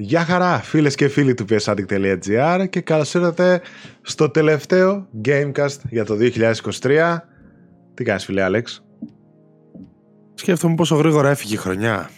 Γεια 0.00 0.24
χαρά 0.24 0.58
φίλες 0.58 0.94
και 0.94 1.08
φίλοι 1.08 1.34
του 1.34 1.44
psaddict.gr 1.48 2.66
και 2.70 2.80
καλώς 2.80 3.14
ήρθατε 3.14 3.60
στο 4.02 4.30
τελευταίο 4.30 5.06
Gamecast 5.24 5.76
για 5.90 6.04
το 6.04 6.16
2023. 6.80 7.16
Τι 7.94 8.04
κάνεις 8.04 8.24
φίλε 8.24 8.42
Άλεξ; 8.42 8.84
Σκέφτομαι 10.34 10.74
πόσο 10.74 10.96
γρήγορα 10.96 11.30
έφυγε 11.30 11.54
η 11.54 11.56
χρονιά. 11.56 12.10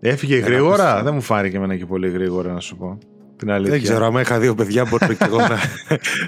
Έφυγε 0.00 0.36
γρήγορα; 0.36 1.02
Δεν 1.02 1.14
μου 1.14 1.20
φάνηκε 1.20 1.56
εμένα 1.56 1.76
και 1.76 1.86
πολύ 1.86 2.10
γρήγορα 2.10 2.52
να 2.52 2.60
σου 2.60 2.76
πω. 2.76 2.98
Την 3.36 3.50
αλήθεια. 3.50 3.72
Δεν 3.72 3.82
ξέρω, 3.82 4.06
αν 4.06 4.16
είχα 4.16 4.38
δύο 4.38 4.54
παιδιά 4.54 4.84
μπορεί 4.84 5.16
και 5.16 5.24
εγώ 5.24 5.38
να, 5.38 5.58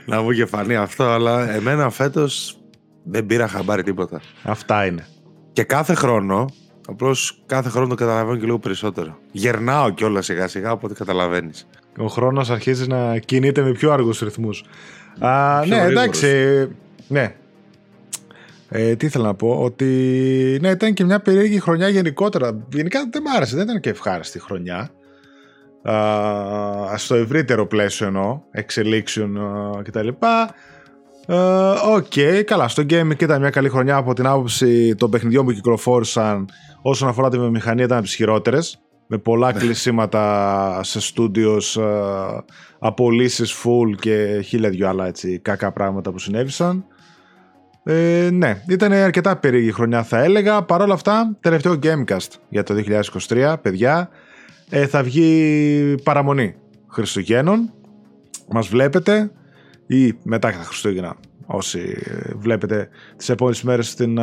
να 0.06 0.22
μου 0.22 0.30
είχε 0.30 0.46
φανεί 0.46 0.76
αυτό, 0.76 1.04
αλλά 1.04 1.54
εμένα 1.54 1.90
φέτος 1.90 2.58
δεν 3.04 3.26
πήρα 3.26 3.48
χαμπάρι 3.48 3.82
τίποτα. 3.82 4.20
Αυτά 4.42 4.86
είναι. 4.86 5.06
Και 5.52 5.62
κάθε 5.62 5.94
χρόνο 5.94 6.46
Απλώς 6.90 7.42
κάθε 7.46 7.68
χρόνο 7.68 7.88
το 7.88 7.94
καταλαβαίνω 7.94 8.38
και 8.38 8.44
λίγο 8.44 8.58
περισσότερο. 8.58 9.18
Γερνάω 9.32 9.90
κιόλας 9.90 10.24
σιγά 10.24 10.48
σιγά, 10.48 10.72
οπότε 10.72 10.94
καταλαβαίνεις. 10.94 11.66
Ο 11.98 12.06
χρόνος 12.06 12.50
αρχίζει 12.50 12.86
να 12.86 13.18
κινείται 13.18 13.62
με 13.62 13.72
πιο 13.72 13.92
αργού 13.92 14.10
ρυθμούς. 14.22 14.64
Ναι, 15.66 15.82
εντάξει. 15.82 16.28
Ναι. 17.08 17.34
Ε, 18.68 18.96
τι 18.96 19.06
ήθελα 19.06 19.24
να 19.24 19.34
πω, 19.34 19.62
ότι 19.62 19.84
ναι, 20.60 20.68
ήταν 20.68 20.94
και 20.94 21.04
μια 21.04 21.20
περίεργη 21.20 21.60
χρονιά 21.60 21.88
γενικότερα. 21.88 22.58
Γενικά 22.72 23.08
δεν 23.10 23.22
μ' 23.22 23.36
άρεσε, 23.36 23.56
δεν 23.56 23.64
ήταν 23.64 23.80
και 23.80 23.90
ευχάριστη 23.90 24.40
χρονιά. 24.40 24.90
Α, 25.82 26.96
στο 26.96 27.14
ευρύτερο 27.14 27.66
πλαίσιο 27.66 28.06
εννοώ, 28.06 28.40
εξελίξεων 28.50 29.38
κτλ. 29.82 30.08
Ε, 31.26 31.36
OK, 31.94 32.06
okay, 32.14 32.42
καλά. 32.46 32.68
Στο 32.68 32.82
gaming 32.82 33.22
ήταν 33.22 33.40
μια 33.40 33.50
καλή 33.50 33.68
χρονιά 33.68 33.96
από 33.96 34.14
την 34.14 34.26
άποψη 34.26 34.94
των 34.94 35.10
παιχνιδιών 35.10 35.44
που 35.44 35.52
κυκλοφόρησαν 35.52 36.48
όσον 36.82 37.08
αφορά 37.08 37.28
τη 37.28 37.38
βιομηχανία 37.38 37.84
ήταν 37.84 37.96
από 37.96 38.06
τις 38.06 38.14
χειρότερες. 38.14 38.82
Με 39.06 39.18
πολλά 39.18 39.52
ναι. 39.52 39.58
κλεισίματα 39.58 40.80
σε 40.82 41.00
studios, 41.14 41.80
uh, 41.80 42.38
απολύσεις 42.78 43.54
full 43.64 43.96
και 44.00 44.40
χίλια 44.44 44.70
δυο 44.70 44.88
άλλα 44.88 45.06
έτσι, 45.06 45.38
κακά 45.38 45.72
πράγματα 45.72 46.10
που 46.10 46.18
συνέβησαν. 46.18 46.84
Ε, 47.84 48.28
ναι, 48.32 48.62
ήταν 48.68 48.92
αρκετά 48.92 49.36
περίεργη 49.36 49.72
χρονιά 49.72 50.02
θα 50.02 50.18
έλεγα. 50.18 50.62
Παρ' 50.62 50.80
όλα 50.80 50.94
αυτά, 50.94 51.36
τελευταίο 51.40 51.78
Gamecast 51.82 52.28
για 52.48 52.62
το 52.62 52.74
2023, 53.28 53.56
παιδιά. 53.62 54.08
Ε, 54.68 54.86
θα 54.86 55.02
βγει 55.02 55.94
παραμονή 56.02 56.54
Χριστουγέννων. 56.86 57.72
Μας 58.50 58.68
βλέπετε 58.68 59.30
ή 59.86 60.12
μετά 60.22 60.50
τα 60.50 60.62
Χριστούγεννα 60.62 61.16
όσοι 61.50 61.96
βλέπετε 62.36 62.88
τις 63.16 63.28
επόμενες 63.28 63.62
μέρες 63.62 63.88
στην 63.88 64.18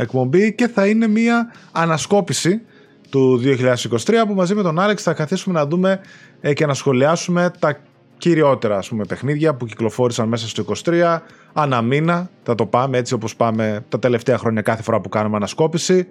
εκπομπή. 0.00 0.54
Και 0.54 0.68
θα 0.68 0.86
είναι 0.86 1.06
μια 1.06 1.52
ανασκόπηση 1.72 2.62
του 3.10 3.40
2023 3.42 4.24
που 4.26 4.34
μαζί 4.34 4.54
με 4.54 4.62
τον 4.62 4.78
Άλεξ 4.78 5.02
θα 5.02 5.12
καθίσουμε 5.12 5.58
να 5.58 5.66
δούμε 5.66 6.00
ε, 6.40 6.52
και 6.52 6.66
να 6.66 6.74
σχολιάσουμε 6.74 7.50
τα 7.58 7.78
κυριότερα 8.18 8.76
ας 8.76 8.88
πούμε, 8.88 9.04
παιχνίδια 9.04 9.54
που 9.54 9.66
κυκλοφόρησαν 9.66 10.28
μέσα 10.28 10.48
στο 10.48 10.64
23 10.84 11.18
ανά 11.52 11.82
μήνα. 11.82 12.30
Θα 12.42 12.54
το 12.54 12.66
πάμε 12.66 12.98
έτσι 12.98 13.14
όπως 13.14 13.36
πάμε 13.36 13.84
τα 13.88 13.98
τελευταία 13.98 14.38
χρόνια 14.38 14.62
κάθε 14.62 14.82
φορά 14.82 15.00
που 15.00 15.08
κάνουμε 15.08 15.36
ανασκόπηση. 15.36 16.06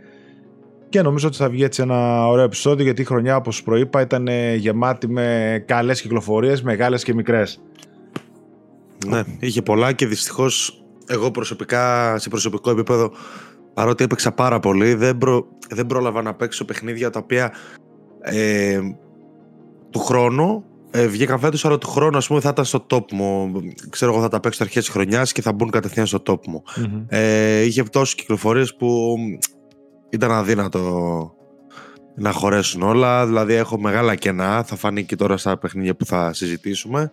Και 0.89 1.01
νομίζω 1.01 1.27
ότι 1.27 1.37
θα 1.37 1.49
βγει 1.49 1.63
έτσι 1.63 1.81
ένα 1.81 2.27
ωραίο 2.27 2.43
επεισόδιο 2.43 2.83
γιατί 2.83 3.01
η 3.01 3.05
χρονιά 3.05 3.35
όπως 3.35 3.63
προείπα 3.63 4.01
ήταν 4.01 4.27
γεμάτη 4.55 5.09
με 5.09 5.63
καλές 5.67 6.01
κυκλοφορίες, 6.01 6.61
μεγάλες 6.61 7.03
και 7.03 7.13
μικρές. 7.13 7.59
Ναι, 9.07 9.23
είχε 9.39 9.61
πολλά 9.61 9.91
και 9.91 10.07
δυστυχώς 10.07 10.83
εγώ 11.07 11.31
προσωπικά, 11.31 12.17
σε 12.17 12.29
προσωπικό 12.29 12.69
επίπεδο, 12.69 13.11
παρότι 13.73 14.03
έπαιξα 14.03 14.31
πάρα 14.31 14.59
πολύ, 14.59 14.93
δεν, 14.93 15.17
προ, 15.17 15.47
δεν 15.69 15.85
πρόλαβα 15.85 16.21
να 16.21 16.33
παίξω 16.33 16.65
παιχνίδια 16.65 17.09
τα 17.09 17.19
οποία 17.19 17.53
ε, 18.21 18.79
του 19.89 19.99
χρόνου 19.99 20.63
ε, 20.95 21.07
βγήκαν 21.07 21.39
φέτος, 21.39 21.65
αλλά 21.65 21.77
του 21.77 21.87
χρόνου 21.87 22.17
ας 22.17 22.27
πούμε, 22.27 22.39
θα 22.39 22.49
ήταν 22.49 22.65
στο 22.65 22.85
top 22.89 23.11
μου. 23.11 23.51
Ξέρω 23.89 24.11
εγώ 24.11 24.21
θα 24.21 24.27
τα 24.27 24.39
παίξω 24.39 24.63
αρχές 24.63 24.83
της 24.83 24.93
χρονιάς 24.93 25.31
και 25.31 25.41
θα 25.41 25.53
μπουν 25.53 25.69
κατευθείαν 25.69 26.05
στο 26.05 26.21
top 26.25 26.47
μου. 26.47 26.63
Ε, 27.07 27.61
είχε 27.61 27.83
τόσες 27.83 28.15
κυκλοφορίες 28.15 28.75
που 28.75 29.15
ήταν 30.09 30.31
αδύνατο 30.31 31.33
να 32.15 32.31
χωρέσουν 32.31 32.81
όλα. 32.81 33.25
Δηλαδή 33.25 33.53
έχω 33.53 33.79
μεγάλα 33.79 34.15
κενά. 34.15 34.63
Θα 34.63 34.75
φανεί 34.75 35.03
και 35.03 35.15
τώρα 35.15 35.37
στα 35.37 35.57
παιχνίδια 35.57 35.95
που 35.95 36.05
θα 36.05 36.33
συζητήσουμε 36.33 37.11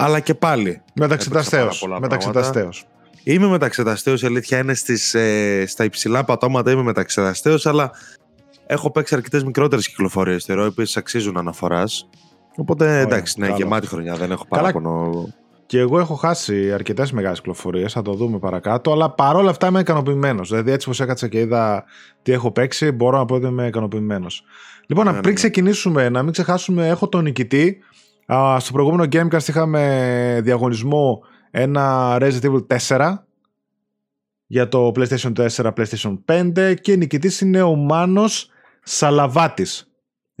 αλλά 0.00 0.20
και 0.20 0.34
πάλι. 0.34 0.82
Μεταξεταστέως. 0.94 1.86
Μεταξεταστέως. 2.00 2.86
Είμαι 3.24 3.46
μεταξεταστέως, 3.46 4.22
η 4.22 4.26
αλήθεια 4.26 4.58
είναι 4.58 4.74
στις, 4.74 5.14
ε, 5.14 5.64
στα 5.66 5.84
υψηλά 5.84 6.24
πατώματα 6.24 6.70
είμαι 6.70 6.82
μεταξεταστέως, 6.82 7.66
αλλά 7.66 7.90
έχω 8.66 8.90
παίξει 8.90 9.14
αρκετές 9.14 9.44
μικρότερες 9.44 9.88
κυκλοφορίες 9.88 10.44
θεωρώ, 10.44 10.64
οι 10.64 10.66
οποίες 10.66 10.96
αξίζουν 10.96 11.36
αναφοράς. 11.36 12.08
Οπότε 12.56 13.00
εντάξει, 13.00 13.40
ναι, 13.40 13.46
καλά. 13.46 13.58
γεμάτη 13.58 13.86
χρονιά, 13.86 14.14
δεν 14.14 14.30
έχω 14.30 14.46
παράπονο. 14.48 15.26
Και 15.66 15.78
εγώ 15.78 15.98
έχω 15.98 16.14
χάσει 16.14 16.72
αρκετές 16.72 17.12
μεγάλες 17.12 17.38
κυκλοφορίες, 17.38 17.92
θα 17.92 18.02
το 18.02 18.12
δούμε 18.12 18.38
παρακάτω. 18.38 18.92
Αλλά 18.92 19.10
παρόλα 19.10 19.50
αυτά 19.50 19.66
είμαι 19.66 19.80
ικανοποιημένος. 19.80 20.48
Δηλαδή, 20.48 20.70
έτσι 20.70 20.86
όπως 20.88 21.00
έκατσα 21.00 21.28
και 21.28 21.38
είδα 21.38 21.84
τι 22.22 22.32
έχω 22.32 22.50
παίξει, 22.52 22.90
μπορώ 22.90 23.18
να 23.18 23.24
πω 23.24 23.34
ότι 23.34 23.46
είμαι 23.46 23.66
ικανοποιημένος. 23.66 24.44
Λοιπόν, 24.86 25.04
ναι, 25.04 25.10
πριν 25.10 25.22
ναι, 25.22 25.28
ναι. 25.28 25.34
ξεκινήσουμε, 25.34 26.08
να 26.08 26.22
μην 26.22 26.32
ξεχάσουμε, 26.32 26.88
έχω 26.88 27.08
τον 27.08 27.22
νικητή 27.22 27.78
στο 28.58 28.72
προηγούμενο 28.72 29.08
Gamecast 29.12 29.48
είχαμε 29.48 30.40
διαγωνισμό 30.42 31.22
ένα 31.50 32.16
Resident 32.20 32.42
Evil 32.42 32.78
4 32.88 33.14
για 34.46 34.68
το 34.68 34.92
PlayStation 34.96 35.32
4, 35.48 35.72
PlayStation 35.72 36.18
5 36.26 36.74
και 36.80 36.96
νικητής 36.96 37.40
είναι 37.40 37.62
ο 37.62 37.74
Μάνος 37.74 38.50
Σαλαβάτης 38.82 39.90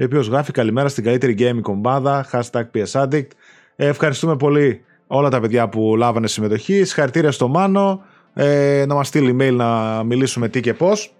ο 0.00 0.04
οποίος 0.04 0.26
γράφει 0.26 0.52
καλημέρα 0.52 0.88
στην 0.88 1.04
καλύτερη 1.04 1.36
gaming 1.38 1.60
κομπάδα 1.62 2.26
hashtag 2.32 2.64
PSAddict 2.74 3.28
ε, 3.76 3.86
ευχαριστούμε 3.86 4.36
πολύ 4.36 4.84
όλα 5.06 5.28
τα 5.28 5.40
παιδιά 5.40 5.68
που 5.68 5.94
λάβανε 5.96 6.26
συμμετοχή. 6.26 6.84
Συγχαρητήρια 6.84 7.30
στο 7.30 7.48
Μάνο. 7.48 8.02
Ε, 8.34 8.84
να 8.88 8.94
μας 8.94 9.08
στείλει 9.08 9.36
email 9.38 9.52
να 9.52 10.02
μιλήσουμε 10.04 10.48
τι 10.48 10.60
και 10.60 10.74
πώς 10.74 11.14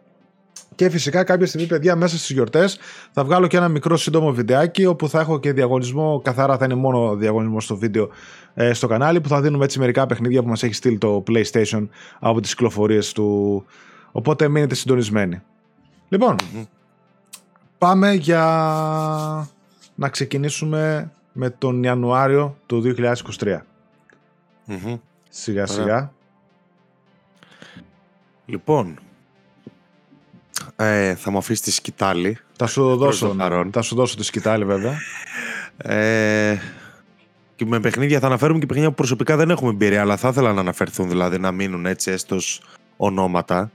και 0.81 0.91
φυσικά 0.91 1.25
κάποια 1.25 1.47
στιγμή, 1.47 1.67
παιδιά, 1.67 1.97
μέσα 1.97 2.17
στις 2.17 2.31
γιορτές 2.31 2.79
θα 3.13 3.25
βγάλω 3.25 3.47
και 3.47 3.57
ένα 3.57 3.69
μικρό 3.69 3.97
σύντομο 3.97 4.33
βιντεάκι 4.33 4.87
όπου 4.87 5.09
θα 5.09 5.21
έχω 5.21 5.41
και 5.41 5.53
διαγωνισμό. 5.53 6.21
Καθαρά 6.25 6.59
θα 6.59 6.65
είναι 6.65 6.75
μόνο 6.75 7.17
διαγωνισμός 7.17 7.65
στο 7.65 7.77
βίντεο 7.77 8.09
ε, 8.55 8.73
στο 8.73 8.87
κανάλι 8.87 9.21
που 9.21 9.29
θα 9.29 9.41
δίνουμε 9.41 9.65
έτσι 9.65 9.79
μερικά 9.79 10.07
παιχνίδια 10.07 10.43
που 10.43 10.49
μας 10.49 10.63
έχει 10.63 10.75
στείλει 10.75 10.99
το 10.99 11.23
PlayStation 11.27 11.89
από 12.19 12.41
τις 12.41 12.51
κυκλοφορίες 12.55 13.13
του. 13.13 13.65
Οπότε 14.13 14.49
μείνετε 14.49 14.75
συντονισμένοι. 14.75 15.43
λοιπον 16.09 16.37
πάμε 17.79 18.13
για 18.13 18.45
να 19.95 20.09
ξεκινήσουμε 20.09 21.13
με 21.33 21.51
τον 21.51 21.83
Ιανουάριο 21.83 22.57
του 22.67 22.95
2023. 22.97 23.15
mm 24.69 24.99
Σιγά 25.29 25.67
σιγά. 25.67 26.13
Λοιπόν, 28.47 28.99
ε, 30.81 31.15
θα 31.15 31.31
μου 31.31 31.39
αφήσεις 31.39 31.61
τη 31.61 31.71
σκητάλη. 31.71 32.39
Θα 32.57 32.67
σου 32.67 32.97
δώσω, 32.97 33.37
θα 33.71 33.83
σου 33.83 33.95
δώσω 33.95 34.17
τη 34.17 34.25
σκητάλη 34.25 34.65
βέβαια. 34.65 34.99
Ε, 35.77 36.57
και 37.57 37.67
με 37.67 37.81
παιχνίδια 37.81 38.21
θα 38.21 38.27
αναφέρουμε 38.27 38.59
και 38.59 38.67
παιχνίδια 38.67 38.91
που 38.91 38.97
προσωπικά 38.97 39.37
δεν 39.37 39.51
έχουμε 39.51 39.71
εμπειρία, 39.71 40.01
αλλά 40.01 40.17
θα 40.17 40.29
ήθελα 40.29 40.53
να 40.53 40.61
αναφερθούν 40.61 41.09
δηλαδή 41.09 41.39
να 41.39 41.53
μείνουν 41.53 41.87
έτσι 41.87 42.11
έστως 42.11 42.63
ονόματα 42.97 43.71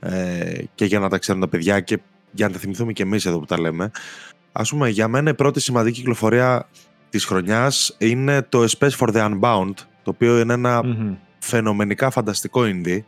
ε, 0.00 0.62
και 0.74 0.84
για 0.84 0.98
να 0.98 1.08
τα 1.08 1.18
ξέρουν 1.18 1.40
τα 1.40 1.48
παιδιά 1.48 1.80
και 1.80 1.98
για 2.30 2.46
να 2.46 2.52
τα 2.52 2.58
θυμηθούμε 2.58 2.92
και 2.92 3.02
εμείς 3.02 3.26
εδώ 3.26 3.38
που 3.38 3.46
τα 3.46 3.60
λέμε. 3.60 3.90
Α 4.52 4.62
πούμε, 4.62 4.88
για 4.88 5.08
μένα 5.08 5.30
η 5.30 5.34
πρώτη 5.34 5.60
σημαντική 5.60 5.98
κυκλοφορία 5.98 6.68
της 7.10 7.24
χρονιάς 7.24 7.96
είναι 7.98 8.42
το 8.42 8.64
Space 8.78 8.96
for 8.98 9.08
the 9.14 9.30
Unbound, 9.30 9.72
το 10.02 10.10
οποίο 10.10 10.38
είναι 10.38 10.80
φαινομενικά 11.38 12.10
φανταστικό 12.10 12.60
indie 12.64 13.00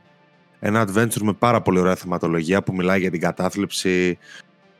ένα 0.60 0.88
adventure 0.88 1.22
με 1.22 1.32
πάρα 1.32 1.60
πολύ 1.60 1.78
ωραία 1.78 1.94
θεματολογία 1.94 2.62
που 2.62 2.74
μιλάει 2.74 3.00
για 3.00 3.10
την 3.10 3.20
κατάθλιψη, 3.20 4.18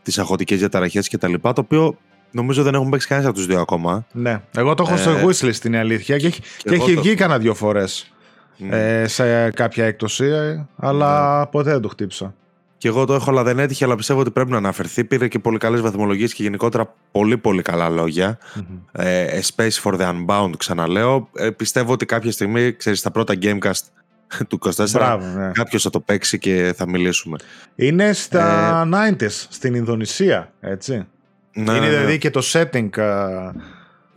τις 0.02 0.18
αγχωτικές 0.18 0.58
διαταραχές 0.58 1.08
κτλ. 1.08 1.34
Το 1.40 1.52
οποίο 1.56 1.96
νομίζω 2.30 2.62
δεν 2.62 2.74
έχουν 2.74 2.88
παίξει 2.88 3.06
κανένας 3.06 3.30
από 3.30 3.38
τους 3.38 3.46
δύο 3.48 3.60
ακόμα. 3.60 4.06
Ναι. 4.12 4.40
Εγώ 4.56 4.74
το 4.74 4.84
έχω 4.86 4.96
στο 4.96 5.10
ε, 5.10 5.24
wishlist 5.24 5.54
στην 5.54 5.76
αλήθεια 5.76 6.18
και 6.18 6.26
έχει, 6.26 6.40
και 6.58 6.74
έχει 6.74 6.96
βγει 6.96 7.14
κανένα 7.14 7.38
δύο 7.38 7.54
φορές 7.54 8.12
ε, 8.70 9.06
σε 9.06 9.50
κάποια 9.50 9.86
έκπτωση, 9.86 10.30
αλλά 10.76 11.38
ναι. 11.38 11.46
ποτέ 11.46 11.70
δεν 11.70 11.80
το 11.80 11.88
χτύπησα. 11.88 12.34
Και 12.76 12.88
εγώ 12.88 13.04
το 13.04 13.14
έχω, 13.14 13.30
αλλά 13.30 13.42
δεν 13.42 13.58
έτυχε, 13.58 13.84
αλλά 13.84 13.96
πιστεύω 13.96 14.20
ότι 14.20 14.30
πρέπει 14.30 14.50
να 14.50 14.56
αναφερθεί. 14.56 15.04
Πήρε 15.04 15.28
και 15.28 15.38
πολύ 15.38 15.58
καλές 15.58 15.80
βαθμολογίες 15.80 16.34
και 16.34 16.42
γενικότερα 16.42 16.94
πολύ 17.10 17.36
πολύ 17.38 17.62
καλά 17.62 17.88
λόγια. 17.88 18.38
Mm-hmm. 18.38 18.78
Ε, 18.92 19.40
A 19.40 19.42
Space 19.54 19.82
for 19.82 20.00
the 20.00 20.12
Unbound, 20.12 20.50
ξαναλέω. 20.56 21.28
Ε, 21.34 21.50
πιστεύω 21.50 21.92
ότι 21.92 22.06
κάποια 22.06 22.32
στιγμή, 22.32 22.72
ξέρεις, 22.72 22.98
στα 22.98 23.10
πρώτα 23.10 23.34
Gamecast 23.42 23.80
του 24.48 24.58
24. 24.62 24.90
Μπράβο, 24.92 25.26
ναι. 25.26 25.50
Κάποιος 25.52 25.82
θα 25.82 25.90
το 25.90 26.00
παίξει 26.00 26.38
και 26.38 26.72
θα 26.76 26.88
μιλήσουμε. 26.88 27.36
Είναι 27.74 28.12
στα 28.12 28.88
ε... 28.92 29.14
90s 29.18 29.46
στην 29.48 29.74
Ινδονησία, 29.74 30.52
έτσι. 30.60 31.06
Ναι, 31.52 31.72
είναι 31.72 31.80
ναι. 31.80 31.88
δηλαδή 31.88 32.18
και 32.18 32.30
το 32.30 32.42
setting. 32.52 32.88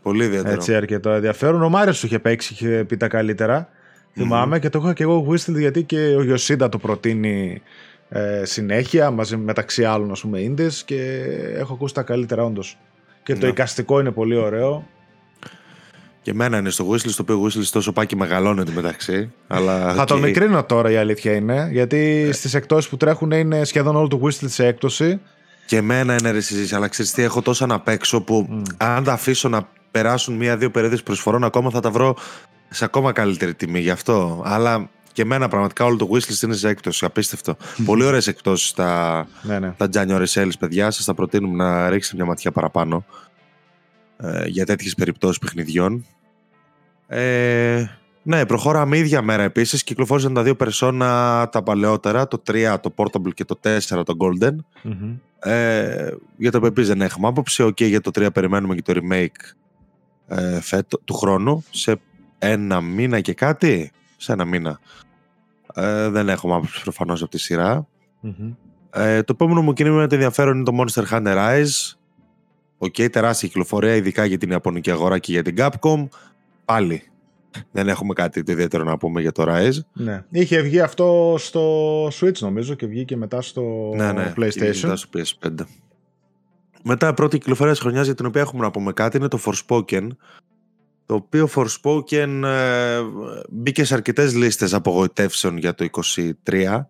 Πολύ 0.02 0.24
ιδιαίτερο. 0.24 0.54
Έτσι, 0.54 0.76
αρκετό 0.76 1.10
ενδιαφέρον. 1.10 1.64
Ο 1.64 1.70
Μάριος 1.70 1.98
σου 1.98 2.06
είχε 2.06 2.20
παίξει, 2.20 2.54
είχε 2.54 2.84
πει 2.88 2.98
τα 2.98 3.08
καλύτερα. 3.08 3.68
Mm-hmm. 3.68 4.12
Θυμάμαι 4.14 4.60
και 4.60 4.70
το 4.70 4.80
είχα 4.84 4.94
και 4.94 5.04
εγώ 5.04 5.28
whistle 5.30 5.58
γιατί 5.58 5.84
και 5.84 5.98
ο 5.98 6.24
Γιωσίντα 6.24 6.70
το 6.70 6.78
προτείνει 6.78 7.62
ε, 8.10 8.46
συνέχεια 8.46 9.12
μαζί 9.12 9.38
μεταξύ 9.38 9.84
άλλων 9.84 10.12
ας 10.12 10.22
πούμε 10.22 10.40
ίντες 10.40 10.84
και 10.84 11.24
έχω 11.56 11.74
ακούσει 11.74 11.94
τα 11.94 12.02
καλύτερα 12.02 12.44
όντως. 12.44 12.78
Και 13.24 13.36
το 13.36 13.48
εικαστικό 13.48 14.00
είναι 14.00 14.12
πολύ 14.12 14.36
ωραίο. 14.36 14.88
Και 16.24 16.32
εμένα 16.32 16.58
είναι 16.58 16.70
στο 16.70 16.90
wishlist, 16.90 17.12
το 17.16 17.22
οποίο 17.22 17.44
wishlist 17.44 17.68
τόσο 17.72 17.92
πάει 17.92 18.06
και 18.06 18.16
μεγαλώνει 18.16 18.64
μεταξύ. 18.76 19.32
Αλλά, 19.48 19.94
Θα 19.94 20.06
το 20.06 20.18
μικρύνω 20.18 20.64
τώρα 20.64 20.92
η 20.92 20.96
αλήθεια 20.96 21.34
είναι, 21.36 21.70
γιατί 21.72 22.26
ε. 22.28 22.32
στις 22.32 22.54
εκτόσεις 22.54 22.90
που 22.90 22.98
τρέχουν 22.98 23.32
είναι 23.32 23.64
σχεδόν 23.64 23.96
όλο 23.96 24.08
το 24.08 24.20
wishlist 24.24 24.50
σε 24.50 24.66
έκπτωση. 24.66 25.20
Και 25.66 25.78
εμένα 25.78 26.16
είναι 26.20 26.32
ρε 26.32 26.40
αλλά 26.72 26.88
ξέρεις 26.88 27.12
τι, 27.12 27.22
έχω 27.22 27.42
τόσα 27.42 27.66
να 27.66 27.80
παίξω 27.80 28.22
που 28.22 28.48
mm. 28.52 28.62
αν 28.78 29.04
τα 29.04 29.14
αφήσω 29.14 29.50
να 29.50 29.68
περάσουν 29.92 30.36
μία-δύο 30.36 30.72
περίοδες 30.72 31.04
προσφορών 31.04 31.44
ακόμα 31.44 31.70
θα 31.70 31.80
τα 31.80 31.92
βρω 31.92 32.16
σε 32.70 32.86
ακόμα 32.86 33.12
καλύτερη 33.12 33.54
τιμή 33.54 33.80
γι' 33.80 33.90
αυτό. 33.90 34.42
Αλλά 34.46 34.90
και 35.12 35.22
εμένα 35.22 35.48
πραγματικά 35.48 35.86
όλο 35.86 35.98
το 35.98 36.10
wishlist 36.12 36.44
είναι 36.44 36.54
σε 36.54 36.68
έκπτωση. 36.70 37.06
Απίστευτο. 37.06 37.58
Πολύ 37.86 38.04
ωραίες 38.04 38.28
εκπτώσει 38.28 38.76
τα, 38.76 39.26
ναι, 39.42 39.60
ναι. 39.60 39.74
τα 39.78 39.90
January 39.94 40.26
sales, 40.34 40.52
παιδιά. 40.60 40.92
Σας 40.92 41.06
τα 41.06 41.14
προτείνουμε 41.14 41.64
να 41.64 41.90
ρίξετε 41.90 42.16
μια 42.16 42.26
ματιά 42.26 42.52
παραπάνω 42.52 43.06
ε, 44.24 44.48
για 44.48 44.66
τέτοιες 44.66 44.96
περιπτώσεις 44.96 45.38
παιχνιδιών. 45.38 46.06
Ε, 47.08 47.86
ναι, 48.24 48.46
προχώραμε 48.46 48.98
ίδια 48.98 49.22
μέρα 49.22 49.44
επίσης. 49.44 49.84
Κυκλοφόρησαν 49.84 50.34
τα 50.34 50.44
δύο 50.44 50.56
περσόνα 50.56 51.50
τα 51.52 51.64
παλαιότερα, 51.64 52.28
το 52.28 52.42
3 52.48 52.76
το 52.82 52.94
Portable 52.96 53.34
και 53.34 53.46
το 53.46 53.60
4 53.64 54.04
το 54.06 54.14
Golden. 54.20 54.56
Ε, 55.40 56.12
για 56.38 56.52
το 56.52 56.60
οποίο 56.66 56.86
δεν 56.86 57.02
έχουμε 57.02 57.28
άποψη. 57.28 57.64
Οκ, 57.64 57.82
για 57.82 58.02
το 58.02 58.12
3 58.14 58.34
περιμένουμε 58.34 58.76
και 58.76 58.82
το 58.82 58.94
remake 59.02 59.54
ε, 60.28 60.62
φέτος, 60.62 60.98
του 60.98 61.14
χρόνου. 61.14 61.64
Σε 61.70 62.00
ένα 62.38 62.82
μήνα 62.82 63.20
και 63.20 63.34
κάτι. 63.34 63.92
Σε 64.18 64.32
ένα 64.32 64.46
μήνα. 64.46 64.80
Ε, 65.74 66.10
δεν 66.10 66.30
έχουμε 66.30 66.54
άποψη 66.54 66.82
προφανώς 66.82 67.22
από 67.22 67.32
τη 67.32 67.38
σειρα 67.38 67.88
Ε, 68.90 69.24
το 69.24 69.34
επόμενο 69.34 69.62
μου 69.62 69.74
κίνημα 69.74 69.96
με 69.96 70.08
το 70.08 70.16
ενδιαφέρον 70.16 70.56
είναι 70.56 70.64
το 70.64 70.84
Monster 70.84 71.04
Hunter 71.12 71.38
Rise. 71.38 71.96
OK, 72.84 72.96
okay, 72.98 73.12
τεράστια 73.12 73.48
κυκλοφορία, 73.48 73.96
ειδικά 73.96 74.26
για 74.26 74.38
την 74.38 74.50
Ιαπωνική 74.50 74.92
αγορά 74.92 75.20
και 75.20 75.32
για 75.32 75.42
την 75.44 75.56
Capcom. 75.58 76.08
Πάλι 76.66 77.04
δεν 77.72 77.88
έχουμε 77.88 78.14
κάτι 78.14 78.44
το 78.44 78.52
ιδιαίτερο 78.52 78.84
να 78.84 78.98
πούμε 78.98 79.22
για 79.22 79.32
το 79.32 79.44
Rise. 79.48 79.80
Ναι. 79.94 80.24
Είχε 80.30 80.62
βγει 80.62 80.80
αυτό 80.80 81.36
στο 81.38 82.06
Switch 82.08 82.38
νομίζω 82.40 82.74
και 82.74 82.86
βγήκε 82.86 83.18
μετά 83.18 83.42
στο 83.42 83.92
ναι, 83.96 84.12
ναι, 84.12 84.34
PlayStation. 84.38 84.80
μετά 84.82 84.96
στο 84.96 85.10
PS5. 85.14 85.50
Μετά 86.84 87.14
πρώτη 87.14 87.38
κυκλοφορία 87.38 87.72
της 87.72 87.82
χρονιάς 87.82 88.06
για 88.06 88.16
την 88.16 88.26
οποία 88.26 88.42
έχουμε 88.42 88.62
να 88.62 88.72
πούμε 88.72 88.94
κάτι 88.94 89.18
είναι 89.18 89.28
το 89.28 89.40
Forspoken 89.46 90.08
το 91.06 91.16
οποίο 91.16 91.50
Forspoken 91.56 92.42
ε, 92.44 93.00
μπήκε 93.50 93.84
σε 93.84 93.94
αρκετές 93.94 94.36
λίστες 94.36 94.74
απογοητεύσεων 94.74 95.58
για 95.58 95.76
το 95.76 95.86
23 96.46 96.86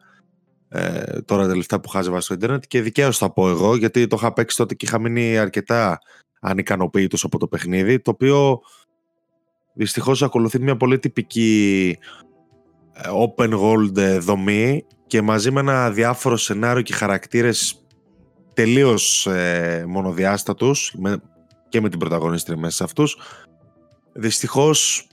ε, 0.76 1.22
τώρα 1.22 1.48
τελευταία 1.48 1.80
που 1.80 1.90
χάζευα 1.90 2.22
στο 2.22 2.34
ίντερνετ 2.34 2.64
και 2.68 2.82
δικαίως 2.82 3.18
θα 3.18 3.32
πω 3.34 3.50
εγώ 3.50 3.76
γιατί 3.76 4.08
το 4.08 4.16
είχα 4.20 4.34
παίξει 4.34 4.58
τότε 4.58 4.76
και 4.76 4.86
είχα 4.86 5.00
μείνει 5.00 5.38
αρκετά 5.38 6.00
ανικανοποίητος 6.40 7.24
από 7.24 7.38
το 7.38 7.48
παιχνίδι 7.48 8.00
το 8.00 8.12
οποίο 8.12 8.62
δυστυχώς 9.74 10.24
ακολουθεί 10.24 10.60
μια 10.60 10.78
πολύ 10.78 11.00
τυπική 11.00 11.98
ε, 12.94 13.10
open 13.28 13.60
world 13.60 13.98
ε, 13.98 14.18
δομή 14.18 14.86
και 15.08 15.22
μαζί 15.22 15.52
με 15.52 15.60
ένα 15.60 15.92
διάφορο 15.92 16.38
σενάριο 16.38 16.82
και 16.82 16.94
χαρακτήρες 16.94 17.86
τελείως 18.54 19.28
ε, 19.28 19.86
μονοδιάστατους 19.88 20.96
και 21.70 21.82
με 21.82 21.90
την 21.90 22.00
πρωταγωνίστρια 22.00 22.58
μέσα 22.58 22.76
σε 22.76 22.84
αυτούς 22.84 23.18
δυστυχώς 24.14 25.08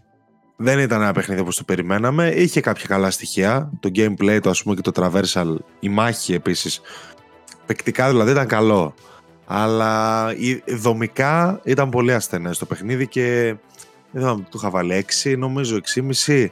δεν 0.62 0.78
ήταν 0.78 1.02
ένα 1.02 1.12
παιχνίδι 1.12 1.40
όπως 1.40 1.56
το 1.56 1.64
περιμέναμε 1.64 2.28
είχε 2.28 2.60
κάποια 2.60 2.86
καλά 2.86 3.10
στοιχεία 3.10 3.70
το 3.80 3.90
gameplay 3.94 4.38
το 4.42 4.50
ας 4.50 4.62
πούμε 4.62 4.74
και 4.74 4.90
το 4.90 4.92
traversal 4.94 5.54
η 5.80 5.88
μάχη 5.88 6.34
επίσης 6.34 6.80
παικτικά 7.66 8.08
δηλαδή 8.08 8.30
ήταν 8.30 8.46
καλό 8.46 8.94
αλλά 9.46 10.26
δομικά 10.66 11.60
ήταν 11.64 11.88
πολύ 11.90 12.14
ασθενές 12.14 12.58
το 12.58 12.66
παιχνίδι 12.66 13.06
και 13.06 13.56
δεν 14.10 14.46
του 14.50 14.56
είχα 14.56 14.70
βάλει 14.70 15.06
6, 15.22 15.34
νομίζω 15.38 15.80
6,5. 16.26 16.46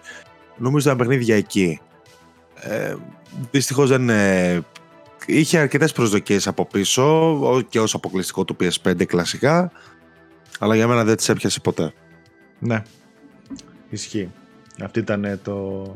Νομίζω 0.56 0.86
ήταν 0.86 0.96
παιχνίδι 0.98 1.24
για 1.24 1.36
εκεί. 1.36 1.80
Ε, 2.54 2.94
Δυστυχώς 3.50 3.88
δεν. 3.88 4.08
Ε, 4.08 4.60
είχε 5.26 5.58
αρκετές 5.58 5.92
προσδοκίες 5.92 6.46
από 6.46 6.66
πίσω 6.66 7.62
και 7.68 7.80
ως 7.80 7.94
αποκλειστικό 7.94 8.44
του 8.44 8.56
PS5 8.60 9.06
κλασικά. 9.06 9.72
Αλλά 10.58 10.74
για 10.74 10.86
μένα 10.86 11.04
δεν 11.04 11.16
τις 11.16 11.28
έπιασε 11.28 11.60
ποτέ. 11.60 11.92
Ναι. 12.58 12.82
Ισχύει. 13.90 14.30
Αυτή 14.82 14.98
ήταν 14.98 15.40
το, 15.42 15.86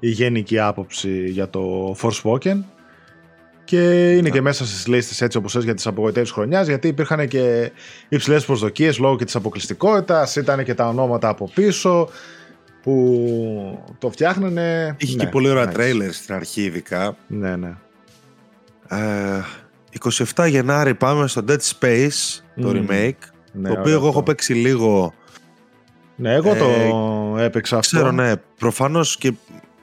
η 0.00 0.08
γενική 0.08 0.58
άποψη 0.58 1.28
για 1.28 1.48
το 1.48 1.94
Forspoken 2.02 2.60
και 3.70 4.12
είναι 4.12 4.30
και 4.30 4.40
μέσα 4.40 4.66
στις 4.66 4.86
λίστες 4.86 5.20
έτσι 5.20 5.38
όπως 5.38 5.52
θε 5.52 5.60
για 5.60 5.74
τις 5.74 5.86
απογοητεύσεις 5.86 6.34
χρονιάς, 6.34 6.66
γιατί 6.66 6.88
υπήρχαν 6.88 7.28
και 7.28 7.72
υψηλές 8.08 8.44
προσδοκίες 8.44 8.98
λόγω 8.98 9.16
και 9.16 9.24
της 9.24 9.34
αποκλειστικότητας, 9.34 10.36
ήταν 10.36 10.64
και 10.64 10.74
τα 10.74 10.88
ονόματα 10.88 11.28
από 11.28 11.50
πίσω 11.54 12.08
που 12.82 13.84
το 13.98 14.10
φτιάχνανε. 14.10 14.96
Είχε 14.98 15.16
ναι, 15.16 15.24
και 15.24 15.30
πολύ 15.30 15.48
ωραία 15.48 15.68
τρέιλερ 15.68 16.12
στην 16.12 16.34
αρχή, 16.34 16.62
ειδικά. 16.62 17.16
Ναι, 17.26 17.56
ναι. 17.56 17.74
Ε, 18.88 19.42
27 20.34 20.48
Γενάρη 20.48 20.94
πάμε 20.94 21.26
στο 21.26 21.44
Dead 21.48 21.58
Space, 21.78 22.40
το 22.60 22.70
remake, 22.74 23.12
ναι, 23.52 23.68
το 23.68 23.80
οποίο 23.80 23.92
εγώ 23.92 24.08
έχω 24.08 24.22
παίξει 24.22 24.54
λίγο. 24.54 25.14
Ναι, 26.20 26.34
εγώ 26.34 26.54
το 26.54 26.64
ε, 27.38 27.44
έπαιξα 27.44 27.76
αυτό. 27.76 27.96
Ξέρω, 27.96 28.12
ναι. 28.12 28.32
Προφανώς 28.58 29.16
και 29.16 29.32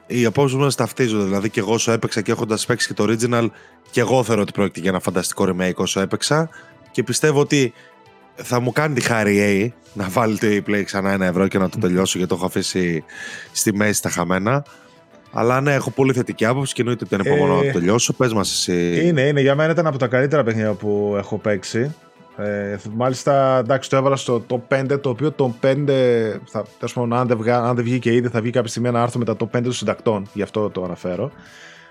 οι 0.06 0.24
απόψεις 0.24 0.56
μας 0.56 0.74
ταυτίζονται. 0.74 1.24
Δηλαδή 1.24 1.50
και 1.50 1.60
εγώ 1.60 1.72
όσο 1.72 1.92
έπαιξα 1.92 2.20
και 2.20 2.32
έχοντας 2.32 2.66
παίξει 2.66 2.86
και 2.86 2.94
το 2.94 3.04
original, 3.08 3.46
και 3.90 4.00
εγώ 4.00 4.24
θεωρώ 4.24 4.42
ότι 4.42 4.52
πρόκειται 4.52 4.80
για 4.80 4.90
ένα 4.90 5.00
φανταστικό 5.00 5.44
remake 5.48 5.74
όσο 5.74 6.00
έπαιξα. 6.00 6.48
Και 6.90 7.02
πιστεύω 7.02 7.40
ότι 7.40 7.72
θα 8.34 8.60
μου 8.60 8.72
κάνει 8.72 8.94
τη 8.94 9.00
χάρη 9.00 9.38
A 9.40 9.86
να 9.92 10.08
βάλει 10.08 10.38
το 10.38 10.46
play 10.46 10.82
ξανά 10.84 11.12
ένα 11.12 11.26
ευρώ 11.26 11.48
και 11.48 11.58
να 11.58 11.68
το 11.68 11.78
τελειώσω 11.78 12.18
γιατί 12.18 12.32
το 12.32 12.36
έχω 12.36 12.46
αφήσει 12.46 13.04
στη 13.52 13.74
μέση 13.74 14.02
τα 14.02 14.08
χαμένα. 14.08 14.64
Αλλά 15.32 15.60
ναι, 15.60 15.74
έχω 15.74 15.90
πολύ 15.90 16.12
θετική 16.12 16.44
άποψη 16.44 16.74
και 16.74 16.80
εννοείται 16.80 17.04
ότι 17.04 17.14
είναι 17.14 17.34
επόμενο 17.34 17.56
να 17.56 17.62
το 17.62 17.68
ε, 17.68 17.72
τελειώσω. 17.72 18.12
Πες 18.12 18.32
μας 18.32 18.52
εσύ. 18.52 19.06
Είναι, 19.06 19.20
είναι. 19.20 19.40
Για 19.40 19.54
μένα 19.54 19.72
ήταν 19.72 19.86
από 19.86 19.98
τα 19.98 20.06
καλύτερα 20.06 20.42
παιχνίδια 20.44 20.72
που 20.72 21.14
έχω 21.18 21.38
παίξει. 21.38 21.94
Ε, 22.40 22.76
μάλιστα, 22.92 23.58
εντάξει, 23.58 23.90
το 23.90 23.96
έβαλα 23.96 24.16
στο 24.16 24.44
top 24.48 24.60
5, 24.68 25.00
το 25.00 25.08
οποίο 25.08 25.32
το 25.32 25.54
5, 25.62 25.76
θα, 26.44 26.64
πούμε, 26.94 27.16
αν, 27.16 27.26
δεν 27.26 27.50
αν 27.50 27.74
δεν 27.74 27.84
βγει 27.84 27.98
και 27.98 28.12
ήδη, 28.12 28.28
θα 28.28 28.40
βγει 28.40 28.50
κάποια 28.50 28.68
στιγμή 28.70 28.88
ένα 28.88 29.02
άρθρο 29.02 29.18
με 29.18 29.24
τα 29.24 29.36
top 29.38 29.56
5 29.58 29.62
των 29.62 29.72
συντακτών, 29.72 30.28
γι' 30.32 30.42
αυτό 30.42 30.70
το 30.70 30.84
αναφέρω. 30.84 31.30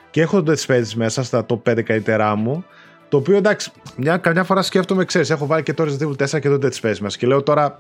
Και 0.09 0.21
έχω 0.21 0.43
το 0.43 0.51
Dead 0.51 0.65
Space 0.65 0.93
μέσα 0.95 1.23
στα 1.23 1.45
top 1.49 1.71
5 1.71 1.81
καλύτερά 1.81 2.35
μου, 2.35 2.65
το 3.09 3.17
οποίο 3.17 3.35
εντάξει, 3.35 3.71
μια, 3.95 4.17
καμιά 4.17 4.43
φορά 4.43 4.61
σκέφτομαι, 4.61 5.05
ξέρεις, 5.05 5.29
έχω 5.29 5.45
βάλει 5.45 5.63
και 5.63 5.73
το 5.73 5.83
Resident 5.83 6.07
Evil 6.07 6.27
4 6.27 6.39
και 6.39 6.49
το 6.49 6.59
Dead 6.61 6.71
Space 6.81 6.97
μέσα. 6.99 7.17
Και 7.17 7.27
λέω 7.27 7.43
τώρα 7.43 7.79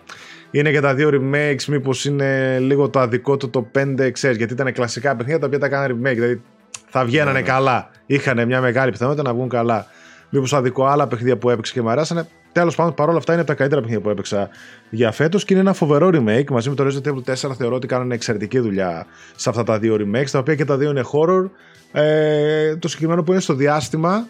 είναι 0.51 0.69
για 0.69 0.81
τα 0.81 0.93
δύο 0.93 1.09
remakes, 1.13 1.63
μήπως 1.67 2.05
είναι 2.05 2.59
λίγο 2.59 2.89
το 2.89 2.99
αδικό 2.99 3.37
του 3.37 3.49
το 3.49 3.67
5, 3.75 4.09
ξέρεις, 4.11 4.37
γιατί 4.37 4.53
ήταν 4.53 4.73
κλασικά 4.73 5.15
παιχνίδια 5.15 5.39
τα 5.39 5.45
οποία 5.45 5.59
τα 5.59 5.69
κάνανε 5.69 5.93
remake. 5.93 6.15
Δηλαδή 6.15 6.41
θα 6.89 7.05
βγαίνανε 7.05 7.31
ναι, 7.31 7.39
ναι. 7.39 7.45
καλά. 7.45 7.89
Είχαν 8.05 8.45
μια 8.45 8.61
μεγάλη 8.61 8.91
πιθανότητα 8.91 9.23
να 9.23 9.33
βγουν 9.33 9.49
καλά. 9.49 9.85
Μήπως 10.29 10.53
αδικό 10.53 10.85
άλλα 10.85 11.07
παιχνίδια 11.07 11.37
που 11.37 11.49
έπαιξε 11.49 11.73
και 11.73 11.81
μου 11.81 11.89
αρέσανε. 11.89 12.27
Τέλος 12.57 12.75
πάντων, 12.75 12.93
παρόλα 12.93 13.17
αυτά 13.17 13.31
είναι 13.31 13.41
από 13.41 13.49
τα 13.49 13.55
καλύτερα 13.55 13.81
παιχνίδια 13.81 14.05
που 14.05 14.11
έπαιξα 14.11 14.49
για 14.89 15.11
φέτος 15.11 15.45
και 15.45 15.53
είναι 15.53 15.61
ένα 15.61 15.73
φοβερό 15.73 16.07
remake. 16.07 16.49
Μαζί 16.51 16.69
με 16.69 16.75
το 16.75 16.85
Resident 16.87 17.09
Evil 17.09 17.49
4 17.49 17.55
θεωρώ 17.57 17.75
ότι 17.75 17.87
κάνουν 17.87 18.11
εξαιρετική 18.11 18.59
δουλειά 18.59 19.05
σε 19.35 19.49
αυτά 19.49 19.63
τα 19.63 19.79
δύο 19.79 19.95
remakes, 19.95 20.29
τα 20.31 20.39
οποία 20.39 20.55
και 20.55 20.65
τα 20.65 20.77
δύο 20.77 20.89
είναι 20.89 21.03
horror. 21.11 21.49
Ε, 21.91 22.75
το 22.75 22.87
συγκεκριμένο 22.87 23.23
που 23.23 23.31
είναι 23.31 23.41
στο 23.41 23.53
διάστημα, 23.53 24.27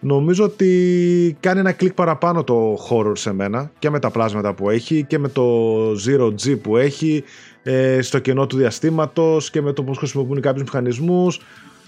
νομίζω 0.00 0.44
ότι 0.44 1.36
κάνει 1.40 1.60
ένα 1.60 1.72
κλικ 1.72 1.92
παραπάνω 1.92 2.44
το 2.44 2.78
horror 2.90 3.12
σε 3.14 3.32
μένα 3.32 3.70
και 3.78 3.90
με 3.90 3.98
τα 3.98 4.10
πλάσματα 4.10 4.54
που 4.54 4.70
έχει 4.70 5.04
και 5.04 5.18
με 5.18 5.28
το 5.28 5.72
Zero 6.06 6.26
G 6.42 6.60
που 6.62 6.76
έχει 6.76 7.24
ε, 7.62 8.02
στο 8.02 8.18
κενό 8.18 8.46
του 8.46 8.56
διαστήματος 8.56 9.50
και 9.50 9.62
με 9.62 9.72
το 9.72 9.82
πώς 9.82 9.98
χρησιμοποιούν 9.98 10.40
κάποιους 10.40 10.62
μηχανισμούς 10.62 11.36
ε, 11.36 11.40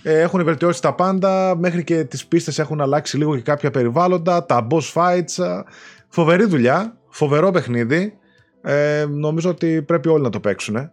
έχουν 0.02 0.45
βελτιώσει 0.45 0.83
τα 0.83 0.95
πάντα, 0.95 1.57
μέχρι 1.57 1.85
και 1.85 2.04
τις 2.04 2.26
πίστες 2.26 2.59
έχουν 2.59 2.80
αλλάξει 2.80 3.16
λίγο 3.16 3.37
και 3.37 3.42
κάποια 3.42 3.71
περιβάλλοντα, 3.71 4.47
τα 4.47 4.66
boss 4.71 4.92
fights, 4.95 5.45
ε, 5.45 5.62
φοβερή 6.09 6.45
δουλειά, 6.45 6.97
φοβερό 7.09 7.50
παιχνίδι. 7.50 8.19
Ε, 8.62 9.04
νομίζω 9.09 9.50
ότι 9.50 9.83
πρέπει 9.83 10.09
όλοι 10.09 10.23
να 10.23 10.30
το 10.30 10.40
παίξουν. 10.40 10.90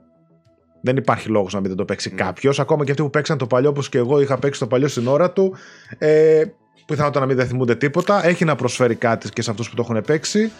Δεν 0.81 0.97
υπάρχει 0.97 1.29
λόγος 1.29 1.53
να 1.53 1.59
μην 1.59 1.75
το 1.75 1.85
παίξει 1.85 2.11
mm. 2.13 2.17
κάποιος. 2.17 2.59
Ακόμα 2.59 2.83
και 2.83 2.91
αυτοί 2.91 3.03
που 3.03 3.09
παίξαν 3.09 3.37
το 3.37 3.47
παλιό, 3.47 3.69
όπως 3.69 3.89
και 3.89 3.97
εγώ 3.97 4.21
είχα 4.21 4.37
παίξει 4.37 4.59
το 4.59 4.67
παλιό 4.67 4.87
στην 4.87 5.07
ώρα 5.07 5.31
του, 5.31 5.55
ε, 5.97 6.43
πιθανότατα 6.85 7.19
να 7.19 7.25
μην 7.25 7.35
δεν 7.35 7.47
θυμούνται 7.47 7.75
τίποτα. 7.75 8.25
Έχει 8.25 8.45
να 8.45 8.55
προσφέρει 8.55 8.95
κάτι 8.95 9.29
και 9.29 9.41
σε 9.41 9.51
αυτούς 9.51 9.69
που 9.69 9.75
το 9.75 9.81
έχουν 9.89 10.01
παίξει. 10.01 10.51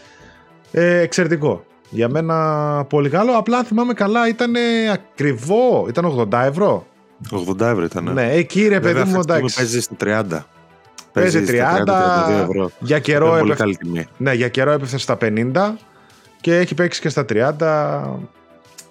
Ε, 0.71 0.99
εξαιρετικό. 0.99 1.65
Για 1.89 2.09
μένα 2.09 2.85
πολύ 2.89 3.09
καλό. 3.09 3.31
Απλά 3.37 3.63
θυμάμαι 3.63 3.93
καλά, 3.93 4.27
ήταν 4.27 4.53
ακριβό. 4.93 5.85
Ήταν 5.89 6.27
80 6.31 6.43
ευρώ. 6.45 6.85
80 7.49 7.59
ευρώ 7.59 7.83
ήταν. 7.83 8.13
Ναι, 8.13 8.31
εκεί 8.31 8.67
ρε 8.67 8.79
παιδί 8.79 9.03
μου, 9.03 9.19
εντάξει. 9.19 9.55
Παίζει 9.55 9.81
στη 9.81 9.95
30. 9.99 10.23
Παίζει 11.13 11.43
30, 11.47 11.83
30 11.85 12.41
ευρώ. 12.43 12.71
Για 12.79 12.99
καιρό, 12.99 13.35
έπεφ... 13.35 13.59
ναι, 14.17 14.33
για 14.33 14.49
καιρό 14.49 14.71
έπεφτε 14.71 14.97
στα 14.97 15.17
50 15.21 15.51
και 16.41 16.57
έχει 16.57 16.73
παίξει 16.73 17.01
και 17.01 17.09
στα 17.09 17.25
30. 17.29 17.51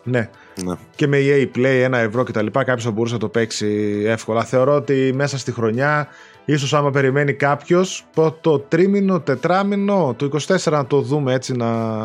Ναι. 0.02 0.30
ναι. 0.64 0.74
Και 0.94 1.06
με 1.06 1.18
EA 1.20 1.46
Play 1.56 1.86
1 1.86 1.92
ευρώ 1.92 2.24
και 2.24 2.32
τα 2.32 2.42
λοιπά 2.42 2.64
κάποιος 2.64 2.84
θα 2.84 2.90
μπορούσε 2.90 3.14
να 3.14 3.20
το 3.20 3.28
παίξει 3.28 4.02
εύκολα. 4.06 4.44
Θεωρώ 4.44 4.74
ότι 4.74 5.12
μέσα 5.14 5.38
στη 5.38 5.52
χρονιά 5.52 6.08
Ίσως 6.48 6.74
άμα 6.74 6.90
περιμένει 6.90 7.32
κάποιος 7.32 8.06
το 8.40 8.58
τρίμηνο, 8.58 9.20
τετράμινο, 9.20 10.14
το 10.16 10.28
24 10.46 10.70
να 10.70 10.86
το 10.86 11.00
δούμε 11.00 11.32
έτσι 11.32 11.56
να, 11.56 11.96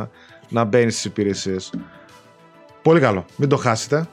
να 0.49 0.63
μπαίνει 0.63 0.91
στις 0.91 1.05
υπηρεσίες. 1.05 1.73
Πολύ 2.81 2.99
καλό. 2.99 3.25
Μην 3.35 3.49
το 3.49 3.57
χάσετε. 3.57 4.07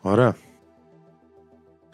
Ωραία. 0.00 0.36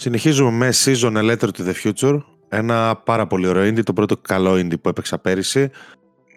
Συνεχίζουμε 0.02 0.50
με 0.50 0.72
Season 0.84 1.16
A 1.16 1.30
Letter 1.30 1.48
to 1.48 1.72
the 1.72 1.74
Future. 1.84 2.20
Ένα 2.48 2.96
πάρα 2.96 3.26
πολύ 3.26 3.46
ωραίο 3.46 3.68
indie, 3.68 3.82
το 3.84 3.92
πρώτο 3.92 4.16
καλό 4.16 4.52
indie 4.52 4.80
που 4.80 4.88
έπαιξα 4.88 5.18
πέρυσι 5.18 5.70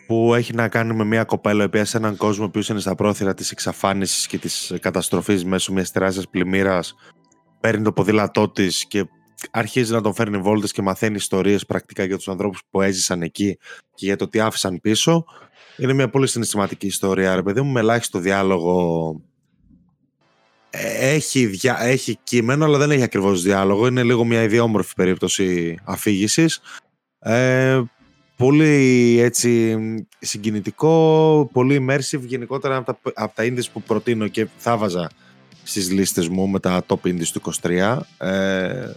που 0.08 0.34
έχει 0.34 0.54
να 0.54 0.68
κάνει 0.68 0.94
με 0.94 1.04
μια 1.04 1.24
κοπέλα 1.24 1.70
η 1.74 1.86
σε 1.86 1.98
έναν 1.98 2.16
κόσμο 2.16 2.50
που 2.50 2.62
είναι 2.70 2.80
στα 2.80 2.96
πρόθυρα 2.96 3.34
της 3.34 3.52
εξαφάνισης 3.52 4.28
και 4.28 4.38
της 4.38 4.74
καταστροφής 4.80 5.46
μέσω 5.46 5.74
μιας 5.74 5.92
τεράστιας 5.92 6.30
πλημμύρας 6.30 6.96
παίρνει 7.60 7.84
το 7.84 7.92
ποδήλατό 7.92 8.50
της 8.50 8.86
και 8.88 9.06
αρχίζει 9.52 9.92
να 9.92 10.02
τον 10.02 10.14
φέρνει 10.14 10.38
βόλτες 10.38 10.72
και 10.72 10.82
μαθαίνει 10.82 11.16
ιστορίες 11.16 11.66
πρακτικά 11.66 12.04
για 12.04 12.18
τους 12.18 12.28
ανθρώπους 12.28 12.62
που 12.70 12.82
έζησαν 12.82 13.22
εκεί 13.22 13.58
και 13.96 14.06
για 14.06 14.16
το 14.16 14.28
τι 14.28 14.40
άφησαν 14.40 14.80
πίσω. 14.82 15.26
Είναι 15.78 15.94
μια 15.94 16.10
πολύ 16.10 16.28
συναισθηματική 16.28 16.88
ιστορία, 16.88 17.36
ρε 17.36 17.44
παιδί 17.44 17.62
μου, 17.62 17.72
με 17.72 17.80
ελάχιστο 17.80 18.20
διάλογο. 18.20 19.22
Ε, 20.76 21.14
έχει, 21.14 21.46
δια... 21.46 21.78
έχει 21.82 22.18
κείμενο, 22.24 22.66
αλλά 22.66 22.78
δεν 22.78 22.92
έχει 22.92 23.04
ακριβώς 23.04 23.42
διάλογο. 23.42 23.88
Είναι 23.88 24.04
λίγο 24.04 24.26
μια 24.26 24.44
ιδιόμορφη 24.44 24.94
περίπτωση 24.96 25.78
αφήγησης. 25.84 26.62
Ε, 27.20 27.82
πολύ 28.38 29.18
έτσι 29.20 29.78
συγκινητικό, 30.20 31.50
πολύ 31.54 31.86
immersive 31.88 32.22
γενικότερα 32.22 32.76
από 32.76 32.86
τα, 32.86 33.12
από 33.14 33.36
τα 33.36 33.44
indies 33.44 33.70
που 33.74 33.82
προτείνω 33.82 34.28
και 34.28 34.48
θα 34.58 34.78
βάζα 34.78 35.10
στις 35.64 35.92
λίστες 35.92 36.28
μου 36.28 36.48
με 36.48 36.60
τα 36.60 36.86
top 36.88 37.00
indies 37.04 37.28
του 37.34 37.42
23. 37.62 38.00
Ε, 38.18 38.92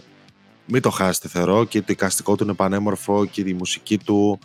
μην 0.65 0.81
το 0.81 0.89
χάσετε 0.89 1.27
θεωρώ 1.27 1.65
και 1.65 1.79
το 1.79 1.87
εικαστικό 1.89 2.35
του 2.35 2.43
είναι 2.43 2.53
πανέμορφο 2.53 3.25
και 3.25 3.41
η 3.41 3.53
μουσική 3.53 3.97
του 3.97 4.39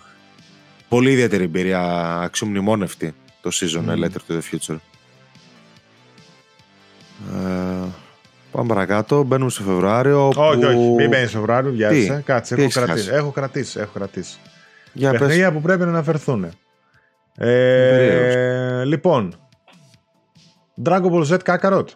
πολύ 0.88 1.10
ιδιαίτερη 1.10 1.44
εμπειρία 1.44 1.80
αξιομνημόνευτη 2.18 3.14
το 3.40 3.50
season 3.52 3.88
mm. 3.88 3.98
Letter 3.98 4.20
to 4.28 4.38
the 4.38 4.40
Future. 4.50 4.76
Ε, 7.30 7.86
πάμε 8.50 8.68
παρακάτω, 8.68 9.22
μπαίνουμε 9.22 9.50
στο 9.50 9.62
Φεβρουάριο. 9.62 10.28
Όχι, 10.28 10.60
που... 10.60 10.66
όχι, 10.66 10.76
μην 10.76 11.08
μπαίνεις 11.08 11.28
στο 11.28 11.38
Φεβρουάριο, 11.38 11.70
βιάζεσαι. 11.70 12.22
Κάτσε, 12.24 12.54
έχω 12.54 12.68
κρατήσει, 12.70 13.10
έχω 13.12 13.30
κρατήσει, 13.30 13.80
έχω 13.80 13.90
κρατήσει. 13.94 14.38
Για 14.92 15.10
Παιχνίδια 15.10 15.52
που 15.52 15.60
πρέπει 15.60 15.82
να 15.82 15.88
αναφερθούν. 15.88 16.46
Ε, 17.36 18.84
λοιπόν, 18.84 19.34
Dragon 20.84 21.10
Ball 21.12 21.26
Z 21.26 21.36
Kakarot. 21.44 21.86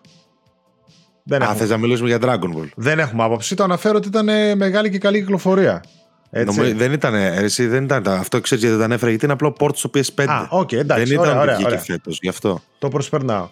Δεν 1.23 1.43
Α, 1.43 1.55
θες 1.55 1.69
να 1.69 1.77
μιλήσουμε 1.77 2.09
για 2.09 2.19
Dragon 2.23 2.57
Ball. 2.57 2.69
Δεν 2.75 2.99
έχουμε 2.99 3.25
άποψη. 3.25 3.55
Το 3.55 3.65
αναφέρω 3.65 3.97
ότι 3.97 4.09
ήταν 4.09 4.57
μεγάλη 4.57 4.91
και 4.91 4.99
καλή 4.99 5.19
κυκλοφορία. 5.19 5.83
Έτσι. 6.31 6.57
Νομίζω, 6.57 6.77
δεν 6.77 6.93
ήταν, 6.93 7.15
εσύ, 7.15 7.67
δεν 7.67 7.85
ήταν, 7.85 8.09
αυτό 8.09 8.41
ξέρεις 8.41 8.65
γιατί 8.65 8.77
δεν 8.77 8.85
ανέφερε, 8.85 9.11
γιατί 9.11 9.25
είναι 9.25 9.35
απλό 9.35 9.57
port 9.59 9.75
στο 9.75 9.91
PS5. 9.95 10.25
Α, 10.27 10.49
okay, 10.51 10.73
εντάξει, 10.73 11.05
δεν 11.05 11.19
ωραία, 11.19 11.33
ήταν 11.33 11.43
ωραία, 11.43 11.59
ωραία. 11.65 11.79
φέτος, 11.79 12.19
γι' 12.23 12.29
αυτό. 12.29 12.63
Το 12.79 12.89
προσπερνάω. 12.89 13.49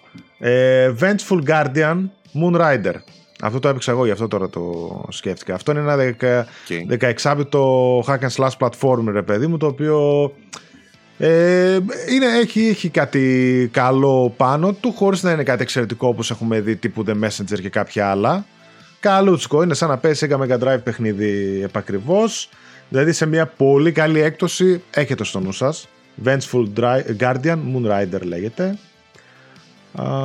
Ε, 0.46 0.94
Vengeful 1.00 1.42
Guardian, 1.46 1.96
Moon 2.34 2.60
Rider. 2.60 2.94
Αυτό 3.42 3.58
το 3.58 3.68
έπαιξα 3.68 3.90
εγώ, 3.90 4.04
γι' 4.04 4.10
αυτό 4.10 4.28
τώρα 4.28 4.48
το 4.48 4.62
σκέφτηκα. 5.08 5.54
Αυτό 5.54 5.72
είναι 5.72 5.80
ένα 5.80 6.16
16 7.22 7.36
bit 7.36 7.50
hack 8.06 8.18
and 8.18 8.30
slash 8.36 8.56
platform, 8.58 9.04
ρε 9.06 9.22
παιδί 9.22 9.46
μου, 9.46 9.56
το 9.56 9.66
οποίο 9.66 10.32
ε, 11.18 11.78
είναι, 12.10 12.26
έχει, 12.42 12.66
έχει 12.66 12.88
κάτι 12.88 13.68
καλό 13.72 14.34
πάνω 14.36 14.72
του, 14.72 14.92
χωρίς 14.92 15.22
να 15.22 15.30
είναι 15.30 15.42
κάτι 15.42 15.62
εξαιρετικό 15.62 16.08
όπως 16.08 16.30
έχουμε 16.30 16.60
δει 16.60 16.76
τύπου 16.76 17.04
The 17.06 17.24
Messenger 17.24 17.60
και 17.60 17.68
κάποια 17.68 18.10
άλλα. 18.10 18.46
Καλούτσικο, 19.00 19.62
είναι 19.62 19.74
σαν 19.74 19.88
να 19.88 19.98
πέσει 19.98 20.28
Sega 20.30 20.38
Mega 20.40 20.58
Drive 20.58 20.82
παιχνίδι 20.84 21.60
επακριβώς. 21.62 22.48
Δηλαδή 22.88 23.12
σε 23.12 23.26
μια 23.26 23.46
πολύ 23.46 23.92
καλή 23.92 24.20
έκπτωση 24.20 24.82
έχετε 24.90 25.24
στο 25.24 25.40
νου 25.40 25.52
σας. 25.52 25.88
Vengeful 26.24 26.66
Guardian, 27.18 27.58
Moon 27.72 27.90
Rider 27.90 28.22
λέγεται. 28.22 28.78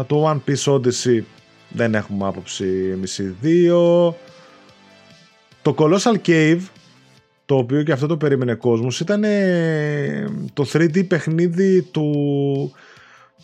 Το 0.07 0.31
One 0.31 0.49
Piece 0.49 0.73
Odyssey 0.73 1.21
δεν 1.69 1.95
έχουμε 1.95 2.27
άποψη 2.27 2.89
εμείς 2.91 3.17
οι 3.17 3.35
δύο. 3.41 4.15
Το 5.61 5.75
Colossal 5.77 6.27
Cave, 6.27 6.61
το 7.45 7.55
οποίο 7.55 7.83
και 7.83 7.91
αυτό 7.91 8.07
το 8.07 8.17
περίμενε 8.17 8.53
κόσμος, 8.53 8.99
ήταν 8.99 9.23
το 10.53 10.69
3D 10.73 11.07
παιχνίδι 11.07 11.81
του... 11.81 12.73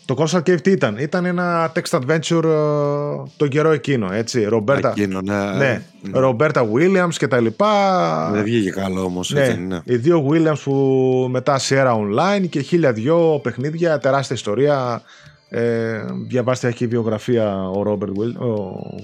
Το 0.04 0.14
Colossal 0.18 0.38
Cave 0.38 0.60
τι 0.60 0.70
ήταν, 0.70 0.96
ήταν 0.96 1.24
ένα 1.24 1.72
text 1.74 2.00
adventure 2.00 2.44
ε, 2.44 3.28
το 3.36 3.46
καιρό 3.48 3.70
εκείνο, 3.70 4.12
έτσι. 4.12 4.44
Ρομπέρτα, 4.44 4.90
εκείνο, 4.96 5.20
ναι. 5.20 5.52
ναι. 5.52 5.82
Ρομπέρτα 6.12 6.68
Williams 6.72 7.14
και 7.16 7.26
τα 7.26 7.40
λοιπά. 7.40 8.30
Δεν 8.32 8.42
βγήκε 8.42 8.70
καλό 8.70 9.02
όμως. 9.02 9.30
Ναι. 9.30 9.40
Έτσι, 9.40 9.58
ναι. 9.58 9.80
Οι 9.84 9.96
δύο 9.96 10.28
Williams 10.30 10.60
που 10.64 10.72
μετά 11.30 11.60
Sierra 11.68 11.92
Online 11.92 12.48
και 12.48 12.60
χίλια 12.60 12.92
δυο 12.92 13.40
παιχνίδια, 13.42 13.98
τεράστια 13.98 14.36
ιστορία, 14.36 15.02
ε, 15.48 16.04
διαβάστε 16.26 16.68
έχει 16.68 16.86
βιογραφία 16.86 17.68
ο 17.70 17.82
Ρόμπερτ 17.82 18.12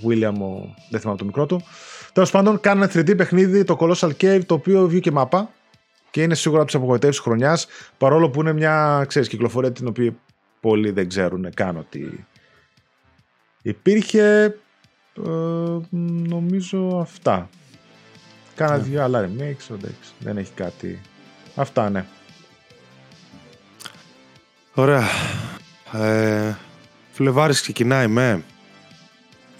Βίλιαμ, 0.05 0.37
δεν 0.91 1.01
θυμάμαι 1.01 1.19
το 1.19 1.25
μικρό 1.25 1.47
του. 1.47 1.63
Τέλος 2.13 2.31
πάντων, 2.31 2.61
κάνανε 2.61 2.91
3D 2.95 3.17
παιχνίδι 3.17 3.65
το 3.65 3.77
Colossal 3.81 4.11
Cave, 4.21 4.41
το 4.47 4.55
οποίο 4.55 4.89
βγήκε 4.89 5.11
μάπα 5.11 5.51
και 6.11 6.23
είναι 6.23 6.35
σίγουρα 6.35 6.61
από 6.61 6.71
τις 6.71 6.81
απογοητεύσεις 6.81 7.23
χρονιάς. 7.23 7.67
Παρόλο 7.99 8.31
που 8.31 8.41
είναι 8.41 8.53
μια 8.53 9.05
ξέρεις, 9.09 9.29
κυκλοφορία 9.29 9.73
την 9.73 9.87
οποία 9.87 10.15
πολλοί 10.61 10.91
δεν 10.91 11.09
ξέρουν 11.09 11.55
καν 11.55 11.77
ότι 11.77 12.27
υπήρχε. 13.63 14.45
Ε, 15.27 15.31
νομίζω 16.29 16.99
αυτά. 17.03 17.49
Κάνα 18.55 18.75
yeah. 18.75 18.79
Ναι. 18.79 18.85
δύο 18.85 19.03
άλλα 19.03 19.29
remakes, 19.29 19.77
δεν 20.19 20.37
έχει 20.37 20.53
κάτι. 20.53 21.01
Αυτά, 21.55 21.91
ναι. 21.91 22.05
Ωραία. 24.75 25.03
Ε, 25.93 26.57
Φλεβάρης 27.13 27.61
ξεκινάει 27.61 28.07
με 28.07 28.43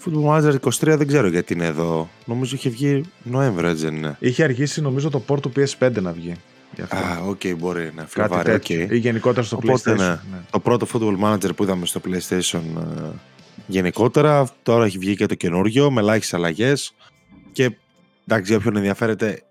Football 0.05 0.29
Manager 0.29 0.55
23 0.59 0.69
δεν 0.79 1.07
ξέρω 1.07 1.27
γιατί 1.27 1.53
είναι 1.53 1.65
εδώ. 1.65 2.09
Νομίζω 2.25 2.55
είχε 2.55 2.69
βγει 2.69 3.03
Νοέμβριο, 3.23 3.69
έτσι 3.69 3.85
δεν 3.85 3.95
είναι. 3.95 4.17
Είχε 4.19 4.43
αργήσει 4.43 4.81
νομίζω 4.81 5.09
το 5.09 5.23
port 5.27 5.41
του 5.41 5.51
PS5 5.55 6.01
να 6.01 6.11
βγει. 6.11 6.35
Α, 6.81 6.97
OK, 7.27 7.39
okay, 7.43 7.55
μπορεί 7.57 7.91
να 7.95 8.05
Φλεβάρη. 8.05 8.59
Okay. 8.63 8.87
Ή 8.89 8.97
γενικότερα 8.97 9.45
στο 9.45 9.55
Οπότε, 9.55 9.91
PlayStation. 9.91 9.97
Ναι, 9.97 10.07
ναι. 10.07 10.41
Το 10.49 10.59
πρώτο 10.59 10.87
Football 10.93 11.19
Manager 11.23 11.55
που 11.55 11.63
είδαμε 11.63 11.85
στο 11.85 12.01
PlayStation 12.05 12.61
ε, 12.77 13.09
γενικότερα. 13.67 14.47
Τώρα 14.63 14.85
έχει 14.85 14.97
βγει 14.97 15.15
και 15.15 15.25
το 15.25 15.35
καινούριο 15.35 15.91
με 15.91 16.01
ελάχιστες 16.01 16.39
αλλαγές. 16.39 16.93
Και 17.51 17.77
εντάξει, 18.27 18.49
για 18.51 18.57
όποιον 18.57 18.75
ενδιαφέρεται, 18.75 19.41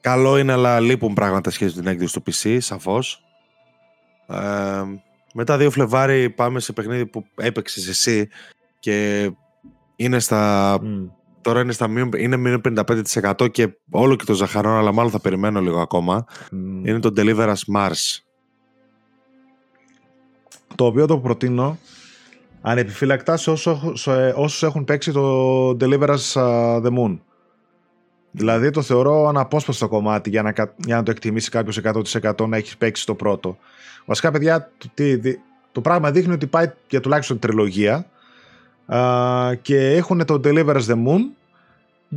καλό 0.00 0.38
είναι, 0.38 0.52
αλλά 0.52 0.80
λείπουν 0.80 1.14
πράγματα 1.14 1.50
σχέση 1.50 1.74
με 1.76 1.82
την 1.82 1.90
έκδοση 1.90 2.14
του 2.14 2.22
PC, 2.26 2.56
σαφώς. 2.60 3.22
Ε, 4.26 4.82
μετά 5.34 5.56
2 5.56 5.70
Φλεβάρι 5.70 6.30
πάμε 6.30 6.60
σε 6.60 6.72
παιχνίδι 6.72 7.06
που 7.06 7.24
έπαιξες 7.34 7.88
εσύ 7.88 8.28
και 8.78 9.30
είναι 9.96 10.18
στα... 10.18 10.78
Τώρα 11.42 11.60
είναι 11.60 11.72
στα 11.72 11.88
είναι 12.16 12.60
55% 12.64 13.50
και 13.50 13.68
όλο 13.90 14.16
και 14.16 14.24
το 14.24 14.34
ζαχαρόν, 14.34 14.76
αλλά 14.76 14.92
μάλλον 14.92 15.10
θα 15.10 15.20
περιμένω 15.20 15.60
λίγο 15.60 15.80
ακόμα. 15.80 16.24
Είναι 16.52 16.98
το 16.98 17.12
Deliverance 17.16 17.76
Mars. 17.76 18.18
Το 20.74 20.86
οποίο 20.86 21.06
το 21.06 21.18
προτείνω 21.18 21.78
ανεπιφύλακτα 22.60 23.36
σε 23.36 23.50
όσους, 23.50 24.00
σε 24.00 24.28
όσους 24.36 24.62
έχουν 24.62 24.84
παίξει 24.84 25.12
το 25.12 25.68
Deliverance 25.68 26.32
uh, 26.32 26.82
The 26.82 26.90
Moon. 26.98 27.18
Δηλαδή 28.30 28.70
το 28.70 28.82
θεωρώ 28.82 29.28
αναπόσπαστο 29.28 29.88
κομμάτι 29.88 30.30
για 30.30 30.42
να, 30.42 30.52
για 30.76 30.96
να 30.96 31.02
το 31.02 31.10
εκτιμήσει 31.10 31.50
κάποιος 31.50 31.80
100% 32.22 32.48
να 32.48 32.56
έχεις 32.56 32.76
παίξει 32.76 33.06
το 33.06 33.14
πρώτο. 33.14 33.58
Βασικά, 34.04 34.30
παιδιά, 34.30 34.70
το, 34.78 34.88
το 35.72 35.80
πράγμα 35.80 36.10
δείχνει 36.10 36.32
ότι 36.32 36.46
πάει 36.46 36.70
για 36.88 37.00
τουλάχιστον 37.00 37.38
τριλογία 37.38 38.06
και 39.62 39.90
έχουν 39.90 40.24
το 40.24 40.40
Deliverance 40.44 40.86
the 40.86 40.96
Moon. 41.06 41.20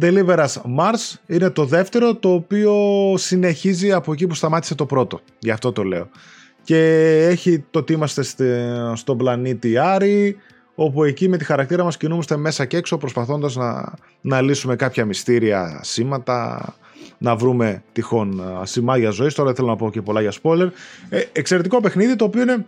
Deliverance 0.02 0.56
Mars 0.78 1.16
είναι 1.26 1.50
το 1.50 1.66
δεύτερο 1.66 2.16
το 2.16 2.34
οποίο 2.34 2.74
συνεχίζει 3.18 3.92
από 3.92 4.14
εκεί 4.14 4.28
που 4.28 4.34
σταμάτησε 4.34 4.76
το 4.76 4.86
πρώτο. 4.86 5.20
Γι' 5.40 5.52
αυτό 5.52 5.72
το 5.72 5.84
λέω. 5.84 6.10
Και 6.64 6.78
έχει 7.30 7.66
το 7.72 7.80
ότι 7.80 7.94
είμαστε 7.94 8.24
στον 8.94 9.18
πλανήτη 9.18 9.78
Άρη, 9.78 10.38
όπου 10.76 11.04
εκεί 11.04 11.30
με 11.30 11.38
τη 11.38 11.46
χαρακτήρα 11.46 11.84
μας 11.84 11.98
κινούμαστε 11.98 12.38
μέσα 12.38 12.66
και 12.66 12.78
έξω 12.78 12.98
προσπαθώντας 12.98 13.56
να, 13.56 13.94
να 14.22 14.42
λύσουμε 14.42 14.76
κάποια 14.76 15.06
μυστήρια 15.06 15.80
σήματα, 15.84 16.66
να 17.18 17.36
βρούμε 17.36 17.84
τυχόν 17.92 18.42
σημάδια 18.64 19.10
ζωής. 19.10 19.34
Τώρα 19.34 19.54
θέλω 19.54 19.68
να 19.68 19.76
πω 19.76 19.92
και 19.92 20.02
πολλά 20.02 20.22
για 20.22 20.34
spoiler. 20.42 20.70
Ε, 21.10 21.22
εξαιρετικό 21.32 21.82
παιχνίδι 21.82 22.16
το 22.16 22.26
οποίο 22.26 22.42
είναι 22.42 22.64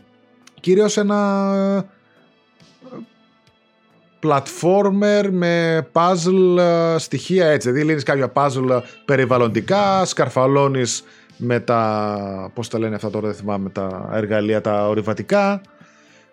κυρίως 0.59 0.97
ένα 0.97 1.95
platformer 4.23 5.27
με 5.31 5.87
puzzle 5.91 6.59
στοιχεία 6.97 7.47
έτσι. 7.47 7.69
Δηλαδή 7.69 7.87
λύνεις 7.87 8.03
κάποια 8.03 8.31
puzzle 8.33 8.81
περιβαλλοντικά, 9.05 10.05
σκαρφαλώνεις 10.05 11.03
με 11.37 11.59
τα, 11.59 12.51
πώς 12.53 12.69
τα 12.69 12.79
λένε 12.79 12.95
αυτά 12.95 13.09
τώρα 13.09 13.27
δεν 13.27 13.35
θυμάμαι, 13.35 13.69
τα 13.69 14.09
εργαλεία 14.13 14.61
τα 14.61 14.87
ορειβατικά 14.87 15.61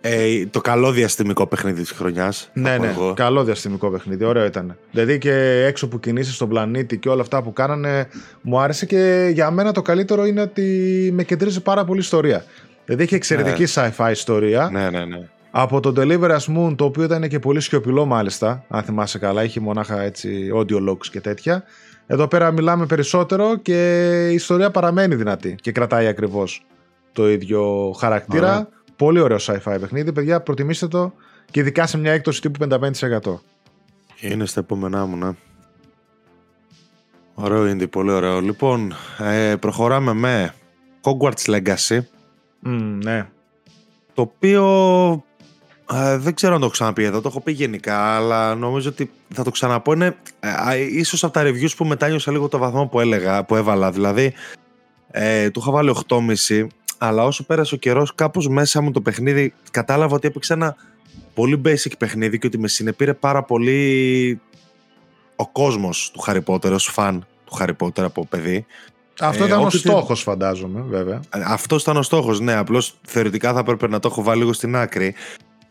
Ε, 0.05 0.47
το 0.47 0.61
καλό 0.61 0.93
διαστημικό 0.93 1.47
παιχνίδι 1.47 1.81
της 1.81 1.91
χρονιάς. 1.91 2.51
Ναι, 2.53 2.79
ναι. 2.79 2.87
Εγώ. 2.87 3.13
Καλό 3.15 3.45
διαστημικό 3.45 3.91
παιχνίδι. 3.91 4.25
Ωραίο 4.25 4.45
ήταν. 4.45 4.77
Δηλαδή 4.91 5.19
και 5.19 5.65
έξω 5.67 5.89
που 5.89 6.01
κινήσεις 6.01 6.35
στον 6.35 6.49
πλανήτη 6.49 6.99
και 6.99 7.09
όλα 7.09 7.23
αυτά 7.23 7.43
που 7.43 7.53
κάνανε, 7.53 8.09
μου 8.41 8.61
άρεσε 8.61 8.87
και 8.87 9.31
για 9.33 9.51
μένα 9.51 9.73
το 9.73 9.83
καλύτερο 9.83 10.25
είναι 10.25 10.41
ότι 10.41 11.11
με 11.13 11.23
κεντρίζει 11.23 11.63
πάρα 11.63 11.85
πολύ 11.85 12.01
ιστορία. 12.01 12.45
Δηλαδή 12.85 13.03
έχει 13.03 13.15
εξαιρετική 13.15 13.63
ναι. 13.63 13.93
sci-fi 13.97 14.11
ιστορία. 14.11 14.69
Ναι, 14.73 14.91
ναι, 14.91 15.05
ναι. 15.05 15.29
Από 15.51 15.81
το 15.81 15.93
Deliverance 15.97 16.57
Moon, 16.57 16.77
το 16.77 16.85
οποίο 16.85 17.03
ήταν 17.03 17.29
και 17.29 17.39
πολύ 17.39 17.61
σιωπηλό 17.61 18.05
μάλιστα, 18.05 18.65
αν 18.69 18.83
θυμάσαι 18.83 19.19
καλά, 19.19 19.45
είχε 19.45 19.61
μονάχα 19.61 20.01
έτσι 20.01 20.51
audio 20.55 20.89
logs 20.89 21.07
και 21.11 21.21
τέτοια. 21.21 21.65
Εδώ 22.07 22.29
πέρα 22.29 22.51
μιλάμε 22.51 22.87
περισσότερο 22.87 23.57
και 23.57 24.09
η 24.31 24.35
ιστορία 24.35 24.71
παραμένει 24.71 25.15
δυνατή 25.15 25.55
και 25.61 25.73
κρατάει 25.73 26.07
ακριβώς 26.07 26.67
το 27.13 27.31
ίδιο 27.31 27.93
χαρακτήρα. 27.99 28.69
Πολύ 29.03 29.21
ωραίο 29.21 29.39
sci-fi 29.41 29.77
παιχνίδι. 29.81 30.13
Παιδιά, 30.13 30.41
προτιμήστε 30.41 30.89
το 30.89 31.13
και 31.51 31.61
ειδικά 31.61 31.87
σε 31.87 31.99
μια 31.99 32.13
έκπτωση 32.13 32.41
τύπου 32.41 32.67
55%. 32.71 33.35
Είναι 34.21 34.47
στα 34.47 34.61
επόμενά 34.61 35.07
μου, 35.07 35.17
ναι. 35.17 35.31
Ωραίο 37.35 37.67
είναι, 37.67 37.87
πολύ 37.87 38.11
ωραίο. 38.11 38.41
Λοιπόν, 38.41 38.95
ε, 39.19 39.57
προχωράμε 39.57 40.13
με 40.13 40.55
Hogwarts 41.03 41.45
Legacy. 41.47 41.99
Mm, 42.67 42.99
ναι. 43.03 43.29
Το 44.15 44.23
οποίο 44.23 44.65
ε, 45.93 46.17
δεν 46.17 46.35
ξέρω 46.35 46.53
αν 46.53 46.59
το 46.59 46.65
έχω 46.65 46.75
ξαναπεί 46.75 47.05
εδώ, 47.05 47.21
το 47.21 47.29
έχω 47.29 47.41
πει 47.41 47.53
γενικά, 47.53 48.17
αλλά 48.17 48.55
νομίζω 48.55 48.89
ότι 48.89 49.11
θα 49.35 49.43
το 49.45 49.51
ξαναπώ. 49.51 49.93
Είναι 49.93 50.17
ε, 50.41 50.79
ίσως 50.79 51.25
από 51.25 51.33
τα 51.33 51.43
reviews 51.45 51.77
που 51.77 51.85
μετάνιωσα 51.85 52.33
λίγο 52.33 52.49
το 52.49 52.59
βαθμό 52.59 52.87
που 52.87 53.01
έλεγα, 53.01 53.45
που 53.45 53.57
έβαλα. 53.57 53.91
Δηλαδή, 53.91 54.33
ε, 55.11 55.51
του 55.51 55.61
είχα 55.61 55.71
βάλει 55.71 55.95
8,5 56.09 56.67
αλλά 57.05 57.25
όσο 57.25 57.45
πέρασε 57.45 57.75
ο 57.75 57.79
καιρός, 57.79 58.15
κάπως 58.15 58.49
μέσα 58.49 58.81
μου 58.81 58.91
το 58.91 59.01
παιχνίδι 59.01 59.55
κατάλαβα 59.71 60.15
ότι 60.15 60.27
έπαιξε 60.27 60.53
ένα 60.53 60.77
πολύ 61.35 61.61
basic 61.65 61.93
παιχνίδι 61.99 62.39
και 62.39 62.47
ότι 62.47 62.59
με 62.59 62.69
συνεπήρε 62.69 63.15
πάρα 63.15 63.43
πολύ 63.43 64.41
ο 65.37 65.49
κόσμος 65.49 66.11
του 66.13 66.25
Harry 66.27 66.43
Potter 66.45 66.73
ως 66.73 66.85
φαν 66.85 67.27
του 67.45 67.57
Harry 67.61 67.77
Potter 67.79 68.01
από 68.01 68.27
παιδί. 68.27 68.67
Αυτό 69.21 69.47
ήταν 69.47 69.61
ε, 69.61 69.65
ο 69.65 69.71
στόχος, 69.71 70.23
φαντάζομαι, 70.23 70.85
βέβαια. 70.89 71.21
Ε, 71.35 71.43
Αυτός 71.45 71.83
ήταν 71.83 71.97
ο 71.97 72.03
στόχος, 72.03 72.41
ναι. 72.41 72.55
Απλώς 72.55 72.95
θεωρητικά 73.07 73.53
θα 73.53 73.59
έπρεπε 73.59 73.89
να 73.89 73.99
το 73.99 74.09
έχω 74.11 74.23
βάλει 74.23 74.41
λίγο 74.41 74.53
στην 74.53 74.77
άκρη. 74.77 75.15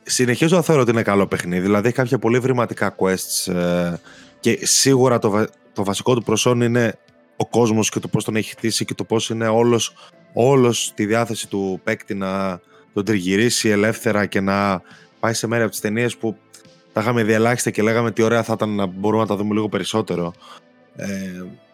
Συνεχίζω 0.04 0.56
να 0.56 0.62
θεωρώ 0.62 0.82
ότι 0.82 0.92
είναι 0.92 1.04
καλό 1.04 1.28
παιχνίδι. 1.28 1.62
Δηλαδή 1.62 1.88
έχει 1.88 1.96
κάποια 1.96 2.20
πολύ 2.20 2.40
βρηματικά 2.40 2.96
quests 2.98 3.54
ε, 3.54 3.94
και 4.40 4.60
σίγουρα 4.62 5.20
το, 5.20 5.46
το 5.74 5.84
βασικό 5.84 6.16
του 6.16 6.24
προσόν 6.24 6.62
είναι 6.62 7.00
ο 7.36 7.48
κόσμος 7.48 7.90
και 7.90 8.00
το 8.00 8.08
πώς 8.08 8.24
τον 8.24 8.36
έχει 8.36 8.50
χτίσει 8.50 8.86
και 8.86 8.94
το 8.94 9.04
πώς 9.04 9.30
είναι 9.30 9.48
όλος 9.48 9.94
όλος 10.34 10.86
στη 10.86 11.06
διάθεση 11.06 11.48
του 11.50 11.82
παίκτη 11.84 12.14
να 12.14 12.60
τον 12.94 13.06
τριγυρίσει 13.06 13.70
ελεύθερα 13.70 14.26
και 14.26 14.42
να 14.42 14.82
πάει 15.20 15.34
σε 15.34 15.48
μέρη 15.48 15.62
από 15.62 15.72
τις 15.72 15.80
ταινίες 15.80 16.18
που 16.18 16.38
τα 16.94 17.02
είχαμε 17.02 17.24
διαλάξει 17.24 17.72
και 17.72 17.82
λέγαμε 17.82 18.12
τι 18.12 18.22
ωραία 18.22 18.44
θα 18.44 18.54
ήταν 18.54 18.70
να 18.70 18.86
μπορούμε 18.86 19.22
να 19.22 19.28
τα 19.28 19.36
δούμε 19.36 19.54
λίγο 19.54 19.70
περισσότερο. 19.70 20.34
Ε, 20.96 21.08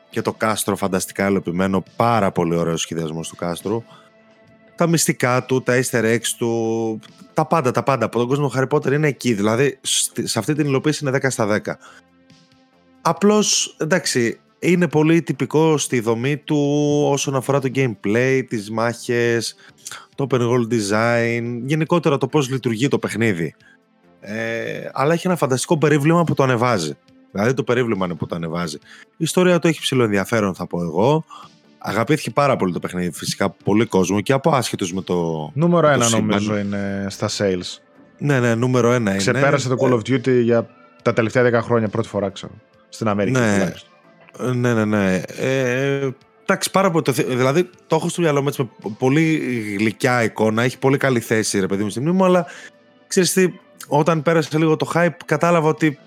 και 0.10 0.22
το 0.22 0.34
κάστρο 0.34 0.76
φανταστικά 0.76 1.26
ελοπιμένο, 1.26 1.84
πάρα 1.96 2.32
πολύ 2.32 2.56
ωραίο 2.56 2.78
σχεδιασμός 2.78 3.28
του 3.28 3.36
κάστρου. 3.36 3.84
Τα 4.76 4.88
μυστικά 4.88 5.46
του, 5.46 5.64
τα 5.64 5.80
easter 5.82 6.04
eggs 6.04 6.28
του, 6.38 7.00
τα 7.34 7.46
πάντα, 7.46 7.72
τα 7.72 7.84
πάντα. 7.84 8.06
Από 8.06 8.18
τον 8.18 8.28
κόσμο 8.28 8.52
Harry 8.56 8.68
Potter 8.68 8.92
είναι 8.92 9.08
εκεί, 9.08 9.34
δηλαδή 9.34 9.80
σε 10.24 10.40
αυτή 10.40 10.54
την 10.54 10.66
υλοποίηση 10.66 11.06
είναι 11.06 11.20
10 11.22 11.26
στα 11.30 11.62
10. 11.66 11.74
Απλώς, 13.02 13.76
εντάξει, 13.80 14.40
είναι 14.60 14.88
πολύ 14.88 15.22
τυπικό 15.22 15.78
στη 15.78 16.00
δομή 16.00 16.38
του 16.38 16.58
όσον 17.12 17.36
αφορά 17.36 17.60
το 17.60 17.70
gameplay, 17.76 18.44
τις 18.48 18.72
μάχες, 18.72 19.56
το 20.16 20.28
open 20.30 20.40
world 20.40 20.74
design, 20.74 21.60
γενικότερα 21.66 22.18
το 22.18 22.28
πώς 22.28 22.50
λειτουργεί 22.50 22.88
το 22.88 23.00
παιχνίδι. 23.00 23.56
Ε, 24.20 24.90
αλλά 24.94 25.14
έχει 25.14 25.28
ένα 25.28 25.36
φανταστικό 25.36 25.78
περίβλημα 25.78 26.24
που 26.24 26.34
το 26.34 26.44
ανεβάζει. 26.44 26.98
Δηλαδή 27.32 27.54
το 27.54 27.64
περίβλημα 27.64 28.06
είναι 28.06 28.16
που 28.16 28.26
το 28.26 28.36
ανεβάζει. 28.36 28.78
Η 29.12 29.24
ιστορία 29.24 29.60
του 29.60 29.68
έχει 29.68 29.80
ψηλό 29.80 30.04
ενδιαφέρον 30.04 30.56
θα 30.56 30.68
πω 30.68 30.84
εγώ. 30.84 31.26
Αγαπήθηκε 31.78 32.32
πάρα 32.32 32.56
πολύ 32.56 32.74
το 32.74 32.80
παιχνίδι 32.80 33.12
φυσικά 33.12 33.50
πολύ 33.50 33.86
κόσμο 33.86 34.22
και 34.22 34.34
από 34.34 34.50
άσχετους 34.50 34.94
με 34.94 35.02
το 35.02 35.50
Νούμερο 35.54 35.88
ένα 35.88 36.10
νομίζω 36.10 36.58
είναι 36.58 37.08
στα 37.10 37.30
sales. 37.38 37.82
Ναι, 38.18 38.40
ναι, 38.40 38.56
νούμερο 38.56 38.92
ένα 38.92 39.10
είναι. 39.10 39.20
Ξεπέρασε 39.20 39.70
το 39.70 39.76
Call 39.80 39.94
of 39.94 40.00
Duty 40.00 40.42
για 40.44 40.70
τα 41.02 41.14
τελευταία 41.14 41.62
10 41.62 41.64
χρόνια 41.64 41.88
πρώτη 41.88 42.08
φορά 42.08 42.30
ξέρω. 42.30 42.54
Στην 42.90 43.08
Αμερική 43.08 43.40
ναι. 43.40 43.54
τουλάχιστον. 43.54 43.97
Ναι, 44.40 44.74
ναι, 44.74 44.86
ναι. 44.86 45.22
Ε, 45.38 46.10
εντάξει, 46.44 46.72
πάρα 46.72 46.92
πολύ. 46.92 47.04
Δηλαδή, 47.12 47.70
το 47.88 47.96
έχω 47.96 48.10
στο 48.10 48.22
μυαλό 48.22 48.42
μου 48.42 48.50
με 48.58 48.96
πολύ 48.98 49.38
γλυκιά 49.80 50.24
εικόνα. 50.24 50.64
Έχει 50.64 50.78
πολύ 50.78 50.98
καλή 50.98 51.20
θέση, 51.20 51.60
ρε 51.60 51.68
παιδί 51.68 51.84
μου, 51.84 51.90
στη 51.90 52.00
μνήμη 52.00 52.16
μου, 52.16 52.26
αλλά 52.26 52.46
ξέρεις 53.08 53.34
τι, 53.34 53.54
όταν 53.88 54.22
πέρασε 54.22 54.58
λίγο 54.58 54.76
το 54.76 54.92
hype, 54.94 55.16
κατάλαβα 55.26 55.68
ότι 55.68 56.00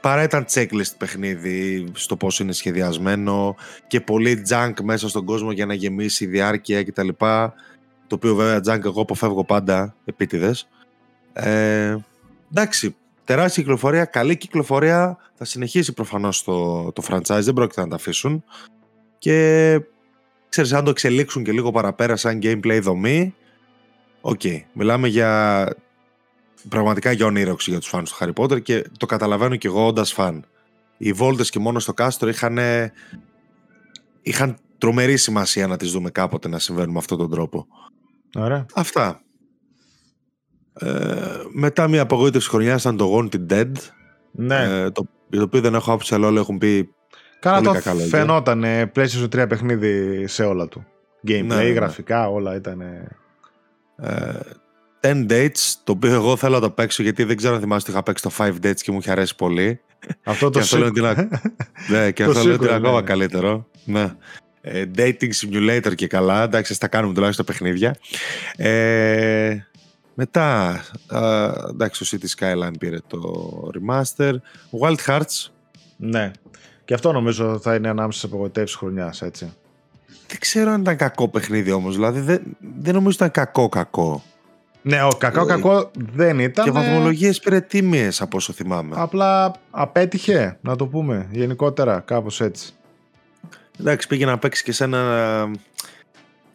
παρά 0.00 0.22
ήταν 0.22 0.46
checklist 0.52 0.92
παιχνίδι 0.98 1.88
στο 1.92 2.16
πώς 2.16 2.40
είναι 2.40 2.52
σχεδιασμένο 2.52 3.56
και 3.86 4.00
πολύ 4.00 4.42
junk 4.48 4.72
μέσα 4.82 5.08
στον 5.08 5.24
κόσμο 5.24 5.52
για 5.52 5.66
να 5.66 5.74
γεμίσει 5.74 6.24
η 6.24 6.26
διάρκεια 6.26 6.84
κτλ. 6.84 7.08
Το 8.06 8.14
οποίο 8.14 8.34
βέβαια 8.34 8.60
junk 8.66 8.84
εγώ 8.84 9.00
αποφεύγω 9.00 9.44
πάντα 9.44 9.94
επίτηδες. 10.04 10.68
Ε, 11.32 11.96
εντάξει, 12.50 12.96
τεράστια 13.26 13.62
κυκλοφορία, 13.62 14.04
καλή 14.04 14.36
κυκλοφορία. 14.36 15.16
Θα 15.34 15.44
συνεχίσει 15.44 15.92
προφανώς 15.92 16.42
το, 16.42 16.92
το 16.92 17.02
franchise, 17.08 17.40
δεν 17.42 17.54
πρόκειται 17.54 17.80
να 17.80 17.88
τα 17.88 17.94
αφήσουν. 17.94 18.44
Και 19.18 19.80
ξέρεις, 20.48 20.72
αν 20.72 20.84
το 20.84 20.90
εξελίξουν 20.90 21.44
και 21.44 21.52
λίγο 21.52 21.70
παραπέρα 21.70 22.16
σαν 22.16 22.38
gameplay 22.42 22.78
δομή, 22.82 23.34
OK. 24.20 24.40
Okay. 24.42 24.60
Μιλάμε 24.72 25.08
για 25.08 25.68
πραγματικά 26.68 27.12
για 27.12 27.26
ονείρωξη 27.26 27.70
για 27.70 27.78
τους 27.78 27.88
φανς 27.88 28.12
του 28.12 28.16
Harry 28.20 28.42
Potter 28.42 28.62
και 28.62 28.84
το 28.98 29.06
καταλαβαίνω 29.06 29.56
και 29.56 29.66
εγώ 29.66 29.86
όντας 29.86 30.12
φαν. 30.12 30.44
Οι 30.96 31.12
βόλτες 31.12 31.50
και 31.50 31.58
μόνο 31.58 31.78
στο 31.78 31.94
κάστρο 31.94 32.28
είχαν, 32.28 32.58
είχαν 34.22 34.56
τρομερή 34.78 35.16
σημασία 35.16 35.66
να 35.66 35.76
τις 35.76 35.90
δούμε 35.90 36.10
κάποτε 36.10 36.48
να 36.48 36.58
συμβαίνουν 36.58 36.92
με 36.92 36.98
αυτόν 36.98 37.18
τον 37.18 37.30
τρόπο. 37.30 37.66
Ωραία. 38.34 38.66
Αυτά. 38.74 39.20
Ε, 40.78 40.88
μετά 41.52 41.88
μια 41.88 42.02
απογοήτευση 42.02 42.48
χρονιάς 42.48 42.80
ήταν 42.80 42.96
το 42.96 43.18
Wanted 43.18 43.52
Dead. 43.52 43.72
Ναι. 44.30 44.62
Ε, 44.62 44.90
το, 44.90 45.08
το 45.30 45.42
οποίο 45.42 45.60
δεν 45.60 45.74
έχω 45.74 45.90
άποψη, 45.90 46.14
αλλά 46.14 46.26
όλοι 46.26 46.38
έχουν 46.38 46.58
πει. 46.58 46.94
Καλά 47.40 47.60
το 47.60 47.72
κακά 47.72 47.94
φαινόταν 47.94 48.64
ε, 48.64 48.92
PlayStation 48.96 49.42
3 49.42 49.46
παιχνίδι 49.48 50.26
σε 50.26 50.44
όλα 50.44 50.68
του. 50.68 50.86
Gameplay, 51.28 51.44
ναι, 51.46 51.54
ναι, 51.54 51.62
ναι. 51.62 51.68
γραφικά, 51.68 52.28
όλα 52.28 52.54
ήταν. 52.54 52.80
Ε, 52.80 54.38
10 55.00 55.26
Dates, 55.30 55.74
το 55.84 55.92
οποίο 55.92 56.12
εγώ 56.12 56.36
θέλω 56.36 56.54
να 56.54 56.60
το 56.60 56.70
παίξω 56.70 57.02
γιατί 57.02 57.24
δεν 57.24 57.36
ξέρω 57.36 57.54
αν 57.54 57.60
θυμάσαι 57.60 57.80
ότι 57.82 57.90
είχα 57.90 58.02
παίξει 58.02 58.22
το 58.22 58.30
5 58.38 58.66
Dates 58.66 58.80
και 58.80 58.92
μου 58.92 58.98
είχε 58.98 59.10
αρέσει 59.10 59.36
πολύ. 59.36 59.80
Αυτό 60.24 60.50
το 60.50 60.60
και 60.60 61.00
ναι, 61.90 62.10
και 62.10 62.22
αυτό 62.22 62.42
λέω 62.42 62.54
ότι 62.54 62.64
είναι 62.64 62.74
ακόμα 62.74 63.02
καλύτερο. 63.02 63.68
Ναι. 63.84 64.14
Ε, 64.60 64.84
dating 64.96 65.30
simulator 65.40 65.94
και 65.94 66.06
καλά. 66.06 66.42
Εντάξει, 66.42 66.74
θα 66.74 66.88
κάνουμε 66.88 67.14
τουλάχιστον 67.14 67.44
παιχνίδια. 67.44 67.96
Ε, 68.56 69.56
μετά, 70.18 70.80
εντάξει, 71.70 72.10
το 72.10 72.18
City 72.20 72.26
Skyline 72.38 72.78
πήρε 72.78 72.98
το 73.06 73.70
remaster. 73.74 74.32
Wild 74.80 74.96
Hearts. 75.06 75.50
Ναι. 75.96 76.30
Και 76.84 76.94
αυτό 76.94 77.12
νομίζω 77.12 77.58
θα 77.58 77.74
είναι 77.74 77.88
ανάμεσα 77.88 78.18
σε 78.18 78.26
απογοητεύσεις 78.26 78.76
χρονιάς, 78.76 79.22
έτσι. 79.22 79.52
Δεν 80.28 80.38
ξέρω 80.38 80.70
αν 80.70 80.80
ήταν 80.80 80.96
κακό 80.96 81.28
παιχνίδι 81.28 81.70
όμως. 81.70 81.94
Δηλαδή 81.94 82.20
δεν, 82.20 82.42
δεν 82.80 82.94
νομίζω 82.94 83.16
ήταν 83.16 83.30
κακό-κακό. 83.30 84.22
Ναι, 84.82 85.02
ο 85.02 85.08
κακό-κακό 85.18 85.78
ε, 85.78 85.88
δεν 86.12 86.38
ήταν. 86.38 86.64
Και 86.64 86.70
βαθμολογίες 86.70 87.40
πήρε 87.40 87.60
τίμιες 87.60 88.20
από 88.20 88.36
όσο 88.36 88.52
θυμάμαι. 88.52 88.94
Απλά 88.98 89.54
απέτυχε, 89.70 90.58
να 90.60 90.76
το 90.76 90.86
πούμε 90.86 91.28
γενικότερα, 91.30 92.00
κάπως 92.00 92.40
έτσι. 92.40 92.74
Εντάξει, 93.80 94.06
πήγε 94.08 94.24
να 94.24 94.38
παίξει 94.38 94.64
και 94.64 94.72
σε 94.72 94.84
ένα 94.84 95.50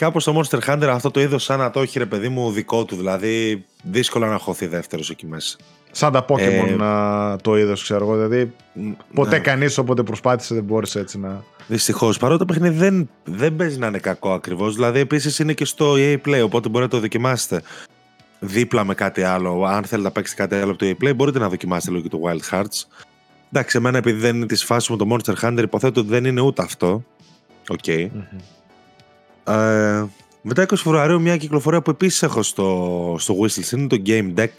Κάπως 0.01 0.23
το 0.23 0.41
Monster 0.41 0.59
Hunter 0.59 0.87
αυτό 0.87 1.11
το 1.11 1.21
είδος 1.21 1.43
σαν 1.43 1.59
να 1.59 1.71
το 1.71 1.81
έχει 1.81 1.99
ρε 1.99 2.05
παιδί 2.05 2.29
μου 2.29 2.51
δικό 2.51 2.85
του. 2.85 2.95
Δηλαδή 2.95 3.65
δύσκολα 3.83 4.27
να 4.27 4.37
χωθεί 4.37 4.67
δεύτερος 4.67 5.09
εκεί 5.09 5.25
μέσα. 5.25 5.57
Σαν 5.91 6.11
τα 6.11 6.25
Pokémon 6.27 6.79
ε... 6.79 7.35
το 7.41 7.57
είδος, 7.57 7.83
ξέρω 7.83 8.05
εγώ. 8.05 8.15
Δηλαδή 8.15 8.53
ποτέ 9.13 9.35
ναι. 9.35 9.39
κανείς 9.39 9.77
όποτε 9.77 10.03
προσπάθησε 10.03 10.53
δεν 10.53 10.63
μπόρεσε 10.63 10.99
έτσι 10.99 11.19
να. 11.19 11.43
Δυστυχώς. 11.67 12.17
Παρότι 12.17 12.39
το 12.39 12.45
παιχνίδι 12.45 12.77
δεν, 12.77 13.09
δεν 13.23 13.55
παίζει 13.55 13.77
να 13.77 13.87
είναι 13.87 13.99
κακό 13.99 14.33
ακριβώς. 14.33 14.75
Δηλαδή 14.75 14.99
επίσης 14.99 15.39
είναι 15.39 15.53
και 15.53 15.65
στο 15.65 15.93
EA 15.97 16.17
Play, 16.25 16.41
οπότε 16.43 16.69
μπορείτε 16.69 16.79
να 16.79 16.87
το 16.87 16.99
δοκιμάσετε 16.99 17.61
δίπλα 18.39 18.83
με 18.83 18.93
κάτι 18.93 19.23
άλλο. 19.23 19.63
Αν 19.65 19.83
θέλετε 19.83 20.07
να 20.07 20.11
παίξετε 20.11 20.41
κάτι 20.41 20.55
άλλο 20.55 20.71
από 20.71 20.79
το 20.79 20.85
EA 20.85 21.03
Play, 21.03 21.15
μπορείτε 21.15 21.39
να 21.39 21.49
δοκιμάσετε 21.49 21.91
λίγο 21.91 22.03
και 22.03 22.09
το 22.09 22.19
Wild 22.23 22.55
Hearts. 22.55 23.05
Εντάξει, 23.51 23.77
εμένα 23.77 23.97
επειδή 23.97 24.19
δεν 24.19 24.35
είναι 24.35 24.45
της 24.45 24.63
φάσης 24.63 24.89
μου 24.89 24.97
το 24.97 25.05
Monster 25.09 25.33
Hunter, 25.41 25.61
υποθέτω 25.61 25.99
ότι 25.99 26.09
δεν 26.09 26.25
είναι 26.25 26.41
ούτε 26.41 26.61
αυτό. 26.61 27.03
OK. 27.69 27.79
Okay. 27.85 28.09
Ε, 29.43 30.05
μετά 30.41 30.63
20 30.63 30.73
Φεβρουαρίου 30.75 31.21
μια 31.21 31.37
κυκλοφορία 31.37 31.81
που 31.81 31.89
επίσης 31.89 32.23
έχω 32.23 32.43
στο, 32.43 33.15
στο 33.19 33.35
Wishlist 33.41 33.71
είναι 33.71 33.87
το 33.87 34.01
Gamedec 34.05 34.53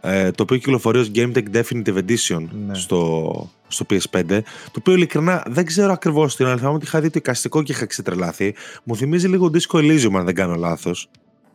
ε, 0.00 0.30
το 0.30 0.42
οποίο 0.42 0.56
κυκλοφορεί 0.56 0.98
ως 0.98 1.10
Gamedec 1.14 1.44
Definitive 1.54 1.98
Edition 1.98 2.46
ναι. 2.66 2.74
στο, 2.74 3.50
στο 3.68 3.86
PS5 3.90 4.24
το 4.64 4.78
οποίο 4.78 4.92
ειλικρινά 4.92 5.44
δεν 5.46 5.64
ξέρω 5.66 5.92
ακριβώς 5.92 6.36
την 6.36 6.46
αλήθεια 6.46 6.68
μου 6.68 6.74
ότι 6.74 6.84
είχα 6.84 7.00
δει 7.00 7.10
το 7.10 7.18
εικαστικό 7.18 7.62
και 7.62 7.72
είχα 7.72 7.86
ξετρελαθεί 7.86 8.54
μου 8.82 8.96
θυμίζει 8.96 9.28
λίγο 9.28 9.50
Disco 9.52 9.78
Elysium 9.78 10.14
αν 10.14 10.24
δεν 10.24 10.34
κάνω 10.34 10.54
λάθος 10.54 11.08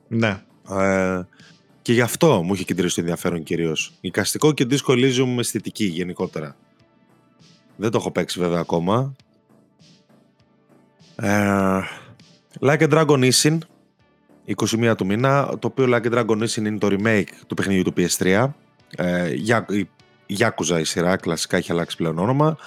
ναι 0.07 0.41
ε, 0.69 1.21
Και 1.81 1.93
γι' 1.93 2.01
αυτό 2.01 2.43
μου 2.43 2.53
είχε 2.53 2.63
κεντρήσει 2.63 2.95
το 2.95 3.01
ενδιαφέρον 3.01 3.43
κυρίως. 3.43 3.93
Οικαστικό 4.01 4.51
και 4.51 4.67
Disco 4.69 4.93
Elysium 4.93 5.37
αισθητική 5.37 5.85
γενικότερα. 5.85 6.55
Δεν 7.75 7.91
το 7.91 7.97
έχω 7.97 8.11
παίξει 8.11 8.39
βέβαια 8.39 8.59
ακόμα. 8.59 9.15
Ε, 11.21 11.81
like 12.59 12.79
a 12.79 12.89
Dragon 12.89 13.31
Ishin, 13.31 13.57
21 14.55 14.93
του 14.97 15.05
μήνα, 15.05 15.57
το 15.59 15.67
οποίο 15.67 15.85
Like 15.89 16.11
a 16.11 16.13
Dragon 16.13 16.43
Ishin 16.43 16.57
είναι 16.57 16.77
το 16.77 16.87
remake 16.91 17.29
του 17.47 17.55
παιχνιδιού 17.55 17.83
του 17.83 17.93
PS3. 17.97 18.49
Ε, 18.95 19.33
Yakuza 20.39 20.79
η 20.79 20.83
σειρά, 20.83 21.15
κλασικά 21.15 21.57
έχει 21.57 21.71
αλλάξει 21.71 21.97
πλέον 21.97 22.17
όνομα. 22.17 22.57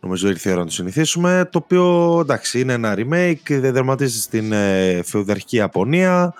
Νομίζω 0.00 0.28
ήρθε 0.28 0.48
η 0.48 0.52
ώρα 0.52 0.60
να 0.60 0.66
το 0.66 0.72
συνηθίσουμε. 0.72 1.48
Το 1.52 1.58
οποίο 1.58 2.18
εντάξει 2.20 2.60
είναι 2.60 2.72
ένα 2.72 2.94
remake, 2.96 3.58
δεν 3.58 3.72
δερματίζει 3.72 4.20
στην 4.20 4.52
ε, 4.52 5.00
φεουδαρχική 5.04 5.56
Ιαπωνία. 5.56 6.34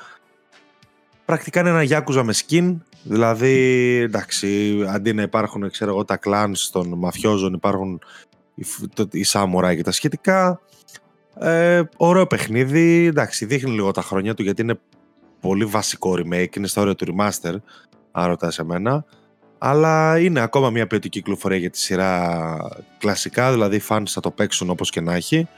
Πρακτικά 1.25 1.61
είναι 1.61 1.69
ένα 1.69 1.85
Yakuza 1.89 2.23
με 2.23 2.35
skin. 2.35 2.77
Δηλαδή, 3.03 3.53
εντάξει, 4.03 4.79
αντί 4.89 5.13
να 5.13 5.23
υπάρχουν 5.23 5.71
ξέρω 5.71 5.91
εγώ, 5.91 6.05
τα 6.05 6.19
clans 6.25 6.69
των 6.73 6.89
μαφιόζων, 6.99 7.53
υπάρχουν 7.53 8.01
οι, 8.55 8.65
οι 9.11 9.25
samurai 9.33 9.73
και 9.77 9.83
τα 9.83 9.93
σχετικά. 9.93 10.61
Ε, 11.39 11.83
ωραίο 11.97 12.27
παιχνίδι. 12.27 13.07
Εντάξει, 13.07 13.45
δείχνει 13.45 13.71
λίγο 13.71 13.91
τα 13.91 14.03
χρόνια 14.03 14.35
του 14.35 14.43
γιατί 14.43 14.63
είναι 14.63 14.79
πολύ 15.41 15.65
βασικό 15.65 16.13
remake. 16.13 16.57
Είναι 16.57 16.67
στα 16.67 16.81
όρια 16.81 16.95
του 16.95 17.07
remaster, 17.07 17.55
αν 18.13 18.27
ρωτάς 18.27 18.55
σε 18.55 18.65
μένα. 18.65 19.05
Αλλά 19.59 20.19
είναι 20.19 20.41
ακόμα 20.41 20.71
μια 20.71 20.87
ποιοτική 20.87 21.19
κυκλοφορία 21.19 21.59
για 21.59 21.71
τη 21.71 21.79
σειρά 21.79 22.57
κλασικά, 22.99 23.53
δηλαδή 23.53 23.77
οι 23.77 23.83
fans 23.89 24.03
θα 24.07 24.21
το 24.21 24.31
παίξουν 24.31 24.71
όπως 24.71 24.91
και 24.91 25.01
να 25.01 25.15
έχει. 25.15 25.49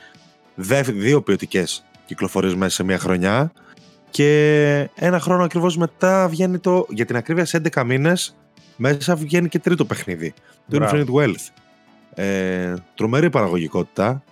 Δύο 0.55 1.23
ποιοτικές 1.23 1.85
κυκλοφορίες 2.07 2.55
μέσα 2.55 2.75
σε 2.75 2.85
μια 2.85 2.99
χρονιά 2.99 3.53
και 4.11 4.89
ένα 4.95 5.21
χρόνο 5.21 5.45
ακριβώς 5.45 5.77
μετά 5.77 6.29
βγαίνει 6.29 6.59
το, 6.59 6.87
για 6.89 7.05
την 7.05 7.17
ακρίβεια 7.17 7.45
σε 7.45 7.61
11 7.73 7.85
μήνες, 7.85 8.37
μέσα 8.77 9.17
βγαίνει 9.17 9.49
και 9.49 9.59
τρίτο 9.59 9.85
παιχνίδι, 9.85 10.35
το 10.69 10.79
Infinite 10.81 11.13
Wealth. 11.15 11.49
Ε, 12.15 12.75
τρομερή 12.95 13.31
παραγωγικότητα 13.31 14.23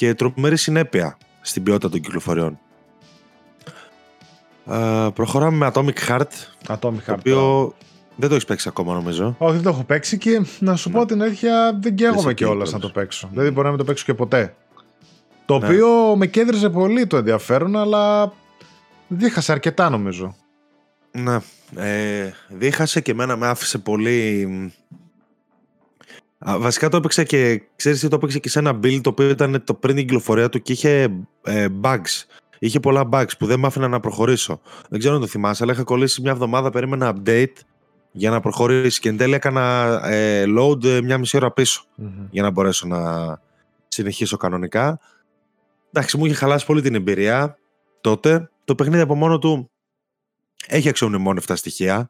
και 0.00 0.14
τρομερή 0.14 0.56
συνέπεια 0.56 1.16
στην 1.40 1.62
ποιότητα 1.62 1.88
των 1.88 2.00
κυκλοφοριών. 2.00 2.58
Ε, 4.66 5.08
προχωράμε 5.14 5.56
με 5.56 5.70
Atomic 5.74 6.08
Heart, 6.08 6.22
Atomic 6.66 6.88
Heart, 6.88 6.98
το 7.06 7.12
οποίο 7.12 7.74
δεν 8.16 8.28
το 8.28 8.34
έχεις 8.34 8.44
παίξει 8.44 8.68
ακόμα, 8.68 8.94
νομίζω. 8.94 9.34
Όχι, 9.38 9.52
δεν 9.52 9.62
το 9.62 9.68
έχω 9.68 9.84
παίξει 9.84 10.18
και 10.18 10.42
να 10.58 10.76
σου 10.76 10.90
πω 10.90 11.06
την 11.06 11.22
αλήθεια, 11.22 11.78
δεν 11.80 11.94
καίγομαι 11.94 12.34
κιόλας 12.34 12.72
να 12.72 12.78
το 12.78 12.88
παίξω. 12.88 13.28
Δηλαδή, 13.30 13.50
μπορεί 13.50 13.64
να 13.64 13.68
μην 13.68 13.78
το 13.78 13.84
παίξω 13.84 14.04
και 14.04 14.14
ποτέ. 14.14 14.54
Το 15.44 15.58
ναι. 15.58 15.66
οποίο 15.66 16.16
με 16.16 16.26
κέντριζε 16.26 16.70
πολύ 16.70 17.06
το 17.06 17.16
ενδιαφέρον, 17.16 17.76
αλλά 17.76 18.32
δίχασε 19.08 19.52
αρκετά, 19.52 19.90
νομίζω. 19.90 20.36
Ναι. 21.10 21.38
Ε, 21.76 22.30
δίχασε 22.48 23.00
και 23.00 23.10
εμένα 23.10 23.36
με 23.36 23.46
άφησε 23.46 23.78
πολύ. 23.78 24.48
Βασικά 26.46 26.88
το 26.88 26.96
έπαιξε 26.96 27.24
και 27.24 27.62
ξέρεις 27.76 28.00
τι 28.00 28.08
το 28.08 28.16
έπαιξε 28.16 28.38
και 28.38 28.48
σε 28.48 28.58
ένα 28.58 28.70
build 28.82 29.00
το 29.02 29.10
οποίο 29.10 29.28
ήταν 29.28 29.64
το 29.64 29.74
πριν 29.74 29.94
την 29.94 30.04
κυκλοφορία 30.04 30.48
του 30.48 30.62
και 30.62 30.72
είχε 30.72 31.08
ε, 31.42 31.66
bugs. 31.82 32.24
Είχε 32.58 32.80
πολλά 32.80 33.08
bugs 33.12 33.30
που 33.38 33.46
δεν 33.46 33.60
με 33.60 33.66
άφηνα 33.66 33.88
να 33.88 34.00
προχωρήσω. 34.00 34.60
Δεν 34.88 34.98
ξέρω 34.98 35.14
αν 35.14 35.20
το 35.20 35.26
θυμάσαι, 35.26 35.62
αλλά 35.62 35.72
είχα 35.72 35.82
κολλήσει 35.82 36.20
μια 36.20 36.30
εβδομάδα, 36.30 36.70
περίμενα 36.70 37.16
update 37.16 37.52
για 38.12 38.30
να 38.30 38.40
προχωρήσει 38.40 39.00
και 39.00 39.08
εν 39.08 39.16
τέλει 39.16 39.34
έκανα 39.34 40.00
ε, 40.04 40.44
load 40.58 40.84
ε, 40.84 41.02
μια 41.02 41.18
μισή 41.18 41.36
ώρα 41.36 41.52
για 42.30 42.42
να 42.42 42.50
μπορέσω 42.50 42.86
να 42.86 43.40
συνεχίσω 43.88 44.36
κανονικά. 44.36 45.00
Εντάξει, 45.92 46.16
μου 46.16 46.26
είχε 46.26 46.34
χαλάσει 46.34 46.66
πολύ 46.66 46.82
την 46.82 46.94
εμπειρία 46.94 47.58
τότε. 48.00 48.50
Το 48.64 48.74
παιχνίδι 48.74 49.02
από 49.02 49.14
μόνο 49.14 49.38
του 49.38 49.70
έχει 50.66 50.88
αξιομνημόνευτα 50.88 51.56
στοιχεία 51.56 52.08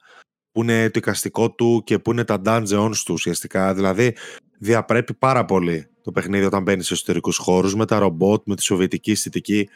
που 0.53 0.63
είναι 0.63 0.91
το 0.91 0.99
οικαστικό 0.99 1.51
του 1.51 1.83
και 1.85 1.99
που 1.99 2.11
είναι 2.13 2.25
τα 2.25 2.43
dungeons 2.45 2.97
του 3.05 3.13
ουσιαστικά. 3.13 3.75
Δηλαδή 3.75 4.17
διαπρέπει 4.59 5.15
πάρα 5.15 5.45
πολύ 5.45 5.87
το 6.03 6.13
παιχνίδι 6.13 6.45
όταν 6.45 6.63
μπαίνει 6.63 6.83
σε 6.83 6.95
εσωτερικούς 6.95 7.37
χώρους 7.37 7.75
με 7.75 7.87
τα 7.87 7.99
ρομπότ, 7.99 8.43
με 8.47 8.55
τη 8.55 8.63
σοβιετική 8.63 9.11
αισθητική 9.11 9.69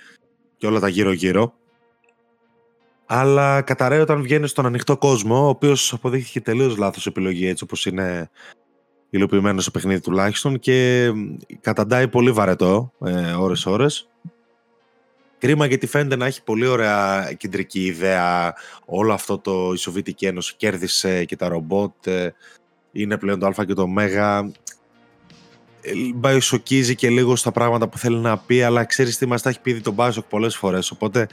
και 0.56 0.66
όλα 0.66 0.80
τα 0.80 0.88
γύρω-γύρω 0.88 1.54
αλλά 3.06 3.62
καταραίει 3.62 4.00
όταν 4.00 4.22
βγαίνει 4.22 4.46
στον 4.46 4.66
ανοιχτό 4.66 4.96
κόσμο, 4.96 5.44
ο 5.44 5.48
οποίος 5.48 5.92
αποδείχθηκε 5.92 6.40
τελείως 6.40 6.76
λάθος 6.76 7.06
επιλογή 7.06 7.46
έτσι 7.46 7.64
όπως 7.64 7.86
είναι 7.86 8.30
υλοποιημένο 9.10 9.60
στο 9.60 9.70
παιχνίδι 9.70 10.00
τουλάχιστον 10.00 10.58
και 10.58 11.10
καταντάει 11.60 12.08
πολύ 12.08 12.30
βαρετό 12.30 12.92
ε, 13.04 13.32
ώρες-ώρες. 13.32 14.08
Κρίμα 15.44 15.66
γιατί 15.66 15.86
φαίνεται 15.86 16.16
να 16.16 16.26
έχει 16.26 16.42
πολύ 16.42 16.66
ωραία 16.66 17.32
κεντρική 17.36 17.84
ιδέα 17.84 18.54
όλο 18.84 19.12
αυτό 19.12 19.38
το 19.38 19.72
η 19.72 19.76
Σοβιετική 19.76 20.26
Ένωση 20.26 20.54
κέρδισε 20.56 21.24
και 21.24 21.36
τα 21.36 21.48
ρομπότ 21.48 22.06
ε, 22.06 22.34
είναι 22.92 23.18
πλέον 23.18 23.38
το 23.38 23.46
α 23.46 23.64
και 23.64 23.74
το 23.74 23.82
ω. 23.82 24.00
Ε, 24.00 25.92
μπαϊσοκίζει 26.14 26.94
και 26.94 27.10
λίγο 27.10 27.36
στα 27.36 27.52
πράγματα 27.52 27.88
που 27.88 27.98
θέλει 27.98 28.16
να 28.16 28.38
πει 28.38 28.62
αλλά 28.62 28.84
ξέρεις 28.84 29.18
τι 29.18 29.26
μας 29.26 29.42
τα 29.42 29.48
έχει 29.48 29.60
πει 29.60 29.80
τον 29.80 29.94
Bioshock 29.96 30.24
πολλές 30.28 30.56
φορές 30.56 30.90
οπότε 30.90 31.26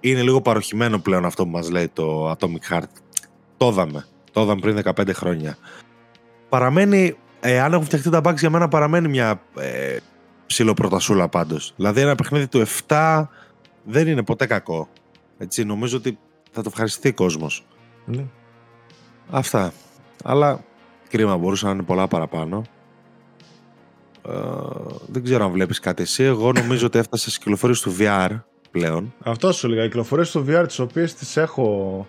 είναι 0.00 0.22
λίγο 0.22 0.40
παροχημένο 0.40 0.98
πλέον 0.98 1.24
αυτό 1.24 1.44
που 1.44 1.50
μας 1.50 1.70
λέει 1.70 1.88
το 1.88 2.30
Atomic 2.30 2.72
Heart. 2.72 2.90
Το 3.56 3.68
είδαμε. 3.68 4.06
Το 4.32 4.42
είδαμε 4.42 4.60
πριν 4.60 4.82
15 4.84 5.10
χρόνια. 5.12 5.56
Παραμένει, 6.48 7.16
ε, 7.40 7.60
αν 7.60 7.72
έχουν 7.72 7.84
φτιαχτεί 7.84 8.10
τα 8.10 8.20
bugs 8.24 8.38
για 8.38 8.50
μένα 8.50 8.68
παραμένει 8.68 9.08
μια 9.08 9.40
ε, 9.58 9.96
ψηλοπροτασούλα 10.46 11.28
πάντως. 11.28 11.72
Δηλαδή 11.76 12.00
ένα 12.00 12.14
παιχνίδι 12.14 12.46
του 12.46 12.66
7 12.86 13.26
δεν 13.84 14.08
είναι 14.08 14.22
ποτέ 14.22 14.46
κακό. 14.46 14.88
Έτσι, 15.38 15.64
νομίζω 15.64 15.96
ότι 15.96 16.18
θα 16.50 16.62
το 16.62 16.68
ευχαριστεί 16.72 17.08
ο 17.08 17.14
κόσμος. 17.14 17.66
Ναι. 18.04 18.24
Αυτά. 19.30 19.72
Αλλά 20.24 20.64
κρίμα 21.08 21.36
μπορούσαν 21.36 21.68
να 21.68 21.74
είναι 21.74 21.84
πολλά 21.84 22.08
παραπάνω. 22.08 22.62
Ε, 24.28 24.32
δεν 25.06 25.22
ξέρω 25.24 25.44
αν 25.44 25.50
βλέπεις 25.50 25.80
κάτι 25.80 26.02
εσύ. 26.02 26.22
Εγώ 26.22 26.52
νομίζω 26.52 26.86
ότι 26.86 26.98
έφτασε 26.98 27.22
στις 27.22 27.38
κυκλοφορίες 27.38 27.80
του 27.80 27.96
VR 27.98 28.40
πλέον. 28.70 29.14
Αυτό 29.24 29.52
σου 29.52 29.66
έλεγα. 29.66 29.82
Οι 29.82 29.86
κυκλοφορίες 29.86 30.30
του 30.30 30.44
VR, 30.48 30.64
τις 30.66 30.78
οποίες 30.78 31.14
τις 31.14 31.36
έχω 31.36 32.06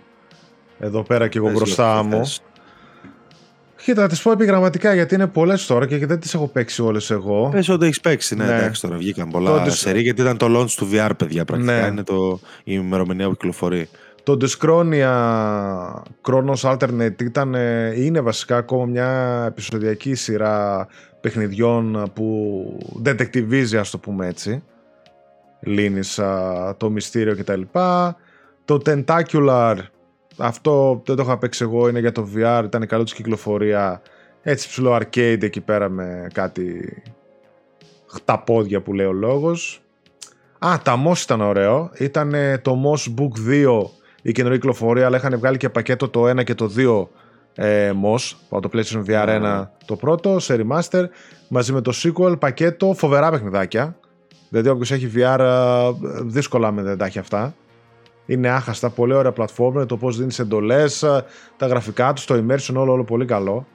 εδώ 0.80 1.04
πέρα 1.04 1.28
και 1.28 1.38
εγώ 1.38 1.52
μπροστά 1.52 2.04
μου. 2.04 2.22
Κοίτα, 3.86 4.02
να 4.02 4.08
τις 4.08 4.22
πω 4.22 4.32
επιγραμματικά 4.32 4.94
γιατί 4.94 5.16
είναι 5.16 5.28
πολλές 5.28 5.66
τώρα 5.66 5.88
και 5.88 6.06
δεν 6.06 6.20
τις 6.20 6.34
έχω 6.34 6.48
παίξει 6.48 6.82
όλες 6.82 7.12
εγώ. 7.12 7.50
Πες 7.52 7.70
ότι 7.70 7.86
έχεις 7.86 8.00
παίξει, 8.00 8.36
ναι, 8.36 8.46
ναι. 8.46 8.56
εντάξει 8.56 8.82
τώρα 8.82 8.98
βγήκαν 8.98 9.30
πολλά 9.30 9.64
το 9.64 9.72
σερί 9.72 10.02
γιατί 10.02 10.22
ήταν 10.22 10.38
το 10.38 10.46
launch 10.50 10.70
του 10.70 10.90
VR, 10.92 11.10
παιδιά. 11.18 11.46
Πρακτικά 11.46 11.82
ναι. 11.82 11.88
είναι 11.88 12.04
το, 12.04 12.40
η 12.64 12.74
ημερομηνία 12.76 13.28
που 13.28 13.32
κυκλοφορεί. 13.32 13.90
Το 14.24 14.38
Discronia 14.42 15.14
Chronos 16.22 16.72
Alternate 16.72 17.22
ήταν, 17.22 17.54
είναι 17.96 18.20
βασικά 18.20 18.58
ακόμα 18.58 18.86
μια 18.86 19.44
επεισοδιακή 19.48 20.16
σειρά 20.16 20.88
παιχνιδιών 21.22 22.12
που 22.14 22.66
detectivίζει, 23.06 23.76
ας 23.80 23.90
το 23.90 23.98
πούμε 23.98 24.28
έτσι 24.28 24.64
λύνεις 25.60 26.20
το 26.78 26.90
μυστήριο 26.90 27.36
κτλ. 27.36 27.62
Το 28.66 28.82
Tentacular, 28.86 29.76
αυτό 30.38 31.02
δεν 31.06 31.16
το 31.16 31.24
είχα 31.24 31.38
παίξει 31.38 31.64
εγώ, 31.64 31.88
είναι 31.88 32.00
για 32.00 32.12
το 32.12 32.28
VR, 32.36 32.62
ήταν 32.66 32.88
καλό 32.88 33.04
της 33.04 33.14
κυκλοφορία. 33.14 34.02
Έτσι 34.42 34.68
ψηλό 34.68 34.96
arcade 34.96 35.44
εκεί 35.44 35.62
πέρα 35.62 35.90
με 35.90 36.28
κάτι 36.34 36.96
χταπόδια 38.08 38.82
που 38.82 38.94
λέει 38.94 39.06
ο 39.06 39.14
λόγος. 39.14 39.82
Α, 40.60 40.80
τα 40.84 41.04
MOS 41.08 41.18
ήταν 41.24 41.42
ωραίο. 41.42 41.92
Ήταν 41.98 42.34
το 42.62 42.82
MOS 42.86 43.14
Book 43.20 43.50
2 43.50 43.82
η 44.22 44.32
καινούργια 44.32 44.60
κυκλοφορία, 44.60 45.06
αλλά 45.06 45.18
είχαν 45.18 45.38
βγάλει 45.38 45.58
και 45.58 45.70
πακέτο 45.70 46.10
το 46.10 46.30
1 46.30 46.44
και 46.44 46.56
το 46.56 46.72
2 46.78 47.08
ε, 47.56 47.92
MOS, 48.04 48.36
από 48.50 48.62
το 48.62 48.70
PlayStation 48.74 49.06
VR 49.08 49.28
1 49.42 49.68
το 49.86 49.96
πρώτο, 49.96 50.40
σε 50.40 50.60
remaster, 50.60 51.06
μαζί 51.48 51.74
με 51.74 51.82
το 51.82 51.92
sequel, 51.96 52.40
πακέτο, 52.40 52.94
φοβερά 52.98 53.32
παιχνιδάκια. 53.32 53.98
Δηλαδή, 54.50 54.70
όποιος 54.70 54.92
έχει 54.92 55.12
VR, 55.16 55.40
ε, 55.40 55.92
δύσκολα 56.24 56.72
με 56.72 56.82
δεν 56.82 56.98
τα 56.98 57.06
έχει 57.06 57.20
αυτά. 57.20 57.56
Είναι 58.26 58.50
άχαστα, 58.50 58.90
πολύ 58.90 59.14
ωραία 59.14 59.32
πλατφόρμα, 59.32 59.86
το 59.86 59.98
πώς 59.98 60.18
δίνεις 60.18 60.40
εντολές, 60.40 61.04
ε, 61.04 61.26
τα 61.58 61.68
γραφικά 61.68 62.14
τους, 62.14 62.26
το 62.26 62.36
immersion, 62.36 62.76
όλο, 62.76 62.92
όλο 62.92 63.04
πολύ 63.04 63.26
καλό. 63.26 63.66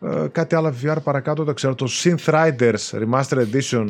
Ε, 0.00 0.26
κάτι 0.32 0.54
άλλο 0.54 0.74
VR 0.82 0.96
παρακάτω 1.04 1.44
δεν 1.44 1.54
ξέρω. 1.54 1.74
Το 1.74 1.86
Synth 1.90 2.24
Riders 2.24 2.90
Remaster 2.90 3.44
Edition 3.52 3.88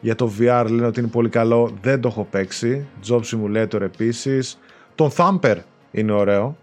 για 0.00 0.14
το 0.14 0.32
VR 0.38 0.66
λένε 0.68 0.86
ότι 0.86 1.00
είναι 1.00 1.08
πολύ 1.08 1.28
καλό. 1.28 1.70
Δεν 1.80 2.00
το 2.00 2.08
έχω 2.08 2.26
παίξει. 2.30 2.86
Job 3.08 3.20
Simulator 3.20 3.80
επίσης. 3.80 4.58
Τον 4.94 5.10
Thumper 5.16 5.56
είναι 5.90 6.12
ωραίο 6.12 6.56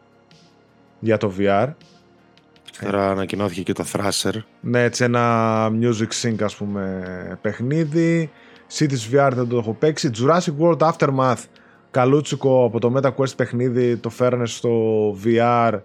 για 1.00 1.18
το 1.18 1.34
VR. 1.38 1.68
Τώρα 2.82 3.10
ανακοινώθηκε 3.12 3.62
και 3.62 3.74
το 3.74 3.86
Thrasher. 3.94 4.34
Ναι, 4.62 4.84
έτσι 4.84 5.04
ένα 5.04 5.68
music 5.82 6.22
sync 6.22 6.44
ας 6.44 6.56
πούμε 6.56 7.38
παιχνίδι. 7.42 8.32
Cities 8.78 9.14
VR 9.14 9.32
δεν 9.34 9.48
το 9.48 9.58
έχω 9.58 9.74
παίξει. 9.74 10.10
Jurassic 10.18 10.54
World 10.60 10.92
Aftermath, 10.92 11.44
καλούτσικο 11.96 12.64
από 12.64 12.80
το 12.80 12.94
MetaQuest 12.96 13.36
παιχνίδι, 13.36 13.98
το 13.98 14.10
φέρνες 14.10 14.56
στο 14.56 14.72
VR. 15.24 15.80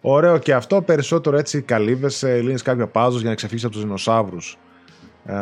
Ωραίο 0.00 0.38
και 0.38 0.54
αυτό, 0.54 0.82
περισσότερο 0.82 1.36
έτσι 1.36 1.62
καλύβεσαι, 1.62 2.40
λύνεις 2.40 2.62
κάποια 2.62 2.86
πάζος 2.86 3.20
για 3.20 3.28
να 3.28 3.34
ξεφύγεις 3.34 3.64
από 3.64 3.72
τους 3.72 3.82
δεινοσαύρους. 3.82 4.58
Ε, 5.24 5.34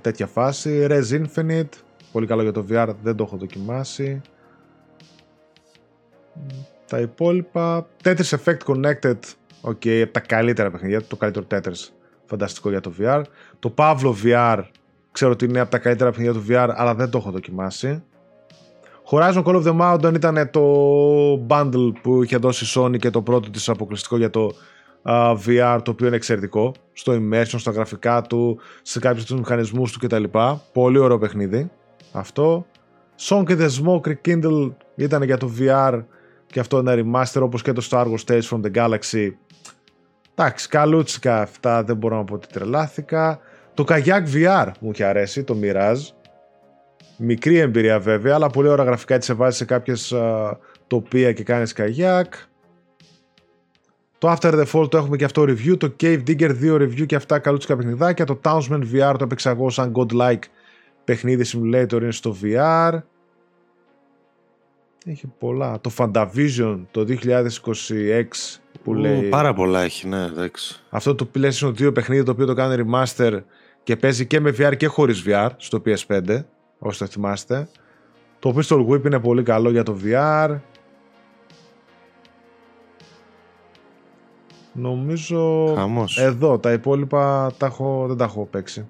τέτοια 0.00 0.26
φάση. 0.26 0.86
Res 0.90 1.02
Infinite, 1.10 1.68
πολύ 2.12 2.26
καλό 2.26 2.42
για 2.42 2.52
το 2.52 2.66
VR, 2.70 2.88
δεν 3.02 3.16
το 3.16 3.24
έχω 3.24 3.36
δοκιμάσει. 3.36 4.20
Τα 6.86 6.98
υπόλοιπα. 6.98 7.86
Tetris 8.04 8.38
Effect 8.44 8.58
Connected. 8.66 9.18
OK, 9.60 9.80
okay, 9.84 10.00
από 10.02 10.12
τα 10.12 10.20
καλύτερα 10.20 10.70
παιχνίδια. 10.70 11.02
Το 11.02 11.16
καλύτερο 11.16 11.46
Tetris. 11.50 11.88
Φανταστικό 12.24 12.70
για 12.70 12.80
το 12.80 12.92
VR. 13.00 13.22
Το 13.58 13.74
Pavlov 13.76 14.14
VR. 14.24 14.62
Ξέρω 15.12 15.30
ότι 15.30 15.44
είναι 15.44 15.60
από 15.60 15.70
τα 15.70 15.78
καλύτερα 15.78 16.10
παιχνίδια 16.10 16.32
του 16.32 16.44
VR, 16.48 16.74
αλλά 16.76 16.94
δεν 16.94 17.10
το 17.10 17.18
έχω 17.18 17.30
δοκιμάσει. 17.30 18.02
Horizon 19.10 19.42
Call 19.44 19.56
of 19.56 19.64
the 19.64 19.80
Mountain 19.80 20.14
ήταν 20.14 20.50
το 20.50 20.62
bundle 21.48 21.92
που 22.02 22.22
είχε 22.22 22.36
δώσει 22.36 22.64
η 22.64 22.68
Sony 22.74 22.98
και 22.98 23.10
το 23.10 23.22
πρώτο 23.22 23.50
της 23.50 23.68
αποκλειστικό 23.68 24.16
για 24.16 24.30
το 24.30 24.50
uh, 25.02 25.36
VR 25.46 25.80
το 25.84 25.90
οποίο 25.90 26.06
είναι 26.06 26.16
εξαιρετικό 26.16 26.72
στο 26.92 27.12
immersion, 27.12 27.54
στα 27.56 27.70
γραφικά 27.70 28.22
του, 28.22 28.58
σε 28.82 28.98
κάποιους 28.98 29.24
τους 29.24 29.38
μηχανισμούς 29.38 29.92
του 29.92 29.98
κτλ. 30.06 30.24
Πολύ 30.72 30.98
ωραίο 30.98 31.18
παιχνίδι 31.18 31.70
αυτό. 32.12 32.66
Song 33.20 33.44
and 33.48 33.58
the 33.58 33.68
Smoke 33.68 34.12
Rekindle 34.12 34.72
ήταν 34.94 35.22
για 35.22 35.36
το 35.36 35.50
VR 35.58 36.04
και 36.46 36.60
αυτό 36.60 36.78
ένα 36.78 36.94
remaster 36.96 37.42
όπως 37.42 37.62
και 37.62 37.72
το 37.72 37.86
Star 37.90 38.04
Wars 38.04 38.24
Tales 38.28 38.42
from 38.50 38.60
the 38.60 38.74
Galaxy. 38.74 39.28
Εντάξει, 40.34 40.68
καλούτσικα 40.68 41.40
αυτά, 41.40 41.84
δεν 41.84 41.96
μπορώ 41.96 42.16
να 42.16 42.24
πω 42.24 42.34
ότι 42.34 42.46
τρελάθηκα. 42.46 43.38
Το 43.74 43.84
Kayak 43.88 44.22
VR 44.34 44.66
μου 44.80 44.90
είχε 44.90 45.04
αρέσει, 45.04 45.44
το 45.44 45.56
Mirage. 45.62 46.23
Μικρή 47.16 47.56
εμπειρία 47.56 48.00
βέβαια, 48.00 48.34
αλλά 48.34 48.48
πολύ 48.48 48.68
ωραία 48.68 48.84
γραφικά 48.84 49.14
έτσι 49.14 49.30
σε 49.30 49.34
βάζεις 49.34 49.58
σε 49.58 49.64
κάποιες 49.64 50.14
τοπία 50.86 51.32
και 51.32 51.42
κάνεις 51.42 51.72
καγιάκ. 51.72 52.34
Το 54.18 54.32
After 54.32 54.52
the 54.52 54.64
Fall 54.72 54.90
το 54.90 54.96
έχουμε 54.96 55.16
και 55.16 55.24
αυτό 55.24 55.42
review. 55.42 55.78
Το 55.78 55.94
Cave 56.00 56.22
Digger 56.26 56.50
2 56.62 56.74
review 56.74 57.06
και 57.06 57.14
αυτά 57.14 57.38
καλούτσικα 57.38 57.76
παιχνιδάκια. 57.76 58.24
Το 58.24 58.40
Townsman 58.42 58.82
VR 58.92 59.14
το 59.18 59.24
έπαιξα 59.24 59.50
εγώ 59.50 59.70
σαν 59.70 59.92
godlike 59.94 60.42
παιχνίδι 61.04 61.44
simulator 61.52 61.92
είναι 61.92 62.12
στο 62.12 62.36
VR. 62.42 62.98
Έχει 65.06 65.32
πολλά. 65.38 65.80
Το 65.80 65.90
Fantavision 65.96 66.80
το 66.90 67.06
2026 67.08 68.24
που 68.82 68.94
λέει... 68.94 69.22
Πάρα 69.22 69.54
πολλά 69.54 69.82
έχει, 69.82 70.08
ναι, 70.08 70.24
εντάξει. 70.24 70.82
Αυτό 70.90 71.14
το 71.14 71.30
PlayStation 71.34 71.68
2 71.68 71.94
παιχνίδι 71.94 72.22
το 72.22 72.30
οποίο 72.30 72.46
το 72.46 72.54
κάνει 72.54 72.84
remaster 72.86 73.40
και 73.82 73.96
παίζει 73.96 74.26
και 74.26 74.40
με 74.40 74.54
VR 74.58 74.76
και 74.76 74.86
χωρίς 74.86 75.24
VR 75.26 75.48
στο 75.56 75.82
PS5, 75.86 76.44
όσοι 76.84 76.98
το 76.98 77.06
θυμάστε. 77.06 77.68
Το 78.38 78.54
Pistol 78.56 78.86
Whip 78.88 79.04
είναι 79.04 79.20
πολύ 79.20 79.42
καλό 79.42 79.70
για 79.70 79.82
το 79.82 79.96
VR. 80.04 80.58
Νομίζω 84.72 85.72
Χαμός. 85.76 86.18
εδώ 86.18 86.58
τα 86.58 86.72
υπόλοιπα 86.72 87.52
τα 87.58 87.66
έχω, 87.66 88.04
δεν 88.08 88.16
τα 88.16 88.24
έχω 88.24 88.48
παίξει. 88.50 88.88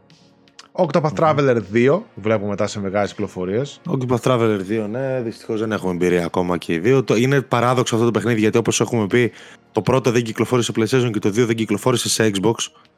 Octopath 0.77 1.13
Traveler 1.17 1.61
2, 1.73 2.01
βλέπω 2.15 2.47
μετά 2.47 2.67
σε 2.67 2.81
μεγάλες 2.81 3.11
κυκλοφορίες. 3.11 3.81
Octopath 3.89 4.21
Traveler 4.21 4.61
2, 4.85 4.87
ναι, 4.91 5.21
δυστυχώς 5.25 5.61
δεν 5.61 5.73
έχουμε 5.73 5.93
εμπειρία 5.93 6.25
ακόμα 6.25 6.57
και 6.57 6.73
οι 6.73 6.79
δύο. 6.79 7.05
Είναι 7.17 7.41
παράδοξο 7.41 7.95
αυτό 7.95 8.07
το 8.07 8.13
παιχνίδι 8.13 8.41
γιατί 8.41 8.59
όπως 8.59 8.81
έχουμε 8.81 9.07
πει, 9.07 9.33
το 9.73 9.83
πρώτο 9.83 10.11
δεν 10.11 10.23
κυκλοφόρησε 10.23 10.73
σε 10.73 10.81
PlayStation 10.81 11.11
και 11.13 11.19
το 11.19 11.29
2 11.29 11.33
δεν 11.33 11.57
κυκλοφόρησε 11.57 12.09
σε 12.09 12.31
Xbox. 12.35 12.55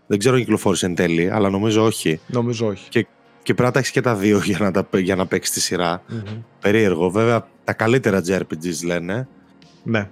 Δεν 0.07 0.19
ξέρω 0.19 0.35
αν 0.35 0.41
κυκλοφόρησε 0.41 0.87
εν 0.87 0.95
τέλει, 0.95 1.31
αλλά 1.31 1.51
νομίζω 1.51 1.85
όχι. 1.85 2.21
Νομίζω 2.27 2.67
όχι. 2.67 2.89
Και, 2.89 3.07
και 3.47 3.55
πρέπει 3.55 3.69
να 3.69 3.73
τα 3.73 3.79
έχεις 3.79 3.91
και 3.91 4.01
τα 4.01 4.15
δύο 4.15 4.39
για 4.39 4.59
να, 4.61 4.71
τα, 4.71 4.89
για 4.99 5.17
να 5.17 5.27
παίξεις 5.27 5.55
τη 5.55 5.61
σειρά. 5.61 6.03
Mm-hmm. 6.11 6.43
Περίεργο. 6.61 7.11
Βέβαια, 7.11 7.47
τα 7.65 7.73
καλύτερα 7.73 8.23
JRPGs 8.29 8.85
λένε. 8.85 9.29
Ναι. 9.83 10.11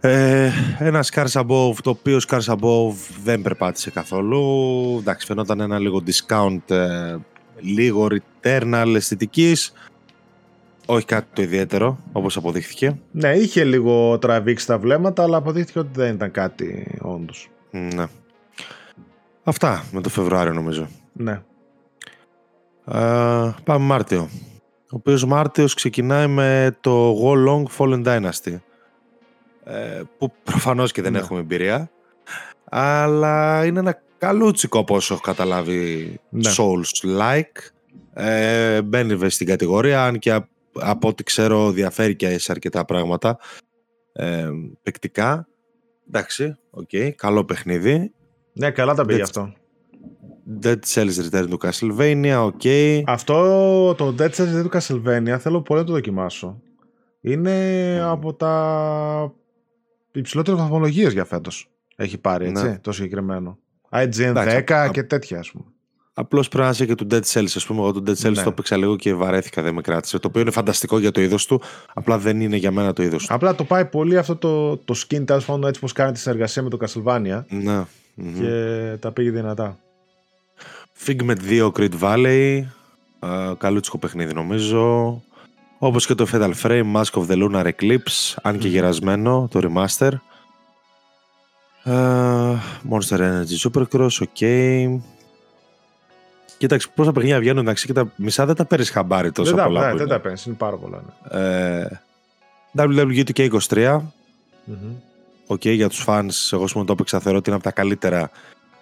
Ε, 0.00 0.50
ένα 0.78 1.04
Scars 1.12 1.32
Above, 1.32 1.74
το 1.82 1.90
οποίο 1.90 2.18
Scars 2.28 2.44
Above 2.44 2.94
δεν 3.24 3.42
περπάτησε 3.42 3.90
καθόλου. 3.90 4.40
Εντάξει, 5.00 5.26
φαινόταν 5.26 5.60
ένα 5.60 5.78
λίγο 5.78 6.02
discount, 6.06 6.70
ε, 6.70 7.16
λίγο 7.60 8.06
returnal 8.10 8.92
αισθητικής. 8.94 9.72
Όχι 10.86 11.04
κάτι 11.04 11.26
το 11.32 11.42
ιδιαίτερο, 11.42 11.98
όπως 12.12 12.36
αποδείχθηκε. 12.36 12.98
Ναι, 13.10 13.32
είχε 13.32 13.64
λίγο 13.64 14.18
τραβήξει 14.18 14.66
τα 14.66 14.78
βλέμματα, 14.78 15.22
αλλά 15.22 15.36
αποδείχθηκε 15.36 15.78
ότι 15.78 15.90
δεν 15.92 16.14
ήταν 16.14 16.30
κάτι 16.30 16.96
όντως. 17.00 17.50
Ναι. 17.70 18.04
Αυτά 19.42 19.84
με 19.92 20.00
το 20.00 20.08
Φεβρουάριο 20.08 20.52
νομίζω. 20.52 20.88
Ναι. 21.12 21.42
Ε, 22.92 23.54
πάμε 23.64 23.84
Μάρτιο. 23.84 24.28
Ο 24.82 24.96
οποίος 24.96 25.24
Μάρτιος 25.24 25.74
ξεκινάει 25.74 26.26
με 26.26 26.76
το 26.80 27.16
Go 27.22 27.48
Long 27.48 27.64
Fallen 27.78 28.04
Dynasty. 28.04 28.56
Ε, 29.70 30.02
που 30.18 30.32
προφανώς 30.44 30.92
και 30.92 31.02
δεν 31.02 31.12
ναι. 31.12 31.18
έχουμε 31.18 31.40
εμπειρία 31.40 31.90
αλλά 32.64 33.64
είναι 33.64 33.78
ένα 33.78 34.02
καλούτσικο 34.18 34.78
από 34.78 34.94
όσο 34.94 35.14
έχω 35.14 35.22
καταλάβει 35.22 36.20
ναι. 36.28 36.50
Souls-like 36.56 37.70
ε, 38.12 38.82
μπαίνει 38.82 39.30
στην 39.30 39.46
κατηγορία 39.46 40.04
αν 40.04 40.18
και 40.18 40.40
από 40.72 41.08
ό,τι 41.08 41.22
ξέρω 41.22 41.70
διαφέρει 41.70 42.16
και 42.16 42.38
σε 42.38 42.52
αρκετά 42.52 42.84
πράγματα 42.84 43.38
ε, 44.12 44.48
παικτικά 44.82 45.48
εντάξει, 46.08 46.56
OK, 46.70 46.88
okay, 46.92 47.10
καλό 47.16 47.44
παιχνίδι 47.44 48.12
ναι, 48.52 48.70
καλά 48.70 48.94
τα 48.94 49.04
πήγε 49.04 49.22
αυτό 49.22 49.52
Dead 50.62 50.78
Cells 50.86 51.30
Return 51.30 51.46
to 51.50 51.58
Castlevania, 51.62 52.42
OK. 52.44 52.60
Okay. 52.62 53.02
Αυτό 53.06 53.94
το 53.94 54.14
Dead 54.18 54.30
Cells 54.30 54.54
Return 54.54 54.68
to 54.70 54.78
Castlevania 54.78 55.36
θέλω 55.38 55.62
πολύ 55.62 55.80
να 55.80 55.86
το 55.86 55.92
δοκιμάσω. 55.92 56.60
Είναι 57.20 58.00
από 58.02 58.34
τα 58.34 59.32
υψηλότερες 60.12 60.60
βαθμολογίες 60.60 61.12
για 61.12 61.24
φέτος. 61.24 61.70
Έχει 61.96 62.18
πάρει 62.18 62.46
έτσι, 62.46 62.64
ναι. 62.64 62.78
το 62.78 62.92
συγκεκριμένο. 62.92 63.58
IGN 63.90 64.64
10 64.66 64.88
και 64.92 65.02
τέτοια, 65.02 65.38
ας 65.38 65.50
πούμε. 65.50 65.64
Απλώς 66.12 66.48
πρέπει 66.48 66.64
να 66.64 66.70
είσαι 66.70 66.86
και 66.86 66.94
του 66.94 67.06
Dead 67.10 67.22
Cells. 67.22 67.56
Α 67.62 67.66
πούμε, 67.66 67.80
εγώ 67.80 67.92
του 67.92 68.02
Dead 68.06 68.26
Cells 68.26 68.34
ναι. 68.34 68.42
το 68.42 68.48
έπαιξα 68.48 68.76
λίγο 68.76 68.96
και 68.96 69.14
βαρέθηκα, 69.14 69.62
δεν 69.62 69.74
με 69.74 69.80
κράτησε. 69.80 70.18
Το 70.18 70.28
οποίο 70.28 70.40
είναι 70.40 70.50
φανταστικό 70.50 70.98
για 70.98 71.10
το 71.10 71.20
είδος 71.20 71.46
του, 71.46 71.62
απλά 71.94 72.18
δεν 72.18 72.40
είναι 72.40 72.56
για 72.56 72.70
μένα 72.70 72.92
το 72.92 73.02
είδος 73.02 73.26
του. 73.26 73.34
Απλά 73.34 73.54
το 73.54 73.64
πάει 73.64 73.84
πολύ 73.84 74.18
αυτό 74.18 74.36
το, 74.36 74.76
το 74.76 74.94
skin, 74.96 75.26
τέλος 75.26 75.44
πάντων, 75.44 75.68
έτσι 75.68 75.80
πώ 75.80 75.88
κάνει 75.88 76.12
τη 76.12 76.18
συνεργασία 76.18 76.62
με 76.62 76.68
το 76.68 76.78
Castlevania. 76.80 77.44
Ναι. 77.48 77.84
Και 78.14 78.96
τα 79.00 79.12
πήγε 79.12 79.30
δυνατά. 79.30 79.78
Figment 81.06 81.38
2 81.48 81.70
Creed 81.72 82.00
Valley. 82.00 82.62
Uh, 83.20 83.54
καλούτσικο 83.58 83.98
παιχνίδι 83.98 84.34
νομίζω. 84.34 85.22
Όπως 85.78 86.06
και 86.06 86.14
το 86.14 86.26
Fatal 86.32 86.52
Frame, 86.62 86.92
Mask 86.94 87.12
of 87.12 87.26
the 87.28 87.42
Lunar 87.42 87.70
Eclipse, 87.70 88.34
αν 88.42 88.58
και 88.58 88.68
γερασμένο, 88.68 89.48
το 89.50 89.60
remaster. 89.62 90.10
Uh, 91.84 92.56
Monster 92.90 93.18
Energy 93.18 93.70
Supercross, 93.70 94.08
ok. 94.08 94.42
Κοίταξε 96.58 96.88
πόσα 96.94 97.12
παιχνίδια 97.12 97.38
βγαίνουν 97.38 97.62
εντάξει 97.62 97.86
και 97.86 97.92
τα 97.92 98.12
μισά 98.16 98.46
δεν 98.46 98.54
τα 98.54 98.64
παίρνεις 98.64 98.90
χαμπάρι 98.90 99.32
τόσο 99.32 99.54
δεν 99.54 99.64
πολλά. 99.64 99.80
Τα, 99.80 99.94
δεν 99.94 100.08
τα 100.08 100.20
παίρνεις, 100.20 100.44
είναι 100.44 100.54
πάρα 100.54 100.76
πολλά. 100.76 101.02
Ναι. 101.32 101.40
Ε, 101.40 102.00
WWE 102.76 103.24
2K23. 103.24 104.00
OK, 105.46 105.60
okay, 105.64 105.74
για 105.74 105.88
τους 105.88 106.04
fans, 106.06 106.30
εγώ 106.50 106.66
σου 106.66 106.84
το 106.84 106.92
έπαιξα, 106.92 107.20
θεωρώ 107.20 107.38
ότι 107.38 107.48
είναι 107.48 107.58
από 107.58 107.68
τα 107.68 107.72
καλύτερα 107.72 108.30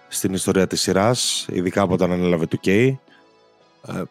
στην 0.07 0.33
ιστορία 0.33 0.67
της 0.67 0.81
σειράς, 0.81 1.45
ειδικά 1.51 1.81
από 1.81 1.93
όταν 1.93 2.11
ανέλαβε 2.11 2.45
το 2.45 2.59
K. 2.63 2.93
Ε, 3.87 4.01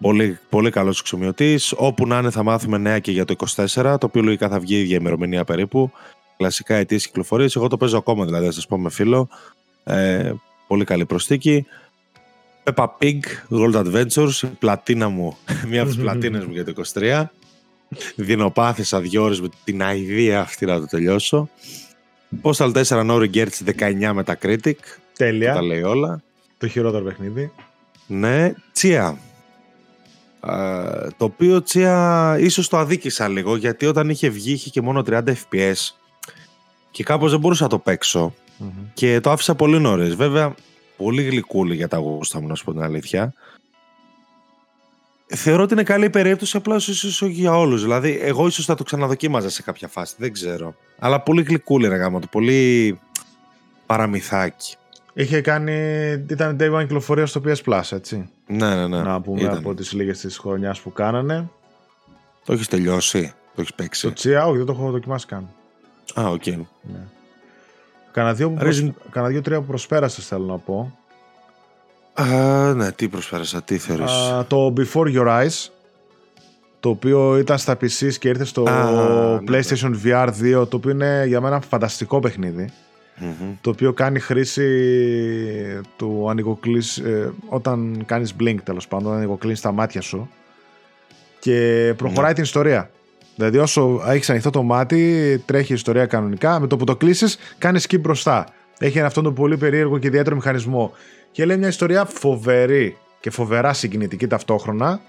Πολύ, 0.00 0.38
πολύ 0.48 0.70
καλός 0.70 1.00
εξομοιωτής. 1.00 1.74
Όπου 1.76 2.06
να 2.06 2.18
είναι, 2.18 2.30
θα 2.30 2.42
μάθουμε 2.42 2.78
νέα 2.78 2.98
και 2.98 3.10
για 3.10 3.24
το 3.24 3.34
24, 3.56 3.66
το 3.74 4.06
οποίο 4.06 4.22
λογικά 4.22 4.48
θα 4.48 4.60
βγει 4.60 4.74
η 4.74 4.80
ίδια 4.80 4.96
ημερομηνία 4.96 5.44
περίπου. 5.44 5.90
Κλασικά 6.36 6.74
αιτήσει 6.74 7.06
κυκλοφορίε. 7.06 7.48
Εγώ 7.54 7.68
το 7.68 7.76
παίζω 7.76 7.98
ακόμα, 7.98 8.24
δηλαδή, 8.24 8.52
σα 8.52 8.66
πω 8.66 8.78
με 8.78 8.90
φίλο. 8.90 9.28
Ε, 9.84 10.32
πολύ 10.66 10.84
καλή 10.84 11.06
προστίκη. 11.06 11.66
Peppa 12.64 12.86
Pig, 13.00 13.20
Gold 13.50 13.74
Adventures, 13.74 14.42
η 14.42 14.46
πλατίνα 14.46 15.08
μου, 15.08 15.36
μία 15.68 15.80
από 15.80 15.90
τις 15.90 16.00
πλατίνες 16.00 16.44
μου 16.44 16.52
για 16.52 16.64
το 16.64 16.82
23. 16.94 17.24
Δεινοπάθησα 18.16 19.00
δύο 19.00 19.22
ώρες 19.22 19.40
με 19.40 19.48
την 19.64 19.82
αηδία 19.82 20.40
αυτή 20.40 20.66
να 20.66 20.80
το 20.80 20.86
τελειώσω. 20.86 21.48
Postal 22.42 22.72
4 22.72 22.84
No 22.84 23.16
Regrets 23.16 23.78
19 23.78 24.10
με 24.12 24.24
τα 24.24 24.38
Critic. 24.42 24.74
Τέλεια. 25.16 25.54
Τα 25.54 25.62
λέει 25.62 25.82
όλα. 25.82 26.22
Το 26.58 26.68
χειρότερο 26.68 27.04
παιχνίδι. 27.04 27.52
Ναι. 28.06 28.52
Τσία 28.72 29.18
το 31.16 31.24
οποίο 31.24 31.62
τσία 31.62 32.36
ίσως 32.40 32.68
το 32.68 32.76
αδίκησα 32.76 33.28
λίγο 33.28 33.56
γιατί 33.56 33.86
όταν 33.86 34.10
είχε 34.10 34.28
βγει 34.28 34.52
είχε 34.52 34.70
και 34.70 34.80
μόνο 34.80 35.02
30 35.06 35.22
fps 35.22 35.94
και 36.90 37.02
κάπως 37.02 37.30
δεν 37.30 37.40
μπορούσα 37.40 37.62
να 37.62 37.68
το 37.68 37.78
παιξω 37.78 38.34
και 38.94 39.20
το 39.20 39.30
άφησα 39.30 39.54
πολύ 39.54 39.78
νωρίς. 39.78 40.14
Βέβαια, 40.14 40.54
πολύ 40.96 41.22
γλυκούλη 41.22 41.74
για 41.74 41.88
τα 41.88 41.96
γούστα 41.96 42.40
μου 42.40 42.46
να 42.46 42.54
σου 42.54 42.64
πω 42.64 42.72
την 42.72 42.82
αλήθεια. 42.82 43.34
Θεωρώ 45.26 45.62
ότι 45.62 45.72
είναι 45.72 45.82
καλή 45.82 46.10
περίπτωση, 46.10 46.56
απλά 46.56 46.76
ίσως 46.76 47.22
όχι 47.22 47.32
για 47.32 47.58
όλους. 47.58 47.82
Δηλαδή, 47.82 48.18
εγώ 48.22 48.46
ίσως 48.46 48.64
θα 48.64 48.74
το 48.74 48.82
ξαναδοκίμαζα 48.82 49.50
σε 49.50 49.62
κάποια 49.62 49.88
φάση, 49.88 50.14
δεν 50.18 50.32
ξέρω. 50.32 50.74
Αλλά 50.98 51.20
πολύ 51.20 51.42
γλυκούλη, 51.42 51.88
ρε 51.88 51.96
γάμο 51.96 52.18
πολύ 52.30 52.98
παραμυθάκι. 53.86 54.76
Είχε 55.18 55.40
κάνει. 55.40 55.72
ήταν 56.30 56.56
day 56.60 56.74
one 56.74 56.80
κυκλοφορία 56.80 57.26
στο 57.26 57.40
PS 57.44 57.56
Plus, 57.64 57.82
έτσι. 57.90 58.28
Ναι, 58.46 58.74
ναι, 58.74 58.86
ναι. 58.86 59.02
Να 59.02 59.20
πούμε 59.20 59.40
ήταν. 59.40 59.56
από 59.56 59.74
τις 59.74 59.92
λίγες 59.92 60.18
της 60.18 60.38
χρονιάς 60.38 60.80
που 60.80 60.92
κάνανε. 60.92 61.48
Το 62.44 62.52
έχεις 62.52 62.68
τελειώσει, 62.68 63.32
το 63.54 63.60
έχεις 63.60 63.74
παίξει. 63.74 64.02
Το 64.02 64.12
Tchia, 64.12 64.46
όχι, 64.46 64.56
δεν 64.56 64.66
το 64.66 64.72
έχω 64.72 64.90
δοκιμάσει 64.90 65.26
καν. 65.26 65.48
Α, 66.20 66.28
OK. 66.28 66.42
Okay. 66.44 66.56
Ναι. 66.82 66.98
Κάνα 68.12 68.32
δύο-τρία 68.32 69.30
δύο, 69.30 69.60
που 69.60 69.66
προσπέρασες, 69.66 70.26
θέλω 70.26 70.44
να 70.44 70.58
πω. 70.58 70.98
Α, 72.14 72.26
ναι, 72.74 72.92
τι 72.92 73.08
προσπέρασα, 73.08 73.62
τι 73.62 73.78
θεωρείς; 73.78 74.12
το 74.46 74.72
Before 74.76 75.16
Your 75.16 75.26
Eyes. 75.26 75.68
Το 76.80 76.88
το 76.88 76.92
οποίο 76.92 77.38
ήταν 77.38 77.58
στα 77.58 77.72
PC 77.72 78.14
και 78.18 78.28
ήρθε 78.28 78.44
στο 78.44 78.62
ναι, 78.62 79.38
PlayStation 79.48 79.90
ναι. 79.90 79.98
VR 80.04 80.28
2, 80.62 80.68
το 80.68 80.76
οποίο 80.76 80.90
είναι 80.90 81.24
για 81.26 81.40
μένα 81.40 81.60
φανταστικό 81.60 82.20
το 83.60 83.70
οποίο 83.70 83.92
κάνει 83.92 84.18
χρήση 84.18 84.70
του 85.96 86.26
ανοιγοκλείς, 86.30 86.98
ε, 86.98 87.32
όταν 87.48 88.02
κάνεις 88.06 88.34
blink 88.40 88.56
τέλος 88.64 88.88
πάντων, 88.88 89.12
ανοιγοκλίνεις 89.12 89.60
τα 89.60 89.72
μάτια 89.72 90.00
σου 90.00 90.28
και 91.38 91.94
προχωράει 91.96 92.28
ναι. 92.28 92.34
την 92.34 92.42
ιστορία. 92.42 92.90
Δηλαδή 93.36 93.58
όσο 93.58 94.02
έχεις 94.06 94.30
ανοιχτό 94.30 94.50
το 94.50 94.62
μάτι, 94.62 95.42
τρέχει 95.46 95.72
η 95.72 95.74
ιστορία 95.74 96.06
κανονικά, 96.06 96.60
με 96.60 96.66
το 96.66 96.76
που 96.76 96.84
το 96.84 96.96
κλείσεις, 96.96 97.38
κάνεις 97.58 97.86
skip 97.88 98.00
μπροστά. 98.00 98.46
Έχει 98.78 99.00
αυτόν 99.00 99.24
τον 99.24 99.34
πολύ 99.34 99.56
περίεργο 99.56 99.98
και 99.98 100.06
ιδιαίτερο 100.06 100.36
μηχανισμό. 100.36 100.92
Και 101.32 101.44
λέει 101.44 101.56
μια 101.56 101.68
ιστορία 101.68 102.04
φοβερή 102.04 102.96
και 103.20 103.30
φοβερά 103.30 103.72
συγκινητική 103.72 104.26
ταυτόχρονα. 104.26 105.00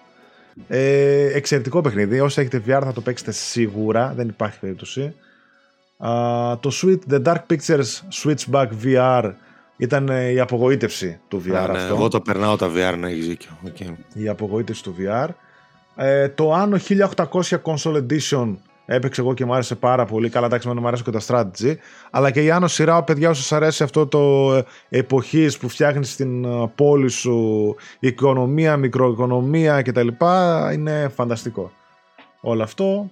Ε, 0.68 1.26
εξαιρετικό 1.34 1.82
παιχνίδι. 1.82 2.20
Όσοι 2.20 2.42
έχετε 2.42 2.62
VR 2.68 2.82
θα 2.84 2.94
το 2.94 3.02
παίξετε 3.02 3.32
σίγουρα, 3.32 4.14
δεν 4.16 4.28
υπάρχει 4.28 4.60
περίπτωση. 4.60 5.16
Uh, 6.00 6.56
το 6.60 6.72
Sweet, 6.82 7.14
The 7.14 7.24
Dark 7.24 7.42
Pictures 7.50 8.02
Switchback 8.24 8.68
VR 8.84 9.34
ήταν 9.78 10.10
ε, 10.10 10.32
η 10.32 10.40
απογοήτευση 10.40 11.20
του 11.28 11.42
VR 11.46 11.52
ναι, 11.52 11.58
αυτό. 11.58 11.96
Εγώ 11.96 12.08
το 12.08 12.22
περνάω 12.22 12.56
τα 12.56 12.68
VR, 12.68 12.98
να 12.98 13.08
έχει 13.08 13.20
δίκιο. 13.20 13.52
Okay. 13.66 13.94
Η 14.14 14.28
απογοήτευση 14.28 14.84
του 14.84 14.96
VR. 15.00 15.28
Ε, 15.96 16.30
το 16.30 16.54
Anno 16.54 16.78
1800 17.16 17.58
Console 17.64 18.06
Edition 18.08 18.56
έπαιξε 18.86 19.22
εγώ 19.22 19.34
και 19.34 19.46
μου 19.46 19.54
άρεσε 19.54 19.76
πάρα 19.76 20.06
πολύ. 20.06 20.30
Καλά, 20.30 20.46
εντάξει, 20.46 20.68
μου 20.68 20.88
άρεσε 20.88 21.04
και 21.04 21.12
τα 21.12 21.22
strategy. 21.28 21.76
Αλλά 22.12 22.32
και 22.32 22.44
η 22.44 22.50
Anno 22.54 22.66
σειρά, 22.66 23.04
παιδιά, 23.04 23.30
όσο 23.30 23.56
αρέσει 23.56 23.84
αυτό 23.84 24.08
το 24.08 24.54
ε, 24.54 24.66
εποχής 24.90 25.58
που 25.58 25.70
φτιάχνεις 25.70 26.16
την 26.16 26.46
ε, 26.46 26.72
πόλη 26.76 27.10
σου, 27.10 27.76
οικονομία, 28.00 28.78
μικροοικονομία 28.78 29.82
κτλ. 29.82 30.08
Είναι 30.74 31.12
φανταστικό. 31.16 31.72
Όλο 32.42 32.64
αυτό. 32.64 33.10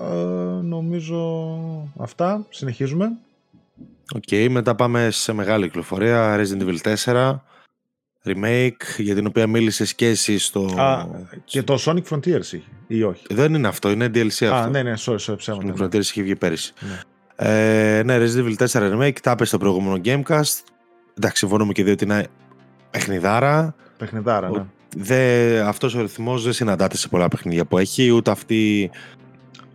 Ε, 0.00 0.62
νομίζω 0.62 1.48
αυτά. 1.98 2.46
Συνεχίζουμε. 2.48 3.12
OK, 4.14 4.22
okay, 4.30 4.46
μετά 4.50 4.74
πάμε 4.74 5.10
σε 5.10 5.32
μεγάλη 5.32 5.64
κυκλοφορία. 5.64 6.36
Resident 6.38 6.62
Evil 6.62 6.96
4 7.04 7.36
remake 8.24 8.98
για 8.98 9.14
την 9.14 9.26
οποία 9.26 9.46
μίλησες 9.46 9.94
και 9.94 10.06
εσύ 10.06 10.38
στο. 10.38 10.60
Α, 10.76 11.06
και 11.44 11.62
το 11.62 11.78
Sonic 11.86 12.02
Frontiers 12.10 12.60
ή 12.86 13.02
όχι; 13.02 13.24
Δεν 13.28 13.54
είναι 13.54 13.68
αυτό, 13.68 13.90
είναι 13.90 14.06
DLC 14.06 14.26
αυτό. 14.26 14.46
Α, 14.46 14.68
ναι, 14.68 14.82
ναι, 14.82 14.94
sorry, 14.98 15.18
sorry, 15.18 15.36
ψέματα. 15.36 15.74
Sonic 15.74 15.82
Frontiers 15.82 16.00
είχε 16.00 16.22
βγει 16.22 16.36
πέρυσι. 16.36 16.72
Ναι. 16.80 17.00
Ε, 17.36 18.02
ναι, 18.02 18.18
Resident 18.18 18.56
Evil 18.56 18.66
4 18.66 18.92
remake, 18.92 19.18
τα 19.22 19.36
στο 19.40 19.58
προηγούμενο 19.58 20.00
Gamecast. 20.04 20.62
Εντάξει, 21.18 21.36
συμφωνούμε 21.36 21.72
και 21.72 21.84
δύο 21.84 21.92
ότι 21.92 22.04
είναι 22.04 22.26
παιχνιδάρα. 22.90 23.74
Παιχνιδάρα, 23.96 24.50
ναι. 24.50 24.64
Δε, 24.96 25.60
αυτός 25.60 25.94
ο 25.94 26.00
ρυθμός 26.00 26.42
δεν 26.42 26.52
συναντάται 26.52 26.96
σε 26.96 27.08
πολλά 27.08 27.28
παιχνίδια 27.28 27.64
που 27.64 27.78
έχει, 27.78 28.10
ούτε 28.10 28.30
αυτή 28.30 28.90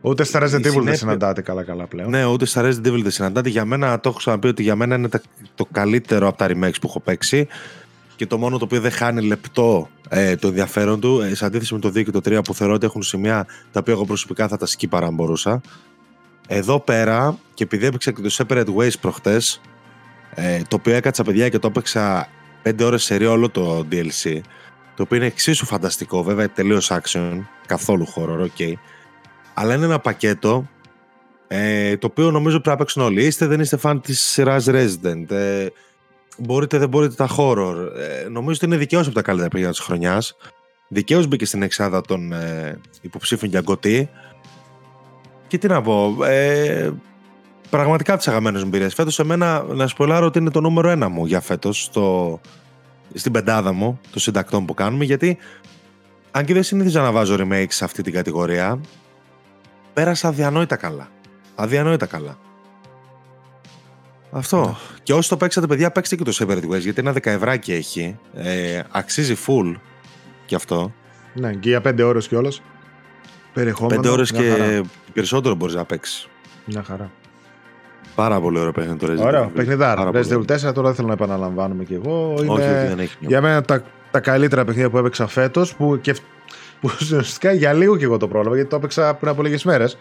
Ούτε 0.06 0.24
στα 0.24 0.40
Resident 0.42 0.66
Evil 0.66 0.82
δεν 0.84 0.96
συναντάτε 0.96 1.42
καλά-καλά 1.42 1.88
πλέον. 1.88 2.10
Ναι, 2.10 2.26
ούτε 2.26 2.46
στα 2.46 2.62
Resident 2.62 2.88
Evil 2.88 3.00
δεν 3.02 3.12
συναντάτε. 3.12 3.50
Για 3.50 3.66
μένα, 3.66 4.00
το 4.00 4.10
έχω 4.10 4.18
ξαναπεί 4.18 4.48
ότι 4.48 4.64
για 4.64 4.76
μένα 4.76 4.96
είναι 4.96 5.10
το 5.56 5.68
καλύτερο 5.72 6.28
από 6.28 6.38
τα 6.38 6.48
remakes 6.50 6.80
που 6.82 6.88
έχω 6.88 7.00
παίξει 7.00 7.48
και 8.16 8.26
το 8.26 8.38
μόνο 8.38 8.58
το 8.58 8.66
οποίο 8.66 8.82
δεν 8.82 8.92
χάνει 8.92 9.22
λεπτό 9.22 9.90
ε, 10.10 10.36
το 10.36 10.48
ενδιαφέρον 10.48 11.00
του, 11.00 11.22
ε, 11.22 11.36
σε 11.36 11.46
αντίθεση 11.46 11.74
με 11.74 11.80
το 11.80 11.88
2 11.88 12.04
και 12.04 12.12
το 12.12 12.20
3 12.26 12.40
που 12.44 12.54
θεωρώ 12.54 12.74
ότι 12.74 12.86
έχουν 12.86 13.04
σημεία 13.04 13.46
τα 13.72 13.80
οποία 13.80 13.94
εγώ 13.94 14.06
προσωπικά 14.06 14.48
θα 14.48 14.58
τα 14.58 14.66
σκύπαρα 14.66 15.06
αν 15.06 15.14
μπορούσα. 15.14 15.62
Εδώ 16.48 16.80
πέρα, 16.80 17.38
και 17.54 17.64
επειδή 17.64 17.86
έπαιξα 17.86 18.12
και 18.12 18.22
το 18.22 18.36
Separate 18.38 18.76
Ways 18.76 19.00
προχτές, 19.02 19.62
ε, 20.36 20.62
το 20.68 20.76
οποίο 20.76 20.94
έκατσα 20.94 21.24
παιδιά 21.24 21.50
και 21.50 21.60
το 21.60 21.68
έπαιξα 21.68 22.28
5 22.64 22.84
ώρες 22.84 23.04
σε 23.04 23.16
όλο 23.16 23.50
το 23.50 23.88
DLC, 23.92 24.40
το 24.96 25.04
οποίο 25.04 25.18
είναι 25.18 25.26
εξίσου 25.26 25.66
φανταστικό, 25.66 26.24
βέβαια 26.24 26.50
τελείως 26.50 26.92
action, 26.92 27.40
καθόλου 27.66 28.08
horror, 28.16 28.42
ok. 28.42 28.74
Αλλά 29.54 29.76
είναι 29.76 29.86
ένα 29.86 30.00
πακέτο 30.00 30.68
ε, 31.48 31.98
το 31.98 32.08
οποίο 32.08 32.32
νομίζω 32.32 32.60
πρέπει 32.60 32.70
να 32.70 32.76
παίξουν 32.76 33.02
όλοι. 33.02 33.26
Είστε, 33.26 33.46
δεν 33.46 33.60
είστε 33.60 33.78
φαν 33.78 34.02
της 34.02 34.22
σειράς 34.22 34.66
Resident. 34.68 35.32
Ε, 35.32 35.68
μπορείτε, 36.38 36.78
δεν 36.78 36.90
μπορείτε 36.90 37.14
τα 37.16 37.30
horror. 37.38 37.76
Ε, 37.98 38.28
νομίζω 38.30 38.56
ότι 38.56 38.66
είναι 38.66 38.78
δικαίως 38.78 39.06
από 39.06 39.16
τα 39.16 39.22
καλύτερα 39.22 39.50
παιχνίδια 39.50 39.74
της 39.76 39.86
χρονιάς. 39.86 40.36
Δικαίως 40.88 41.28
μπήκε 41.28 41.46
στην 41.46 41.62
εξάδα 41.62 42.02
των 42.02 42.34
ε, 42.34 42.80
υποψήφιων 43.02 43.52
για 43.52 43.62
γκωτή. 43.62 44.10
Και 45.48 45.58
τι 45.58 45.68
να 45.68 45.82
πω. 45.82 46.16
Ε, 46.26 46.92
πραγματικά 47.70 48.18
τις 48.18 48.28
αγαπημένες 48.28 48.64
μου 48.64 48.70
πήρε. 48.70 48.90
Φέτος, 48.90 49.20
εμένα, 49.20 49.64
να 49.64 49.88
σπολάρω 49.88 50.26
ότι 50.26 50.40
είναι 50.40 50.50
το 50.50 50.62
νούμερο 50.62 50.90
ένα 50.90 51.10
μου 51.10 51.26
για 51.26 51.42
φέτος 51.42 51.92
στην 53.14 53.32
πεντάδα 53.32 53.72
μου 53.72 54.00
των 54.12 54.22
συντακτών 54.22 54.66
που 54.66 54.74
κάνουμε. 54.74 55.06
Γιατί 55.06 55.38
αν 56.32 56.46
και 56.46 56.54
δεν 56.54 56.64
συνήθιζα 56.64 57.02
να 57.02 57.12
βάζω 57.12 57.36
remakes 57.40 57.66
σε 57.70 57.84
αυτή 57.84 58.04
την 58.04 58.14
κατηγορία, 58.14 58.80
πέρασα 59.94 60.28
αδιανόητα 60.28 60.76
καλά. 60.76 61.08
Αδιανόητα 61.56 62.06
καλά. 62.06 62.38
Αυτό. 64.32 64.78
Και 65.04 65.14
όσοι 65.14 65.30
το 65.30 65.38
παίξατε, 65.38 65.68
παιδιά, 65.68 65.92
παίξτε 65.92 66.16
και 66.16 66.24
το 66.24 66.32
Separate 66.40 66.70
Ways, 66.72 66.80
γιατί 66.80 67.00
ένα 67.00 67.12
δεκαευράκι 67.12 67.74
έχει. 67.74 68.18
Ε, 68.34 68.82
αξίζει 68.92 69.36
full 69.48 69.76
και 70.46 70.56
αυτό. 70.56 70.94
Ναι, 71.34 71.54
και 71.54 71.70
για 71.70 71.82
πέντε 71.82 72.04
ώρες 72.04 72.28
κιόλας. 72.28 72.62
Περιεχόμενο. 73.54 74.02
Πέντε 74.02 74.14
ώρες 74.14 74.32
και 74.32 74.50
χαρά. 74.50 74.82
περισσότερο 75.14 75.56
μπορείς 75.56 75.76
να 75.76 75.86
παίξεις. 75.86 76.28
Μια 76.66 76.84
χαρά. 76.84 77.12
Πάρα 78.16 78.42
πολύ 78.42 78.60
ωραίο 78.60 78.72
παιχνίδι 78.72 78.98
το 78.98 79.14
Resident 79.14 79.26
Ωραίο, 79.26 79.52
παιχνιδάρα. 79.56 80.10
Resident 80.14 80.34
Evil 80.34 80.70
4 80.70 80.74
τώρα 80.74 80.88
δεν 80.88 80.96
θέλω 80.96 81.08
να 81.08 81.14
επαναλαμβάνουμε 81.14 81.84
κι 81.84 81.94
εγώ. 81.94 82.36
Είναι 82.40 82.52
όχι, 82.52 82.62
δεν 82.62 83.00
έχει. 83.00 83.18
Για 83.20 83.42
μένα 83.42 83.62
τα, 83.62 83.84
τα 84.12 84.20
καλύτερα 84.20 84.66
παιχνίδια 84.66 84.90
που 84.90 84.98
έπαιξα 84.98 85.28
φέτος 85.28 85.76
που, 85.76 86.00
και, 86.02 86.16
που 86.84 86.90
ουσιαστικά 87.02 87.54
για 87.54 87.74
λίγο 87.74 87.98
κι 87.98 88.04
εγώ 88.04 88.18
το 88.18 88.28
πρόλαβα 88.28 88.56
γιατί 88.56 88.70
το 88.70 88.76
έπαιξα 88.76 89.14
πριν 89.14 89.32
από 89.32 89.44
λίγες 89.44 89.64
μέρες 89.64 89.98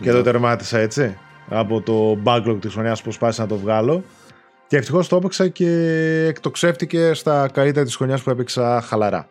και 0.00 0.10
το 0.10 0.16
ναι. 0.16 0.22
τερμάτισα 0.22 0.78
έτσι 0.78 1.16
από 1.48 1.80
το 1.80 2.18
backlog 2.24 2.56
της 2.60 2.72
χρονιάς 2.72 3.02
που 3.02 3.12
σπάσει 3.12 3.40
να 3.40 3.46
το 3.46 3.56
βγάλω 3.56 4.04
και 4.66 4.76
ευτυχώς 4.76 5.08
το 5.08 5.16
έπαιξα 5.16 5.48
και 5.48 5.70
εκτοξεύτηκε 6.28 7.14
στα 7.14 7.48
καλύτερα 7.52 7.84
της 7.84 7.96
χρονιάς 7.96 8.22
που 8.22 8.30
έπαιξα 8.30 8.80
χαλαρά 8.80 9.28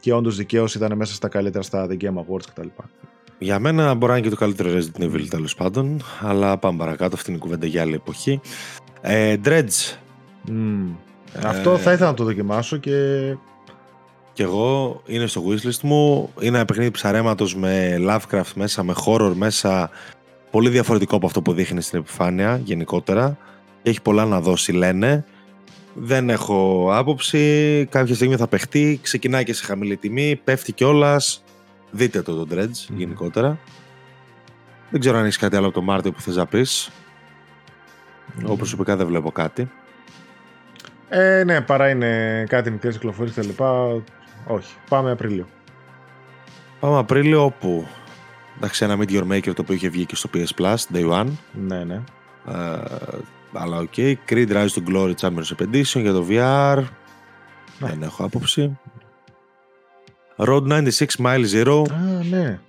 και 0.00 0.12
όντως 0.12 0.36
δικαίως 0.36 0.74
ήταν 0.74 0.96
μέσα 0.96 1.14
στα 1.14 1.28
καλύτερα 1.28 1.64
στα 1.64 1.86
The 1.90 2.02
Game 2.02 2.14
Awards 2.14 2.46
κτλ. 2.54 2.66
Για 3.38 3.58
μένα 3.58 3.94
μπορεί 3.94 4.12
να 4.12 4.18
είναι 4.18 4.28
και 4.28 4.34
το 4.34 4.40
καλύτερο 4.40 4.70
Resident 4.70 5.02
Evil 5.02 5.26
τέλος 5.28 5.54
πάντων, 5.54 6.02
αλλά 6.20 6.58
πάμε 6.58 6.78
παρακάτω. 6.78 7.14
Αυτή 7.14 7.30
είναι 7.30 7.38
η 7.38 7.42
κουβέντα 7.42 7.66
για 7.66 7.82
άλλη 7.82 7.94
εποχή. 7.94 8.40
Ε, 9.00 9.36
Dredge. 9.44 9.96
Mm. 10.48 10.94
Αυτό 11.42 11.78
θα 11.78 11.92
ήθελα 11.92 12.08
να 12.08 12.14
το 12.14 12.24
δοκιμάσω 12.24 12.76
και. 12.76 12.92
Και 14.36 14.42
εγώ 14.42 15.02
είναι 15.06 15.26
στο 15.26 15.42
wishlist 15.48 15.80
μου. 15.82 16.32
Είναι 16.40 16.56
ένα 16.56 16.64
παιχνίδι 16.64 16.90
ψαρέματος 16.90 17.54
με 17.54 17.96
Lovecraft 18.00 18.52
μέσα, 18.54 18.82
με 18.82 18.94
horror 19.04 19.32
μέσα, 19.34 19.90
πολύ 20.50 20.68
διαφορετικό 20.68 21.16
από 21.16 21.26
αυτό 21.26 21.42
που 21.42 21.52
δείχνει 21.52 21.80
στην 21.82 21.98
επιφάνεια 21.98 22.60
γενικότερα. 22.64 23.38
Έχει 23.82 24.02
πολλά 24.02 24.24
να 24.24 24.40
δώσει, 24.40 24.72
λένε. 24.72 25.24
Δεν 25.94 26.30
έχω 26.30 26.88
άποψη. 26.92 27.86
Κάποια 27.90 28.14
στιγμή 28.14 28.36
θα 28.36 28.48
παιχτεί. 28.48 28.98
Ξεκινάει 29.02 29.44
και 29.44 29.52
σε 29.52 29.64
χαμηλή 29.64 29.96
τιμή. 29.96 30.40
Πέφτει 30.44 30.72
κιόλας. 30.72 31.44
Δείτε 31.90 32.22
το 32.22 32.44
το 32.44 32.56
Dredge 32.56 32.94
γενικότερα. 32.96 33.58
Δεν 34.90 35.00
ξέρω 35.00 35.18
αν 35.18 35.24
έχεις 35.24 35.36
κάτι 35.36 35.56
άλλο 35.56 35.66
από 35.66 35.74
το 35.74 35.82
Μάρτιο 35.82 36.12
που 36.12 36.20
θες 36.20 36.36
να 36.36 36.46
πεις. 36.46 36.90
Εγώ 38.42 38.56
προσωπικά 38.56 38.96
δεν 38.96 39.06
βλέπω 39.06 39.30
κάτι. 39.30 39.70
Ε, 41.08 41.44
ναι, 41.44 41.60
παρά 41.60 41.88
είναι 41.88 42.44
κάτι 42.48 42.70
μικρές 42.70 42.94
κυκλοφορίες 42.94 43.34
και 43.34 43.42
λοιπά. 43.42 44.02
Όχι. 44.46 44.74
Πάμε 44.88 45.10
Απρίλιο. 45.10 45.46
Πάμε 46.80 46.98
Απρίλιο 46.98 47.44
όπου 47.44 47.86
Εντάξει, 48.56 48.84
ένα 48.84 48.96
Meteor 48.98 49.26
Maker 49.32 49.52
το 49.54 49.62
οποίο 49.62 49.74
είχε 49.74 49.88
βγει 49.88 50.06
και 50.06 50.16
στο 50.16 50.30
PS 50.34 50.60
Plus, 50.60 50.76
Day 50.94 51.10
One. 51.10 51.28
Ναι, 51.52 51.84
ναι. 51.84 52.02
Uh, 52.48 52.78
αλλά 53.52 53.78
OK. 53.78 53.92
Okay. 53.96 54.14
Creed 54.28 54.48
Rise 54.48 54.68
to 54.68 54.82
Glory 54.88 55.14
Championship 55.20 55.60
Edition 55.60 56.00
για 56.00 56.12
το 56.12 56.26
VR. 56.30 56.84
Ναι. 57.78 57.88
Δεν 57.88 58.02
έχω 58.02 58.24
άποψη. 58.24 58.78
Road 60.36 60.68
96 60.68 60.88
Mile 61.18 61.44
Zero. 61.52 61.82
Α, 61.90 62.24
ναι. 62.30 62.60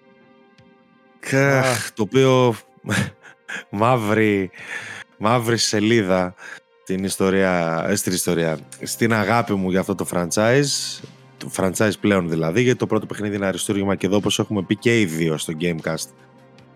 Καχ, 1.19 1.91
το 1.91 2.01
οποίο 2.01 2.55
μαύρη, 3.69 4.52
μαύρη 5.17 5.58
σελίδα 5.58 6.33
την 6.83 7.04
ιστορία, 7.04 7.85
ε, 7.89 7.95
στην 7.95 8.13
ιστορία, 8.13 8.60
στην 8.83 9.13
αγάπη 9.13 9.54
μου 9.54 9.69
για 9.69 9.79
αυτό 9.79 9.95
το 9.95 10.08
franchise 10.12 10.99
το 10.99 11.16
franchise 11.56 11.92
πλέον 12.02 12.29
δηλαδή, 12.29 12.62
γιατί 12.62 12.79
το 12.79 12.88
πρώτο 12.88 13.06
παιχνίδι 13.06 13.35
είναι 13.35 13.46
αριστούργημα 13.46 13.96
και 13.96 14.06
εδώ 14.06 14.15
όπως 14.15 14.40
έχουμε 14.40 14.62
πει 14.62 14.75
και 14.75 15.00
οι 15.00 15.06
δύο 15.06 15.38
στο 15.38 15.54
Gamecast 15.60 16.08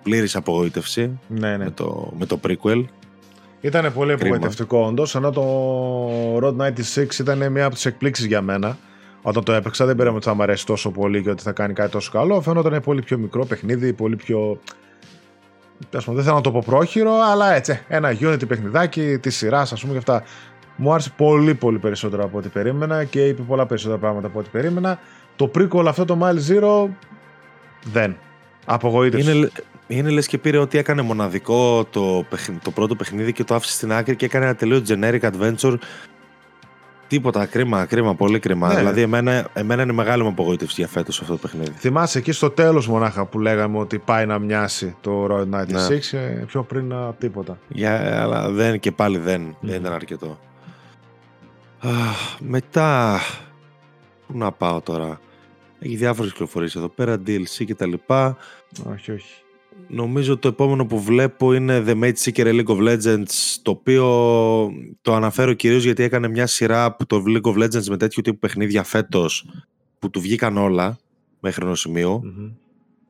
πλήρης 0.03 0.35
απογοήτευση 0.35 1.19
ναι, 1.27 1.57
ναι. 1.57 1.63
Με, 1.63 1.71
το, 1.71 2.13
με 2.17 2.25
το 2.25 2.39
prequel. 2.47 2.85
Ήταν 3.61 3.93
πολύ 3.93 4.11
απογοητευτικό 4.11 4.85
όντως, 4.85 5.15
ενώ 5.15 5.31
το 5.31 6.37
Road 6.37 6.55
96 6.95 7.19
ήταν 7.19 7.51
μια 7.51 7.65
από 7.65 7.75
τις 7.75 7.85
εκπλήξεις 7.85 8.25
για 8.25 8.41
μένα. 8.41 8.77
Όταν 9.21 9.43
το 9.43 9.51
έπαιξα, 9.51 9.85
δεν 9.85 9.95
πήραμε 9.95 10.15
ότι 10.15 10.25
θα 10.25 10.33
μου 10.33 10.43
αρέσει 10.43 10.65
τόσο 10.65 10.91
πολύ 10.91 11.21
και 11.23 11.29
ότι 11.29 11.43
θα 11.43 11.51
κάνει 11.51 11.73
κάτι 11.73 11.91
τόσο 11.91 12.11
καλό. 12.11 12.41
Φαίνονταν 12.41 12.81
πολύ 12.81 13.01
πιο 13.01 13.17
μικρό 13.17 13.45
παιχνίδι, 13.45 13.93
πολύ 13.93 14.15
πιο. 14.15 14.59
δεν 15.89 16.23
θέλω 16.23 16.35
να 16.35 16.41
το 16.41 16.51
πω 16.51 16.63
πρόχειρο, 16.65 17.13
αλλά 17.31 17.53
έτσι. 17.53 17.79
Ένα 17.87 18.17
Unity 18.19 18.47
παιχνιδάκι 18.47 19.17
της 19.17 19.35
σειράς, 19.35 19.71
ας 19.71 19.81
πούμε, 19.81 19.91
και 19.91 19.97
αυτά. 19.97 20.23
Μου 20.83 20.93
άρεσε 20.93 21.11
πολύ 21.17 21.53
πολύ 21.53 21.79
περισσότερο 21.79 22.23
από 22.23 22.37
ό,τι 22.37 22.49
περίμενα 22.49 23.03
και 23.03 23.27
είπε 23.27 23.41
πολλά 23.41 23.65
περισσότερα 23.65 23.99
πράγματα 23.99 24.27
από 24.27 24.39
ό,τι 24.39 24.49
περίμενα. 24.51 24.99
Το 25.35 25.51
prequel 25.55 25.85
αυτό 25.87 26.05
το 26.05 26.17
Mile 26.21 26.51
Zero 26.51 26.87
Δεν. 27.83 28.17
Απογοήτευση. 28.65 29.31
Είναι, 29.31 29.49
είναι 29.87 30.09
λες 30.09 30.27
και 30.27 30.37
πήρε 30.37 30.57
ότι 30.57 30.77
έκανε 30.77 31.01
μοναδικό 31.01 31.85
το, 31.89 32.25
το 32.63 32.71
πρώτο 32.71 32.95
παιχνίδι 32.95 33.33
και 33.33 33.43
το 33.43 33.55
άφησε 33.55 33.73
στην 33.73 33.91
άκρη 33.93 34.15
και 34.15 34.25
έκανε 34.25 34.45
ένα 34.45 34.55
τελείως 34.55 34.81
generic 34.87 35.19
adventure 35.19 35.75
Τίποτα, 37.07 37.45
κρίμα, 37.45 37.85
κρίμα, 37.85 38.15
πολύ 38.15 38.39
κρίμα. 38.39 38.67
Ναι. 38.67 38.75
Δηλαδή, 38.75 39.01
εμένα, 39.01 39.47
εμένα 39.53 39.81
είναι 39.81 39.93
μεγάλη 39.93 40.23
μου 40.23 40.29
απογοήτευση 40.29 40.75
για 40.77 40.87
φέτος 40.87 41.21
αυτό 41.21 41.33
το 41.33 41.39
παιχνίδι. 41.39 41.71
Θυμάσαι 41.77 42.17
εκεί 42.17 42.31
στο 42.31 42.49
τέλος 42.49 42.87
μονάχα 42.87 43.25
που 43.25 43.39
λέγαμε 43.39 43.77
ότι 43.77 43.99
πάει 43.99 44.25
να 44.25 44.39
μοιάσει 44.39 44.95
το 45.01 45.27
Road 45.31 45.41
96, 45.41 45.47
ναι. 46.11 46.45
πιο 46.45 46.63
πριν 46.63 46.93
τίποτα. 47.17 47.57
Για, 47.67 48.21
αλλά 48.21 48.49
δεν, 48.49 48.79
και 48.79 48.91
πάλι 48.91 49.17
δεν, 49.17 49.55
δεν 49.59 49.75
ήταν 49.75 49.93
αρκετό. 49.93 50.39
Α, 51.81 51.89
μετά. 52.39 53.19
Πού 54.27 54.37
να 54.37 54.51
πάω 54.51 54.81
τώρα; 54.81 55.19
Έχει 55.79 55.95
διάφορες 55.95 56.31
κυκλοφορίες 56.31 56.75
εδώ 56.75 56.89
πέρα, 56.89 57.15
DLC 57.15 57.65
και 57.65 57.75
τα 57.75 57.85
λοιπά. 57.85 58.37
Όχι, 58.93 59.11
όχι. 59.11 59.41
Νομίζω 59.87 60.37
το 60.37 60.47
επόμενο 60.47 60.85
που 60.85 60.99
βλέπω 60.99 61.53
είναι 61.53 61.83
The 61.87 62.03
Mage 62.03 62.13
Seeker 62.13 62.45
League 62.45 62.65
of 62.65 62.77
Legends 62.77 63.57
το 63.61 63.71
οποίο 63.71 64.05
το 65.01 65.13
αναφέρω 65.13 65.53
κυρίως 65.53 65.83
γιατί 65.83 66.03
έκανε 66.03 66.27
μια 66.27 66.47
σειρά 66.47 66.85
από 66.85 67.05
το 67.05 67.23
League 67.27 67.51
of 67.51 67.63
Legends 67.63 67.85
με 67.89 67.97
τέτοιου 67.97 68.21
τύπου 68.21 68.39
παιχνίδια 68.39 68.83
φέτος 68.83 69.45
που 69.99 70.09
του 70.09 70.21
βγήκαν 70.21 70.57
όλα 70.57 70.97
μέχρι 71.39 71.65
ενός 71.65 71.87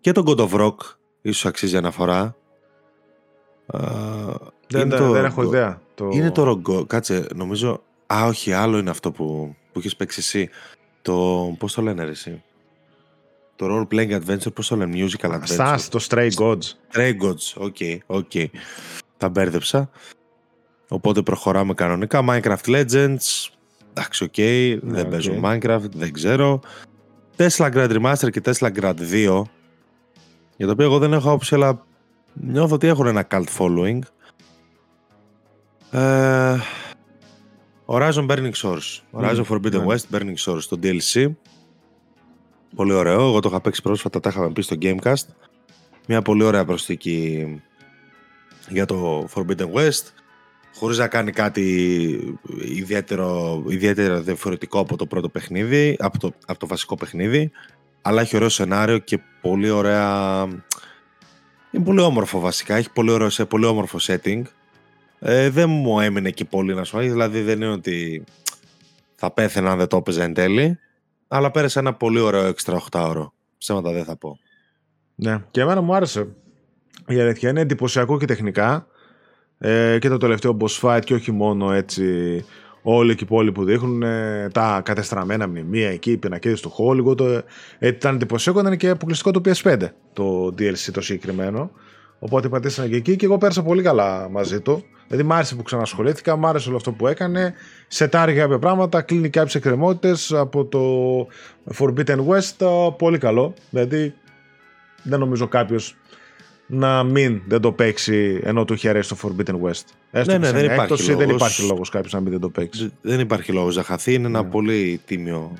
και 0.02 0.12
τον 0.12 0.24
God 0.28 0.38
of 0.38 0.50
Rock 0.50 0.76
ίσως 1.22 1.46
αξίζει 1.46 1.78
αναφορά 1.78 2.36
δεν, 4.68 4.90
το, 4.90 5.12
δεν 5.12 5.26
έχω 5.26 5.44
ιδέα 5.44 5.82
το... 5.96 6.10
είναι 6.12 6.32
το 6.32 6.62
Rogo 6.66 6.88
κάτσε 6.88 7.28
νομίζω 7.36 7.82
α 8.14 8.26
όχι 8.26 8.54
άλλο 8.54 8.78
είναι 8.78 8.90
αυτό 8.90 9.12
που, 9.12 9.56
που 9.72 9.80
έχεις 9.80 9.96
παίξει 9.96 10.20
εσύ 10.20 10.50
το 11.02 11.16
πώς 11.60 11.74
το 11.74 11.82
λένε 11.82 12.04
ρε 12.04 12.12
εσύ; 12.12 12.44
Το 13.56 13.66
role 13.70 13.94
playing 13.94 14.22
adventure, 14.22 14.54
πώς 14.54 14.68
το 14.68 14.76
λένε, 14.76 15.06
musical 15.06 15.32
adventure. 15.32 15.44
Σας, 15.44 15.90
το 15.90 16.06
Stray 16.10 16.30
Gods. 16.32 16.62
Stray 16.94 17.14
Gods, 17.22 17.54
OK, 17.56 17.76
okay, 17.80 17.98
OK. 18.06 18.30
Okay. 18.34 18.46
Τα 19.18 19.30
μπέρδεψα. 19.30 19.90
Οπότε 20.88 21.22
προχωράμε 21.22 21.74
κανονικά. 21.74 22.24
Minecraft 22.28 22.66
Legends, 22.66 23.50
εντάξει, 23.90 24.24
OK, 24.24 24.34
okay. 24.38 24.80
δεν 24.82 25.08
okay. 25.08 25.10
παίζω 25.10 25.40
Minecraft, 25.44 25.92
δεν 25.92 26.14
ξέρω. 26.14 26.60
Tesla 27.38 27.72
Grad 27.74 28.00
Remaster 28.00 28.32
και 28.32 28.42
Tesla 28.46 28.72
Grad 28.80 29.00
2, 29.12 29.42
για 30.58 30.66
το 30.66 30.72
οποίο 30.72 30.86
εγώ 30.86 31.00
δεν 31.00 31.14
έχω 31.14 31.28
άποψη, 31.28 31.56
αλλά 31.56 31.86
νιώθω 32.34 32.76
ότι 32.76 32.88
έχουν 32.88 33.08
ένα 33.08 33.28
cult 33.32 33.48
following. 33.58 34.00
Ε, 35.92 36.58
Horizon 37.94 38.26
Burning 38.28 38.54
Source. 38.54 39.02
Horizon 39.12 39.46
Forbidden 39.50 39.86
West 39.86 40.06
Burning 40.12 40.38
Source, 40.46 40.64
το 40.70 40.80
DLC. 40.84 41.32
Πολύ 42.76 42.94
ωραίο. 42.94 43.22
Εγώ 43.22 43.40
το 43.40 43.50
είχα 43.50 43.62
παίξει 43.62 43.82
πρόσφατα, 43.82 44.20
τα 44.20 44.30
είχαμε 44.30 44.52
πει 44.52 44.62
στο 44.62 44.76
Gamecast. 44.82 45.26
Μια 46.08 46.22
πολύ 46.22 46.44
ωραία 46.44 46.66
προσθήκη 46.66 47.46
για 48.70 48.86
το 48.86 49.28
Forbidden 49.36 49.72
West. 49.74 50.04
Χωρίς 50.76 50.98
να 50.98 51.08
κάνει 51.08 51.32
κάτι 51.32 51.64
ιδιαίτερο, 52.62 53.64
ιδιαίτερο 53.68 54.22
διαφορετικό 54.22 54.80
από 54.80 54.98
το 54.98 55.06
πρώτο 55.06 55.30
παιχνίδι, 55.30 55.96
από 56.00 56.20
το, 56.20 56.34
από 56.46 56.60
το 56.60 56.68
βασικό 56.68 56.96
παιχνίδι. 56.96 57.52
Αλλά 58.02 58.22
έχει 58.22 58.36
ωραίο 58.36 58.50
σενάριο 58.50 58.98
και 58.98 59.20
πολύ 59.42 59.70
ωραία... 59.70 60.44
Είναι 61.72 61.84
πολύ 61.84 62.00
όμορφο 62.00 62.40
βασικά, 62.40 62.76
έχει 62.76 62.92
πολύ, 62.92 63.12
ωραίο, 63.12 63.30
σε 63.30 63.46
πολύ 63.46 63.66
όμορφο 63.66 63.98
setting. 64.02 64.42
Ε, 65.24 65.50
δεν 65.50 65.70
μου 65.70 66.00
έμεινε 66.00 66.30
και 66.30 66.46
πολύ 66.46 66.74
να 66.74 66.84
σου 66.84 66.98
δηλαδή 66.98 67.42
δεν 67.42 67.62
είναι 67.62 67.72
ότι 67.72 68.24
θα 69.16 69.32
πέθαινα 69.32 69.72
αν 69.72 69.78
δεν 69.78 69.88
το 69.88 69.98
έπαιζε 69.98 70.24
εν 70.24 70.34
τέλει. 70.34 70.78
Αλλά 71.28 71.52
πέρασε 71.52 71.80
ένα 71.80 71.94
πολύ 71.94 72.20
ωραίο 72.20 72.46
έξτρα 72.46 72.82
8 72.92 73.06
ώρο. 73.10 73.34
Ψέματα 73.58 73.92
δεν 73.92 74.04
θα 74.04 74.18
πω. 74.18 74.40
Ναι, 75.16 75.44
και 75.52 75.62
εμένα 75.62 75.82
μου 75.82 75.96
άρεσε. 75.96 76.28
Η 77.08 77.20
αλήθεια 77.20 77.50
είναι 77.50 77.62
εντυπωσιακό 77.62 78.18
και 78.18 78.26
τεχνικά. 78.26 78.88
Ε, 79.58 79.98
και 80.00 80.10
το 80.10 80.18
τελευταίο 80.18 80.58
boss 80.60 80.80
fight 80.82 81.02
και 81.04 81.14
όχι 81.14 81.32
μόνο 81.32 81.72
έτσι 81.72 82.06
όλοι 82.82 83.16
και 83.16 83.24
οι 83.24 83.28
πόλοι 83.28 83.52
που 83.52 83.64
δείχνουν 83.64 84.04
ε, 84.04 84.48
τα 84.54 84.82
κατεστραμμένα 84.86 85.48
μνημεία 85.48 85.90
εκεί, 85.90 86.12
οι 86.12 86.18
πινακίδες 86.18 86.62
του 86.62 86.74
Hollywood. 86.78 87.18
Το, 87.18 87.26
ε, 87.80 87.88
ήταν 87.88 88.16
εντυπωσιακό, 88.16 88.60
ήταν 88.60 88.78
και 88.78 88.90
αποκλειστικό 88.90 89.32
το 89.32 89.42
PS5 89.46 89.88
το 90.14 90.46
DLC 90.46 90.92
το 90.94 91.02
συγκεκριμένο. 91.02 91.72
Οπότε 92.24 92.50
πατήσανε 92.50 92.88
και 92.88 92.96
εκεί 92.96 93.16
και 93.16 93.26
εγώ 93.26 93.38
πέρασα 93.38 93.64
πολύ 93.64 93.82
καλά 93.82 94.30
μαζί 94.30 94.60
του. 94.60 94.84
Δηλαδή 95.08 95.28
μ' 95.28 95.34
άρεσε 95.34 95.56
που 95.56 95.64
ξανασχολήθηκα, 95.64 96.36
μ' 96.36 96.46
άρεσε 96.46 96.68
όλο 96.68 96.78
αυτό 96.78 96.92
που 96.92 97.08
έκανε. 97.08 97.54
Σετάρει 97.88 98.34
κάποια 98.34 98.60
πράγματα, 98.60 99.02
κλείνει 99.02 99.30
κάποιε 99.30 99.60
εκκρεμότητες 99.60 100.34
από 100.34 100.66
το 100.66 100.82
Forbidden 101.80 102.18
West. 102.28 102.92
Πολύ 102.98 103.18
καλό. 103.18 103.54
Δηλαδή 103.70 104.14
δεν 105.04 105.20
νομίζω 105.20 105.48
κάποιος 105.48 105.96
να 106.68 107.04
μην 107.04 107.42
δεν 107.48 107.62
το 107.62 107.72
παίξει 107.72 108.40
ενώ 108.44 108.66
του 108.66 108.74
έχει 108.74 108.88
αρέσει 108.88 109.10
το 109.10 109.18
Forbidden 109.24 109.54
West. 109.54 109.84
Έστω 110.12 110.32
ναι, 110.32 110.38
ναι, 110.38 110.52
δεν 110.52 110.66
υπάρχει, 110.66 111.08
λόγος. 111.08 111.26
δεν 111.26 111.30
υπάρχει 111.30 111.68
λόγος 111.68 111.90
κάποιος 111.90 112.14
να 112.14 112.20
μην 112.20 112.32
δεν 112.32 112.40
το 112.40 112.50
παίξει. 112.50 112.92
Δεν 113.02 113.20
υπάρχει 113.20 113.52
λόγος 113.52 113.76
να 113.76 113.84
χαθεί, 113.84 114.14
είναι 114.14 114.28
ένα 114.28 114.44
ναι. 114.44 114.50
πολύ 114.50 115.02
τίμιο 115.06 115.54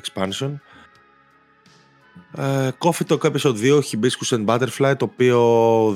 expansion. 0.00 0.50
Ε, 2.36 2.68
Coffee 2.78 3.06
Talk 3.08 3.30
Episode 3.30 3.56
2 3.56 3.80
Hibiscus 3.80 4.36
and 4.36 4.44
Butterfly 4.46 4.94
το 4.98 5.04
οποίο 5.04 5.40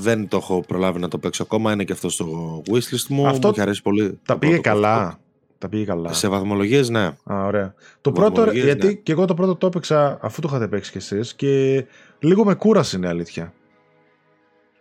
δεν 0.00 0.28
το 0.28 0.36
έχω 0.36 0.64
προλάβει 0.66 0.98
να 0.98 1.08
το 1.08 1.18
παίξω 1.18 1.42
ακόμα 1.42 1.72
είναι 1.72 1.84
και 1.84 1.92
αυτό 1.92 2.08
στο 2.08 2.62
wishlist 2.70 3.06
μου 3.08 3.26
αυτό 3.26 3.48
μου 3.48 3.62
αρέσει 3.62 3.82
πολύ 3.82 4.18
τα 4.24 4.38
πήγε 4.38 4.58
καλά 4.58 5.20
τα 5.62 5.68
πήγε 5.68 5.84
καλά. 5.84 6.12
Σε 6.12 6.28
βαθμολογίες, 6.28 6.88
ναι. 6.88 7.04
Α, 7.24 7.44
ωραία. 7.44 7.74
Το 8.00 8.12
πρώτο, 8.12 8.50
γιατί 8.50 8.86
ναι. 8.86 8.92
και 8.92 9.12
εγώ 9.12 9.24
το 9.24 9.34
πρώτο 9.34 9.54
το 9.54 9.66
έπαιξα 9.66 10.18
αφού 10.22 10.40
το 10.40 10.48
είχατε 10.50 10.68
παίξει 10.68 10.90
κι 10.90 10.96
εσείς 10.96 11.34
και 11.34 11.84
λίγο 12.18 12.44
με 12.44 12.54
κούρασε 12.54 12.96
είναι 12.96 13.08
αλήθεια. 13.08 13.52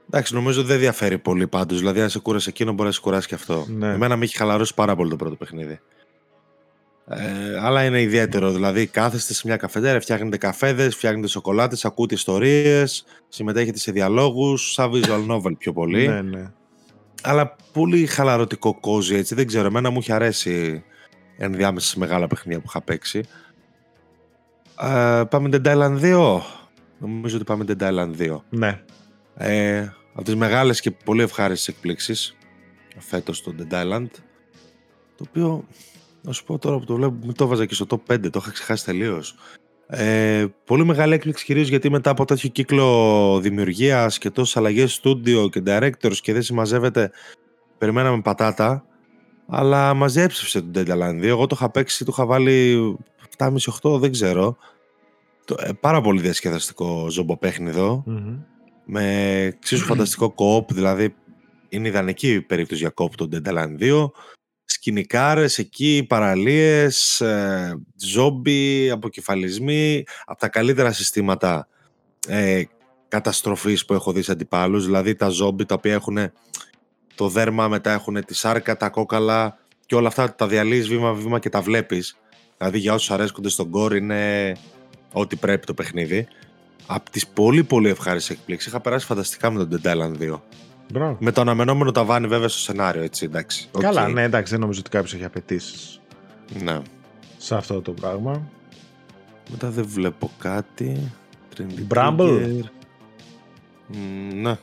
Εντάξει, 0.07 0.33
νομίζω 0.33 0.63
δεν 0.63 0.79
διαφέρει 0.79 1.17
πολύ 1.17 1.47
πάντως. 1.47 1.79
Δηλαδή, 1.79 2.01
αν 2.01 2.09
σε 2.09 2.19
κούρασε 2.19 2.49
εκείνο, 2.49 2.71
μπορείς 2.71 2.85
να 2.85 2.91
σε 2.91 3.01
κουράσει 3.01 3.27
και 3.27 3.35
αυτό. 3.35 3.65
Ναι. 3.69 3.93
Εμένα 3.93 4.15
με 4.15 4.23
έχει 4.23 4.37
χαλαρώσει 4.37 4.73
πάρα 4.73 4.95
πολύ 4.95 5.09
το 5.09 5.15
πρώτο 5.15 5.35
παιχνίδι. 5.35 5.79
Ε, 7.13 7.59
αλλά 7.59 7.85
είναι 7.85 8.01
ιδιαίτερο. 8.01 8.51
Δηλαδή, 8.51 8.87
κάθεστε 8.87 9.33
σε 9.33 9.41
μια 9.45 9.57
καφετέρια, 9.57 10.01
φτιάχνετε 10.01 10.37
καφέδες, 10.37 10.95
φτιάχνετε 10.95 11.27
σοκολάτες, 11.27 11.85
ακούτε 11.85 12.13
ιστορίες, 12.13 13.05
συμμετέχετε 13.27 13.77
σε 13.77 13.91
διαλόγους, 13.91 14.71
σαν 14.71 14.91
visual 14.93 15.27
novel 15.31 15.57
πιο 15.57 15.73
πολύ. 15.73 16.07
ναι, 16.07 16.21
ναι. 16.21 16.51
Αλλά 17.23 17.55
πολύ 17.71 18.05
χαλαρωτικό 18.05 18.79
κόζι 18.79 19.15
έτσι. 19.15 19.35
Δεν 19.35 19.47
ξέρω, 19.47 19.67
εμένα 19.67 19.89
μου 19.89 19.97
έχει 19.97 20.11
αρέσει 20.11 20.83
ενδιάμεσα 21.37 21.87
σε 21.87 21.99
μεγάλα 21.99 22.27
παιχνίδια 22.27 22.59
που 22.59 22.65
είχα 22.67 22.81
παίξει. 22.81 23.23
Ε, 24.81 25.23
πάμε 25.29 25.49
Dead 25.51 25.65
Island 25.65 25.99
2. 26.01 26.41
Νομίζω 26.97 27.35
ότι 27.35 27.45
πάμε 27.45 27.65
Dead 27.67 27.81
Island 27.81 28.11
2. 28.17 28.37
Ναι. 28.49 28.81
Ε, 29.35 29.89
από 30.13 30.23
τις 30.23 30.35
μεγάλες 30.35 30.81
και 30.81 30.91
πολύ 30.91 31.21
ευχάριστες 31.21 31.67
εκπλήξεις 31.67 32.35
φέτος 32.97 33.37
στο 33.37 33.53
Dead 33.59 33.73
Island. 33.73 34.07
Το 35.15 35.25
οποίο 35.29 35.65
να 36.21 36.31
σου 36.31 36.43
πω 36.43 36.57
τώρα 36.57 36.77
που 36.77 36.85
το 36.85 36.95
βλέπω, 36.95 37.15
μην 37.23 37.33
το 37.33 37.43
έβαζα 37.43 37.65
και 37.65 37.73
στο 37.73 37.85
top 37.89 38.13
5, 38.13 38.29
το 38.31 38.39
είχα 38.41 38.51
ξεχάσει 38.51 38.85
τελείως. 38.85 39.35
Ε, 39.87 40.45
πολύ 40.65 40.85
μεγάλη 40.85 41.13
έκπληξη 41.13 41.45
κυρίως 41.45 41.67
γιατί 41.67 41.89
μετά 41.89 42.09
από 42.09 42.25
τέτοιο 42.25 42.49
κύκλο 42.49 43.39
δημιουργίας 43.41 44.17
και 44.17 44.29
τόσες 44.29 44.57
αλλαγές 44.57 45.01
studio 45.03 45.49
και 45.49 45.63
directors 45.65 46.15
και 46.21 46.33
δεν 46.33 46.41
συμμαζεύεται, 46.41 47.11
περιμέναμε 47.77 48.21
πατάτα. 48.21 48.85
Αλλά 49.47 49.93
μαζέψευσε 49.93 50.61
τον 50.61 50.71
Dead 50.75 50.89
Island 50.89 51.19
2. 51.19 51.23
Εγώ 51.23 51.47
το 51.47 51.55
είχα 51.59 51.69
παίξει, 51.69 52.05
το 52.05 52.11
είχα 52.13 52.25
βάλει 52.25 52.97
7,5-8, 53.37 53.99
δεν 53.99 54.11
ξέρω. 54.11 54.57
Το, 55.45 55.55
ε, 55.59 55.71
πάρα 55.79 56.01
πολύ 56.01 56.21
διασκεδαστικό 56.21 57.07
ζωμποπέχνιδο. 57.09 58.03
Mm-hmm. 58.07 58.37
Με 58.85 59.35
εξίσου 59.41 59.85
φανταστικό 59.85 60.31
κοπ, 60.31 60.73
δηλαδή 60.73 61.15
είναι 61.69 61.87
ιδανική 61.87 62.41
περίπτωση 62.41 62.81
για 62.81 62.89
κοπ 62.89 63.15
το 63.15 63.29
Dead 63.31 63.47
Island 63.47 63.79
2 63.79 64.09
σκηνικάρες 64.71 65.57
εκεί, 65.57 66.05
παραλίες, 66.09 67.21
ε, 67.21 67.79
ζόμπι, 67.95 68.89
αποκεφαλισμοί, 68.89 70.03
από 70.25 70.39
τα 70.39 70.47
καλύτερα 70.47 70.91
συστήματα 70.91 71.67
ε, 72.27 72.63
καταστροφής 73.07 73.85
που 73.85 73.93
έχω 73.93 74.11
δει 74.11 74.21
σε 74.21 74.31
αντιπάλους, 74.31 74.85
δηλαδή 74.85 75.15
τα 75.15 75.29
ζόμπι 75.29 75.65
τα 75.65 75.75
οποία 75.75 75.93
έχουν 75.93 76.17
το 77.15 77.27
δέρμα, 77.27 77.67
μετά 77.67 77.91
έχουν 77.91 78.25
τη 78.25 78.33
σάρκα, 78.33 78.77
τα 78.77 78.89
κόκαλα 78.89 79.57
και 79.85 79.95
όλα 79.95 80.07
αυτά 80.07 80.35
τα 80.35 80.47
διαλύεις 80.47 80.87
βήμα-βήμα 80.87 81.39
και 81.39 81.49
τα 81.49 81.61
βλέπεις. 81.61 82.17
Δηλαδή 82.57 82.79
για 82.79 82.93
όσους 82.93 83.11
αρέσκονται 83.11 83.49
στον 83.49 83.69
κόρ 83.69 83.95
είναι 83.95 84.53
ό,τι 85.11 85.35
πρέπει 85.35 85.65
το 85.65 85.73
παιχνίδι. 85.73 86.27
Από 86.85 87.09
τις 87.09 87.27
πολύ 87.27 87.63
πολύ 87.63 87.89
ευχάριστες 87.89 88.37
εκπλήξεις 88.37 88.69
είχα 88.69 88.79
περάσει 88.79 89.05
φανταστικά 89.05 89.51
με 89.51 89.65
τον 89.65 89.81
Dead 89.83 89.91
Island 89.95 90.31
2. 90.31 90.39
Με 91.19 91.31
το 91.31 91.41
αναμενόμενο 91.41 91.91
ταβάνι 91.91 92.27
βέβαια 92.27 92.47
στο 92.47 92.59
σενάριο, 92.59 93.01
έτσι, 93.01 93.25
εντάξει. 93.25 93.69
Καλά, 93.79 94.07
ναι, 94.07 94.23
εντάξει, 94.23 94.51
δεν 94.51 94.61
νομίζω 94.61 94.79
ότι 94.79 94.89
κάποιος 94.89 95.13
έχει 95.13 95.23
απαιτήσεις. 95.23 96.01
Ναι. 96.63 96.79
Σε 97.37 97.55
αυτό 97.55 97.81
το 97.81 97.91
πράγμα. 97.91 98.47
Μετά 99.51 99.69
δεν 99.69 99.85
βλέπω 99.87 100.31
κάτι. 100.39 101.11
Bramble. 101.93 102.59
ναι, 104.33 104.57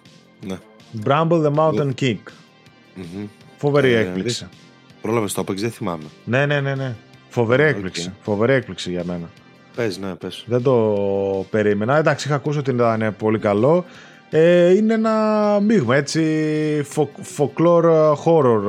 ναι. 0.46 0.58
Bramble 1.04 1.46
the 1.46 1.54
Mountain 1.54 1.90
King. 2.00 2.16
Mm-hmm. 2.96 3.26
Φοβερή 3.56 3.92
ε, 3.92 3.98
έκπληξη. 3.98 4.48
Πρόλαβες 5.02 5.32
το 5.32 5.40
έπαιξε, 5.40 5.62
δεν 5.64 5.72
θυμάμαι. 5.72 6.04
Ναι, 6.24 6.46
ναι, 6.46 6.60
ναι, 6.60 6.74
ναι. 6.74 6.94
Φοβερή 7.28 7.62
έκπληξη. 7.62 8.12
Φοβερή 8.20 8.52
έκπληξη 8.52 8.90
για 8.90 9.04
μένα. 9.04 9.30
Πες, 9.76 9.98
ναι, 9.98 10.14
πες. 10.14 10.44
Δεν 10.46 10.62
το 10.62 11.46
περίμενα. 11.50 11.96
Εντάξει, 11.96 12.26
είχα 12.26 12.36
ακούσει 12.36 12.58
ότι 12.58 12.70
ήταν 12.70 13.14
πολύ 13.18 13.38
καλό. 13.38 13.84
Ε, 14.30 14.74
είναι 14.74 14.94
ένα 14.94 15.58
μείγμα, 15.62 15.96
έτσι, 15.96 16.22
folklore 17.36 18.14
horror, 18.24 18.62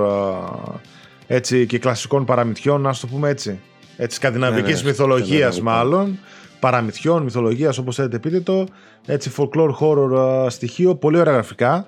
έτσι, 1.27 1.65
και 1.65 1.79
κλασικών 1.79 2.25
παραμυθιών, 2.25 2.81
να 2.81 2.93
το 2.93 3.07
πούμε 3.07 3.29
έτσι. 3.29 3.59
Έτσι, 3.97 4.15
σκανδιναβικής 4.15 4.75
ναι, 4.75 4.81
ναι, 4.81 4.89
μυθολογίας 4.89 5.61
μάλλον, 5.61 6.19
παραμυθιών, 6.59 7.23
μυθολογίας, 7.23 7.77
όπως 7.77 7.95
θέλετε 7.95 8.19
πείτε 8.19 8.39
το, 8.39 8.65
έτσι, 9.05 9.31
folklore 9.37 9.73
horror 9.79 10.45
στοιχείο, 10.49 10.95
πολύ 10.95 11.19
ωραία 11.19 11.33
γραφικά. 11.33 11.87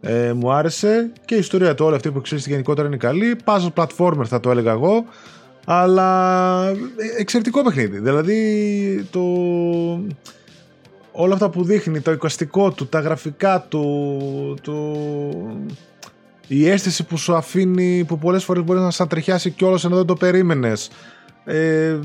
Ε, 0.00 0.32
μου 0.32 0.52
άρεσε 0.52 1.12
και 1.24 1.34
η 1.34 1.38
ιστορία 1.38 1.74
του 1.74 1.84
όλη 1.84 1.94
αυτή 1.94 2.10
που 2.10 2.20
ξέρεις 2.20 2.46
γενικότερα 2.46 2.86
είναι 2.86 2.96
καλή. 2.96 3.36
Puzzle 3.44 3.72
platformer 3.74 4.24
θα 4.24 4.40
το 4.40 4.50
έλεγα 4.50 4.70
εγώ. 4.70 5.04
Αλλά 5.66 6.68
ε, 6.68 6.74
εξαιρετικό 7.18 7.62
παιχνίδι. 7.62 7.98
Δηλαδή 7.98 9.06
το... 9.10 9.20
όλα 11.18 11.34
αυτά 11.34 11.50
που 11.50 11.64
δείχνει, 11.64 12.00
το 12.00 12.10
εικαστικό 12.10 12.70
του, 12.70 12.86
τα 12.86 13.00
γραφικά 13.00 13.66
του, 13.68 14.58
του... 14.62 14.96
η 16.46 16.68
αίσθηση 16.68 17.04
που 17.04 17.16
σου 17.16 17.34
αφήνει, 17.34 18.04
που 18.04 18.18
πολλές 18.18 18.44
φορές 18.44 18.64
μπορεί 18.64 18.78
να 18.78 18.90
σαν 18.90 19.08
τριχιάσει 19.08 19.50
κιόλας 19.50 19.84
ενώ 19.84 19.96
δεν 19.96 20.06
το 20.06 20.14
περίμενες. 20.14 20.90
Ε, 21.44 21.98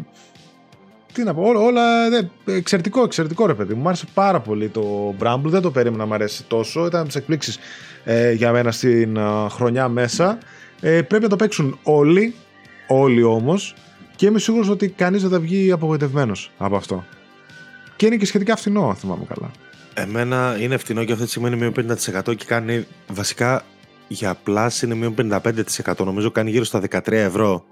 τι 1.14 1.24
να 1.24 1.34
πω, 1.34 1.41
όλα, 1.41 1.59
όλα 1.59 2.09
δε, 2.09 2.55
εξαιρετικό, 2.55 3.03
εξαιρετικό 3.03 3.45
ρε 3.45 3.53
παιδί 3.53 3.74
μου. 3.74 3.82
Μου 3.82 3.88
άρεσε 3.88 4.05
πάρα 4.14 4.39
πολύ 4.39 4.70
το 4.70 5.16
Bramble, 5.20 5.41
δεν 5.43 5.62
το 5.62 5.72
περίμενα 5.72 6.03
να 6.03 6.05
μου 6.05 6.14
αρέσει 6.14 6.43
τόσο. 6.43 6.86
Ήταν 6.86 7.05
τις 7.05 7.16
εκπλήξεις 7.16 7.57
ε, 8.03 8.32
για 8.32 8.51
μένα 8.51 8.72
στην 8.72 9.18
χρονιά 9.49 9.88
μέσα. 9.88 10.38
Ε, 10.82 11.01
πρέπει 11.01 11.24
να 11.24 11.30
το 11.30 11.36
παίξουν 11.36 11.80
όλοι, 11.84 12.36
όλοι 12.88 13.24
όμως, 13.24 13.76
και 14.16 14.26
είμαι 14.26 14.39
σίγουρος 14.39 14.70
ότι 14.70 14.89
κανείς 14.89 15.22
δεν 15.22 15.32
θα 15.32 15.39
βγει 15.39 15.72
απογοητευμένος 15.72 16.51
από 16.57 16.76
αυτό. 16.76 17.05
Και 18.02 18.08
είναι 18.08 18.18
και 18.18 18.26
σχετικά 18.26 18.56
φθηνό, 18.56 18.89
αν 18.89 18.95
θυμάμαι 18.95 19.26
καλά. 19.28 19.52
Εμένα 19.93 20.58
είναι 20.60 20.78
φθηνό 20.78 21.04
και 21.04 21.12
αυτή 21.12 21.24
τη 21.24 21.30
στιγμή 21.30 21.47
είναι 21.47 21.58
μείον 21.58 21.97
50% 22.24 22.36
και 22.36 22.45
κάνει 22.45 22.86
βασικά 23.08 23.64
για 24.08 24.38
Plus 24.47 24.70
είναι 24.84 24.95
μείον 24.95 25.16
55%. 25.18 25.97
Νομίζω 25.97 26.32
κάνει 26.32 26.49
γύρω 26.49 26.64
στα 26.64 26.82
13 26.89 27.12
ευρώ 27.12 27.66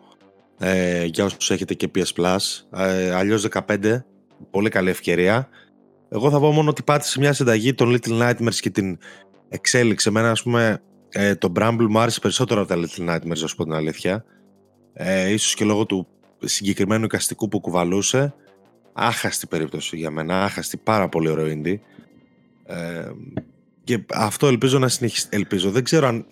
ε, 0.60 1.06
για 1.06 1.26
όσους 1.26 1.52
έχετε 1.52 1.74
και 1.74 1.92
PS 1.96 2.14
Plus. 2.16 2.38
Ε, 2.80 3.14
αλλιώς 3.14 3.48
15, 3.68 4.02
πολύ 4.52 4.70
καλή 4.70 4.90
ευκαιρία. 4.90 5.50
Εγώ 6.10 6.30
θα 6.30 6.40
πω 6.40 6.52
μόνο 6.52 6.70
ότι 6.70 6.84
πάτησε 6.84 7.20
μια 7.20 7.34
συνταγή 7.34 7.74
των 7.74 7.98
Little 7.98 8.22
Nightmares 8.22 8.56
και 8.60 8.70
την 8.70 8.98
εξέλιξε. 9.50 10.10
Εμένα, 10.10 10.32
ας 10.32 10.44
πούμε, 10.44 10.82
ε, 11.10 11.36
το 11.36 11.52
Bramble 11.56 11.86
μου 11.90 12.00
άρεσε 12.00 12.20
περισσότερο 12.20 12.62
από 12.62 12.70
τα 12.70 12.76
Little 12.78 13.10
Nightmares, 13.10 13.40
να 13.40 13.48
σου 13.48 13.56
πω 13.56 13.64
την 13.64 13.74
αλήθεια. 13.74 14.26
Ε, 14.94 15.34
ίσως 15.34 15.54
και 15.54 15.66
λόγω 15.66 15.86
του 15.86 16.08
συγκεκριμένου 16.40 17.04
εικαστικού 17.04 17.48
που 17.48 17.60
κουβαλούσε. 17.60 18.34
Άχαστη 18.94 19.48
περίπτωση 19.48 19.98
για 19.98 20.12
μένα, 20.12 20.44
άχαστη, 20.44 20.78
πάρα 20.78 21.10
πολύ 21.10 21.30
ωραίο 21.30 21.46
indie. 21.46 21.78
Ε, 22.66 23.12
και 23.84 24.06
αυτό 24.14 24.48
ελπίζω 24.48 24.80
να 24.80 24.88
συνεχίσει. 24.88 25.28
Ελπίζω. 25.30 25.72
Δεν 25.72 25.84
ξέρω 25.84 26.08
αν 26.08 26.26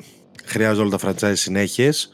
χρειάζονται 0.45 0.87
όλα 0.87 0.97
τα 0.97 1.29
franchise 1.29 1.35
συνέχειες. 1.35 2.09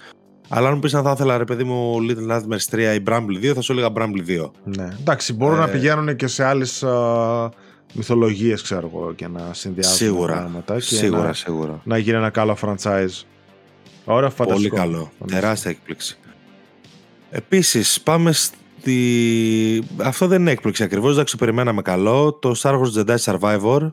Αλλά 0.49 0.67
αν 0.67 0.73
μου 0.73 0.79
πεις 0.79 0.93
αν 0.93 1.03
θα 1.03 1.11
ήθελα 1.11 1.37
ρε 1.37 1.43
παιδί 1.43 1.63
μου 1.63 1.97
Little 2.09 2.31
Nightmares 2.31 2.93
3 2.93 2.95
ή 2.95 3.03
Bramble 3.07 3.49
2, 3.49 3.51
θα 3.55 3.61
σου 3.61 3.71
έλεγα 3.71 3.89
Bramble 3.95 4.41
2. 4.43 4.51
Ναι. 4.63 4.87
Εντάξει, 4.99 5.33
μπορούν 5.33 5.57
ε... 5.57 5.59
να 5.59 5.67
πηγαίνουν 5.67 6.15
και 6.15 6.27
σε 6.27 6.43
άλλες 6.43 6.83
uh, 6.87 7.49
μυθολογίες, 7.93 8.61
ξέρω 8.61 8.91
εγώ, 8.93 9.13
και 9.13 9.27
να 9.27 9.53
συνδυάζουν 9.53 9.95
σίγουρα, 9.95 10.33
πράγματα. 10.33 10.75
Και 10.75 10.81
σίγουρα, 10.81 11.23
να, 11.23 11.33
σίγουρα. 11.33 11.81
Να 11.83 11.97
γίνει 11.97 12.17
ένα 12.17 12.29
καλό 12.29 12.57
franchise. 12.61 13.23
Ωραία, 14.05 14.29
φανταστικό. 14.29 14.75
Πολύ 14.75 14.89
καλό. 14.89 15.11
Τεράστια 15.27 15.71
έκπληξη. 15.71 16.17
Επίσης, 17.29 18.01
πάμε 18.01 18.33
στη. 18.83 19.83
Αυτό 19.97 20.27
δεν 20.27 20.41
είναι 20.41 20.51
έκπληξη 20.51 20.83
ακριβώς. 20.83 21.11
Εντάξει, 21.11 21.37
περιμέναμε 21.37 21.81
καλό. 21.81 22.33
Το 22.33 22.55
Star 22.57 22.79
Wars 22.79 23.05
Jedi 23.05 23.17
Survivor 23.17 23.89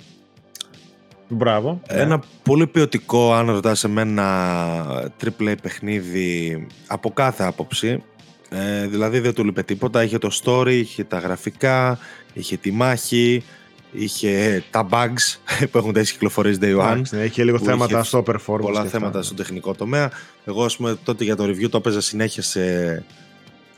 Μπράβο. 1.33 1.81
Ένα 1.87 2.23
πολύ 2.43 2.67
ποιοτικό, 2.67 3.33
αν 3.33 3.51
ρωτάς 3.51 3.85
εμένα, 3.85 5.13
triple 5.23 5.55
παιχνίδι 5.63 6.67
από 6.87 7.11
κάθε 7.11 7.45
άποψη. 7.45 8.03
Ε, 8.49 8.87
δηλαδή 8.87 9.19
δεν 9.19 9.35
του 9.35 9.45
λείπε 9.45 9.63
τίποτα. 9.63 10.05
Είχε 10.05 10.19
το 10.19 10.31
story, 10.45 10.71
είχε 10.71 11.05
τα 11.05 11.19
γραφικά, 11.19 11.99
είχε 12.33 12.57
τη 12.57 12.71
μάχη, 12.71 13.45
είχε 13.93 14.65
τα 14.71 14.89
bugs 14.91 15.39
που 15.71 15.79
έχουν 15.79 15.93
τέτοιες 15.93 16.13
κυκλοφορίες 16.13 16.59
day 16.61 16.79
one. 16.81 17.03
Ναι, 17.11 17.25
είχε 17.25 17.45
λίγο 17.45 17.59
θέματα 17.59 18.03
στο 18.03 18.23
performance. 18.27 18.61
Πολλά 18.61 18.85
θέματα 18.85 19.23
στο 19.23 19.35
τεχνικό 19.35 19.75
τομέα. 19.75 20.11
Εγώ, 20.45 20.65
ας 20.65 20.77
πούμε, 20.77 20.99
τότε 21.05 21.25
για 21.25 21.37
το 21.37 21.45
review 21.45 21.69
το 21.71 21.77
έπαιζα 21.77 22.01
συνέχεια 22.01 22.43
σε 22.43 23.05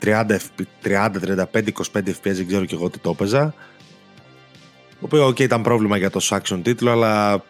30, 0.03 0.37
30 0.83 1.09
35, 1.25 1.45
25 1.53 2.09
FPS, 2.09 2.13
δεν 2.21 2.47
ξέρω 2.47 2.65
και 2.65 2.75
εγώ 2.75 2.89
τι 2.89 2.97
το 2.97 3.09
έπαιζα. 3.09 3.53
Το 4.99 5.05
οποίο, 5.05 5.27
OK, 5.27 5.39
ήταν 5.39 5.61
πρόβλημα 5.61 5.97
για 5.97 6.09
το 6.09 6.19
action 6.29 6.59
τίτλο, 6.63 6.91
αλλά 6.91 7.43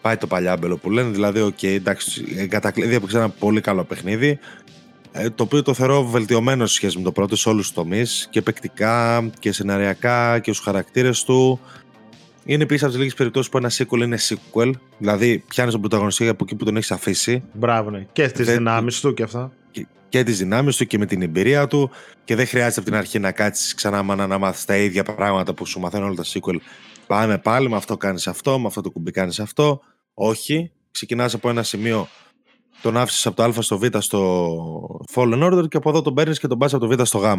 πάει 0.00 0.16
το 0.16 0.26
παλιάμπελο 0.26 0.76
που 0.76 0.90
λένε. 0.90 1.10
Δηλαδή, 1.10 1.54
OK, 1.54 1.64
εντάξει, 1.64 2.22
κατακλείδη 2.48 2.94
έπαιξε 2.94 3.16
ένα 3.16 3.28
πολύ 3.28 3.60
καλό 3.60 3.84
παιχνίδι. 3.84 4.38
Ε, 5.12 5.30
το 5.30 5.42
οποίο 5.42 5.62
το 5.62 5.74
θεωρώ 5.74 6.04
βελτιωμένο 6.04 6.66
σε 6.66 6.74
σχέση 6.74 6.96
με 6.98 7.02
το 7.02 7.12
πρώτο 7.12 7.36
σε 7.36 7.48
όλους 7.48 7.66
τους 7.66 7.74
τομείς 7.74 8.28
και 8.30 8.42
παικτικά 8.42 9.28
και 9.38 9.52
σεναριακά 9.52 10.38
και 10.38 10.52
στους 10.52 10.64
χαρακτήρες 10.64 11.24
του. 11.24 11.60
Είναι 12.44 12.62
επίσης 12.62 12.82
από 12.82 12.90
τις 12.90 13.00
λίγες 13.00 13.14
περιπτώσεις 13.14 13.50
που 13.50 13.56
ένα 13.56 13.70
sequel 13.70 14.00
είναι 14.02 14.18
sequel. 14.28 14.70
Δηλαδή, 14.98 15.44
πιάνεις 15.48 15.72
τον 15.72 15.80
πρωταγωνιστή 15.80 16.28
από 16.28 16.44
εκεί 16.44 16.54
που 16.54 16.64
τον 16.64 16.76
έχεις 16.76 16.90
αφήσει. 16.90 17.42
Μπράβο, 17.52 17.90
ναι. 17.90 18.06
Και 18.12 18.28
στις 18.28 18.46
δυνάμεις 18.46 19.00
του 19.00 19.14
και 19.14 19.22
αυτά. 19.22 19.52
Και, 19.76 19.86
και 20.08 20.22
τις 20.22 20.38
δυνάμεις 20.38 20.76
του 20.76 20.86
και 20.86 20.98
με 20.98 21.06
την 21.06 21.22
εμπειρία 21.22 21.66
του. 21.66 21.90
Και 22.24 22.34
δεν 22.34 22.46
χρειάζεται 22.46 22.80
από 22.80 22.88
την 22.88 22.98
αρχή 22.98 23.18
να 23.18 23.32
κάτσεις 23.32 23.74
ξανά 23.74 24.02
να, 24.02 24.26
να 24.26 24.38
μάθεις 24.38 24.64
τα 24.64 24.76
ίδια 24.76 25.02
πράγματα 25.02 25.54
που 25.54 25.66
σου 25.66 25.80
μαθαίνουν 25.80 26.06
όλα 26.06 26.16
τα 26.16 26.24
sequel 26.24 26.56
Πάμε 27.06 27.38
πάλι, 27.38 27.68
με 27.68 27.76
αυτό 27.76 27.96
κάνεις 27.96 28.26
αυτό, 28.26 28.58
με 28.58 28.66
αυτό 28.66 28.80
το 28.80 28.90
κουμπί 28.90 29.10
κάνεις 29.10 29.40
αυτό. 29.40 29.80
Όχι. 30.14 30.70
Ξεκινάς 30.90 31.34
από 31.34 31.48
ένα 31.48 31.62
σημείο, 31.62 32.08
τον 32.82 32.96
άφησες 32.96 33.26
από 33.26 33.36
το 33.36 33.42
Α 33.42 33.62
στο 33.62 33.78
Β 33.78 33.84
στο 33.98 35.04
Fallen 35.14 35.42
Order 35.42 35.68
και 35.68 35.76
από 35.76 35.88
εδώ 35.88 36.02
τον 36.02 36.14
παίρνεις 36.14 36.38
και 36.38 36.46
τον 36.46 36.58
πας 36.58 36.74
από 36.74 36.86
το 36.86 36.96
Β 36.96 37.02
στο 37.02 37.18
Γ. 37.18 37.34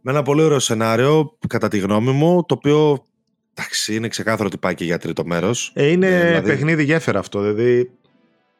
Με 0.00 0.12
ένα 0.12 0.22
πολύ 0.22 0.42
ωραίο 0.42 0.58
σενάριο, 0.58 1.38
κατά 1.48 1.68
τη 1.68 1.78
γνώμη 1.78 2.10
μου, 2.10 2.44
το 2.44 2.54
οποίο 2.54 3.06
εντάξει, 3.54 3.94
είναι 3.94 4.08
ξεκάθαρο 4.08 4.46
ότι 4.46 4.58
πάει 4.58 4.74
και 4.74 4.84
για 4.84 4.98
τρίτο 4.98 5.24
μέρος. 5.24 5.72
Ε, 5.74 5.86
είναι 5.86 6.06
ε, 6.06 6.26
δηλαδή, 6.26 6.46
παιχνίδι 6.46 6.84
γέφυρα 6.84 7.18
αυτό, 7.18 7.40
δηλαδή. 7.40 7.90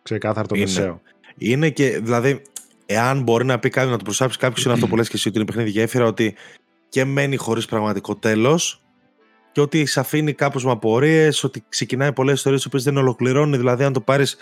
Ξεκάθαρο 0.02 0.46
το 0.46 0.54
είναι, 0.54 0.64
μεσαίο. 0.64 1.00
Είναι 1.36 1.70
και, 1.70 1.98
δηλαδή, 1.98 2.42
εάν 2.86 3.22
μπορεί 3.22 3.44
να 3.44 3.58
πει 3.58 3.68
κάτι 3.68 3.90
να 3.90 3.96
το 3.96 4.04
προσάψει 4.04 4.38
κάποιος, 4.38 4.64
είναι 4.64 4.74
αυτό 4.74 4.86
που 4.86 4.96
λες 4.96 5.08
και 5.08 5.16
εσύ 5.16 5.28
ότι 5.28 5.36
είναι 5.36 5.46
παιχνίδι 5.46 5.70
γέφυρα, 5.70 6.04
ότι 6.04 6.34
και 6.88 7.04
μένει 7.04 7.36
χωρίς 7.36 7.66
πραγματικό 7.66 8.16
τέλος 8.16 8.80
και 9.52 9.60
ότι 9.60 9.86
σε 9.86 10.00
αφήνει 10.00 10.32
κάπως 10.32 10.64
με 10.64 10.70
απορίες, 10.70 11.44
ότι 11.44 11.64
ξεκινάει 11.68 12.12
πολλές 12.12 12.34
ιστορίες 12.34 12.68
που 12.68 12.78
δεν 12.78 12.96
ολοκληρώνει. 12.96 13.56
Δηλαδή, 13.56 13.84
αν 13.84 13.92
το 13.92 14.00
πάρεις 14.00 14.36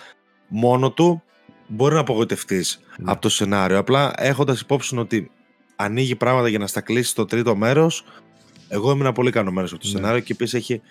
μόνο 0.47 0.91
του, 0.91 1.23
μπορεί 1.67 1.93
να 1.93 1.99
απογοητευτείς 1.99 2.79
ναι. 2.97 3.11
από 3.11 3.21
το 3.21 3.29
σενάριο. 3.29 3.77
Απλά 3.77 4.13
έχοντας 4.17 4.61
υπόψη 4.61 4.97
ότι 4.97 5.31
ανοίγει 5.75 6.15
πράγματα 6.15 6.47
για 6.47 6.59
να 6.59 6.67
στα 6.67 6.81
κλείσει 6.81 7.15
το 7.15 7.25
τρίτο 7.25 7.55
μέρος, 7.55 8.05
εγώ 8.67 8.91
ήμουν 8.91 9.13
πολύ 9.13 9.31
ικανοποιημένος 9.31 9.67
από 9.71 9.77
το 9.79 9.87
ναι. 9.87 9.93
σενάριο 9.93 10.19
και 10.19 10.33
επίσης 10.33 10.57
έχει 10.57 10.81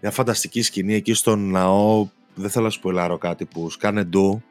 μια 0.00 0.10
φανταστική 0.10 0.62
σκηνή 0.62 0.94
εκεί 0.94 1.14
στον 1.14 1.50
ναό. 1.50 2.08
Δεν 2.34 2.50
θέλω 2.50 2.64
να 2.64 2.70
σου 2.70 2.80
πω 2.80 3.18
κάτι 3.18 3.44
που 3.44 3.70
σκάνε 3.70 4.04
ντου. 4.04 4.42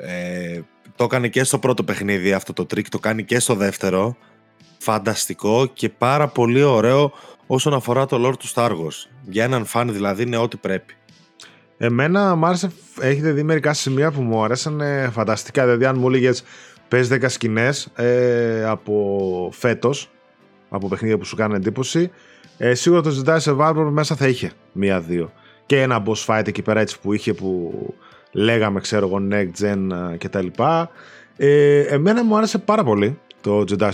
Ε, 0.00 0.60
το 1.02 1.08
έκανε 1.08 1.28
και 1.28 1.44
στο 1.44 1.58
πρώτο 1.58 1.84
παιχνίδι 1.84 2.32
αυτό 2.32 2.52
το 2.52 2.66
τρικ, 2.66 2.88
το 2.88 2.98
κάνει 2.98 3.24
και 3.24 3.38
στο 3.38 3.54
δεύτερο. 3.54 4.16
Φανταστικό 4.78 5.66
και 5.72 5.88
πάρα 5.88 6.28
πολύ 6.28 6.62
ωραίο 6.62 7.12
όσον 7.46 7.74
αφορά 7.74 8.06
το 8.06 8.28
lore 8.28 8.36
του 8.38 8.48
Star 8.54 8.70
Wars. 8.70 9.08
Για 9.22 9.44
έναν 9.44 9.64
φαν 9.64 9.92
δηλαδή 9.92 10.22
είναι 10.22 10.36
ό,τι 10.36 10.56
πρέπει. 10.56 10.94
Εμένα 11.78 12.34
μου 12.34 12.46
άρεσε, 12.46 12.70
έχετε 13.00 13.32
δει 13.32 13.42
μερικά 13.42 13.72
σημεία 13.72 14.10
που 14.10 14.22
μου 14.22 14.44
άρεσαν 14.44 14.80
φανταστικά. 15.12 15.64
Δηλαδή, 15.64 15.84
αν 15.84 15.98
μου 15.98 16.08
έλεγες 16.08 16.44
πες 16.88 17.08
10 17.12 17.24
σκηνές 17.26 17.88
ε, 17.94 18.64
από 18.64 19.50
φέτος, 19.52 20.10
από 20.68 20.88
παιχνίδια 20.88 21.18
που 21.18 21.24
σου 21.24 21.36
κάνουν 21.36 21.56
εντύπωση, 21.56 22.10
ε, 22.58 22.74
σίγουρα 22.74 23.00
το 23.00 23.22
Jedi 23.24 23.38
Survivor 23.38 23.88
μέσα 23.90 24.16
θα 24.16 24.28
είχε 24.28 24.52
μία-δύο. 24.72 25.32
Και 25.66 25.80
ένα 25.80 26.02
boss 26.06 26.24
fight 26.26 26.48
εκεί 26.48 26.62
πέρα 26.62 26.80
έτσι 26.80 27.00
που 27.00 27.12
είχε 27.12 27.34
που 27.34 27.72
λέγαμε, 28.32 28.80
ξέρω 28.80 29.06
εγώ, 29.06 29.18
next 29.30 29.64
gen 29.64 29.88
ε, 30.12 30.16
κτλ. 30.16 30.46
Ε, 31.36 31.80
εμένα 31.80 32.24
μου 32.24 32.36
άρεσε 32.36 32.58
πάρα 32.58 32.84
πολύ 32.84 33.18
το 33.40 33.64
Jedi 33.68 33.90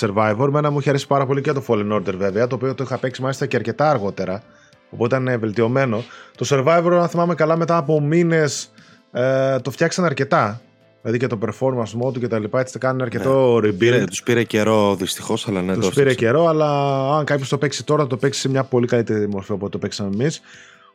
Survivor. 0.00 0.48
Μένα 0.50 0.70
μου 0.70 0.78
είχε 0.78 0.88
αρέσει 0.88 1.06
πάρα 1.06 1.26
πολύ 1.26 1.40
και 1.40 1.52
το 1.52 1.64
Fallen 1.68 1.92
Order 1.92 2.14
βέβαια, 2.14 2.46
το 2.46 2.54
οποίο 2.54 2.74
το 2.74 2.82
είχα 2.82 2.98
παίξει 2.98 3.22
μάλιστα 3.22 3.46
και 3.46 3.56
αρκετά 3.56 3.90
αργότερα. 3.90 4.42
Οπότε 4.90 5.16
ήταν 5.16 5.40
βελτιωμένο. 5.40 6.04
Το 6.36 6.46
Survivor, 6.48 6.98
αν 7.00 7.08
θυμάμαι 7.08 7.34
καλά, 7.34 7.56
μετά 7.56 7.76
από 7.76 8.00
μήνες 8.00 8.72
ε, 9.12 9.58
το 9.58 9.70
φτιάξαν 9.70 10.04
αρκετά. 10.04 10.60
Δηλαδή 11.02 11.18
και 11.18 11.26
το 11.26 11.38
performance 11.46 12.06
mode 12.06 12.18
και 12.18 12.28
τα 12.28 12.38
λοιπά, 12.38 12.60
έτσι 12.60 12.78
κάνουν 12.78 13.02
αρκετό 13.02 13.60
ναι. 13.60 13.68
rebuild. 13.68 14.04
Τους 14.06 14.22
πήρε 14.22 14.42
καιρό 14.42 14.94
δυστυχώς, 14.94 15.48
αλλά 15.48 15.62
ναι. 15.62 15.74
Τους 15.74 15.94
πήρε 15.94 16.14
καιρό, 16.14 16.46
αλλά 16.46 16.68
αν 17.16 17.24
κάποιος 17.24 17.48
το 17.48 17.58
παίξει 17.58 17.84
τώρα, 17.84 18.06
το 18.06 18.16
παίξει 18.16 18.40
σε 18.40 18.48
μια 18.48 18.64
πολύ 18.64 18.86
καλύτερη 18.86 19.28
μορφή 19.28 19.52
από 19.52 19.68
το 19.68 19.78
παίξαμε 19.78 20.10
εμείς. 20.14 20.40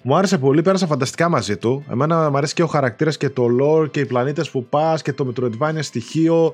Μου 0.06 0.16
άρεσε 0.16 0.38
πολύ, 0.38 0.62
πέρασα 0.62 0.88
φανταστικά 0.88 1.30
μαζί 1.30 1.58
του. 1.58 1.86
Εμένα 1.92 2.30
μου 2.30 2.38
αρέσει 2.38 2.54
και 2.54 2.64
ο 2.64 2.68
χαρακτήρας 2.68 3.18
και 3.18 3.30
το 3.30 3.48
lore 3.62 3.92
και 3.92 4.00
οι 4.00 4.06
πλανήτες 4.06 4.50
που 4.50 4.66
πας 4.66 5.02
και 5.02 5.14
το 5.14 5.34
Metroidvania 5.34 5.80
στοιχείο 5.80 6.54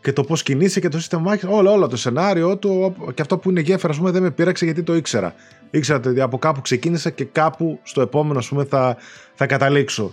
και 0.00 0.12
το 0.12 0.24
πώς 0.24 0.42
κινείσαι 0.42 0.80
και 0.80 0.88
το 0.88 0.98
σύστημα 0.98 1.20
μάχη. 1.20 1.46
Όλο, 1.46 1.72
όλο 1.72 1.86
το 1.86 1.96
σενάριο 1.96 2.56
του 2.56 2.94
και 3.14 3.22
αυτό 3.22 3.38
που 3.38 3.50
είναι 3.50 3.60
γέφυρα, 3.60 3.92
ας 3.92 3.98
πούμε, 3.98 4.10
δεν 4.10 4.22
με 4.22 4.30
πείραξε 4.30 4.64
γιατί 4.64 4.82
το 4.82 4.94
ήξερα. 4.94 5.34
Ήξερα 5.70 6.00
ότι 6.06 6.20
από 6.20 6.38
κάπου 6.38 6.60
ξεκίνησα 6.60 7.10
και 7.10 7.24
κάπου 7.24 7.78
στο 7.82 8.00
επόμενο, 8.00 8.38
ας 8.38 8.48
πούμε, 8.48 8.64
θα, 8.64 8.96
θα 9.34 9.46
καταλήξω. 9.46 10.12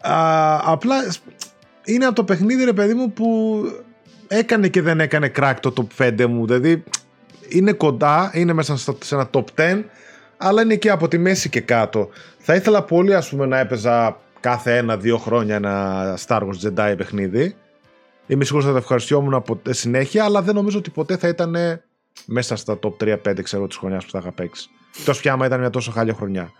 Α, 0.00 0.72
απλά 0.72 0.96
είναι 1.84 2.04
από 2.04 2.14
το 2.14 2.24
παιχνίδι, 2.24 2.64
ρε 2.64 2.72
παιδί 2.72 2.94
μου, 2.94 3.12
που 3.12 3.60
έκανε 4.28 4.68
και 4.68 4.82
δεν 4.82 5.00
έκανε 5.00 5.32
crack 5.36 5.54
το 5.60 5.72
top 5.76 6.04
5 6.04 6.26
μου. 6.26 6.46
Δηλαδή 6.46 6.84
είναι 7.48 7.72
κοντά, 7.72 8.30
είναι 8.34 8.52
μέσα 8.52 8.76
σε 8.76 9.14
ένα 9.14 9.30
top 9.32 9.44
10, 9.56 9.82
αλλά 10.42 10.62
είναι 10.62 10.76
και 10.76 10.90
από 10.90 11.08
τη 11.08 11.18
μέση 11.18 11.48
και 11.48 11.60
κάτω. 11.60 12.08
Θα 12.38 12.54
ήθελα 12.54 12.82
πολύ, 12.82 13.14
ας 13.14 13.28
πούμε, 13.28 13.46
να 13.46 13.58
έπαιζα 13.58 14.20
κάθε 14.40 14.76
ένα-δύο 14.76 15.18
χρόνια 15.18 15.54
ένα 15.54 16.18
Star 16.26 16.40
Wars 16.40 16.68
Jedi 16.68 16.94
παιχνίδι. 16.96 17.56
Είμαι 18.26 18.44
σίγουρος 18.44 18.66
ότι 18.66 18.74
θα 18.74 18.80
ευχαριστιόμουν 18.80 19.34
από 19.34 19.60
συνέχεια, 19.68 20.24
αλλά 20.24 20.42
δεν 20.42 20.54
νομίζω 20.54 20.78
ότι 20.78 20.90
ποτέ 20.90 21.16
θα 21.16 21.28
ήταν 21.28 21.56
μέσα 22.26 22.56
στα 22.56 22.78
top 22.82 23.16
3-5 23.26 23.42
ξέρω 23.42 23.66
της 23.66 23.76
χρονιάς 23.76 24.04
που 24.04 24.10
θα 24.10 24.18
είχα 24.18 24.32
παίξει. 24.32 24.68
Τόσο 25.04 25.20
πια 25.20 25.32
άμα 25.32 25.46
ήταν 25.46 25.60
μια 25.60 25.70
τόσο 25.70 25.90
χάλια 25.90 26.14
χρονιά. 26.14 26.50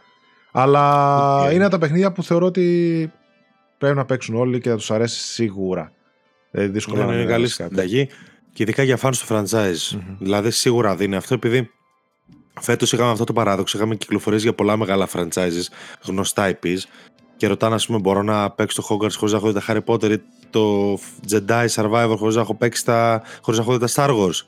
Αλλά 0.53 1.49
είναι 1.53 1.69
τα 1.69 1.79
παιχνίδια 1.79 2.13
που 2.13 2.23
θεωρώ 2.23 2.47
ότι 2.47 3.13
πρέπει 3.79 3.97
να 3.97 4.05
παίξουν 4.05 4.35
όλοι 4.35 4.61
και 4.61 4.69
θα 4.69 4.77
τους 4.77 4.91
αρέσει 4.91 5.21
σίγουρα. 5.21 5.93
Δηλαδή 6.51 6.71
δύσκολα 6.71 7.05
ναι, 7.05 7.13
να 7.13 7.21
είναι 7.21 7.31
καλή 7.31 7.49
συνταγή 7.49 8.09
και 8.53 8.63
ειδικά 8.63 8.83
για 8.83 8.99
fans 9.03 9.13
του 9.13 9.27
franchise. 9.35 9.95
Mm-hmm. 9.95 10.17
Δηλαδή 10.19 10.51
σίγουρα 10.51 10.97
δίνει 10.97 11.17
αυτό 11.17 11.35
επειδή 11.35 11.71
φέτος 12.61 12.93
είχαμε 12.93 13.11
αυτό 13.11 13.25
το 13.25 13.33
παράδοξο. 13.33 13.77
Είχαμε 13.77 13.95
κυκλοφορίες 13.95 14.43
για 14.43 14.53
πολλά 14.53 14.77
μεγάλα 14.77 15.09
franchises, 15.13 15.65
γνωστά 16.05 16.51
IPs. 16.51 16.79
Και 17.37 17.47
ρωτάνε, 17.47 17.75
ας 17.75 17.87
πούμε, 17.87 17.99
μπορώ 17.99 18.23
να 18.23 18.51
παίξω 18.51 18.83
το 18.83 18.89
Hogwarts 18.91 19.13
χωρίς 19.17 19.33
να 19.33 19.39
έχω 19.39 19.53
δει 19.53 19.61
τα 19.61 19.63
Harry 19.69 19.85
Potter 19.85 20.11
ή 20.11 20.21
το 20.51 20.95
Jedi 21.31 21.67
Survivor 21.75 22.15
χωρίς 22.17 22.35
να 22.35 22.41
έχω 22.41 22.55
παίξει 22.55 22.85
τα. 22.85 23.23
χωρίς 23.43 23.61
να 23.61 23.67
έχω 23.67 23.79
δει 23.79 23.87
τα 23.87 23.89
Star 23.95 24.11
Wars. 24.11 24.45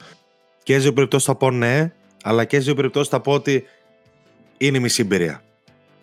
Και 0.63 0.73
σε 0.73 0.79
δύο 0.79 0.93
περιπτώσεις 0.93 1.27
θα 1.27 1.35
πω 1.35 1.51
ναι, 1.51 1.93
αλλά 2.23 2.45
και 2.45 2.57
σε 2.57 2.63
δύο 2.65 2.75
περιπτώσεις 2.75 3.09
θα 3.09 3.21
πω 3.21 3.33
ότι 3.33 3.65
είναι 4.59 4.79
μισή 4.79 5.03
εμπειρία. 5.03 5.43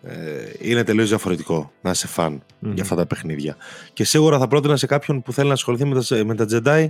Ε, 0.02 0.14
είναι 0.58 0.84
τελείως 0.84 1.08
διαφορετικό 1.08 1.72
να 1.80 1.90
είσαι 1.90 2.06
φαν 2.06 2.42
mm-hmm. 2.42 2.72
για 2.74 2.82
αυτά 2.82 2.96
τα 2.96 3.06
παιχνίδια. 3.06 3.56
Και 3.92 4.04
σίγουρα 4.04 4.38
θα 4.38 4.48
πρότεινα 4.48 4.76
σε 4.76 4.86
κάποιον 4.86 5.22
που 5.22 5.32
θέλει 5.32 5.48
να 5.48 5.54
ασχοληθεί 5.54 5.84
με 5.84 6.02
τα, 6.02 6.24
με 6.24 6.34
τα 6.34 6.46
Jedi 6.50 6.86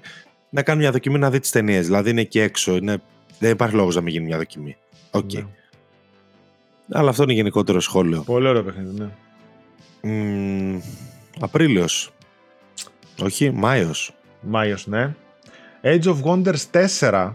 να 0.51 0.63
κάνει 0.63 0.81
μια 0.81 0.91
δοκιμή 0.91 1.19
να 1.19 1.31
δει 1.31 1.41
τις 1.41 1.51
ταινίες. 1.51 1.87
Δηλαδή 1.87 2.11
είναι 2.11 2.21
εκεί 2.21 2.39
έξω. 2.41 2.77
Είναι... 2.77 3.03
Δεν 3.39 3.51
υπάρχει 3.51 3.75
λόγος 3.75 3.95
να 3.95 4.01
μην 4.01 4.13
γίνει 4.13 4.27
μια 4.27 4.37
δοκιμή. 4.37 4.77
OK. 5.11 5.31
Okay. 5.31 5.35
Ναι. 5.35 5.47
Αλλά 6.93 7.11
αυτό 7.11 7.23
είναι 7.23 7.33
γενικότερο 7.33 7.81
σχόλιο. 7.81 8.23
Πολύ 8.27 8.49
ωραίο 8.49 8.63
παιχνίδι, 8.63 8.99
ναι. 9.01 9.09
Mm, 10.03 10.81
Απρίλιος. 11.41 12.13
Όχι, 13.23 13.51
Μάιος. 13.51 14.15
Μάιος, 14.41 14.87
ναι. 14.87 15.15
Age 15.83 16.05
of 16.05 16.23
Wonders 16.25 16.89
4. 17.01 17.35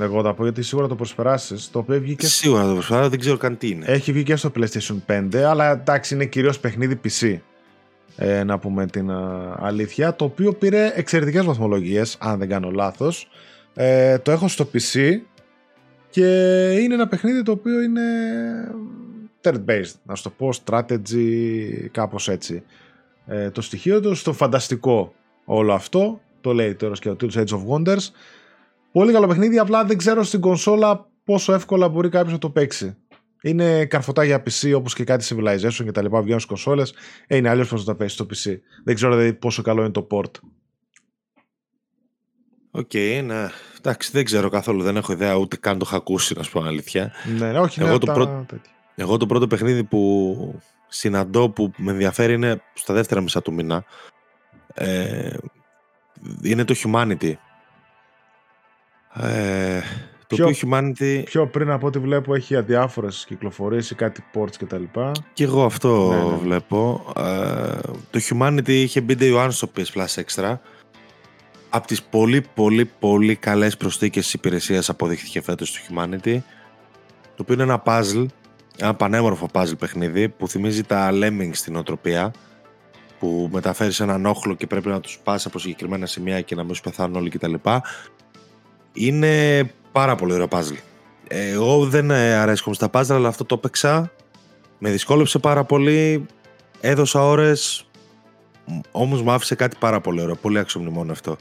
Εγώ 0.00 0.22
θα 0.22 0.34
πω 0.34 0.42
γιατί 0.42 0.62
σίγουρα 0.62 0.88
το 0.88 0.94
προσπεράσεις. 0.94 1.70
Το 1.70 1.78
οποίο 1.78 2.00
βγήκε. 2.00 2.26
Σίγουρα 2.26 2.66
το 2.66 2.72
προσπεράσει, 2.72 3.08
δεν 3.08 3.18
ξέρω 3.18 3.36
καν 3.36 3.58
τι 3.58 3.68
είναι. 3.68 3.84
Έχει 3.86 4.12
βγει 4.12 4.22
και 4.22 4.36
στο 4.36 4.52
PlayStation 4.56 4.96
5, 5.06 5.36
αλλά 5.36 5.70
εντάξει 5.70 6.14
είναι 6.14 6.24
κυρίως 6.24 6.60
παιχνίδι 6.60 7.00
PC. 7.04 7.38
Ε, 8.16 8.44
να 8.44 8.58
πούμε 8.58 8.86
την 8.86 9.10
αλήθεια. 9.56 10.14
Το 10.14 10.24
οποίο 10.24 10.52
πήρε 10.52 10.92
εξαιρετικές 10.94 11.44
βαθμολογίες, 11.44 12.16
αν 12.20 12.38
δεν 12.38 12.48
κάνω 12.48 12.70
λάθος. 12.70 13.28
Ε, 13.74 14.18
το 14.18 14.30
έχω 14.30 14.48
στο 14.48 14.70
PC 14.72 15.20
και 16.10 16.26
είναι 16.80 16.94
ένα 16.94 17.08
παιχνίδι 17.08 17.42
το 17.42 17.52
οποίο 17.52 17.82
είναι 17.82 18.02
third 19.42 19.64
based, 19.68 19.92
να 20.02 20.14
σου 20.14 20.22
το 20.22 20.30
πω, 20.30 20.50
strategy, 20.64 21.86
κάπως 21.90 22.28
έτσι. 22.28 22.62
Ε, 23.26 23.50
το 23.50 23.60
στοιχείο 23.60 24.00
του 24.00 24.14
στο 24.14 24.32
φανταστικό 24.32 25.14
όλο 25.44 25.72
αυτό, 25.72 26.20
το 26.40 26.52
λέει 26.52 26.74
τώρα 26.74 26.94
και 26.94 27.08
ο 27.08 27.16
τίτλος 27.16 27.44
Age 27.44 27.54
of 27.54 27.62
Wonders. 27.74 28.08
Πολύ 28.92 29.12
καλό 29.12 29.26
παιχνίδι, 29.26 29.58
απλά 29.58 29.84
δεν 29.84 29.96
ξέρω 29.96 30.22
στην 30.22 30.40
κονσόλα 30.40 31.08
πόσο 31.24 31.52
εύκολα 31.52 31.88
μπορεί 31.88 32.08
κάποιος 32.08 32.32
να 32.32 32.38
το 32.38 32.50
παίξει. 32.50 32.96
Είναι 33.42 33.84
καρφωτά 33.84 34.24
για 34.24 34.42
PC 34.42 34.72
όπως 34.76 34.94
και 34.94 35.04
κάτι 35.04 35.26
Civilization 35.28 35.84
και 35.84 35.92
τα 35.92 36.02
λοιπά 36.02 36.20
βγαίνουν 36.20 36.40
στις 36.40 36.50
κονσόλες. 36.50 36.94
Ε, 37.26 37.36
είναι 37.36 37.48
αλλιώς 37.48 37.68
πώς 37.68 37.86
να 37.86 37.92
τα 37.92 37.98
παίξεις 37.98 38.18
στο 38.18 38.26
PC. 38.30 38.58
Δεν 38.84 38.94
ξέρω 38.94 39.14
δηλαδή 39.14 39.32
πόσο 39.32 39.62
καλό 39.62 39.80
είναι 39.80 39.90
το 39.90 40.06
port. 40.10 40.30
OK, 42.70 42.90
okay, 42.92 43.22
ναι. 43.24 43.48
Εντάξει, 43.78 44.10
δεν 44.12 44.24
ξέρω 44.24 44.48
καθόλου. 44.48 44.82
Δεν 44.82 44.96
έχω 44.96 45.12
ιδέα 45.12 45.34
ούτε 45.34 45.56
καν 45.56 45.78
το 45.78 45.84
είχα 45.88 45.96
ακούσει, 45.96 46.34
να 46.36 46.42
σου 46.42 46.52
πω 46.52 46.60
αλήθεια. 46.60 47.12
Ναι, 47.38 47.58
όχι, 47.58 47.80
Εγώ, 47.80 47.98
το 47.98 48.12
πρώτο, 48.12 48.46
εγώ 48.94 49.16
το 49.16 49.26
πρώτο 49.26 49.46
παιχνίδι 49.46 49.84
που 49.84 50.62
συναντώ 50.88 51.50
που 51.50 51.72
με 51.76 51.92
ενδιαφέρει 51.92 52.32
είναι 52.32 52.62
στα 52.74 52.94
δεύτερα 52.94 53.20
μισά 53.20 53.42
του 53.42 53.52
μήνα. 53.52 53.84
Ε, 54.74 55.36
είναι 56.42 56.64
το 56.64 56.74
Humanity. 56.84 57.32
Ε, 59.14 59.80
το 60.26 60.36
πιο, 60.36 60.46
οποίο 60.46 60.68
Humanity... 60.68 61.22
Πιο 61.24 61.46
πριν 61.46 61.70
από 61.70 61.86
ό,τι 61.86 61.98
βλέπω 61.98 62.34
έχει 62.34 62.56
αδιάφορες 62.56 63.24
κυκλοφορίες 63.28 63.90
ή 63.90 63.94
κάτι 63.94 64.24
ports 64.34 64.56
κτλ. 64.58 64.82
Και 65.32 65.44
εγώ 65.44 65.64
αυτό 65.64 66.08
ναι, 66.08 66.30
ναι. 66.30 66.36
βλέπω. 66.36 67.12
Ε, 67.16 67.78
το 68.10 68.20
Humanity 68.30 68.68
είχε 68.68 69.00
μπει 69.00 69.16
day 69.20 69.44
one 69.44 69.48
στο 69.50 69.70
PS 69.76 69.84
Plus 69.94 70.22
Extra 70.24 70.56
από 71.68 71.86
τις 71.86 72.02
πολύ 72.02 72.46
πολύ 72.54 72.84
πολύ 72.84 73.36
καλές 73.36 73.76
προσθήκες 73.76 74.32
υπηρεσίας 74.32 74.88
αποδείχθηκε 74.88 75.40
φέτος 75.40 75.72
το 75.72 75.78
Humanity 75.88 76.38
το 77.34 77.42
οποίο 77.42 77.54
είναι 77.54 77.62
ένα 77.62 77.82
puzzle 77.84 78.26
ένα 78.76 78.94
πανέμορφο 78.94 79.48
puzzle 79.52 79.78
παιχνίδι 79.78 80.28
που 80.28 80.48
θυμίζει 80.48 80.82
τα 80.82 81.10
Lemmings 81.12 81.50
στην 81.52 81.76
οτροπία 81.76 82.32
που 83.18 83.48
μεταφέρει 83.52 83.92
έναν 83.98 84.26
όχλο 84.26 84.54
και 84.54 84.66
πρέπει 84.66 84.88
να 84.88 85.00
τους 85.00 85.18
πας 85.24 85.46
από 85.46 85.58
συγκεκριμένα 85.58 86.06
σημεία 86.06 86.40
και 86.40 86.54
να 86.54 86.64
μην 86.64 86.74
σου 86.74 86.82
πεθάνουν 86.82 87.16
όλοι 87.16 87.30
κτλ. 87.30 87.54
Είναι 88.92 89.64
πάρα 89.92 90.14
πολύ 90.14 90.32
ωραίο 90.32 90.48
puzzle. 90.50 90.78
Εγώ 91.28 91.86
δεν 91.86 92.10
αρέσκομαι 92.12 92.74
στα 92.74 92.90
puzzle 92.92 93.10
αλλά 93.10 93.28
αυτό 93.28 93.44
το 93.44 93.54
έπαιξα 93.54 94.12
με 94.78 94.90
δυσκόλεψε 94.90 95.38
πάρα 95.38 95.64
πολύ 95.64 96.26
έδωσα 96.80 97.24
ώρες 97.24 97.87
Όμως 98.90 99.22
μου 99.22 99.30
άφησε 99.30 99.54
κάτι 99.54 99.76
πάρα 99.80 100.00
πολύ 100.00 100.20
ωραίο, 100.20 100.34
πολύ 100.34 100.58
αξιομνημόνευτο 100.58 101.12
αυτό. 101.12 101.36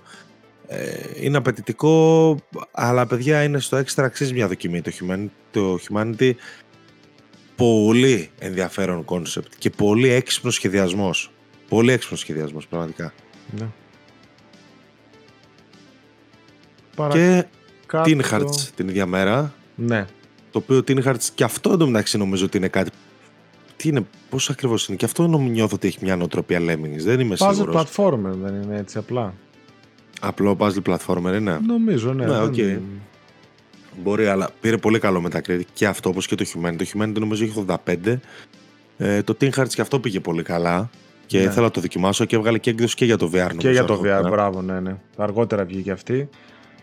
Ε, 0.67 0.95
είναι 1.15 1.37
απαιτητικό, 1.37 2.37
αλλά 2.71 3.05
παιδιά 3.07 3.43
είναι 3.43 3.59
στο 3.59 3.75
έξτρα 3.75 4.05
αξίζει 4.05 4.33
μια 4.33 4.47
δοκιμή 4.47 4.81
το 4.81 4.91
Humanity. 4.99 5.27
Το 5.51 5.79
Humanity 5.89 6.31
πολύ 7.55 8.29
ενδιαφέρον 8.39 9.05
κόνσεπτ 9.05 9.53
και 9.57 9.69
πολύ 9.69 10.09
έξυπνος 10.09 10.53
σχεδιασμός. 10.53 11.31
Πολύ 11.69 11.91
έξυπνος 11.91 12.19
σχεδιασμός, 12.19 12.67
πραγματικά. 12.67 13.13
Ναι. 13.57 13.67
Και 17.09 17.45
Tin 17.91 18.21
Hearts 18.31 18.55
την 18.75 18.87
ίδια 18.87 19.05
μέρα. 19.05 19.53
Ναι. 19.75 20.05
Το 20.51 20.57
οποίο 20.59 20.83
Tin 20.87 21.03
Hearts 21.03 21.23
και 21.35 21.43
αυτό 21.43 21.71
εντωμεταξύ 21.71 22.17
νομίζω 22.17 22.45
ότι 22.45 22.57
είναι 22.57 22.67
κάτι 22.67 22.89
τι 23.77 23.89
είναι, 23.89 24.05
πώς 24.29 24.49
ακριβώς 24.49 24.87
είναι. 24.87 24.97
Και 24.97 25.05
αυτό 25.05 25.27
νιώθω 25.27 25.75
ότι 25.75 25.87
έχει 25.87 25.97
μια 26.01 26.15
νοοτροπία 26.15 26.59
Lemmings. 26.59 26.99
Δεν 26.99 27.19
είμαι 27.19 27.35
puzzle 27.39 27.51
σίγουρος. 27.53 27.75
Puzzle 27.75 28.03
platformer 28.03 28.33
δεν 28.43 28.61
είναι 28.61 28.77
έτσι 28.77 28.97
απλά. 28.97 29.33
Απλό 30.21 30.57
puzzle 30.59 30.81
platformer 30.95 31.33
είναι. 31.35 31.59
Νομίζω, 31.67 32.13
ναι. 32.13 32.25
ναι 32.25 32.39
okay. 32.43 32.79
Μπορεί, 34.03 34.27
αλλά 34.27 34.49
πήρε 34.61 34.77
πολύ 34.77 34.99
καλό 34.99 35.21
μετακρίτη 35.21 35.65
και 35.73 35.87
αυτό 35.87 36.09
όπως 36.09 36.27
και 36.27 36.35
το 36.35 36.45
Humanity. 36.53 36.75
Το 36.77 36.85
Humanity 36.93 37.19
νομίζω 37.19 37.43
έχει 37.43 37.65
85. 37.85 38.17
Ε, 38.97 39.21
το 39.23 39.37
Tin 39.41 39.49
Hearts 39.49 39.69
και 39.69 39.81
αυτό 39.81 39.99
πήγε 39.99 40.19
πολύ 40.19 40.43
καλά. 40.43 40.89
Και 41.25 41.37
ναι. 41.37 41.43
ήθελα 41.43 41.65
να 41.65 41.71
το 41.71 41.81
δοκιμάσω 41.81 42.25
και 42.25 42.35
έβγαλε 42.35 42.57
και 42.57 42.69
έκδοση 42.69 42.95
και 42.95 43.05
για 43.05 43.17
το 43.17 43.25
VR. 43.25 43.31
Νομίζω, 43.33 43.57
και 43.57 43.69
για 43.69 43.83
το 43.83 44.01
VR, 44.03 44.23
ναι. 44.23 44.29
μπράβο, 44.29 44.61
ναι, 44.61 44.79
ναι. 44.79 44.95
Αργότερα 45.17 45.65
βγήκε 45.65 45.91
αυτή. 45.91 46.29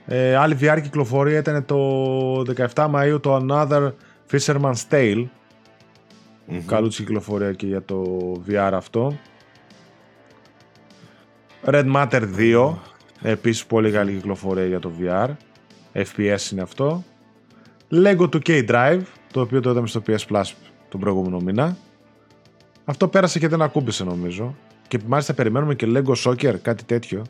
Ε, 0.06 0.36
άλλη 0.36 0.58
VR 0.60 0.78
κυκλοφορία 0.82 1.38
ήταν 1.38 1.64
το 1.64 2.54
17 2.74 2.90
Μαΐου 2.94 3.18
το 3.20 3.46
Another 3.48 3.90
Fisherman's 4.32 4.82
Tale 4.90 5.24
mm-hmm. 6.48 6.62
καλού 6.66 6.88
κυκλοφορία 6.88 7.52
και 7.52 7.66
για 7.66 7.82
το 7.82 8.32
VR 8.48 8.70
αυτό. 8.72 9.18
Red 11.64 11.92
Matter 11.94 12.22
2, 12.38 12.74
επίσης 13.22 13.66
πολύ 13.66 13.90
καλή 13.90 14.12
κυκλοφορία 14.12 14.66
για 14.66 14.78
το 14.78 14.92
VR. 15.00 15.28
FPS 15.92 16.50
είναι 16.52 16.62
αυτό. 16.62 17.04
Lego 17.90 18.28
2K 18.28 18.68
Drive, 18.68 19.02
το 19.32 19.40
οποίο 19.40 19.60
το 19.60 19.70
είδαμε 19.70 19.86
στο 19.86 20.02
PS 20.06 20.26
Plus 20.28 20.52
τον 20.88 21.00
προηγούμενο 21.00 21.40
μήνα. 21.40 21.76
Αυτό 22.84 23.08
πέρασε 23.08 23.38
και 23.38 23.48
δεν 23.48 23.62
ακούμπησε 23.62 24.04
νομίζω. 24.04 24.54
Και 24.88 24.98
μάλιστα 25.06 25.34
περιμένουμε 25.34 25.74
και 25.74 25.86
Lego 25.88 26.14
Soccer, 26.24 26.54
κάτι 26.62 26.84
τέτοιο. 26.84 27.24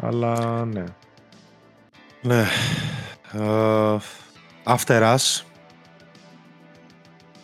Αλλά 0.00 0.64
ναι. 0.64 0.84
Ναι. 2.22 2.44
Uh, 3.32 3.98
After 4.64 5.14
Us 5.14 5.42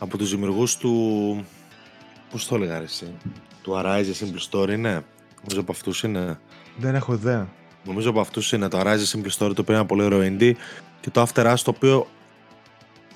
από 0.03 0.19
τους 0.19 0.31
δημιουργούς 0.31 0.77
του... 0.77 1.45
Πώς 2.31 2.47
το 2.47 2.55
έλεγα 2.55 2.83
εσύ, 2.83 3.13
του 3.63 3.73
Arise 3.77 4.05
a 4.05 4.25
Simple 4.25 4.51
Story 4.51 4.71
είναι. 4.71 5.05
Νομίζω 5.37 5.61
από 5.61 5.73
αυτούς 5.73 6.03
είναι. 6.03 6.39
Δεν 6.77 6.95
έχω 6.95 7.13
ιδέα. 7.13 7.49
Νομίζω 7.85 8.11
από 8.11 8.21
αυτούς 8.21 8.53
είναι 8.53 8.69
το 8.69 8.81
Arise 8.81 8.85
a 8.85 9.17
Simple 9.17 9.31
Story, 9.39 9.55
το 9.55 9.61
οποίο 9.61 9.65
είναι 9.67 9.75
ένα 9.75 9.87
πολύ 9.87 10.03
ωραίο 10.03 10.21
indie 10.21 10.53
και 11.01 11.11
το 11.11 11.27
After 11.27 11.53
Us, 11.53 11.57
το 11.65 11.71
οποίο 11.77 12.07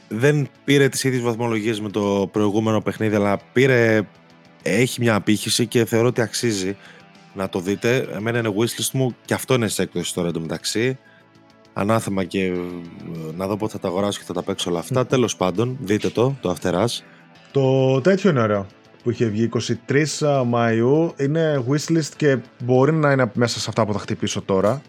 δεν 0.08 0.48
πήρε 0.64 0.88
τις 0.88 1.04
ίδιες 1.04 1.22
βαθμολογίες 1.22 1.80
με 1.80 1.90
το 1.90 2.28
προηγούμενο 2.32 2.80
παιχνίδι, 2.80 3.14
αλλά 3.14 3.38
πήρε, 3.52 4.02
έχει 4.62 5.00
μια 5.00 5.14
απήχηση 5.14 5.66
και 5.66 5.84
θεωρώ 5.84 6.06
ότι 6.06 6.20
αξίζει. 6.20 6.76
να 7.34 7.48
το 7.48 7.60
δείτε. 7.60 8.08
Εμένα 8.14 8.38
είναι 8.38 8.54
wishlist 8.58 8.90
μου 8.92 9.16
και 9.24 9.34
αυτό 9.34 9.54
είναι 9.54 9.68
σε 9.68 9.82
έκδοση 9.82 10.14
τώρα 10.14 10.28
εντωμεταξύ. 10.28 10.98
Ανάθεμα 11.78 12.24
και 12.24 12.44
ε, 12.44 12.54
να 13.36 13.46
δω 13.46 13.56
πότε 13.56 13.72
θα 13.72 13.78
τα 13.78 13.88
αγοράσω 13.88 14.18
και 14.18 14.24
θα 14.26 14.32
τα 14.32 14.42
παίξω 14.42 14.70
όλα 14.70 14.78
αυτά. 14.78 15.06
Τέλος 15.06 15.36
πάντων, 15.36 15.76
δείτε 15.80 16.08
το, 16.08 16.36
το 16.40 16.56
After 16.56 16.72
Us. 16.72 17.02
Το 17.52 18.00
τέτοιο 18.00 18.30
είναι 18.30 18.40
ωραίο 18.40 18.66
που 19.02 19.10
είχε 19.10 19.24
βγει 19.26 19.48
23 19.88 20.04
Μαΐου 20.52 21.10
είναι 21.16 21.64
wishlist 21.68 22.10
και 22.16 22.38
μπορεί 22.64 22.92
να 22.92 23.12
είναι 23.12 23.30
μέσα 23.34 23.60
σε 23.60 23.66
αυτά 23.68 23.86
που 23.86 23.92
θα 23.92 23.98
χτυπήσω 23.98 24.42
τώρα 24.42 24.82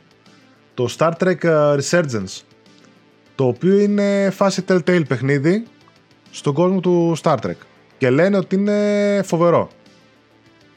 το 0.73 0.87
Star 0.97 1.11
Trek 1.19 1.35
Resurgence 1.79 2.41
το 3.35 3.45
οποίο 3.45 3.79
είναι 3.79 4.29
φάση 4.29 4.63
Telltale 4.67 5.07
παιχνίδι 5.07 5.63
στον 6.31 6.53
κόσμο 6.53 6.79
του 6.79 7.15
Star 7.21 7.35
Trek 7.35 7.55
και 7.97 8.09
λένε 8.09 8.37
ότι 8.37 8.55
είναι 8.55 9.21
φοβερό 9.25 9.69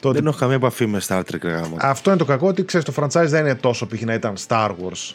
δεν 0.01 0.27
έχω 0.27 0.37
καμία 0.37 0.55
επαφή 0.55 0.85
με 0.85 1.01
Star 1.07 1.19
Trek 1.19 1.41
γάμο. 1.43 1.75
Αυτό 1.79 2.09
είναι 2.09 2.19
το 2.19 2.25
κακό 2.25 2.47
ότι 2.47 2.65
ξέρεις 2.65 2.85
το 2.85 2.93
franchise 2.95 3.27
δεν 3.27 3.45
είναι 3.45 3.55
τόσο 3.55 3.87
π.χ. 3.87 4.01
να 4.01 4.13
ήταν 4.13 4.35
Star 4.47 4.69
Wars 4.69 5.13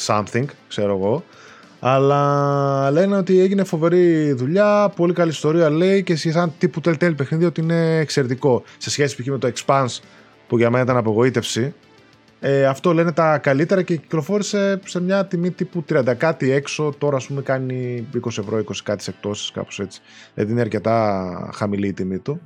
something 0.00 0.44
ξέρω 0.68 0.96
εγώ 0.96 1.24
αλλά 1.86 2.90
λένε 2.90 3.16
ότι 3.16 3.40
έγινε 3.40 3.64
φοβερή 3.64 4.32
δουλειά, 4.32 4.92
πολύ 4.96 5.12
καλή 5.12 5.30
ιστορία 5.30 5.70
λέει 5.70 6.02
και 6.02 6.16
σαν 6.16 6.52
τύπου 6.58 6.80
Telltale 6.84 7.16
παιχνίδι 7.16 7.44
ότι 7.44 7.60
είναι 7.60 7.98
εξαιρετικό. 7.98 8.62
Σε 8.78 8.90
σχέση 8.90 9.30
με 9.30 9.38
το 9.38 9.52
Expanse 9.54 9.98
που 10.46 10.58
για 10.58 10.70
μένα 10.70 10.84
ήταν 10.84 10.96
απογοήτευση. 10.96 11.74
Ε, 12.40 12.66
αυτό 12.66 12.92
λένε 12.92 13.12
τα 13.12 13.38
καλύτερα 13.38 13.82
και 13.82 13.96
κυκλοφόρησε 13.96 14.80
σε 14.84 15.00
μια 15.00 15.26
τιμή 15.26 15.50
τύπου 15.50 15.84
30 15.88 16.14
κάτι 16.16 16.50
έξω. 16.50 16.94
Τώρα, 16.98 17.16
ας 17.16 17.26
πούμε, 17.26 17.42
κάνει 17.42 18.06
20 18.14 18.26
ευρώ, 18.26 18.58
20 18.58 18.62
κάτι 18.82 19.04
εκτόσεις, 19.08 19.50
κάπως 19.50 19.80
έτσι. 19.80 20.00
Δηλαδή 20.34 20.52
είναι 20.52 20.60
αρκετά 20.60 21.50
χαμηλή 21.54 21.86
η 21.86 21.92
τιμή 21.92 22.18
του. 22.18 22.40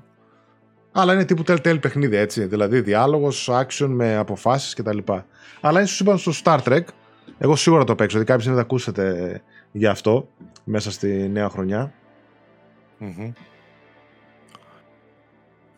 Αλλά 0.93 1.13
είναι 1.13 1.25
τύπου 1.25 1.43
Telltale 1.47 1.81
παιχνίδι, 1.81 2.17
έτσι. 2.17 2.45
Δηλαδή 2.45 2.81
διάλογος, 2.81 3.51
action 3.53 3.89
με 3.89 4.17
αποφάσεις 4.17 4.75
κτλ. 4.75 4.99
Αλλά 5.61 5.81
ίσως 5.81 6.01
είπαν 6.01 6.19
στο 6.19 6.33
Star 6.45 6.59
Trek 6.65 6.83
εγώ 7.39 7.57
σίγουρα 7.57 7.85
το 7.85 7.95
παίξω, 7.95 8.17
γιατί 8.17 8.33
κάποιοι 8.33 8.47
δεν 8.47 8.55
θα 8.55 8.61
ακούσετε 8.61 9.43
για 9.73 9.91
αυτό 9.91 10.29
μέσα 10.65 10.91
στη 10.91 11.29
νέα 11.29 11.49
χρονιά. 11.49 11.93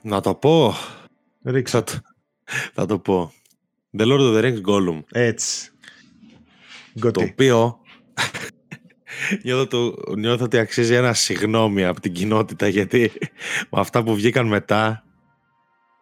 Να 0.02 0.20
το 0.20 0.34
πω. 0.34 0.74
Ρίξα. 1.44 1.84
Θα, 1.86 2.02
θα 2.72 2.86
το 2.86 2.98
πω. 2.98 3.32
The 3.98 4.02
Lord 4.02 4.20
of 4.20 4.36
the 4.36 4.42
Rings 4.44 4.62
Gollum. 4.66 5.02
Έτσι. 5.12 5.70
Το 7.00 7.22
οποίο 7.30 7.78
νιώθω, 9.44 9.66
το, 9.66 9.94
νιώθω 10.16 10.44
ότι 10.44 10.58
αξίζει 10.58 10.94
ένα 10.94 11.12
συγγνώμη 11.12 11.84
από 11.84 12.00
την 12.00 12.12
κοινότητα 12.12 12.68
γιατί 12.68 13.12
με 13.70 13.80
αυτά 13.80 14.02
που 14.02 14.14
βγήκαν 14.14 14.46
μετά 14.46 15.04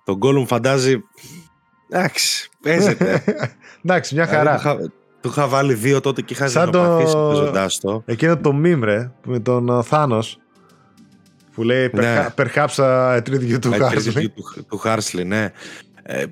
το 0.04 0.18
Gollum 0.22 0.44
φαντάζει 0.46 1.02
εντάξει, 1.90 2.48
παίζεται. 2.62 3.24
εντάξει, 3.84 4.14
μια 4.14 4.26
χαρά. 4.26 4.76
Του 5.20 5.28
είχα 5.28 5.48
βάλει 5.48 5.74
δύο 5.74 6.00
τότε 6.00 6.22
και 6.22 6.32
είχα 6.32 6.46
ζητήσει 6.46 6.72
το... 7.12 7.68
το. 7.80 8.02
Εκείνο 8.06 8.36
το 8.36 8.60
meme 8.64 9.10
με 9.24 9.40
τον 9.40 9.78
uh, 9.78 9.82
Θάνος. 9.82 10.38
Που 11.54 11.62
λέει 11.62 11.90
ναι. 11.94 12.26
Perhaps 12.36 12.74
a 12.76 13.16
tribute 13.16 13.58
του 13.60 13.72
Χάρσλι. 13.72 14.32
Του 14.68 14.78
Χάρσλι, 14.78 15.24
ναι. 15.24 15.52
Ε, 16.02 16.24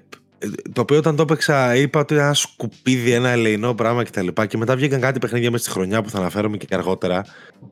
το 0.72 0.80
οποίο 0.80 0.98
όταν 0.98 1.16
το 1.16 1.22
έπαιξα 1.22 1.76
είπα 1.76 2.00
ότι 2.00 2.14
ένα 2.14 2.34
σκουπίδι, 2.34 3.12
ένα 3.12 3.28
ελεηνό 3.28 3.74
πράγμα 3.74 4.02
κτλ. 4.04 4.26
Και, 4.26 4.46
και 4.46 4.56
μετά 4.56 4.76
βγήκαν 4.76 5.00
κάτι 5.00 5.18
παιχνίδια 5.18 5.50
μέσα 5.50 5.64
στη 5.64 5.72
χρονιά 5.72 6.02
που 6.02 6.10
θα 6.10 6.18
αναφέρομαι 6.18 6.56
και 6.56 6.74
αργότερα. 6.74 7.24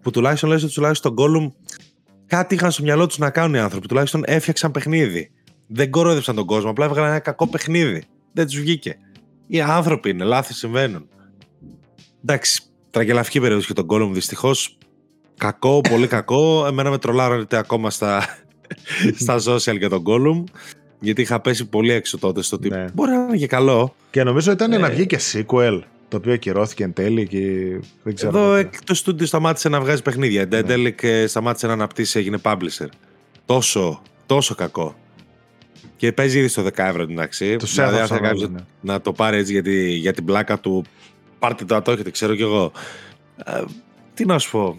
Που 0.02 0.10
τουλάχιστον 0.10 0.48
λες 0.50 0.62
ότι 0.62 0.72
τουλάχιστον 0.72 1.14
τον 1.14 1.24
Gollum 1.24 1.52
κάτι 2.26 2.54
είχαν 2.54 2.70
στο 2.70 2.82
μυαλό 2.82 3.06
τους 3.06 3.18
να 3.18 3.30
κάνουν 3.30 3.54
οι 3.54 3.58
άνθρωποι. 3.58 3.86
Τουλάχιστον 3.88 4.22
έφτιαξαν 4.26 4.70
παιχνίδι. 4.70 5.30
Δεν 5.66 5.90
κορόδεψαν 5.90 6.34
τον 6.34 6.46
κόσμο, 6.46 6.70
απλά 6.70 6.84
έβγαλαν 6.84 7.10
ένα 7.10 7.18
κακό 7.18 7.46
παιχνίδι. 7.46 8.04
Δεν 8.32 8.46
τους 8.46 8.58
βγήκε. 8.60 8.98
Οι 9.46 9.60
άνθρωποι 9.60 10.10
είναι, 10.10 10.24
λάθη 10.24 10.54
συμβαίνουν. 10.54 11.08
Εντάξει, 12.22 12.62
τραγελαφική 12.90 13.40
περίοδο 13.40 13.62
και 13.62 13.72
τον 13.72 13.86
κόλλο 13.86 14.06
μου 14.06 14.14
δυστυχώς. 14.14 14.78
Κακό, 15.36 15.80
πολύ 15.80 16.06
κακό. 16.06 16.66
Εμένα 16.66 16.90
με 16.90 16.98
τρολάρωνε 16.98 17.46
ακόμα 17.50 17.90
στα, 17.90 18.38
στα 19.22 19.38
social 19.46 19.78
για 19.78 19.88
τον 19.88 20.02
κόλλο 20.02 20.44
Γιατί 21.00 21.22
είχα 21.22 21.40
πέσει 21.40 21.68
πολύ 21.68 21.92
έξω 21.92 22.18
τότε 22.18 22.42
στο 22.42 22.56
ότι 22.56 22.68
ναι. 22.68 22.84
μπορεί 22.94 23.10
να 23.10 23.16
είναι 23.16 23.36
και 23.36 23.46
καλό. 23.46 23.94
Και 24.10 24.22
νομίζω 24.22 24.52
ήταν 24.52 24.72
ε... 24.72 24.78
να 24.78 24.90
βγει 24.90 25.06
και 25.06 25.18
sequel 25.32 25.80
το 26.08 26.16
οποίο 26.16 26.32
ακυρώθηκε 26.32 26.84
εν 26.84 26.92
τέλει 26.92 27.26
και 27.26 27.40
δεν 28.02 28.14
ξέρω. 28.14 28.38
Εδώ 28.38 28.68
το 28.84 28.94
στούντιο 28.94 29.26
σταμάτησε 29.26 29.68
να 29.68 29.80
βγάζει 29.80 30.02
παιχνίδια. 30.02 30.46
Ναι. 30.46 30.56
Εν 30.56 30.66
τέλει 30.66 30.92
και 30.92 31.26
σταμάτησε 31.26 31.66
να 31.66 31.72
αναπτύσσει, 31.72 32.18
έγινε 32.18 32.38
publisher. 32.42 32.88
Τόσο, 33.46 34.02
τόσο 34.26 34.54
κακό. 34.54 34.94
Και 36.04 36.12
παίζει 36.12 36.38
ήδη 36.38 36.48
στο 36.48 36.62
10 36.62 36.70
ευρώ 36.76 37.02
εντάξει. 37.02 37.56
Το 37.56 37.66
δηλαδή, 37.66 37.98
αν 37.98 38.06
θέλει 38.06 38.48
ναι. 38.48 38.60
να 38.80 39.00
το 39.00 39.12
πάρει 39.12 39.36
έτσι 39.36 39.52
για, 39.52 39.62
για 39.96 40.12
την 40.12 40.24
πλάκα 40.24 40.60
του, 40.60 40.84
πάρτε 41.38 41.64
το, 41.64 41.82
το 41.82 41.90
έχετε, 41.90 42.10
ξέρω 42.10 42.34
κι 42.34 42.42
εγώ. 42.42 42.72
Ε, 43.44 43.62
τι 44.14 44.24
να 44.24 44.38
σου 44.38 44.50
πω. 44.50 44.78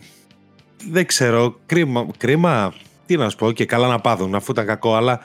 Δεν 0.91 1.05
ξέρω. 1.05 1.59
Κρίμα, 1.65 2.07
κρίμα. 2.17 2.73
Τι 3.05 3.17
να 3.17 3.29
σου 3.29 3.37
πω. 3.37 3.51
Και 3.51 3.65
καλά 3.65 3.87
να 3.87 3.99
πάθουν, 3.99 4.35
αφού 4.35 4.51
ήταν 4.51 4.65
κακό, 4.65 4.95
αλλά 4.95 5.19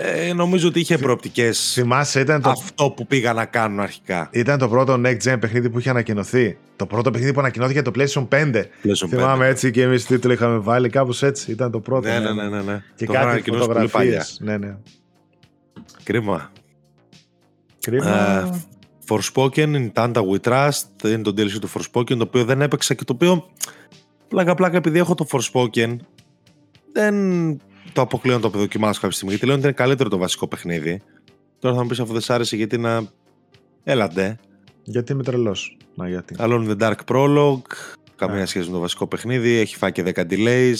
ε, 0.00 0.32
νομίζω 0.32 0.68
ότι 0.68 0.80
είχε 0.80 0.98
προοπτικές. 0.98 1.72
Θυμάσαι, 1.72 2.20
ήταν 2.20 2.42
το... 2.42 2.50
αυτό 2.50 2.90
που 2.90 3.06
πήγα 3.06 3.32
να 3.32 3.44
κάνουν 3.44 3.80
αρχικά. 3.80 4.28
Ήταν 4.32 4.58
το 4.58 4.68
πρώτο 4.68 5.00
Next 5.04 5.18
Gen 5.22 5.36
παιχνίδι 5.40 5.70
που 5.70 5.78
είχε 5.78 5.90
ανακοινωθεί. 5.90 6.58
Το 6.76 6.86
πρώτο 6.86 7.10
παιχνίδι 7.10 7.32
που 7.32 7.40
ανακοινώθηκε 7.40 7.82
το 7.82 7.90
PlayStation 7.94 8.28
5. 8.28 8.54
PlayStation 8.54 9.08
Θυμάμαι 9.08 9.46
5. 9.46 9.50
έτσι 9.50 9.70
και 9.70 9.82
εμείς 9.82 10.06
τίτλο 10.06 10.32
είχαμε 10.32 10.58
βάλει 10.58 10.88
κάπως 10.88 11.22
έτσι. 11.22 11.50
Ήταν 11.50 11.70
το 11.70 11.80
πρώτο. 11.80 12.08
Ναι, 12.08 12.18
ναι, 12.18 12.32
ναι. 12.32 12.48
ναι, 12.48 12.62
ναι. 12.62 12.82
Και 12.94 13.06
το 13.06 13.12
κάτι 13.12 13.50
φωτογραφίες. 13.50 14.38
Ναι, 14.40 14.56
ναι. 14.56 14.76
Κρίμα. 16.02 16.52
Κρίμα. 17.80 18.50
Uh, 18.50 19.16
Forspoken, 19.16 19.74
in 19.74 19.92
Tanta 19.92 20.12
We 20.12 20.38
Trust, 20.42 21.04
είναι 21.04 21.22
το 21.22 21.30
DLC 21.36 21.58
του 21.60 21.70
Forspoken, 21.70 22.16
το 22.16 22.22
οποίο 22.22 22.44
δεν 22.44 22.62
έπαιξα 22.62 22.94
και 22.94 23.04
το 23.04 23.12
οποίο 23.12 23.50
πλάκα 24.28 24.54
πλάκα 24.54 24.76
επειδή 24.76 24.98
έχω 24.98 25.14
το 25.14 25.26
Forspoken 25.30 25.96
δεν 26.92 27.14
το 27.92 28.00
αποκλείω 28.00 28.34
να 28.34 28.40
το 28.40 28.48
δοκιμάσω 28.48 29.00
κάποια 29.00 29.16
στιγμή 29.16 29.30
γιατί 29.30 29.46
λέω 29.46 29.54
ότι 29.56 29.64
είναι 29.64 29.74
καλύτερο 29.74 30.08
το 30.08 30.18
βασικό 30.18 30.46
παιχνίδι. 30.46 31.02
Τώρα 31.58 31.74
θα 31.74 31.82
μου 31.82 31.88
πεις 31.88 32.00
αφού 32.00 32.12
δεν 32.12 32.20
σ' 32.20 32.30
άρεσε 32.30 32.56
γιατί 32.56 32.78
να. 32.78 33.02
Έλαντε. 33.84 34.38
Γιατί 34.82 35.12
είμαι 35.12 35.22
τρελός. 35.22 35.76
Να 35.94 36.08
γιατί. 36.08 36.36
Alone 36.38 36.68
in 36.68 36.76
the 36.76 36.78
Dark 36.78 36.96
Prologue. 37.06 37.72
Καμία 38.16 38.46
σχέση 38.46 38.66
με 38.66 38.72
το 38.72 38.78
βασικό 38.78 39.06
παιχνίδι. 39.06 39.56
Έχει 39.56 39.76
φάει 39.76 39.92
και 39.92 40.02
10 40.14 40.20
delays. 40.30 40.74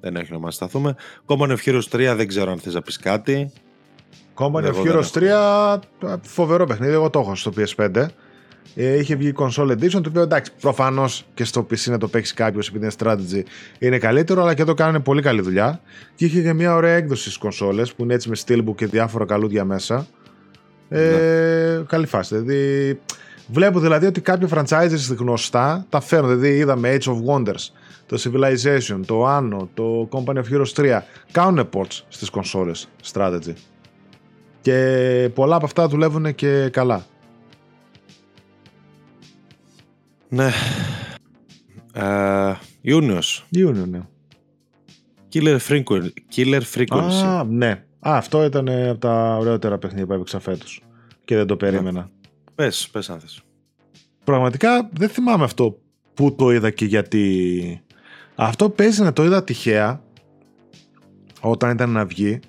Δεν 0.00 0.16
έχει 0.16 0.32
να 0.32 0.38
μας 0.38 0.54
σταθούμε. 0.54 0.94
Common 1.26 1.48
of 1.50 1.56
Heroes 1.64 1.88
3 1.90 2.14
δεν 2.16 2.28
ξέρω 2.28 2.50
αν 2.50 2.58
θες 2.58 2.74
να 2.74 2.82
πεις 2.82 2.98
κάτι. 2.98 3.52
Common 4.34 4.64
of 4.64 4.74
Heroes 4.84 5.10
3 5.12 5.78
φοβερό 6.22 6.66
παιχνίδι. 6.66 6.92
Εγώ 6.92 7.10
το 7.10 7.20
έχω 7.20 7.34
στο 7.34 7.52
PS5. 7.56 8.06
Ε, 8.74 8.98
είχε 8.98 9.16
βγει 9.16 9.32
console 9.36 9.70
edition, 9.70 9.90
το 9.90 10.02
οποίο 10.08 10.22
εντάξει, 10.22 10.52
προφανώς 10.60 11.26
και 11.34 11.44
στο 11.44 11.66
PC 11.70 11.90
να 11.90 11.98
το 11.98 12.08
παίξει 12.08 12.34
κάποιος 12.34 12.68
επειδή 12.68 12.84
είναι 12.84 12.94
strategy 12.98 13.42
είναι 13.78 13.98
καλύτερο, 13.98 14.42
αλλά 14.42 14.54
και 14.54 14.62
εδώ 14.62 14.74
κάνουν 14.74 15.02
πολύ 15.02 15.22
καλή 15.22 15.40
δουλειά. 15.40 15.80
Και 16.14 16.24
είχε 16.24 16.42
και 16.42 16.52
μια 16.52 16.74
ωραία 16.74 16.94
έκδοση 16.94 17.22
στις 17.22 17.36
κονσόλε 17.36 17.82
που 17.82 18.02
είναι 18.02 18.14
έτσι 18.14 18.28
με 18.28 18.36
steelbook 18.46 18.74
και 18.74 18.86
διάφορα 18.86 19.24
καλούδια 19.24 19.64
μέσα. 19.64 20.06
Ε, 20.88 21.00
ναι. 21.00 21.84
Καλή 21.86 22.06
φάση. 22.06 22.36
Δηλαδή, 22.36 23.00
βλέπω 23.46 23.80
δηλαδή 23.80 24.06
ότι 24.06 24.20
κάποια 24.20 24.48
franchises 24.50 25.16
γνωστά 25.18 25.86
τα 25.88 26.00
φέρνουν. 26.00 26.28
Δηλαδή, 26.28 26.56
είδαμε 26.56 26.96
Age 26.96 27.08
of 27.08 27.16
Wonders, 27.34 27.68
το 28.06 28.22
Civilization, 28.24 29.00
το 29.06 29.36
Anno, 29.36 29.68
το 29.74 30.08
Company 30.12 30.36
of 30.36 30.44
Heroes 30.52 30.72
3. 30.74 31.00
Κάνουν 31.32 31.68
ports 31.72 32.00
στις 32.08 32.30
κονσόλε 32.30 32.72
strategy. 33.12 33.54
Και 34.60 35.30
πολλά 35.34 35.56
από 35.56 35.64
αυτά 35.64 35.88
δουλεύουν 35.88 36.34
και 36.34 36.68
καλά. 36.72 37.04
Ναι. 40.28 40.50
Uh, 41.94 42.54
Ιούνιος. 42.80 43.46
Ιούνιο, 43.48 43.86
ναι. 43.86 44.00
Killer 45.32 45.58
Frequency. 45.68 46.10
Killer 46.36 46.60
Frequency. 46.74 47.22
Α, 47.24 47.44
ναι. 47.44 47.70
Α, 48.00 48.16
αυτό 48.16 48.44
ήταν 48.44 48.68
από 48.68 48.98
τα 48.98 49.36
ωραιότερα 49.36 49.78
παιχνίδια 49.78 50.06
που 50.06 50.12
έπαιξα 50.12 50.38
φέτος. 50.38 50.82
Και 51.24 51.36
δεν 51.36 51.46
το 51.46 51.54
ναι. 51.54 51.58
περίμενα. 51.58 52.00
Ναι. 52.00 52.06
Πες, 52.54 52.88
πες 52.92 53.10
αν 53.10 53.20
θες. 53.20 53.42
Πραγματικά 54.24 54.88
δεν 54.92 55.08
θυμάμαι 55.08 55.44
αυτό 55.44 55.78
που 56.14 56.34
το 56.34 56.50
είδα 56.50 56.70
και 56.70 56.84
γιατί. 56.84 57.82
Αυτό 58.34 58.70
παίζει 58.70 59.02
να 59.02 59.12
το 59.12 59.24
είδα 59.24 59.44
τυχαία 59.44 60.02
όταν 61.40 61.70
ήταν 61.70 61.90
να 61.90 62.04
βγει 62.04 62.40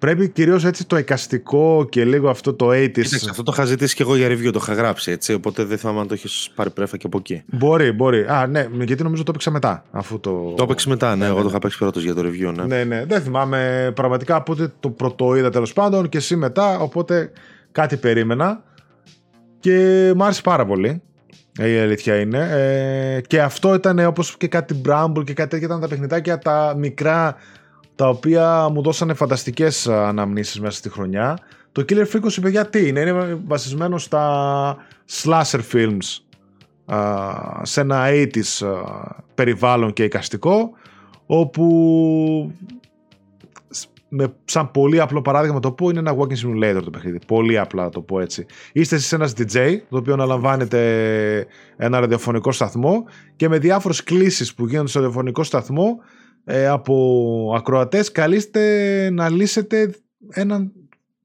Πρέπει 0.00 0.28
κυρίως 0.28 0.64
έτσι 0.64 0.86
το 0.86 0.98
εικαστικό 0.98 1.86
και 1.90 2.04
λίγο 2.04 2.28
αυτό 2.28 2.54
το 2.54 2.68
80's. 2.68 2.90
Κοίταξε, 2.90 3.30
αυτό 3.30 3.42
το 3.42 3.52
είχα 3.54 3.64
ζητήσει 3.64 3.94
και 3.94 4.02
εγώ 4.02 4.16
για 4.16 4.28
review, 4.28 4.52
το 4.52 4.58
είχα 4.62 4.74
γράψει 4.74 5.10
έτσι. 5.10 5.32
Οπότε 5.32 5.64
δεν 5.64 5.78
θυμάμαι 5.78 6.00
αν 6.00 6.06
το 6.06 6.14
έχεις 6.14 6.50
πάρει 6.54 6.70
πρέφα 6.70 6.96
και 6.96 7.06
από 7.06 7.18
εκεί. 7.18 7.42
Μπορεί, 7.46 7.92
μπορεί. 7.92 8.24
Α, 8.28 8.46
ναι, 8.46 8.68
γιατί 8.80 9.02
νομίζω 9.02 9.22
το 9.22 9.30
έπαιξα 9.30 9.50
μετά. 9.50 9.84
Αφού 9.90 10.20
το... 10.20 10.54
το 10.56 10.62
έπαιξε 10.62 10.88
μετά, 10.88 11.16
ναι, 11.16 11.16
ναι, 11.16 11.26
εγώ 11.26 11.36
ναι. 11.36 11.42
το 11.42 11.48
είχα 11.48 11.58
παίξει 11.58 11.78
πρώτος 11.78 12.02
για 12.02 12.14
το 12.14 12.22
review. 12.24 12.54
Ναι. 12.54 12.64
ναι, 12.64 12.84
ναι. 12.84 13.04
Δεν 13.04 13.22
θυμάμαι 13.22 13.92
πραγματικά 13.94 14.42
πότε 14.42 14.72
το 14.80 14.90
πρώτο 14.90 15.36
είδα 15.36 15.50
τέλος 15.50 15.72
πάντων 15.72 16.08
και 16.08 16.18
εσύ 16.18 16.36
μετά. 16.36 16.78
Οπότε 16.78 17.30
κάτι 17.72 17.96
περίμενα. 17.96 18.62
Και 19.60 20.12
μου 20.16 20.24
άρεσε 20.24 20.42
πάρα 20.42 20.66
πολύ. 20.66 21.02
Η 21.58 21.78
αλήθεια 21.78 22.20
είναι. 22.20 22.48
Ε, 22.50 23.20
και 23.20 23.42
αυτό 23.42 23.74
ήταν 23.74 23.98
όπως 23.98 24.36
και 24.36 24.48
κάτι 24.48 24.80
Bramble 24.88 25.24
και 25.24 25.32
κάτι 25.32 25.50
τέτοια 25.50 25.66
ήταν 25.66 25.80
τα 25.80 25.88
παιχνιδάκια 25.88 26.38
τα 26.38 26.74
μικρά 26.76 27.36
τα 28.00 28.08
οποία 28.08 28.68
μου 28.68 28.82
δώσανε 28.82 29.14
φανταστικές 29.14 29.88
αναμνήσεις 29.88 30.60
μέσα 30.60 30.76
στη 30.76 30.90
χρονιά. 30.90 31.38
Το 31.72 31.84
Killer 31.88 32.06
Frequency, 32.12 32.38
παιδιά, 32.42 32.66
τι 32.66 32.88
είναι, 32.88 33.00
είναι 33.00 33.40
βασισμένο 33.46 33.98
στα 33.98 34.76
slasher 35.22 35.60
films 35.72 36.18
σε 37.62 37.80
ένα 37.80 38.06
80's 38.08 38.68
περιβάλλον 39.34 39.92
και 39.92 40.04
εικαστικό 40.04 40.70
όπου 41.26 42.52
με, 44.08 44.34
σαν 44.44 44.70
πολύ 44.70 45.00
απλό 45.00 45.22
παράδειγμα 45.22 45.60
το 45.60 45.72
πω 45.72 45.88
είναι 45.88 45.98
ένα 45.98 46.16
walking 46.16 46.46
simulator 46.46 46.80
το 46.84 46.90
παιχνίδι. 46.90 47.18
Πολύ 47.26 47.58
απλά 47.58 47.88
το 47.88 48.00
πω 48.00 48.20
έτσι. 48.20 48.46
Είστε 48.72 48.96
εσείς 48.96 49.12
ένας 49.12 49.32
DJ 49.36 49.76
το 49.88 49.96
οποίο 49.96 50.12
αναλαμβάνετε 50.12 51.46
ένα 51.76 52.00
ραδιοφωνικό 52.00 52.52
σταθμό 52.52 53.04
και 53.36 53.48
με 53.48 53.58
διάφορες 53.58 54.02
κλήσεις 54.02 54.54
που 54.54 54.66
γίνονται 54.66 54.88
στο 54.88 55.00
ραδιοφωνικό 55.00 55.42
σταθμό 55.42 55.98
ε, 56.44 56.66
από 56.66 57.54
ακροατές 57.56 58.12
καλείστε 58.12 59.10
να 59.12 59.28
λύσετε 59.28 59.94
ένα, 60.30 60.70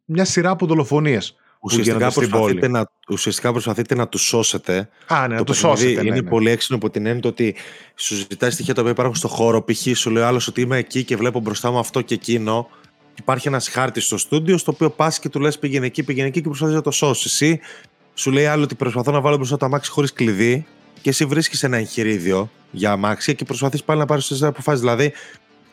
μια 0.06 0.26
σειρά 0.26 0.50
από 0.50 0.66
δολοφονίες. 0.66 1.36
Ουσιαστικά 1.66 2.12
προσπαθείτε, 2.12 2.68
να, 2.68 2.88
ουσιαστικά 3.10 3.52
προσπαθείτε 3.52 3.96
να 3.96 4.08
τους 4.08 4.22
σώσετε. 4.22 4.90
Α, 5.08 5.28
ναι, 5.28 5.36
να 5.36 5.44
τους 5.44 5.58
σώσετε. 5.58 6.02
Ναι, 6.02 6.08
είναι 6.08 6.22
ναι. 6.22 6.30
πολύ 6.30 6.50
έξυπνο 6.50 6.76
από 6.76 6.90
την 6.90 7.06
έννοια 7.06 7.22
ότι 7.26 7.56
σου 7.96 8.16
ζητάει 8.16 8.50
στοιχεία 8.50 8.74
τα 8.74 8.80
οποία 8.82 8.94
υπάρχουν 8.94 9.16
στο 9.16 9.28
χώρο. 9.28 9.64
Π.χ. 9.64 9.98
σου 9.98 10.10
λέει 10.10 10.24
άλλος 10.24 10.48
ότι 10.48 10.62
είμαι 10.62 10.78
εκεί 10.78 11.04
και 11.04 11.16
βλέπω 11.16 11.40
μπροστά 11.40 11.72
μου 11.72 11.80
αυτό 11.80 12.02
και 12.02 12.14
εκείνο. 12.14 12.70
Υπάρχει 13.20 13.48
ένας 13.48 13.70
χάρτης 13.70 14.06
στο 14.06 14.18
στούντιο 14.18 14.58
στο 14.58 14.72
οποίο 14.72 14.90
πας 14.90 15.20
και 15.20 15.30
του 15.30 15.40
λες 15.40 15.60
πήγαινε 15.60 15.86
εκεί, 15.86 16.04
πήγαινε 16.04 16.28
εκεί 16.28 16.42
και 16.42 16.48
προσπαθείς 16.48 16.76
να 16.76 16.82
το 16.82 16.92
σώσεις. 16.92 17.42
Ή 17.42 17.60
σου 18.14 18.32
λέει 18.32 18.46
άλλο 18.46 18.64
ότι 18.64 18.76
προσπαθώ 18.76 19.12
να 19.12 19.22
βάλω 19.22 19.36
μπροστά 19.36 19.58
το 19.58 19.66
αμάξι 19.66 19.92
χωρίς 19.92 20.14
κλειδί 20.14 20.66
και 21.06 21.12
εσύ 21.12 21.26
βρίσκεις 21.26 21.64
ένα 21.64 21.78
εγχειρίδιο 21.78 22.50
για 22.72 22.92
αμάξια 22.92 23.34
και 23.34 23.46
προσπαθείς 23.46 23.84
πάλι 23.84 24.00
να 24.00 24.06
πάρεις 24.06 24.28
τις 24.28 24.44
αποφάσεις. 24.44 24.80
Δηλαδή, 24.80 25.14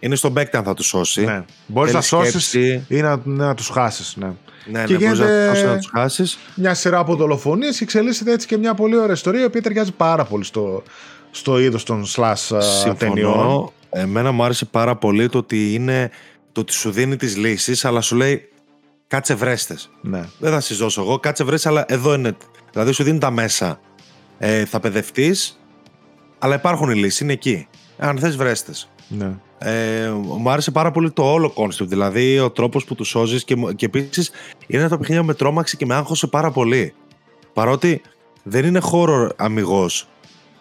είναι 0.01 0.14
στον 0.14 0.33
παίκτη 0.33 0.57
αν 0.57 0.64
θα 0.64 0.74
τους 0.74 0.87
σώσει. 0.87 1.24
Ναι. 1.24 1.45
Μπορείς 1.66 1.93
να 1.93 2.01
σώσεις 2.01 2.55
ή 2.89 3.01
να, 3.01 3.20
να 3.24 3.55
τους 3.55 3.68
χάσεις. 3.68 4.16
Ναι. 4.16 4.33
Ναι, 4.66 4.85
και 4.85 4.93
ναι, 4.93 4.99
γίνεται 4.99 5.64
να, 5.64 5.76
τους 5.76 5.91
χάσεις. 5.93 6.39
μια 6.55 6.74
σειρά 6.74 6.99
από 6.99 7.16
δολοφονίες 7.16 7.78
και 7.78 7.85
εξελίσσεται 7.85 8.33
έτσι 8.33 8.47
και 8.47 8.57
μια 8.57 8.74
πολύ 8.74 8.97
ωραία 8.97 9.12
ιστορία 9.12 9.41
η 9.41 9.45
οποία 9.45 9.62
ταιριάζει 9.62 9.93
πάρα 9.93 10.24
πολύ 10.24 10.45
στο, 10.45 10.83
στο 11.30 11.59
είδος 11.59 11.85
των 11.85 12.05
slasher 12.16 12.94
ταινιών. 12.99 13.70
Εμένα 13.91 14.33
μου 14.33 14.45
άρεσε 14.45 14.64
πάρα 14.64 14.97
πολύ 14.97 15.28
το 15.28 15.39
ότι 15.39 15.74
είναι 15.74 16.11
το 16.53 16.61
ότι 16.61 16.72
σου 16.72 16.91
δίνει 16.91 17.16
τις 17.16 17.37
λύσεις, 17.37 17.85
αλλά 17.85 18.01
σου 18.01 18.16
λέει 18.16 18.49
κάτσε 19.07 19.35
βρες 19.34 19.62
τες. 19.62 19.90
Ναι. 20.01 20.24
Δεν 20.39 20.53
θα 20.53 20.61
σ'τα 20.61 20.74
δώσω 20.74 21.01
εγώ, 21.03 21.18
κάτσε 21.18 21.45
βρες 21.44 21.57
τες, 21.57 21.70
αλλά 21.70 21.85
εδώ 21.89 22.14
είναι. 22.14 22.37
Δηλαδή 22.72 22.93
σου 22.93 23.03
δίνει 23.03 23.18
τα 23.18 23.30
μέσα. 23.30 23.80
Ε, 24.45 24.64
θα 24.64 24.80
παιδευτείς, 24.80 25.61
αλλά 26.38 26.55
υπάρχουν 26.55 26.90
οι 26.90 26.95
λύσεις, 26.95 27.20
είναι 27.20 27.32
εκεί. 27.32 27.66
Αν 27.99 28.18
θες 28.18 28.36
βρες 28.36 28.55
τες. 28.55 28.72
Ναι. 29.09 29.30
Ε, 29.59 30.11
μου 30.38 30.51
άρεσε 30.51 30.70
πάρα 30.70 30.90
πολύ 30.90 31.11
το 31.11 31.32
όλο 31.32 31.51
κόνσεπτ. 31.51 31.90
Δηλαδή 31.90 32.38
ο 32.38 32.51
τρόπος 32.51 32.84
που 32.84 32.95
τους 32.95 33.09
σώζεις 33.09 33.45
και, 33.45 33.55
και 33.76 33.86
επίσης 33.86 34.30
είναι 34.66 34.88
το 34.88 34.99
παιχνίδι 34.99 35.22
με 35.22 35.34
τρόμαξε 35.34 35.76
και 35.76 35.86
με 35.86 35.95
άγχωσε 35.95 36.26
πάρα 36.26 36.51
πολύ. 36.51 36.95
Παρότι 37.53 38.03
δεν 38.43 38.64
είναι 38.64 38.78
χώρο 38.78 39.32
αμυγός. 39.36 40.09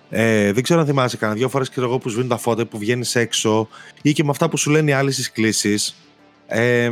Ε, 0.10 0.52
δεν 0.52 0.64
ξέρω 0.64 0.80
αν 0.80 0.86
θυμάσαι 0.86 1.18
κανένα 1.18 1.40
δύο 1.40 1.50
φορές 1.50 1.70
και 1.70 1.80
εγώ 1.80 1.98
που 1.98 2.10
σβήνουν 2.10 2.30
τα 2.30 2.38
φώτα 2.38 2.66
που 2.66 2.78
βγαίνεις 2.78 3.16
έξω 3.16 3.68
ή 4.02 4.14
και 4.14 4.24
με 4.24 4.30
αυτά 4.30 4.50
που 4.50 4.58
σου 4.58 4.70
λένε 4.70 4.92
οι 4.92 4.94
άλλοι 4.94 5.12
στις 5.12 5.32
κλήσεις. 5.32 5.96
Ε, 6.48 6.90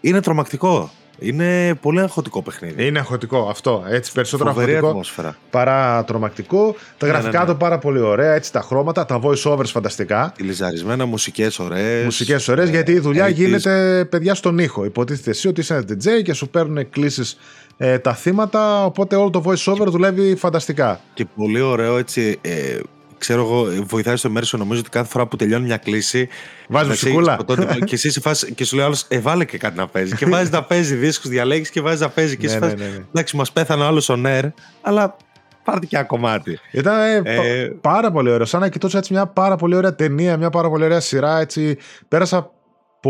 είναι 0.00 0.20
τρομακτικό. 0.20 0.90
Είναι 1.18 1.74
πολύ 1.80 2.00
αγχωτικό 2.00 2.42
παιχνίδι. 2.42 2.86
Είναι 2.86 2.98
αγχωτικό 2.98 3.48
αυτό. 3.50 3.84
Έτσι, 3.88 4.12
περισσότερο 4.12 4.50
Φοβερή 4.50 4.70
αγχωτικό 4.70 4.90
ατμόσφαιρα. 4.90 5.36
παρά 5.50 6.04
τρομακτικό. 6.04 6.76
Τα 6.98 7.06
Ναι, 7.06 7.12
γραφικά 7.12 7.38
ναι, 7.38 7.44
ναι. 7.44 7.50
του 7.52 7.56
πάρα 7.56 7.78
πολύ 7.78 8.00
ωραία. 8.00 8.32
Έτσι, 8.34 8.52
τα 8.52 8.60
χρώματα, 8.60 9.04
τα 9.06 9.20
voice 9.22 9.42
overs 9.52 9.66
φανταστικά. 9.66 10.32
Τηλιζαρισμένα, 10.36 11.06
μουσικές 11.06 11.58
ωραίες. 11.58 12.04
Μουσικές 12.04 12.48
ωραίες, 12.48 12.68
γιατί 12.68 12.92
η 12.92 12.98
δουλειά 12.98 13.28
γίνεται 13.28 14.06
παιδιά 14.10 14.34
στον 14.34 14.58
ήχο. 14.58 14.84
Υποτίθεται 14.84 15.30
εσύ 15.30 15.48
ότι 15.48 15.60
είσαι 15.60 15.74
ένα 15.74 15.84
DJ 15.88 16.22
και 16.22 16.32
σου 16.32 16.48
παίρνουν 16.48 16.90
κλήσει 16.90 17.36
ε, 17.76 17.98
τα 17.98 18.14
θύματα. 18.14 18.84
Οπότε 18.84 19.16
όλο 19.16 19.30
το 19.30 19.42
voice 19.46 19.72
over 19.72 19.90
δουλεύει 19.90 20.36
φανταστικά. 20.36 21.00
Και 21.14 21.26
πολύ 21.36 21.60
ωραίο 21.60 21.96
έτσι. 21.96 22.38
Ε, 22.40 22.78
ξέρω 23.18 23.40
εγώ, 23.42 23.66
βοηθάει 23.84 24.16
στο 24.16 24.30
μέρο 24.30 24.46
νομίζω 24.52 24.80
ότι 24.80 24.90
κάθε 24.90 25.08
φορά 25.10 25.26
που 25.26 25.36
τελειώνει 25.36 25.64
μια 25.66 25.76
κλίση. 25.76 26.28
Βάζει 26.68 26.84
να 26.84 26.90
μουσικούλα. 26.90 27.36
ξέρεις 27.46 27.64
ποτέ- 27.64 27.84
και 27.84 27.94
εσύ 27.94 28.10
σε 28.10 28.20
φάση, 28.20 28.52
και 28.52 28.64
σου 28.64 28.76
λέει 28.76 28.84
άλλος, 28.84 29.04
ε, 29.08 29.18
βάλε 29.18 29.44
και 29.44 29.58
κάτι 29.58 29.76
να 29.76 29.86
παίζει. 29.88 30.14
και 30.16 30.26
βάζεις 30.26 30.50
να 30.50 30.62
παίζει 30.64 30.94
δίσκους, 30.94 31.30
διαλέγεις 31.30 31.70
και 31.70 31.80
βάζεις 31.80 32.00
να 32.00 32.08
παίζει. 32.08 32.36
Και 32.36 32.46
Ναι, 32.46 32.52
εσύ 32.52 32.60
ναι, 32.60 32.66
φάση, 32.70 32.82
ναι, 32.82 32.88
ναι. 32.96 33.04
εντάξει, 33.12 33.36
μας 33.36 33.52
πέθανε 33.52 33.82
ο 33.82 33.86
άλλος 33.86 34.08
ο 34.08 34.16
Νέρ, 34.16 34.44
αλλά 34.80 35.16
πάρτε 35.64 35.86
και 35.86 35.96
ένα 35.96 36.04
κομμάτι. 36.04 36.58
Ήταν 36.70 37.00
ε, 37.00 37.22
πα- 37.22 37.30
Ε, 37.44 37.64
πάρα 37.80 38.10
πολύ 38.10 38.30
ωραίο. 38.30 38.46
Σαν 38.46 38.60
να 38.60 38.68
κοιτώσω 38.68 38.98
έτσι 38.98 39.12
μια 39.12 39.26
πάρα 39.26 39.56
πολύ 39.56 39.74
ωραία 39.76 39.94
ταινία, 39.94 40.36
μια 40.36 40.50
πάρα 40.50 40.68
πολύ 40.68 40.84
ωραία 40.84 41.00
σειρά. 41.00 41.38
Έτσι. 41.40 41.76
Πέρασα 42.08 42.50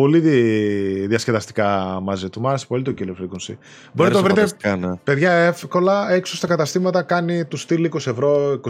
πολύ 0.00 0.18
δι- 0.20 1.08
διασκεδαστικά 1.08 1.98
μαζί 2.02 2.28
του. 2.28 2.40
Μ' 2.40 2.46
άρεσε 2.46 2.66
πολύ 2.66 2.82
το 2.82 2.94
Killer 2.98 3.02
Frequency. 3.22 3.54
Μπορείτε 3.92 3.94
να 3.94 3.94
το 3.94 4.02
Άρεσε 4.02 4.22
βρείτε, 4.22 4.34
φανταστικά, 4.40 4.76
ναι. 4.76 4.96
παιδιά, 5.04 5.32
εύκολα 5.32 6.12
έξω 6.12 6.36
στα 6.36 6.46
καταστήματα. 6.46 7.02
Κάνει 7.02 7.44
του 7.44 7.56
στυλ 7.56 7.90
20 7.92 7.94
ευρώ, 8.06 8.60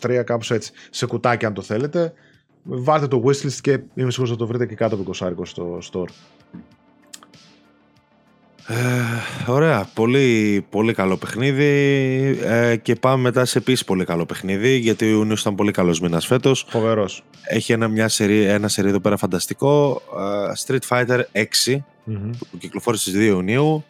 22-23, 0.00 0.22
κάπως 0.24 0.50
έτσι. 0.50 0.72
Σε 0.90 1.06
κουτάκι, 1.06 1.44
αν 1.44 1.54
το 1.54 1.62
θέλετε. 1.62 2.12
Βάλτε 2.62 3.06
το 3.06 3.22
wishlist 3.26 3.52
και 3.60 3.70
είμαι 3.94 4.10
σίγουρος 4.10 4.30
ότι 4.30 4.38
το 4.38 4.46
βρείτε 4.46 4.66
και 4.66 4.74
κάτω 4.74 4.94
από 4.94 5.04
20 5.04 5.44
στο 5.44 5.78
store. 5.92 6.08
Ε, 8.66 9.50
ωραία, 9.50 9.88
πολύ, 9.94 10.66
πολύ 10.70 10.94
καλό 10.94 11.16
παιχνίδι. 11.16 11.64
Ε, 12.42 12.76
και 12.76 12.94
πάμε 12.94 13.22
μετά 13.22 13.44
σε 13.44 13.58
επίσης 13.58 13.84
πολύ 13.84 14.04
καλό 14.04 14.26
παιχνίδι 14.26 14.76
γιατί 14.76 15.04
ο 15.04 15.08
Ιούνιος 15.08 15.40
ήταν 15.40 15.54
πολύ 15.54 15.70
καλός 15.70 16.00
μήνας 16.00 16.26
φέτος. 16.26 16.66
Φοβερός. 16.68 17.24
έχει 17.42 17.72
ένα, 17.72 17.88
μια 17.88 18.08
σερί, 18.08 18.42
ένα 18.42 18.68
σερί 18.68 18.88
εδώ 18.88 19.00
πέρα 19.00 19.16
φανταστικό. 19.16 20.02
Ε, 20.18 20.52
Street 20.66 20.88
Fighter 20.88 21.20
6 21.32 21.84
που 22.50 22.58
κυκλοφόρησε 22.58 23.10
στις 23.10 23.20
2 23.20 23.24
Ιουνίου. 23.24 23.84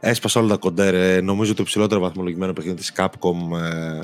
Έσπασε 0.00 0.38
όλα 0.38 0.48
τα 0.48 0.56
κοντέρ 0.56 0.94
ε, 0.94 1.20
νομίζω 1.20 1.54
το 1.54 1.62
υψηλότερο 1.62 2.00
βαθμολογημένο 2.00 2.52
παιχνίδι 2.52 2.76
της 2.76 2.92
Capcom 2.96 3.58
ε, 3.62 4.00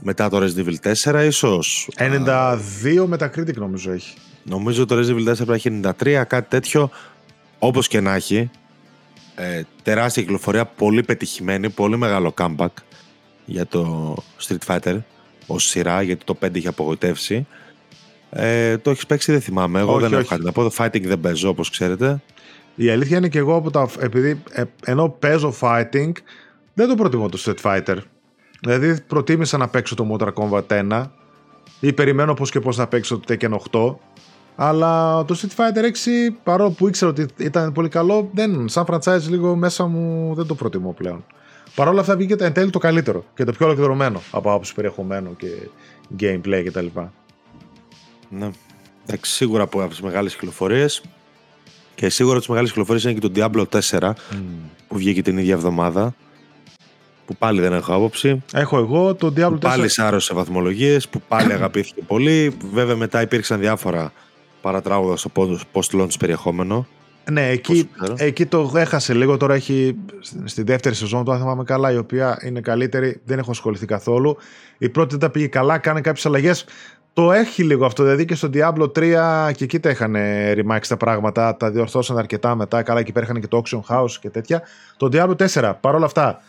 μετά 0.00 0.28
το 0.28 0.38
Resident 0.42 0.66
Evil 0.66 0.92
4 1.12 1.24
ίσως. 1.26 1.88
92 1.96 2.38
Metacritic 3.14 3.54
νομίζω 3.54 3.92
έχει. 3.92 4.14
Νομίζω 4.42 4.86
το 4.86 4.96
Resident 4.98 5.28
Evil 5.28 5.30
4 5.30 5.46
πρέπει 5.46 5.46
να 5.46 5.54
έχει 5.54 5.80
93, 6.20 6.24
κάτι 6.26 6.48
τέτοιο. 6.48 6.90
Όπως 7.58 7.88
και 7.88 8.00
να 8.00 8.14
έχει, 8.14 8.50
ε, 9.40 9.62
τεράστια 9.82 10.22
κυκλοφορία, 10.22 10.64
πολύ 10.64 11.02
πετυχημένη, 11.02 11.70
πολύ 11.70 11.96
μεγάλο 11.96 12.34
comeback 12.38 12.74
για 13.44 13.66
το 13.66 14.14
Street 14.40 14.66
Fighter 14.66 14.98
ως 15.46 15.64
σειρά, 15.64 16.02
γιατί 16.02 16.24
το 16.24 16.36
5 16.40 16.56
είχε 16.56 16.68
απογοητεύσει. 16.68 17.46
Ε, 18.30 18.78
το 18.78 18.90
έχεις 18.90 19.06
παίξει, 19.06 19.32
δεν 19.32 19.40
θυμάμαι. 19.40 19.80
Εγώ 19.80 19.92
Όχι, 19.92 20.00
δεν 20.00 20.10
έχω 20.12 20.20
όχι. 20.20 20.28
κάτι 20.28 20.44
να 20.44 20.52
πω. 20.52 20.62
Το 20.62 20.74
fighting 20.78 21.02
δεν 21.02 21.20
παίζω, 21.20 21.48
όπως 21.48 21.70
ξέρετε. 21.70 22.22
Η 22.74 22.90
αλήθεια 22.90 23.16
είναι 23.16 23.28
και 23.28 23.38
εγώ 23.38 23.54
από 23.54 23.70
τα, 23.70 23.88
επειδή 23.98 24.42
ε, 24.50 24.62
ενώ 24.84 25.08
παίζω 25.08 25.54
fighting, 25.60 26.12
δεν 26.74 26.88
το 26.88 26.94
προτιμώ 26.94 27.28
το 27.28 27.42
Street 27.44 27.60
Fighter. 27.62 27.96
Δηλαδή 28.60 29.00
προτίμησα 29.00 29.56
να 29.56 29.68
παίξω 29.68 29.94
το 29.94 30.16
Mortal 30.18 30.32
Kombat 30.32 30.90
1 30.90 31.04
ή 31.80 31.92
περιμένω 31.92 32.34
πώς 32.34 32.50
και 32.50 32.60
πώς 32.60 32.76
να 32.76 32.86
παίξω 32.86 33.18
το 33.18 33.34
Tekken 33.34 33.56
8 33.70 33.94
αλλά 34.62 35.24
το 35.24 35.40
Street 35.40 35.60
Fighter 35.60 35.84
6 35.84 35.88
παρόλο 36.42 36.70
που 36.70 36.88
ήξερα 36.88 37.10
ότι 37.10 37.26
ήταν 37.36 37.72
πολύ 37.72 37.88
καλό 37.88 38.30
δεν, 38.32 38.68
σαν 38.68 38.84
franchise 38.88 39.28
λίγο 39.28 39.56
μέσα 39.56 39.86
μου 39.86 40.34
δεν 40.34 40.46
το 40.46 40.54
προτιμώ 40.54 40.92
πλέον. 40.92 41.24
Παρ' 41.74 41.88
όλα 41.88 42.00
αυτά 42.00 42.16
βγήκε 42.16 42.44
εν 42.44 42.52
τέλει 42.52 42.70
το 42.70 42.78
καλύτερο 42.78 43.24
και 43.34 43.44
το 43.44 43.52
πιο 43.52 43.66
ολοκληρωμένο 43.66 44.22
από 44.30 44.50
άποψη 44.50 44.74
περιεχομένου 44.74 45.36
και 45.36 45.48
gameplay 46.20 46.62
κτλ. 46.66 46.86
Ναι. 48.28 48.50
Εντάξει, 49.06 49.32
σίγουρα 49.32 49.62
από 49.62 49.86
τις 49.88 50.00
μεγάλες 50.00 50.34
κυκλοφορίες 50.34 51.02
και 51.94 52.08
σίγουρα 52.08 52.32
από 52.32 52.40
τις 52.40 52.48
μεγάλες 52.48 52.70
κυκλοφορίες 52.70 53.04
είναι 53.04 53.12
και 53.12 53.28
το 53.28 53.32
Diablo 53.36 53.80
4 53.98 54.12
που 54.88 54.96
βγήκε 54.96 55.22
την 55.22 55.38
ίδια 55.38 55.54
εβδομάδα 55.54 56.14
που 57.26 57.36
πάλι 57.36 57.60
δεν 57.60 57.72
έχω 57.72 57.94
άποψη. 57.94 58.42
Έχω 58.52 58.78
εγώ 58.78 59.14
το 59.14 59.32
Diablo 59.36 59.46
4. 59.46 59.50
που 59.50 59.58
πάλι 59.58 59.88
σάρωσε 59.88 60.34
βαθμολογίες, 60.34 61.08
που 61.08 61.22
πάλι 61.28 61.52
αγαπήθηκε 61.58 62.02
πολύ. 62.02 62.56
Βέβαια 62.72 62.96
μετά 62.96 63.20
υπήρξαν 63.20 63.60
διάφορα 63.60 64.12
παρατράγουδα 64.60 65.16
στο 65.16 65.30
post-launch 65.72 66.18
περιεχόμενο. 66.18 66.86
Ναι, 67.30 67.48
εκεί, 67.48 67.84
Πώς 67.84 68.02
ξέρω. 68.02 68.14
εκεί 68.18 68.46
το 68.46 68.72
έχασε 68.74 69.14
λίγο. 69.14 69.36
Τώρα 69.36 69.54
έχει 69.54 69.96
στη 70.44 70.62
δεύτερη 70.62 70.94
σεζόν, 70.94 71.24
το 71.24 71.32
αν 71.32 71.38
θυμάμαι 71.38 71.64
καλά, 71.64 71.92
η 71.92 71.96
οποία 71.96 72.38
είναι 72.44 72.60
καλύτερη. 72.60 73.20
Δεν 73.24 73.38
έχω 73.38 73.50
ασχοληθεί 73.50 73.86
καθόλου. 73.86 74.36
Η 74.78 74.88
πρώτη 74.88 75.10
δεν 75.10 75.18
τα 75.18 75.30
πήγε 75.30 75.46
καλά, 75.46 75.78
κάνει 75.78 76.00
κάποιες 76.00 76.26
αλλαγές. 76.26 76.64
Το 77.12 77.32
έχει 77.32 77.62
λίγο 77.62 77.86
αυτό. 77.86 78.02
Δηλαδή 78.02 78.24
και 78.24 78.34
στο 78.34 78.50
Diablo 78.54 78.92
3 78.92 79.52
και 79.54 79.64
εκεί 79.64 79.80
τα 79.80 79.90
είχαν 79.90 80.16
rematch 80.56 80.86
τα 80.88 80.96
πράγματα. 80.96 81.56
Τα 81.56 81.70
διορθώσαν 81.70 82.18
αρκετά 82.18 82.54
μετά. 82.54 82.82
Καλά, 82.82 83.00
εκεί 83.00 83.12
πέρα 83.12 83.24
είχαν 83.24 83.40
και 83.40 83.46
το 83.46 83.62
Auction 83.64 83.80
House 83.94 84.10
και 84.20 84.30
τέτοια. 84.30 84.62
Το 84.96 85.08
Diablo 85.12 85.34
4, 85.52 85.72
παρόλα 85.80 86.04
αυτά, 86.04 86.40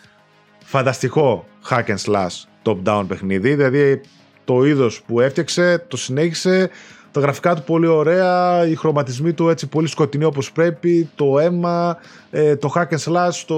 φανταστικό 0.64 1.46
hack 1.70 1.86
and 1.86 1.98
slash 2.06 2.44
top-down 2.64 3.04
παιχνίδι. 3.08 3.56
Δηλαδή 3.56 4.02
το 4.46 4.66
είδος 4.66 5.02
που 5.02 5.20
έφτιαξε, 5.20 5.86
το 5.88 5.98
συνέχισε. 5.98 6.70
Τα 7.12 7.20
γραφικά 7.20 7.56
του 7.56 7.64
πολύ 7.64 7.88
ωραία, 7.88 8.66
οι 8.68 8.76
χρωματισμοί 8.76 9.34
του 9.34 9.50
έτσι 9.50 9.68
πολύ 9.68 9.88
σκοτεινοί 9.88 10.24
όπως 10.24 10.52
πρέπει, 10.52 11.10
το 11.16 11.40
αίμα, 11.40 11.98
ε, 12.32 12.56
το 12.56 12.74
hack 12.76 12.88
and 12.88 13.12
slash, 13.12 13.44
το, 13.46 13.56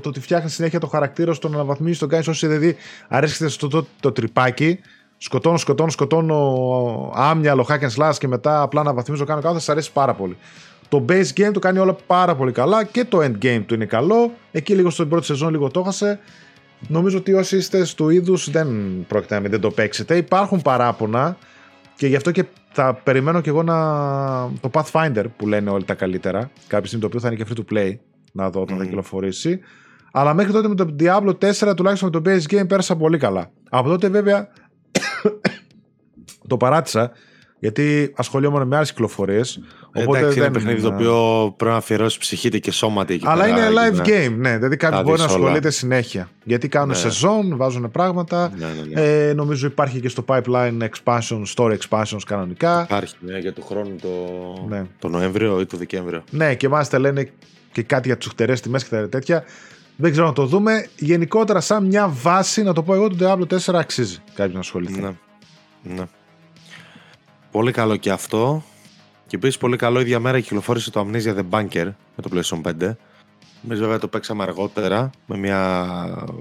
το 0.00 0.08
ότι 0.08 0.20
φτιάχνει 0.20 0.50
συνέχεια 0.50 0.80
το 0.80 0.86
χαρακτήρα, 0.86 1.34
στο 1.34 1.48
να 1.48 1.54
αναβαθμίσει, 1.54 1.98
τον 1.98 2.08
κάνεις 2.08 2.28
όσο 2.28 2.46
δηλαδή 2.46 2.76
αρέσκεται 3.08 3.50
στο 3.50 3.68
το, 3.68 3.86
το 4.00 4.12
τρυπάκι, 4.12 4.78
σκοτώνω, 5.18 5.56
σκοτώνω, 5.56 5.90
σκοτώνω 5.90 7.12
άμυαλο 7.14 7.66
hack 7.68 7.80
and 7.80 8.02
slash 8.02 8.14
και 8.18 8.28
μετά 8.28 8.62
απλά 8.62 8.82
να 8.82 8.94
βαθμίζω 8.94 9.24
κάνω 9.24 9.40
κάτι, 9.40 9.54
θα 9.54 9.60
σα 9.60 9.72
αρέσει 9.72 9.92
πάρα 9.92 10.14
πολύ. 10.14 10.36
Το 10.88 11.04
base 11.08 11.40
game 11.40 11.50
το 11.52 11.58
κάνει 11.58 11.78
όλα 11.78 11.96
πάρα 12.06 12.34
πολύ 12.34 12.52
καλά 12.52 12.84
και 12.84 13.04
το 13.04 13.18
end 13.18 13.44
game 13.44 13.62
του 13.66 13.74
είναι 13.74 13.84
καλό. 13.84 14.32
Εκεί 14.52 14.74
λίγο 14.74 14.90
στην 14.90 15.08
πρώτη 15.08 15.24
σεζόν 15.24 15.50
λίγο 15.50 15.70
το 15.70 15.80
έχασε. 15.80 16.18
Νομίζω 16.88 17.18
ότι 17.18 17.32
όσοι 17.32 17.56
είστε 17.56 17.84
στο 17.84 18.10
είδους 18.10 18.50
δεν 18.50 18.68
πρόκειται 19.08 19.34
να 19.34 19.40
μην 19.40 19.50
δεν 19.50 19.60
το 19.60 19.70
παίξετε. 19.70 20.16
Υπάρχουν 20.16 20.62
παράπονα 20.62 21.36
και 21.96 22.06
γι' 22.06 22.16
αυτό 22.16 22.30
και 22.30 22.44
θα 22.72 22.94
περιμένω 22.94 23.40
και 23.40 23.48
εγώ 23.48 23.62
να... 23.62 23.76
το 24.60 24.70
Pathfinder 24.72 25.24
που 25.36 25.46
λένε 25.46 25.70
όλοι 25.70 25.84
τα 25.84 25.94
καλύτερα. 25.94 26.50
Κάποια 26.66 26.86
στιγμή 26.86 27.00
το 27.00 27.06
οποίο 27.06 27.20
θα 27.20 27.28
είναι 27.28 27.44
και 27.44 27.46
free 27.50 27.58
to 27.58 27.74
play 27.74 27.96
να 28.32 28.50
δω 28.50 28.60
όταν 28.60 28.76
mm. 28.76 28.78
θα 28.78 28.84
κυκλοφορήσει. 28.84 29.60
Αλλά 30.12 30.34
μέχρι 30.34 30.52
τότε 30.52 30.68
με 30.68 30.74
το 30.74 30.96
Diablo 31.00 31.34
4 31.68 31.76
τουλάχιστον 31.76 32.10
με 32.12 32.20
το 32.20 32.30
base 32.30 32.54
game 32.54 32.68
πέρασα 32.68 32.96
πολύ 32.96 33.18
καλά. 33.18 33.50
Από 33.70 33.88
τότε 33.88 34.08
βέβαια 34.08 34.48
το 36.48 36.56
παράτησα 36.56 37.12
γιατί 37.58 38.12
ασχολιόμουν 38.16 38.66
με 38.66 38.76
άλλες 38.76 38.90
κυκλοφορίες. 38.90 39.60
Οπότε 39.96 40.18
Εντάξει, 40.18 40.38
δεν 40.38 40.48
είναι 40.48 40.58
παιχνίδι 40.58 40.82
το 40.82 40.88
οποίο 40.88 41.54
πρέπει 41.56 41.72
να 41.72 41.78
αφιερώσεις 41.78 42.18
ψυχή 42.18 42.60
και 42.60 42.70
σώμα 42.70 43.04
εκεί 43.08 43.24
Αλλά 43.28 43.48
είναι 43.48 43.68
live 43.68 44.06
game, 44.06 44.34
ναι. 44.36 44.56
Δηλαδή 44.56 44.76
κάποιο 44.76 45.02
μπορεί 45.02 45.18
να 45.18 45.24
ασχολείται 45.24 45.70
συνέχεια. 45.70 46.28
Γιατί 46.44 46.68
κάνουν 46.68 46.88
ναι. 46.88 46.94
σεζόν, 46.94 47.56
βάζουν 47.56 47.90
πράγματα. 47.90 48.52
Ναι, 48.56 48.66
ναι, 48.66 49.00
ναι. 49.00 49.28
ε, 49.28 49.32
νομίζω 49.32 49.66
υπάρχει 49.66 50.00
και 50.00 50.08
στο 50.08 50.24
pipeline 50.28 50.78
expansion, 50.78 51.42
story 51.54 51.76
expansions 51.76 52.20
κανονικά. 52.26 52.82
Υπάρχει, 52.82 53.14
ναι, 53.20 53.38
για 53.38 53.52
το 53.52 53.62
χρόνο 53.62 53.90
το, 54.00 54.08
ναι. 54.68 54.84
το 54.98 55.08
Νοέμβριο 55.08 55.60
ή 55.60 55.66
το 55.66 55.76
Δεκέμβριο. 55.76 56.24
Ναι, 56.30 56.54
και 56.54 56.68
μάλιστα 56.68 56.98
λένε 56.98 57.30
και 57.72 57.82
κάτι 57.82 58.08
για 58.08 58.16
τσουχτερέ 58.16 58.52
τιμές 58.52 58.84
και 58.84 58.96
τα 58.96 59.08
τέτοια. 59.08 59.44
Δεν 59.96 60.10
ξέρω 60.10 60.26
να 60.26 60.32
το 60.32 60.46
δούμε. 60.46 60.86
Γενικότερα, 60.96 61.60
σαν 61.60 61.84
μια 61.84 62.08
βάση, 62.08 62.62
να 62.62 62.72
το 62.72 62.82
πω 62.82 62.94
εγώ, 62.94 63.08
το 63.08 63.16
Diablo 63.20 63.58
4 63.58 63.74
αξίζει 63.74 64.18
κάποιος 64.34 64.54
να 64.54 64.60
ασχοληθεί. 64.60 65.00
Ναι. 65.00 65.14
ναι. 65.82 66.04
Πολύ 67.50 67.72
καλό 67.72 67.96
και 67.96 68.10
αυτό. 68.10 68.62
Και 69.36 69.42
επίσης 69.42 69.60
πολύ 69.60 69.76
καλό 69.76 69.98
η 69.98 70.02
ίδια 70.02 70.20
μέρα 70.20 70.40
κυκλοφόρησε 70.40 70.90
το 70.90 71.06
Amnesia 71.06 71.36
The 71.36 71.44
Bunker 71.50 71.92
με 72.16 72.22
το 72.22 72.30
PlayStation 72.32 72.60
5. 72.62 72.94
Εμείς 73.64 73.78
βέβαια 73.78 73.98
το 73.98 74.08
παίξαμε 74.08 74.42
αργότερα 74.42 75.10
με 75.26 75.36
μια 75.36 75.80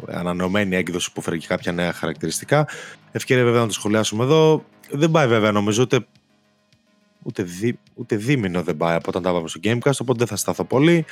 ανανεωμένη 0.07 0.75
έκδοση 0.75 1.11
που 1.11 1.21
φέρει 1.21 1.37
και 1.37 1.47
κάποια 1.47 1.71
νέα 1.71 1.93
χαρακτηριστικά. 1.93 2.67
Ευκαιρία 3.11 3.43
βέβαια 3.43 3.61
να 3.61 3.67
το 3.67 3.73
σχολιάσουμε 3.73 4.23
εδώ. 4.23 4.63
Δεν 4.91 5.11
πάει 5.11 5.27
βέβαια 5.27 5.51
νομίζω 5.51 5.81
ούτε, 5.81 6.05
ούτε, 7.23 7.43
δί, 7.43 7.79
ούτε 7.95 8.15
δίμηνο 8.15 8.61
δεν 8.61 8.77
πάει 8.77 8.95
από 8.95 9.05
όταν 9.07 9.21
τα 9.21 9.31
πάμε 9.31 9.47
στο 9.47 9.59
Gamecast, 9.63 9.97
οπότε 10.01 10.17
δεν 10.17 10.27
θα 10.27 10.35
σταθώ 10.35 10.63
πολύ. 10.63 11.05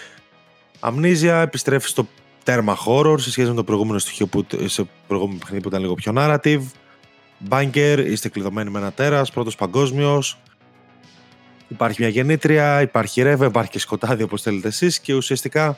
Amnesia 0.80 1.42
επιστρέφει 1.44 1.88
στο 1.88 2.08
τέρμα 2.44 2.78
horror 2.86 3.16
σε 3.20 3.32
σχέση 3.32 3.50
με 3.50 3.56
το 3.56 3.64
προηγούμενο 3.64 4.00
στοιχείο 4.00 4.28
που, 4.28 4.46
σε 4.66 4.88
προηγούμενο 5.08 5.40
παιχνίδι 5.40 5.62
που 5.62 5.70
ήταν 5.70 5.82
λίγο 5.82 5.94
πιο 5.94 6.14
narrative. 6.16 6.62
Bunker, 7.50 8.06
είστε 8.08 8.30
κλειδωμένοι 8.30 8.70
με 8.70 8.80
ένα 8.80 8.92
τέρας, 8.92 9.32
πρώτος 9.32 9.56
παγκόσμιος. 9.56 10.38
Υπάρχει 11.68 12.02
μια 12.02 12.10
γεννήτρια, 12.10 12.82
υπάρχει 12.82 13.22
ρεύμα, 13.22 13.46
υπάρχει 13.46 13.72
και 13.72 13.80
σκοτάδι 13.80 14.24
όπως 14.24 14.42
θέλετε 14.42 14.68
εσείς 14.68 15.00
και 15.00 15.14
ουσιαστικά 15.14 15.78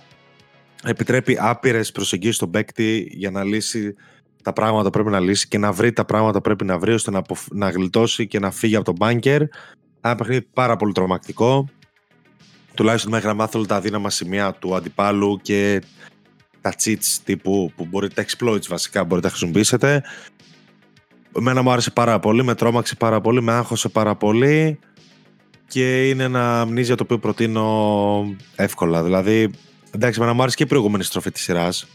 επιτρέπει 0.83 1.37
άπειρες 1.39 1.91
προσεγγίσεις 1.91 2.35
στον 2.35 2.51
παίκτη 2.51 3.11
για 3.11 3.31
να 3.31 3.43
λύσει 3.43 3.95
τα 4.43 4.53
πράγματα 4.53 4.83
που 4.83 4.89
πρέπει 4.89 5.09
να 5.09 5.19
λύσει 5.19 5.47
και 5.47 5.57
να 5.57 5.71
βρει 5.71 5.93
τα 5.93 6.05
πράγματα 6.05 6.37
που 6.37 6.41
πρέπει 6.41 6.65
να 6.65 6.79
βρει 6.79 6.93
ώστε 6.93 7.11
να, 7.11 7.21
να 7.51 7.69
γλιτώσει 7.69 8.27
και 8.27 8.39
να 8.39 8.51
φύγει 8.51 8.75
από 8.75 8.93
τον 8.93 8.95
bunker. 8.99 9.41
Ένα 10.01 10.15
παιχνίδι 10.15 10.41
πάρα 10.53 10.75
πολύ 10.75 10.91
τρομακτικό. 10.91 11.69
Τουλάχιστον 12.73 13.11
μέχρι 13.11 13.27
να 13.27 13.33
μάθω 13.33 13.65
τα 13.65 13.75
αδύναμα 13.75 14.09
σημεία 14.09 14.53
του 14.53 14.75
αντιπάλου 14.75 15.39
και 15.41 15.81
τα 16.61 16.73
cheats 16.83 17.17
τύπου 17.23 17.71
που 17.75 17.85
μπορείτε, 17.85 18.13
τα 18.13 18.25
exploits 18.27 18.67
βασικά 18.67 19.03
μπορείτε 19.03 19.27
να 19.27 19.33
χρησιμοποιήσετε. 19.33 20.03
Εμένα 21.37 21.61
μου 21.61 21.71
άρεσε 21.71 21.91
πάρα 21.91 22.19
πολύ, 22.19 22.43
με 22.43 22.55
τρόμαξε 22.55 22.95
πάρα 22.95 23.21
πολύ, 23.21 23.41
με 23.41 23.51
άγχωσε 23.51 23.89
πάρα 23.89 24.15
πολύ 24.15 24.79
και 25.67 26.09
είναι 26.09 26.23
ένα 26.23 26.65
μνήζια 26.65 26.95
το 26.95 27.03
οποίο 27.03 27.19
προτείνω 27.19 28.35
εύκολα. 28.55 29.03
Δηλαδή, 29.03 29.51
εντάξει, 29.91 30.19
εμένα 30.19 30.35
μου 30.35 30.41
άρεσε 30.41 30.57
και 30.57 30.63
η 30.63 30.67
προηγούμενη 30.67 31.03
στροφή 31.03 31.31
της 31.31 31.41
σειράς 31.41 31.87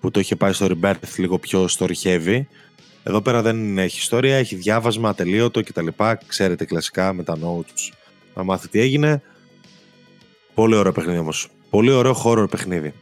που 0.00 0.10
το 0.10 0.20
είχε 0.20 0.36
πάει 0.36 0.52
στο 0.52 0.66
Rebirth 0.70 1.16
λίγο 1.16 1.38
πιο 1.38 1.68
story 1.78 1.92
heavy. 2.02 2.40
Εδώ 3.02 3.20
πέρα 3.20 3.42
δεν 3.42 3.78
έχει 3.78 3.98
ιστορία, 3.98 4.36
έχει 4.36 4.54
διάβασμα, 4.54 5.08
ατελείωτο 5.08 5.62
κτλ. 5.62 5.86
Ξέρετε 6.26 6.64
κλασικά 6.64 7.12
με 7.12 7.22
τα 7.22 7.38
notes 7.42 7.92
να 8.34 8.42
μάθει 8.42 8.68
τι 8.68 8.80
έγινε. 8.80 9.22
Πολύ 10.54 10.74
ωραίο 10.74 10.92
παιχνίδι 10.92 11.18
όμως. 11.18 11.48
Πολύ 11.70 11.90
ωραίο 11.90 12.14
horror 12.14 12.48
παιχνίδι. 12.48 12.94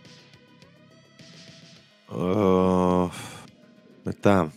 Uh, 2.19 3.09
μετά. 4.03 4.53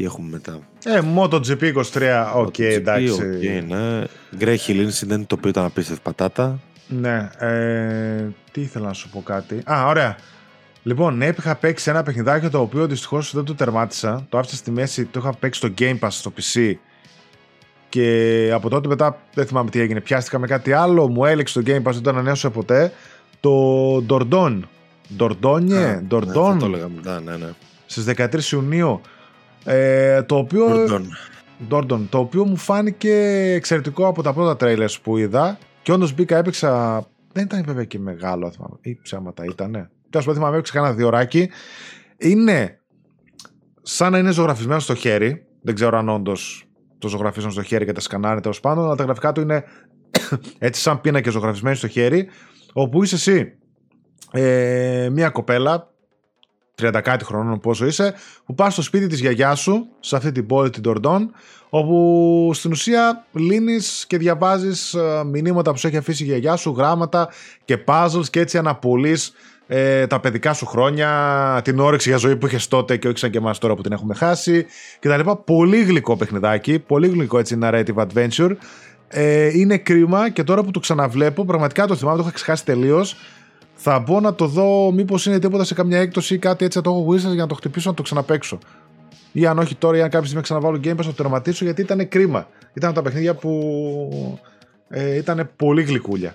Τι 0.00 0.06
έχουμε 0.06 0.28
μετά. 0.28 0.58
Ε, 0.84 1.00
MotoGP 1.16 1.74
23, 1.92 2.32
OK, 2.34 2.54
okay, 2.56 2.62
εντάξει. 2.62 3.18
Okay, 3.20 3.64
ναι. 3.68 4.04
Grey 4.40 4.56
Hill 4.66 4.88
Incident, 4.88 5.22
το 5.26 5.34
οποίο 5.34 5.48
ήταν 5.48 5.64
απίστευτη 5.64 6.02
πατάτα. 6.02 6.58
Ναι, 6.88 7.30
ε, 7.38 8.26
τι 8.52 8.60
ήθελα 8.60 8.86
να 8.86 8.92
σου 8.92 9.08
πω 9.10 9.22
κάτι. 9.22 9.62
Α, 9.64 9.86
ωραία. 9.86 10.16
Λοιπόν, 10.82 11.16
ναι, 11.16 11.26
είχα 11.38 11.54
παίξει 11.56 11.90
ένα 11.90 12.02
παιχνιδάκι 12.02 12.48
το 12.48 12.60
οποίο 12.60 12.86
δυστυχώς 12.86 13.34
δεν 13.34 13.44
το 13.44 13.54
τερμάτισα. 13.54 14.26
Το 14.28 14.38
άφησα 14.38 14.56
στη 14.56 14.70
μέση, 14.70 15.04
το 15.04 15.20
είχα 15.20 15.32
παίξει 15.32 15.60
στο 15.60 15.68
Game 15.78 15.98
Pass 15.98 16.10
στο 16.10 16.32
PC. 16.36 16.72
Και 17.88 18.50
από 18.54 18.68
τότε 18.68 18.88
μετά 18.88 19.20
δεν 19.34 19.46
θυμάμαι 19.46 19.70
τι 19.70 19.80
έγινε. 19.80 20.00
Πιάστηκα 20.00 20.38
με 20.38 20.46
κάτι 20.46 20.72
άλλο, 20.72 21.08
μου 21.08 21.24
έλεξε 21.24 21.62
το 21.62 21.72
Game 21.72 21.88
Pass, 21.88 21.92
δεν 21.92 22.02
το 22.02 22.10
ανανέωσα 22.10 22.50
ποτέ. 22.50 22.92
Το 23.40 23.96
Dordogne. 24.08 24.60
Dordogne, 25.18 26.00
Dordogne. 26.10 26.52
Ναι, 26.52 26.58
το 26.58 26.64
έλεγα 26.64 26.88
ναι, 27.24 27.36
ναι. 27.36 27.52
Στις 27.86 28.04
13 28.16 28.52
Ιουνίου 28.52 29.00
ε, 29.64 30.22
το 30.22 30.36
οποίο. 30.36 30.66
Gordon. 31.70 32.06
το 32.10 32.18
οποίο 32.18 32.46
μου 32.46 32.56
φάνηκε 32.56 33.12
εξαιρετικό 33.54 34.06
από 34.06 34.22
τα 34.22 34.32
πρώτα 34.32 34.66
trailers 34.66 34.94
που 35.02 35.16
είδα. 35.16 35.58
Και 35.82 35.92
όντως 35.92 36.14
μπήκα, 36.14 36.36
έπαιξα. 36.36 37.04
Δεν 37.32 37.44
ήταν 37.44 37.64
βέβαια 37.64 37.84
και 37.84 37.98
μεγάλο, 37.98 38.50
θυμάμαι. 38.50 38.76
Ή 38.80 38.98
ψέματα 39.02 39.44
ήταν. 39.44 39.72
Τέλος 40.10 40.26
πάντων, 40.26 40.34
θυμάμαι, 40.34 40.54
έπαιξα 40.54 40.72
κανένα 40.72 40.94
διωράκι. 40.94 41.50
Είναι 42.16 42.80
σαν 43.82 44.12
να 44.12 44.18
είναι 44.18 44.30
ζωγραφισμένο 44.30 44.80
στο 44.80 44.94
χέρι. 44.94 45.44
Δεν 45.62 45.74
ξέρω 45.74 45.98
αν 45.98 46.08
όντως 46.08 46.64
το 46.98 47.08
ζωγραφίζουν 47.08 47.50
στο 47.50 47.62
χέρι 47.62 47.84
και 47.84 47.92
τα 47.92 48.00
σκανάρει 48.00 48.40
τέλος 48.40 48.60
πάντων. 48.60 48.84
Αλλά 48.84 48.94
τα 48.94 49.04
γραφικά 49.04 49.32
του 49.32 49.40
είναι 49.40 49.64
έτσι 50.58 50.80
σαν 50.80 51.00
πίνακες 51.00 51.32
ζωγραφισμένοι 51.32 51.76
στο 51.76 51.88
χέρι. 51.88 52.28
Όπου 52.72 53.02
είσαι 53.02 53.14
εσύ 53.14 53.58
ε, 54.32 55.08
μια 55.12 55.30
κοπέλα 55.30 55.92
30 56.82 57.00
κάτι 57.02 57.24
χρονών 57.24 57.60
πόσο 57.60 57.86
είσαι, 57.86 58.14
που 58.46 58.54
πας 58.54 58.72
στο 58.72 58.82
σπίτι 58.82 59.06
της 59.06 59.20
γιαγιάς 59.20 59.60
σου, 59.60 59.86
σε 60.00 60.16
αυτή 60.16 60.32
την 60.32 60.46
πόλη 60.46 60.70
την 60.70 60.82
Τορντών, 60.82 61.32
όπου 61.68 62.50
στην 62.54 62.70
ουσία 62.70 63.24
λύνεις 63.32 64.04
και 64.06 64.18
διαβάζεις 64.18 64.94
ε, 64.94 65.24
μηνύματα 65.24 65.70
που 65.70 65.78
σου 65.78 65.86
έχει 65.86 65.96
αφήσει 65.96 66.22
η 66.22 66.26
γιαγιά 66.26 66.56
σου, 66.56 66.74
γράμματα 66.76 67.28
και 67.64 67.78
puzzles 67.86 68.26
και 68.30 68.40
έτσι 68.40 68.58
αναπολύεις 68.58 69.32
ε, 69.72 70.06
τα 70.06 70.20
παιδικά 70.20 70.52
σου 70.52 70.66
χρόνια, 70.66 71.60
την 71.64 71.78
όρεξη 71.78 72.08
για 72.08 72.18
ζωή 72.18 72.36
που 72.36 72.46
είχες 72.46 72.68
τότε 72.68 72.96
και 72.96 73.08
όχι 73.08 73.18
σαν 73.18 73.30
και 73.30 73.38
εμάς 73.38 73.58
τώρα 73.58 73.74
που 73.74 73.82
την 73.82 73.92
έχουμε 73.92 74.14
χάσει 74.14 74.66
κτλ. 74.98 75.30
Πολύ 75.44 75.82
γλυκό 75.82 76.16
παιχνιδάκι, 76.16 76.78
πολύ 76.78 77.08
γλυκό 77.08 77.38
έτσι 77.38 77.58
narrative 77.62 77.94
adventure. 77.94 78.50
Ε, 79.08 79.58
είναι 79.58 79.78
κρίμα 79.78 80.30
και 80.30 80.42
τώρα 80.42 80.62
που 80.62 80.70
το 80.70 80.80
ξαναβλέπω, 80.80 81.44
πραγματικά 81.44 81.86
το 81.86 81.96
θυμάμαι, 81.96 82.16
το 82.16 82.22
είχα 82.22 82.32
ξεχάσει 82.32 82.64
τελείως. 82.64 83.16
Θα 83.82 83.98
μπω 83.98 84.20
να 84.20 84.34
το 84.34 84.46
δω 84.46 84.92
μήπως 84.92 85.26
είναι 85.26 85.38
τίποτα 85.38 85.64
σε 85.64 85.74
καμιά 85.74 85.98
έκπτωση 85.98 86.34
ή 86.34 86.38
κάτι 86.38 86.64
έτσι 86.64 86.78
να 86.78 86.84
το 86.84 86.90
έχω 86.90 87.14
για 87.14 87.34
να 87.34 87.46
το 87.46 87.54
χτυπήσω 87.54 87.88
να 87.90 87.94
το 87.94 88.02
ξαναπέξω. 88.02 88.58
Ή 89.32 89.46
αν 89.46 89.58
όχι 89.58 89.74
τώρα, 89.74 89.96
ή 89.96 90.00
αν 90.00 90.08
κάποια 90.08 90.24
στιγμή 90.24 90.42
ξαναβάλω 90.42 90.80
Game 90.84 90.92
Pass 90.92 90.96
να 90.96 91.04
το 91.04 91.12
τερματίσω 91.12 91.64
γιατί 91.64 91.80
ήταν 91.80 92.08
κρίμα. 92.08 92.48
Ήταν 92.72 92.94
τα 92.94 93.02
παιχνίδια 93.02 93.34
που 93.34 94.38
ε, 94.88 95.16
ήταν 95.16 95.50
πολύ 95.56 95.82
γλυκούλια. 95.82 96.34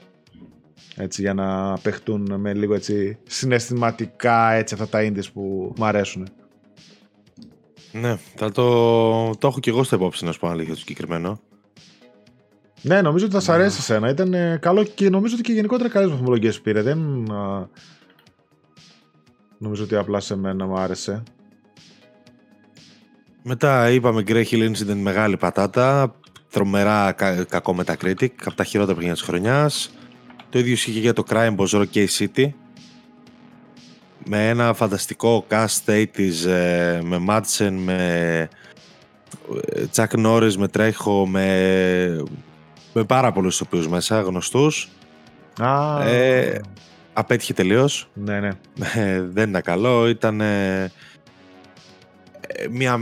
Έτσι, 0.96 1.22
για 1.22 1.34
να 1.34 1.78
παιχτούν 1.78 2.34
με 2.38 2.54
λίγο 2.54 2.74
έτσι 2.74 3.18
συναισθηματικά 3.24 4.52
έτσι 4.52 4.74
αυτά 4.74 4.88
τα 4.88 5.00
indies 5.02 5.32
που 5.34 5.74
μου 5.78 5.86
αρέσουν. 5.86 6.28
Ναι, 7.91 8.18
θα 8.36 8.52
το, 8.52 9.36
το 9.36 9.48
έχω 9.48 9.60
και 9.60 9.70
εγώ 9.70 9.84
στο 9.84 9.96
υπόψη 9.96 10.26
να 10.26 10.32
σου 10.32 10.39
πω 10.39 10.48
αλήθεια 10.48 10.74
το 10.74 10.80
συγκεκριμένο. 10.80 11.39
Ναι, 12.82 13.01
νομίζω 13.01 13.26
ότι 13.26 13.34
θα 13.34 13.39
σα 13.39 13.53
αρέσει 13.53 13.78
εσένα. 13.80 14.09
Ήταν 14.09 14.34
ε, 14.34 14.57
καλό 14.61 14.84
και 14.84 15.09
νομίζω 15.09 15.34
ότι 15.34 15.43
και 15.43 15.53
γενικότερα 15.53 15.89
καλές 15.89 16.09
βαθμολογίες 16.09 16.61
πήρε. 16.61 16.82
Δεν. 16.82 17.28
νομίζω 19.57 19.84
ότι 19.84 19.95
απλά 19.95 20.19
σε 20.19 20.36
μένα 20.36 20.65
μου 20.65 20.78
άρεσε. 20.78 21.23
Μετά 23.43 23.89
είπαμε 23.89 24.23
Grey 24.28 24.43
Hill 24.45 24.71
Incident 24.71 24.97
μεγάλη 25.01 25.38
πατάτα. 25.38 26.15
Τρομερά 26.51 27.11
κα, 27.11 27.43
κακό 27.43 27.76
Metacritic. 27.80 28.30
Από 28.43 28.55
τα 28.55 28.63
χειρότερα 28.63 28.95
παιχνίδια 28.95 29.13
της 29.13 29.21
χρονιάς. 29.21 29.93
Το 30.49 30.59
ίδιο 30.59 30.73
ισχύει 30.73 30.91
για 30.91 31.13
το 31.13 31.23
Crime 31.30 31.55
Boss 31.55 31.67
Rock 31.67 32.05
City. 32.17 32.49
Με 34.26 34.49
ένα 34.49 34.73
φανταστικό 34.73 35.45
cast 35.49 35.86
80's 35.86 36.47
ε, 36.47 36.99
με 37.03 37.26
Madsen, 37.30 37.71
με 37.71 38.49
ε, 39.65 39.86
Chuck 39.95 40.26
Norris, 40.26 40.53
με 40.55 40.67
Τρέχο, 40.67 41.28
με 41.28 42.23
με 42.96 43.04
πάρα 43.04 43.32
πολλούς 43.32 43.56
ηθοποιούς 43.56 43.88
μέσα, 43.88 44.22
γνωστούς. 44.22 44.89
Ε, 46.04 46.60
απέτυχε 47.14 47.54
τελείως. 47.54 48.10
Ναι, 48.14 48.39
ναι. 48.39 48.50
Ε, 48.96 49.22
δεν 49.22 49.50
ήταν 49.50 49.62
καλό. 49.62 50.08
Ήταν 50.08 50.41
ε, 50.41 50.91
μια 52.70 53.00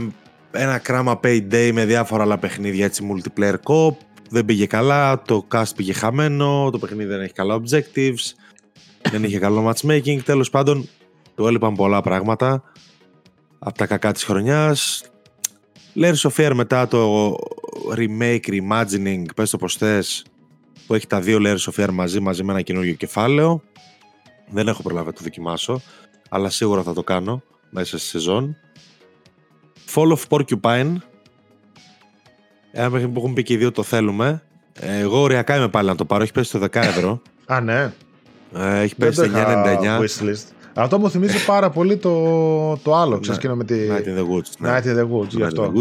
ένα 0.50 0.78
κράμα 0.78 1.20
payday 1.22 1.70
με 1.72 1.84
διάφορα 1.84 2.22
άλλα 2.22 2.38
παιχνίδια 2.38 2.84
έτσι 2.84 3.08
multiplayer 3.12 3.54
co 3.64 3.96
δεν 4.30 4.44
πήγε 4.44 4.66
καλά, 4.66 5.22
το 5.22 5.46
cast 5.52 5.74
πήγε 5.76 5.92
χαμένο, 5.92 6.70
το 6.70 6.78
παιχνίδι 6.78 7.08
δεν 7.08 7.20
έχει 7.20 7.32
καλά 7.32 7.60
objectives, 7.60 8.32
δεν 9.10 9.24
είχε 9.24 9.38
καλό 9.38 9.70
matchmaking, 9.70 10.18
τέλος 10.24 10.50
πάντων 10.50 10.88
του 11.34 11.46
έλειπαν 11.46 11.74
πολλά 11.74 12.00
πράγματα 12.00 12.62
από 13.58 13.78
τα 13.78 13.86
κακά 13.86 14.12
της 14.12 14.24
χρονιάς. 14.24 15.04
Layers 15.96 16.30
of 16.30 16.30
Fear 16.36 16.52
μετά 16.54 16.88
το 16.88 17.34
remake, 17.96 18.40
reimagining, 18.46 19.24
πες 19.34 19.50
το 19.50 19.56
πως 19.56 19.76
θες, 19.76 20.24
που 20.86 20.94
έχει 20.94 21.06
τα 21.06 21.20
δύο 21.20 21.38
Layers 21.40 21.72
of 21.72 21.84
Fear 21.84 21.90
μαζί, 21.92 22.20
μαζί 22.20 22.44
με 22.44 22.52
ένα 22.52 22.62
καινούργιο 22.62 22.94
κεφάλαιο. 22.94 23.62
Δεν 24.50 24.68
έχω 24.68 24.82
προλάβει 24.82 25.06
να 25.06 25.12
το 25.12 25.20
δοκιμάσω, 25.22 25.80
αλλά 26.28 26.50
σίγουρα 26.50 26.82
θα 26.82 26.92
το 26.92 27.02
κάνω 27.02 27.42
μέσα 27.70 27.98
στη 27.98 28.08
σεζόν. 28.08 28.56
Fall 29.94 30.16
of 30.16 30.20
Porcupine, 30.28 30.96
ένα 32.72 32.90
παιχνίδι 32.90 33.12
που 33.12 33.20
έχουν 33.20 33.32
πει 33.32 33.42
και 33.42 33.52
οι 33.52 33.56
δύο 33.56 33.72
το 33.72 33.82
θέλουμε. 33.82 34.42
Εγώ 34.80 35.20
ωριακά 35.20 35.56
είμαι 35.56 35.68
πάλι 35.68 35.88
να 35.88 35.94
το 35.94 36.04
πάρω. 36.04 36.22
Έχει 36.22 36.32
πέσει 36.32 36.48
στο 36.48 36.58
10 36.58 36.74
ευρώ. 36.74 37.22
Α, 37.46 37.60
ναι. 37.60 37.92
Ε, 38.54 38.80
έχει 38.80 38.94
πέσει 38.94 39.24
στο 39.24 39.24
9,99. 39.34 40.06
Αυτό 40.74 40.98
μου 40.98 41.10
θυμίζει 41.10 41.44
πάρα 41.44 41.70
πολύ 41.70 41.96
το, 41.96 42.76
το 42.76 42.94
άλλο. 42.94 43.18
Ξέρεις 43.18 43.44
ναι. 43.44 43.54
με 43.54 43.64
τη... 43.64 43.74
Night 43.90 44.08
in 44.08 44.18
the 44.18 44.22
Woods. 44.22 44.50
Ναι. 44.58 44.76
Night 44.76 44.82
in 44.82 44.98
the 44.98 45.08
Woods, 45.10 45.28
γι' 45.28 45.42
αυτό. 45.42 45.72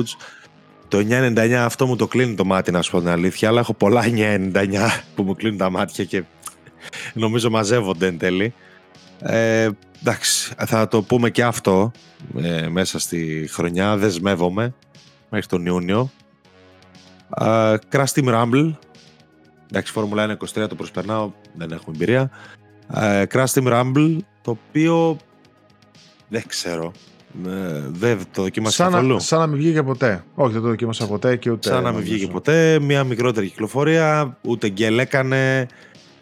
Το 0.93 0.99
9,99 1.09 1.51
αυτό 1.51 1.85
μου 1.87 1.95
το 1.95 2.07
κλείνει 2.07 2.35
το 2.35 2.45
μάτι, 2.45 2.71
να 2.71 2.81
σου 2.81 2.91
πω 2.91 2.99
την 2.99 3.07
αλήθεια. 3.07 3.49
Αλλά 3.49 3.59
έχω 3.59 3.73
πολλά 3.73 4.03
9,99 4.05 4.89
που 5.15 5.23
μου 5.23 5.35
κλείνουν 5.35 5.57
τα 5.57 5.69
μάτια 5.69 6.03
και 6.03 6.23
νομίζω 7.13 7.49
μαζεύονται 7.49 8.07
εν 8.07 8.17
τέλει. 8.17 8.53
Ε, 9.19 9.69
εντάξει, 10.01 10.53
θα 10.57 10.87
το 10.87 11.01
πούμε 11.01 11.29
και 11.29 11.43
αυτό 11.43 11.91
ε, 12.41 12.67
μέσα 12.67 12.99
στη 12.99 13.47
χρονιά. 13.51 13.97
Δεσμεύομαι 13.97 14.73
μέχρι 15.29 15.47
τον 15.47 15.65
Ιούνιο. 15.65 16.11
Uh, 17.41 17.75
Crash 17.91 18.13
Team 18.13 18.25
Rumble. 18.25 18.73
Εντάξει, 19.69 19.91
Φόρμουλα 19.91 20.37
1 20.39 20.61
23 20.61 20.67
το 20.69 20.75
προσπερνάω, 20.75 21.31
δεν 21.55 21.71
έχουμε 21.71 21.95
εμπειρία. 21.95 22.29
Uh, 22.95 23.23
Crash 23.33 23.53
Team 23.53 23.67
Rumble, 23.67 24.17
το 24.41 24.51
οποίο 24.51 25.17
δεν 26.27 26.43
ξέρω. 26.47 26.91
Ε, 27.45 27.89
δεν 27.91 28.19
το 28.31 28.41
δοκίμασα 28.41 28.83
καθόλου; 28.83 29.19
Σαν 29.19 29.39
να 29.39 29.47
μην 29.47 29.57
βγήκε 29.57 29.83
ποτέ. 29.83 30.23
Όχι, 30.35 30.53
δεν 30.53 30.61
το 30.61 30.67
δοκίμασα 30.67 31.07
ποτέ 31.07 31.35
και 31.35 31.49
ούτε. 31.49 31.69
Σαν 31.69 31.83
να 31.83 31.91
μην 31.91 32.01
βγήκε 32.01 32.27
ποτέ. 32.27 32.79
Μια 32.79 33.03
μικρότερη 33.03 33.47
κυκλοφορία. 33.47 34.37
Ούτε 34.41 34.69
γκέλ 34.69 34.99
έκανε. 34.99 35.67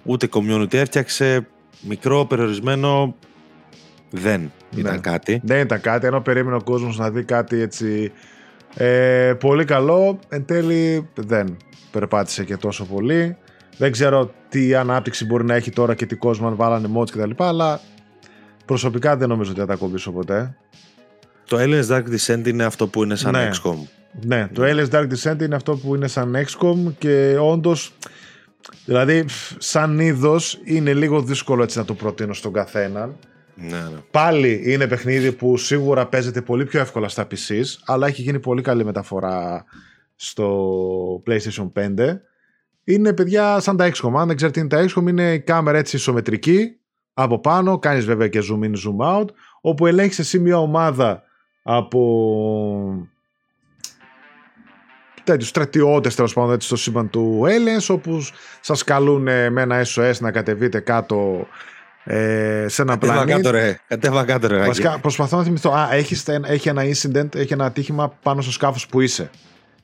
Ούτε 0.04 0.28
community 0.32 0.74
έφτιαξε. 0.74 1.48
Μικρό, 1.82 2.26
περιορισμένο. 2.26 3.16
Δεν 4.10 4.52
ναι. 4.72 4.80
ήταν 4.80 5.02
κάτι. 5.02 5.42
Δεν 5.44 5.60
ήταν 5.60 5.82
κάτι. 5.82 6.08
Ενώ 6.08 6.22
περίμενε 6.22 6.56
ο 6.56 6.64
κόσμος 6.64 6.98
να 6.98 7.10
δει 7.10 7.24
κάτι 7.24 7.62
έτσι 7.62 8.12
ε, 8.76 9.34
πολύ 9.40 9.66
καλό. 9.66 10.20
Εν 10.30 10.46
τέλει 10.46 11.10
δεν 11.16 11.58
περπάτησε 11.92 12.44
και 12.44 12.58
τόσο 12.58 12.86
πολύ. 12.86 13.38
Δεν 13.78 13.92
ξέρω 13.92 14.32
τι 14.50 14.76
ανάπτυξη 14.76 15.26
μπορεί 15.26 15.46
να 15.46 15.56
έχει 15.56 15.72
τώρα 15.72 15.96
και 15.96 16.06
τι 16.06 16.16
κόσμο 16.16 16.48
αν 16.48 16.56
βάλανε 16.56 16.90
mods 16.98 17.10
κτλ. 17.10 17.32
Αλλά 17.38 17.80
προσωπικά 18.66 19.18
δεν 19.18 19.30
νομίζω 19.30 19.52
ότι 19.52 19.60
θα 19.60 19.66
τα 19.66 19.76
κομπήσω 19.76 20.12
ποτέ. 20.12 20.56
Το 21.52 21.58
Aliens 21.60 21.88
Dark 21.88 22.04
Descent 22.04 22.48
είναι 22.48 22.64
αυτό 22.64 22.88
που 22.88 23.04
είναι 23.04 23.16
σαν 23.16 23.32
ναι. 23.32 23.50
XCOM. 23.54 23.76
Ναι, 24.26 24.48
το 24.54 24.64
Aliens 24.66 24.90
Dark 24.90 25.08
Descent 25.08 25.42
είναι 25.42 25.56
αυτό 25.56 25.76
που 25.76 25.96
είναι 25.96 26.08
σαν 26.08 26.36
XCOM 26.36 26.94
και 26.98 27.38
όντως. 27.40 27.94
Δηλαδή, 28.86 29.26
σαν 29.58 30.00
είδος 30.00 30.60
είναι 30.64 30.94
λίγο 30.94 31.22
δύσκολο 31.22 31.64
έτσι 31.64 31.78
να 31.78 31.86
το 31.86 31.94
προτείνω 31.94 32.34
στον 32.34 32.54
καθέναν. 32.54 33.16
Ναι, 33.56 33.68
ναι. 33.68 34.00
Πάλι 34.12 34.62
είναι 34.66 34.88
παιχνίδι 34.88 35.32
που 35.32 35.58
σίγουρα 35.58 36.08
παίζεται 36.08 36.42
πολύ 36.42 36.66
πιο 36.66 36.80
εύκολα 36.80 37.10
στα 37.10 37.28
PCs, 37.28 37.66
αλλά 37.86 38.08
έχει 38.08 38.22
γίνει 38.22 38.40
πολύ 38.40 38.62
καλή 38.62 38.86
μεταφορά 38.86 39.66
στο 40.16 41.24
PlayStation 41.28 41.72
5. 41.76 42.18
Είναι 42.84 43.14
παιδιά 43.14 43.60
σαν 43.60 43.78
τα 43.78 43.92
XCOM. 43.92 44.14
Αν 44.16 44.28
δεν 44.28 44.36
ξέρετε 44.36 44.66
τι 44.66 44.76
είναι 44.76 44.88
τα 44.88 44.94
XCOM, 44.94 45.08
είναι 45.08 45.34
η 45.34 45.40
κάμερα 45.40 45.78
έτσι 45.78 45.96
ισομετρική 45.96 46.80
από 47.14 47.40
πάνω. 47.40 47.80
Κάνεις 47.80 48.06
βέβαια 48.06 48.28
και 48.28 48.40
zoom 48.52 48.64
in, 48.64 48.72
zoom 48.72 49.20
out. 49.20 49.28
Όπου 49.62 49.88
ελέγχεις 49.88 50.20
εσύ 50.20 50.40
μια 50.40 50.58
ομάδα 50.58 51.30
από 51.64 53.08
τέτοιου 55.24 55.46
στρατιώτες 55.46 56.16
τέλος 56.16 56.34
πάντων 56.34 56.62
στο 56.62 56.76
σύμπαν 56.76 57.10
του 57.10 57.42
Aliens, 57.46 57.86
όπους 57.96 58.34
σας 58.60 58.84
καλούν 58.84 59.22
με 59.22 59.62
ένα 59.62 59.86
SOS 59.86 60.14
να 60.20 60.32
κατεβείτε 60.32 60.80
κάτω 60.80 61.48
ε, 62.04 62.66
σε 62.68 62.82
ένα 62.82 62.98
πλανήτη. 62.98 63.78
Κατέβα 63.88 64.26
κάτω 64.26 64.48
ρε. 64.48 64.66
Βασικά 64.66 65.00
προσπαθώ 65.00 65.38
να 65.38 65.44
θυμηθώ. 65.44 65.72
Α, 65.72 65.90
έχεις, 65.92 66.28
έχει 66.28 66.70
ένα 66.70 66.82
incident, 66.84 67.36
έχει 67.36 67.54
ένα 67.54 67.66
ατύχημα 67.66 68.18
πάνω 68.24 68.42
στο 68.42 68.52
σκάφος 68.52 68.88
που 68.88 69.02
είσαι. 69.02 69.30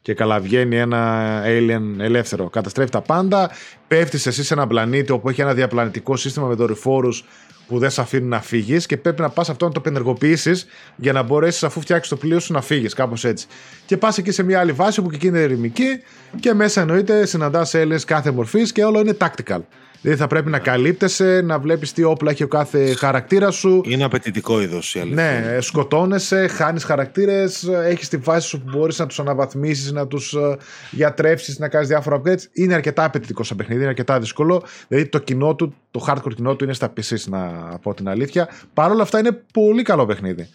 Και 0.02 0.14
καλά 0.14 0.40
βγαίνει 0.40 0.78
ένα 0.78 1.42
alien 1.46 2.00
ελεύθερο. 2.00 2.50
Καταστρέφει 2.50 2.90
τα 2.90 3.02
πάντα. 3.02 3.52
Πέφτεις 3.88 4.26
εσύ 4.26 4.44
σε 4.44 4.54
ένα 4.54 4.68
πλανήτη 4.68 5.12
όπου 5.12 5.30
έχει 5.30 5.42
ένα 5.42 5.54
διαπλανητικό 5.54 6.16
σύστημα 6.16 6.48
με 6.48 6.54
δορυφόρους 6.54 7.26
που 7.68 7.80
δεν 7.80 7.90
σε 7.90 8.02
αφήνει 8.02 8.28
να 8.28 8.42
φύγεις 8.42 8.86
και 8.86 8.98
πρέπει 8.98 9.22
να 9.22 9.30
πας 9.30 9.50
αυτό 9.50 9.66
να 9.66 9.72
το 9.72 9.80
πενεργοποιήσεις 9.80 10.66
για 10.96 11.14
να 11.14 11.22
μπορέσεις 11.22 11.64
αφού 11.64 11.82
φτιάξεις 11.82 12.10
το 12.10 12.16
πλοίο 12.16 12.40
σου 12.40 12.54
να 12.54 12.62
φύγεις. 12.62 12.94
Κάπως 12.94 13.26
έτσι. 13.26 13.48
Και 13.86 13.98
πας 13.98 14.18
εκεί 14.18 14.32
σε 14.32 14.44
μια 14.44 14.60
άλλη 14.60 14.72
βάση 14.72 15.02
που 15.02 15.10
και 15.10 15.16
εκεί 15.16 15.28
είναι 15.28 15.42
ερημική 15.42 16.02
και 16.40 16.54
μέσα 16.54 16.82
εννοείται 16.82 17.26
συναντάς 17.26 17.74
Έλληνες 17.74 18.04
κάθε 18.04 18.32
μορφής 18.32 18.72
και 18.72 18.84
όλο 18.84 19.00
είναι 19.00 19.18
tactical. 19.20 19.60
Δηλαδή 20.02 20.20
θα 20.20 20.28
πρέπει 20.28 20.50
να 20.50 20.60
καλύπτεσαι, 20.60 21.42
να 21.42 21.60
βλέπεις 21.60 21.94
τι 21.94 22.04
όπλα 22.04 22.32
έχει 22.32 22.44
ο 22.44 22.48
κάθε 22.48 22.94
χαρακτήρας 22.94 23.56
σου. 23.56 23.82
Είναι 23.86 24.04
απαιτητικό 24.04 24.62
είδο 24.62 24.80
η 24.94 25.00
αλήθεια. 25.00 25.40
Ναι, 25.40 25.62
σκοτώνεσαι, 25.62 26.48
χάνεις 26.48 26.84
χαρακτήρες, 26.84 27.64
έχεις 27.64 28.10
τη 28.10 28.18
βάση 28.18 28.48
σου 28.48 28.62
που 28.62 28.78
μπορείς 28.78 29.00
να 29.00 29.06
τους 29.06 29.20
αναβαθμίσεις, 29.20 29.92
να 29.92 30.08
τους 30.08 30.34
ε, 30.34 30.58
γιατρεύσει, 30.92 31.56
να 31.60 31.68
κάνεις 31.68 31.88
διάφορα 31.88 32.22
upgrades. 32.22 32.42
Είναι 32.52 32.74
αρκετά 32.74 33.04
απαιτητικό 33.04 33.44
σαν 33.44 33.58
παιχνίδι, 33.58 33.80
είναι 33.80 33.90
αρκετά 33.90 34.20
δύσκολο. 34.20 34.64
Δηλαδή 34.88 35.08
το 35.08 35.20
κοινό 35.20 35.56
του, 35.56 35.74
το 35.92 36.06
hardcore 36.08 36.34
κοινό 36.36 36.56
του 36.56 36.64
είναι 36.64 36.74
στα 36.74 36.94
PC, 36.94 37.16
να 37.26 37.40
πω 37.82 37.94
την 37.94 38.10
αλήθεια. 38.10 38.50
Παρ' 38.74 38.92
όλα 38.92 39.02
αυτά 39.02 39.20
είναι 39.20 39.42
πολύ 39.54 39.82
καλό 39.82 40.06
παιχνίδι 40.06 40.50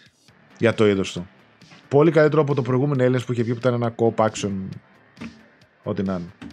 για 0.58 0.74
το 0.74 0.88
είδος 0.88 1.12
του. 1.12 1.28
Πολύ 1.88 2.10
καλύτερο 2.10 2.42
από 2.42 2.54
το 2.54 2.62
προηγούμενο 2.62 3.02
Έλληνε 3.02 3.22
που 3.26 3.32
είχε 3.32 3.42
βγει 3.42 3.52
που 3.52 3.58
ήταν 3.58 3.74
ένα 3.74 3.94
co 3.96 4.24
action. 4.24 4.50
Ό,τι 5.82 6.02
να 6.02 6.12
είναι. 6.12 6.52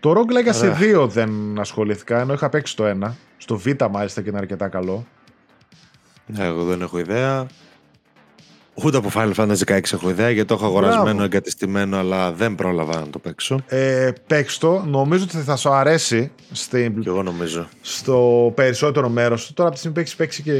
Το 0.00 0.12
Rogue 0.16 0.32
Legacy 0.32 1.02
2 1.02 1.08
δεν 1.08 1.58
ασχολήθηκα, 1.58 2.20
ενώ 2.20 2.32
είχα 2.32 2.48
παίξει 2.48 2.76
το 2.76 2.84
1. 3.04 3.10
Στο 3.36 3.56
Β 3.56 3.66
μάλιστα 3.90 4.22
και 4.22 4.28
είναι 4.28 4.38
αρκετά 4.38 4.68
καλό. 4.68 5.06
Ναι, 6.26 6.44
εγώ 6.44 6.64
δεν 6.64 6.80
έχω 6.80 6.98
ιδέα. 6.98 7.46
Ούτε 8.84 8.96
από 8.96 9.10
Final 9.14 9.34
Fantasy 9.34 9.64
16 9.66 9.80
έχω 9.92 10.10
ιδέα 10.10 10.30
γιατί 10.30 10.48
το 10.48 10.54
έχω 10.54 10.64
αγορασμένο, 10.64 11.04
Μπράβο. 11.04 11.22
εγκατεστημένο, 11.22 11.98
αλλά 11.98 12.32
δεν 12.32 12.54
πρόλαβα 12.54 13.00
να 13.00 13.08
το 13.08 13.18
παίξω. 13.18 13.60
Ε, 13.66 14.10
παίξ 14.26 14.58
το. 14.58 14.84
Νομίζω 14.86 15.24
ότι 15.24 15.36
θα 15.36 15.56
σου 15.56 15.70
αρέσει. 15.70 16.30
Στην... 16.52 17.00
Και 17.00 17.08
εγώ 17.08 17.22
νομίζω. 17.22 17.68
Στο 17.80 18.52
περισσότερο 18.54 19.08
μέρος 19.08 19.46
του. 19.46 19.52
Τώρα 19.52 19.68
από 19.68 19.72
τη 19.72 19.78
στιγμή 19.78 19.96
που 19.96 20.02
έχεις 20.02 20.16
παίξει 20.16 20.42
και 20.42 20.52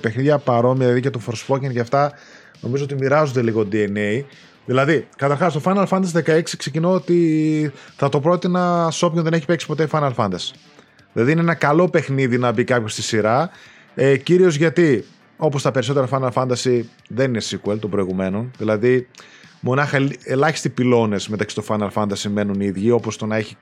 παιχνίδια 0.00 0.38
παρόμοια, 0.38 0.86
δηλαδή 0.86 1.00
και 1.00 1.10
το 1.10 1.20
Forspoken 1.26 1.72
και 1.72 1.80
αυτά, 1.80 2.12
νομίζω 2.60 2.84
ότι 2.84 2.94
μοιράζονται 2.94 3.42
λίγο 3.42 3.68
DNA. 3.72 4.22
Δηλαδή, 4.70 5.08
καταρχάς, 5.16 5.52
το 5.52 5.60
Final 5.64 5.86
Fantasy 5.86 6.22
16 6.24 6.42
ξεκινώ 6.56 6.92
ότι 6.92 7.72
θα 7.96 8.08
το 8.08 8.20
πρότεινα 8.20 8.88
σε 8.90 9.04
όποιον 9.04 9.24
δεν 9.24 9.32
έχει 9.32 9.44
παίξει 9.44 9.66
ποτέ 9.66 9.88
Final 9.92 10.12
Fantasy. 10.14 10.52
Δηλαδή, 11.12 11.32
είναι 11.32 11.40
ένα 11.40 11.54
καλό 11.54 11.88
παιχνίδι 11.88 12.38
να 12.38 12.52
μπει 12.52 12.64
κάποιος 12.64 12.92
στη 12.92 13.02
σειρά. 13.02 13.50
Ε, 13.94 14.16
Κυρίως 14.16 14.54
γιατί, 14.54 15.04
όπως 15.36 15.62
τα 15.62 15.70
περισσότερα 15.70 16.08
Final 16.10 16.30
Fantasy, 16.32 16.80
δεν 17.08 17.28
είναι 17.28 17.40
sequel 17.50 17.78
των 17.80 17.90
προηγουμένων. 17.90 18.50
Δηλαδή, 18.58 19.08
μονάχα 19.60 20.08
ελάχιστοι 20.24 20.68
πυλώνες 20.68 21.28
μεταξύ 21.28 21.54
των 21.54 21.64
Final 21.68 21.90
Fantasy 21.92 22.30
μένουν 22.30 22.60
οι 22.60 22.66
ίδιοι, 22.66 22.90
όπως 22.90 23.16
το 23.16 23.26
να 23.26 23.36
έχει 23.36 23.56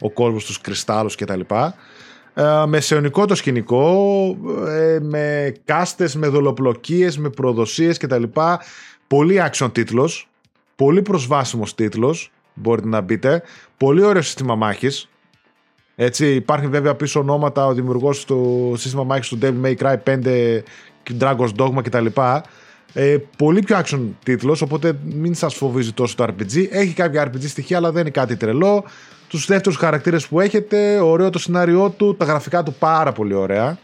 ο 0.00 0.10
κόσμος 0.10 0.44
τους 0.44 0.60
κρυστάλλους 0.60 1.14
κτλ. 1.14 1.40
Ε, 2.34 2.64
με 2.66 2.80
σεωνικό 2.80 3.26
το 3.26 3.34
σκηνικό, 3.34 3.92
ε, 4.68 4.98
με 5.00 5.54
κάστες, 5.64 6.14
με 6.14 6.28
δολοπλοκίες, 6.28 7.18
με 7.18 7.30
προδοσίες 7.30 7.98
κτλ. 7.98 8.22
Πολύ 9.06 9.42
action 9.50 9.70
τίτλος, 9.72 10.29
Πολύ 10.80 11.02
προσβάσιμος 11.02 11.74
τίτλος. 11.74 12.32
Μπορείτε 12.54 12.88
να 12.88 13.00
μπείτε. 13.00 13.42
Πολύ 13.76 14.02
ωραίο 14.02 14.22
σύστημα 14.22 14.54
μάχης. 14.54 15.08
Έτσι, 15.96 16.34
υπάρχει 16.34 16.66
βέβαια 16.66 16.94
πίσω 16.94 17.20
ονόματα 17.20 17.66
ο 17.66 17.74
δημιουργός 17.74 18.24
του 18.24 18.72
σύστημα 18.76 19.04
μάχης 19.04 19.28
του 19.28 19.38
Devil 19.42 19.66
May 19.66 19.76
Cry 19.76 19.96
5, 20.04 20.62
Dragon's 21.20 21.54
Dogma 21.56 21.82
κτλ. 21.82 22.06
Ε, 22.92 23.16
πολύ 23.36 23.62
πιο 23.62 23.80
action 23.84 24.00
τίτλος, 24.22 24.62
οπότε 24.62 24.98
μην 25.04 25.34
σας 25.34 25.54
φοβίζει 25.54 25.92
τόσο 25.92 26.16
το 26.16 26.24
RPG. 26.24 26.66
Έχει 26.70 26.92
κάποια 26.92 27.30
RPG 27.30 27.48
στοιχεία, 27.48 27.76
αλλά 27.76 27.92
δεν 27.92 28.00
είναι 28.00 28.10
κάτι 28.10 28.36
τρελό. 28.36 28.84
Τους 29.28 29.46
δεύτερους 29.46 29.78
χαρακτήρες 29.78 30.26
που 30.26 30.40
έχετε, 30.40 31.00
ωραίο 31.00 31.30
το 31.30 31.38
σενάριό 31.38 31.90
του, 31.90 32.16
τα 32.16 32.24
γραφικά 32.24 32.62
του 32.62 32.74
πάρα 32.78 33.12
πολύ 33.12 33.34
ωραία. 33.34 33.78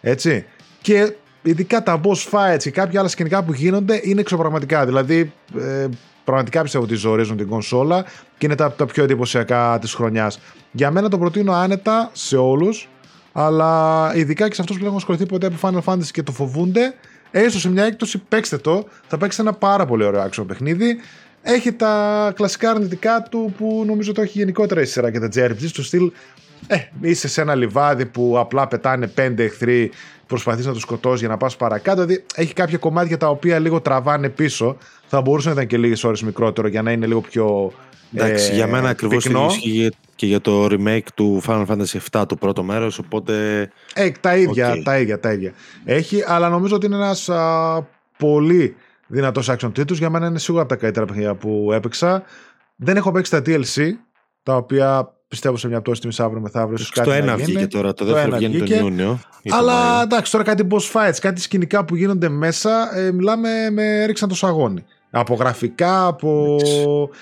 Έτσι. 0.00 0.44
Και 0.82 1.14
ειδικά 1.46 1.82
τα 1.82 2.00
boss 2.04 2.30
fights 2.30 2.58
και 2.58 2.70
κάποια 2.70 3.00
άλλα 3.00 3.08
σκηνικά 3.08 3.42
που 3.42 3.52
γίνονται 3.52 4.00
είναι 4.02 4.20
εξωπραγματικά. 4.20 4.86
Δηλαδή, 4.86 5.32
ε, 5.58 5.88
πραγματικά 6.24 6.62
πιστεύω 6.62 6.84
ότι 6.84 6.94
ζορίζουν 6.94 7.36
την 7.36 7.48
κονσόλα 7.48 8.04
και 8.38 8.46
είναι 8.46 8.54
τα, 8.54 8.72
τα 8.72 8.86
πιο 8.86 9.04
εντυπωσιακά 9.04 9.78
της 9.80 9.94
χρονιάς. 9.94 10.40
Για 10.72 10.90
μένα 10.90 11.08
το 11.08 11.18
προτείνω 11.18 11.52
άνετα 11.52 12.10
σε 12.12 12.36
όλους, 12.36 12.88
αλλά 13.32 14.12
ειδικά 14.14 14.48
και 14.48 14.54
σε 14.54 14.60
αυτούς 14.60 14.76
που 14.76 14.82
δεν 14.82 14.86
έχουν 14.86 14.96
ασχοληθεί 14.96 15.26
ποτέ 15.26 15.46
από 15.46 15.56
Final 15.60 15.92
Fantasy 15.92 16.10
και 16.10 16.22
το 16.22 16.32
φοβούνται, 16.32 16.94
έστω 17.30 17.58
σε 17.58 17.70
μια 17.70 17.84
έκπτωση 17.84 18.18
παίξτε 18.18 18.58
το, 18.58 18.86
θα 19.06 19.18
παίξετε 19.18 19.48
ένα 19.48 19.52
πάρα 19.52 19.86
πολύ 19.86 20.04
ωραίο 20.04 20.20
άξιο 20.20 20.44
παιχνίδι. 20.44 20.96
Έχει 21.42 21.72
τα 21.72 22.32
κλασικά 22.36 22.70
αρνητικά 22.70 23.22
του 23.30 23.54
που 23.58 23.84
νομίζω 23.86 24.12
το 24.12 24.22
έχει 24.22 24.38
γενικότερα 24.38 24.80
η 24.80 24.84
σειρά 24.84 25.10
και 25.10 25.18
τα 25.18 25.28
JRPGs 25.34 25.70
του 25.72 25.82
στυλ 25.82 26.10
ε, 26.66 26.76
είσαι 27.00 27.28
σε 27.28 27.40
ένα 27.40 27.54
λιβάδι 27.54 28.06
που 28.06 28.38
απλά 28.38 28.68
πετάνε 28.68 29.06
πέντε 29.06 29.44
εχθροί, 29.44 29.90
προσπαθείς 30.26 30.66
να 30.66 30.72
του 30.72 30.80
σκοτώσεις 30.80 31.20
για 31.20 31.28
να 31.28 31.36
πας 31.36 31.56
παρακάτω. 31.56 32.04
Δηλαδή 32.04 32.24
έχει 32.34 32.52
κάποια 32.52 32.78
κομμάτια 32.78 33.16
τα 33.16 33.28
οποία 33.28 33.58
λίγο 33.58 33.80
τραβάνε 33.80 34.28
πίσω. 34.28 34.76
Θα 35.06 35.20
μπορούσε 35.20 35.48
να 35.48 35.54
ήταν 35.54 35.66
και 35.66 35.76
λίγες 35.76 36.04
ώρες 36.04 36.22
μικρότερο 36.22 36.68
για 36.68 36.82
να 36.82 36.92
είναι 36.92 37.06
λίγο 37.06 37.20
πιο. 37.20 37.72
Εντάξει, 38.14 38.52
ε, 38.52 38.54
για 38.54 38.66
μένα 38.66 38.88
ακριβώς 38.88 39.24
ισχύει 39.24 39.90
και 40.14 40.26
για 40.26 40.40
το 40.40 40.66
remake 40.70 41.06
του 41.14 41.42
Final 41.46 41.66
Fantasy 41.66 41.98
VII 42.10 42.24
το 42.28 42.36
πρώτο 42.36 42.62
μέρος. 42.62 42.98
Οπότε. 42.98 43.60
Ε, 43.94 44.10
τα 44.20 44.36
ίδια, 44.36 44.74
okay. 44.74 44.82
τα 44.84 44.98
ίδια, 44.98 45.20
τα 45.20 45.32
ίδια. 45.32 45.52
Έχει, 45.84 46.22
αλλά 46.26 46.48
νομίζω 46.48 46.76
ότι 46.76 46.86
είναι 46.86 46.96
ένας 46.96 47.30
πολύ 48.18 48.76
δυνατός 49.06 49.50
action 49.50 49.70
τίτλο. 49.74 49.96
Για 49.96 50.10
μένα 50.10 50.26
είναι 50.26 50.38
σίγουρα 50.38 50.62
από 50.62 50.72
τα 50.72 50.78
καλύτερα 50.78 51.06
παιχνίδια 51.06 51.34
που 51.34 51.70
έπαιξα. 51.72 52.22
Δεν 52.76 52.96
έχω 52.96 53.12
παίξει 53.12 53.30
τα 53.30 53.42
DLC, 53.46 53.90
τα 54.42 54.56
οποία 54.56 55.15
πιστεύω 55.28 55.56
σε 55.56 55.68
μια 55.68 55.80
πτώση 55.80 56.00
τιμή 56.00 56.12
αύριο 56.18 56.40
μεθαύριο. 56.40 56.78
Στο 56.78 57.10
ένα 57.10 57.36
βγήκε 57.36 57.66
τώρα, 57.66 57.94
το 57.94 58.04
δεύτερο 58.04 58.36
βγαίνει 58.36 58.58
τον 58.58 58.78
Ιούνιο. 58.78 59.20
Αλλά 59.50 60.02
εντάξει, 60.02 60.32
τώρα 60.32 60.44
κάτι 60.44 60.66
boss 60.70 60.92
fights, 60.92 61.16
κάτι 61.20 61.40
σκηνικά 61.40 61.84
που 61.84 61.96
γίνονται 61.96 62.28
μέσα, 62.28 62.98
ε, 62.98 63.12
μιλάμε 63.12 63.70
με 63.70 64.02
έριξαν 64.02 64.28
το 64.28 64.34
σαγόνι. 64.34 64.84
Από 65.10 65.34
γραφικά, 65.34 66.06
από 66.06 66.56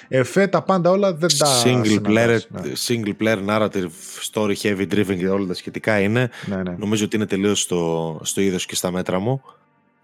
εφέ, 0.09 0.47
τα 0.47 0.63
πάντα 0.63 0.91
όλα 0.91 1.15
δεν 1.15 1.29
τα 1.39 1.63
single 1.65 2.01
player, 2.07 2.39
ναι. 2.49 2.61
single 2.87 3.13
player 3.23 3.39
narrative, 3.49 3.91
story 4.33 4.55
heavy 4.63 4.87
driven 4.93 5.17
και 5.19 5.29
όλα 5.29 5.47
τα 5.47 5.55
σχετικά 5.55 6.01
είναι. 6.01 6.31
Ναι, 6.47 6.57
ναι. 6.57 6.75
Νομίζω 6.79 7.05
ότι 7.05 7.17
είναι 7.17 7.27
τελείως 7.27 7.61
στο, 7.61 8.21
στο 8.23 8.41
είδος 8.41 8.67
και 8.67 8.75
στα 8.75 8.91
μέτρα 8.91 9.19
μου. 9.19 9.43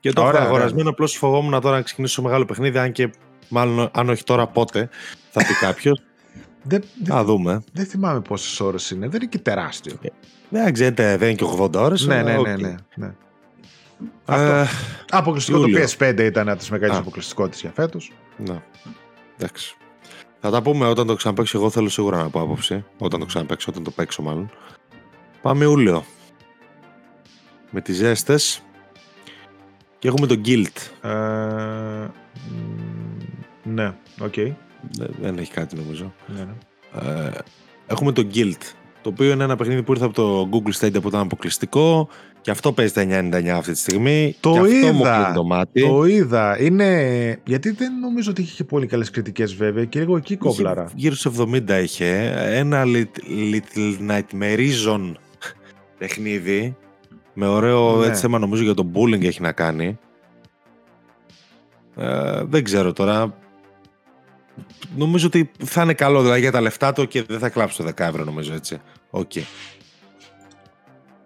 Και 0.01 0.12
το 0.12 0.22
έχω 0.22 0.36
αγορασμένο, 0.36 0.90
απλώς 0.90 1.16
φοβόμουν 1.16 1.60
τώρα 1.60 1.77
να 1.77 1.82
ξεκινήσω 1.82 2.22
μεγάλο 2.22 2.44
παιχνίδι, 2.44 2.78
αν 2.78 2.93
και 2.93 3.10
μάλλον 3.48 3.90
αν 3.93 4.09
όχι 4.09 4.24
τώρα 4.24 4.47
πότε 4.47 4.89
θα 5.31 5.40
πει 5.40 5.55
κάποιος. 5.66 6.02
Δεν, 6.62 6.82
δεν, 7.02 7.24
δούμε. 7.24 7.62
Δεν 7.72 7.86
θυμάμαι 7.86 8.20
πόσες 8.20 8.60
ώρες 8.60 8.90
είναι. 8.90 9.08
Δεν 9.08 9.20
είναι 9.20 9.30
και 9.30 9.38
τεράστιο. 9.38 9.92
Ε, 10.02 10.08
δεν 10.48 10.72
ξέρετε, 10.72 11.16
δεν 11.16 11.28
είναι 11.28 11.36
και 11.36 11.56
80 11.58 11.74
ώρες. 11.74 12.06
Ναι, 12.06 12.22
ναι, 12.22 12.36
ναι, 12.36 12.56
ναι, 12.56 12.74
ναι. 12.94 13.14
Ε, 14.26 14.66
αποκλειστικό 15.10 15.58
το 15.58 15.66
PS5 15.66 16.18
ήταν 16.20 16.48
από 16.48 16.58
τις 16.58 16.70
μεγάλες 16.70 16.97
αποκλειστικότητες 16.96 17.60
για 17.60 17.70
φέτος. 17.74 18.12
Ναι. 18.36 18.62
Εντάξει. 19.36 19.76
Θα 20.40 20.50
τα 20.50 20.62
πούμε 20.62 20.86
όταν 20.86 21.06
το 21.06 21.14
ξαναπαίξω. 21.14 21.59
Εγώ 21.58 21.70
θέλω 21.70 21.88
σίγουρα 21.88 22.16
να 22.16 22.30
πω 22.30 22.40
άποψη. 22.40 22.84
Όταν 22.98 23.20
το 23.20 23.26
ξαναπαίξω, 23.26 23.70
όταν 23.70 23.82
το 23.82 23.90
παίξω 23.90 24.22
μάλλον. 24.22 24.50
Πάμε 25.42 25.64
Ιούλιο. 25.64 26.04
Με 27.70 27.80
τις 27.80 27.96
ζέστες. 27.96 28.62
Και 29.98 30.08
έχουμε 30.08 30.26
το 30.26 30.40
Gylt. 30.44 31.09
Ε, 31.08 32.06
ναι, 33.62 33.94
OK. 34.20 34.32
Okay. 34.36 34.52
Δεν 35.20 35.39
έχει 35.39 35.52
κάτι 35.52 35.77
νομίζω. 35.77 36.12
Ναι, 36.27 36.40
ναι. 36.40 36.55
Ε, 37.11 37.31
έχουμε 37.86 38.12
το 38.12 38.27
Gylt. 38.34 38.74
Το 39.02 39.09
οποίο 39.09 39.31
είναι 39.31 39.44
ένα 39.44 39.57
παιχνίδι 39.57 39.82
που 39.82 39.93
ήρθε 39.93 40.05
από 40.05 40.15
το 40.15 40.48
Google 40.52 40.81
Stadia 40.81 41.02
που 41.02 41.09
ήταν 41.09 41.20
αποκλειστικό. 41.20 42.09
Και 42.40 42.51
αυτό 42.51 42.73
παίζει 42.73 42.93
τα 42.93 43.02
99 43.02 43.47
αυτή 43.48 43.73
τη 43.73 43.78
στιγμή. 43.78 44.36
Το 44.40 44.52
και 44.52 44.77
είδα. 44.77 45.32
το, 45.35 45.44
μάτι. 45.44 45.81
το 45.81 46.05
είδα. 46.05 46.61
Είναι... 46.61 47.40
Γιατί 47.44 47.70
δεν 47.70 47.98
νομίζω 47.98 48.31
ότι 48.31 48.43
είχε 48.43 48.65
πολύ 48.65 48.86
καλές 48.86 49.11
κριτικές 49.11 49.55
βέβαια. 49.55 49.85
Και 49.85 50.01
εγώ 50.01 50.16
εκεί 50.16 50.36
κόμπλαρα. 50.36 50.90
Γύρω 50.94 51.15
σε 51.15 51.31
70 51.39 51.81
είχε. 51.82 52.32
Ένα 52.36 52.85
Little 53.52 54.11
Nightmare 54.11 55.12
παιχνίδι. 55.98 56.77
Με 57.35 57.47
ωραίο 57.47 57.97
ναι. 57.97 58.07
έτσι 58.07 58.20
θέμα 58.20 58.39
νομίζω 58.39 58.62
για 58.62 58.74
το 58.74 58.90
bullying 58.94 59.24
έχει 59.24 59.43
να 59.43 59.52
κάνει. 59.52 59.98
Ε, 61.97 62.43
δεν 62.44 62.65
ξέρω 62.65 62.93
τώρα 62.93 63.35
νομίζω 64.96 65.26
ότι 65.26 65.50
θα 65.64 65.82
είναι 65.82 65.94
καλό 65.94 66.22
δηλαδή 66.22 66.40
για 66.40 66.52
τα 66.52 66.60
λεφτά 66.60 66.92
του 66.92 67.08
και 67.08 67.22
δεν 67.22 67.38
θα 67.38 67.48
κλάψει 67.48 67.76
το 67.76 67.88
10 67.88 67.98
ευρώ 67.98 68.24
νομίζω 68.24 68.54
έτσι. 68.54 68.80
OK. 69.10 69.30
Okay. 69.34 69.42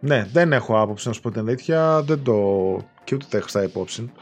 Ναι, 0.01 0.29
δεν 0.33 0.53
έχω 0.53 0.81
άποψη 0.81 1.09
να 1.09 1.15
σου 1.15 1.21
πω 1.21 1.31
την 1.31 1.41
αλήθεια. 1.41 2.03
Δεν 2.03 2.23
το... 2.23 2.33
και 3.05 3.15
ούτε 3.15 3.27
τα 3.29 3.37
έχω 3.39 3.63
υπόψη. 3.63 4.13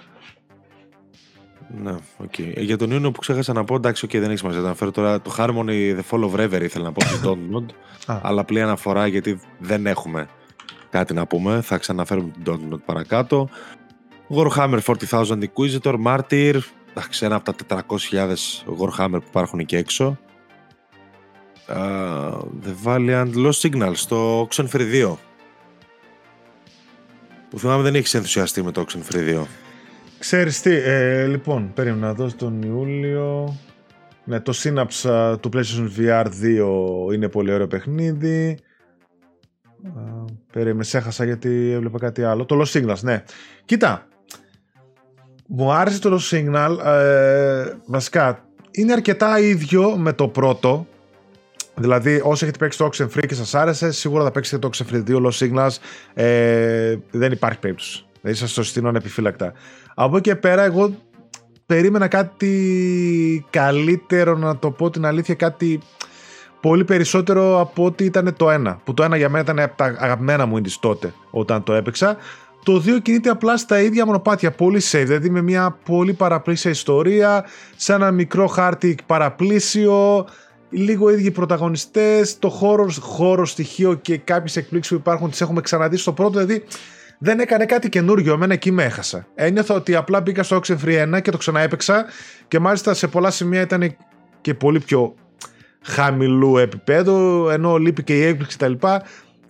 Ναι, 1.82 1.93
OK. 2.16 2.32
Okay. 2.39 2.52
Για 2.56 2.76
τον 2.76 2.90
Ιούνιο 2.90 3.10
που 3.10 3.20
ξέχασα 3.20 3.52
να 3.52 3.64
πω, 3.64 3.74
εντάξει, 3.74 4.06
okay, 4.09 4.18
δεν 4.18 4.28
έχει 4.28 4.39
σημασία 4.39 4.60
να 4.60 4.66
αναφέρω 4.66 4.90
τώρα. 4.90 5.20
Το 5.20 5.34
Harmony 5.39 5.98
The 5.98 6.02
Fall 6.10 6.30
of 6.30 6.34
Reverie 6.34 6.62
ήθελα 6.62 6.84
να 6.84 6.93
πω 6.93 7.01
της 7.01 7.31
Dontnod. 7.36 7.66
αλλά 8.22 8.40
απλή 8.40 8.62
αναφορά 8.62 9.06
γιατί 9.06 9.40
δεν 9.59 9.86
έχουμε 9.86 10.28
κάτι 10.90 11.14
να 11.14 11.26
πούμε. 11.26 11.60
Θα 11.60 11.78
ξαναφέρουμε 11.78 12.30
την 12.30 12.43
Dontnod 12.53 12.81
παρακάτω. 12.84 13.48
Warhammer 14.34 14.78
40,000 14.84 15.24
Inquisitor, 15.24 15.94
Martyr, 16.05 16.60
εντάξει, 16.94 17.24
ένα 17.24 17.35
από 17.35 17.52
τα 17.64 17.85
400.000 18.10 18.35
Warhammer 18.78 19.19
που 19.20 19.27
υπάρχουν 19.28 19.59
εκεί 19.59 19.77
έξω. 19.77 20.19
Uh, 21.69 22.39
The 22.39 22.74
Valiant 22.85 23.32
Lost 23.35 23.60
Signal 23.60 23.93
στο 23.94 24.48
Oxenfree 24.51 25.10
2. 25.10 25.16
Που 27.51 27.59
θυμάμαι 27.59 27.82
δεν 27.82 27.94
έχεις 27.94 28.14
ενθουσιαστεί 28.14 28.62
με 28.62 28.70
το 28.70 28.85
Oxenfree 28.89 29.40
2. 29.40 29.43
Ξέρεις 30.19 30.60
τι, 30.60 30.70
ε, 30.70 31.27
λοιπόν, 31.27 31.73
περίμενα 31.74 32.06
να 32.06 32.14
δω 32.14 32.31
τον 32.36 32.62
Ιούλιο. 32.62 33.56
Ναι, 34.24 34.40
το 34.40 34.52
Synapse 34.56 35.36
του 35.40 35.51
PlayStation 35.52 35.89
VR 35.98 36.27
2 36.27 37.12
είναι 37.14 37.28
πολύ 37.28 37.52
ωραίο 37.52 37.66
παιχνίδι. 37.66 38.59
Uh, 39.85 40.24
περίμενε, 40.52 40.85
έχασα 40.93 41.24
γιατί 41.24 41.70
έβλεπα 41.70 41.98
κάτι 41.98 42.23
άλλο. 42.23 42.44
Το 42.44 42.60
Lost 42.60 42.78
Signals, 42.78 43.01
ναι. 43.01 43.24
Κοίτα, 43.64 44.06
μου 45.47 45.73
άρεσε 45.73 45.98
το 45.98 46.20
Signal. 46.31 46.77
Ε, 46.85 47.73
βασικά, 47.86 48.44
είναι 48.70 48.93
αρκετά 48.93 49.39
ίδιο 49.40 49.97
με 49.97 50.12
το 50.12 50.28
πρώτο. 50.28 50.86
Δηλαδή, 51.74 52.20
όσοι 52.24 52.44
έχετε 52.44 52.59
παίξει 52.59 52.78
το 52.78 52.90
Oxenfree 52.93 53.27
και 53.27 53.35
σας 53.35 53.55
άρεσε, 53.55 53.90
σίγουρα 53.90 54.24
θα 54.24 54.31
παίξετε 54.31 54.69
το 54.69 54.70
Oxenfree 54.73 55.05
2 55.09 55.27
Lost 55.27 55.39
Signals. 55.39 55.77
Ε, 56.14 56.97
δεν 57.10 57.32
υπάρχει 57.32 57.59
περίπτωση. 57.59 58.05
Δηλαδή, 58.20 58.39
σας 58.39 58.52
το 58.52 58.62
συστήνω 58.62 58.89
ανεπιφύλακτα. 58.89 59.52
Από 59.94 60.16
εκεί 60.16 60.31
και 60.31 60.36
πέρα, 60.36 60.62
εγώ 60.62 60.94
περίμενα 61.66 62.09
κάτι 62.09 63.47
καλύτερο, 63.51 64.36
να 64.36 64.59
το 64.59 64.70
πω 64.70 64.90
την 64.90 65.05
αλήθεια, 65.05 65.35
κάτι 65.35 65.81
πολύ 66.60 66.85
περισσότερο 66.85 67.60
από 67.60 67.85
ό,τι 67.85 68.05
ήταν 68.05 68.35
το 68.36 68.51
ένα. 68.51 68.81
Που 68.85 68.94
το 68.94 69.02
ένα 69.02 69.16
για 69.16 69.28
μένα 69.28 69.43
ήταν 69.43 69.59
από 69.59 69.77
τα 69.77 69.85
αγαπημένα 69.85 70.47
μου 70.47 70.56
indies 70.56 70.77
τότε, 70.81 71.12
όταν 71.31 71.62
το 71.62 71.73
έπαιξα. 71.73 72.16
Το 72.64 72.82
2 72.86 73.02
κινείται 73.02 73.30
απλά 73.30 73.56
στα 73.56 73.80
ίδια 73.80 74.06
μονοπάτια, 74.06 74.51
πολύ 74.51 74.80
safe, 74.90 75.02
δηλαδή 75.05 75.30
με 75.30 75.43
μια 75.43 75.78
πολύ 75.84 76.12
παραπλήσια 76.12 76.70
ιστορία, 76.70 77.44
σε 77.76 77.93
ένα 77.93 78.10
μικρό 78.10 78.47
χάρτη 78.47 78.97
παραπλήσιο, 79.06 80.26
λίγο 80.70 81.10
ίδιοι 81.10 81.30
πρωταγωνιστές, 81.30 82.39
το 82.39 82.48
χώρος, 82.48 82.98
χώρο 82.98 83.47
στοιχείο 83.47 83.94
και 83.94 84.16
κάποιες 84.16 84.56
εκπλήξεις 84.56 84.93
που 84.93 84.98
υπάρχουν 84.98 85.30
τις 85.30 85.40
έχουμε 85.40 85.60
ξαναδεί 85.60 85.97
στο 85.97 86.12
πρώτο, 86.12 86.39
δηλαδή 86.39 86.64
δεν 87.18 87.40
έκανε 87.40 87.64
κάτι 87.64 87.89
καινούργιο, 87.89 88.32
εμένα 88.32 88.52
εκεί 88.52 88.70
με 88.70 88.84
έχασα. 88.84 89.26
Ένιωθα 89.34 89.74
ότι 89.74 89.94
απλά 89.94 90.20
μπήκα 90.20 90.43
στο 90.43 90.60
Oxenfree 90.62 91.14
1 91.14 91.22
και 91.22 91.30
το 91.30 91.36
ξαναέπαιξα 91.36 92.05
και 92.48 92.59
μάλιστα 92.59 92.94
σε 92.94 93.09
πολλά 93.09 93.30
σημεία 93.30 93.60
ήταν 93.60 93.97
και 94.40 94.55
πολύ 94.55 94.80
πιο 94.80 95.14
χαμηλού 95.82 96.59
επίπεδου, 96.59 97.48
ενώ 97.48 97.76
λείπει 97.76 98.02
και 98.02 98.18
η 98.18 98.22
έκπληξη 98.22 98.56
κτλ 98.56 98.72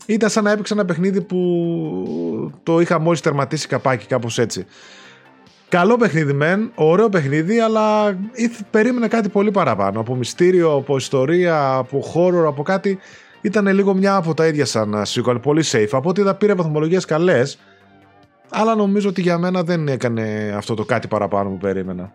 ήταν 0.06 0.30
σαν 0.30 0.44
να 0.44 0.50
έπαιξε 0.50 0.72
ένα 0.72 0.84
παιχνίδι 0.84 1.20
που 1.20 2.52
το 2.62 2.80
είχα 2.80 2.98
μόλις 2.98 3.20
τερματίσει 3.20 3.66
καπάκι, 3.66 4.06
κάπως 4.06 4.38
έτσι. 4.38 4.66
Καλό 5.68 5.96
παιχνίδι 5.96 6.32
μεν, 6.32 6.70
ωραίο 6.74 7.08
παιχνίδι, 7.08 7.58
αλλά 7.58 8.16
περίμενα 8.70 9.08
κάτι 9.08 9.28
πολύ 9.28 9.50
παραπάνω. 9.50 10.00
Από 10.00 10.14
μυστήριο, 10.14 10.72
από 10.72 10.96
ιστορία, 10.96 11.74
από 11.74 12.00
χώρο, 12.00 12.48
από 12.48 12.62
κάτι. 12.62 12.98
Ήταν 13.40 13.66
λίγο 13.66 13.94
μια 13.94 14.14
από 14.14 14.34
τα 14.34 14.46
ίδια 14.46 14.64
σαν 14.64 15.02
sequel, 15.06 15.42
πολύ 15.42 15.64
safe. 15.66 15.88
Από 15.92 16.08
ό,τι 16.08 16.20
είδα 16.20 16.34
πήρε 16.34 16.54
βαθμολογίες 16.54 17.04
καλές, 17.04 17.58
αλλά 18.50 18.74
νομίζω 18.74 19.08
ότι 19.08 19.20
για 19.20 19.38
μένα 19.38 19.62
δεν 19.62 19.88
έκανε 19.88 20.54
αυτό 20.56 20.74
το 20.74 20.84
κάτι 20.84 21.08
παραπάνω 21.08 21.50
που 21.50 21.58
περίμενα. 21.58 22.12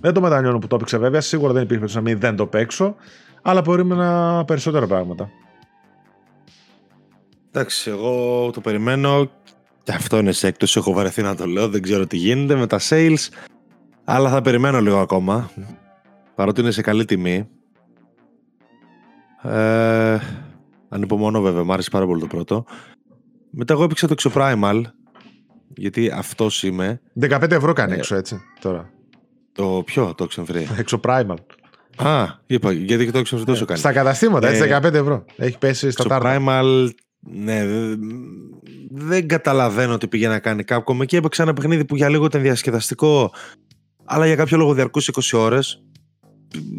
Δεν 0.00 0.12
το 0.12 0.20
μετανιώνω 0.20 0.58
που 0.58 0.66
το 0.66 0.74
έπαιξε 0.74 0.98
βέβαια, 0.98 1.20
σίγουρα 1.20 1.52
δεν 1.52 1.62
υπήρχε 1.62 1.80
περίπτωση 1.80 2.04
να 2.04 2.10
μην 2.10 2.20
δεν 2.20 2.36
το 2.36 2.46
παίξω, 2.46 2.94
αλλά 3.42 3.62
περίμενα 3.62 4.42
περισσότερα 4.46 4.86
πράγματα. 4.86 5.30
Εντάξει, 7.52 7.90
εγώ 7.90 8.50
το 8.52 8.60
περιμένω 8.60 9.30
και 9.82 9.92
αυτό 9.92 10.18
είναι 10.18 10.32
σε 10.32 10.46
έκπτωση. 10.46 10.78
Έχω 10.78 10.92
βαρεθεί 10.92 11.22
να 11.22 11.34
το 11.34 11.46
λέω. 11.46 11.68
Δεν 11.68 11.82
ξέρω 11.82 12.06
τι 12.06 12.16
γίνεται 12.16 12.54
με 12.54 12.66
τα 12.66 12.80
sales. 12.88 13.28
Αλλά 14.04 14.30
θα 14.30 14.42
περιμένω 14.42 14.80
λίγο 14.80 14.98
ακόμα. 14.98 15.50
Παρότι 16.34 16.60
είναι 16.60 16.70
σε 16.70 16.82
καλή 16.82 17.04
τιμή. 17.04 17.48
Ε, 19.42 20.18
ανυπομονώ 20.88 21.40
βέβαια. 21.40 21.64
Μ' 21.64 21.72
άρεσε 21.72 21.90
πάρα 21.90 22.06
πολύ 22.06 22.20
το 22.20 22.26
πρώτο. 22.26 22.64
Μετά 23.50 23.72
εγώ 23.72 23.84
έπαιξα 23.84 24.08
το 24.08 24.14
Exoprimal. 24.18 24.82
Γιατί 25.76 26.10
αυτός 26.10 26.62
είμαι. 26.62 27.00
15 27.20 27.50
ευρώ 27.50 27.72
κάνει 27.72 27.92
ε, 27.92 27.96
έξω 27.96 28.14
έτσι 28.16 28.40
τώρα. 28.60 28.90
Το 29.52 29.82
ποιο, 29.84 30.14
το 30.14 30.26
Exoprimal. 30.30 30.82
Exoprimal. 30.84 31.36
Α, 31.96 32.26
είπα, 32.46 32.72
γιατί 32.72 33.04
και 33.04 33.10
το 33.10 33.18
Exoprimal 33.18 33.44
τόσο 33.46 33.64
κάνει. 33.64 33.78
Στα 33.78 33.92
καταστήματα, 33.92 34.48
έτσι, 34.48 34.68
15 34.82 34.94
ε, 34.94 34.98
ευρώ. 34.98 35.24
Έχει 35.36 35.58
πέσει 35.58 35.90
στα 35.90 36.04
τάρτα. 36.04 36.38
Exoprimal 36.38 36.90
ναι, 37.20 37.66
δεν 38.90 39.28
καταλαβαίνω 39.28 39.98
τι 39.98 40.08
πήγε 40.08 40.28
να 40.28 40.38
κάνει 40.38 40.62
Capcom. 40.68 41.00
Εκεί 41.00 41.16
έπαιξε 41.16 41.42
ένα 41.42 41.52
παιχνίδι 41.52 41.84
που 41.84 41.96
για 41.96 42.08
λίγο 42.08 42.24
ήταν 42.24 42.42
διασκεδαστικό, 42.42 43.32
αλλά 44.04 44.26
για 44.26 44.36
κάποιο 44.36 44.56
λόγο 44.56 44.74
διαρκούσε 44.74 45.12
20 45.14 45.38
ώρες. 45.38 45.82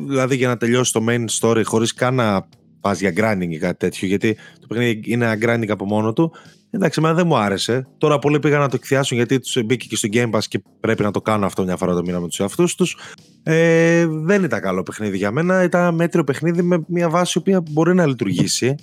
Δηλαδή 0.07 0.35
για 0.35 0.47
να 0.47 0.57
τελειώσει 0.57 0.93
το 0.93 1.05
main 1.09 1.25
story 1.39 1.61
χωρίς 1.65 1.93
καν 1.93 2.15
να 2.15 2.47
πας 2.79 2.99
για 2.99 3.13
grinding 3.15 3.49
ή 3.49 3.57
κάτι 3.57 3.77
τέτοιο, 3.77 4.07
γιατί 4.07 4.37
το 4.59 4.67
παιχνίδι 4.67 5.01
είναι 5.05 5.25
ένα 5.25 5.37
grinding 5.41 5.69
από 5.69 5.85
μόνο 5.85 6.13
του. 6.13 6.31
Εντάξει, 6.73 6.99
εμένα 7.03 7.15
δεν 7.15 7.27
μου 7.27 7.37
άρεσε. 7.37 7.87
Τώρα 7.97 8.19
πολλοί 8.19 8.39
πήγαν 8.39 8.59
να 8.59 8.69
το 8.69 8.75
εκθιάσουν 8.75 9.17
γιατί 9.17 9.39
τους 9.39 9.63
μπήκε 9.65 9.87
και 9.87 9.95
στο 9.95 10.07
Game 10.11 10.31
Pass 10.31 10.43
και 10.47 10.61
πρέπει 10.79 11.03
να 11.03 11.11
το 11.11 11.21
κάνουν 11.21 11.43
αυτό 11.43 11.63
μια 11.63 11.77
φορά 11.77 11.93
το 11.93 12.01
μήνα 12.01 12.19
με 12.19 12.27
τους 12.27 12.39
εαυτούς 12.39 12.75
τους. 12.75 12.97
Ε, 13.43 14.05
δεν 14.07 14.43
ήταν 14.43 14.61
καλό 14.61 14.83
παιχνίδι 14.83 15.17
για 15.17 15.31
μένα. 15.31 15.63
Ήταν 15.63 15.95
μέτριο 15.95 16.23
παιχνίδι 16.23 16.61
με 16.61 16.83
μια 16.87 17.09
βάση 17.09 17.41
που 17.41 17.63
μπορεί 17.69 17.93
να 17.93 18.05
λειτουργήσει 18.05 18.75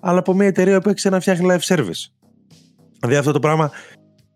αλλά 0.00 0.18
από 0.18 0.34
μια 0.34 0.46
εταιρεία 0.46 0.80
που 0.80 0.88
έπαιξε 0.88 1.08
να 1.08 1.20
φτιάχνει 1.20 1.46
live 1.50 1.74
service. 1.74 2.10
Δηλαδή 3.00 3.16
αυτό 3.16 3.32
το 3.32 3.38
πράγμα, 3.38 3.70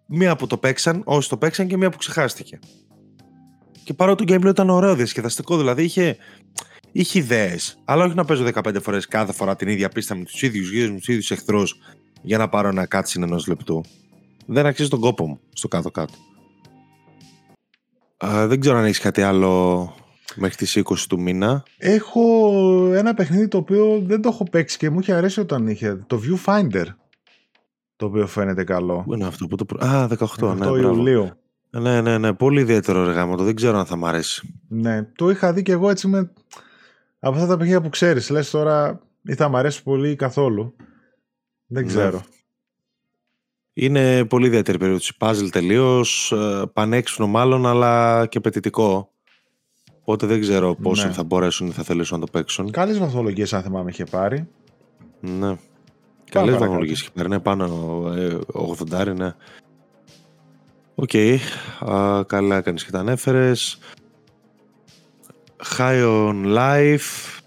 μία 0.07 0.37
που 0.37 0.47
το 0.47 0.57
παίξαν, 0.57 1.03
όσοι 1.05 1.28
το 1.28 1.37
παίξαν 1.37 1.66
και 1.66 1.77
μία 1.77 1.91
που 1.91 1.97
ξεχάστηκε. 1.97 2.59
Και 3.85 3.95
παρότι 3.95 4.24
το 4.24 4.35
gameplay 4.35 4.51
ήταν 4.51 4.70
ωραίο, 4.70 4.95
διασκεδαστικό, 4.95 5.57
δηλαδή 5.57 5.82
είχε, 5.82 6.16
είχε 6.93 7.19
ιδέες, 7.19 7.78
αλλά 7.85 8.05
όχι 8.05 8.15
να 8.15 8.24
παίζω 8.24 8.45
15 8.55 8.77
φορές 8.82 9.07
κάθε 9.07 9.32
φορά 9.32 9.57
την 9.57 9.69
ίδια 9.69 9.89
πίστα 9.89 10.15
με 10.15 10.24
τους 10.24 10.43
ίδιους 10.43 10.70
γύρους, 10.70 10.91
με 10.91 10.97
τους 10.97 11.09
ίδιους 11.09 11.31
εχθρούς 11.31 11.78
για 12.23 12.39
να 12.39 12.49
πάρω 12.49 12.69
ένα 12.69 12.87
κάτσιν 12.87 13.23
ενός 13.23 13.47
λεπτού. 13.47 13.81
Δεν 14.47 14.66
αξίζει 14.66 14.89
τον 14.89 15.01
κόπο 15.01 15.27
μου 15.27 15.41
στο 15.53 15.69
κάτω-κάτω. 15.69 16.15
δεν 18.47 18.61
ξέρω 18.61 18.78
αν 18.78 18.85
έχεις 18.85 18.99
κάτι 18.99 19.23
άλλο 19.23 19.95
Μέχρι 20.36 20.57
τις 20.57 20.78
20 20.85 20.97
του 21.09 21.20
μήνα. 21.20 21.62
Έχω 21.78 22.93
ένα 22.94 23.15
παιχνίδι 23.15 23.48
το 23.48 23.59
οποίο 23.59 24.02
δεν 24.05 24.23
το 24.23 24.28
έχω 24.28 24.44
παίξει 24.51 24.78
και 24.78 24.90
μου 24.90 25.01
είχε 25.01 25.12
αρέσει 25.12 25.40
όταν 25.40 25.66
είχε. 25.66 26.05
Το 26.07 26.20
Viewfinder. 26.24 26.85
Το 27.97 28.07
οποίο 28.07 28.27
φαίνεται 28.27 28.65
καλό. 28.65 29.02
Πού 29.07 29.15
είναι 29.15 29.27
αυτό 29.27 29.47
που 29.47 29.57
το. 29.57 29.86
Α, 29.86 30.09
18, 30.09 30.16
18 30.16 30.57
ναι. 30.57 30.66
Ιουλίου. 30.66 31.31
Ναι, 31.70 32.01
ναι, 32.01 32.19
ναι. 32.19 32.32
Πολύ 32.32 32.61
ιδιαίτερο 32.61 33.01
εργάμο. 33.01 33.36
Το 33.36 33.44
δεν 33.44 33.55
ξέρω 33.55 33.78
αν 33.78 33.86
θα 33.86 33.97
μ' 33.97 34.07
αρέσει. 34.07 34.61
Ναι, 34.69 35.02
το 35.02 35.31
είχα 35.31 35.52
δει 35.52 35.62
και 35.62 35.73
εγώ 35.73 35.90
έτσι 35.90 36.09
με. 36.09 36.32
Από 37.19 37.35
αυτά 37.35 37.47
τα 37.47 37.57
παιχνίδια 37.57 37.81
που 37.81 37.89
ξέρεις. 37.89 38.31
Λες 38.31 38.51
τώρα 38.51 39.01
ή 39.23 39.35
θα 39.35 39.48
μ' 39.48 39.57
αρέσει 39.57 39.82
πολύ 39.82 40.11
ή 40.11 40.16
καθόλου. 40.16 40.74
Δεν 41.66 41.82
ναι. 41.82 41.89
ξέρω. 41.89 42.23
Είναι 43.73 44.24
πολύ 44.24 44.47
ιδιαίτερη 44.47 44.78
περίπτωση. 44.78 45.16
Puzzle 45.19 45.48
τελείως. 45.51 46.32
Ε, 46.32 46.62
πανέξυπνο 46.73 47.27
μάλλον, 47.27 47.66
αλλά 47.66 48.27
και 48.27 48.40
απαιτητικό. 48.41 49.12
Οπότε 50.01 50.27
δεν 50.27 50.40
ξέρω 50.40 50.74
πόσο 50.74 51.06
ναι. 51.06 51.12
θα 51.12 51.24
μπορέσουν 51.24 51.66
ή 51.66 51.70
θα 51.70 51.82
θελήσουν 51.82 52.18
να 52.18 52.27
το 52.27 52.31
παίξουν. 52.32 52.70
Καλές 52.70 52.98
βαθμολογίες, 52.98 53.52
αν 53.52 53.62
θυμάμαι, 53.62 53.90
είχε 53.90 54.05
πάρει. 54.05 54.48
Ναι. 55.20 55.56
Καλές 56.31 56.56
βαθμολογίες 56.56 57.01
είχε 57.01 57.10
πάρει. 57.14 57.28
Ναι, 57.28 57.39
πάνω 57.39 58.02
80, 58.52 58.93
ε, 58.93 59.12
ναι. 59.12 59.35
OK. 60.95 61.11
Okay. 61.12 61.36
καλά 62.27 62.56
έκανε 62.56 62.78
και 62.85 62.90
τα 62.90 62.98
ανέφερες. 62.98 63.78
High 65.78 66.05
on 66.05 66.56
Life 66.56 67.40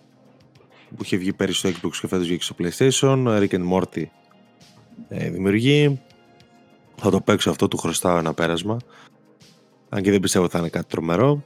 που 0.95 1.03
είχε 1.03 1.17
βγει 1.17 1.33
πέρυσι 1.33 1.57
στο 1.57 1.69
Xbox 1.69 1.91
και 2.01 2.07
φέτος 2.07 2.27
βγήκε 2.27 2.43
στο 2.43 2.55
PlayStation. 2.59 3.27
Rick 3.27 3.49
and 3.49 3.71
Morty 3.71 4.03
ε, 5.09 5.29
δημιουργεί. 5.29 6.01
Θα 6.95 7.09
το 7.09 7.21
παίξω 7.21 7.49
αυτό, 7.49 7.67
του 7.67 7.77
χρωστάω 7.77 8.17
ένα 8.17 8.33
πέρασμα. 8.33 8.77
Αν 9.89 10.01
και 10.01 10.11
δεν 10.11 10.19
πιστεύω 10.19 10.43
ότι 10.43 10.53
θα 10.53 10.59
είναι 10.59 10.69
κάτι 10.69 10.85
τρομερό. 10.87 11.43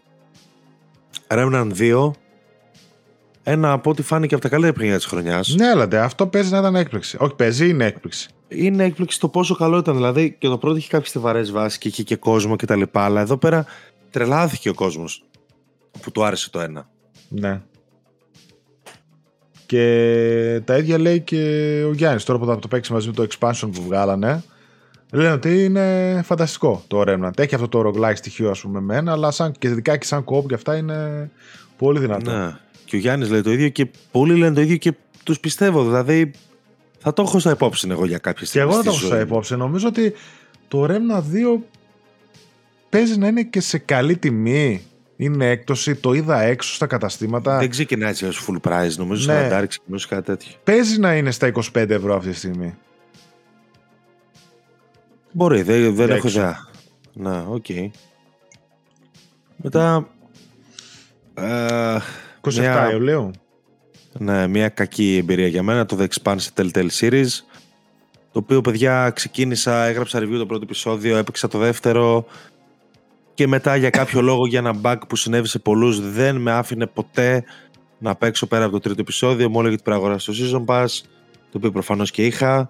Remnant 1.27 1.72
2 1.77 2.11
ένα 3.49 3.72
από 3.72 3.89
ό,τι 3.89 4.02
φάνηκε 4.02 4.34
από 4.34 4.44
τα 4.44 4.49
καλύτερα 4.49 4.73
παιχνίδια 4.73 4.98
της 4.98 5.06
χρονιάς. 5.06 5.56
Ναι, 5.56 5.68
αλλά 5.68 6.03
αυτό 6.03 6.27
παίζει 6.27 6.52
να 6.52 6.57
ήταν 6.57 6.76
έκπληξη. 6.76 7.18
Όχι, 7.19 7.35
παίζει, 7.35 7.69
είναι 7.69 7.85
έκπληξη. 7.85 8.30
Είναι 8.48 8.84
έκπληξη 8.84 9.19
το 9.19 9.30
πόσο 9.30 9.56
καλό 9.56 9.77
ήταν. 9.77 9.95
Δηλαδή 9.95 10.35
και 10.39 10.48
το 10.48 10.57
πρώτο 10.57 10.77
είχε 10.77 10.88
κάποιες 10.89 11.10
στιβαρέ 11.10 11.41
βάσεις 11.41 11.77
και 11.77 11.88
είχε 11.88 12.03
και 12.03 12.15
κόσμο 12.15 12.56
κτλ. 12.56 12.81
Αλλά 12.91 13.22
εδώ 13.22 13.38
πέρα 13.38 13.65
τρελάθηκε 14.10 14.69
ο 14.69 14.73
κόσμος 14.73 15.23
που 16.02 16.11
του 16.11 16.23
άρεσε 16.26 16.49
το 16.49 16.60
ένα. 16.60 16.89
Ναι. 17.30 17.61
Και 19.65 20.61
τα 20.65 20.77
ίδια 20.77 20.99
λέει 20.99 21.19
και 21.19 21.38
ο 21.88 21.94
Γιάννης 21.94 22.23
τώρα 22.23 22.39
που 22.39 22.45
θα 22.45 22.60
το 22.60 22.68
παίξει 22.68 22.94
μαζί 22.94 23.07
με 23.07 23.14
το 23.14 23.27
expansion 23.30 23.69
που 23.73 23.81
βγάλανε. 23.81 24.44
Λένε 25.11 25.31
ότι 25.31 25.63
είναι 25.63 26.21
φανταστικό 26.25 26.84
το 26.88 27.03
Remnant. 27.07 27.39
Έχει 27.39 27.55
αυτό 27.55 27.67
το 27.67 27.89
roguelike 27.89 28.15
στοιχείο, 28.15 28.49
ας 28.49 28.61
πούμε, 28.61 28.79
μένα, 28.81 29.11
αλλά 29.11 29.31
σαν, 29.31 29.51
και 29.59 29.67
ειδικά 29.67 29.97
και 29.97 30.05
σαν 30.05 30.23
κόπ 30.23 30.47
και 30.47 30.53
αυτά 30.53 30.75
είναι 30.75 31.29
πολύ 31.77 31.99
δυνατό. 31.99 32.31
Ναι. 32.31 32.57
Και 32.85 32.95
ο 32.95 32.99
Γιάννης 32.99 33.29
λέει 33.29 33.41
το 33.41 33.51
ίδιο 33.51 33.69
και 33.69 33.88
πολλοί 34.11 34.35
λένε 34.35 34.55
το 34.55 34.61
ίδιο 34.61 34.77
και 34.77 34.93
τους 35.23 35.39
πιστεύω. 35.39 35.84
Δηλαδή, 35.84 36.31
θα 36.99 37.13
το 37.13 37.21
έχω 37.21 37.39
στα 37.39 37.51
υπόψη 37.51 37.88
εγώ 37.91 38.05
για 38.05 38.17
κάποιε 38.17 38.45
στιγμέ. 38.45 38.65
Και 38.65 38.73
εγώ 38.73 38.84
θα 38.84 38.89
το 38.89 38.95
έχω 38.95 39.05
στα 39.05 39.19
υπόψη. 39.19 39.55
Νομίζω 39.55 39.88
ότι 39.88 40.13
το 40.67 40.85
Remnant 40.89 41.57
2 41.57 41.61
παίζει 42.89 43.17
να 43.17 43.27
είναι 43.27 43.43
και 43.43 43.61
σε 43.61 43.77
καλή 43.77 44.17
τιμή. 44.17 44.81
Είναι 45.19 45.49
έκπτωση, 45.49 45.95
το 45.95 46.13
είδα 46.13 46.41
έξω 46.41 46.73
στα 46.73 46.85
καταστήματα. 46.85 47.57
Δεν 47.57 47.69
ξεκινάει 47.69 48.09
έτσι 48.09 48.25
ως 48.25 48.47
full 48.47 48.69
price, 48.69 48.95
νομίζω. 48.97 49.34
Ναι. 49.34 49.47
Να 49.85 49.97
κάτι 50.09 50.23
τέτοιο. 50.23 50.51
Παίζει 50.63 50.99
να 50.99 51.15
είναι 51.15 51.31
στα 51.31 51.51
25 51.73 51.89
ευρώ 51.89 52.15
αυτή 52.15 52.29
τη 52.29 52.35
στιγμή. 52.35 52.75
Μπορεί, 55.38 55.61
δεν, 55.61 55.95
δεν 55.95 56.09
έχω 56.09 56.27
ιδέα. 56.27 56.68
Να, 57.14 57.45
OK. 57.49 57.65
Okay. 57.68 57.89
Μετά... 59.55 60.07
Ε, 61.34 61.97
27 62.41 62.53
μια, 62.53 62.91
Ιουλίου. 62.91 63.31
Ναι, 64.18 64.47
μια 64.47 64.69
κακή 64.69 65.18
εμπειρία 65.18 65.47
για 65.47 65.64
μένα, 65.64 65.85
το 65.85 65.97
The 65.99 66.07
Expanse 66.07 66.47
Telltale 66.55 66.89
Series. 66.99 67.27
Το 68.31 68.39
οποίο, 68.39 68.61
παιδιά, 68.61 69.09
ξεκίνησα, 69.09 69.85
έγραψα 69.85 70.19
review 70.19 70.38
το 70.38 70.45
πρώτο 70.45 70.64
επεισόδιο, 70.64 71.18
έπαιξα 71.18 71.47
το 71.47 71.57
δεύτερο 71.57 72.26
και 73.34 73.47
μετά 73.47 73.76
για 73.76 73.89
κάποιο 73.89 74.22
λόγο, 74.22 74.47
για 74.47 74.59
ένα 74.59 74.76
bug 74.81 74.97
που 75.07 75.15
συνέβη 75.15 75.47
σε 75.47 75.59
πολλούς, 75.59 76.11
δεν 76.11 76.35
με 76.35 76.51
άφηνε 76.51 76.88
ποτέ 76.88 77.43
να 77.97 78.15
παίξω 78.15 78.47
πέρα 78.47 78.64
από 78.64 78.73
το 78.73 78.80
τρίτο 78.80 79.01
επεισόδιο. 79.01 79.49
Μου 79.49 79.59
έλεγε 79.59 79.73
ότι 79.73 79.84
πρέπει 79.84 79.99
να 79.99 80.05
αγοράσω 80.05 80.31
το 80.31 80.38
Season 80.38 80.73
Pass, 80.73 80.88
το 81.51 81.57
οποίο 81.57 81.72
προφανώς 81.72 82.11
και 82.11 82.26
είχα. 82.26 82.69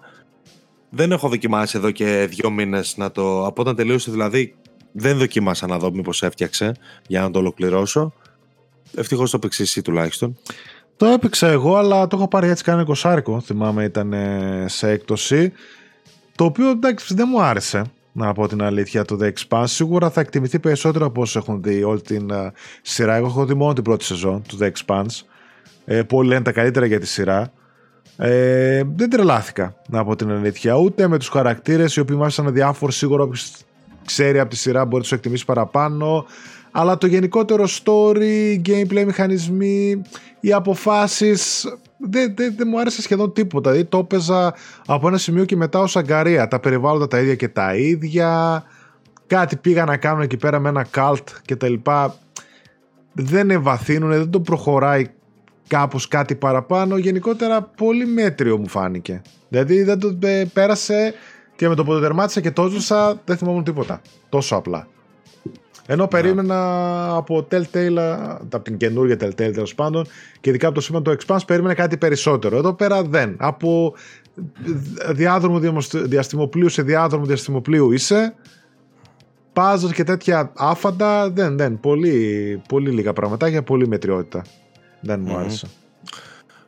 Δεν 0.90 1.12
έχω 1.12 1.28
δοκιμάσει 1.28 1.78
εδώ 1.78 1.90
και 1.90 2.26
δύο 2.30 2.50
μήνες 2.50 2.96
να 2.96 3.10
το. 3.10 3.46
Από 3.46 3.60
όταν 3.60 3.76
τελείωσε 3.76 4.10
δηλαδή, 4.10 4.54
δεν 4.92 5.18
δοκίμασα 5.18 5.66
να 5.66 5.78
δω 5.78 5.92
μήπως 5.92 6.22
έφτιαξε 6.22 6.72
για 7.06 7.20
να 7.20 7.30
το 7.30 7.38
ολοκληρώσω. 7.38 8.12
Ευτυχώς 8.94 9.30
το 9.30 9.36
έπαιξε 9.36 9.62
εσύ 9.62 9.82
τουλάχιστον. 9.82 10.38
Το 10.96 11.06
έπαιξα 11.06 11.48
εγώ, 11.48 11.76
αλλά 11.76 12.06
το 12.06 12.16
έχω 12.16 12.28
πάρει 12.28 12.48
έτσι 12.48 12.64
κάνει 12.64 12.84
κοσάρικο. 12.84 13.40
Θυμάμαι 13.40 13.84
ήταν 13.84 14.14
σε 14.66 14.90
έκπτωση. 14.90 15.52
Το 16.34 16.44
οποίο 16.44 16.70
εντάξει 16.70 17.14
δεν 17.14 17.26
μου 17.30 17.42
άρεσε 17.42 17.84
να 18.12 18.32
πω 18.32 18.48
την 18.48 18.62
αλήθεια 18.62 19.04
το 19.04 19.18
The 19.20 19.32
Expanse. 19.32 19.64
Σίγουρα 19.66 20.10
θα 20.10 20.20
εκτιμηθεί 20.20 20.58
περισσότερο 20.58 21.06
από 21.06 21.20
όσου 21.20 21.38
έχουν 21.38 21.62
δει 21.62 21.82
όλη 21.82 22.00
την 22.00 22.30
σειρά. 22.82 23.14
Εγώ 23.14 23.26
έχω 23.26 23.44
δει 23.44 23.54
μόνο 23.54 23.72
την 23.72 23.82
πρώτη 23.84 24.04
σεζόν 24.04 24.42
του 24.48 24.58
The 24.60 24.70
Expanse. 24.70 25.22
Ε, 25.84 26.02
πολλοί 26.02 26.28
λένε 26.28 26.42
τα 26.42 26.52
καλύτερα 26.52 26.86
για 26.86 27.00
τη 27.00 27.06
σειρά. 27.06 27.52
Ε, 28.20 28.82
δεν 28.96 29.10
τρελάθηκα, 29.10 29.74
να 29.88 30.04
πω 30.04 30.16
την 30.16 30.30
αλήθεια. 30.30 30.74
Ούτε 30.74 31.08
με 31.08 31.18
τους 31.18 31.28
χαρακτήρες 31.28 31.96
οι 31.96 32.00
οποίοι 32.00 32.16
μάθησαν 32.18 32.52
διάφορου. 32.52 32.92
Σίγουρα 32.92 33.22
όποιος 33.22 33.52
ξέρει 34.04 34.38
από 34.38 34.50
τη 34.50 34.56
σειρά 34.56 34.84
μπορεί 34.84 34.94
να 34.94 35.00
τους 35.00 35.12
εκτιμήσει 35.12 35.44
παραπάνω. 35.44 36.26
Αλλά 36.70 36.98
το 36.98 37.06
γενικότερο 37.06 37.64
story, 37.66 38.60
gameplay 38.66 39.04
μηχανισμοί, 39.06 40.02
οι 40.40 40.52
αποφάσεις. 40.52 41.66
Δεν, 41.96 42.34
δεν, 42.36 42.54
δεν 42.56 42.68
μου 42.70 42.80
άρεσε 42.80 43.02
σχεδόν 43.02 43.32
τίποτα. 43.32 43.70
Δηλαδή 43.70 43.88
το 43.88 43.98
έπαιζα 43.98 44.54
από 44.86 45.08
ένα 45.08 45.18
σημείο 45.18 45.44
και 45.44 45.56
μετά 45.56 45.78
ως 45.78 45.96
αγκαρία. 45.96 46.48
Τα 46.48 46.60
περιβάλλοντα 46.60 47.08
τα 47.08 47.20
ίδια 47.20 47.34
και 47.34 47.48
τα 47.48 47.74
ίδια. 47.74 48.62
Κάτι 49.26 49.56
πήγα 49.56 49.84
να 49.84 49.96
κάνουν 49.96 50.22
εκεί 50.22 50.36
πέρα 50.36 50.58
με 50.58 50.68
ένα 50.68 50.86
cult 50.94 51.24
και 51.44 51.56
τα 51.56 51.68
λοιπά. 51.68 52.16
Δεν 53.12 53.50
ευαθύνουν, 53.50 54.10
δεν 54.10 54.30
το 54.30 54.40
προχωράει 54.40 55.06
κάπως 55.68 56.08
κάτι 56.08 56.34
παραπάνω. 56.34 56.96
Γενικότερα 56.96 57.62
πολύ 57.62 58.06
μέτριο 58.06 58.58
μου 58.58 58.68
φάνηκε. 58.68 59.22
Δηλαδή 59.48 59.82
δεν 59.82 59.98
το 59.98 60.18
ε, 60.20 60.44
πέρασε 60.52 61.14
και 61.56 61.68
με 61.68 61.74
το 61.74 61.84
που 61.84 61.92
το 61.92 62.00
τερμάτισα 62.00 62.40
και 62.40 62.50
το 62.50 62.68
ζούσα 62.68 63.20
δεν 63.24 63.36
θυμόμουν 63.36 63.64
τίποτα. 63.64 64.00
Τόσο 64.28 64.56
απλά. 64.56 64.86
Ενώ 65.90 66.06
περίμενα 66.06 66.56
από 67.14 67.46
Telltale, 67.50 67.98
από 68.40 68.60
την 68.60 68.76
καινούργια 68.76 69.16
Telltale 69.20 69.52
τέλος 69.52 69.74
πάντων 69.74 70.06
και 70.40 70.50
ειδικά 70.50 70.66
από 70.66 70.74
το 70.74 70.80
σύμπαν 70.80 71.02
το 71.02 71.16
Expanse, 71.18 71.38
περίμενα 71.46 71.74
κάτι 71.74 71.96
περισσότερο. 71.96 72.56
Εδώ 72.56 72.72
πέρα 72.72 73.02
δεν. 73.02 73.36
Από 73.38 73.94
διάδρομο 75.10 75.60
διαστημοπλίου 75.92 76.68
σε 76.68 76.82
διάδρομο 76.82 77.24
διαστημοπλίου 77.24 77.92
είσαι. 77.92 78.34
Puzzle 79.52 79.92
και 79.94 80.04
τέτοια 80.04 80.52
άφαντα, 80.56 81.30
δεν, 81.30 81.56
δεν. 81.56 81.80
Πολύ, 81.80 82.62
πολύ 82.68 82.90
λίγα 82.90 83.12
πραγματάκια, 83.12 83.62
πολύ 83.62 83.88
μετριότητα. 83.88 84.44
Δεν 85.00 85.20
μου 85.20 85.36
άρεσε. 85.36 85.66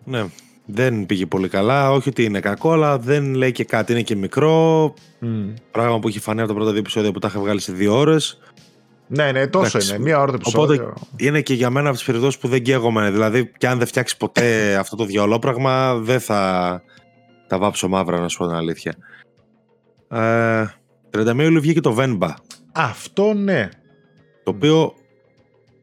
Ναι, 0.04 0.24
δεν 0.64 1.06
πήγε 1.06 1.26
πολύ 1.26 1.48
καλά. 1.48 1.90
Όχι 1.90 2.08
ότι 2.08 2.24
είναι 2.24 2.40
κακό, 2.40 2.72
αλλά 2.72 2.98
δεν 2.98 3.34
λέει 3.34 3.52
και 3.52 3.64
κάτι. 3.64 3.92
Είναι 3.92 4.02
και 4.02 4.16
μικρό. 4.16 4.94
Mm. 5.22 5.54
Πράγμα 5.70 5.98
που 5.98 6.08
έχει 6.08 6.20
φανεί 6.20 6.40
από 6.40 6.48
τα 6.48 6.54
πρώτα 6.54 6.70
δύο 6.70 6.80
επεισόδια 6.80 7.12
που 7.12 7.18
τα 7.18 7.28
είχα 7.28 7.40
βγάλει 7.40 7.60
σε 7.60 7.72
δύο 7.72 7.98
ώρες. 7.98 8.38
Ναι, 9.06 9.32
ναι, 9.32 9.46
τόσο 9.46 9.78
είναι. 9.78 9.98
Μία 9.98 10.18
ώρα 10.18 10.30
το 10.30 10.38
επεισόδιο. 10.40 10.84
Οπότε 10.84 11.00
είναι 11.16 11.40
και 11.40 11.54
για 11.54 11.70
μένα 11.70 11.88
από 11.88 11.96
τις 11.96 12.06
περιπτώσεις 12.06 12.40
που 12.40 12.48
δεν 12.48 12.62
καίγομαι. 12.62 13.10
Δηλαδή, 13.10 13.52
και 13.58 13.68
αν 13.68 13.78
δεν 13.78 13.86
φτιάξει 13.86 14.16
ποτέ 14.16 14.74
αυτό 14.82 14.96
το 14.96 15.04
διαολόπραγμα, 15.04 15.94
δεν 15.94 16.20
θα, 16.20 16.82
τα 17.46 17.58
βάψω 17.58 17.88
μαύρα 17.88 18.20
να 18.20 18.28
σου 18.28 18.38
πω 18.38 18.46
την 18.46 18.54
αλήθεια. 18.54 18.94
Ε, 20.08 20.64
31 21.10 21.38
Ιουλίου 21.38 21.60
βγήκε 21.60 21.80
το 21.80 21.96
Venba. 21.98 22.34
Αυτό 22.72 23.34
ναι. 23.34 23.68
Το 24.42 24.50
οποίο, 24.50 24.94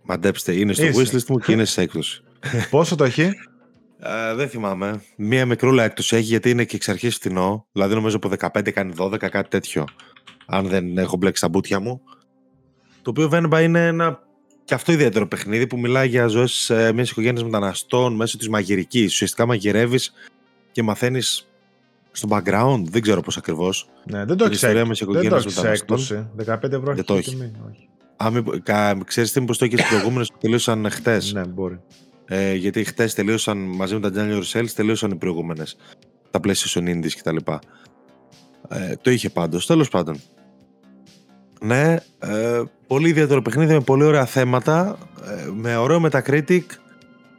μαντέψτε, 0.04 0.54
είναι 0.54 0.74
στο 0.74 0.86
wishlist 0.86 1.26
μου 1.28 1.38
και 1.38 1.52
είναι 1.52 1.66
σε 1.66 1.82
έκπτωση. 1.82 2.22
Πόσο 2.70 2.96
το 2.96 3.04
έχει; 3.04 3.32
Ε, 4.00 4.34
δεν 4.34 4.50
θυμάμαι. 4.50 5.02
Μία 5.16 5.46
μικρούλα 5.46 5.84
έκπτωση 5.84 6.16
έχει 6.16 6.26
γιατί 6.26 6.50
είναι 6.50 6.64
και 6.64 6.76
εξ 6.76 6.90
αρχής 6.90 7.16
φθηνό. 7.16 7.66
Δηλαδή 7.72 7.96
νομίζω 7.96 8.16
από 8.16 8.32
15 8.56 8.72
κάνει 8.72 8.94
12, 8.98 9.18
κάτι 9.18 9.50
τέτοιο. 9.50 9.86
Αν 10.46 10.68
δεν 10.68 10.98
έχω 10.98 11.18
μπλέξει 11.18 11.42
τα 11.42 11.50
μπούτια 11.50 11.80
μου. 11.80 12.02
Το 13.02 13.10
οποίο 13.10 13.30
Venba 13.34 13.62
είναι 13.64 13.86
ένα 13.86 14.28
και 14.68 14.74
αυτό 14.74 14.92
ιδιαίτερο 14.92 15.28
παιχνίδι 15.28 15.68
που 15.68 15.80
μιλάει 15.80 16.08
για 16.08 16.28
ζωές 16.28 16.70
ε, 16.70 16.92
μιας 16.94 17.10
οικογένειας 17.10 17.44
μεταναστών 17.44 18.16
μέσω 18.16 18.38
της 18.38 18.50
μαγειρικής. 18.50 19.14
Ουσιαστικά 19.14 19.46
μαγειρεύεις 19.46 20.14
και 20.72 20.84
μαθαίνεις 20.84 21.48
στο 22.12 22.28
background, 22.32 22.84
δεν 22.84 23.02
ξέρω 23.02 23.22
πώς 23.22 23.38
ακριβώς. 23.38 23.90
Ναι, 24.04 24.26
δεν 24.26 24.38
το 24.38 24.46
έχει 24.46 24.58
έκπτωση. 25.68 26.28
15 26.46 26.64
ευρώ 26.64 26.94
δεν 26.94 27.06
το 27.06 27.16
έχει. 27.16 27.52
Ξέρεις 29.06 29.32
τι, 29.32 29.42
πώ 29.42 29.58
το 29.58 29.66
έχεις 29.66 29.82
τι 29.82 29.88
προηγούμενε 29.90 30.26
που 30.26 30.38
τελείωσαν 30.40 30.90
χτες. 30.92 31.34
Ναι, 31.34 31.46
μπορεί. 31.46 31.80
Ε, 32.28 32.54
γιατί 32.54 32.84
χτες 32.84 33.14
τελείωσαν 33.14 33.58
μαζί 33.58 33.94
με 33.94 34.00
τα 34.00 34.12
January 34.16 34.44
Sales, 34.54 34.70
τελείωσαν 34.76 35.12
οι 35.12 35.16
προηγούμενες. 35.16 35.78
Τα 36.32 36.40
PlayStation 36.44 36.84
Indies 36.84 37.12
κτλ. 37.18 37.36
Ε, 38.70 38.96
το 39.02 39.12
είχε 39.12 39.30
πάντως. 39.30 39.66
Τέλος 39.66 39.90
πάντων. 39.90 40.20
Ναι, 41.62 41.96
ε, 42.20 42.62
πολύ 42.88 43.10
ιδιαίτερο 43.10 43.42
παιχνίδι 43.42 43.74
με 43.74 43.82
πολύ 43.82 44.04
ωραία 44.04 44.26
θέματα, 44.26 44.98
ε, 45.26 45.50
με 45.54 45.76
ωραίο 45.76 46.10
Metacritic. 46.10 46.64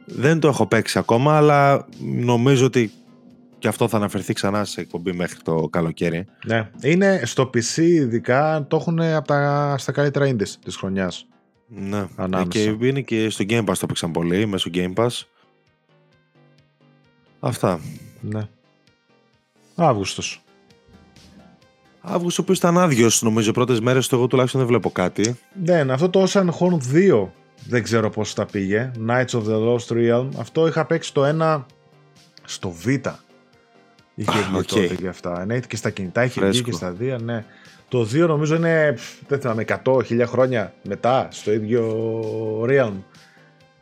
Δεν 0.05 0.39
το 0.39 0.47
έχω 0.47 0.67
παίξει 0.67 0.99
ακόμα, 0.99 1.37
αλλά 1.37 1.85
νομίζω 1.99 2.65
ότι 2.65 2.91
και 3.59 3.67
αυτό 3.67 3.87
θα 3.87 3.97
αναφερθεί 3.97 4.33
ξανά 4.33 4.65
σε 4.65 4.81
εκπομπή 4.81 5.11
μέχρι 5.11 5.39
το 5.43 5.67
καλοκαίρι. 5.71 6.25
Ναι, 6.45 6.69
είναι 6.81 7.21
στο 7.23 7.49
PC 7.53 7.77
ειδικά, 7.77 8.65
το 8.67 8.75
έχουν 8.75 8.99
από 8.99 9.27
τα, 9.27 9.75
στα 9.77 9.91
καλύτερα 9.91 10.29
indies 10.29 10.49
της 10.63 10.75
χρονιάς. 10.75 11.27
Ναι, 11.69 12.07
Ανάμεσα. 12.15 12.47
και 12.49 12.61
είναι 12.81 13.01
και 13.01 13.29
στο 13.29 13.45
Game 13.49 13.65
Pass 13.65 13.77
το 13.79 13.85
παίξαν 13.85 14.11
πολύ, 14.11 14.45
μέσω 14.45 14.69
Game 14.73 14.93
Pass. 14.93 15.09
Αυτά. 17.39 17.79
Ναι. 18.21 18.47
Αύγουστος. 19.75 20.43
Αύγουστος 22.01 22.45
που 22.45 22.51
ήταν 22.53 22.77
άδειος, 22.77 23.21
νομίζω, 23.21 23.51
πρώτες 23.51 23.79
μέρες 23.79 24.07
του. 24.07 24.15
Εγώ 24.15 24.27
τουλάχιστον 24.27 24.59
δεν 24.59 24.69
βλέπω 24.69 24.89
κάτι. 24.89 25.39
Ναι, 25.63 25.85
αυτό 25.89 26.09
το 26.09 26.23
Ocean 26.27 26.49
Horn 26.49 26.77
2 26.93 27.27
δεν 27.67 27.83
ξέρω 27.83 28.09
πώς 28.09 28.33
τα 28.33 28.45
πήγε. 28.45 28.91
Knights 29.07 29.29
of 29.29 29.43
the 29.43 29.67
Lost 29.67 29.87
Realm. 29.87 30.29
Αυτό 30.37 30.67
είχα 30.67 30.85
παίξει 30.85 31.13
το 31.13 31.25
ένα 31.25 31.65
στο 32.43 32.69
Β. 32.69 32.87
Είχε 32.87 33.11
βγει 34.15 34.57
okay. 34.57 34.65
τότε 34.65 34.95
και 34.95 35.07
αυτά. 35.07 35.45
Ναι, 35.45 35.59
και 35.59 35.75
στα 35.75 35.89
κινητά 35.89 36.23
είχε 36.23 36.45
βγει 36.45 36.61
και 36.61 36.71
στα 36.71 36.91
δύο, 36.91 37.17
ναι. 37.17 37.45
Το 37.89 38.01
2 38.01 38.27
νομίζω 38.27 38.55
είναι, 38.55 38.97
δεν 39.27 39.39
θυμάμαι, 39.39 39.65
100 39.85 40.23
χρόνια 40.25 40.73
μετά 40.83 41.27
στο 41.31 41.51
ίδιο 41.51 42.05
Realm. 42.69 42.93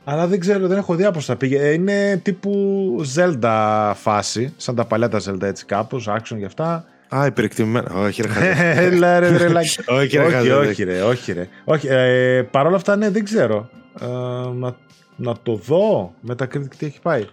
Αλλά 0.04 0.28
δεν 0.28 0.40
ξέρω, 0.40 0.68
δεν 0.68 0.78
έχω 0.78 0.96
δει 0.96 1.12
πώ 1.12 1.20
θα 1.20 1.36
πήγε. 1.36 1.60
Ε, 1.60 1.72
είναι 1.72 2.18
τύπου 2.24 2.96
Zelda 3.16 3.92
φάση, 3.96 4.54
σαν 4.58 4.76
τα 4.76 4.86
παλιά 4.86 5.10
τα 5.10 5.20
Zelda 5.26 5.42
έτσι 5.42 5.66
κάπως, 5.66 6.10
action 6.10 6.38
και 6.40 6.46
αυτά. 6.46 6.86
Α, 7.16 7.26
υπερεκτιμημένα. 7.26 7.94
Όχι, 7.96 8.22
ρε 8.22 8.30
Έλα, 8.76 9.20
ρε, 9.20 9.30
ρε, 9.30 9.46
όχι, 10.00 10.18
ρε, 10.18 10.54
όχι, 10.54 10.84
ρε, 10.84 11.02
όχι, 11.02 11.34
ρε. 11.34 11.48
Όχι, 11.64 11.88
ε, 11.88 12.42
Παρ' 12.52 12.66
όλα 12.66 12.76
αυτά, 12.76 12.96
ναι, 12.96 13.10
δεν 13.10 13.24
ξέρω. 13.24 13.70
Ε, 14.02 14.06
να, 14.54 14.76
να 15.16 15.36
το 15.44 15.56
δω 15.56 16.14
με 16.22 16.36
τα 16.36 16.46
κριτική 16.46 16.78
τι 16.78 16.86
έχει 16.86 17.02
πάει. 17.02 17.26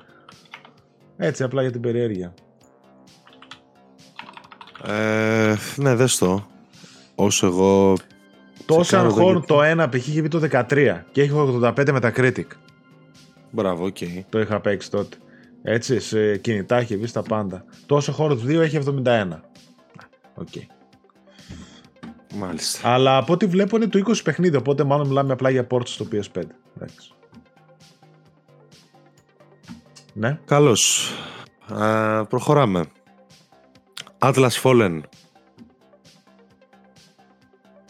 Έτσι, 1.17 1.43
απλά 1.43 1.63
για 1.63 1.71
την 1.71 1.81
περιέργεια. 1.81 2.35
Ε, 4.87 5.55
ναι, 5.77 5.95
δες 5.95 6.19
το. 6.19 6.47
Όσο 7.15 7.47
εγώ... 7.47 7.95
Το 8.67 8.85
Oceanhorn 8.85 9.43
το 9.47 9.59
1 9.63 9.87
π.χ. 9.91 10.09
είχε 10.09 10.23
πει 10.23 10.29
το 10.29 10.49
13 10.51 11.01
και 11.13 11.23
έχει 11.23 11.33
85 11.63 11.89
Metacritic. 11.93 12.47
Μπράβο, 13.51 13.85
OK. 13.85 13.97
Okay. 14.01 14.21
Το 14.29 14.41
είχα 14.41 14.61
παίξει 14.61 14.91
τότε. 14.91 15.17
Έτσι, 15.63 16.01
σε 16.01 16.37
κινητά 16.37 16.77
έχει 16.77 16.97
βγει 16.97 17.07
στα 17.07 17.23
πάντα. 17.23 17.65
Το 17.87 18.01
Oceanhorn 18.03 18.33
2 18.33 18.49
έχει 18.49 18.79
71. 19.05 19.27
OK. 20.35 20.49
Okay. 20.55 20.67
Μάλιστα. 22.35 22.93
Αλλά 22.93 23.17
από 23.17 23.33
ό,τι 23.33 23.47
βλέπω 23.47 23.77
είναι 23.77 23.87
το 23.87 24.03
20 24.07 24.13
παιχνίδι, 24.25 24.57
οπότε 24.57 24.85
μάλλον 24.85 25.07
μιλάμε 25.07 25.33
απλά 25.33 25.51
για 25.51 25.67
ports 25.71 25.87
στο 25.89 26.07
PS5. 26.13 26.43
Εντάξει. 26.77 27.13
Ναι. 30.13 30.39
Καλώς. 30.45 31.13
Α, 31.69 32.25
προχωράμε. 32.25 32.85
Atlas 34.19 34.63
Fallen. 34.63 35.01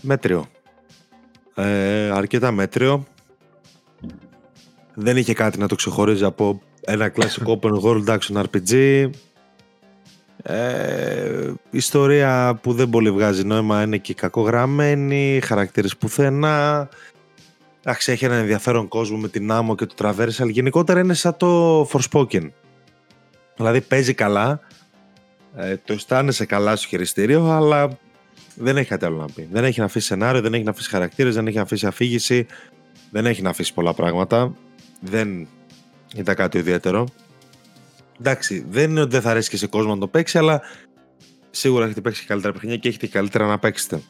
Μέτριο. 0.07 0.47
Ε, 1.55 2.11
αρκετά 2.11 2.51
μέτριο. 2.51 3.07
Δεν 4.95 5.17
είχε 5.17 5.35
κάτι 5.35 5.59
να 5.59 5.69
το 5.69 5.75
ξεχωρίζει 5.75 6.25
από 6.25 6.61
ένα 6.81 7.09
κλασικό 7.09 7.59
open 7.63 7.81
world 7.81 8.19
action 8.19 8.45
RPG. 8.45 9.11
Ε, 10.43 11.53
ιστορία 11.71 12.59
που 12.63 12.73
δεν 12.73 12.91
πολύ 12.91 13.11
βγάζει 13.11 13.45
νόημα 13.45 13.83
είναι 13.83 13.97
και 13.97 14.15
κακογραμμένη, 14.15 15.41
χαρακτήρες 15.45 15.97
πουθενά. 15.97 16.89
Εντάξει, 17.83 18.13
έχει 18.13 18.25
ένα 18.25 18.35
ενδιαφέρον 18.35 18.89
κόσμο 18.89 19.17
με 19.17 19.29
την 19.29 19.51
άμμο 19.51 19.75
και 19.75 19.87
το 19.87 19.95
traversal. 19.99 20.49
Γενικότερα 20.49 21.01
είναι 21.01 21.15
σαν 21.15 21.37
το 21.37 21.83
Forspoken. 21.83 22.51
Δηλαδή 23.57 23.81
παίζει 23.81 24.15
καλά, 24.15 24.61
ε, 25.57 25.77
το 25.85 25.93
αισθάνεσαι 25.93 26.47
καλά 26.47 26.77
στο 26.77 26.89
χειριστήριο, 26.89 27.51
αλλά 27.51 27.99
δεν 28.55 28.77
έχει 28.77 28.89
κάτι 28.89 29.05
άλλο 29.05 29.17
να 29.17 29.27
πει. 29.35 29.49
Δεν 29.53 29.65
έχει 29.65 29.79
να 29.79 29.85
αφήσει 29.85 30.07
σενάριο, 30.07 30.41
δεν 30.41 30.55
έχει 30.55 30.65
να 30.65 30.71
αφήσει 30.71 30.89
χαρακτήρες, 30.89 31.35
δεν 31.35 31.47
έχει 31.47 31.57
να 31.57 31.63
αφήσει 31.63 31.87
αφήγηση, 31.87 32.47
δεν 33.11 33.27
έχει 33.27 33.43
να 33.43 33.51
αφήσει 33.51 33.75
πολλά 33.75 33.95
πράγματα. 33.95 34.55
Δεν 35.01 35.47
ήταν 36.17 36.35
κάτι 36.35 36.59
ιδιαίτερο. 36.59 37.09
Εντάξει, 38.21 38.67
δεν 38.71 38.91
είναι 38.91 39.01
ότι 39.01 39.11
δεν 39.11 39.21
θα 39.21 39.31
αρέσει 39.31 39.51
και 39.51 39.57
σε 39.57 39.67
κόσμο 39.67 39.95
να 39.95 40.01
το 40.01 40.09
παίξει, 40.09 40.39
αλλά 40.39 40.61
σίγουρα 41.51 41.85
έχετε 41.85 42.01
παίξει 42.01 42.27
καλύτερα 42.27 42.53
παιχνίδια 42.53 42.79
και 42.79 42.89
έχετε 42.89 43.07
καλύτερα 43.07 43.47
να 43.47 43.59
παίξετε. 43.59 44.01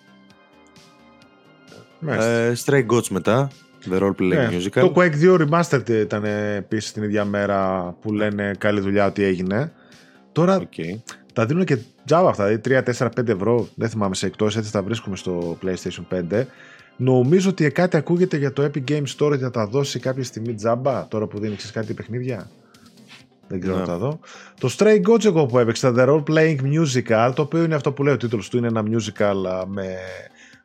Ε, 2.08 2.52
Stray 2.64 2.86
Goats 2.86 3.08
μετά, 3.08 3.50
The 3.90 3.98
Role 3.98 4.14
Playing 4.18 4.46
yeah. 4.46 4.50
Ναι, 4.50 4.50
Musical. 4.52 4.80
Το 4.80 4.92
Quake 4.94 5.38
2 5.38 5.48
Remastered 5.48 5.88
ήταν 5.88 6.24
επίσης 6.56 6.92
την 6.92 7.02
ίδια 7.02 7.24
μέρα 7.24 7.92
που 8.00 8.12
λένε 8.12 8.52
καλή 8.58 8.80
δουλειά 8.80 9.06
ότι 9.06 9.22
έγινε. 9.22 9.72
Τώρα 10.32 10.62
okay. 10.62 11.14
Τα 11.34 11.46
δίνουν 11.46 11.64
και 11.64 11.78
τζάβα 12.04 12.28
αυτά, 12.28 12.44
δηλαδή 12.46 12.82
3, 12.96 13.08
4, 13.08 13.08
5 13.20 13.28
ευρώ. 13.28 13.68
Δεν 13.74 13.88
θυμάμαι 13.88 14.14
σε 14.14 14.26
εκτός, 14.26 14.56
έτσι 14.56 14.72
τα 14.72 14.82
βρίσκουμε 14.82 15.16
στο 15.16 15.58
PlayStation 15.62 16.32
5. 16.32 16.44
Νομίζω 16.96 17.50
ότι 17.50 17.70
κάτι 17.70 17.96
ακούγεται 17.96 18.36
για 18.36 18.52
το 18.52 18.62
Epic 18.62 18.90
Games 18.90 19.16
Store 19.18 19.30
ότι 19.30 19.42
θα 19.42 19.50
τα 19.50 19.66
δώσει 19.66 19.98
κάποια 19.98 20.24
στιγμή 20.24 20.54
τζάμπα 20.54 21.08
τώρα 21.08 21.26
που 21.26 21.38
δίνει 21.38 21.56
κάτι 21.72 21.94
παιχνίδια. 21.94 22.50
Δεν 23.48 23.60
ξέρω 23.60 23.74
να 23.74 23.80
ναι. 23.80 23.86
τα 23.86 23.96
δω. 23.96 24.18
Το 24.60 24.74
Stray 24.78 25.00
Goats 25.08 25.24
εγώ 25.24 25.46
που 25.46 25.58
έπαιξα, 25.58 25.94
The 25.96 26.08
Role 26.08 26.22
Playing 26.30 26.56
Musical, 26.60 27.32
το 27.34 27.42
οποίο 27.42 27.62
είναι 27.62 27.74
αυτό 27.74 27.92
που 27.92 28.02
λέει 28.02 28.14
ο 28.14 28.16
τίτλος 28.16 28.48
του, 28.48 28.56
είναι 28.56 28.66
ένα 28.66 28.82
musical 28.82 29.64
με 29.66 29.96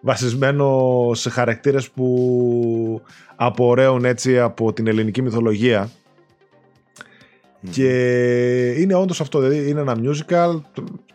βασισμένο 0.01 1.11
σε 1.13 1.29
χαρακτήρες 1.29 1.89
που 1.89 3.01
απορρέουν 3.35 4.05
έτσι 4.05 4.39
από 4.39 4.73
την 4.73 4.87
ελληνική 4.87 5.21
μυθολογία. 5.21 5.89
Και 7.71 8.71
είναι 8.71 8.93
όντως 8.95 9.21
αυτό, 9.21 9.39
δηλαδή 9.39 9.69
είναι 9.69 9.79
ένα 9.79 9.95
musical 9.95 10.61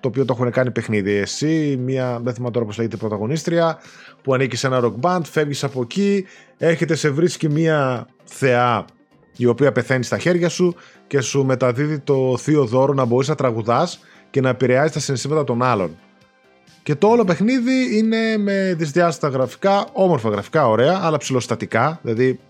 το 0.01 0.09
οποίο 0.09 0.25
το 0.25 0.35
έχουν 0.39 0.51
κάνει 0.51 0.71
παιχνίδι. 0.71 1.13
Εσύ, 1.13 1.77
μία, 1.81 2.21
δεν 2.23 2.35
θυμάμαι 2.35 2.53
τώρα 2.53 2.67
πώς 2.67 2.77
λέγεται, 2.77 2.97
πρωταγωνίστρια, 2.97 3.79
που 4.23 4.35
ανήκει 4.35 4.57
σε 4.57 4.67
ένα 4.67 4.81
rock 4.83 4.95
band, 5.01 5.21
φεύγεις 5.25 5.65
από 5.65 5.81
εκεί, 5.81 6.25
έρχεται 6.59 6.95
σε 6.95 7.11
βρίσκει 7.11 7.49
μία 7.49 8.07
θεά 8.25 8.85
η 9.37 9.47
οποία 9.47 9.73
πεθαίνει 9.73 10.05
στα 10.05 10.19
χέρια 10.19 10.49
σου 10.49 10.75
και 11.07 11.21
σου 11.21 11.45
μεταδίδει 11.45 11.99
το 11.99 12.37
θείο 12.39 12.65
δώρο 12.65 12.93
να 12.93 13.05
μπορείς 13.05 13.29
να 13.29 13.35
τραγουδάς 13.35 14.01
και 14.31 14.41
να 14.41 14.49
επηρεάζει 14.49 14.93
τα 14.93 15.01
συναισθήματα 15.01 15.45
των 15.45 15.63
άλλων. 15.63 15.97
Και 16.83 16.95
το 16.95 17.09
όλο 17.09 17.25
παιχνίδι 17.25 17.99
είναι 17.99 18.37
με 18.37 18.75
δυσδιάστατα 18.77 19.37
γραφικά, 19.37 19.87
όμορφα 19.93 20.29
γραφικά, 20.29 20.69
ωραία, 20.69 21.01
αλλά 21.03 21.17
ψηλοστατικά. 21.17 21.99
Δηλαδή, 22.03 22.41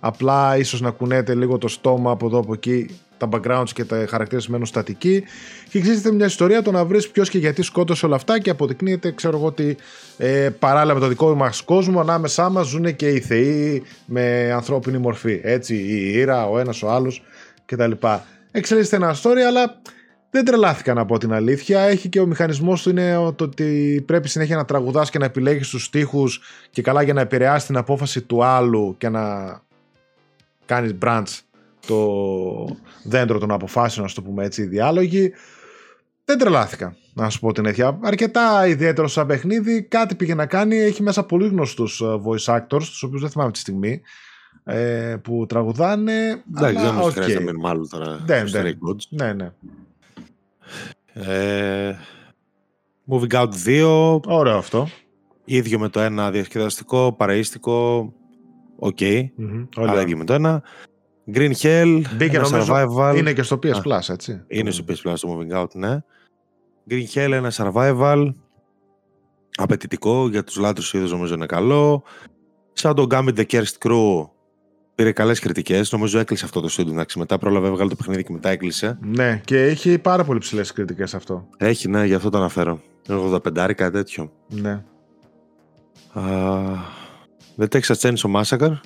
απλά 0.00 0.56
ίσως 0.56 0.80
να 0.80 0.90
κουνέται 0.90 1.34
λίγο 1.34 1.58
το 1.58 1.68
στόμα 1.68 2.10
από 2.10 2.26
εδώ 2.26 2.38
από 2.38 2.52
εκεί, 2.52 3.00
τα 3.20 3.28
backgrounds 3.32 3.70
και 3.72 3.84
τα 3.84 4.06
χαρακτήρες 4.08 4.48
μένουν 4.48 4.66
στατικοί. 4.66 5.22
Και 5.68 5.78
εξήγησε 5.78 6.12
μια 6.12 6.26
ιστορία 6.26 6.62
το 6.62 6.70
να 6.70 6.84
βρεις 6.84 7.08
ποιος 7.10 7.30
και 7.30 7.38
γιατί 7.38 7.62
σκότωσε 7.62 8.06
όλα 8.06 8.14
αυτά 8.14 8.38
και 8.38 8.50
αποδεικνύεται, 8.50 9.12
ξέρω 9.12 9.36
εγώ, 9.36 9.46
ότι 9.46 9.76
ε, 10.16 10.48
παράλληλα 10.58 10.94
με 10.94 11.00
το 11.00 11.06
δικό 11.06 11.34
μας 11.34 11.62
κόσμο, 11.62 12.00
ανάμεσά 12.00 12.48
μας 12.48 12.66
ζουν 12.66 12.96
και 12.96 13.08
οι 13.08 13.20
θεοί 13.20 13.82
με 14.04 14.52
ανθρώπινη 14.52 14.98
μορφή. 14.98 15.40
Έτσι, 15.42 15.74
η 15.74 16.12
ήρα, 16.12 16.48
ο 16.48 16.58
ένας, 16.58 16.82
ο 16.82 16.90
άλλος 16.90 17.22
κτλ. 17.66 17.92
Εξελίσσεται 18.50 18.96
ένα 18.96 19.14
story, 19.22 19.40
αλλά 19.48 19.80
δεν 20.30 20.44
τρελάθηκα 20.44 20.94
να 20.94 21.06
πω 21.06 21.18
την 21.18 21.32
αλήθεια. 21.32 21.80
Έχει 21.80 22.08
και 22.08 22.20
ο 22.20 22.26
μηχανισμός 22.26 22.82
του 22.82 22.90
είναι 22.90 23.32
το 23.36 23.44
ότι 23.44 24.02
πρέπει 24.06 24.28
συνέχεια 24.28 24.56
να 24.56 24.64
τραγουδάς 24.64 25.10
και 25.10 25.18
να 25.18 25.24
επιλέγεις 25.24 25.68
τους 25.68 25.84
στίχους 25.84 26.40
και 26.70 26.82
καλά 26.82 27.02
για 27.02 27.12
να 27.12 27.20
επηρεάσει 27.20 27.66
την 27.66 27.76
απόφαση 27.76 28.20
του 28.20 28.44
άλλου 28.44 28.94
και 28.98 29.08
να 29.08 29.60
κάνεις 30.66 30.94
branch 31.02 31.49
το 31.86 32.76
δέντρο 33.04 33.38
των 33.38 33.50
αποφάσεων, 33.50 34.06
ας 34.06 34.14
το 34.14 34.22
πούμε 34.22 34.44
έτσι, 34.44 34.62
οι 34.62 34.66
διάλογοι. 34.66 35.32
δεν 36.24 36.38
τρελάθηκα, 36.38 36.96
να 37.14 37.30
σου 37.30 37.40
πω 37.40 37.52
την 37.52 37.66
αιτία. 37.66 37.98
Αρκετά 38.02 38.66
ιδιαίτερο 38.66 39.08
σαν 39.08 39.26
παιχνίδι. 39.26 39.82
Κάτι 39.82 40.14
πήγε 40.14 40.34
να 40.34 40.46
κάνει. 40.46 40.76
Έχει 40.76 41.02
μέσα 41.02 41.24
πολύ 41.24 41.48
γνωστούς 41.48 42.00
ε, 42.00 42.04
voice 42.04 42.56
actors, 42.56 42.82
τους 42.84 43.02
οποίους 43.02 43.20
δεν 43.20 43.30
θυμάμαι 43.30 43.52
τη 43.52 43.58
στιγμή, 43.58 44.00
ε, 44.64 45.16
που 45.22 45.46
τραγουδάνε. 45.48 46.42
Εντάξει, 46.56 46.84
δεν 46.84 46.94
μας 46.94 47.12
χρειάζεται 47.12 47.38
να 47.38 47.44
μείνουμε 47.44 47.68
άλλο 47.68 47.88
τώρα. 47.90 48.24
Ναι, 48.26 48.42
ναι. 48.42 48.72
ναι, 49.08 49.32
ναι. 49.32 49.52
Ε, 51.12 51.96
Moving 53.10 53.32
Out 53.32 53.50
2. 53.66 54.20
Ωραίο 54.26 54.56
αυτό. 54.56 54.88
Ίδιο 55.44 55.78
με 55.78 55.88
το 55.88 56.00
ένα 56.00 56.30
διασκεδαστικό, 56.30 57.12
παρεΐστικο. 57.12 58.12
OK. 58.76 58.96
Okay. 59.00 59.20
Mm-hmm. 59.38 59.68
Αλλά 59.76 60.00
ίδιο 60.00 60.16
με 60.16 60.24
το 60.24 60.32
ένα. 60.32 60.62
Green 61.34 61.52
Hell. 61.62 62.02
Μπήκε 62.16 62.36
ένα 62.36 62.48
survival. 62.50 63.14
Είναι 63.16 63.32
και 63.32 63.42
στο 63.42 63.58
PS 63.62 63.82
Plus, 63.84 64.08
έτσι. 64.08 64.44
Είναι 64.46 64.70
στο 64.70 64.84
PS 64.88 65.10
Plus 65.10 65.14
το 65.20 65.38
Moving 65.38 65.60
Out, 65.62 65.74
ναι. 65.74 65.98
Green 66.90 67.06
Hell, 67.14 67.30
ένα 67.30 67.52
survival. 67.52 68.32
Απαιτητικό 69.56 70.28
για 70.28 70.44
τους 70.44 70.56
λάτρεις 70.56 70.81
του 70.81 70.92
είδους 70.94 71.10
νομίζω 71.12 71.34
είναι 71.34 71.46
καλό. 71.46 72.02
Σαν 72.72 72.94
το 72.94 73.06
Gambit 73.10 73.34
The 73.34 73.44
Cursed 73.46 73.78
Crew 73.88 74.28
πήρε 74.94 75.12
καλές 75.12 75.38
κριτικές. 75.38 75.92
Νομίζω 75.92 76.18
έκλεισε 76.18 76.44
αυτό 76.44 76.60
το 76.60 76.68
studio. 76.76 76.90
Εντάξει, 76.90 77.18
μετά 77.18 77.38
πρόλαβε, 77.38 77.68
έβγαλε 77.68 77.88
το 77.88 77.96
παιχνίδι 77.96 78.22
και 78.22 78.32
μετά 78.32 78.48
έκλεισε. 78.48 78.98
Ναι, 79.00 79.40
και 79.44 79.62
έχει 79.62 79.98
πάρα 79.98 80.24
πολύ 80.24 80.38
ψηλές 80.38 80.72
κριτικές 80.72 81.14
αυτό. 81.14 81.48
Έχει, 81.56 81.88
ναι, 81.88 82.06
γι' 82.06 82.14
αυτό 82.14 82.30
το 82.30 82.38
αναφέρω. 82.38 82.80
85 83.08 83.72
κάτι 83.74 83.90
τέτοιο. 83.90 84.32
Ναι. 84.48 84.82
Uh, 86.14 86.76
The 87.58 87.66
Texas 87.68 87.96
Chainsaw 88.00 88.42
Massacre. 88.42 88.80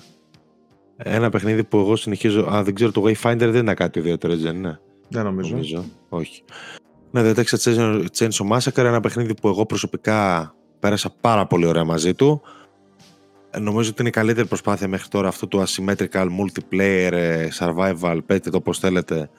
Ένα 0.97 1.31
παιχνίδι 1.31 1.65
που 1.65 1.79
εγώ 1.79 1.97
συνεχίζω. 1.97 2.47
Α, 2.53 2.63
δεν 2.63 2.75
ξέρω, 2.75 2.91
το 2.91 3.03
Wayfinder 3.05 3.37
δεν 3.39 3.55
είναι 3.55 3.75
κάτι 3.75 3.99
ιδιαίτερο, 3.99 4.37
δεν 4.37 4.57
είναι; 4.57 4.81
Δεν 5.09 5.25
νομίζω. 5.25 5.51
νομίζω. 5.51 5.85
Όχι. 6.09 6.43
Ναι, 7.11 7.23
The 7.25 7.35
Texas 7.35 8.05
Chainsaw 8.19 8.49
Massacre, 8.53 8.85
ένα 8.85 9.01
παιχνίδι 9.01 9.35
που 9.35 9.49
εγώ 9.49 9.67
προσωπικά 9.67 10.55
πέρασα 10.79 11.15
πάρα 11.21 11.47
πολύ 11.47 11.67
ωραία 11.67 11.85
μαζί 11.85 12.15
του. 12.15 12.43
Νομίζω 13.61 13.91
ότι 13.91 14.01
είναι 14.01 14.09
η 14.09 14.13
καλύτερη 14.13 14.49
προσπάθεια 14.49 14.89
μέχρι 14.89 15.09
τώρα 15.09 15.29
αυτού 15.29 15.49
του 15.49 15.65
asymmetrical 15.67 16.27
multiplayer 16.27 17.13
ε, 17.13 17.49
survival, 17.59 18.19
πέτε 18.27 18.51
το 18.51 18.57
όπως 18.57 18.79
θέλετε, 18.79 19.31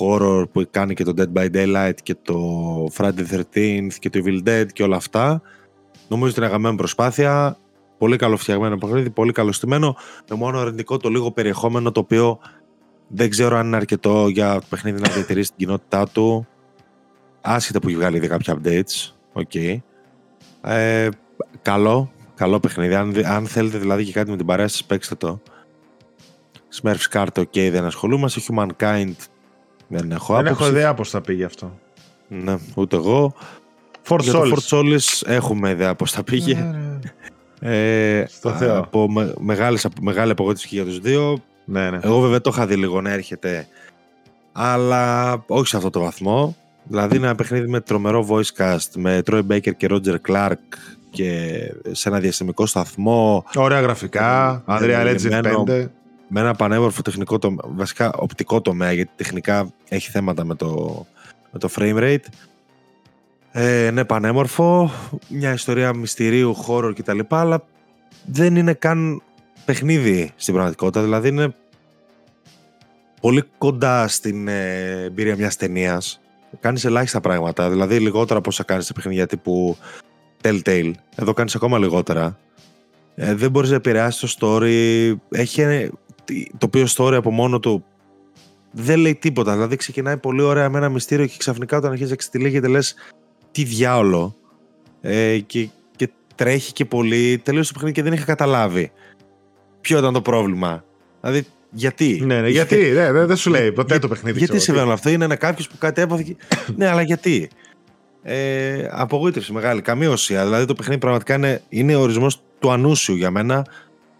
horror 0.00 0.44
που 0.52 0.66
κάνει 0.70 0.94
και 0.94 1.04
το 1.04 1.12
Dead 1.16 1.38
by 1.38 1.50
Daylight 1.54 1.94
και 2.02 2.16
το 2.22 2.38
Friday 2.96 3.24
the 3.30 3.42
13th 3.54 3.92
και 3.98 4.10
το 4.10 4.20
Evil 4.24 4.48
Dead 4.48 4.66
και 4.72 4.82
όλα 4.82 4.96
αυτά. 4.96 5.42
Νομίζω 6.08 6.30
ότι 6.30 6.38
είναι 6.38 6.48
αγαπημένη 6.48 6.76
προσπάθεια. 6.76 7.56
Πολύ 7.98 8.16
καλοφτιαγμένο 8.16 8.76
παιχνίδι, 8.76 9.10
πολύ 9.10 9.32
καλωστημένο. 9.32 9.96
Με 10.30 10.36
μόνο 10.36 10.58
αρνητικό 10.58 10.96
το 10.96 11.08
λίγο 11.08 11.30
περιεχόμενο 11.30 11.92
το 11.92 12.00
οποίο 12.00 12.38
δεν 13.08 13.30
ξέρω 13.30 13.56
αν 13.56 13.66
είναι 13.66 13.76
αρκετό 13.76 14.28
για 14.28 14.54
το 14.54 14.66
παιχνίδι 14.68 15.00
να 15.00 15.08
διατηρήσει 15.08 15.48
την 15.48 15.58
κοινότητά 15.66 16.08
του. 16.08 16.46
Άσχετα 17.40 17.80
που 17.80 17.88
έχει 17.88 17.96
βγάλει 17.96 18.16
ήδη 18.16 18.28
κάποια 18.28 18.58
updates. 18.62 19.12
Okay. 19.32 19.76
Ε, 20.62 21.08
καλό, 21.62 22.10
Καλό 22.38 22.60
παιχνίδι. 22.60 22.94
Αν, 22.94 23.14
αν 23.26 23.46
θέλετε 23.46 23.78
δηλαδή 23.78 24.04
και 24.04 24.12
κάτι 24.12 24.30
με 24.30 24.36
την 24.36 24.46
παρέα 24.46 24.68
σας, 24.68 24.84
παίξτε 24.84 25.14
το. 25.14 25.40
Smurfs 26.80 27.12
Card, 27.12 27.40
ok, 27.40 27.68
δεν 27.70 27.84
ασχολούμαστε. 27.84 28.40
Humankind, 28.48 29.14
δεν 29.88 30.10
έχω 30.10 30.36
άποψη. 30.36 30.42
Δεν 30.42 30.46
έχω 30.46 30.66
ιδέα 30.66 30.94
πώς 30.94 31.10
θα 31.10 31.20
πήγε 31.20 31.44
αυτό. 31.44 31.78
Ναι, 32.28 32.56
ούτε 32.74 32.96
εγώ. 32.96 33.34
For 34.08 34.18
Για 34.20 34.32
Souls. 34.32 34.48
το 34.48 34.56
For 34.56 34.76
Souls 34.76 35.22
έχουμε 35.24 35.70
ιδέα 35.70 35.94
πώς 35.94 36.12
θα 36.12 36.24
πήγε. 36.24 36.74
Ναι, 37.60 37.68
ναι. 37.70 38.18
ε, 38.18 38.26
Στο 38.28 38.50
Θεό. 38.50 38.78
Από 38.78 39.10
με, 39.10 39.34
μεγάλη 40.00 40.30
απογοήτευση 40.30 40.68
και 40.68 40.74
για 40.74 40.84
τους 40.84 40.98
δύο. 40.98 41.42
Ναι, 41.64 41.90
ναι. 41.90 41.98
Εγώ 42.02 42.20
βέβαια 42.20 42.40
το 42.40 42.50
είχα 42.52 42.66
δει 42.66 42.76
λίγο 42.76 43.00
να 43.00 43.10
έρχεται. 43.10 43.66
Αλλά 44.52 45.32
όχι 45.46 45.66
σε 45.66 45.76
αυτό 45.76 45.90
το 45.90 46.00
βαθμό. 46.00 46.56
Δηλαδή 46.82 47.16
είναι 47.16 47.26
ένα 47.26 47.34
παιχνίδι 47.34 47.68
με 47.68 47.80
τρομερό 47.80 48.26
voice 48.30 48.62
cast 48.62 48.88
με 48.96 49.22
Troy 49.30 49.42
Baker 49.50 49.76
και 49.76 49.88
Roger 49.90 50.16
Clark 50.28 50.52
και 51.10 51.58
σε 51.90 52.08
ένα 52.08 52.18
διαστημικό 52.18 52.66
σταθμό. 52.66 53.44
Ωραία 53.54 53.80
γραφικά, 53.80 54.62
Ανδρέα 54.66 55.02
Legend 55.04 55.42
5. 55.66 55.86
Με 56.28 56.40
ένα 56.40 56.54
πανέμορφο 56.54 57.02
τεχνικό 57.02 57.38
τομέα, 57.38 57.64
βασικά 57.74 58.12
οπτικό 58.12 58.60
τομέα, 58.60 58.92
γιατί 58.92 59.10
τεχνικά 59.16 59.72
έχει 59.88 60.10
θέματα 60.10 60.44
με 60.44 60.54
το, 60.54 61.06
με 61.50 61.58
το 61.58 61.68
frame 61.76 61.96
rate. 61.96 62.24
Ε, 63.60 63.90
ναι, 63.90 64.04
πανέμορφο, 64.04 64.90
μια 65.28 65.52
ιστορία 65.52 65.94
μυστηρίου, 65.94 66.54
χώρο 66.54 66.92
κτλ. 66.92 67.20
Αλλά 67.28 67.64
δεν 68.24 68.56
είναι 68.56 68.72
καν 68.72 69.22
παιχνίδι 69.64 70.32
στην 70.36 70.54
πραγματικότητα. 70.54 71.02
Δηλαδή 71.02 71.28
είναι 71.28 71.54
πολύ 73.20 73.42
κοντά 73.58 74.08
στην 74.08 74.48
ε, 74.48 75.02
εμπειρία 75.04 75.36
μιας 75.36 75.56
ταινίας. 75.56 76.20
Κάνεις 76.60 76.84
ελάχιστα 76.84 77.20
πράγματα. 77.20 77.70
Δηλαδή 77.70 77.98
λιγότερα 77.98 78.38
από 78.38 78.48
όσα 78.48 78.62
κάνεις 78.62 78.86
σε 78.86 78.92
παιχνίδια 78.92 79.26
τύπου 79.26 79.76
Telltale. 80.42 80.92
Εδώ 81.14 81.32
κάνεις 81.32 81.54
ακόμα 81.54 81.78
λιγότερα. 81.78 82.38
Ε, 83.14 83.34
δεν 83.34 83.50
μπορείς 83.50 83.70
να 83.70 83.76
επηρεάσεις 83.76 84.34
το 84.34 84.56
story. 84.56 85.14
Έχει 85.30 85.90
το 86.58 86.66
οποίο 86.66 86.86
story 86.96 87.14
από 87.14 87.30
μόνο 87.30 87.60
του 87.60 87.84
δεν 88.70 88.98
λέει 88.98 89.14
τίποτα. 89.14 89.52
Δηλαδή 89.52 89.76
ξεκινάει 89.76 90.16
πολύ 90.16 90.42
ωραία 90.42 90.68
με 90.68 90.78
ένα 90.78 90.88
μυστήριο 90.88 91.26
και 91.26 91.36
ξαφνικά 91.38 91.76
όταν 91.76 91.90
αρχίζεις 91.90 92.10
να 92.10 92.16
ξετυλίγεται 92.16 92.68
λες 92.68 92.94
τι 93.50 93.64
διάολο. 93.64 94.36
Ε, 95.00 95.38
και, 95.38 95.68
και 95.96 96.10
τρέχει 96.34 96.72
και 96.72 96.84
πολύ. 96.84 97.38
Τελείωσε 97.38 97.72
το 97.72 97.78
παιχνίδι 97.78 97.94
και 97.94 98.02
δεν 98.02 98.12
είχα 98.12 98.24
καταλάβει 98.24 98.92
ποιο 99.80 99.98
ήταν 99.98 100.12
το 100.12 100.22
πρόβλημα. 100.22 100.84
Δηλαδή 101.20 101.46
γιατί; 101.70 102.20
Ναι, 102.24 102.40
ναι 102.40 102.48
γιατί, 102.48 102.76
ναι, 102.76 103.12
δεν, 103.12 103.26
δεν 103.26 103.36
σου 103.36 103.50
λέει 103.50 103.72
ποτέ 103.72 103.98
το 103.98 104.08
παιχνίδι. 104.08 104.38
Γιατί 104.38 104.58
συμβαίνει 104.58 104.92
αυτό, 104.92 105.10
είναι 105.10 105.24
ένα 105.24 105.36
κάποιος 105.36 105.68
που 105.68 105.78
κάτι 105.78 106.00
έπαθε. 106.00 106.36
ναι, 106.76 106.88
αλλά 106.88 107.02
γιατί; 107.02 107.50
Ε, 108.22 108.88
απογοήτευση 108.90 109.52
μεγάλη. 109.52 109.82
Καμία 109.82 110.08
ουσία. 110.08 110.44
Δηλαδή 110.44 110.64
το 110.64 110.74
παιχνίδι 110.74 111.00
πραγματικά 111.00 111.34
είναι, 111.34 111.62
είναι 111.68 111.94
ο 111.94 112.00
ορισμός 112.00 112.40
του 112.58 112.70
ανούσιου 112.70 113.14
για 113.14 113.30
μένα. 113.30 113.66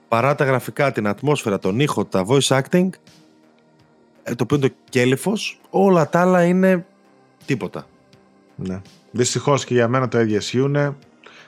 Παρά 0.09 0.35
τα 0.35 0.45
γραφικά, 0.45 0.93
την 0.93 1.07
ατμόσφαιρα, 1.07 1.59
τον 1.59 1.81
ήχο, 1.81 2.05
τα 2.05 2.27
voice 2.29 2.61
acting, 2.61 2.89
ε, 4.23 4.35
το 4.35 4.43
οποίο 4.43 4.57
είναι 4.57 4.69
το 4.69 4.75
κέλυφος, 4.89 5.61
όλα 5.71 6.09
τα 6.09 6.21
άλλα 6.21 6.45
είναι 6.45 6.87
τίποτα. 7.47 7.87
Ναι. 8.57 8.81
Δυστυχώς 9.11 9.65
και 9.65 9.75
για 9.75 9.89
μένα 9.89 10.09
το 10.09 10.21
ίδιο 10.21 10.37
ισχύουν. 10.37 10.97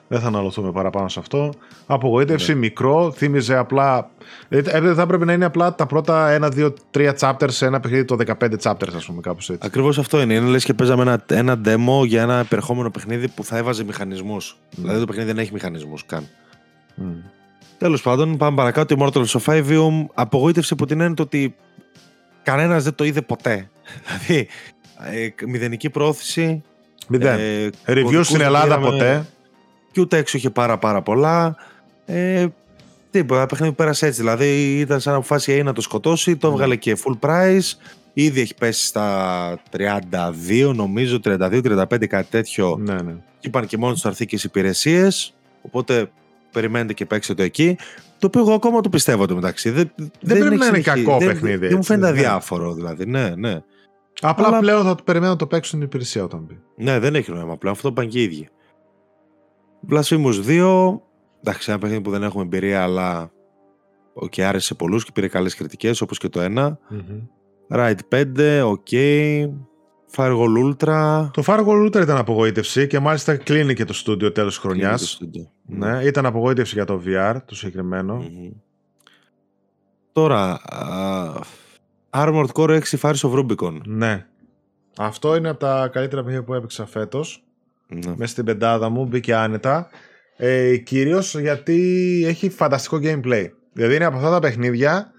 Δεν 0.09 0.21
θα 0.21 0.27
αναλωθούμε 0.27 0.73
παραπάνω 0.73 1.09
σε 1.09 1.19
αυτό. 1.19 1.53
Απογοήτευση, 1.87 2.53
ναι. 2.53 2.59
μικρό, 2.59 3.13
θύμιζε 3.13 3.57
απλά. 3.57 4.11
Ε, 4.49 4.63
θα 4.95 5.03
έπρεπε 5.03 5.25
να 5.25 5.33
είναι 5.33 5.45
απλά 5.45 5.75
τα 5.75 5.87
πρώτα 5.87 6.39
1, 6.41 6.51
2, 6.57 6.73
3 6.91 7.13
chapters 7.19 7.51
σε 7.51 7.67
ένα 7.67 7.81
παιχνίδι, 7.81 8.05
το 8.05 8.17
15 8.41 8.51
chapters, 8.63 8.95
ας 8.95 9.07
πούμε, 9.07 9.21
κάπως 9.21 9.51
έτσι. 9.51 9.67
Ακριβώς 9.67 9.99
αυτό 9.99 10.21
είναι. 10.21 10.35
Είναι 10.35 10.49
λες 10.49 10.65
και 10.65 10.75
παίζαμε 10.75 11.03
ένα, 11.03 11.25
ένα 11.27 11.61
demo 11.65 12.07
για 12.07 12.23
ένα 12.23 12.39
επερχόμενο 12.39 12.91
παιχνίδι 12.91 13.29
που 13.29 13.45
θα 13.45 13.57
έβαζε 13.57 13.85
μηχανισμούς. 13.85 14.57
Mm. 14.57 14.75
Δηλαδή 14.77 15.01
το 15.01 15.07
παιχνίδι 15.07 15.29
δεν 15.29 15.39
έχει 15.39 15.53
μηχανισμούς 15.53 16.07
καν. 16.07 16.27
Mm. 16.99 17.03
Τέλος 17.79 18.03
πάντων, 18.03 18.37
πάμε 18.37 18.57
παρακάτω. 18.57 18.95
Η 18.95 18.97
Mortal 19.01 19.25
Sophivium 19.25 20.05
απογοήτευσε 20.15 20.75
από 20.75 20.87
την 20.87 21.01
έννοια 21.01 21.17
ότι 21.21 21.55
κανένας 22.43 22.85
δεν 22.85 22.95
το 22.95 23.05
είδε 23.05 23.23
ποτέ. 23.23 23.71
Δηλαδή, 24.07 24.49
ε, 25.11 25.47
μηδενική 25.47 25.91
πρόθεση. 25.91 26.63
Μηδέν. 27.09 27.39
Ε, 27.39 27.71
Review 27.87 28.21
στην 28.23 28.41
Ελλάδα 28.41 28.79
ποτέ 28.79 29.27
και 29.93 30.01
ούτε 30.01 30.17
έξω 30.17 30.37
είχε 30.37 30.51
πάρα 30.51 30.79
πάρα 30.79 31.03
πολλά. 31.03 31.57
Ε, 32.07 32.47
τίποτα, 33.11 33.47
παιχνίδι 33.47 33.73
που 33.73 33.79
πέρασε 33.79 34.07
έτσι. 34.07 34.21
Δηλαδή 34.21 34.79
ήταν 34.79 35.01
σαν 35.01 35.15
αποφάσισε 35.15 35.63
να 35.63 35.73
το 35.73 35.81
σκοτώσει, 35.81 36.37
το 36.37 36.49
έβγαλε 36.49 36.77
και 36.77 36.97
full 37.05 37.29
price. 37.29 37.73
Ήδη 38.13 38.41
έχει 38.41 38.55
πέσει 38.55 38.87
στα 38.87 39.59
32, 39.77 40.73
νομίζω, 40.75 41.21
32-35, 41.25 42.07
κάτι 42.07 42.27
τέτοιο. 42.31 42.77
Ναι, 42.81 42.95
ναι. 42.95 43.15
Και 43.39 43.47
είπαν 43.47 43.67
και 43.67 43.77
μόνο 43.77 43.93
τους 43.93 44.03
θα 44.03 44.15
υπηρεσίες. 44.45 45.35
Οπότε 45.63 46.11
περιμένετε 46.53 46.93
και 46.93 47.07
παίξτε 47.07 47.35
το 47.35 47.43
εκεί. 47.43 47.77
Το 48.19 48.27
οποίο 48.27 48.41
εγώ 48.41 48.53
ακόμα 48.53 48.81
το 48.81 48.89
πιστεύω 48.89 49.27
το 49.27 49.35
μεταξύ. 49.35 49.71
Δεν, 49.71 49.91
δεν, 49.97 50.11
δεν 50.21 50.39
πρέπει 50.39 50.57
να 50.57 50.67
είναι 50.67 50.81
κακό 50.81 51.19
δεν, 51.19 51.29
παιχνίδι. 51.29 51.67
Δεν, 51.67 51.77
μου 51.77 51.85
φαίνεται 51.85 52.13
ναι. 52.13 52.73
δηλαδή. 52.75 53.07
Ναι, 53.07 53.35
ναι. 53.37 53.63
Απλά 54.21 54.47
Αλλά... 54.47 54.59
πλέον 54.59 54.85
θα 54.85 54.95
το 54.95 55.03
περιμένω 55.03 55.33
να 55.33 55.39
το 55.39 55.47
παίξουν 55.47 55.79
την 55.79 55.89
υπηρεσία 55.89 56.25
όταν 56.25 56.41
μπει. 56.41 56.61
Ναι, 56.77 56.99
δεν 56.99 57.15
έχει 57.15 57.33
νόημα 57.33 57.57
πλέον. 57.57 57.75
Αυτό 57.75 57.93
πάνε 57.93 58.09
και 58.09 58.21
οι 58.21 58.23
ίδιοι. 58.23 58.49
Blasphemous 59.91 60.45
2, 60.47 60.99
εντάξει, 61.41 61.71
ένα 61.71 61.79
παιχνίδι 61.79 62.03
που 62.03 62.11
δεν 62.11 62.23
έχουμε 62.23 62.43
εμπειρία, 62.43 62.83
αλλά 62.83 63.33
και 64.29 64.45
άρεσε 64.45 64.67
σε 64.67 64.75
πολλούς 64.75 65.05
και 65.05 65.11
πήρε 65.15 65.29
καλές 65.29 65.55
κριτικές, 65.55 66.01
όπως 66.01 66.19
και 66.19 66.29
το 66.29 66.41
ένα. 66.41 66.79
Mm-hmm. 66.91 67.77
Ride 67.77 68.25
5, 68.37 68.63
ok. 68.63 68.95
Firewall 70.17 70.65
Ultra. 70.65 71.29
Το 71.33 71.43
Firewall 71.47 71.87
Ultra 71.87 72.01
ήταν 72.03 72.17
απογοήτευση 72.17 72.87
και 72.87 72.99
μάλιστα 72.99 73.37
κλείνει 73.37 73.75
και 73.75 73.85
το 73.85 73.93
στούντιο 73.93 74.33
τέλος 74.33 74.55
της 74.55 74.63
χρονιάς. 74.63 75.21
Ναι, 75.67 75.99
mm. 76.01 76.07
ήταν 76.07 76.27
απογοήτευση 76.27 76.75
για 76.75 76.85
το 76.85 77.03
VR, 77.07 77.37
το 77.45 77.55
συγκεκριμένο. 77.55 78.23
Mm-hmm. 78.23 78.53
Τώρα, 80.13 80.61
uh, 80.73 81.41
Armored 82.11 82.53
Core 82.55 82.81
6 82.81 82.99
Fires 83.01 83.21
of 83.21 83.33
Rubicon. 83.39 83.81
Ναι. 83.85 84.27
Αυτό 84.99 85.37
είναι 85.37 85.49
από 85.49 85.59
τα 85.59 85.89
καλύτερα 85.93 86.23
παιχνίδια 86.23 86.45
που 86.47 86.55
έπαιξα 86.55 86.87
φέτος 86.87 87.45
ναι. 87.87 88.15
μέσα 88.17 88.33
στην 88.33 88.45
πεντάδα 88.45 88.89
μου, 88.89 89.05
μπήκε 89.05 89.35
άνετα. 89.35 89.89
Ε, 90.37 90.77
Κυρίως 90.77 91.39
γιατί 91.39 92.23
έχει 92.27 92.49
φανταστικό 92.51 92.99
gameplay. 93.03 93.47
Δηλαδή 93.73 93.95
είναι 93.95 94.05
από 94.05 94.17
αυτά 94.17 94.31
τα 94.31 94.39
παιχνίδια 94.39 95.13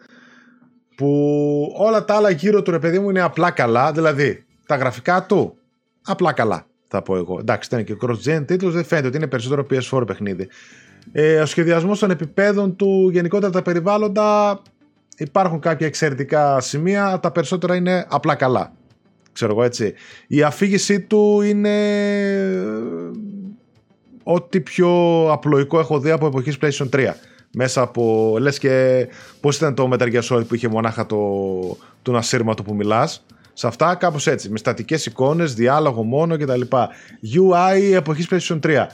που 0.96 1.76
όλα 1.78 2.06
τα 2.06 2.16
άλλα 2.16 2.30
γύρω 2.30 2.62
του 2.62 2.72
ρε 2.72 2.80
παιδί 2.80 3.00
μου 3.00 3.10
είναι 3.10 3.22
απλά 3.22 3.52
καλά. 3.52 3.92
Δηλαδή 3.92 4.46
τα 4.66 4.76
γραφικά 4.76 5.26
του 5.26 5.58
απλά 6.02 6.34
καλά, 6.34 6.66
θα 6.88 7.02
πω 7.02 7.16
εγώ. 7.16 7.38
Εντάξει, 7.40 7.70
ήταν 7.72 7.84
και 7.84 7.98
cross-gen 8.02 8.44
τίτλος, 8.48 8.74
δεν 8.74 8.84
φαίνεται 8.84 9.08
ότι 9.08 9.18
είναι 9.18 9.28
περισσότερο 9.28 9.66
PS4 9.70 10.04
παιχνίδι. 10.08 10.48
Ε, 11.12 11.40
ο 11.40 11.46
σχεδιασμός 11.46 12.00
των 12.00 12.12
επιπέδων 12.12 12.76
του, 12.76 13.10
γενικότερα 13.12 13.52
τα 13.52 13.62
περιβάλλοντα, 13.62 14.62
υπάρχουν 15.22 15.60
κάποια 15.60 15.88
εξαιρετικά 15.88 16.60
σημεία, 16.60 17.20
τα 17.22 17.32
περισσότερα 17.32 17.76
είναι 17.76 18.06
απλά 18.10 18.36
καλά. 18.36 18.74
Ξέρω 19.32 19.52
εγώ 19.52 19.64
έτσι. 19.64 19.94
Η 20.28 20.44
αφήγησή 20.44 21.02
του 21.02 21.42
είναι 21.42 21.76
ό,τι 24.24 24.62
πιο 24.62 24.90
απλοϊκό 25.32 25.80
έχω 25.80 26.00
δει 26.00 26.12
από 26.12 26.28
εποχής 26.28 26.58
PlayStation 26.62 26.90
3. 26.90 27.14
Μέσα 27.54 27.82
από, 27.82 28.36
λες 28.40 28.58
και 28.58 29.08
πώς 29.40 29.58
ήταν 29.58 29.76
το 29.76 29.90
Metal 29.94 30.14
Gear 30.14 30.22
Solid 30.30 30.48
που 30.48 30.56
είχε 30.56 30.68
μονάχα 30.68 31.06
το, 31.06 31.18
τον 32.02 32.16
ασύρματο 32.16 32.64
που 32.64 32.76
μιλάς. 32.76 33.26
Σε 33.54 33.68
αυτά 33.68 33.96
κάπως 33.96 34.28
έτσι, 34.28 34.50
με 34.50 34.58
στατικές 34.58 35.06
εικόνες, 35.06 35.54
διάλογο 35.54 36.04
μόνο 36.04 36.38
κτλ. 36.38 36.62
UI 37.36 37.94
εποχής 37.94 38.28
PlayStation 38.32 38.60
3. 38.60 38.86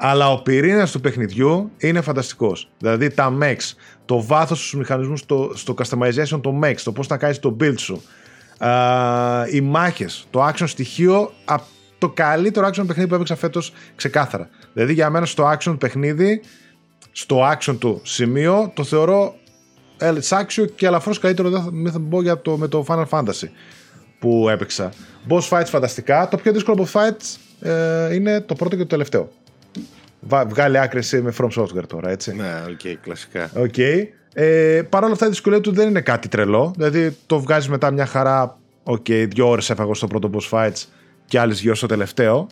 Αλλά 0.00 0.30
ο 0.30 0.42
πυρήνας 0.42 0.90
του 0.90 1.00
παιχνιδιού 1.00 1.70
είναι 1.78 2.00
φανταστικός. 2.00 2.70
Δηλαδή 2.78 3.10
τα 3.10 3.38
mechs, 3.42 3.74
το 4.04 4.22
βάθος 4.22 4.70
του 4.70 4.78
μηχανισμούς 4.78 5.20
στο, 5.20 5.52
στο 5.54 5.74
customization, 5.78 6.40
το 6.42 6.60
mechs, 6.62 6.80
το 6.84 6.92
πώς 6.92 7.06
θα 7.06 7.16
κάνεις 7.16 7.38
το 7.38 7.56
build 7.60 7.78
σου. 7.78 8.02
Α, 8.58 9.48
οι 9.50 9.60
μάχες, 9.60 10.26
το 10.30 10.46
action 10.46 10.64
στοιχείο, 10.66 11.32
το 11.98 12.08
καλύτερο 12.08 12.66
action 12.66 12.84
παιχνίδι 12.86 13.08
που 13.08 13.14
έπαιξα 13.14 13.36
φέτος 13.36 13.72
ξεκάθαρα. 13.94 14.48
Δηλαδή 14.72 14.92
για 14.92 15.10
μένα 15.10 15.26
στο 15.26 15.52
action 15.52 15.76
παιχνίδι, 15.78 16.40
στο 17.12 17.50
action 17.52 17.76
του 17.78 18.00
σημείο, 18.04 18.72
το 18.74 18.84
θεωρώ 18.84 19.34
άξιο 20.30 20.64
και 20.64 20.86
ελαφρώ 20.86 21.14
καλύτερο 21.20 21.48
δεν 21.72 21.92
θα 21.92 22.00
πω 22.00 22.22
για 22.22 22.40
το, 22.40 22.56
με 22.56 22.68
το 22.68 22.84
Final 22.88 23.04
Fantasy 23.08 23.48
που 24.18 24.48
έπαιξα. 24.48 24.92
Boss 25.28 25.48
fights 25.48 25.66
φανταστικά. 25.66 26.28
Το 26.28 26.36
πιο 26.36 26.52
δύσκολο 26.52 26.88
boss 26.92 27.00
fights 27.00 27.36
ε, 27.68 28.14
είναι 28.14 28.40
το 28.40 28.54
πρώτο 28.54 28.76
και 28.76 28.82
το 28.82 28.88
τελευταίο. 28.88 29.30
Βγάλε 30.20 30.78
άκρη 30.78 31.22
με 31.22 31.32
From 31.38 31.48
Software 31.62 31.86
τώρα, 31.86 32.10
έτσι. 32.10 32.34
Ναι, 32.34 32.62
OK, 32.68 32.78
okay, 32.82 32.94
κλασικά. 33.02 33.50
Okay. 33.56 34.06
Ε, 34.34 34.82
Παρ' 34.88 35.02
όλα 35.04 35.12
αυτά 35.12 35.26
η 35.26 35.28
δυσκολία 35.28 35.60
του 35.60 35.72
δεν 35.72 35.88
είναι 35.88 36.00
κάτι 36.00 36.28
τρελό. 36.28 36.72
Δηλαδή 36.76 37.16
το 37.26 37.40
βγάζει 37.40 37.70
μετά 37.70 37.90
μια 37.90 38.06
χαρά. 38.06 38.58
OK, 38.82 39.04
okay, 39.08 39.26
δύο 39.28 39.48
ώρες 39.48 39.70
έφαγα 39.70 39.94
στο 39.94 40.06
πρώτο 40.06 40.30
boss 40.32 40.48
fights 40.50 40.84
και 41.24 41.38
άλλες 41.38 41.60
δυο 41.60 41.74
στο 41.74 41.86
τελευταίο. 41.86 42.46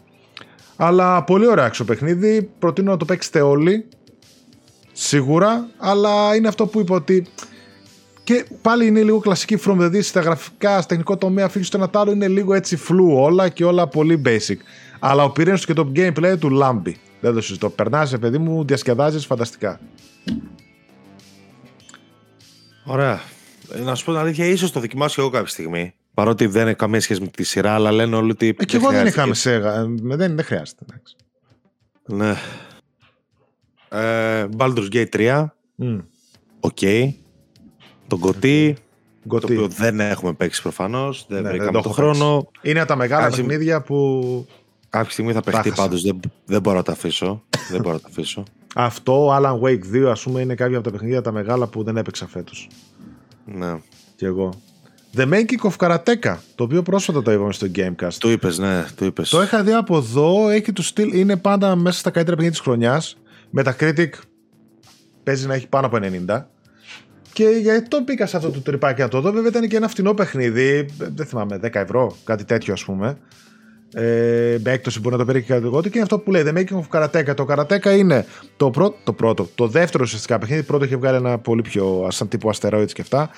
Αλλά 0.77 1.25
πολύ 1.25 1.47
ωραίο 1.47 1.65
άξιο 1.65 1.85
παιχνίδι. 1.85 2.51
Προτείνω 2.59 2.91
να 2.91 2.97
το 2.97 3.05
παίξετε 3.05 3.41
όλοι. 3.41 3.87
Σίγουρα. 4.93 5.67
Αλλά 5.79 6.35
είναι 6.35 6.49
αυτό 6.49 6.67
που 6.67 6.81
είπα 6.81 6.95
ότι. 6.95 7.27
Και 8.25 8.45
πάλι 8.63 8.87
είναι 8.87 9.03
λίγο 9.03 9.19
κλασική 9.19 9.59
from, 9.67 9.73
δηλαδή 9.73 10.03
στα 10.03 10.21
γραφικά, 10.21 10.77
στα 10.77 10.87
τεχνικό 10.87 11.17
τομέα, 11.17 11.49
φύγει 11.49 11.65
στο 11.65 11.77
ένα 11.77 11.91
άλλο 11.93 12.13
είναι 12.13 12.29
λίγο 12.29 12.55
έτσι 12.55 12.77
φλού 12.77 13.13
όλα 13.13 13.49
και 13.49 13.65
όλα 13.65 13.87
πολύ 13.87 14.23
basic. 14.27 14.57
Αλλά 14.99 15.25
ο 15.25 15.31
πυρήνα 15.31 15.57
του 15.57 15.67
και 15.67 15.73
το 15.73 15.93
gameplay 15.97 16.35
του 16.39 16.51
λάμπει. 16.51 16.97
Δεν 17.21 17.35
το 17.35 17.41
συζητώ. 17.41 17.71
Περνάς, 17.71 18.19
παιδί 18.19 18.39
μου, 18.39 18.65
διασκεδάζεις 18.65 19.27
φανταστικά. 19.27 19.81
Ωραία. 22.85 23.21
Ε, 23.73 23.81
να 23.81 23.95
σου 23.95 24.05
πω 24.05 24.11
την 24.11 24.21
αλήθεια, 24.21 24.47
ίσως 24.47 24.73
το 24.73 24.81
δοκιμάσω 24.81 25.21
εγώ 25.21 25.31
κάποια 25.31 25.49
στιγμή. 25.49 25.95
Παρότι 26.15 26.47
δεν 26.47 26.67
έχει 26.67 26.77
καμία 26.77 27.01
σχέση 27.01 27.21
με 27.21 27.27
τη 27.27 27.45
σειρά, 27.45 27.75
αλλά 27.75 27.93
λένε 27.93 28.17
όλοι 28.17 28.31
ότι. 28.31 28.57
Ε, 28.59 28.65
και 28.65 28.77
εγώ 28.77 28.91
δεν 28.91 29.07
είχαμε 29.07 29.35
σε. 29.35 29.59
Δεν, 29.59 30.37
δεν 30.37 30.45
χρειάζεται. 30.45 30.85
Ναι. 32.07 32.35
Ε, 33.89 34.47
Baldur's 34.57 34.89
Gate 34.93 35.09
3. 35.13 35.47
OK. 36.61 36.79
Mm. 36.83 37.13
Το 38.07 38.19
GOTY. 38.19 38.77
Το 39.29 39.37
οποίο 39.43 39.69
δεν 39.69 40.01
έχουμε 40.01 40.33
παίξει 40.33 40.63
προφανώς. 40.63 41.27
Δεν 41.29 41.43
ναι, 41.43 41.49
βρήκαμε 41.49 41.81
τον 41.83 41.93
χρόνο. 41.93 42.51
Είναι 42.63 42.79
από 42.79 42.89
τα 42.89 42.97
μεγάλα 42.97 43.29
παιχνίδια 43.29 43.83
που 43.83 44.47
Κάποια 44.91 45.11
στιγμή 45.11 45.33
θα 45.33 45.41
παιχτεί 45.41 45.71
πάντως. 45.71 46.03
Δεν, 46.03 46.21
δεν 46.45 46.61
μπορώ 46.61 46.77
να 46.77 46.83
τα 46.83 46.93
αφήσω. 46.93 47.43
δεν 47.71 47.81
μπορώ 47.81 47.95
να 47.95 48.01
τα 48.01 48.09
αφήσω. 48.11 48.43
Αυτό, 48.75 49.37
Alan 49.37 49.61
Wake 49.61 50.05
2, 50.05 50.09
ας 50.11 50.23
πούμε, 50.23 50.41
είναι 50.41 50.55
κάποια 50.55 50.77
από 50.79 50.85
τα 50.85 50.91
παιχνίδια 50.91 51.23
τα 51.23 51.33
μεγάλα 51.33 51.67
που 51.67 51.83
δεν 51.83 51.97
έπαιξα 51.97 52.27
φέτος. 52.27 52.69
Ναι. 53.45 53.79
Κι 54.17 54.25
εγώ. 54.25 54.53
The 55.17 55.29
Making 55.33 55.71
of 55.71 55.77
Karateka, 55.79 56.37
το 56.55 56.65
οποίο 56.65 56.83
πρόσφατα 56.83 57.23
το 57.23 57.33
είπαμε 57.33 57.53
στο 57.53 57.67
Gamecast. 57.75 58.13
Το 58.19 58.31
είπες, 58.31 58.59
ναι, 58.59 58.85
το 58.95 59.05
είπες. 59.05 59.29
Το 59.29 59.43
είχα 59.43 59.63
δει 59.63 59.73
από 59.73 59.97
εδώ, 59.97 60.49
έχει 60.49 60.73
το 60.73 60.83
στυλ, 60.83 61.13
είναι 61.15 61.37
πάντα 61.37 61.77
μέσα 61.77 61.99
στα 61.99 62.11
καλύτερα 62.11 62.37
παιχνίδια 62.37 62.61
της 62.61 62.69
χρονιάς. 62.71 63.17
Metacritic 63.57 64.09
παίζει 65.23 65.47
να 65.47 65.55
έχει 65.55 65.67
πάνω 65.67 65.87
από 65.87 65.99
90. 66.27 66.43
Και 67.33 67.45
γιατί 67.45 67.89
το 67.89 68.01
μπήκα 68.03 68.27
σε 68.27 68.37
αυτό 68.37 68.51
το 68.51 68.61
τρυπάκι 68.61 69.01
να 69.01 69.09
το 69.09 69.21
δω, 69.21 69.33
βέβαια 69.33 69.49
ήταν 69.49 69.69
και 69.69 69.77
ένα 69.77 69.89
φτηνό 69.89 70.15
παιχνίδι, 70.15 70.89
δεν 70.99 71.27
θυμάμαι, 71.27 71.61
10 71.63 71.75
ευρώ, 71.75 72.17
κάτι 72.25 72.45
τέτοιο 72.45 72.73
ας 72.73 72.85
πούμε 72.85 73.19
ε, 73.95 74.59
με 74.65 74.71
έκπτωση 74.71 75.01
που 75.01 75.11
να 75.11 75.17
το 75.17 75.25
παίρνει 75.25 75.43
και 75.43 75.53
εγώ 75.53 75.83
και 75.83 75.91
είναι 75.93 76.03
αυτό 76.03 76.19
που 76.19 76.31
λέει 76.31 76.43
The 76.47 76.59
Making 76.59 76.81
of 76.81 77.03
Karateka. 77.03 77.35
Το 77.37 77.47
Karateka 77.49 77.97
είναι 77.97 78.27
το 78.57 78.71
πρώτο, 78.71 78.97
το, 79.05 79.13
πρώτο, 79.13 79.49
το 79.55 79.67
δεύτερο 79.67 80.05
ουσιαστικά 80.07 80.39
παιχνίδι. 80.39 80.63
Πρώτο 80.63 80.85
είχε 80.85 80.97
βγάλει 80.97 81.17
ένα 81.17 81.39
πολύ 81.39 81.63
πιο 81.63 82.09
σαν 82.11 82.29
τύπου 82.29 82.51
Asteroids 82.55 82.93
και 82.93 83.01
αυτά. 83.01 83.31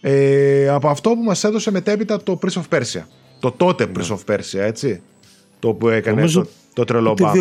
Ε, 0.00 0.68
από 0.68 0.88
αυτό 0.88 1.10
που 1.10 1.22
μας 1.22 1.44
έδωσε 1.44 1.70
μετέπειτα 1.70 2.22
το 2.22 2.38
Prince 2.42 2.60
of 2.60 2.78
Persia. 2.78 3.02
Το 3.40 3.50
τότε 3.50 3.86
ναι. 3.86 3.92
Prince 3.96 4.16
of 4.16 4.34
Persia, 4.34 4.58
έτσι. 4.58 5.02
Το 5.58 5.72
που 5.74 5.88
έκανε 5.88 6.16
Νομίζω 6.16 6.42
το, 6.42 6.48
το 6.72 6.84
τρελό 6.84 7.14
μπαμ. 7.20 7.40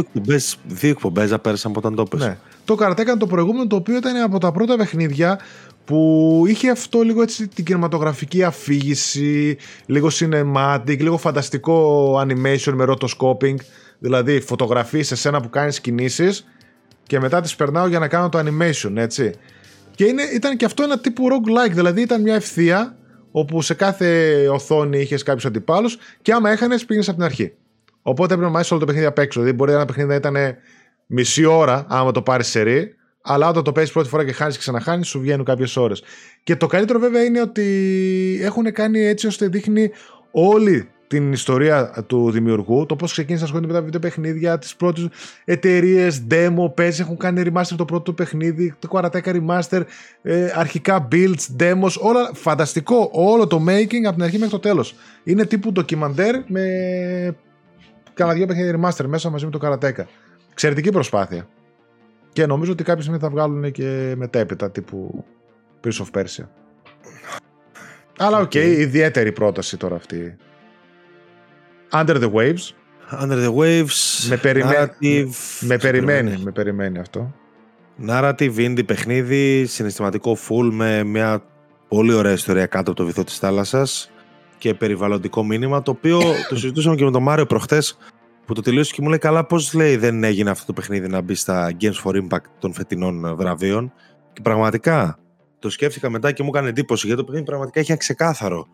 Δύο 0.68 0.90
εκπομπέ 0.90 1.38
πέρασαν 1.42 1.72
από 1.72 1.80
όταν 1.80 1.96
το 1.96 2.04
πες. 2.04 2.20
Ναι. 2.20 2.38
Το 2.66 2.78
Karateka 2.80 3.00
είναι 3.00 3.18
το 3.18 3.28
προηγούμενο 3.28 3.68
το 3.68 3.76
οποίο 3.76 3.98
ήταν 3.98 4.16
από 4.16 4.38
τα 4.38 4.52
πρώτα 4.52 4.78
παιχνίδια 4.78 5.40
που 5.86 6.44
είχε 6.48 6.70
αυτό 6.70 7.02
λίγο 7.02 7.22
έτσι 7.22 7.48
την 7.48 7.66
κινηματογραφική 7.66 8.44
αφήγηση, 8.44 9.58
λίγο 9.86 10.10
cinematic, 10.12 10.98
λίγο 11.00 11.18
φανταστικό 11.18 12.16
animation 12.20 12.74
με 12.74 12.86
rotoscoping, 12.88 13.56
δηλαδή 14.00 14.40
φωτογραφίες 14.40 15.08
σε 15.08 15.16
σένα 15.16 15.42
που 15.42 15.50
κάνεις 15.50 15.82
κινήσεις 15.82 16.46
και 17.04 17.20
μετά 17.20 17.42
τις 17.42 17.56
περνάω 17.56 17.88
για 17.88 18.00
να 18.00 18.08
κάνω 18.08 18.30
το 18.30 18.40
animation, 18.40 18.96
έτσι. 18.96 19.34
Και 19.96 20.06
είναι, 20.06 20.24
ήταν 20.24 20.58
και 20.58 20.66
αυτό 20.66 20.84
ένα 20.84 21.00
τύπου 21.00 21.28
roguelike, 21.30 21.72
δηλαδή 21.72 22.02
ήταν 22.02 22.22
μια 22.22 22.36
ευθεία 22.36 22.96
όπου 23.32 23.62
σε 23.62 23.74
κάθε 23.74 24.48
οθόνη 24.52 25.00
είχες 25.00 25.24
κάποιους 25.24 25.46
αντιπάλους 25.46 25.98
και 26.22 26.34
άμα 26.34 26.50
έχανες 26.50 26.86
πήγαινες 26.86 27.08
από 27.08 27.18
την 27.18 27.26
αρχή. 27.26 27.54
Οπότε 28.02 28.34
έπρεπε 28.34 28.52
να 28.52 28.56
μάθεις 28.58 28.72
όλο 28.72 28.80
το 28.80 28.86
παιχνίδι 28.86 29.08
απ' 29.08 29.20
έξω. 29.20 29.40
Δηλαδή 29.40 29.58
μπορεί 29.58 29.72
ένα 29.72 29.86
παιχνίδι 29.86 30.10
να 30.10 30.16
ήταν 30.16 30.36
μισή 31.06 31.46
ώρα, 31.46 31.86
άμα 31.90 32.12
το 32.12 32.22
πάρεις 32.22 32.48
σε 32.48 32.62
ρί, 32.62 32.96
αλλά 33.22 33.50
όταν 33.50 33.64
το 33.64 33.72
παίζεις 33.72 33.94
πρώτη 33.94 34.10
φορά 34.10 34.26
και 34.26 34.32
χάνεις 34.32 34.54
και 34.54 34.60
ξαναχάνεις, 34.60 35.08
σου 35.08 35.20
βγαίνουν 35.20 35.46
κάποιες 35.46 35.78
ώρες. 35.78 36.04
Και 36.44 36.56
το 36.56 36.68
καλύτερο 36.68 37.00
βέβαια 37.00 37.24
είναι 37.24 37.42
ότι 37.42 38.40
έχουν 38.42 38.72
κάνει 38.72 39.00
έτσι 39.00 39.28
ώστε 39.28 39.48
δείχνει 39.48 39.92
όλη 40.32 40.90
την 41.08 41.32
ιστορία 41.32 42.04
του 42.08 42.32
δημιουργού, 42.32 42.86
το 42.86 42.96
πώς 42.96 43.12
ξεκίνησε 43.12 43.44
να 43.44 43.50
ασχολείται 43.50 43.74
με 43.74 43.80
τα 43.80 43.86
βιντεοπαιχνίδια, 43.86 44.58
τις 44.60 44.76
πρώτες 44.76 45.08
εταιρείες, 45.46 46.24
demo, 46.32 46.74
παίζεις, 46.76 47.00
έχουν 47.00 47.18
κάνει 47.18 47.44
remaster 47.46 47.76
το 47.78 47.86
πρώτο 47.86 48.14
παιχνίδι, 48.14 48.74
το 48.80 48.88
Karateka 48.92 49.42
remaster, 49.42 49.82
ε, 50.22 50.52
αρχικά 50.56 51.08
builds, 51.12 51.60
demos, 51.60 51.92
όλα 52.00 52.32
φανταστικό, 52.34 53.10
όλο 53.12 53.48
το 53.48 53.64
making 53.68 54.04
από 54.06 54.14
την 54.14 54.24
αρχή 54.24 54.38
μέχρι 54.38 54.50
το 54.50 54.60
τέλος. 54.60 54.96
Είναι 55.24 55.46
τύπου 55.46 55.72
ντοκιμαντέρ 55.72 56.36
με 56.48 56.62
κανένα 58.14 58.38
δυο 58.38 58.46
παιχνίδια 58.46 58.80
remaster 58.80 59.06
μέσα 59.06 59.30
μαζί 59.30 59.46
με 59.46 59.52
το 59.52 59.60
Karateka. 59.62 60.04
Εξαιρετική 60.52 60.92
προσπάθεια. 60.92 61.48
Και 62.32 62.46
νομίζω 62.46 62.72
ότι 62.72 62.84
κάποια 62.84 63.02
στιγμή 63.02 63.20
θα 63.20 63.30
βγάλουν 63.30 63.72
και 63.72 64.14
μετέπειτα 64.18 64.72
τύπου 64.72 65.26
Prince 65.84 66.06
of 66.06 66.20
Persia. 66.20 66.46
Αλλά 68.18 68.38
OK, 68.40 68.52
okay, 68.54 68.76
ιδιαίτερη 68.78 69.32
πρόταση 69.32 69.78
τώρα 69.78 69.96
αυτή. 69.96 70.36
Under 71.92 72.16
the 72.16 72.32
Waves. 72.32 72.74
Under 73.22 73.48
the 73.48 73.54
Waves. 73.56 74.28
Με, 74.30 74.40
narrative... 74.44 75.30
με 75.60 75.78
περιμένει, 75.78 76.38
με 76.44 76.52
περιμένει 76.52 77.00
αυτό. 77.00 77.36
Narrative, 78.08 78.56
indie 78.56 78.86
παιχνίδι, 78.86 79.66
συναισθηματικό 79.66 80.38
full 80.48 80.70
με 80.72 81.04
μια 81.04 81.44
πολύ 81.88 82.14
ωραία 82.14 82.32
ιστορία 82.32 82.66
κάτω 82.66 82.92
από 82.92 83.00
το 83.00 83.06
βυθό 83.06 83.24
της 83.24 83.38
θάλασσας 83.38 84.12
και 84.58 84.74
περιβαλλοντικό 84.74 85.44
μήνυμα 85.44 85.82
το 85.82 85.92
οποίο 85.92 86.20
το 86.50 86.56
συζητούσαμε 86.56 86.96
και 86.96 87.04
με 87.04 87.12
τον 87.12 87.24
Μάριο 87.24 87.46
προχτές 87.46 87.98
που 88.52 88.58
το 88.58 88.64
τελείωσε 88.64 88.94
και 88.94 89.02
μου 89.02 89.10
λέει 89.10 89.18
καλά 89.18 89.46
πώς 89.46 89.74
λέει 89.74 89.98
δεν 89.98 90.24
έγινε 90.24 90.50
αυτό 90.50 90.66
το 90.66 90.74
παιχνίδι 90.74 91.08
να 91.08 91.22
μπει 91.22 91.36
στα 91.36 91.72
Games 91.82 92.04
for 92.04 92.22
Impact 92.22 92.46
των 92.60 92.74
φετινών 92.74 93.36
βραβείων 93.36 93.94
και 94.34 94.42
πραγματικά 94.42 95.20
το 95.60 95.70
σκέφτηκα 95.70 96.10
μετά 96.10 96.32
και 96.32 96.44
μου 96.44 96.50
έκανε 96.54 96.70
εντύπωση 96.70 97.06
γιατί 97.06 97.22
το 97.22 97.26
παιχνίδι 97.26 97.46
πραγματικά 97.46 97.80
έχει 97.80 97.92
ένα 97.92 98.00
ξεκάθαρο 98.00 98.68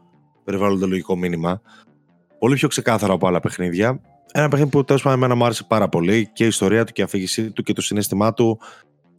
περιβαλλοντολογικό 0.43 1.15
μήνυμα 1.15 1.61
πολύ 2.39 2.55
πιο 2.55 2.67
ξεκάθαρο 2.67 3.13
από 3.13 3.27
άλλα 3.27 3.39
παιχνίδια. 3.39 4.01
Ένα 4.31 4.47
παιχνίδι 4.47 4.71
που 4.71 4.83
τέλος 4.83 5.01
πάντων 5.01 5.17
εμένα 5.17 5.35
μου 5.35 5.45
άρεσε 5.45 5.63
πάρα 5.67 5.89
πολύ 5.89 6.29
και 6.33 6.43
η 6.43 6.47
ιστορία 6.47 6.83
του 6.83 6.93
και 6.93 7.01
η 7.01 7.03
αφήγησή 7.03 7.51
του 7.51 7.63
και 7.63 7.73
το 7.73 7.81
συνέστημά 7.81 8.33
του 8.33 8.59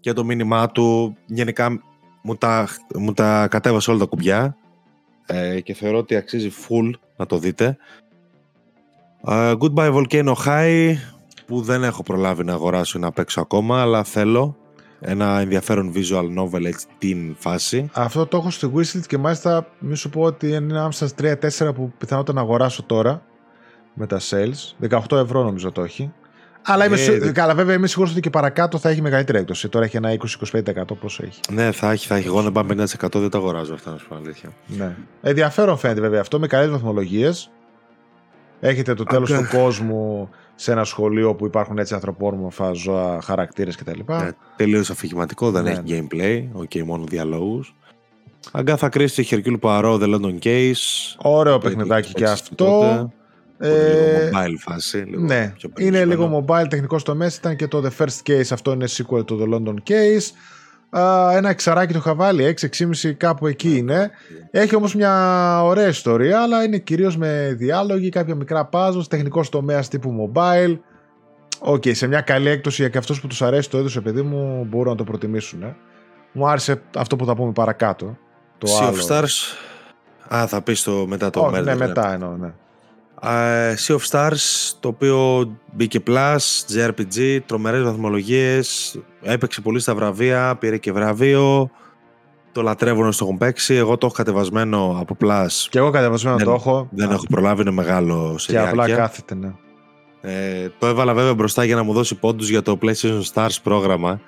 και 0.01 0.13
το 0.13 0.25
μήνυμά 0.25 0.71
του. 0.71 1.17
Γενικά 1.27 1.83
μου 2.23 2.37
τα, 2.37 2.69
μου 2.95 3.13
τα 3.13 3.49
κατέβασε 3.51 3.91
όλα 3.91 3.99
τα 3.99 4.07
κουμπιά 4.07 4.57
ε, 5.27 5.61
και 5.61 5.75
θεωρώ 5.75 5.99
ότι 5.99 6.17
αξίζει 6.17 6.51
full 6.69 6.91
να 7.17 7.27
το 7.27 7.39
δείτε 7.39 7.77
Uh, 9.25 9.57
Goodbye 9.59 9.93
Volcano 9.95 10.35
High 10.47 10.95
που 11.47 11.61
δεν 11.61 11.85
έχω 11.85 12.03
προλάβει 12.03 12.45
να 12.45 12.53
αγοράσω 12.53 12.99
ή 12.99 13.01
να 13.01 13.11
παίξω 13.11 13.41
ακόμα 13.41 13.81
αλλά 13.81 14.05
θέλω 14.05 14.57
ένα 15.01 15.41
ενδιαφέρον 15.41 15.93
visual 15.95 16.39
novel 16.39 16.65
έτσι 16.65 16.87
την 16.99 17.37
φάση. 17.39 17.91
Αυτό 17.93 18.27
το 18.27 18.37
έχω 18.37 18.51
στη 18.51 18.73
wishlist 18.75 19.07
και 19.07 19.19
μάλιστα 19.19 19.67
μη 19.79 19.97
σου 19.97 20.11
πω 20.11 20.21
ότι 20.21 20.49
είναι 20.49 20.81
άμεσα 20.81 21.09
3-4 21.23 21.35
που 21.75 21.93
πιθανότατα 21.99 22.33
να 22.33 22.41
αγοράσω 22.41 22.83
τώρα 22.83 23.23
με 23.95 24.07
τα 24.07 24.21
sales. 24.31 24.89
18 24.91 25.17
ευρώ 25.17 25.43
νομίζω 25.43 25.73
το 25.73 25.83
έχει. 25.83 26.13
Αλλά 26.63 26.87
είμαι 26.87 26.97
ε, 26.97 27.31
καλά, 27.33 27.55
βέβαια 27.55 27.75
είμαι 27.75 27.87
σίγουρος 27.87 28.13
ότι 28.13 28.21
και 28.21 28.31
παρακάτω 28.31 28.79
θα 28.79 28.89
έχει 28.89 29.03
μεγαλύτερη 29.03 29.39
έκπτωση. 29.39 29.69
Τώρα 29.69 29.85
έχει 29.85 29.97
ένα 29.97 30.17
20-25% 30.53 30.83
πόσο 31.01 31.23
έχει. 31.27 31.41
Ναι, 31.51 31.73
θα 31.73 31.91
έχει, 31.91 32.07
θα 32.07 32.17
έχει. 32.17 32.27
Εγώ 32.27 32.43
να 32.43 32.53
πάμε 32.53 32.75
50% 32.75 32.85
δεν 33.13 33.31
το 33.31 33.39
αγοράζω 33.39 33.75
αυτά, 33.75 33.91
να 33.91 33.99
σου 33.99 34.09
πω 34.09 34.15
αλήθεια. 34.15 34.53
Ναι. 34.67 34.97
Ενδιαφέρον 35.23 35.79
φαίνεται 35.79 36.01
βέβαια 36.01 36.21
αυτό 36.21 36.39
με 36.39 36.47
καλές 36.47 36.71
βαθμολογίες. 36.71 37.51
Έρχεται 38.61 38.95
το 38.95 39.05
τέλος 39.05 39.33
του 39.33 39.47
κόσμου 39.53 40.29
σε 40.55 40.73
ένα 40.73 40.85
σχολείο 40.85 41.35
που 41.35 41.47
υπάρχουν 41.47 41.79
έτσι 41.79 41.95
ανθρωπόμορφα 41.95 42.73
ζώα, 42.73 43.21
χαρακτήρες 43.21 43.77
κτλ. 43.77 44.01
Ναι, 44.07 44.31
Τελείως 44.57 44.91
αφηγηματικό, 44.91 45.51
δεν 45.51 45.63
ναι, 45.63 45.71
έχει 45.71 45.81
ναι. 45.85 45.99
gameplay. 45.99 46.49
OK, 46.53 46.71
okay, 46.75 46.83
μόνο 46.83 47.05
διαλόγους. 47.05 47.75
Agatha 48.53 48.89
Christie, 48.89 49.23
Hercule 49.23 49.55
Poirot, 49.55 49.99
The 50.03 50.15
London 50.15 50.39
Case. 50.43 50.73
Ωραίο 51.19 51.59
παιχνιδάκι 51.59 52.13
και 52.13 52.25
αυτό. 52.25 53.11
Ε, 53.59 53.69
λίγο 53.69 54.31
mobile 54.33 54.55
φάση. 54.59 54.99
Λίγο 54.99 55.23
ναι, 55.23 55.53
είναι 55.79 56.05
λίγο 56.05 56.45
mobile 56.47 56.67
τεχνικός 56.69 57.01
τομέας. 57.01 57.37
Ήταν 57.41 57.57
και 57.57 57.69
το 57.69 57.83
The 57.85 58.05
First 58.05 58.31
Case, 58.31 58.49
αυτό 58.51 58.73
είναι 58.73 58.87
sequel 58.89 59.27
του 59.27 59.39
The 59.41 59.55
London 59.55 59.75
Case. 59.91 60.31
Ε, 60.91 61.31
ένα 61.35 61.49
εξαράκι 61.49 61.93
το 61.93 62.01
χαβαλέ, 62.01 62.55
6-6,5 62.61 63.13
κάπου 63.17 63.47
εκεί 63.47 63.77
είναι. 63.77 64.11
Έχει 64.51 64.77
όμως 64.77 64.95
μια 64.95 65.63
ωραία 65.65 65.89
ιστορία, 65.89 66.43
αλλά 66.43 66.65
είναι 66.65 66.79
κυρίως 66.79 67.17
με 67.17 67.55
διάλογοι, 67.59 68.09
κάποια 68.09 68.35
μικρά 68.35 68.69
puzzles, 68.73 69.09
τεχνικός 69.09 69.49
τομέας 69.49 69.89
τύπου 69.89 70.31
mobile. 70.35 70.79
OK, 71.59 71.83
okay, 71.85 71.95
σε 71.95 72.07
μια 72.07 72.21
καλή 72.21 72.49
έκπτωση 72.49 72.83
για 72.83 72.91
και 72.91 72.99
αυτούς 72.99 73.21
που 73.21 73.27
τους 73.27 73.43
αρέσει 73.43 73.71
το 73.71 73.79
είδος, 73.79 74.01
παιδί 74.03 74.23
μου, 74.23 74.67
μπορούν 74.69 74.91
να 74.91 74.97
το 74.97 75.05
προτιμήσουν. 75.05 75.63
Ε. 75.63 75.77
Μου 76.33 76.49
άρεσε 76.49 76.83
αυτό 76.97 77.17
που 77.17 77.25
θα 77.25 77.35
πούμε 77.35 77.53
παρακάτω. 77.53 78.17
Το 78.59 78.69
sea 78.79 78.85
άλλο. 78.85 78.97
of 78.97 79.11
Stars. 79.11 79.57
Α, 80.35 80.47
θα 80.47 80.63
πεις 80.63 80.83
το 80.83 81.07
μετά 81.07 81.31
το 81.31 81.47
oh, 81.47 81.63
Ναι, 81.63 81.75
μετά 81.75 82.13
εννοώ, 82.13 82.37
ναι. 82.37 82.53
Uh, 83.23 83.75
sea 83.87 83.97
of 83.97 84.01
Stars, 84.11 84.73
το 84.81 84.89
οποίο 84.89 85.49
μπήκε 85.73 86.01
Plus, 86.07 86.39
JRPG, 86.75 87.39
τρομερές 87.47 87.83
βαθμολογίες, 87.83 88.99
έπαιξε 89.23 89.61
πολύ 89.61 89.81
στα 89.81 89.95
βραβεία, 89.95 90.57
πήρε 90.57 90.77
και 90.77 90.93
βραβείο, 90.93 91.71
το 92.53 92.63
λατρεύουν 92.63 93.07
όσο 93.07 93.19
το 93.19 93.25
έχουν 93.25 93.39
παίξει. 93.39 93.75
Εγώ 93.75 93.99
το 93.99 94.07
έχω 94.07 94.15
κατεβασμένο 94.15 94.97
από 95.01 95.17
Plus. 95.21 95.67
Και 95.71 95.79
εγώ 95.79 95.91
κατεβασμένο 95.91 96.37
δεν, 96.37 96.47
το 96.47 96.53
έχω. 96.53 96.89
Δεν 96.91 97.11
έχω 97.11 97.25
προλάβει, 97.31 97.61
είναι 97.61 97.71
μεγάλο 97.71 98.39
σε 98.39 98.53
Και 98.53 98.59
απλά 98.59 98.89
κάθεται, 98.89 99.35
ναι. 99.35 99.53
Ε, 100.21 100.69
το 100.79 100.87
έβαλα 100.87 101.15
βέβαια 101.15 101.35
μπροστά 101.35 101.65
για 101.65 101.77
να 101.77 101.83
μου 101.83 101.93
δώσει 101.93 102.15
πόντους 102.15 102.49
για 102.49 102.63
το 102.63 102.79
PlayStation 102.83 103.23
Stars 103.35 103.57
πρόγραμμα, 103.63 104.21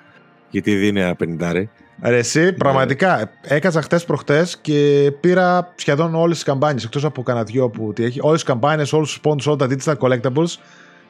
γιατί 0.49 0.75
δίνει 0.75 1.01
ένα 1.01 1.15
πενιντάρι. 1.15 1.69
Ρε 2.03 2.17
εσύ, 2.17 2.39
ναι. 2.39 2.51
πραγματικά, 2.51 3.31
έκατσα 3.41 3.81
χτες 3.81 4.05
προχτές 4.05 4.57
και 4.61 5.11
πήρα 5.19 5.73
σχεδόν 5.75 6.15
όλες 6.15 6.35
τις 6.35 6.45
καμπάνιες. 6.45 6.83
Εκτός 6.83 7.05
από 7.05 7.23
κανένα 7.23 7.45
δυο 7.45 7.69
που 7.69 7.93
τι 7.93 8.03
έχει. 8.03 8.19
Όλες 8.21 8.39
τις 8.39 8.49
καμπάνιες, 8.49 8.93
όλους 8.93 9.09
τους 9.09 9.21
πόντου, 9.21 9.43
όλα 9.47 9.55
τα 9.55 9.67
digital 9.69 9.97
collectibles. 9.97 10.57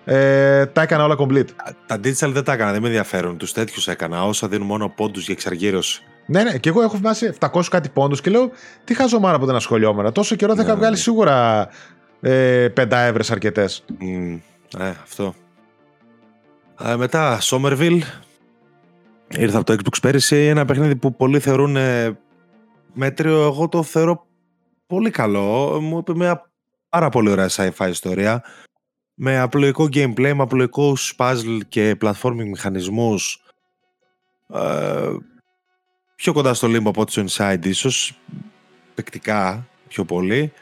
Ε, 0.06 0.66
τα 0.66 0.82
έκανα 0.82 1.04
όλα 1.04 1.16
complete. 1.20 1.50
Τα 1.86 1.96
digital 1.96 2.30
δεν 2.30 2.44
τα 2.44 2.54
έκανα, 2.54 2.72
δεν 2.72 2.82
με 2.82 2.88
ενδιαφέρουν. 2.88 3.38
Τους 3.38 3.54
τέτοιους 3.54 3.88
έκανα. 3.88 4.26
Όσα 4.26 4.48
δίνουν 4.48 4.68
μόνο 4.68 4.90
πόντους 4.90 5.26
για 5.26 5.34
εξαργύρωση. 5.34 6.04
Ναι, 6.26 6.44
ναι, 6.44 6.58
και 6.58 6.70
εγώ 6.70 6.82
έχω 6.82 6.96
φτάσει 6.96 7.34
700 7.40 7.62
κάτι 7.70 7.90
πόντους 7.90 8.22
και 8.22 8.30
λέω 8.30 8.52
τι 8.84 8.94
χαζομάρα 8.94 9.40
που 9.40 9.46
δεν 9.46 9.56
ασχολιόμουν. 9.56 10.12
Τόσο 10.12 10.36
καιρό 10.36 10.56
θα 10.56 10.62
είχα 10.62 10.72
ναι, 10.72 10.78
βγάλει 10.78 10.94
ναι. 10.94 11.00
σίγουρα 11.00 11.68
ε, 12.22 12.68
πεντάευρε 12.74 13.24
αρκετές. 13.30 13.84
Mm, 13.90 14.40
ε, 14.80 14.88
αυτό. 15.04 15.34
Ε, 16.86 16.96
μετά, 16.96 17.40
Somerville. 17.42 18.02
Ήρθα 19.38 19.58
από 19.58 19.66
το 19.66 19.74
Xbox 19.74 19.98
πέρυσι. 20.02 20.36
Ένα 20.36 20.66
παιχνίδι 20.66 20.96
που 20.96 21.16
πολλοί 21.16 21.40
θεωρούν 21.40 21.78
μέτριο. 22.94 23.42
Εγώ 23.42 23.68
το 23.70 23.84
θεωρώ 23.84 24.26
πολύ 24.88 25.10
καλό. 25.10 25.82
Μου 25.82 25.98
είπε 25.98 26.16
μια 26.16 26.52
πάρα 26.90 27.10
πολύ 27.10 27.30
ωραία 27.30 27.50
sci-fi 27.52 27.90
ιστορία. 27.90 28.44
Με 29.14 29.40
απλοϊκό 29.40 29.84
gameplay, 29.84 30.34
με 30.34 30.44
απλοϊκούς 30.44 31.16
puzzle 31.18 31.60
και 31.68 31.98
platforming 32.02 32.46
μηχανισμούς. 32.46 33.44
Ε, 34.54 35.10
πιο 36.16 36.34
κοντά 36.34 36.54
στο 36.54 36.68
Limbo 36.68 36.86
από 36.86 37.02
ό,τι 37.02 37.12
στο 37.12 37.24
Inside 37.28 37.66
ίσως. 37.66 38.20
Παικτικά 38.96 39.68
πιο 39.88 40.06
πολύ. 40.06 40.54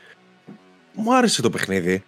Μου 0.93 1.15
άρεσε 1.15 1.41
το 1.41 1.49
παιχνίδι. 1.49 2.03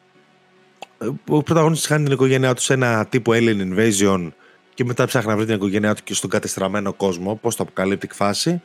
Ε, 0.97 1.05
ο 1.27 1.43
πρωταγωνιστής 1.43 1.87
χάνει 1.87 2.03
την 2.03 2.13
οικογένειά 2.13 2.53
του 2.53 2.61
σε 2.61 2.73
ένα 2.73 3.05
τύπο 3.05 3.31
Alien 3.35 3.73
Invasion 3.73 4.31
και 4.73 4.85
μετά 4.85 5.05
ψάχνει 5.05 5.29
να 5.29 5.35
βρει 5.35 5.45
την 5.45 5.55
οικογένειά 5.55 5.95
του 5.95 6.03
και 6.03 6.13
στον 6.13 6.29
κατεστραμμένο 6.29 6.93
κόσμο, 6.93 7.35
πώς 7.35 7.55
το 7.55 7.63
αποκαλύπτει 7.63 8.09
φάση. 8.13 8.61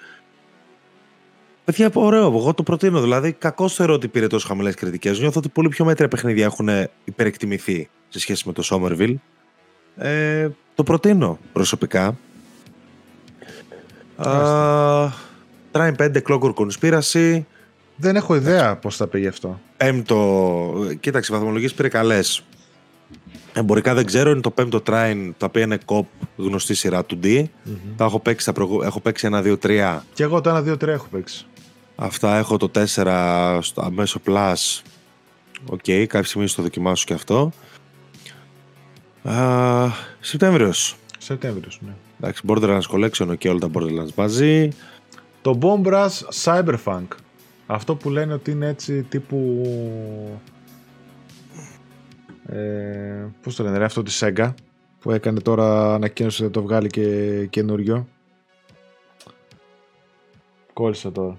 Παιδιά, 1.64 1.90
ωραίο, 1.94 2.26
εγώ 2.26 2.54
το 2.54 2.62
προτείνω. 2.62 3.00
Δηλαδή, 3.00 3.32
κακό 3.32 3.68
θεωρώ 3.68 3.94
ότι 3.94 4.08
πήρε 4.08 4.26
τόσο 4.26 4.46
χαμηλές 4.46 4.74
κριτικές. 4.74 5.18
Νιώθω 5.18 5.38
ότι 5.38 5.48
πολύ 5.48 5.68
πιο 5.68 5.84
μέτρια 5.84 6.08
παιχνίδια 6.08 6.44
έχουν 6.44 6.68
υπερεκτιμηθεί 7.04 7.88
σε 8.08 8.18
σχέση 8.18 8.42
με 8.46 8.52
το 8.52 8.62
Somerville. 8.70 9.14
Ε, 9.96 10.48
το 10.74 10.82
προτείνω 10.82 11.38
προσωπικά. 11.52 12.16
Uh, 14.22 15.08
5 15.72 16.22
Clockwork 16.28 16.54
Conspiracy. 16.54 17.42
Δεν 17.96 18.16
έχω 18.16 18.34
ιδέα 18.34 18.76
πώς 18.76 18.96
θα 18.96 19.06
πήγε 19.06 19.28
αυτό. 19.28 19.60
Πέμπτο. 19.76 20.96
Κοίταξε, 21.00 21.32
οι 21.32 21.36
βαθμολογίες 21.36 21.74
πήρε 21.74 21.88
καλές. 21.88 22.44
Εμπορικά 23.58 23.94
δεν 23.94 24.06
ξέρω, 24.06 24.30
είναι 24.30 24.40
το 24.40 24.50
πέμπτο 24.50 24.82
Trine, 24.86 25.30
τα 25.38 25.46
οποία 25.46 25.62
είναι 25.62 25.78
co-op 25.84 26.06
γνωστή 26.36 26.74
σειρά 26.74 27.04
του 27.04 27.18
D. 27.22 27.26
Mm-hmm. 27.26 27.48
Τα 27.96 28.04
έχω 28.04 28.20
παίξει, 28.20 28.52
έχω 28.84 29.00
παίξει 29.00 29.26
ένα, 29.26 29.42
δύο, 29.42 29.58
τρία. 29.58 30.04
Και 30.14 30.22
εγώ 30.22 30.40
το 30.40 30.50
ένα, 30.50 30.62
δύο, 30.62 30.76
τρία 30.76 30.92
έχω 30.92 31.06
παίξει. 31.10 31.46
Αυτά 31.96 32.36
έχω 32.36 32.56
το 32.56 32.70
4 32.94 33.58
στο 33.62 33.82
PS 33.82 34.20
Plus. 34.26 34.82
OK, 35.66 35.80
okay, 35.86 36.04
κάποια 36.08 36.28
στιγμή 36.28 36.48
στο 36.48 36.62
δοκιμάσω 36.62 37.04
και 37.06 37.14
αυτό. 37.14 37.52
Ε, 39.24 39.88
Σεπτέμβριος. 40.20 40.96
Σεπτέμβριος, 41.18 41.78
ναι. 41.86 41.94
Εντάξει, 42.20 42.42
Borderlands 42.46 42.88
Collection 42.92 43.38
και 43.38 43.48
όλα 43.48 43.58
τα 43.58 43.70
Borderlands 43.74 44.14
μαζί. 44.14 44.68
Το 45.42 45.58
Bomb 45.62 45.86
Rush 45.86 46.44
Cyberpunk. 46.44 47.06
Αυτό 47.66 47.94
που 47.94 48.10
λένε 48.10 48.32
ότι 48.32 48.50
είναι 48.50 48.66
έτσι 48.66 49.02
τύπου 49.02 49.62
ε, 52.46 53.26
πώς 53.42 53.56
το 53.56 53.62
λένε, 53.62 53.78
ρε, 53.78 53.84
αυτό 53.84 54.02
τη 54.02 54.18
Sega 54.20 54.54
που 55.00 55.10
έκανε 55.10 55.40
τώρα 55.40 55.94
ανακοίνωση 55.94 56.42
ότι 56.42 56.52
το 56.52 56.62
βγάλει 56.62 56.88
και 56.88 57.46
καινούριο. 57.50 58.08
Κόλλησα 60.72 61.12
τώρα. 61.12 61.38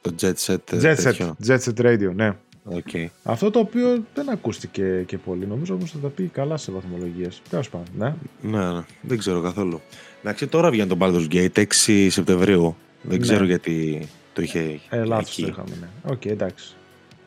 Το 0.00 0.14
Jet 0.20 0.34
Set. 0.34 0.72
Ε, 0.72 0.78
Jet 0.80 0.96
Set, 0.96 1.32
Jet 1.46 1.58
Set 1.58 1.80
Radio, 1.80 2.12
ναι. 2.14 2.36
Okay. 2.70 3.06
Αυτό 3.22 3.50
το 3.50 3.58
οποίο 3.58 4.04
δεν 4.14 4.30
ακούστηκε 4.30 5.02
και 5.06 5.18
πολύ. 5.18 5.46
Νομίζω 5.46 5.74
όμως 5.74 5.90
θα 5.90 5.98
τα 5.98 6.08
πει 6.08 6.22
καλά 6.22 6.56
σε 6.56 6.72
βαθμολογίες. 6.72 7.42
Τέλος 7.50 7.70
πάντων, 7.70 7.86
ναι. 7.98 8.14
Ναι, 8.40 8.72
ναι. 8.72 8.84
Δεν 9.00 9.18
ξέρω 9.18 9.42
καθόλου. 9.42 9.80
Εντάξει, 10.20 10.46
τώρα 10.46 10.70
βγαίνει 10.70 10.88
το 10.88 10.96
Baldur's 11.00 11.28
Gate 11.32 11.64
6 11.86 12.06
Σεπτεμβρίου. 12.10 12.76
Δεν 13.02 13.18
ναι. 13.18 13.22
ξέρω 13.22 13.44
γιατί 13.44 14.08
το 14.32 14.42
είχε. 14.42 14.80
Ε, 14.90 15.04
λάθος 15.04 15.36
το 15.36 15.46
είχαμε, 15.46 15.76
ναι. 15.80 16.12
OK, 16.12 16.20
okay, 16.20 16.30
εντάξει. 16.30 16.74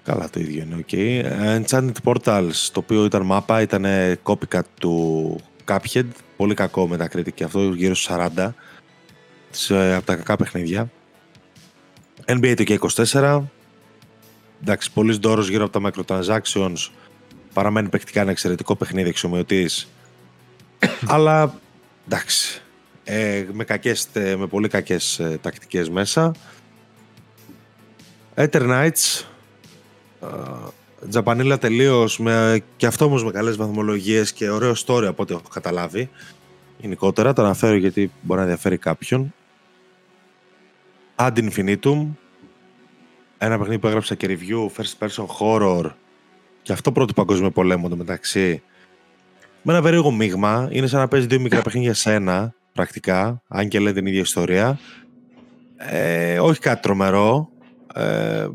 Καλά 0.07 0.29
το 0.29 0.39
ίδιο 0.39 0.63
είναι, 0.63 0.75
OK. 0.75 0.87
Okay. 0.91 1.23
Enchanted 1.61 1.91
Portals, 2.03 2.69
το 2.71 2.79
οποίο 2.79 3.05
ήταν 3.05 3.21
μάπα, 3.21 3.61
ήταν 3.61 3.85
copycat 4.23 4.61
του 4.79 5.39
Cuphead. 5.65 6.05
Πολύ 6.37 6.53
κακό 6.53 6.87
Metacritic 6.87 7.31
και 7.31 7.43
αυτό, 7.43 7.73
γύρω 7.73 7.95
στους 7.95 8.15
40. 8.35 8.49
Σε, 9.49 9.93
από 9.93 10.05
τα 10.05 10.15
κακά 10.15 10.35
παιχνίδια. 10.35 10.91
NBA 12.25 12.53
2K24. 12.55 13.41
Εντάξει, 14.61 14.91
πολύ 14.91 15.19
ντόρο 15.19 15.41
γύρω 15.41 15.65
από 15.65 15.79
τα 15.79 15.91
microtransactions. 15.91 16.89
Παραμένει 17.53 17.89
παικτικά 17.89 18.21
ένα 18.21 18.31
εξαιρετικό 18.31 18.75
παιχνίδι 18.75 19.09
εξομοιωτή. 19.09 19.69
Αλλά 21.13 21.59
εντάξει. 22.05 22.61
Ε, 23.03 23.45
με, 23.51 23.63
κακές, 23.63 24.07
με 24.13 24.47
πολύ 24.49 24.67
κακές 24.67 25.19
ε, 25.19 25.39
τακτικές 25.41 25.89
μέσα. 25.89 26.31
Eternights, 28.35 29.23
Τζαπανίλα 31.09 31.57
τελείως 31.57 32.21
και 32.77 32.85
αυτό 32.85 33.05
όμως 33.05 33.23
με 33.23 33.31
καλές 33.31 33.55
βαθμολογίες 33.55 34.33
και 34.33 34.49
ωραίο 34.49 34.73
story 34.85 35.05
από 35.05 35.23
ό,τι 35.23 35.33
έχω 35.33 35.41
καταλάβει. 35.53 36.09
Γενικότερα 36.77 37.33
το 37.33 37.41
αναφέρω 37.41 37.75
γιατί 37.75 38.11
μπορεί 38.21 38.39
να 38.39 38.45
ενδιαφέρει 38.45 38.77
κάποιον. 38.77 39.33
Ad 41.15 41.49
Infinitum. 41.49 42.07
Ένα 43.37 43.57
παιχνίδι 43.57 43.79
που 43.79 43.87
έγραψα 43.87 44.15
και 44.15 44.27
review, 44.29 44.81
first 44.81 45.07
person 45.07 45.25
horror. 45.39 45.91
Και 46.61 46.73
αυτό 46.73 46.91
πρώτο 46.91 47.13
παγκόσμιο 47.13 47.51
πολέμο 47.51 47.89
το 47.89 47.95
μεταξύ. 47.95 48.61
Με 49.61 49.73
ένα 49.73 49.81
περίεργο 49.81 50.11
μείγμα. 50.11 50.67
Είναι 50.71 50.87
σαν 50.87 50.99
να 50.99 51.07
παίζει 51.07 51.27
δύο 51.27 51.39
μικρά 51.39 51.61
παιχνίδια 51.61 51.93
σε 51.93 52.13
ένα, 52.13 52.53
πρακτικά. 52.73 53.41
Αν 53.47 53.67
και 53.67 53.79
λέει 53.79 53.93
την 53.93 54.05
ίδια 54.05 54.19
ιστορία. 54.19 54.79
Ε, 55.77 56.39
όχι 56.39 56.59
κάτι 56.59 56.81
τρομερό. 56.81 57.49
Ε, 57.93 58.47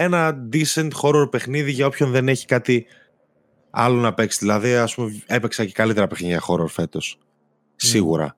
ένα 0.00 0.48
decent 0.52 0.90
horror 1.02 1.30
παιχνίδι 1.30 1.70
για 1.70 1.86
όποιον 1.86 2.10
δεν 2.10 2.28
έχει 2.28 2.46
κάτι 2.46 2.86
άλλο 3.70 4.00
να 4.00 4.14
παίξει. 4.14 4.38
Δηλαδή, 4.40 4.74
ας 4.76 4.94
πούμε, 4.94 5.22
έπαιξα 5.26 5.64
και 5.64 5.72
καλύτερα 5.72 6.06
παιχνίδια 6.06 6.42
horror 6.48 6.68
φέτος. 6.68 7.18
Σίγουρα. 7.76 8.36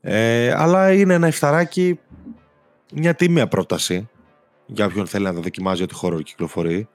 Ε, 0.00 0.52
αλλά 0.56 0.92
είναι 0.92 1.14
ένα 1.14 1.26
εφταράκι, 1.26 1.98
μια 2.94 3.14
τίμια 3.14 3.48
πρόταση 3.48 4.08
για 4.66 4.84
όποιον 4.84 5.06
θέλει 5.06 5.24
να 5.24 5.34
το 5.34 5.40
δοκιμάζει 5.40 5.82
ότι 5.82 5.94
horror 6.02 6.22
κυκλοφορεί. 6.22 6.88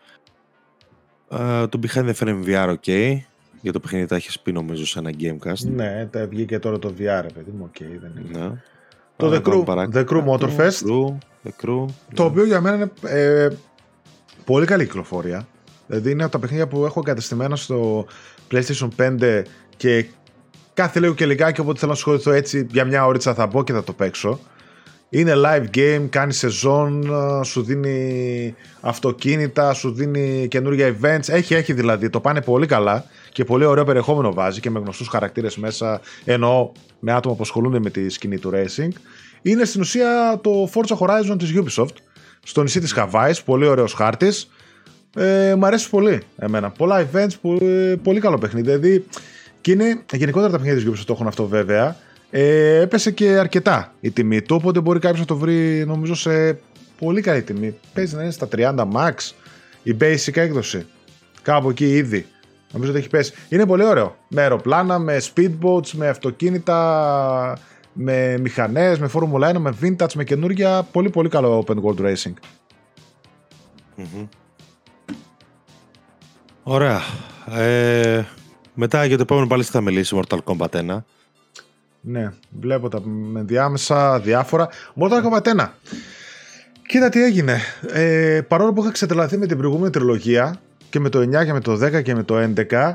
Uh, 1.30 1.68
το 1.70 1.80
Behind 1.84 2.14
the 2.14 2.14
Frame 2.14 2.46
VR, 2.46 2.76
ok. 2.76 3.18
Για 3.62 3.72
το 3.72 3.80
παιχνίδι 3.80 4.06
τα 4.06 4.16
έχεις 4.16 4.40
πει 4.40 4.52
νομίζω 4.52 4.86
σε 4.86 5.00
ένα 5.00 5.12
Gamecast. 5.20 5.68
Ναι, 5.68 6.06
τα 6.06 6.28
βγήκε 6.28 6.60
τώρα 6.60 6.80
το 6.80 6.94
VR, 7.00 7.26
παιδί 7.34 7.52
μου, 7.58 7.72
ok. 7.74 7.82
Δεν 8.00 8.12
είναι. 8.26 8.40
Ναι. 8.40 8.62
Το 9.16 9.32
The 9.34 9.42
Crew, 9.42 9.88
The 9.94 10.06
Crew 10.06 10.26
Motorfest. 10.26 11.08
The 11.44 11.66
Crew, 11.66 11.86
Το 12.14 12.24
οποίο 12.24 12.46
για 12.46 12.62
μένα 12.62 12.76
είναι 12.76 12.92
ε, 13.02 13.48
πολύ 14.46 14.66
καλή 14.66 14.84
κυκλοφορία. 14.84 15.48
Δηλαδή 15.88 16.12
είναι 16.12 16.24
από 16.24 16.32
τα 16.32 16.40
παιχνίδια 16.40 16.68
που 16.68 16.86
έχω 16.86 17.00
εγκαταστημένα 17.06 17.56
στο 17.56 18.06
PlayStation 18.52 18.88
5 18.98 19.42
και 19.78 20.06
κάθε 20.74 21.00
λίγο 21.00 21.14
και 21.14 21.26
λιγάκι 21.26 21.62
όποτε 21.62 21.80
θέλω 21.80 21.92
να 21.92 21.98
ασχοληθώ 21.98 22.32
έτσι 22.32 22.68
για 22.72 22.86
μια 22.86 23.06
ώριτσα 23.06 23.34
θα 23.34 23.48
μπω 23.48 23.64
και 23.64 23.74
θα 23.74 23.84
το 23.84 23.94
παίξω. 23.94 24.40
Είναι 25.10 25.34
live 25.36 25.78
game, 25.78 26.08
κάνει 26.10 26.34
σεζόν, 26.34 27.12
σου 27.44 27.62
δίνει 27.64 28.56
αυτοκίνητα, 28.82 29.74
σου 29.74 29.94
δίνει 29.94 30.48
καινούργια 30.48 30.96
events. 31.02 31.28
Έχει, 31.30 31.54
έχει 31.54 31.74
δηλαδή, 31.74 32.10
το 32.10 32.20
πάνε 32.20 32.42
πολύ 32.42 32.66
καλά 32.66 33.06
και 33.32 33.44
πολύ 33.44 33.66
ωραίο 33.66 33.84
περιεχόμενο 33.84 34.34
βάζει 34.34 34.60
και 34.60 34.70
με 34.70 34.80
γνωστούς 34.80 35.08
χαρακτήρες 35.08 35.58
μέσα, 35.58 36.02
ενώ 36.26 36.72
με 37.00 37.12
άτομα 37.12 37.36
που 37.36 37.42
ασχολούνται 37.42 37.80
με 37.80 37.90
τη 37.90 38.10
σκηνή 38.10 38.38
του 38.38 38.52
racing. 38.54 38.90
Είναι 39.42 39.66
στην 39.66 39.82
ουσία 39.82 40.40
το 40.44 40.70
Forza 40.74 40.98
Horizon 40.98 41.36
της 41.38 41.54
Ubisoft, 41.56 41.96
στο 42.48 42.62
νησί 42.62 42.80
της 42.80 42.92
Χαβάης, 42.92 43.44
πολύ 43.44 43.66
ωραίος 43.66 43.94
χάρτης. 43.94 44.50
Ε, 45.16 45.56
μ' 45.58 45.66
αρέσει 45.66 45.90
πολύ 45.90 46.22
εμένα. 46.38 46.70
Πολλά 46.70 47.08
events, 47.12 47.34
πολύ, 47.42 47.98
πολύ 48.04 48.20
καλό 48.20 48.38
παιχνίδι. 48.38 48.66
Δηλαδή, 48.66 49.06
και 49.62 49.72
είναι 49.72 50.04
γενικότερα 50.14 50.52
τα 50.52 50.58
παιχνίδια 50.58 50.92
της 50.92 51.02
Ubisoft 51.02 51.06
το 51.06 51.14
έχουν 51.14 51.28
αυτό 51.28 51.48
βέβαια. 51.48 51.96
Ε, 52.30 52.80
έπεσε 52.82 53.12
και 53.12 53.30
αρκετά 53.30 53.94
η 54.00 54.12
τιμή 54.12 54.42
του, 54.42 54.56
οπότε 54.56 54.80
μπορεί 54.80 55.00
κάποιος 55.00 55.20
να 55.20 55.26
το 55.26 55.38
βρει 55.38 55.86
νομίζω 55.86 56.16
σε 56.16 56.60
πολύ 57.00 57.22
καλή 57.22 57.42
τιμή. 57.42 57.76
Παίζει 57.94 58.16
να 58.16 58.22
είναι 58.22 58.32
στα 58.32 58.48
30 58.56 58.76
max 58.76 59.14
η 59.84 59.98
basic 60.02 60.38
έκδοση. 60.38 60.86
Κάπου 61.42 61.70
εκεί 61.70 61.90
ήδη. 61.96 62.26
Νομίζω 62.72 62.92
ότι 62.92 63.00
έχει 63.00 63.10
πέσει. 63.10 63.34
Είναι 63.50 63.66
πολύ 63.66 63.84
ωραίο. 63.84 64.16
Με 64.28 64.42
αεροπλάνα, 64.42 65.00
με 65.00 65.22
speedboats, 65.34 65.92
με 65.92 66.08
αυτοκίνητα, 66.08 67.60
με 67.98 68.38
μηχανές, 68.38 69.00
με 69.00 69.10
Formula 69.14 69.56
1, 69.56 69.58
με 69.58 69.74
vintage, 69.82 70.14
με 70.14 70.24
καινούργια. 70.24 70.84
Πολύ 70.92 71.10
πολύ 71.10 71.30
καλό 71.30 71.66
open 71.68 71.76
world 71.84 72.00
racing. 72.00 72.34
Ωραία. 76.64 77.02
Ε, 77.56 78.24
μετά 78.74 79.06
για 79.06 79.16
το 79.16 79.22
επόμενο 79.22 79.48
πάλι 79.48 79.64
θα 79.64 79.82
μιλήσει 79.82 80.22
Mortal 80.22 80.38
Kombat 80.44 80.70
1. 80.70 80.98
Ναι, 82.02 82.34
βλέπω 82.60 82.90
τα 82.90 83.02
με 83.06 83.44
διάμεσα 83.44 84.20
διάφορα. 84.20 84.70
Mortal 85.00 85.24
Kombat 85.24 85.42
1. 85.42 85.70
Κοίτα 86.88 87.10
τι 87.10 87.24
έγινε. 87.24 87.60
Ε, 87.88 88.42
παρόλο 88.48 88.74
που 88.74 88.82
είχα 88.82 88.92
ξετρελαθεί 88.92 89.38
με 89.38 89.46
την 89.46 89.58
προηγούμενη 89.58 89.90
τριλογία 89.90 90.62
και 90.90 91.00
με 91.00 91.10
το 91.10 91.20
9 91.20 91.46
και 91.46 91.54
με 91.54 91.60
το 91.60 91.74
10 91.74 92.04
και 92.04 92.16
με 92.16 92.24
το 92.24 92.54
11, 92.70 92.94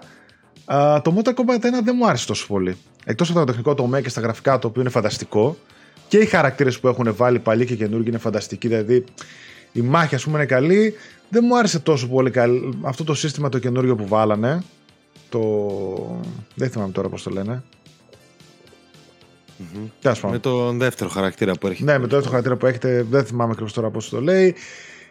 α, 0.64 1.01
το 1.02 1.16
Mortal 1.16 1.35
Kombat 1.35 1.56
1 1.56 1.60
δεν 1.85 1.94
μου 1.97 2.06
άρεσε 2.06 2.27
τόσο 2.27 2.47
πολύ. 2.47 2.77
Εκτός 3.11 3.31
από 3.31 3.39
το 3.39 3.45
τεχνικό 3.45 3.74
τομέα 3.74 4.01
και 4.01 4.09
στα 4.09 4.20
γραφικά, 4.20 4.59
το 4.59 4.66
οποίο 4.66 4.81
είναι 4.81 4.91
φανταστικό, 4.91 5.57
και 6.09 6.19
οι 6.19 6.27
χαρακτήρες 6.27 6.81
που 6.81 6.89
έχουν 6.89 7.15
βάλει 7.16 7.39
παλιοί 7.39 7.66
και 7.66 7.74
καινούργιοι 7.74 8.07
είναι 8.09 8.19
φανταστικοί. 8.19 8.69
Δηλαδή, 8.69 9.05
η 9.73 9.81
μάχη, 9.81 10.15
ας 10.15 10.24
πούμε, 10.24 10.37
είναι 10.37 10.47
καλή. 10.47 10.95
Δεν 11.28 11.45
μου 11.47 11.59
άρεσε 11.59 11.78
τόσο 11.78 12.09
πολύ 12.09 12.31
καλή. 12.31 12.78
αυτό 12.82 13.05
το 13.05 13.15
σύστημα 13.15 13.49
το 13.49 13.59
καινούργιο 13.59 13.97
που 13.97 14.07
βάλανε. 14.07 14.62
Το. 15.28 15.41
Δεν 16.55 16.70
θυμάμαι 16.70 16.93
τώρα 16.93 17.09
πώς 17.09 17.23
το 17.23 17.31
λένε. 17.31 17.62
Mm-hmm. 19.59 20.31
Με 20.31 20.39
τον 20.39 20.78
δεύτερο 20.78 21.11
χαρακτήρα 21.11 21.53
που 21.53 21.66
έρχεται. 21.66 21.93
Ναι, 21.93 21.99
με 21.99 22.07
τον 22.07 22.11
δεύτερο 22.11 22.31
χαρακτήρα 22.31 22.57
που 22.57 22.66
έχετε, 22.66 23.07
δεν 23.11 23.24
θυμάμαι 23.24 23.51
ακριβώς 23.51 23.73
τώρα 23.73 23.91
πώς 23.91 24.09
το 24.09 24.20
λέει. 24.20 24.55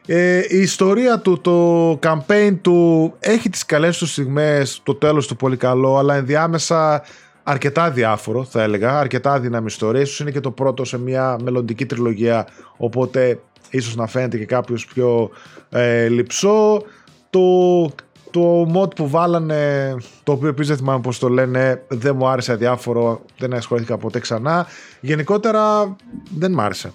Ε, 0.06 0.42
η 0.50 0.58
ιστορία 0.58 1.20
του, 1.20 1.42
το 1.42 1.92
campaign 1.92 2.58
του 2.62 3.14
έχει 3.20 3.50
τις 3.50 3.66
καλές 3.66 3.98
του 3.98 4.06
στιγμές, 4.06 4.82
το 4.84 4.96
τέλος 4.96 5.28
του 5.28 5.36
πολύ 5.36 5.58
καλό, 5.58 5.98
αλλά 5.98 6.16
ενδιάμεσα 6.16 7.04
αρκετά 7.50 7.92
διάφορο 7.92 8.44
θα 8.44 8.62
έλεγα, 8.62 9.00
αρκετά 9.00 9.40
δύναμη 9.40 9.66
ιστορία. 9.66 10.02
Ίσως 10.02 10.20
είναι 10.20 10.32
και 10.32 10.40
το 10.40 10.52
πρώτο 10.52 10.86
σε 10.86 11.00
μια 11.00 11.38
μελλοντική 11.44 11.86
τριλογία, 11.86 12.48
οπότε 12.78 13.40
ίσως 13.70 13.96
να 13.96 14.08
φαίνεται 14.08 14.38
και 14.38 14.46
κάποιος 14.46 14.86
πιο 14.86 15.30
ε, 15.70 16.08
λυψό. 16.08 16.84
Το 17.30 17.40
το 18.32 18.72
mod 18.76 18.96
που 18.96 19.10
βάλανε, 19.10 19.96
το 20.24 20.32
οποίο 20.32 20.48
επίσης 20.48 20.68
δεν 20.68 20.78
θυμάμαι 20.78 21.02
πώς 21.02 21.20
το 21.20 21.30
λένε, 21.30 21.84
δεν 21.88 22.16
μου 22.16 22.28
άρεσε 22.28 22.52
αδιάφορο, 22.52 23.22
δεν 23.38 23.54
ασχολήθηκα 23.54 23.98
ποτέ 23.98 24.20
ξανά. 24.20 24.68
Γενικότερα 25.02 25.96
δεν 26.38 26.52
μ' 26.52 26.60
άρεσε, 26.60 26.92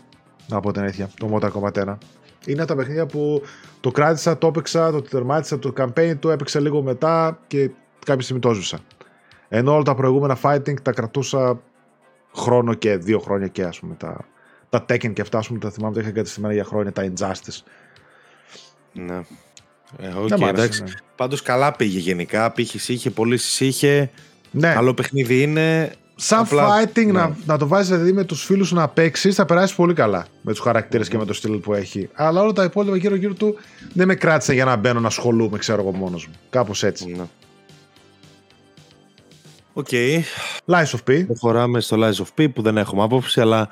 να 0.49 0.61
πω 0.61 0.73
την 0.73 0.83
αλήθεια, 0.83 1.11
το 1.19 1.35
mod 1.35 1.45
ακόμα 1.45 1.71
Είναι 2.47 2.63
από 2.63 2.71
τα 2.71 2.77
παιχνίδια 2.77 3.07
που 3.07 3.43
το 3.81 3.91
κράτησα, 3.91 4.39
το 4.39 4.47
έπαιξα, 4.47 4.91
το 4.91 5.03
τερμάτισα, 5.03 5.59
το 5.59 5.73
campaign 5.77 6.15
του 6.21 6.29
έπαιξα 6.29 6.61
λίγο 6.61 6.83
μετά 6.83 7.39
και 7.47 7.71
κάποια 8.07 8.23
στιγμή 8.23 8.43
το 8.43 8.53
ζούσα. 8.53 8.79
Ενώ 9.49 9.75
όλα 9.75 9.83
τα 9.83 9.95
προηγούμενα 9.95 10.39
fighting 10.43 10.81
τα 10.83 10.93
κρατούσα 10.93 11.61
χρόνο 12.35 12.75
και 12.75 12.97
δύο 12.97 13.19
χρόνια 13.19 13.47
και 13.47 13.63
ας 13.63 13.79
πούμε 13.79 13.95
τα, 13.95 14.25
τα 14.69 14.85
Tekken 14.89 15.13
και 15.13 15.21
αυτά, 15.21 15.39
ας 15.39 15.47
πούμε, 15.47 15.59
τα 15.59 15.71
θυμάμαι, 15.71 15.95
τα 15.95 16.01
είχα 16.01 16.09
εγκαταστημένα 16.09 16.55
για 16.55 16.65
χρόνια, 16.65 16.93
τα 16.93 17.13
Injustice. 17.13 17.63
Ναι. 18.93 19.21
Ε, 19.99 20.13
okay, 20.25 20.49
εντάξει. 20.49 20.83
Ναι. 20.83 20.91
Πάντως 21.17 21.43
καλά 21.43 21.73
πήγε 21.73 21.99
γενικά. 21.99 22.51
Πήχε, 22.51 22.93
είχε, 22.93 23.11
πωλήσεις 23.11 23.61
είχε. 23.61 24.11
Ναι. 24.51 24.73
Καλό 24.73 24.95
παιχνίδι 24.95 25.43
είναι. 25.43 25.93
Σαν 26.17 26.41
Απλά, 26.41 26.83
fighting 26.83 27.07
ναι. 27.07 27.13
να, 27.13 27.37
να 27.45 27.59
το 27.59 27.67
βάζεις 27.67 27.89
δηλαδή 27.89 28.13
με 28.13 28.25
τους 28.25 28.45
φίλους 28.45 28.73
να 28.73 28.89
παίξεις, 28.89 29.35
θα 29.35 29.45
περάσεις 29.45 29.77
πολύ 29.77 29.95
καλά 29.95 30.27
με 30.43 30.53
τους 30.53 30.61
χαρακτήρες 30.61 31.09
και 31.09 31.19
με 31.19 31.25
το 31.25 31.33
στυλ 31.33 31.57
που 31.57 31.75
έχει. 31.75 32.09
Αλλά 32.15 32.41
όλα 32.41 32.53
τα 32.53 32.65
υπόλοιπα 32.65 32.97
γύρω-γύρω 32.97 33.35
του 33.35 33.57
δεν 33.93 34.07
με 34.07 34.15
κράτησε 34.15 34.53
για 34.53 34.65
να 34.65 34.77
μπαίνω 34.77 35.01
να 35.01 35.07
ασχολούμαι, 35.07 35.59
ξέρω 35.59 35.81
εγώ 35.81 35.93
μόνος 35.93 36.27
μου. 36.27 36.33
Κάπως 36.51 36.83
έτσι. 36.83 37.13
Ναι. 37.13 37.25
OK. 39.75 39.87
Okay. 39.91 40.21
Lies 40.67 40.85
of 40.85 41.11
P. 41.11 41.27
Προχωράμε 41.27 41.81
στο 41.81 41.97
Lies 42.01 42.25
of 42.25 42.27
P 42.39 42.53
που 42.53 42.63
δεν 42.63 42.77
έχουμε 42.77 43.03
άποψη, 43.03 43.41
αλλά 43.41 43.69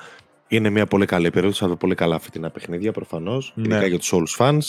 είναι 0.49 0.70
μια 0.70 0.87
πολύ 0.87 1.07
καλή 1.07 1.31
περίοδος. 1.31 1.59
Θα 1.59 1.69
δω 1.69 1.77
πολύ 1.77 1.95
καλά 1.95 2.19
φετινά 2.19 2.51
παιχνίδια 2.51 2.93
προφανώς. 2.93 3.53
Ναι. 3.57 3.62
Ειδικά 3.62 3.87
για 3.87 3.99
τους 3.99 4.12
Souls 4.12 4.37
fans. 4.39 4.61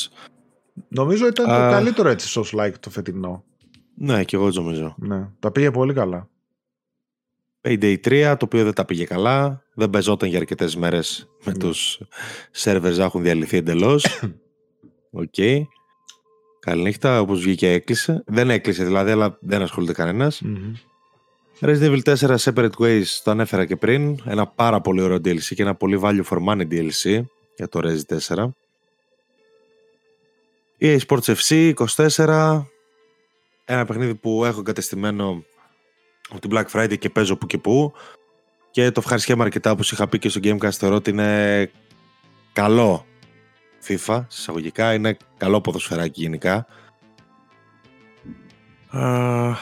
Νομίζω 0.88 1.28
ήταν 1.28 1.46
το 1.46 1.52
καλύτερο 1.52 2.10
έτσι 2.10 2.40
Souls 2.40 2.60
like 2.60 2.74
το 2.80 2.90
φετινό. 2.90 3.44
Ναι, 3.96 4.24
και 4.24 4.36
εγώ 4.36 4.50
νομίζω. 4.50 4.96
Ναι, 4.98 5.28
τα 5.40 5.52
πήγε 5.52 5.72
πολύ 5.72 5.94
καλά. 5.94 6.30
Payday 7.62 7.96
3, 8.06 8.36
το 8.40 8.46
οποίο 8.46 8.64
δεν 8.64 8.74
τα 8.74 8.86
πήγε 8.86 9.06
καλά. 9.06 9.64
Δεν 9.74 9.90
παίζονταν 9.90 10.30
για 10.30 10.38
αρκετές 10.38 10.76
μέρες 10.76 11.30
με 11.44 11.52
ναι. 11.52 11.58
τους 11.58 12.02
servers 12.58 12.96
να 12.96 13.04
έχουν 13.04 13.22
διαλυθεί 13.22 13.58
εντελώς. 13.58 14.06
OK. 15.12 15.34
Okay. 15.38 15.62
Καληνύχτα, 16.60 17.22
όπως 17.22 17.42
βγήκε 17.42 17.72
έκλεισε. 17.72 18.24
Δεν 18.26 18.50
έκλεισε 18.50 18.84
δηλαδή, 18.84 19.12
αλλά 19.12 19.38
δεν 19.42 19.62
ασχολείται 19.62 19.94
κανένας. 19.94 20.42
Mm-hmm. 20.46 20.93
Resident 21.66 22.02
Evil 22.04 22.16
4 22.16 22.36
Separate 22.38 22.78
Ways 22.78 23.06
το 23.24 23.32
ανέφερα 23.32 23.66
και 23.66 23.76
πριν. 23.76 24.20
Ένα 24.26 24.48
πάρα 24.48 24.82
πολύ 24.82 25.02
ωραίο 25.02 25.18
DLC 25.18 25.42
και 25.56 25.62
ένα 25.62 25.76
πολύ 25.76 26.00
value 26.04 26.24
for 26.24 26.38
money 26.48 26.68
DLC 26.72 27.24
για 27.56 27.68
το 27.70 27.80
Resident 27.84 28.18
4. 28.36 28.48
EA 30.80 31.00
Sports 31.08 31.36
FC 31.36 31.74
24. 32.06 32.64
Ένα 33.66 33.86
παιχνίδι 33.86 34.16
που 34.16 34.46
έχω 34.46 34.60
εγκατεστημένο 34.60 35.44
από 36.30 36.40
την 36.40 36.50
Black 36.54 36.66
Friday 36.72 36.98
και 36.98 37.10
παίζω 37.10 37.38
που 37.38 37.48
και 37.48 37.58
που. 37.58 37.94
Και 38.72 38.92
το 38.92 39.00
ευχαριστιέμαι 39.00 39.44
αρκετά 39.44 39.72
όπως 39.72 39.92
είχα 39.92 40.08
πει 40.08 40.20
και 40.20 40.30
στο 40.30 40.40
Gamecast 40.44 40.72
θεωρώ 40.72 40.96
ότι 40.96 41.10
είναι 41.10 41.72
καλό 42.54 43.06
FIFA 43.88 44.26
συσσαγωγικά. 44.28 44.94
Είναι 44.94 45.18
καλό 45.38 45.62
ποδοσφαιράκι 45.62 46.22
γενικά. 46.22 46.66
Uh, 48.94 49.54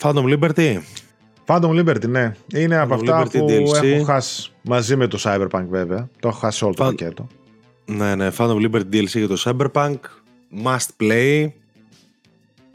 Phantom 0.00 0.38
Liberty; 0.38 0.78
Phantom 1.46 1.80
Liberty, 1.80 2.08
ναι. 2.08 2.34
Είναι 2.54 2.76
Phantom 2.76 2.82
από 2.82 2.94
αυτά 2.94 3.22
Liberty 3.22 3.38
που 3.38 3.46
DLC. 3.48 3.84
έχω 3.84 4.04
χάσει 4.04 4.52
μαζί 4.62 4.96
με 4.96 5.06
το 5.06 5.18
Cyberpunk 5.22 5.64
βέβαια. 5.68 6.08
Το 6.20 6.28
έχω 6.28 6.38
χάσει 6.38 6.64
όλο 6.64 6.74
το 6.74 6.84
πακέτο. 6.84 7.26
Ναι, 7.84 8.14
ναι, 8.14 8.30
Phantom 8.36 8.70
Liberty 8.70 8.84
DLC 8.92 9.06
για 9.06 9.28
το 9.28 9.42
Cyberpunk. 9.44 9.96
Must 10.64 10.88
play. 11.00 11.48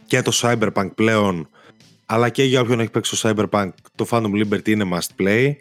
Και 0.05 0.21
το 0.21 0.31
Cyberpunk 0.41 0.89
πλέον. 0.95 1.49
Αλλά 2.05 2.29
και 2.29 2.43
για 2.43 2.61
όποιον 2.61 2.79
έχει 2.79 2.89
παίξει 2.89 3.21
το 3.21 3.29
Cyberpunk, 3.29 3.69
το 3.95 4.07
Phantom 4.09 4.45
Liberty 4.45 4.67
είναι 4.67 4.85
must 4.93 5.23
play. 5.23 5.51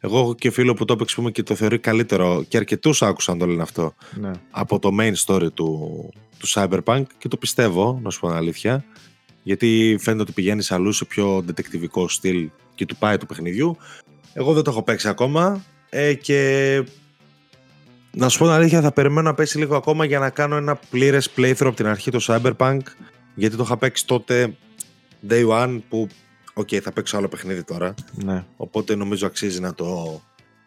Εγώ 0.00 0.18
έχω 0.18 0.34
και 0.34 0.50
φίλο 0.50 0.74
που 0.74 0.84
το 0.84 0.92
έπαιξε 0.92 1.30
και 1.32 1.42
το 1.42 1.54
θεωρεί 1.54 1.78
καλύτερο 1.78 2.44
και 2.48 2.56
αρκετούς 2.56 3.02
άκουσαν 3.02 3.38
το 3.38 3.46
λένε 3.46 3.62
αυτό 3.62 3.94
ναι. 4.14 4.30
από 4.50 4.78
το 4.78 4.90
main 5.00 5.12
story 5.26 5.52
του, 5.54 5.90
του 6.38 6.48
Cyberpunk 6.48 7.02
και 7.18 7.28
το 7.28 7.36
πιστεύω, 7.36 8.00
να 8.02 8.10
σου 8.10 8.20
πω 8.20 8.26
την 8.26 8.36
αλήθεια. 8.36 8.84
Γιατί 9.46 9.96
φαίνεται 10.00 10.22
ότι 10.22 10.32
πηγαίνει 10.32 10.64
αλλού 10.68 10.92
σε 10.92 11.04
πιο 11.04 11.42
δετεκτιβικό 11.46 12.08
στυλ 12.08 12.50
και 12.74 12.86
του 12.86 12.96
πάει 12.96 13.16
του 13.18 13.26
παιχνιδιού. 13.26 13.76
Εγώ 14.32 14.52
δεν 14.52 14.62
το 14.62 14.70
έχω 14.70 14.82
παίξει 14.82 15.08
ακόμα 15.08 15.64
ε, 15.90 16.14
και 16.14 16.84
να 18.12 18.28
σου 18.28 18.38
πω 18.38 18.44
την 18.44 18.54
αλήθεια, 18.54 18.80
θα 18.80 18.92
περιμένω 18.92 19.22
να 19.22 19.34
πέσει 19.34 19.58
λίγο 19.58 19.76
ακόμα 19.76 20.04
για 20.04 20.18
να 20.18 20.30
κάνω 20.30 20.56
ένα 20.56 20.76
πλήρες 20.90 21.30
playthrough 21.36 21.66
από 21.66 21.76
την 21.76 21.86
αρχή 21.86 22.10
το 22.10 22.18
Cyberpunk. 22.22 22.80
Γιατί 23.34 23.56
το 23.56 23.62
είχα 23.62 23.76
παίξει 23.76 24.06
τότε 24.06 24.56
day 25.28 25.48
one 25.48 25.80
που, 25.88 26.08
OK, 26.54 26.68
okay, 26.70 26.78
θα 26.78 26.92
παίξω 26.92 27.16
άλλο 27.16 27.28
παιχνίδι 27.28 27.64
τώρα. 27.64 27.94
Ναι. 28.24 28.44
Οπότε 28.56 28.94
νομίζω 28.94 29.26
αξίζει 29.26 29.60
να 29.60 29.74
το 29.74 30.20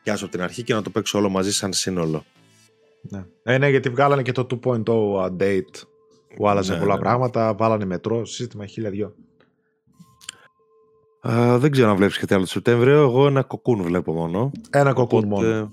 πιάσω 0.03 0.23
από 0.25 0.33
την 0.33 0.43
αρχή 0.43 0.63
και 0.63 0.73
να 0.73 0.81
το 0.81 0.89
παίξω 0.89 1.17
όλο 1.17 1.29
μαζί 1.29 1.53
σαν 1.53 1.73
σύνολο. 1.73 2.25
Ναι, 3.01 3.25
ε, 3.43 3.57
ναι 3.57 3.69
γιατί 3.69 3.89
βγάλανε 3.89 4.21
και 4.21 4.31
το 4.31 4.47
2.0 4.63 4.83
update 5.25 5.88
που 6.35 6.49
άλλαζε 6.49 6.73
ναι, 6.73 6.79
πολλά 6.79 6.93
ναι. 6.93 6.99
πράγματα, 6.99 7.53
βάλανε 7.53 7.85
μετρό, 7.85 8.25
σύστημα 8.25 8.65
χίλια 8.65 8.89
δυο. 8.89 9.15
δεν 11.57 11.71
ξέρω 11.71 11.89
αν 11.89 11.95
βλέπεις 11.95 12.17
κάτι 12.17 12.33
άλλο 12.33 12.43
το 12.43 12.49
Σεπτέμβριο. 12.49 13.01
Εγώ 13.01 13.27
ένα 13.27 13.43
Cocoon 13.43 13.81
βλέπω 13.81 14.13
μόνο. 14.13 14.51
Ένα 14.69 14.93
Cocoon 14.93 15.27
μόνο. 15.27 15.71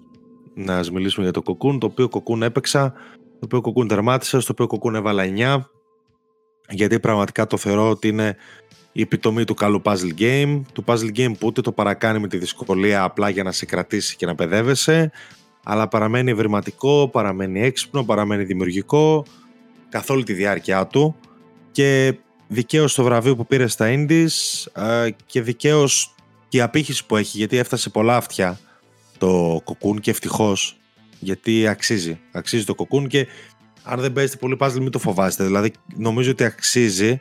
Να 0.55 0.79
ας 0.79 0.91
μιλήσουμε 0.91 1.25
για 1.25 1.33
το 1.33 1.43
Cocoon, 1.43 1.79
το 1.79 1.87
οποίο 1.87 2.09
Cocoon 2.09 2.43
έπαιξα, 2.43 2.93
το 3.13 3.41
οποίο 3.45 3.61
Cocoon 3.61 3.89
τερμάτισα, 3.89 4.39
το 4.39 4.47
οποίο 4.51 4.67
Cocoon 4.67 4.95
έβαλα 4.95 5.25
9. 5.25 5.61
Γιατί 6.69 7.01
πραγματικά 7.01 7.47
το 7.47 7.57
θεωρώ 7.57 7.91
ότι 7.91 8.09
είναι 8.09 8.37
η 8.93 9.01
επιτομή 9.01 9.45
του 9.45 9.55
καλού 9.55 9.83
puzzle 9.85 10.19
game. 10.19 10.63
Του 10.73 10.85
puzzle 10.87 11.17
game 11.17 11.33
που 11.39 11.47
ούτε 11.47 11.61
το 11.61 11.73
παρακάνει 11.73 12.19
με 12.19 12.29
τη 12.29 12.39
δυσκολία 12.39 13.03
απλά 13.03 13.29
για 13.29 13.43
να 13.43 13.53
σε 13.53 13.67
κρατήσει 13.67 14.17
και 14.17 14.27
να 14.27 14.35
παιδεύεσαι, 14.35 15.11
αλλά 15.65 15.89
παραμένει 15.89 16.31
ευρηματικό, 16.31 17.09
παραμένει 17.13 17.61
έξυπνο, 17.61 18.05
παραμένει 18.05 18.45
δημιουργικό 18.45 19.25
καθ' 19.89 20.11
όλη 20.11 20.23
τη 20.23 20.33
διάρκεια 20.33 20.87
του 20.87 21.17
και 21.73 22.19
δικαίως 22.49 22.95
το 22.95 23.03
βραβείο 23.03 23.37
που 23.37 23.47
πήρε 23.47 23.67
στα 23.67 23.87
Indies 23.89 24.27
και 25.27 25.43
δικαίως 25.43 26.15
και 26.49 26.57
η 26.57 26.61
απήχηση 26.61 27.07
που 27.07 27.17
έχει 27.17 27.39
γιατί 27.39 27.57
έφτασε 27.57 27.91
πολλά 27.91 28.17
αυτιά 28.17 28.59
το 29.19 29.61
κοκκούν 29.65 30.01
και 30.01 30.11
ευτυχώς 30.11 30.77
γιατί 31.19 31.67
αξίζει. 31.67 32.21
Αξίζει 32.33 32.65
το 32.65 32.75
κοκκούν 32.75 33.07
και 33.07 33.27
αν 33.83 34.01
δεν 34.01 34.13
παίζετε 34.13 34.37
πολύ 34.37 34.57
puzzle 34.61 34.79
μην 34.79 34.91
το 34.91 34.99
φοβάστε. 34.99 35.45
Δηλαδή 35.45 35.73
νομίζω 35.97 36.31
ότι 36.31 36.45
αξίζει. 36.45 37.21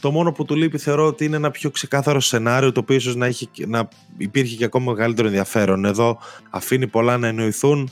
Το 0.00 0.10
μόνο 0.10 0.32
που 0.32 0.44
του 0.44 0.56
λείπει 0.56 0.78
θεωρώ 0.78 1.06
ότι 1.06 1.24
είναι 1.24 1.36
ένα 1.36 1.50
πιο 1.50 1.70
ξεκάθαρο 1.70 2.20
σενάριο 2.20 2.72
το 2.72 2.80
οποίο 2.80 2.96
ίσως 2.96 3.16
να, 3.16 3.26
έχει, 3.26 3.48
να 3.66 3.88
υπήρχε 4.16 4.56
και 4.56 4.64
ακόμα 4.64 4.92
μεγαλύτερο 4.92 5.26
ενδιαφέρον. 5.26 5.84
Εδώ 5.84 6.18
αφήνει 6.50 6.86
πολλά 6.86 7.18
να 7.18 7.26
εννοηθούν 7.26 7.90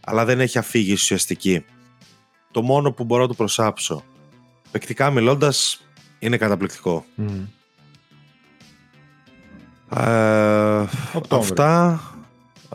αλλά 0.00 0.24
δεν 0.24 0.40
έχει 0.40 0.58
αφήγηση 0.58 0.92
ουσιαστική 0.92 1.64
το 2.50 2.62
μόνο 2.62 2.92
που 2.92 3.04
μπορώ 3.04 3.22
να 3.22 3.28
το 3.28 3.34
προσάψω. 3.34 4.02
Πεκτικά 4.70 5.10
μιλώντας, 5.10 5.86
είναι 6.18 6.36
καταπληκτικό. 6.36 7.04
Mm. 7.18 7.46
Ε, 9.96 10.86
αυτά. 11.28 12.00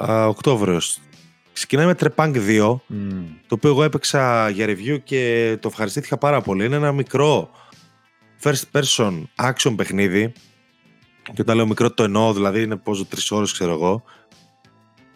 Ε, 0.02 0.14
Οκτώβριος. 0.14 1.00
Ξεκινάει 1.54 1.86
με 1.86 1.96
Trepang 2.00 2.36
2, 2.36 2.72
mm. 2.72 2.80
το 3.48 3.56
οποίο 3.56 3.70
εγώ 3.70 3.84
έπαιξα 3.84 4.50
για 4.50 4.66
review 4.68 4.98
και 5.04 5.58
το 5.62 5.68
ευχαριστήθηκα 5.68 6.18
πάρα 6.18 6.42
πολύ. 6.42 6.66
Είναι 6.66 6.76
ένα 6.76 6.92
μικρό 6.92 7.50
first 8.42 8.64
person 8.72 9.24
action 9.36 9.74
παιχνίδι. 9.76 10.32
Και 11.24 11.42
όταν 11.42 11.56
λέω 11.56 11.68
μικρό 11.68 11.92
το 11.92 12.04
εννοώ, 12.04 12.34
δηλαδή 12.34 12.62
είναι 12.62 12.76
πόσο 12.76 13.06
τρεις 13.06 13.32
ώρες 13.32 13.52
ξέρω 13.52 13.72
εγώ. 13.72 14.04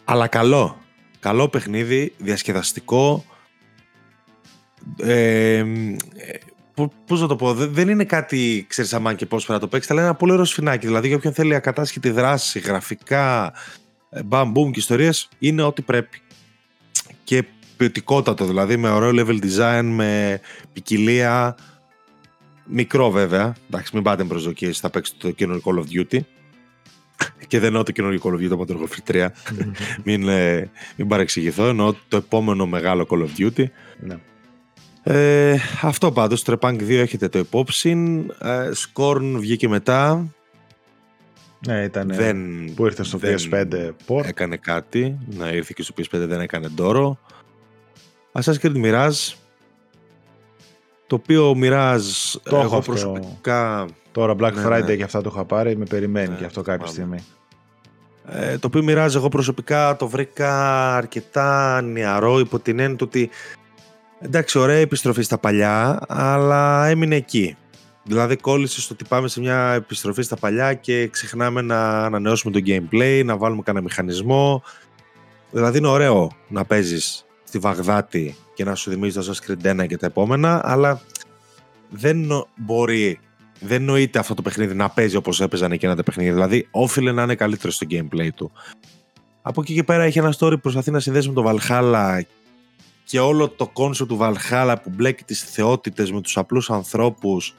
Αλλά 0.04 0.26
καλό. 0.26 0.78
Καλό 1.20 1.48
παιχνίδι, 1.48 2.14
διασκεδαστικό, 2.18 3.24
ε, 5.02 5.64
Πώς 7.06 7.20
να 7.20 7.26
το 7.26 7.36
πω, 7.36 7.54
δεν 7.54 7.88
είναι 7.88 8.04
κάτι, 8.04 8.64
ξέρεις, 8.68 8.92
αμάν 8.92 9.16
και 9.16 9.26
πώς 9.26 9.48
να 9.48 9.58
το 9.58 9.68
παίξεις, 9.68 9.90
αλλά 9.90 10.00
είναι 10.00 10.08
ένα 10.08 10.18
πολύ 10.18 10.32
ωραίο 10.32 10.44
σφινάκι. 10.44 10.86
Δηλαδή, 10.86 11.06
για 11.06 11.16
όποιον 11.16 11.32
θέλει 11.32 11.54
ακατάσχετη 11.54 12.10
δράση, 12.10 12.58
γραφικά, 12.58 13.52
μπαμ, 14.24 14.52
και 14.52 14.78
ιστορίες, 14.78 15.28
είναι 15.38 15.62
ό,τι 15.62 15.82
πρέπει. 15.82 16.18
Και 17.24 17.44
ποιοτικότατο, 17.76 18.44
δηλαδή, 18.44 18.76
με 18.76 18.90
ωραίο 18.90 19.10
level 19.14 19.38
design, 19.42 19.82
με 19.84 20.40
ποικιλία. 20.72 21.56
Μικρό 22.72 23.10
βέβαια. 23.10 23.54
Εντάξει, 23.70 23.90
μην 23.94 24.02
πάτε 24.02 24.22
με 24.22 24.28
προσδοκίες, 24.28 24.78
θα 24.78 24.90
παίξετε 24.90 25.18
το 25.20 25.30
καινούργιο 25.30 25.62
Call 25.64 25.78
of 25.78 26.00
Duty. 26.00 26.20
Και 27.46 27.58
δεν 27.58 27.66
εννοώ 27.66 27.82
το 27.82 27.92
καινούργιο 27.92 28.20
Call 28.24 28.34
of 28.34 28.44
Duty, 28.44 28.48
το 28.48 28.66
Modern 28.66 29.10
3. 29.12 29.28
μην, 30.04 30.28
ε, 30.28 30.70
μην 30.96 31.08
παρεξηγηθώ. 31.08 31.68
Εννοώ 31.68 31.94
το 32.08 32.16
επόμενο 32.16 32.66
μεγάλο 32.66 33.06
Call 33.10 33.18
of 33.18 33.28
Duty. 33.38 33.64
Ναι. 34.00 34.16
Ε, 35.02 35.56
αυτό 35.82 36.12
πάντως, 36.12 36.44
Trepang 36.46 36.74
2 36.80 36.90
έχετε 36.90 37.28
το 37.28 37.38
υπόψη. 37.38 37.90
Ε, 38.38 38.70
Scorn 38.74 39.34
βγήκε 39.38 39.68
μετά. 39.68 40.26
Ναι, 41.66 41.82
ήταν 41.82 42.10
δεν, 42.14 42.38
που 42.74 42.84
ήρθε 42.84 43.02
στο 43.02 43.18
PS5 43.22 43.90
port. 44.06 44.24
Έκανε 44.24 44.56
κάτι. 44.56 45.18
Να 45.26 45.48
ήρθε 45.48 45.72
και 45.76 45.82
στο 45.82 45.94
PS5 45.98 46.26
δεν 46.26 46.40
έκανε 46.40 46.68
ντόρο. 46.68 47.18
Assassin's 48.32 48.58
Creed 48.62 48.84
Mirage. 48.84 49.34
Το 51.06 51.14
οποίο 51.14 51.54
Mirage 51.62 52.38
το 52.42 52.56
εγώ 52.56 52.76
αυτό. 52.76 52.92
προσωπικά... 52.92 53.86
Τώρα 54.12 54.32
Black 54.32 54.52
ναι, 54.52 54.62
Friday 54.66 54.84
ναι. 54.86 54.96
και 54.96 55.02
αυτά 55.02 55.20
το 55.20 55.30
είχα 55.32 55.44
πάρει. 55.44 55.76
Με 55.76 55.84
περιμένει 55.84 56.28
ναι, 56.28 56.36
και 56.36 56.44
αυτό 56.44 56.62
κάποια 56.62 56.78
πάμε. 56.78 56.92
στιγμή. 56.92 57.18
Ε, 58.26 58.58
το 58.58 58.66
οποίο 58.66 58.84
Mirage 58.88 59.14
εγώ 59.14 59.28
προσωπικά 59.28 59.96
το 59.96 60.08
βρήκα 60.08 60.94
αρκετά 60.96 61.80
νεαρό 61.82 62.38
υπό 62.38 62.58
την 62.58 62.78
έννοια 62.78 62.96
ότι 63.00 63.30
Εντάξει, 64.22 64.58
ωραία 64.58 64.76
επιστροφή 64.76 65.22
στα 65.22 65.38
παλιά, 65.38 66.00
αλλά 66.08 66.86
έμεινε 66.86 67.16
εκεί. 67.16 67.56
Δηλαδή 68.04 68.36
κόλλησε 68.36 68.80
στο 68.80 68.94
ότι 68.94 69.04
πάμε 69.08 69.28
σε 69.28 69.40
μια 69.40 69.72
επιστροφή 69.72 70.22
στα 70.22 70.36
παλιά 70.36 70.74
και 70.74 71.08
ξεχνάμε 71.08 71.60
να 71.60 72.04
ανανεώσουμε 72.04 72.60
το 72.60 72.60
gameplay, 72.66 73.22
να 73.24 73.36
βάλουμε 73.36 73.62
κανένα 73.62 73.84
μηχανισμό. 73.84 74.62
Δηλαδή 75.50 75.78
είναι 75.78 75.88
ωραίο 75.88 76.30
να 76.48 76.64
παίζεις 76.64 77.24
στη 77.44 77.58
Βαγδάτη 77.58 78.36
και 78.54 78.64
να 78.64 78.74
σου 78.74 78.90
θυμίζει 78.90 79.18
το 79.18 79.26
Assassin's 79.26 79.50
Creed 79.50 79.80
1 79.80 79.86
και 79.86 79.96
τα 79.96 80.06
επόμενα, 80.06 80.60
αλλά 80.64 81.00
δεν 81.90 82.26
μπορεί, 82.56 83.20
δεν 83.60 83.82
νοείται 83.82 84.18
αυτό 84.18 84.34
το 84.34 84.42
παιχνίδι 84.42 84.74
να 84.74 84.88
παίζει 84.88 85.16
όπως 85.16 85.40
έπαιζαν 85.40 85.72
εκείνα 85.72 85.96
τα 85.96 86.02
παιχνίδια. 86.02 86.32
Δηλαδή 86.32 86.68
όφιλε 86.70 87.12
να 87.12 87.22
είναι 87.22 87.34
καλύτερο 87.34 87.72
στο 87.72 87.86
gameplay 87.90 88.28
του. 88.34 88.52
Από 89.42 89.60
εκεί 89.60 89.74
και 89.74 89.84
πέρα 89.84 90.02
έχει 90.02 90.18
ένα 90.18 90.34
story 90.38 90.50
που 90.50 90.60
προσπαθεί 90.60 90.90
να 90.90 91.00
συνδέσει 91.00 91.28
με 91.28 91.34
το 91.34 91.44
Valhalla 91.46 92.20
και 93.10 93.20
όλο 93.20 93.48
το 93.48 93.68
κόνσο 93.68 94.06
του 94.06 94.16
Βαλχάλα 94.16 94.80
που 94.80 94.90
μπλέκει 94.90 95.24
τις 95.24 95.42
θεότητες 95.42 96.12
με 96.12 96.20
τους 96.20 96.36
απλούς 96.36 96.70
ανθρώπους 96.70 97.54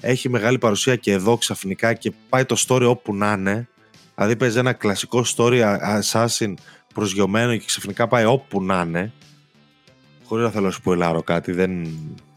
έχει 0.00 0.28
μεγάλη 0.28 0.58
παρουσία 0.58 0.96
και 0.96 1.12
εδώ 1.12 1.36
ξαφνικά 1.36 1.94
και 1.94 2.12
πάει 2.28 2.44
το 2.44 2.64
story 2.68 2.86
όπου 2.88 3.14
να 3.14 3.32
είναι. 3.32 3.68
Δηλαδή 4.14 4.36
παίζει 4.36 4.58
ένα 4.58 4.72
κλασικό 4.72 5.24
story 5.36 5.78
assassin 6.00 6.54
προσγειωμένο 6.94 7.56
και 7.56 7.64
ξαφνικά 7.66 8.08
πάει 8.08 8.24
όπου 8.24 8.62
να 8.62 8.80
είναι. 8.86 9.12
Χωρίς 10.24 10.44
να 10.44 10.50
θέλω 10.50 10.66
να 10.66 10.72
σου 10.72 10.80
πω 10.80 10.92
ελάρω 10.92 11.22
κάτι. 11.22 11.52
Δεν... 11.52 11.88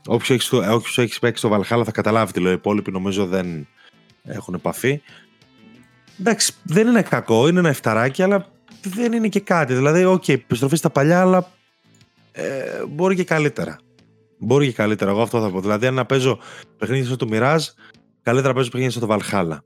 Όποιος 0.08 0.30
έχει, 0.30 0.56
όποιος 0.56 0.98
έχει 0.98 1.20
παίξει 1.20 1.42
το 1.42 1.50
Βαλχάλα 1.50 1.84
θα 1.84 1.92
καταλάβει 1.92 2.32
τι 2.32 2.40
λέω. 2.40 2.52
Οι 2.52 2.56
υπόλοιποι 2.56 2.92
νομίζω 2.92 3.26
δεν 3.26 3.68
έχουν 4.24 4.54
επαφή. 4.54 5.02
Εντάξει, 6.20 6.54
δεν 6.64 6.88
είναι 6.88 7.02
κακό, 7.02 7.48
είναι 7.48 7.60
ένα 7.60 7.70
εφταράκι, 7.70 8.24
αλλά 8.24 8.48
δεν 8.82 9.14
είναι 9.14 9.28
και 9.28 9.40
κάτι. 9.40 9.74
Δηλαδή, 9.74 10.06
OK, 10.06 10.24
okay, 10.24 10.34
επιστροφή 10.34 10.76
στα 10.76 10.90
παλιά, 10.90 11.22
αλλά 11.22 11.54
ε, 12.38 12.86
μπορεί 12.86 13.16
και 13.16 13.24
καλύτερα. 13.24 13.78
Μπορεί 14.38 14.66
και 14.66 14.74
καλύτερα, 14.74 15.12
εγώ 15.12 15.22
αυτό 15.22 15.42
θα 15.42 15.52
πω. 15.52 15.62
Δηλαδή, 15.62 15.88
αν 15.88 15.94
να 15.94 16.06
παίζω 16.06 16.40
παιχνίδι 16.78 17.06
στο 17.06 17.28
Mirage, 17.30 17.68
καλύτερα 18.22 18.48
να 18.48 18.54
παίζω 18.54 18.70
παιχνίδι 18.70 18.92
στο 18.92 19.08
Valhalla. 19.10 19.58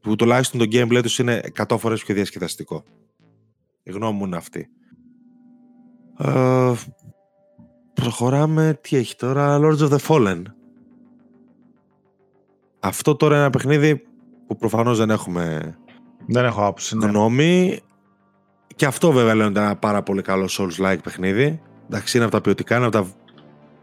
Που 0.00 0.16
τουλάχιστον 0.16 0.60
το 0.60 0.66
gameplay 0.72 1.00
τους 1.02 1.18
είναι 1.18 1.40
100 1.68 1.76
φορές 1.78 2.04
πιο 2.04 2.14
διασκεδαστικό. 2.14 2.84
Η 3.82 3.90
γνώμη 3.90 4.18
μου 4.18 4.24
είναι 4.24 4.36
αυτή. 4.36 4.68
Ε, 6.18 6.72
προχωράμε. 7.94 8.78
Τι 8.80 8.96
έχει 8.96 9.16
τώρα, 9.16 9.58
Lords 9.62 9.78
of 9.78 9.90
the 9.90 9.98
Fallen. 10.08 10.42
Αυτό 12.80 13.16
τώρα 13.16 13.34
είναι 13.34 13.42
ένα 13.42 13.52
παιχνίδι 13.52 14.02
που 14.46 14.56
προφανώς 14.56 14.98
δεν 14.98 15.10
έχουμε 15.10 15.74
δεν 16.26 16.44
έχω 16.44 16.60
άποψη, 16.60 16.96
ναι. 16.96 17.06
γνώμη. 17.06 17.80
Και 18.76 18.86
αυτό 18.86 19.12
βέβαια 19.12 19.34
λέω 19.34 19.46
είναι 19.46 19.60
ένα 19.60 19.76
πάρα 19.76 20.02
πολύ 20.02 20.22
καλό 20.22 20.48
Souls-like 20.50 20.98
παιχνίδι. 21.02 21.60
Εντάξει, 21.92 22.16
είναι 22.16 22.26
από 22.26 22.34
τα 22.34 22.40
ποιοτικά, 22.40 22.76
είναι 22.76 22.86
από 22.86 22.96
τα, 22.96 23.06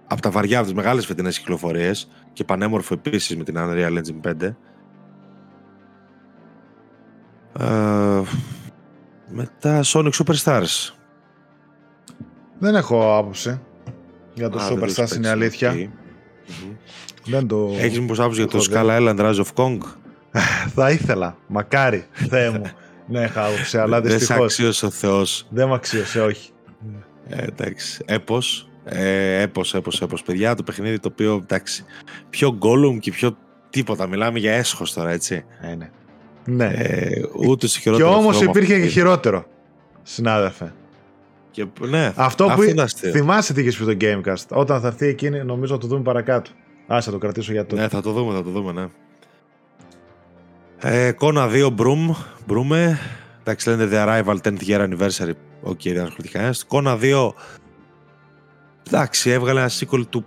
από 0.07 0.21
τα 0.21 0.31
βαριά, 0.31 0.57
από 0.57 0.67
τις 0.67 0.75
μεγάλες 0.75 1.05
φετινές 1.05 1.39
κυκλοφορίες 1.39 2.07
και 2.33 2.43
πανέμορφο 2.43 2.93
επίσης 2.93 3.37
με 3.37 3.43
την 3.43 3.55
Unreal 3.57 3.97
Engine 3.97 4.29
5. 4.29 4.53
Ε, 7.59 8.21
μετά 9.29 9.81
Sonic 9.83 10.11
Superstars. 10.11 10.93
Δεν 12.59 12.75
έχω 12.75 13.17
άποψη 13.17 13.61
για 14.33 14.49
το 14.49 14.59
Superstars, 14.69 15.15
είναι 15.15 15.29
αλήθεια. 15.29 15.73
Mm-hmm. 15.73 16.75
Δεν 17.25 17.47
το... 17.47 17.75
Έχεις 17.77 17.99
μήπως 17.99 18.19
άποψη 18.19 18.41
για 18.41 18.49
το 18.49 18.65
Scala 18.71 18.97
Island 18.99 19.19
Rise 19.19 19.43
of 19.43 19.53
Kong? 19.55 19.77
Θα 20.75 20.91
ήθελα, 20.91 21.37
μακάρι, 21.47 22.07
Θεέ 22.11 22.49
μου. 22.49 22.61
ναι, 23.11 23.21
είχα 23.21 23.45
άποψη, 23.45 23.77
αλλά 23.77 24.01
δυστυχώς. 24.01 24.27
Δεν 24.27 24.37
σε 24.37 24.43
αξίωσε 24.43 24.85
ο 24.85 24.89
Θεός. 24.89 25.47
Δεν 25.49 25.67
με 25.67 25.73
αξίωσε, 25.73 26.21
όχι. 26.21 26.51
Ε, 27.29 27.43
εντάξει. 27.43 28.03
Έπος. 28.05 28.69
Ε, 28.83 29.41
έπος, 29.41 29.73
έπος, 29.73 30.01
έπος. 30.01 30.23
Παιδιά, 30.23 30.55
το 30.55 30.63
παιχνίδι 30.63 30.99
το 30.99 31.09
οποίο, 31.11 31.33
εντάξει, 31.43 31.85
πιο 32.29 32.55
γκόλουμ 32.55 32.97
και 32.97 33.11
πιο 33.11 33.37
τίποτα. 33.69 34.07
Μιλάμε 34.07 34.39
για 34.39 34.53
έσχος 34.53 34.93
τώρα, 34.93 35.11
έτσι. 35.11 35.45
Ε, 35.61 35.75
ναι. 35.75 35.89
ναι. 36.45 36.65
Ε, 36.65 37.21
ούτε 37.47 37.67
σε 37.67 37.79
χειρότερο. 37.79 38.09
Και 38.09 38.15
όμως 38.15 38.41
υπήρχε 38.41 38.79
και 38.79 38.87
χειρότερο, 38.87 39.45
συνάδελφε. 40.03 40.73
Και, 41.51 41.65
ναι, 41.79 42.13
Αυτό 42.15 42.53
που 42.55 42.87
θυμάσαι 43.11 43.53
τι 43.53 43.61
είχες 43.61 43.77
πει 43.77 43.85
το 43.85 43.97
Gamecast. 44.01 44.57
Όταν 44.57 44.81
θα 44.81 44.87
έρθει 44.87 45.07
εκείνη, 45.07 45.43
νομίζω 45.43 45.73
θα 45.73 45.79
το 45.79 45.87
δούμε 45.87 46.01
παρακάτω. 46.01 46.51
Άσε, 46.87 47.11
το 47.11 47.17
κρατήσω 47.17 47.51
για 47.51 47.65
το. 47.65 47.75
Ναι, 47.75 47.87
θα 47.87 48.01
το 48.01 48.11
δούμε, 48.11 48.33
θα 48.33 48.43
το 48.43 48.49
δούμε, 48.49 48.71
ναι. 48.71 48.87
Ε, 50.79 51.11
Kona 51.11 51.47
2 51.51 51.69
Brum, 51.73 52.11
Brume. 52.47 52.99
Εντάξει, 53.39 53.69
Slender 53.69 53.89
The 53.91 54.07
Arrival 54.07 54.37
10th 54.43 54.67
Year 54.67 54.89
Anniversary. 54.89 55.31
OK, 55.61 55.79
okay, 55.83 55.93
δεν 55.93 56.03
ασχοληθεί 56.03 56.29
κανένα. 56.33 56.55
Kona 56.67 56.97
2. 57.01 57.29
Εντάξει, 58.87 59.29
έβγαλε 59.29 59.59
ένα 59.59 59.69
sequel 59.69 60.03
του 60.09 60.25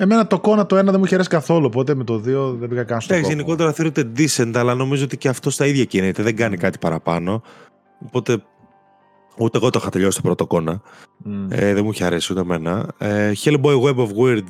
Εμένα 0.00 0.26
το 0.26 0.40
Kona 0.40 0.66
το 0.66 0.76
ένα 0.76 0.90
δεν 0.90 1.00
μου 1.00 1.04
είχε 1.04 1.14
αρέσει 1.14 1.28
καθόλου, 1.28 1.66
οπότε 1.66 1.94
με 1.94 2.04
το 2.04 2.14
2 2.14 2.22
δεν 2.58 2.68
πήγα 2.68 2.82
καν 2.82 3.00
στο 3.00 3.14
Εντάξει, 3.14 3.32
γενικότερα 3.32 3.72
θεωρείται 3.72 4.12
decent, 4.16 4.52
αλλά 4.54 4.74
νομίζω 4.74 5.04
ότι 5.04 5.16
και 5.16 5.28
αυτό 5.28 5.50
στα 5.50 5.66
ίδια 5.66 5.84
κινείται. 5.84 6.22
Δεν 6.22 6.36
κάνει 6.36 6.56
κάτι 6.56 6.78
παραπάνω. 6.78 7.42
Οπότε 8.06 8.42
ούτε 9.38 9.58
εγώ 9.58 9.70
το 9.70 9.78
είχα 9.82 9.90
τελειώσει 9.90 10.16
το 10.16 10.22
πρώτο 10.22 10.46
κόνα. 10.46 10.82
Ε, 11.48 11.74
δεν 11.74 11.84
μου 11.84 11.90
είχε 11.90 12.04
αρέσει 12.04 12.32
ούτε 12.32 12.40
εμένα. 12.40 12.86
Ε, 12.98 13.32
Hellboy 13.44 13.80
Web 13.82 13.96
of 13.96 14.08
Weird 14.22 14.46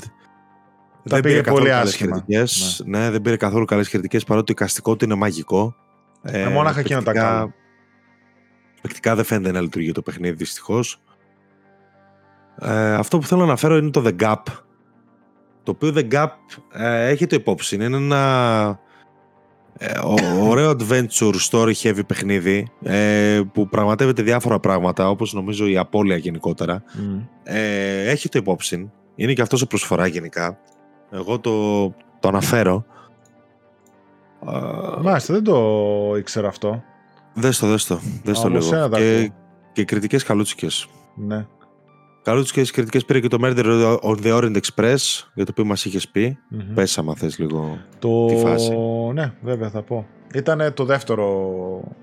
δεν 1.03 1.21
πήρε 1.21 1.41
πολύ 1.41 1.73
άσχημα. 1.73 2.25
Ναι. 2.27 2.43
ναι. 2.85 3.11
δεν 3.11 3.23
πήρε 3.23 3.37
καθόλου 3.37 3.65
καλές 3.65 3.89
κριτικές 3.89 4.25
παρότι 4.25 4.47
το 4.47 4.55
καστικό 4.55 4.97
του 4.97 5.05
είναι 5.05 5.15
μαγικό. 5.15 5.75
Ε, 6.23 6.43
ε 6.43 6.49
μόναχα 6.49 6.81
εκείνο 6.81 7.03
τα 7.03 7.13
κάνω. 7.13 7.53
Παικτικά 8.81 9.15
δεν 9.15 9.25
φαίνεται 9.25 9.53
να 9.53 9.61
λειτουργεί 9.61 9.93
το 9.93 10.03
παιχνίδι 10.03 10.37
δυστυχώς. 10.37 11.01
Ε, 12.61 12.95
αυτό 12.95 13.19
που 13.19 13.27
θέλω 13.27 13.41
να 13.41 13.47
αναφέρω 13.47 13.77
είναι 13.77 13.91
το 13.91 14.03
The 14.07 14.23
Gap. 14.23 14.43
Το 15.63 15.71
οποίο 15.71 15.93
The 15.97 16.13
Gap 16.13 16.29
ε, 16.73 17.09
έχει 17.09 17.27
το 17.27 17.37
υπόψη. 17.37 17.75
Είναι 17.75 17.85
ένα 17.85 18.81
ε, 19.79 19.99
ωραίο 20.41 20.77
adventure 20.79 21.35
story 21.51 21.73
heavy 21.83 22.07
παιχνίδι 22.07 22.69
ε, 22.83 23.41
που 23.53 23.69
πραγματεύεται 23.69 24.23
διάφορα 24.23 24.61
πράγματα 24.61 25.11
όπως 25.11 25.33
νομίζω 25.33 25.67
η 25.67 25.77
απώλεια 25.77 26.17
γενικότερα. 26.17 26.83
Ε, 27.43 28.11
έχει 28.11 28.29
το 28.29 28.39
υπόψη. 28.39 28.91
Είναι 29.15 29.33
και 29.33 29.43
αυτό 29.43 29.57
σε 29.57 29.67
προσφορά 29.67 30.07
γενικά. 30.07 30.59
Εγώ 31.11 31.39
το, 31.39 31.89
το 32.21 32.29
αναφέρω. 32.29 32.85
Μάλιστα, 35.03 35.35
δεν 35.35 35.45
το 35.45 36.15
ήξερα 36.19 36.49
αυτό. 36.49 36.83
Δες 37.39 37.59
το, 37.59 37.67
δες 37.67 37.87
το. 37.87 38.01
Δες 38.25 38.41
το 38.41 38.49
λίγο. 38.49 38.89
Και, 38.89 39.33
και 39.73 39.85
κριτικές 39.85 40.25
καλούτσικες. 40.25 40.87
Ναι. 41.15 41.47
Καλούτσικες 42.23 42.71
κριτικές 42.71 43.05
πήρε 43.05 43.21
και 43.21 43.29
το 43.29 43.39
Murder 43.43 43.97
on 44.03 44.17
the 44.23 44.39
Orient 44.39 44.57
Express, 44.57 44.97
για 45.35 45.45
το 45.45 45.51
οποίο 45.51 45.65
μας 45.65 45.85
είχες 45.85 46.09
πει. 46.09 46.39
Mm-hmm. 46.53 46.75
Πες 46.75 46.99
άμα 46.99 47.15
θες 47.15 47.39
λίγο 47.39 47.79
το... 47.99 48.27
τη 48.27 48.37
φάση. 48.37 48.77
Ναι, 49.15 49.33
βέβαια 49.43 49.71
θα 49.71 49.83
πω. 49.83 50.07
Ήταν 50.35 50.73
το 50.75 50.85
δεύτερο 50.85 51.95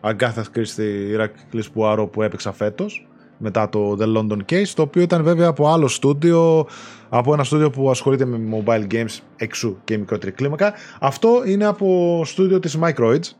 Agatha 0.00 0.42
Christie 0.54 1.16
Heracles 1.16 1.64
Poirot 1.74 2.08
που 2.12 2.22
έπαιξα 2.22 2.52
φέτος 2.52 3.06
μετά 3.38 3.68
το 3.68 3.96
The 4.00 4.16
London 4.16 4.38
Case, 4.52 4.68
το 4.74 4.82
οποίο 4.82 5.02
ήταν 5.02 5.22
βέβαια 5.22 5.48
από 5.48 5.68
άλλο 5.68 5.88
στούντιο, 5.88 6.66
από 7.08 7.32
ένα 7.32 7.44
στούντιο 7.44 7.70
που 7.70 7.90
ασχολείται 7.90 8.24
με 8.24 8.62
mobile 8.66 8.92
games 8.92 9.18
εξού 9.36 9.76
και 9.84 9.98
μικρότερη 9.98 10.32
κλίμακα. 10.32 10.74
Αυτό 11.00 11.42
είναι 11.46 11.64
από 11.64 12.20
στούντιο 12.24 12.58
της 12.58 12.78
Microids, 12.82 13.30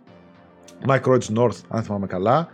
Microids 0.86 1.38
North, 1.38 1.56
αν 1.68 1.82
θυμάμαι 1.82 2.06
καλά, 2.06 2.48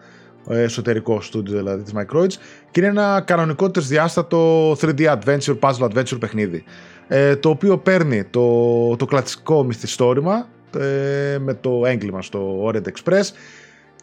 εσωτερικό 0.48 1.20
στούντιο 1.20 1.56
δηλαδή 1.56 1.82
της 1.82 1.93
Microids, 1.97 2.32
και 2.70 2.80
είναι 2.80 2.89
ένα 2.89 3.20
κανονικό 3.26 3.70
τρισδιάστατο 3.70 4.72
3D 4.72 5.01
adventure, 5.01 5.59
puzzle 5.60 5.89
adventure 5.89 6.20
παιχνίδι, 6.20 6.64
ε, 7.09 7.36
το 7.36 7.48
οποίο 7.48 7.78
παίρνει 7.78 8.24
το, 8.24 8.97
το 8.97 9.05
κλασικό 9.05 9.64
μυθιστόρημα 9.64 10.48
ε, 10.78 11.39
με 11.39 11.55
το 11.55 11.82
έγκλημα 11.86 12.22
στο 12.22 12.66
Orient 12.66 12.82
Express 12.82 13.24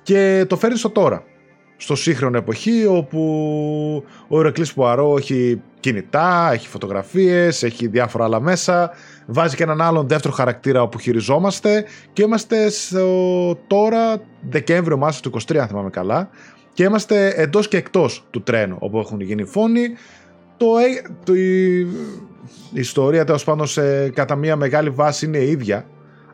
και 0.04 0.46
το 0.50 0.58
φέρνει 0.58 0.78
στο 0.78 0.90
τώρα. 0.90 1.24
Στο 1.78 1.96
σύγχρονο 1.96 2.38
εποχή 2.38 2.86
όπου 2.86 3.24
ο 4.28 4.40
Ηρακλής 4.40 4.74
Πουαρό 4.74 5.18
έχει 5.18 5.62
κινητά, 5.80 6.50
έχει 6.54 6.68
φωτογραφίες, 6.68 7.64
έχει 7.64 7.88
διάφορα 7.88 8.24
άλλα 8.24 8.40
μέσα, 8.40 8.92
βάζει 9.26 9.56
και 9.56 9.64
έναν 9.64 9.82
άλλον 9.82 10.08
δεύτερο 10.08 10.34
χαρακτήρα 10.34 10.82
όπου 10.82 11.00
χειριζόμαστε 11.00 11.86
και 12.14 12.22
είμαστε 12.22 12.70
στο 12.70 13.58
τώρα 13.68 14.22
Δεκέμβριο 14.50 14.98
Μάρτιο 14.98 15.32
του 15.32 15.40
23 15.54 15.58
αν 15.58 15.68
θυμάμαι 15.68 15.90
καλά 15.90 16.30
και 16.74 16.84
είμαστε 16.84 17.34
εντός 17.36 17.68
και 17.68 17.78
εκτός 17.78 18.26
του 18.30 18.42
τρένου 18.42 18.78
όπου 18.80 19.00
έχουν 19.00 19.22
γίνει 19.22 19.44
φόνοι. 19.44 19.88
Το, 20.58 20.68
το, 21.24 21.36
η, 21.36 21.80
η 21.80 22.80
ιστορία 22.80 23.26
τέλος 23.26 23.44
πάντων 23.44 23.68
σε, 23.68 24.10
κατά 24.10 24.36
μια 24.36 24.56
μεγάλη 24.56 24.90
βάση 24.90 25.26
είναι 25.26 25.44
ίδια 25.44 25.86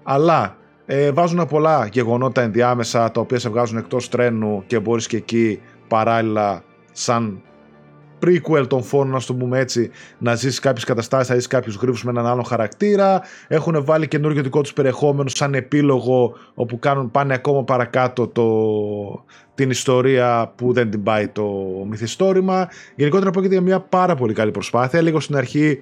αλλά 0.04 0.58
ε, 0.86 1.12
βάζουν 1.12 1.48
πολλά 1.48 1.88
γεγονότα 1.92 2.42
ενδιάμεσα 2.42 3.12
τα 3.12 3.22
οποία 3.22 3.40
σε 3.40 3.50
βγάζουν 3.50 3.78
εκτός 3.78 4.10
τρένου 4.10 4.64
και 4.68 4.80
μπορείς 4.80 5.08
και 5.08 5.18
εκεί 5.18 5.62
παράλληλα 5.88 6.64
σαν 6.92 7.42
prequel 8.26 8.68
των 8.68 8.84
φόνων, 8.84 9.14
να 9.14 9.22
το 9.22 9.34
πούμε 9.34 9.60
έτσι, 9.60 9.90
να 10.18 10.36
ζήσει 10.36 10.60
κάποιες 10.60 10.84
καταστάσεις, 10.84 11.30
να 11.30 11.36
ζήσει 11.36 11.48
κάποιους 11.48 11.76
γρήφου 11.76 12.06
με 12.06 12.12
έναν 12.12 12.26
άλλο 12.26 12.42
χαρακτήρα. 12.42 13.22
Έχουν 13.48 13.86
βάλει 13.86 14.08
καινούργιο 14.08 14.44
δικό 14.44 14.62
τους 14.62 14.74
περιεχόμενο 14.74 15.30
σαν 15.30 15.54
επίλογο, 15.54 16.34
όπου 16.54 16.80
κάνουν, 16.80 17.12
πάνε 17.12 17.34
ακόμα 17.34 17.64
παρακάτω 17.64 18.28
το, 18.28 18.46
την 19.56 19.70
ιστορία 19.70 20.54
που 20.56 20.74
δεν 20.74 20.90
την 20.90 21.04
πάει 21.04 21.28
το 21.28 21.44
μυθιστόρημα. 21.90 22.70
Γενικότερα 22.96 23.32
πρόκειται 23.32 23.54
για 23.54 23.64
μια 23.64 23.80
πάρα 23.80 24.16
πολύ 24.16 24.34
καλή 24.34 24.52
προσπάθεια. 24.52 25.02
Λίγο 25.02 25.20
στην 25.20 25.36
αρχή 25.36 25.80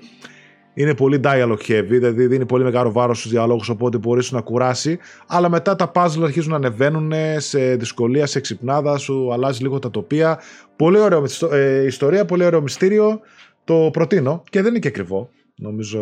είναι 0.79 0.95
πολύ 0.95 1.19
dialogue 1.23 1.67
heavy, 1.67 1.87
δηλαδή 1.87 2.27
δίνει 2.27 2.45
πολύ 2.45 2.63
μεγάλο 2.63 2.91
βάρος 2.91 3.19
στους 3.19 3.31
διαλόγους, 3.31 3.69
οπότε 3.69 3.97
μπορεί 3.97 4.27
να 4.29 4.41
κουράσει. 4.41 4.97
Αλλά 5.27 5.49
μετά 5.49 5.75
τα 5.75 5.91
puzzle 5.93 6.21
αρχίζουν 6.23 6.51
να 6.51 6.55
ανεβαίνουν 6.55 7.11
σε 7.37 7.75
δυσκολία, 7.75 8.25
σε 8.25 8.39
ξυπνάδα, 8.39 8.97
σου 8.97 9.33
αλλάζει 9.33 9.61
λίγο 9.61 9.79
τα 9.79 9.91
τοπία. 9.91 10.39
Πολύ 10.75 10.99
ωραίο 10.99 11.25
ε, 11.51 11.85
ιστορία, 11.85 12.25
πολύ 12.25 12.43
ωραίο 12.43 12.61
μυστήριο. 12.61 13.19
Το 13.63 13.89
προτείνω 13.93 14.43
και 14.49 14.61
δεν 14.61 14.69
είναι 14.69 14.79
και 14.79 14.87
ακριβό. 14.87 15.29
Νομίζω 15.55 16.01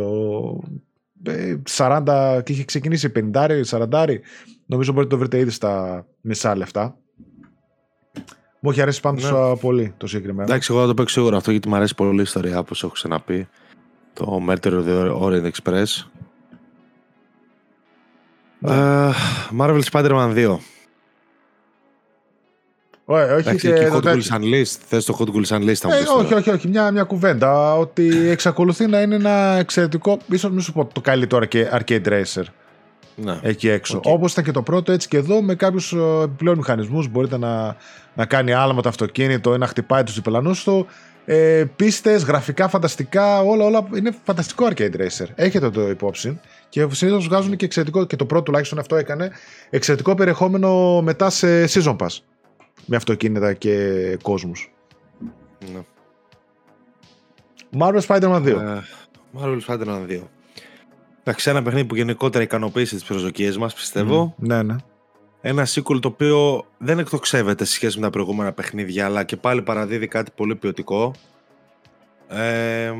40 1.77 2.07
ε, 2.07 2.41
και 2.43 2.51
είχε 2.51 2.63
ξεκινήσει 2.63 3.11
50, 3.33 3.47
40. 3.69 4.05
Νομίζω 4.65 4.91
μπορείτε 4.91 5.13
να 5.13 5.19
το 5.21 5.27
βρείτε 5.27 5.39
ήδη 5.39 5.51
στα 5.51 6.05
μισά 6.21 6.55
λεφτά. 6.55 6.97
Μου 8.59 8.69
έχει 8.69 8.81
αρέσει 8.81 9.01
πάντως 9.01 9.31
ναι. 9.31 9.55
πολύ 9.55 9.93
το 9.97 10.07
συγκεκριμένο. 10.07 10.43
Εντάξει, 10.49 10.71
εγώ 10.71 10.81
θα 10.81 10.87
το 10.87 10.93
παίξω 10.93 11.13
σίγουρα 11.13 11.37
αυτό 11.37 11.51
γιατί 11.51 11.67
μου 11.67 11.75
αρέσει 11.75 11.95
πολύ 11.95 12.19
η 12.19 12.21
ιστορία, 12.21 12.59
όπως 12.59 12.83
έχω 12.83 12.91
ξαναπεί 12.91 13.47
το 14.18 14.41
Murder 14.48 14.72
of 14.72 15.22
Orient 15.22 15.52
Express. 15.52 15.85
Uh, 18.65 19.11
Marvel 19.60 19.81
Spider-Man 19.91 20.34
2. 20.35 20.57
Ωραία, 23.06 23.35
όχι 23.35 23.56
και, 23.56 23.73
και 23.73 23.89
Hot 23.94 24.03
Wheels 24.03 24.38
Unleashed. 24.38 24.77
Θες 24.88 25.06
το 25.06 25.18
Hot 25.19 25.27
Wheels 25.27 25.57
Unleashed 25.57 25.73
θα 25.73 25.88
μου 25.88 25.94
ε, 25.94 26.22
Όχι, 26.22 26.34
όχι, 26.34 26.49
όχι. 26.49 26.68
Μια, 26.68 26.91
μια 26.91 27.03
κουβέντα 27.03 27.76
ότι 27.76 28.27
εξακολουθεί 28.27 28.88
να 28.88 29.02
είναι 29.02 29.15
ένα 29.15 29.57
εξαιρετικό, 29.60 30.18
ίσως 30.30 30.52
μην 30.52 30.61
σου 30.61 30.73
πω 30.73 30.85
το 30.85 31.02
καλύτερο 31.02 31.45
arcade 31.52 32.07
racer. 32.07 32.44
Ναι. 33.15 33.39
Εκεί 33.41 33.69
έξω. 33.69 33.98
Okay. 33.98 34.11
Όπως 34.11 34.31
ήταν 34.31 34.44
και 34.44 34.52
το 34.52 34.61
πρώτο, 34.61 34.91
έτσι 34.91 35.07
και 35.07 35.18
εδώ 35.18 35.41
με 35.41 35.56
κάποιους 35.56 35.94
ε, 35.94 36.22
επιπλέον 36.23 36.57
μηχανισμούς 36.57 37.07
μπορείτε 37.07 37.38
να, 37.38 37.76
να 38.14 38.26
κάνει 38.26 38.53
άλμα 38.53 38.81
το 38.81 38.89
αυτοκίνητο 38.89 39.53
ή 39.53 39.57
να 39.57 39.68
χτυπάει 39.68 40.03
τους 40.03 40.15
διπλανούς 40.15 40.64
του 40.64 40.88
ε, 41.29 41.65
πίστες, 41.75 42.23
γραφικά 42.23 42.67
φανταστικά, 42.67 43.41
όλα, 43.41 43.65
όλα. 43.65 43.87
Είναι 43.95 44.15
φανταστικό 44.23 44.67
arcade 44.69 44.95
racer. 44.95 45.25
Έχετε 45.35 45.69
το 45.69 45.89
υπόψη. 45.89 46.39
Και 46.69 46.87
συνήθως 46.91 47.27
βγάζουν 47.27 47.55
και 47.55 47.65
εξαιρετικό, 47.65 48.05
και 48.05 48.15
το 48.15 48.25
πρώτο 48.25 48.43
τουλάχιστον 48.43 48.79
αυτό 48.79 48.95
έκανε, 48.95 49.31
εξαιρετικό 49.69 50.15
περιεχόμενο 50.15 51.01
μετά 51.01 51.29
σε 51.29 51.63
season 51.63 51.95
pass. 51.97 52.17
Με 52.85 52.95
αυτοκίνητα 52.95 53.53
και 53.53 54.17
κόσμους. 54.21 54.73
Ναι. 55.73 55.79
Marvel 57.79 58.01
Spider-Man 58.07 58.43
2. 58.43 58.55
Uh, 58.55 58.79
Marvel 59.41 59.59
Spider-Man 59.67 60.07
2. 60.09 60.21
Εντάξει, 61.23 61.49
ένα 61.49 61.61
παιχνίδι 61.61 61.87
που 61.87 61.95
γενικότερα 61.95 62.43
ικανοποίησε 62.43 62.95
τις 62.95 63.03
προσδοκίες 63.03 63.57
μας, 63.57 63.73
πιστεύω. 63.73 64.35
Mm, 64.39 64.47
ναι, 64.47 64.63
ναι 64.63 64.75
ένα 65.41 65.68
sequel 65.68 65.99
το 66.01 66.07
οποίο 66.07 66.65
δεν 66.77 66.99
εκτοξεύεται 66.99 67.65
σε 67.65 67.73
σχέση 67.73 67.97
με 67.97 68.03
τα 68.03 68.09
προηγούμενα 68.09 68.53
παιχνίδια 68.53 69.05
αλλά 69.05 69.23
και 69.23 69.38
πάλι 69.38 69.61
παραδίδει 69.61 70.07
κάτι 70.07 70.31
πολύ 70.35 70.55
ποιοτικό. 70.55 71.14
Ε, 72.27 72.93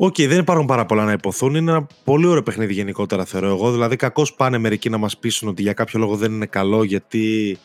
OK, 0.00 0.14
okay, 0.14 0.28
δεν 0.28 0.38
υπάρχουν 0.38 0.66
πάρα 0.66 0.86
πολλά 0.86 1.04
να 1.04 1.12
ειπωθούν. 1.12 1.54
Είναι 1.54 1.70
ένα 1.70 1.86
πολύ 2.04 2.26
ωραίο 2.26 2.42
παιχνίδι 2.42 2.72
γενικότερα, 2.72 3.24
θεωρώ 3.24 3.48
εγώ. 3.48 3.72
Δηλαδή, 3.72 3.96
κακώς 3.96 4.34
πάνε 4.34 4.58
μερικοί 4.58 4.90
να 4.90 4.98
μας 4.98 5.18
πείσουν 5.18 5.48
ότι 5.48 5.62
για 5.62 5.72
κάποιο 5.72 5.98
λόγο 5.98 6.16
δεν 6.16 6.32
είναι 6.32 6.46
καλό, 6.46 6.82
γιατί 6.82 7.58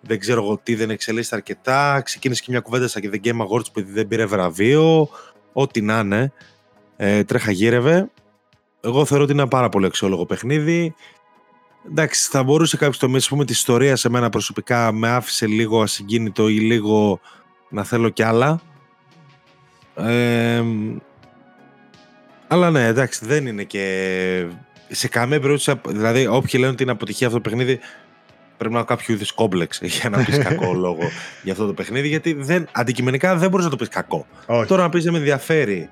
δεν 0.00 0.18
ξέρω 0.18 0.42
εγώ 0.42 0.60
τι 0.62 0.74
δεν 0.74 0.90
εξελίσσεται 0.90 1.36
αρκετά. 1.36 2.00
Ξεκίνησε 2.00 2.42
και 2.42 2.50
μια 2.50 2.60
κουβέντα 2.60 2.88
στα 2.88 3.00
The 3.02 3.26
Game 3.26 3.46
Awards 3.46 3.72
που 3.72 3.84
δεν 3.86 4.08
πήρε 4.08 4.26
βραβείο. 4.26 5.08
Ό,τι 5.52 5.80
να 5.80 5.98
είναι. 5.98 6.32
Ε, 6.96 7.24
τρέχα 7.24 7.50
γύρευε. 7.50 8.10
Εγώ 8.80 9.04
θεωρώ 9.04 9.22
ότι 9.22 9.32
είναι 9.32 9.40
ένα 9.40 9.50
πάρα 9.50 9.68
πολύ 9.68 9.86
αξιόλογο 9.86 10.26
παιχνίδι 10.26 10.94
εντάξει, 11.90 12.28
θα 12.30 12.42
μπορούσε 12.42 12.76
κάποιος 12.76 12.98
τομέα, 12.98 13.18
ας 13.18 13.28
πούμε, 13.28 13.44
τη 13.44 13.52
ιστορία 13.52 13.96
σε 13.96 14.08
μένα 14.08 14.28
προσωπικά 14.28 14.92
με 14.92 15.08
άφησε 15.08 15.46
λίγο 15.46 15.82
ασυγκίνητο 15.82 16.48
ή 16.48 16.58
λίγο 16.58 17.20
να 17.68 17.84
θέλω 17.84 18.08
κι 18.08 18.22
άλλα. 18.22 18.60
Ε, 19.96 20.62
αλλά 22.48 22.70
ναι, 22.70 22.86
εντάξει, 22.86 23.26
δεν 23.26 23.46
είναι 23.46 23.62
και 23.62 24.46
σε 24.88 25.08
καμία 25.08 25.40
περίπτωση. 25.40 25.80
Δηλαδή, 25.88 26.26
όποιοι 26.26 26.52
λένε 26.54 26.72
ότι 26.72 26.82
είναι 26.82 26.92
αποτυχία 26.92 27.26
αυτό 27.26 27.38
το 27.38 27.48
παιχνίδι, 27.48 27.78
πρέπει 28.56 28.72
να 28.72 28.78
έχω 28.78 28.88
κάποιο 28.88 29.14
είδους 29.14 29.32
κόμπλεξ 29.32 29.80
για 30.00 30.10
να 30.10 30.24
πεις 30.24 30.38
κακό 30.38 30.72
λόγο 30.84 31.10
για 31.42 31.52
αυτό 31.52 31.66
το 31.66 31.72
παιχνίδι. 31.72 32.08
Γιατί 32.08 32.32
δεν, 32.32 32.68
αντικειμενικά 32.72 33.36
δεν 33.36 33.50
μπορείς 33.50 33.64
να 33.64 33.70
το 33.70 33.76
πεις 33.76 33.88
κακό. 33.88 34.26
Τώρα 34.66 34.82
να 34.82 34.88
πεις 34.88 35.04
δεν 35.04 35.12
με 35.12 35.18
ενδιαφέρει 35.18 35.90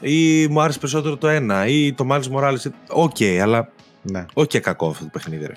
ή 0.00 0.46
μου 0.46 0.60
άρεσε 0.60 0.78
περισσότερο 0.78 1.16
το 1.16 1.28
ένα 1.28 1.66
ή 1.66 1.92
το 1.92 2.06
Miles 2.10 2.36
Morales. 2.36 2.70
OK, 2.88 3.16
okay, 3.18 3.36
αλλά 3.36 3.72
ναι. 4.12 4.26
Όχι 4.34 4.48
και 4.48 4.60
κακό 4.60 4.88
αυτό 4.88 5.04
το 5.04 5.10
παιχνίδι, 5.12 5.46
ρε. 5.46 5.54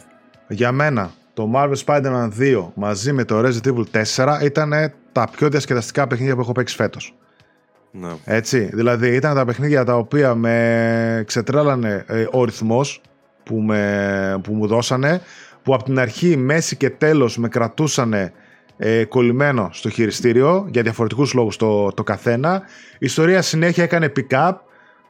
Για 0.48 0.72
μένα, 0.72 1.12
το 1.34 1.52
Marvel 1.56 1.76
Spider-Man 1.86 2.30
2 2.40 2.68
μαζί 2.74 3.14
με 3.14 3.24
το 3.24 3.40
Resident 3.40 3.74
Evil 3.74 4.04
4 4.16 4.40
ήταν 4.44 4.74
τα 5.12 5.28
πιο 5.32 5.50
διασκεδαστικά 5.50 6.08
παιχνίδια 6.08 6.36
που 6.36 6.42
έχω 6.42 6.52
παίξει 6.52 6.76
φέτος. 6.76 7.16
Ναι. 7.92 8.10
Έτσι, 8.26 8.70
δηλαδή 8.74 9.16
ήταν 9.16 9.36
τα 9.36 9.46
παιχνίδια 9.46 9.84
τα 9.84 9.98
οποία 9.98 10.36
με 10.36 11.24
ξετρέλανε 11.28 12.06
ε, 12.08 12.26
ο 12.32 12.44
ρυθμός 12.44 13.02
που, 13.44 13.56
με, 13.56 14.40
που 14.44 14.54
μου 14.54 14.68
δώσανε 14.68 15.22
που 15.64 15.74
από 15.74 15.84
την 15.84 16.00
αρχή, 16.00 16.38
μέση 16.38 16.76
και 16.76 16.90
τέλος 16.90 17.38
με 17.38 17.48
κρατούσανε 17.48 18.34
ε, 18.78 19.04
κολλημένο 19.06 19.70
στο 19.72 19.90
χειριστήριο 19.90 20.68
για 20.72 20.82
διαφορετικούς 20.82 21.34
λόγους 21.34 21.58
το, 21.58 21.92
το 21.92 22.04
καθένα. 22.04 22.62
Η 22.94 23.06
ιστορία 23.06 23.42
συνέχεια 23.42 23.84
έκανε 23.84 24.12
pick-up. 24.16 24.54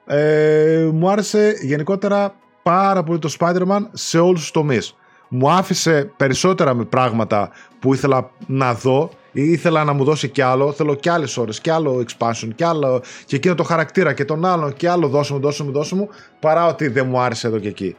Ε, 0.06 0.90
μου 0.94 1.10
άρεσε 1.10 1.54
γενικότερα 1.62 2.36
πάρα 2.64 3.04
πολύ 3.04 3.20
το 3.20 3.36
Spider-Man 3.40 3.80
σε 3.92 4.20
όλους 4.20 4.40
τους 4.40 4.52
τομείς. 4.52 4.96
Μου 5.28 5.52
άφησε 5.52 6.12
περισσότερα 6.18 6.74
με 6.74 6.84
πράγματα 6.84 7.50
που 7.80 7.94
ήθελα 7.94 8.32
να 8.46 8.74
δω 8.74 9.10
ή 9.32 9.52
ήθελα 9.52 9.84
να 9.84 9.94
μου 9.94 10.04
δώσει 10.04 10.30
κι 10.30 10.42
άλλο. 10.42 10.72
Θέλω 10.72 10.96
κι 10.96 11.10
άλλες 11.10 11.38
ώρες, 11.38 11.60
κι 11.60 11.70
άλλο 11.70 12.04
expansion, 12.08 12.50
κι 12.56 12.64
άλλο 12.64 13.02
και 13.26 13.36
εκείνο 13.36 13.56
το 13.56 13.64
χαρακτήρα 13.64 14.14
και 14.14 14.26
τον 14.26 14.46
άλλον, 14.46 14.74
κι 14.74 14.88
άλλο 14.88 15.08
δώσω 15.08 15.34
μου, 15.34 15.40
δώσω 15.40 15.64
μου, 15.64 15.72
δώσω 15.72 15.96
μου, 15.96 16.10
παρά 16.40 16.68
ότι 16.68 16.88
δεν 16.88 17.08
μου 17.08 17.20
άρεσε 17.20 17.48
εδώ 17.48 17.60
και 17.60 17.68
εκεί. 17.68 17.96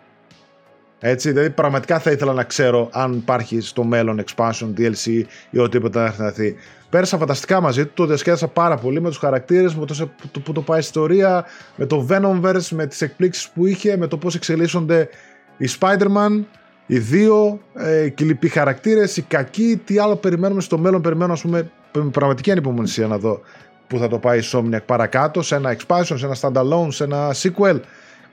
Έτσι, 1.04 1.30
δηλαδή 1.30 1.50
πραγματικά 1.50 1.98
θα 1.98 2.10
ήθελα 2.10 2.32
να 2.32 2.44
ξέρω 2.44 2.88
αν 2.92 3.12
υπάρχει 3.12 3.60
στο 3.60 3.84
μέλλον 3.84 4.24
expansion, 4.24 4.72
DLC 4.76 5.22
ή 5.50 5.58
οτιδήποτε 5.58 6.14
να 6.16 6.26
έρθει 6.26 6.56
Πέρασα 6.90 7.18
φανταστικά 7.18 7.60
μαζί 7.60 7.86
του, 7.86 7.92
το 7.94 8.06
διασκέδασα 8.06 8.48
πάρα 8.48 8.76
πολύ 8.76 9.00
με 9.00 9.08
τους 9.08 9.18
χαρακτήρες, 9.18 9.74
με 9.74 9.86
το 10.30 10.40
που 10.40 10.52
το 10.52 10.60
πάει 10.60 10.78
ιστορία, 10.78 11.44
με 11.76 11.86
το 11.86 12.06
Venomverse, 12.10 12.68
με 12.70 12.86
τις 12.86 13.00
εκπλήξεις 13.00 13.48
που 13.48 13.66
είχε, 13.66 13.96
με 13.96 14.06
το 14.06 14.16
πώς 14.16 14.34
εξελίσσονται 14.34 15.08
οι 15.56 15.68
Spider-Man, 15.80 16.44
οι 16.86 16.98
δύο, 16.98 17.60
ε, 17.74 18.04
οι 18.04 18.14
λοιποί 18.18 18.48
χαρακτήρες, 18.48 19.16
οι 19.16 19.22
κακοί, 19.22 19.80
τι 19.84 19.98
άλλο 19.98 20.16
περιμένουμε 20.16 20.60
στο 20.60 20.78
μέλλον, 20.78 21.00
περιμένω 21.00 21.32
ας 21.32 21.40
πούμε 21.40 21.70
με 21.92 22.10
πραγματική 22.10 22.50
ανυπομονησία 22.50 23.06
να 23.06 23.18
δω 23.18 23.40
που 23.86 23.98
θα 23.98 24.08
το 24.08 24.18
πάει 24.18 24.38
η 24.38 24.42
Somniac 24.52 24.84
παρακάτω, 24.86 25.42
σε 25.42 25.54
ένα 25.54 25.76
expansion, 25.76 26.14
σε 26.14 26.26
ένα 26.26 26.36
standalone, 26.40 26.88
σε 26.88 27.04
ένα 27.04 27.34
sequel. 27.34 27.80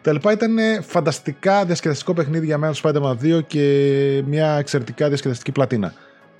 Τα 0.02 0.14
λοιπά 0.14 0.32
ήταν 0.32 0.58
φανταστικά 0.82 1.66
διασκεδαστικό 1.66 2.14
παιχνίδι 2.14 2.46
για 2.46 2.58
μένα 2.58 2.74
το 2.74 2.80
Spider-Man 2.84 3.38
2 3.38 3.44
και 3.48 4.24
μια 4.26 4.54
εξαιρετικά 4.54 5.08
διασκεδαστική 5.08 5.52
πλατίνα. 5.52 5.94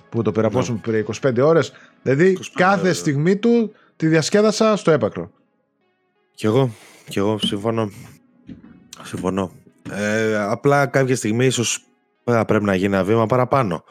Που 0.10 0.22
το 0.22 0.32
περαπόσουμε 0.32 0.80
ναι. 0.88 1.04
25 1.22 1.38
ώρες. 1.42 1.74
Δηλαδή 2.02 2.38
κάθε 2.54 2.94
στιγμή 2.94 3.36
του 3.36 3.74
τη 3.96 4.08
διασκέδασα 4.08 4.76
στο 4.76 4.92
έπακρο. 4.92 5.32
Κι 6.36 6.46
εγώ, 6.46 6.72
κι 7.08 7.20
εγώ 7.20 7.38
συμφωνώ. 7.38 7.92
Συμφωνώ. 9.04 9.52
Ε, 9.92 10.38
απλά 10.38 10.86
κάποια 10.86 11.16
στιγμή 11.16 11.46
ίσως 11.46 11.84
πρέπει 12.24 12.66
να 12.66 12.76
γίνει 12.76 12.96
ένα 12.96 13.04
βήμα 13.04 13.26
παραπάνω. 13.26 13.84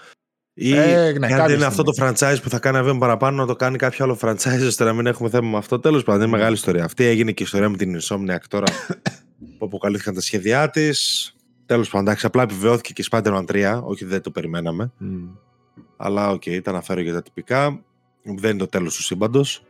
Ή 0.54 0.76
ε, 0.76 1.12
ναι, 1.18 1.26
αν 1.26 1.46
δεν 1.46 1.56
είναι 1.56 1.64
αυτό 1.64 1.82
το 1.82 1.92
franchise 2.00 2.36
που 2.42 2.48
θα 2.48 2.58
κάνει 2.58 2.76
ένα 2.76 2.86
βήμα 2.86 2.98
παραπάνω, 2.98 3.36
να 3.36 3.46
το 3.46 3.56
κάνει 3.56 3.76
κάποιο 3.76 4.04
άλλο 4.04 4.18
franchise 4.20 4.66
ώστε 4.66 4.84
να 4.84 4.92
μην 4.92 5.06
έχουμε 5.06 5.28
θέμα 5.28 5.48
με 5.48 5.56
αυτό. 5.56 5.78
Τέλος 5.78 6.02
πάντων, 6.02 6.20
είναι 6.20 6.36
μεγάλη 6.36 6.54
ιστορία. 6.54 6.84
Αυτή 6.84 7.04
έγινε 7.04 7.32
και 7.32 7.42
η 7.42 7.46
ιστορία 7.46 7.68
με 7.68 7.76
την 7.76 8.00
Insomniac 8.00 8.42
τώρα 8.48 8.66
που 9.58 9.64
αποκαλύφθηκαν 9.64 10.14
τα 10.14 10.20
σχέδιά 10.20 10.70
της. 10.70 11.32
Τέλος 11.66 11.88
πάντων, 11.88 12.06
εντάξει, 12.06 12.26
απλά 12.26 12.42
επιβεβαιώθηκε 12.42 12.92
και 12.92 13.02
η 13.02 13.08
Spider-Man 13.10 13.44
3. 13.44 13.80
Όχι, 13.84 14.04
δεν 14.04 14.22
το 14.22 14.30
περιμέναμε. 14.30 14.92
Mm. 15.00 15.04
Αλλά 15.96 16.30
OK, 16.30 16.42
okay, 16.46 16.60
τα 16.62 16.70
αναφέρω 16.70 17.00
για 17.00 17.12
τα 17.12 17.22
τυπικά. 17.22 17.80
Δεν 18.22 18.50
είναι 18.50 18.58
το 18.58 18.66
τέλος 18.66 18.96
του 18.96 19.02
σύμπαντος. 19.02 19.62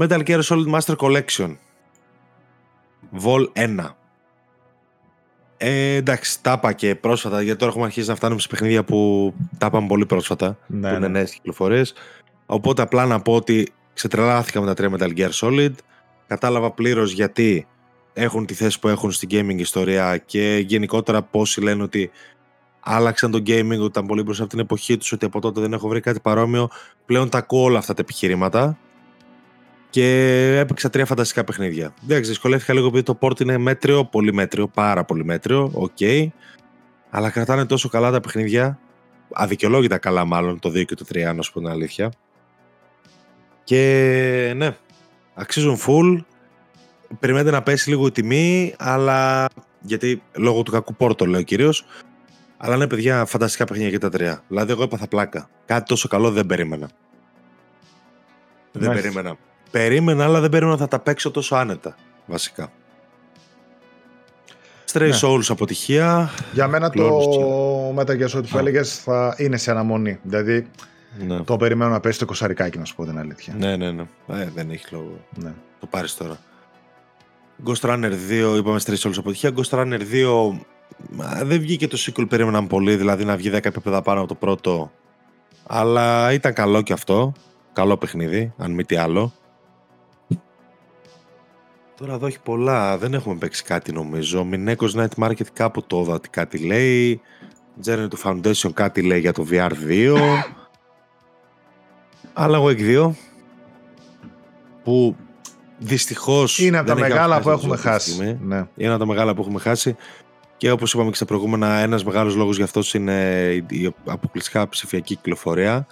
Metal 0.00 0.22
Gear 0.26 0.40
Solid 0.42 0.78
Master 0.78 0.96
Collection. 0.96 1.56
Vol 3.22 3.52
1. 3.52 3.94
Ε, 5.56 5.94
εντάξει, 5.94 6.42
τα 6.42 6.52
είπα 6.52 6.72
και 6.72 6.94
πρόσφατα, 6.94 7.42
γιατί 7.42 7.58
τώρα 7.58 7.70
έχουμε 7.70 7.86
αρχίσει 7.86 8.08
να 8.08 8.14
φτάνουμε 8.14 8.40
σε 8.40 8.48
παιχνίδια 8.48 8.84
που 8.84 9.32
τα 9.58 9.66
είπαμε 9.66 9.86
πολύ 9.86 10.06
πρόσφατα. 10.06 10.58
Ναι, 10.66 10.80
που 10.80 10.86
είναι 10.86 10.98
ναι. 10.98 11.08
νέες 11.08 11.32
κυκλοφορίες. 11.32 11.94
Οπότε 12.46 12.82
απλά 12.82 13.06
να 13.06 13.20
πω 13.20 13.34
ότι 13.34 13.72
ξετρελάθηκα 13.94 14.60
με 14.60 14.66
τα 14.66 14.74
τρία 14.74 14.90
Metal 14.98 15.18
Gear 15.18 15.30
Solid. 15.30 15.72
Κατάλαβα 16.26 16.70
πλήρως 16.70 17.12
γιατί 17.12 17.66
έχουν 18.18 18.46
τη 18.46 18.54
θέση 18.54 18.78
που 18.78 18.88
έχουν 18.88 19.12
στην 19.12 19.28
gaming 19.32 19.58
ιστορία 19.58 20.16
και 20.16 20.64
γενικότερα 20.66 21.22
πόσοι 21.22 21.60
λένε 21.60 21.82
ότι 21.82 22.10
άλλαξαν 22.80 23.30
το 23.30 23.38
gaming, 23.46 23.76
ότι 23.76 23.84
ήταν 23.84 24.06
πολύ 24.06 24.22
μπροστά 24.22 24.42
από 24.42 24.52
την 24.52 24.60
εποχή 24.60 24.96
τους, 24.96 25.12
ότι 25.12 25.24
από 25.24 25.40
τότε 25.40 25.60
δεν 25.60 25.72
έχω 25.72 25.88
βρει 25.88 26.00
κάτι 26.00 26.20
παρόμοιο. 26.20 26.68
Πλέον 27.06 27.28
τα 27.28 27.38
ακούω 27.38 27.62
όλα 27.62 27.78
αυτά 27.78 27.94
τα 27.94 28.02
επιχειρήματα 28.02 28.78
και 29.90 30.56
έπαιξα 30.58 30.90
τρία 30.90 31.06
φανταστικά 31.06 31.44
παιχνίδια. 31.44 31.94
Εντάξει, 32.04 32.30
δυσκολεύτηκα 32.30 32.72
λίγο 32.72 32.86
επειδή 32.86 33.02
το 33.02 33.18
port 33.20 33.40
είναι 33.40 33.58
μέτριο, 33.58 34.04
πολύ 34.04 34.32
μέτριο, 34.32 34.68
πάρα 34.68 35.04
πολύ 35.04 35.24
μέτριο, 35.24 35.70
OK. 35.74 35.90
Okay. 35.98 36.26
Αλλά 37.10 37.30
κρατάνε 37.30 37.64
τόσο 37.64 37.88
καλά 37.88 38.10
τα 38.10 38.20
παιχνίδια, 38.20 38.78
αδικαιολόγητα 39.32 39.98
καλά 39.98 40.24
μάλλον, 40.24 40.58
το 40.58 40.68
2 40.68 40.84
και 40.84 40.94
το 40.94 41.04
3, 41.12 41.34
να 41.34 41.42
σου 41.42 41.52
πω 41.52 41.58
την 41.58 41.68
αλήθεια. 41.68 42.12
Και 43.64 44.52
ναι, 44.56 44.76
αξίζουν 45.34 45.78
full. 45.86 46.24
Περιμένετε 47.20 47.50
να 47.50 47.62
πέσει 47.62 47.88
λίγο 47.88 48.06
η 48.06 48.10
τιμή, 48.10 48.74
αλλά 48.78 49.48
γιατί 49.80 50.22
λόγω 50.32 50.62
του 50.62 50.70
κακού 50.70 50.94
πόρτο 50.94 51.26
λέω 51.26 51.42
κυρίω. 51.42 51.72
Αλλά 52.56 52.76
ναι, 52.76 52.86
παιδιά, 52.86 53.24
φανταστικά 53.24 53.64
παιχνίδια 53.64 53.90
και 53.90 53.98
τα 53.98 54.08
τρία. 54.08 54.42
Δηλαδή, 54.48 54.72
εγώ 54.72 54.82
έπαθα 54.82 55.06
πλάκα. 55.08 55.48
Κάτι 55.64 55.84
τόσο 55.86 56.08
καλό 56.08 56.30
δεν 56.30 56.46
περίμενα. 56.46 56.88
Δεν 58.72 58.92
περίμενα. 58.92 59.36
Περίμενα, 59.70 60.24
αλλά 60.24 60.40
δεν 60.40 60.50
περίμενα 60.50 60.76
θα 60.76 60.88
τα 60.88 60.98
παίξω 60.98 61.30
τόσο 61.30 61.54
άνετα, 61.54 61.96
βασικά. 62.26 62.72
Stray 64.92 65.08
ναι. 65.08 65.18
Souls 65.22 65.44
αποτυχία. 65.48 66.30
Για 66.52 66.68
μένα 66.68 66.90
το 66.90 67.94
Metal 67.96 68.20
Gear 68.20 68.28
Solid 68.28 68.48
που 68.50 68.58
έλεγες 68.58 68.98
θα 68.98 69.34
είναι 69.38 69.56
σε 69.56 69.70
αναμονή. 69.70 70.18
Δηλαδή 70.22 70.70
ναι. 71.26 71.40
το 71.40 71.56
περιμένω 71.56 71.90
να 71.90 72.00
πέσει 72.00 72.18
το 72.18 72.24
κοσαρικάκι, 72.24 72.78
να 72.78 72.84
σου 72.84 72.94
πω 72.94 73.04
την 73.04 73.18
αλήθεια. 73.18 73.54
Ναι, 73.58 73.76
ναι, 73.76 73.90
ναι. 73.90 74.02
Ε, 74.26 74.48
δεν 74.54 74.70
έχει 74.70 74.84
λόγο. 74.90 75.24
Ναι. 75.34 75.52
Το 75.80 75.86
πάρεις 75.86 76.14
τώρα. 76.14 76.38
Ghost 77.64 77.90
Runner 77.90 78.12
2, 78.30 78.56
είπαμε 78.56 78.80
Stray 78.84 78.96
Souls 78.96 79.16
αποτυχία. 79.16 79.52
Ghost 79.56 79.78
Runner 79.78 80.00
2 80.00 80.58
δεν 81.42 81.60
βγήκε 81.60 81.88
το 81.88 81.98
sequel, 82.00 82.28
περίμεναν 82.28 82.66
πολύ, 82.66 82.96
δηλαδή 82.96 83.24
να 83.24 83.36
βγει 83.36 83.50
10 83.54 83.64
επίπεδα 83.64 84.02
πάνω 84.02 84.18
από 84.18 84.28
το 84.28 84.34
πρώτο. 84.34 84.90
Αλλά 85.66 86.32
ήταν 86.32 86.52
καλό 86.52 86.82
και 86.82 86.92
αυτό. 86.92 87.32
Καλό 87.72 87.96
παιχνίδι, 87.96 88.52
αν 88.56 88.70
μη 88.70 88.84
τι 88.84 88.96
άλλο. 88.96 89.32
Τώρα 91.96 92.12
εδώ 92.12 92.26
έχει 92.26 92.40
πολλά. 92.40 92.98
Δεν 92.98 93.14
έχουμε 93.14 93.34
παίξει 93.34 93.64
κάτι 93.64 93.92
νομίζω. 93.92 94.44
Μινέκος 94.44 94.96
Night 94.96 95.24
Market 95.24 95.46
κάπου 95.52 95.82
το 95.82 96.00
είδα 96.00 96.14
ότι 96.14 96.28
κάτι 96.28 96.58
λέει. 96.58 97.20
Journey 97.84 98.08
to 98.08 98.16
Foundation 98.24 98.72
κάτι 98.72 99.02
λέει 99.02 99.20
για 99.20 99.32
το 99.32 99.46
VR2. 99.50 100.16
Αλλά 102.32 102.56
εγώ 102.56 102.68
2. 102.68 103.10
Που 104.84 105.16
δυστυχώς. 105.78 106.58
Είναι 106.58 106.78
από 106.78 106.88
τα 106.88 106.94
μεγάλα 106.94 107.40
που 107.40 107.50
έχουμε 107.50 107.76
χάσει. 107.76 108.38
Ναι. 108.42 108.66
Είναι 108.76 108.90
από 108.90 108.98
τα 108.98 109.06
μεγάλα 109.06 109.34
που 109.34 109.40
έχουμε 109.40 109.58
χάσει. 109.58 109.96
Και 110.56 110.70
όπως 110.70 110.92
είπαμε 110.92 111.08
και 111.10 111.16
στα 111.16 111.24
προηγούμενα, 111.24 111.76
ένας 111.76 112.04
μεγάλος 112.04 112.34
λόγος 112.34 112.56
για 112.56 112.64
αυτός 112.64 112.94
είναι 112.94 113.44
η 113.68 113.94
αποκλειστικά 114.04 114.68
ψηφιακή 114.68 115.14
κυκλοφορία. 115.16 115.86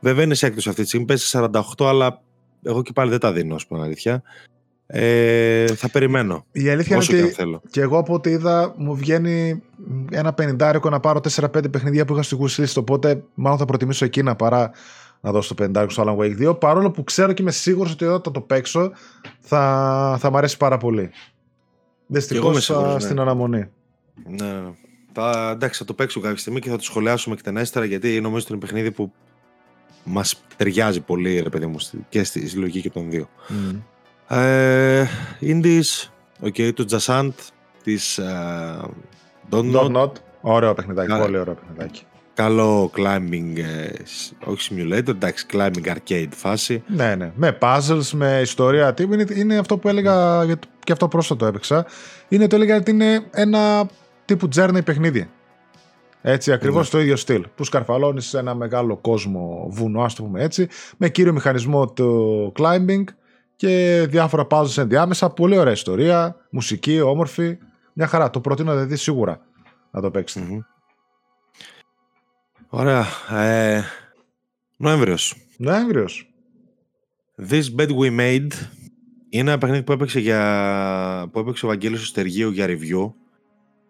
Βέβαια 0.00 0.24
είναι 0.24 0.34
σε 0.34 0.46
έκδοση 0.46 0.68
αυτή 0.68 0.82
τη 0.82 0.88
στιγμή. 0.88 1.06
Πέσει 1.06 1.38
48, 1.52 1.60
αλλά 1.78 2.22
εγώ 2.62 2.82
και 2.82 2.92
πάλι 2.92 3.10
δεν 3.10 3.18
τα 3.18 3.32
δίνω, 3.32 3.54
ας 3.54 3.66
πούμε 3.66 3.82
αλήθεια. 3.82 4.22
Ε, 4.86 5.66
θα 5.66 5.88
περιμένω. 5.88 6.44
Η 6.52 6.68
αλήθεια 6.68 6.96
είναι 6.96 7.04
ότι 7.04 7.32
θέλω. 7.32 7.62
και 7.70 7.80
εγώ 7.80 7.98
από 7.98 8.14
ό,τι 8.14 8.30
είδα 8.30 8.74
μου 8.76 8.96
βγαίνει 8.96 9.62
ένα 10.10 10.32
πενιντάρικο 10.32 10.90
να 10.90 11.00
πάρω 11.00 11.20
4-5 11.34 11.70
παιχνίδια 11.70 12.04
που 12.04 12.12
είχα 12.12 12.22
στη 12.22 12.36
wish 12.40 12.72
οπότε 12.76 13.22
μάλλον 13.34 13.58
θα 13.58 13.64
προτιμήσω 13.64 14.04
εκείνα 14.04 14.36
παρά 14.36 14.70
να 15.24 15.30
δώσω 15.30 15.48
το 15.48 15.54
πενιντάρικο 15.54 15.92
στο 15.92 16.04
Alan 16.06 16.16
Wake 16.20 16.48
2 16.48 16.60
παρόλο 16.60 16.90
που 16.90 17.04
ξέρω 17.04 17.32
και 17.32 17.42
είμαι 17.42 17.50
σίγουρος 17.50 17.92
ότι 17.92 18.04
όταν 18.04 18.32
το 18.32 18.40
παίξω 18.40 18.92
θα, 19.40 20.16
θα 20.20 20.30
μ' 20.30 20.36
αρέσει 20.36 20.56
πάρα 20.56 20.78
πολύ. 20.78 21.10
Δυστυχώς 22.06 22.68
ναι. 22.68 22.98
στην 22.98 23.20
αναμονή. 23.20 23.68
Ναι, 24.28 24.46
ναι. 24.46 24.70
Θα, 25.12 25.50
εντάξει, 25.54 25.78
θα 25.78 25.84
το 25.84 25.94
παίξω 25.94 26.20
κάποια 26.20 26.38
στιγμή 26.38 26.60
και 26.60 26.70
θα 26.70 26.76
το 26.76 26.82
σχολιάσουμε 26.82 27.34
εκτενέστερα 27.34 27.84
γιατί 27.84 28.20
νομίζω 28.20 28.44
ότι 28.44 28.52
είναι 28.52 28.60
παιχνίδι 28.60 28.90
που 28.90 29.12
μας 30.04 30.42
ταιριάζει 30.56 31.00
πολύ 31.00 31.40
ρε 31.40 31.48
παιδί 31.48 31.66
μου 31.66 31.76
και 32.08 32.24
στη 32.24 32.48
συλλογική 32.48 32.80
και 32.80 32.90
των 32.90 33.10
δύο. 33.10 33.28
Mm. 33.48 33.80
Ε, 34.36 35.06
Indies, 35.40 36.08
okay, 36.42 36.74
του 36.74 36.86
Jassant, 36.90 37.32
της 37.82 38.20
uh, 38.22 38.84
Don't, 39.50 39.72
Don't 39.72 39.96
Not. 39.96 40.10
Ωραίο 40.40 40.74
παιχνιδάκι, 40.74 41.18
πολύ 41.18 41.38
ωραίο 41.38 41.54
παιχνιδάκι. 41.54 42.02
Καλό 42.34 42.90
climbing, 42.96 43.56
ε, 43.56 43.90
όχι 44.44 44.74
simulator, 44.74 45.08
εντάξει, 45.08 45.46
climbing 45.52 45.94
arcade 45.94 46.28
φάση. 46.30 46.82
Ναι, 46.86 47.14
ναι, 47.14 47.32
με 47.34 47.58
puzzles, 47.60 48.10
με 48.12 48.40
ιστορία. 48.40 48.94
Είναι, 49.00 49.24
είναι 49.34 49.58
αυτό 49.58 49.78
που 49.78 49.88
έλεγα, 49.88 50.44
και 50.78 50.92
αυτό 50.92 51.08
πρόσφατο 51.08 51.46
έπαιξα, 51.46 51.86
είναι 52.28 52.46
το 52.46 52.56
έλεγα 52.56 52.76
ότι 52.76 52.90
είναι 52.90 53.26
ένα 53.30 53.88
τύπου 54.24 54.48
journey 54.56 54.84
παιχνίδι. 54.84 55.30
Έτσι, 56.22 56.52
ακριβώς 56.52 56.84
ναι. 56.84 56.90
το 56.90 57.00
ίδιο 57.00 57.16
στυλ. 57.16 57.46
Που 57.54 57.64
σκαρφαλώνεις 57.64 58.26
σε 58.26 58.38
ένα 58.38 58.54
μεγάλο 58.54 58.96
κόσμο 58.96 59.68
βουνό, 59.70 60.02
ας 60.02 60.14
το 60.14 60.22
πούμε 60.22 60.42
έτσι, 60.42 60.68
με 60.96 61.08
κύριο 61.08 61.32
μηχανισμό 61.32 61.86
το 61.86 62.52
climbing 62.58 63.04
και 63.56 64.04
διάφορα 64.08 64.46
puzzles 64.50 64.78
ενδιάμεσα. 64.78 65.30
Πολύ 65.30 65.58
ωραία 65.58 65.72
ιστορία, 65.72 66.36
μουσική, 66.50 67.00
όμορφη. 67.00 67.58
Μια 67.92 68.06
χαρά. 68.06 68.30
Το 68.30 68.40
προτείνω 68.40 68.72
δηλαδή 68.72 68.96
σίγουρα 68.96 69.40
να 69.90 70.00
το 70.00 70.10
παιξετε 70.10 70.64
Ωραία. 72.74 73.06
Ε, 73.30 73.82
Νοέμβριος. 74.76 75.34
Νοέμβριος. 75.56 76.32
This 77.48 77.62
Bed 77.76 77.88
We 77.88 78.20
Made 78.20 78.48
είναι 79.28 79.50
ένα 79.50 79.58
παιχνίδι 79.58 79.82
που 79.82 79.92
έπαιξε, 79.92 80.20
για... 80.20 81.28
που 81.32 81.38
έπαιξε 81.38 81.64
ο 81.64 81.68
Βαγγέλης 81.68 82.06
Στεργίου 82.06 82.50
για 82.50 82.66
review 82.68 83.12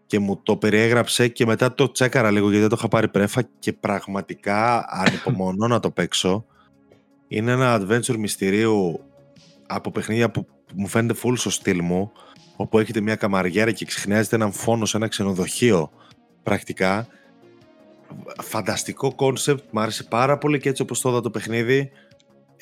και 0.06 0.18
μου 0.18 0.40
το 0.42 0.56
περιέγραψε 0.56 1.28
και 1.28 1.46
μετά 1.46 1.74
το 1.74 1.92
τσέκαρα 1.92 2.30
λίγο 2.30 2.44
γιατί 2.44 2.60
δεν 2.60 2.68
το 2.68 2.76
είχα 2.78 2.88
πάρει 2.88 3.08
πρέφα 3.08 3.42
και 3.58 3.72
πραγματικά 3.72 4.86
ανυπομονώ 4.88 5.66
να 5.66 5.80
το 5.80 5.90
παίξω. 5.90 6.46
Είναι 7.28 7.52
ένα 7.52 7.80
adventure 7.80 8.16
μυστηρίου 8.16 9.00
από 9.66 9.90
παιχνίδια 9.90 10.30
που 10.30 10.46
μου 10.74 10.86
φαίνεται 10.86 11.20
full 11.22 11.34
στο 11.36 11.50
στυλ 11.50 11.80
μου 11.82 12.12
όπου 12.56 12.78
είστε 12.78 13.00
μια 13.00 13.16
καμαριέρα 13.16 13.72
και 13.72 13.84
εξιχνιάζετε 13.84 14.36
έναν 14.36 14.52
φόνο 14.52 14.84
σε 14.84 14.96
ένα 14.96 15.08
ξενοδοχείο 15.08 15.90
πρακτικά. 16.42 17.06
Φανταστικό 18.42 19.14
concept, 19.14 19.62
μου 19.70 19.80
άρεσε 19.80 20.04
πάρα 20.04 20.38
πολύ 20.38 20.60
και 20.60 20.68
έτσι 20.68 20.82
όπως 20.82 21.00
το 21.00 21.08
είδα 21.08 21.20
το 21.20 21.30
παιχνίδι 21.30 21.90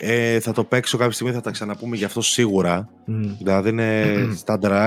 ε, 0.02 0.40
θα 0.40 0.52
το 0.52 0.64
παίξω 0.64 0.96
κάποια 0.96 1.12
στιγμή, 1.12 1.32
θα 1.32 1.40
τα 1.40 1.50
ξαναπούμε 1.50 1.96
γι' 1.96 2.04
αυτό 2.04 2.20
σίγουρα. 2.20 2.88
Mm. 3.08 3.34
Δηλαδή 3.38 3.68
είναι 3.68 4.28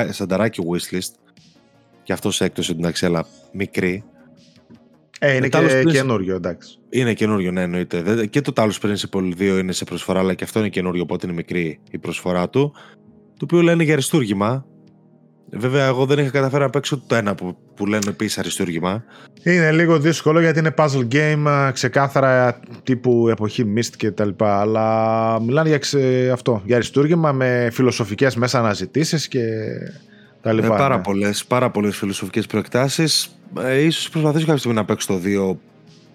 στανταράκι 0.10 0.61
wishlist. 0.69 1.14
Και 2.03 2.14
αυτό 2.14 2.31
σε 2.31 2.45
έκπτωση 2.45 2.72
εντάξει, 2.77 3.06
αλλά 3.06 3.26
μικρή. 3.52 4.03
Ε, 5.19 5.35
είναι 5.35 5.48
και 5.48 5.84
καινούριο, 5.91 6.35
εντάξει. 6.35 6.77
Είναι 6.90 7.14
καινούριο, 7.14 7.52
ναι, 7.52 7.61
εννοείται. 7.61 8.26
Και 8.26 8.41
το 8.41 8.53
Talos 8.56 8.80
Principle 8.81 9.34
2 9.38 9.41
είναι 9.41 9.72
σε 9.72 9.84
προσφορά, 9.84 10.19
αλλά 10.19 10.34
και 10.34 10.44
αυτό 10.44 10.60
είναι 10.60 10.69
καινούριο, 10.69 11.02
οπότε 11.02 11.26
είναι 11.26 11.35
μικρή 11.35 11.80
η 11.91 11.98
προσφορά 11.98 12.49
του. 12.49 12.73
Το 13.38 13.40
οποίο 13.44 13.61
λένε 13.61 13.84
για 13.84 13.94
αριστούργημα. 13.94 14.65
Βέβαια, 15.55 15.85
εγώ 15.85 16.05
δεν 16.05 16.19
είχα 16.19 16.30
καταφέρει 16.30 16.63
να 16.63 16.69
παίξω 16.69 17.03
το 17.07 17.15
ένα 17.15 17.35
που, 17.35 17.57
που 17.75 17.85
λένε 17.85 18.03
επίση 18.07 18.39
αριστούργημα. 18.39 19.03
Είναι 19.43 19.71
λίγο 19.71 19.99
δύσκολο 19.99 20.39
γιατί 20.39 20.59
είναι 20.59 20.73
puzzle 20.77 21.07
game, 21.11 21.69
ξεκάθαρα 21.73 22.59
τύπου 22.84 23.27
εποχή 23.30 23.73
Mist 23.77 23.91
και 23.97 24.11
τα 24.11 24.25
λοιπά. 24.25 24.59
Αλλά 24.59 25.39
μιλάνε 25.41 25.69
για 25.69 25.77
ξε... 25.77 26.30
αυτό, 26.31 26.61
για 26.65 26.75
αριστούργημα 26.75 27.31
με 27.31 27.69
φιλοσοφικές 27.71 28.35
μέσα 28.35 28.59
αναζητήσεις 28.59 29.27
και 29.27 29.41
τα 30.41 30.49
ε, 30.49 30.53
λοιπά. 30.53 30.75
Ε, 30.75 30.77
πάρα, 30.77 30.95
ναι. 30.95 31.03
πολλές, 31.03 31.45
πάρα 31.45 31.69
πολλές 31.69 31.97
φιλοσοφικές 31.97 32.45
προεκτάσεις. 32.45 33.35
Ε, 33.63 33.80
ίσως 33.80 34.09
προσπαθήσω 34.09 34.45
κάποια 34.45 34.59
στιγμή 34.59 34.77
να 34.77 34.85
παίξω 34.85 35.07
το 35.07 35.19
2 35.51 35.57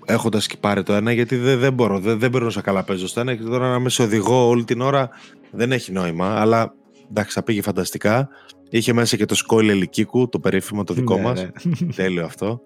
έχοντας 0.05 0.47
και 0.47 0.57
πάρει 0.61 0.83
το 0.83 0.93
ένα 0.93 1.13
γιατί 1.13 1.37
δεν, 1.37 1.59
δεν 1.59 1.73
μπορώ, 1.73 1.99
δεν, 1.99 2.19
δεν 2.19 2.31
μπορώ 2.31 2.51
να 2.55 2.61
καλά 2.61 2.83
παίζω 2.83 3.07
στο 3.07 3.21
ένα 3.21 3.35
και 3.35 3.43
τώρα 3.43 3.71
να 3.71 3.79
με 3.79 3.89
σε 3.89 4.03
οδηγώ 4.03 4.49
όλη 4.49 4.65
την 4.65 4.81
ώρα 4.81 5.09
δεν 5.51 5.73
έχει 5.73 5.93
νόημα 5.93 6.41
αλλά 6.41 6.75
εντάξει 7.11 7.33
θα 7.33 7.43
πήγε 7.43 7.63
φανταστικά 7.63 8.29
είχε 8.71 8.93
μέσα 8.93 9.17
και 9.17 9.25
το 9.25 9.35
σκόιλ 9.35 9.69
ελικίκου 9.69 10.29
το 10.29 10.41
περίφημο 10.41 10.85
το 10.85 10.95
δικό 10.95 11.17
ναι, 11.17 11.23
μας 11.23 11.43
ναι. 11.43 11.93
τέλειο 11.97 12.25
αυτό 12.25 12.61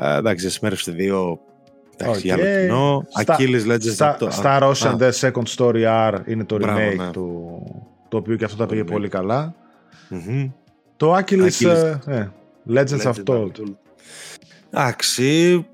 ε, 0.00 0.16
εντάξει 0.16 0.46
εσμέρευσε 0.46 0.92
δύο 0.92 1.40
Εντάξει, 2.00 2.20
okay. 2.20 2.24
για 2.24 2.34
άλλο 2.34 2.60
κοινό. 2.60 3.06
Achilles 3.24 3.72
Legends. 3.72 3.92
Στα, 3.92 4.18
στα 4.30 4.58
Russian 4.62 4.96
The 4.98 5.10
Second 5.10 5.56
Story 5.56 5.84
R 5.84 6.20
είναι 6.26 6.44
το 6.44 6.56
Μπράβο, 6.56 6.78
remake 6.78 6.96
ναι. 6.96 7.10
του, 7.10 7.62
το 8.08 8.16
οποίο 8.16 8.36
και 8.36 8.44
αυτό 8.44 8.56
τα 8.56 8.66
πήγε 8.66 8.84
πολύ 8.84 9.08
καλά. 9.08 9.54
Το 10.96 11.16
Achilles, 11.16 11.64
ε, 11.64 11.98
ε, 12.06 12.30
Legends, 12.70 13.12
of 13.12 13.14
Told. 13.24 13.50
Εντάξει, 14.70 15.66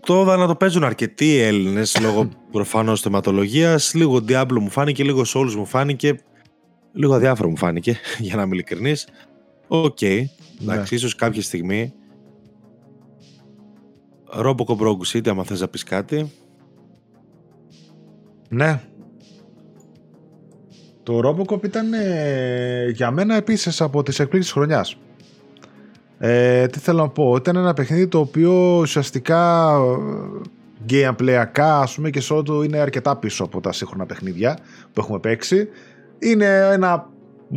τώρα 0.00 0.36
να 0.36 0.46
το 0.46 0.54
παίζουν 0.54 0.84
αρκετοί 0.84 1.38
Έλληνες 1.38 2.00
λόγω 2.00 2.28
προφανώς 2.52 3.00
θεματολογίας. 3.00 3.94
Λίγο 3.94 4.24
Diablo 4.28 4.58
μου 4.60 4.70
φάνηκε, 4.70 5.04
λίγο 5.04 5.22
Souls 5.34 5.52
μου 5.56 5.66
φάνηκε. 5.66 6.18
Λίγο 6.96 7.14
αδιάφορο 7.14 7.48
μου 7.48 7.56
φάνηκε, 7.56 7.98
για 8.18 8.36
να 8.36 8.42
είμαι 8.42 8.54
ειλικρινής. 8.54 9.08
Okay. 9.68 10.24
Εντάξει, 10.62 10.94
ναι. 10.94 10.98
ίσως 10.98 11.14
κάποια 11.14 11.42
στιγμή. 11.42 11.92
Robocop 14.44 14.78
Rogue 14.78 15.12
City, 15.12 15.28
άμα 15.28 15.44
θες 15.44 15.60
να 15.60 15.68
πεις 15.68 15.82
κάτι. 15.82 16.32
Ναι, 18.48 18.80
το 21.06 21.20
Robocop 21.24 21.64
ήταν 21.64 21.92
ε, 21.92 22.88
για 22.88 23.10
μένα 23.10 23.34
επίσης 23.34 23.80
από 23.80 24.02
τις 24.02 24.18
εκπλήξεις 24.18 24.52
χρονιάς. 24.52 24.96
Ε, 26.18 26.66
τι 26.66 26.78
θέλω 26.78 26.98
να 26.98 27.08
πω, 27.08 27.36
ήταν 27.36 27.56
ένα 27.56 27.74
παιχνίδι 27.74 28.08
το 28.08 28.18
οποίο 28.18 28.78
ουσιαστικά 28.80 29.72
ε, 30.88 31.10
gameplay 31.10 31.61
ακά 31.61 31.80
ας 31.80 31.94
πούμε 31.94 32.10
και 32.10 32.20
σε 32.20 32.34
είναι 32.64 32.78
αρκετά 32.78 33.16
πίσω 33.16 33.44
από 33.44 33.60
τα 33.60 33.72
σύγχρονα 33.72 34.06
παιχνίδια 34.06 34.58
που 34.92 35.00
έχουμε 35.00 35.18
παίξει. 35.18 35.68
Είναι 36.18 36.68
ένα 36.72 37.10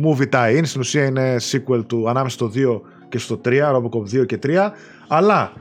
movie 0.04 0.28
tie-in, 0.32 0.60
στην 0.62 0.80
ουσία 0.80 1.04
είναι 1.04 1.36
sequel 1.50 1.86
του 1.86 2.08
ανάμεσα 2.08 2.34
στο 2.34 2.50
2 2.54 2.80
και 3.08 3.18
στο 3.18 3.40
3, 3.44 3.48
Robocop 3.74 4.20
2 4.20 4.26
και 4.26 4.38
3, 4.42 4.70
αλλά 5.08 5.52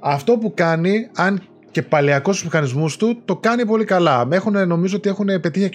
αυτό 0.00 0.38
που 0.38 0.52
κάνει, 0.54 1.08
αν 1.14 1.40
και 1.70 1.82
παλαιακός 1.82 2.36
στους 2.36 2.48
μηχανισμούς 2.48 2.96
του 2.96 3.22
το 3.24 3.36
κάνει 3.36 3.66
πολύ 3.66 3.84
καλά. 3.84 4.28
Έχουν, 4.30 4.68
νομίζω 4.68 4.96
ότι 4.96 5.08
έχουν 5.08 5.26
πετύχει 5.40 5.68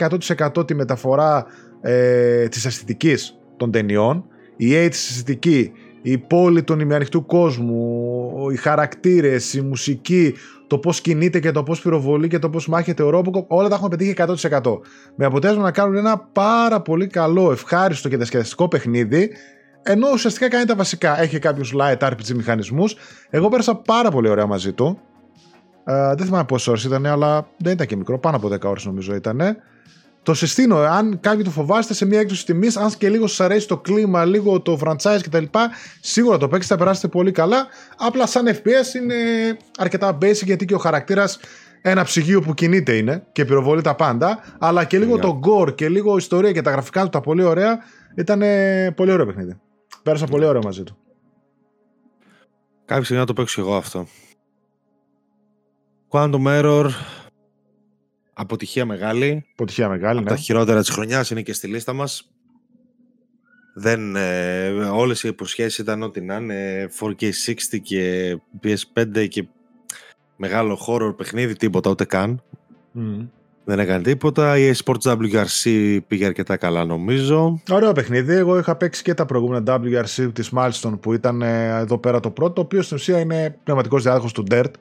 100% 0.55 0.67
τη 0.67 0.75
μεταφορά 0.75 1.45
ε, 1.81 2.47
της 2.47 2.65
αισθητικής 2.65 3.39
των 3.57 3.71
ταινιών. 3.71 4.25
Η 4.55 4.71
AIDS 4.71 4.87
αισθητική, 4.87 5.71
η 6.01 6.17
πόλη 6.17 6.63
των 6.63 6.79
ημιανοιχτού 6.79 7.25
κόσμου, 7.25 8.49
οι 8.51 8.55
χαρακτήρες, 8.55 9.53
η 9.53 9.61
μουσική, 9.61 10.33
το 10.71 10.77
πώς 10.77 11.01
κινείται 11.01 11.39
και 11.39 11.51
το 11.51 11.63
πώς 11.63 11.81
πυροβολεί 11.81 12.27
και 12.27 12.39
το 12.39 12.49
πώς 12.49 12.67
μάχεται 12.67 13.03
ο 13.03 13.09
Ρόμποκο, 13.09 13.45
όλα 13.47 13.69
τα 13.69 13.75
έχουν 13.75 13.89
πετύχει 13.89 14.13
100%. 14.17 14.61
Με 15.15 15.25
αποτέλεσμα 15.25 15.63
να 15.63 15.71
κάνουν 15.71 15.95
ένα 15.95 16.17
πάρα 16.19 16.81
πολύ 16.81 17.07
καλό, 17.07 17.51
ευχάριστο 17.51 18.09
και 18.09 18.17
διασκεδαστικό 18.17 18.67
παιχνίδι, 18.67 19.31
ενώ 19.83 20.07
ουσιαστικά 20.13 20.49
κάνει 20.49 20.65
τα 20.65 20.75
βασικά. 20.75 21.21
Έχει 21.21 21.39
κάποιους 21.39 21.73
light 21.79 21.97
RPG 21.97 22.27
μηχανισμούς. 22.35 22.95
Εγώ 23.29 23.49
πέρασα 23.49 23.75
πάρα 23.75 24.11
πολύ 24.11 24.29
ωραία 24.29 24.45
μαζί 24.45 24.73
του. 24.73 24.99
Ε, 25.83 26.15
δεν 26.15 26.25
θυμάμαι 26.25 26.45
πόσες 26.45 26.67
ώρες 26.67 26.83
ήταν, 26.83 27.05
αλλά 27.05 27.47
δεν 27.57 27.73
ήταν 27.73 27.87
και 27.87 27.95
μικρό. 27.95 28.19
Πάνω 28.19 28.37
από 28.37 28.47
10 28.47 28.69
ώρες 28.69 28.85
νομίζω 28.85 29.15
ήταν. 29.15 29.41
Το 30.23 30.33
συστήνω, 30.33 30.77
αν 30.77 31.19
κάποιοι 31.19 31.43
το 31.43 31.49
φοβάστε 31.49 31.93
σε 31.93 32.05
μια 32.05 32.19
έκδοση 32.19 32.45
τιμής, 32.45 32.77
αν 32.77 32.91
και 32.97 33.09
λίγο 33.09 33.27
σας 33.27 33.39
αρέσει 33.39 33.67
το 33.67 33.77
κλίμα, 33.77 34.25
λίγο 34.25 34.61
το 34.61 34.79
franchise 34.83 35.19
κτλ., 35.21 35.43
σίγουρα 36.01 36.37
το 36.37 36.47
παίξετε, 36.47 36.73
θα 36.73 36.79
περάσετε 36.79 37.07
πολύ 37.07 37.31
καλά. 37.31 37.67
Απλά 37.97 38.27
σαν 38.27 38.47
FPS 38.47 38.95
είναι 39.01 39.15
αρκετά 39.77 40.17
basic 40.21 40.43
γιατί 40.43 40.65
και 40.65 40.73
ο 40.73 40.77
χαρακτήρας 40.77 41.39
ένα 41.81 42.03
ψυγείο 42.03 42.41
που 42.41 42.53
κινείται 42.53 42.97
είναι 42.97 43.25
και 43.31 43.45
πυροβολεί 43.45 43.81
τα 43.81 43.95
πάντα. 43.95 44.39
Αλλά 44.59 44.83
και 44.83 44.99
λίγο 44.99 45.19
το 45.19 45.39
gore 45.43 45.75
και 45.75 45.89
λίγο 45.89 46.17
ιστορία 46.17 46.51
και 46.51 46.61
τα 46.61 46.71
γραφικά 46.71 47.03
του 47.03 47.09
τα 47.09 47.21
πολύ 47.21 47.43
ωραία. 47.43 47.79
Ήταν 48.15 48.41
πολύ 48.95 49.11
ωραίο 49.11 49.25
παιχνίδι. 49.25 49.59
Πέρασα 50.03 50.25
πολύ 50.25 50.45
ωραίο 50.45 50.61
μαζί 50.63 50.83
του. 50.83 50.97
Κάποια 52.85 53.03
στιγμή 53.03 53.21
να 53.21 53.27
το 53.27 53.33
παίξω 53.33 53.61
εγώ 53.61 53.75
αυτό. 53.75 54.07
Quantum 56.09 56.45
Error, 56.45 56.89
αποτυχία 58.33 58.85
μεγάλη. 58.85 59.45
Αποτυχία 59.51 59.89
μεγάλη, 59.89 60.19
Από 60.19 60.29
ναι. 60.29 60.35
τα 60.35 60.41
χειρότερα 60.41 60.79
της 60.79 60.89
χρονιάς 60.89 61.29
είναι 61.29 61.41
και 61.41 61.53
στη 61.53 61.67
λίστα 61.67 61.93
μας. 61.93 62.31
Δεν, 63.73 64.15
ε, 64.15 64.69
όλες 64.69 65.23
οι 65.23 65.27
υποσχέσεις 65.27 65.77
ήταν 65.77 66.01
ό,τι 66.01 66.21
να 66.21 66.35
είναι 66.35 66.89
4K60 66.99 67.79
και 67.81 68.37
PS5 68.63 69.27
και 69.27 69.47
μεγάλο 70.35 70.79
horror 70.87 71.17
παιχνίδι, 71.17 71.55
τίποτα 71.55 71.89
ούτε 71.89 72.05
καν. 72.05 72.43
Δεν 73.63 73.79
έκανε 73.79 74.03
τίποτα. 74.03 74.57
EA 74.57 74.71
Sports 74.83 75.17
WRC 75.17 75.97
πήγε 76.07 76.25
αρκετά 76.25 76.57
καλά 76.57 76.85
νομίζω. 76.85 77.61
Ωραίο 77.69 77.91
παιχνίδι. 77.91 78.33
Εγώ 78.33 78.57
είχα 78.57 78.75
παίξει 78.75 79.03
και 79.03 79.13
τα 79.13 79.25
προηγούμενα 79.25 79.81
WRC 79.81 80.29
της 80.33 80.51
Milestone 80.55 80.99
που 80.99 81.13
ήταν 81.13 81.41
ε, 81.41 81.77
εδώ 81.77 81.97
πέρα 81.97 82.19
το 82.19 82.29
πρώτο, 82.29 82.53
το 82.53 82.61
οποίος 82.61 82.85
στην 82.85 82.97
ουσία 82.97 83.19
είναι 83.19 83.57
πνευματικός 83.63 84.03
διάδοχος 84.03 84.33
του 84.33 84.43
Dirt. 84.51 84.71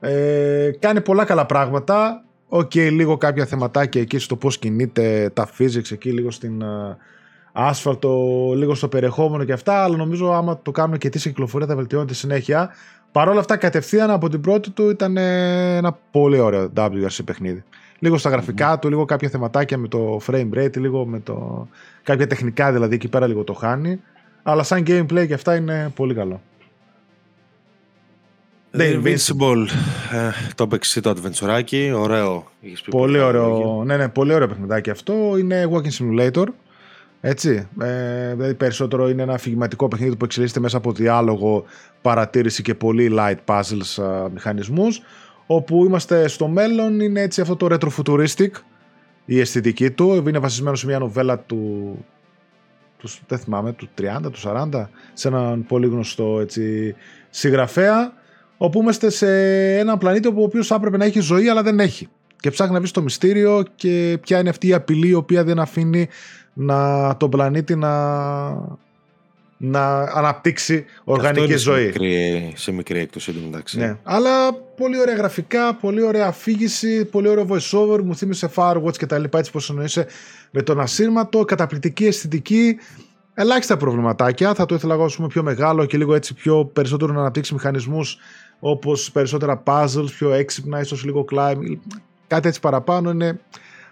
Ε, 0.00 0.70
κάνει 0.78 1.00
πολλά 1.00 1.24
καλά 1.24 1.46
πράγματα. 1.46 2.24
Okay, 2.48 2.88
λίγο 2.92 3.16
κάποια 3.16 3.46
θεματάκια 3.46 4.00
εκεί 4.00 4.18
στο 4.18 4.36
πώς 4.36 4.58
κινείται 4.58 5.30
τα 5.34 5.48
physics 5.58 5.90
εκεί, 5.90 6.12
λίγο 6.12 6.30
στην 6.30 6.62
uh, 6.62 6.96
άσφαλτο, 7.52 8.52
λίγο 8.54 8.74
στο 8.74 8.88
περιεχόμενο 8.88 9.44
και 9.44 9.52
αυτά, 9.52 9.82
αλλά 9.82 9.96
νομίζω 9.96 10.32
άμα 10.32 10.58
το 10.62 10.70
κάνουμε 10.70 10.98
και 10.98 11.08
τι 11.08 11.18
σε 11.18 11.28
κυκλοφορία 11.28 11.66
θα 11.66 11.76
βελτιώνεται 11.76 12.14
συνέχεια. 12.14 12.70
Παρ' 13.12 13.28
όλα 13.28 13.40
αυτά, 13.40 13.56
κατευθείαν 13.56 14.10
από 14.10 14.28
την 14.28 14.40
πρώτη 14.40 14.70
του 14.70 14.90
ήταν 14.90 15.16
ε, 15.16 15.76
ένα 15.76 15.98
πολύ 16.10 16.38
ωραίο 16.38 16.70
WRC 16.76 17.18
παιχνίδι. 17.24 17.64
Λίγο 17.98 18.18
στα 18.18 18.30
γραφικά 18.30 18.78
του, 18.78 18.88
λίγο 18.88 19.04
κάποια 19.04 19.28
θεματάκια 19.28 19.78
με 19.78 19.88
το 19.88 20.20
frame 20.26 20.50
rate, 20.54 20.76
λίγο 20.76 21.06
με 21.06 21.20
το. 21.20 21.68
κάποια 22.02 22.26
τεχνικά 22.26 22.72
δηλαδή 22.72 22.94
εκεί 22.94 23.08
πέρα 23.08 23.26
λίγο 23.26 23.44
το 23.44 23.52
χάνει. 23.52 24.00
Αλλά 24.42 24.62
σαν 24.62 24.82
gameplay 24.86 25.26
και 25.26 25.34
αυτά 25.34 25.56
είναι 25.56 25.92
πολύ 25.94 26.14
καλό. 26.14 26.40
The 28.76 28.94
Invincible, 28.94 29.66
ε, 30.12 30.30
το 30.54 30.64
έπαιξε 30.64 31.00
το 31.00 31.14
adventure 31.16 31.92
ωραίο. 31.96 32.50
Πολύ 32.90 33.18
ωραίο, 33.18 33.82
ναι, 33.84 33.96
ναι, 33.96 34.08
πολύ 34.08 34.32
ωραίο 34.34 34.48
παιχνιδάκι 34.48 34.90
αυτό. 34.90 35.36
Είναι 35.38 35.68
walking 35.72 35.98
simulator. 35.98 36.44
Έτσι, 37.20 37.68
ε, 37.80 38.32
δηλαδή 38.34 38.54
περισσότερο 38.54 39.08
είναι 39.08 39.22
ένα 39.22 39.34
αφηγηματικό 39.34 39.88
παιχνίδι 39.88 40.16
που 40.16 40.24
εξελίσσεται 40.24 40.60
μέσα 40.60 40.76
από 40.76 40.92
διάλογο, 40.92 41.64
παρατήρηση 42.02 42.62
και 42.62 42.74
πολύ 42.74 43.14
light 43.18 43.36
puzzles 43.46 44.02
α, 44.02 44.28
μηχανισμούς 44.28 45.02
όπου 45.46 45.84
είμαστε 45.84 46.28
στο 46.28 46.48
μέλλον 46.48 47.00
είναι 47.00 47.20
έτσι 47.20 47.40
αυτό 47.40 47.56
το 47.56 47.66
retrofuturistic 47.70 48.50
η 49.24 49.40
αισθητική 49.40 49.90
του 49.90 50.24
είναι 50.28 50.38
βασισμένο 50.38 50.76
σε 50.76 50.86
μια 50.86 50.98
νοβέλα 50.98 51.38
του, 51.38 52.04
του 52.98 53.08
δεν 53.26 53.38
θυμάμαι, 53.38 53.72
του 53.72 53.88
30, 54.00 54.18
του 54.22 54.40
40 54.42 54.86
σε 55.12 55.28
έναν 55.28 55.66
πολύ 55.66 55.86
γνωστό 55.86 56.40
έτσι, 56.40 56.94
συγγραφέα 57.30 58.12
όπου 58.56 58.80
είμαστε 58.80 59.10
σε 59.10 59.28
έναν 59.78 59.98
πλανήτη 59.98 60.26
όπου 60.26 60.40
ο 60.40 60.44
οποίος 60.44 60.66
θα 60.66 60.74
έπρεπε 60.74 60.96
να 60.96 61.04
έχει 61.04 61.20
ζωή 61.20 61.48
αλλά 61.48 61.62
δεν 61.62 61.80
έχει. 61.80 62.08
Και 62.40 62.50
ψάχνει 62.50 62.74
να 62.74 62.80
βρει 62.80 62.90
το 62.90 63.02
μυστήριο 63.02 63.64
και 63.74 64.18
ποια 64.20 64.38
είναι 64.38 64.48
αυτή 64.48 64.66
η 64.66 64.72
απειλή 64.72 65.08
η 65.08 65.14
οποία 65.14 65.44
δεν 65.44 65.58
αφήνει 65.58 66.08
να, 66.52 67.16
τον 67.16 67.30
πλανήτη 67.30 67.74
να, 67.76 67.92
να 69.56 70.00
αναπτύξει 70.00 70.84
οργανική 71.04 71.56
ζωή. 71.56 71.80
Σε 71.80 71.86
μικρή, 71.86 72.52
σε 72.56 72.72
μικρή 72.72 72.98
έκπτωση 72.98 73.30
εντωμεταξύ. 73.30 73.78
Ναι. 73.78 73.96
Αλλά 74.02 74.52
πολύ 74.52 75.00
ωραία 75.00 75.14
γραφικά, 75.14 75.74
πολύ 75.74 76.02
ωραία 76.02 76.26
αφήγηση, 76.26 77.04
πολύ 77.04 77.28
ωραίο 77.28 77.46
voiceover. 77.48 78.02
Μου 78.02 78.16
θύμισε 78.16 78.50
Firewatch 78.54 78.96
και 78.96 79.06
τα 79.06 79.18
λοιπά 79.18 79.38
έτσι 79.38 79.50
πως 79.50 79.70
εννοείσαι 79.70 80.06
με 80.50 80.62
τον 80.62 80.80
ασύρματο, 80.80 81.44
καταπληκτική 81.44 82.06
αισθητική. 82.06 82.76
Ελάχιστα 83.34 83.76
προβληματάκια. 83.76 84.54
Θα 84.54 84.66
το 84.66 84.74
ήθελα 84.74 84.94
εγώ 84.94 85.06
πούμε, 85.16 85.28
πιο 85.28 85.42
μεγάλο 85.42 85.84
και 85.84 85.96
λίγο 85.96 86.14
έτσι 86.14 86.34
πιο 86.34 86.64
περισσότερο 86.64 87.12
να 87.12 87.20
αναπτύξει 87.20 87.52
μηχανισμούς 87.54 88.18
όπως 88.66 89.10
περισσότερα 89.12 89.62
puzzles, 89.66 90.06
πιο 90.18 90.32
έξυπνα, 90.32 90.80
ίσως 90.80 91.04
λίγο 91.04 91.24
climb. 91.30 91.56
Κάτι 92.26 92.48
έτσι 92.48 92.60
παραπάνω 92.60 93.10
είναι 93.10 93.40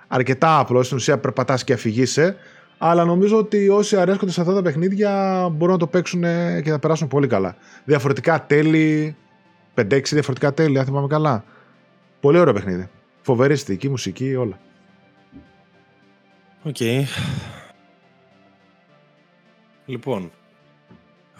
αρκετά 0.09 0.59
απλό. 0.59 0.83
Στην 0.83 0.97
ουσία 0.97 1.19
περπατάς 1.19 1.65
και 1.65 1.73
αφηγείσαι. 1.73 2.37
Αλλά 2.79 3.05
νομίζω 3.05 3.39
ότι 3.39 3.69
όσοι 3.69 3.97
αρέσκονται 3.97 4.33
σε 4.33 4.41
αυτά 4.41 4.55
τα 4.55 4.63
παιχνίδια 4.63 5.49
μπορούν 5.53 5.73
να 5.73 5.79
το 5.79 5.87
παίξουν 5.87 6.21
και 6.63 6.71
να 6.71 6.79
περάσουν 6.79 7.09
πολύ 7.09 7.27
καλά. 7.27 7.57
Διαφορετικά 7.85 8.47
τέλη, 8.47 9.17
5-6 9.75 10.03
διαφορετικά 10.03 10.55
τέλη, 10.55 10.79
αν 10.79 10.85
θυμάμαι 10.85 11.07
καλά. 11.07 11.45
Πολύ 12.21 12.39
ωραίο 12.39 12.53
παιχνίδι. 12.53 12.89
Φοβερή 13.21 13.53
αισθητική, 13.53 13.89
μουσική, 13.89 14.35
όλα. 14.35 14.59
Okay. 16.63 17.03
Λοιπόν, 19.87 20.31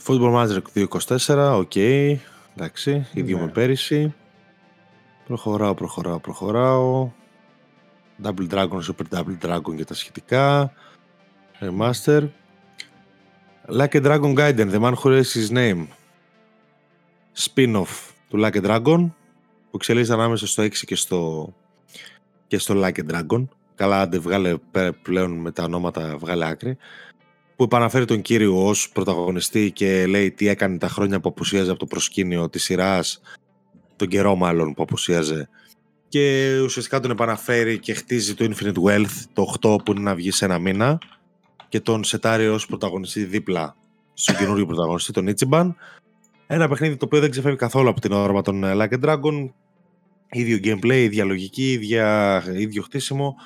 Football 0.07 0.35
Manager 0.35 0.87
2024, 1.27 1.59
okay. 1.59 2.17
Εντάξει, 2.57 3.07
ίδιο 3.13 3.37
ναι. 3.37 3.45
με 3.45 3.51
πέρυσι. 3.51 4.15
Προχωράω, 5.27 5.75
προχωράω, 5.75 6.21
προχωράω. 6.21 7.11
Double 8.23 8.49
Dragon, 8.51 8.81
Super 8.81 9.19
Double 9.19 9.39
Dragon 9.47 9.77
και 9.77 9.85
τα 9.85 9.95
σχετικά. 9.95 10.73
Remaster. 11.61 12.29
Like 13.69 13.95
a 13.95 14.03
Dragon 14.03 14.35
Gaiden, 14.35 14.71
The 14.71 14.81
Man 14.81 14.95
Who 14.95 15.11
Erased 15.11 15.35
His 15.35 15.51
Name. 15.51 15.87
Spin-off 17.37 18.11
του 18.29 18.39
Like 18.41 18.57
a 18.57 18.65
Dragon 18.65 19.11
που 19.71 19.77
εξελίσσεται 19.77 20.15
ανάμεσα 20.15 20.47
στο 20.47 20.63
6 20.63 20.71
και 20.73 20.97
στο, 20.97 21.53
και 22.47 22.59
στο 22.59 22.75
Like 22.77 22.99
a 22.99 23.11
Dragon. 23.11 23.45
Καλά, 23.75 24.01
άντε 24.01 24.19
βγάλε 24.19 24.55
πλέον 25.03 25.33
με 25.33 25.51
τα 25.51 25.65
ονόματα, 25.65 26.17
βγάλε 26.19 26.47
άκρη. 26.49 26.77
Που 27.63 27.69
επαναφέρει 27.69 28.05
τον 28.05 28.23
κύριο 28.23 28.67
ως 28.67 28.91
πρωταγωνιστή 28.93 29.71
και 29.73 30.07
λέει 30.07 30.31
τι 30.31 30.49
έκανε 30.49 30.79
τα 30.79 30.89
χρόνια 30.89 31.21
που 31.21 31.29
απουσίαζε 31.29 31.71
από 31.71 31.79
το 31.79 31.87
προσκήνιο 31.87 32.49
της 32.49 32.63
σειράς, 32.63 33.21
τον 33.97 34.09
καιρό 34.09 34.35
μάλλον 34.35 34.75
που 34.75 34.83
απουσίαζε 34.83 35.49
και 36.09 36.59
ουσιαστικά 36.65 37.01
τον 37.01 37.11
επαναφέρει 37.11 37.79
και 37.79 37.95
χτίζει 37.95 38.35
το 38.35 38.51
Infinite 38.51 38.89
Wealth, 38.89 39.25
το 39.33 39.55
8 39.61 39.85
που 39.85 39.93
είναι 39.93 40.01
να 40.01 40.15
βγει 40.15 40.31
σε 40.31 40.45
ένα 40.45 40.59
μήνα 40.59 40.99
και 41.69 41.81
τον 41.81 42.05
σετάρει 42.05 42.49
ως 42.49 42.67
πρωταγωνιστή 42.67 43.25
δίπλα 43.25 43.77
στον 44.13 44.37
καινούριο 44.37 44.67
πρωταγωνιστή, 44.67 45.13
τον 45.13 45.29
Ichiban. 45.29 45.75
Ένα 46.47 46.69
παιχνίδι 46.69 46.97
το 46.97 47.05
οποίο 47.05 47.21
δεν 47.21 47.31
ξεφεύγει 47.31 47.57
καθόλου 47.57 47.89
από 47.89 48.01
την 48.01 48.13
όρμα 48.13 48.43
των 48.43 48.65
ε, 48.65 48.73
Like 48.75 49.01
a 49.01 49.05
Dragon. 49.05 49.51
Ίδιο 50.31 50.59
gameplay, 50.63 50.97
ίδια 50.97 51.25
λογική, 51.25 51.73
ίδια, 51.73 52.43
ίδιο 52.57 52.83
χτίσιμο. 52.83 53.37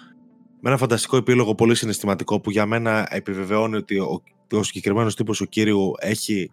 Με 0.66 0.72
ένα 0.72 0.80
φανταστικό 0.80 1.16
επίλογο 1.16 1.54
πολύ 1.54 1.74
συναισθηματικό 1.74 2.40
που 2.40 2.50
για 2.50 2.66
μένα 2.66 3.06
επιβεβαιώνει 3.10 3.76
ότι 3.76 3.98
ο, 3.98 4.22
ο 4.50 4.62
συγκεκριμένος 4.62 5.16
τύπος 5.16 5.40
ο 5.40 5.44
κύριου 5.44 5.92
έχει 5.98 6.50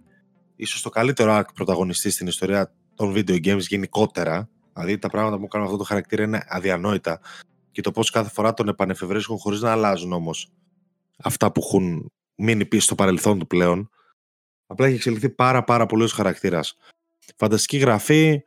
ίσως 0.56 0.82
το 0.82 0.90
καλύτερο 0.90 1.38
arc 1.38 1.44
πρωταγωνιστή 1.54 2.10
στην 2.10 2.28
ιστορία 2.28 2.74
των 2.96 3.14
video 3.16 3.46
games 3.46 3.60
γενικότερα. 3.60 4.50
Δηλαδή 4.74 4.98
τα 4.98 5.10
πράγματα 5.10 5.40
που 5.40 5.48
κάνουν 5.48 5.66
αυτό 5.68 5.78
το 5.78 5.84
χαρακτήρα 5.84 6.24
είναι 6.24 6.44
αδιανόητα. 6.48 7.20
Και 7.72 7.82
το 7.82 7.92
πώς 7.92 8.10
κάθε 8.10 8.30
φορά 8.30 8.54
τον 8.54 8.68
επανεφευρίσκουν 8.68 9.38
χωρίς 9.38 9.62
να 9.62 9.72
αλλάζουν 9.72 10.14
όμως 10.14 10.52
αυτά 11.18 11.52
που 11.52 11.62
έχουν 11.64 12.12
μείνει 12.36 12.66
πίσω 12.66 12.82
στο 12.82 12.96
παρελθόν 12.96 13.40
του 13.40 13.48
πλέον. 13.48 13.90
Απλά 14.68 14.86
έχει 14.86 14.96
εξελιχθεί 14.96 15.30
πάρα 15.30 15.64
πάρα 15.64 15.86
πολύ 15.86 16.04
ως 16.04 16.12
χαρακτήρας. 16.12 16.78
Φανταστική 17.38 17.78
γραφή, 17.78 18.44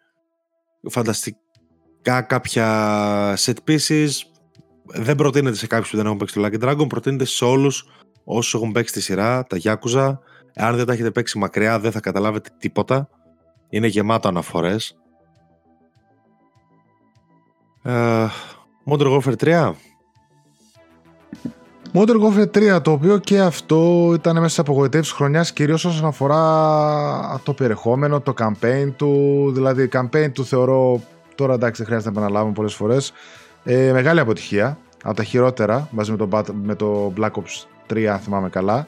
φανταστικά 0.91 2.23
κάποια 2.23 3.37
set 3.39 3.57
pieces. 3.67 4.09
Δεν 4.87 5.15
προτείνεται 5.15 5.57
σε 5.57 5.67
κάποιους 5.67 5.91
που 5.91 5.97
δεν 5.97 6.07
έχουν 6.07 6.19
παίξει 6.19 6.35
το 6.35 6.47
Lucky 6.47 6.65
Dragon, 6.65 6.89
προτείνεται 6.89 7.25
σε 7.25 7.45
όλους 7.45 7.87
όσους 8.25 8.55
έχουν 8.55 8.73
παίξει 8.73 8.93
τη 8.93 9.01
σειρά, 9.01 9.45
τα 9.47 9.57
Yakuza. 9.63 10.19
Αν 10.55 10.77
δεν 10.77 10.87
τα 10.87 10.93
έχετε 10.93 11.11
παίξει 11.11 11.39
μακριά 11.39 11.81
δεν 11.81 11.93
θα 11.93 12.01
καταλάβετε 12.01 12.51
τίποτα. 12.59 13.09
Είναι 13.69 13.87
γεμάτο 13.87 14.29
αναφορές. 14.29 14.97
Uh, 17.85 18.29
Modern 18.87 19.21
Warfare 19.21 19.37
3 19.37 19.75
Modern 21.99 22.21
Warfare 22.23 22.77
3, 22.77 22.83
το 22.83 22.91
οποίο 22.91 23.19
και 23.19 23.41
αυτό 23.41 24.11
ήταν 24.15 24.35
μέσα 24.35 24.49
σε 24.49 24.61
απογοητεύσεις 24.61 25.13
χρονιάς, 25.13 25.53
κυρίως 25.53 25.85
όσον 25.85 26.07
αφορά 26.07 27.41
το 27.43 27.53
περιεχόμενο, 27.53 28.21
το 28.21 28.35
campaign 28.39 28.93
του. 28.97 29.51
Δηλαδή, 29.55 29.89
campaign 29.93 30.33
του 30.33 30.45
θεωρώ. 30.45 31.01
Τώρα 31.35 31.55
εντάξει, 31.55 31.77
δεν 31.77 31.87
χρειάζεται 31.87 32.13
να 32.13 32.21
επαναλάβουμε 32.21 32.53
πολλές 32.53 32.75
φορές. 32.75 33.13
Ε, 33.69 33.93
μεγάλη 33.93 34.21
αποτυχία. 34.21 34.79
Από 35.03 35.17
τα 35.17 35.25
χειρότερα 35.25 35.89
μαζί 35.91 36.11
με 36.11 36.17
το, 36.17 36.29
με 36.63 36.75
το 36.75 37.13
Black 37.17 37.31
Ops 37.31 37.93
3, 37.93 38.05
αν 38.05 38.19
θυμάμαι 38.19 38.49
καλά. 38.49 38.87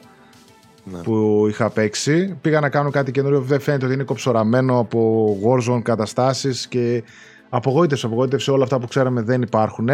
Ναι. 0.83 0.97
Που 0.97 1.45
είχα 1.49 1.69
παίξει. 1.69 2.37
Πήγα 2.41 2.59
να 2.59 2.69
κάνω 2.69 2.89
κάτι 2.89 3.11
καινούριο. 3.11 3.41
Δεν 3.41 3.59
φαίνεται 3.59 3.85
ότι 3.85 3.93
είναι 3.93 4.03
κοψοραμένο 4.03 4.79
από 4.79 5.29
Warzone 5.45 5.81
καταστάσεις 5.81 6.67
και 6.67 7.03
απογοήτευση, 7.49 8.05
απογοήτευση. 8.05 8.51
Όλα 8.51 8.63
αυτά 8.63 8.79
που 8.79 8.87
ξέραμε 8.87 9.21
δεν 9.21 9.41
υπάρχουν. 9.41 9.89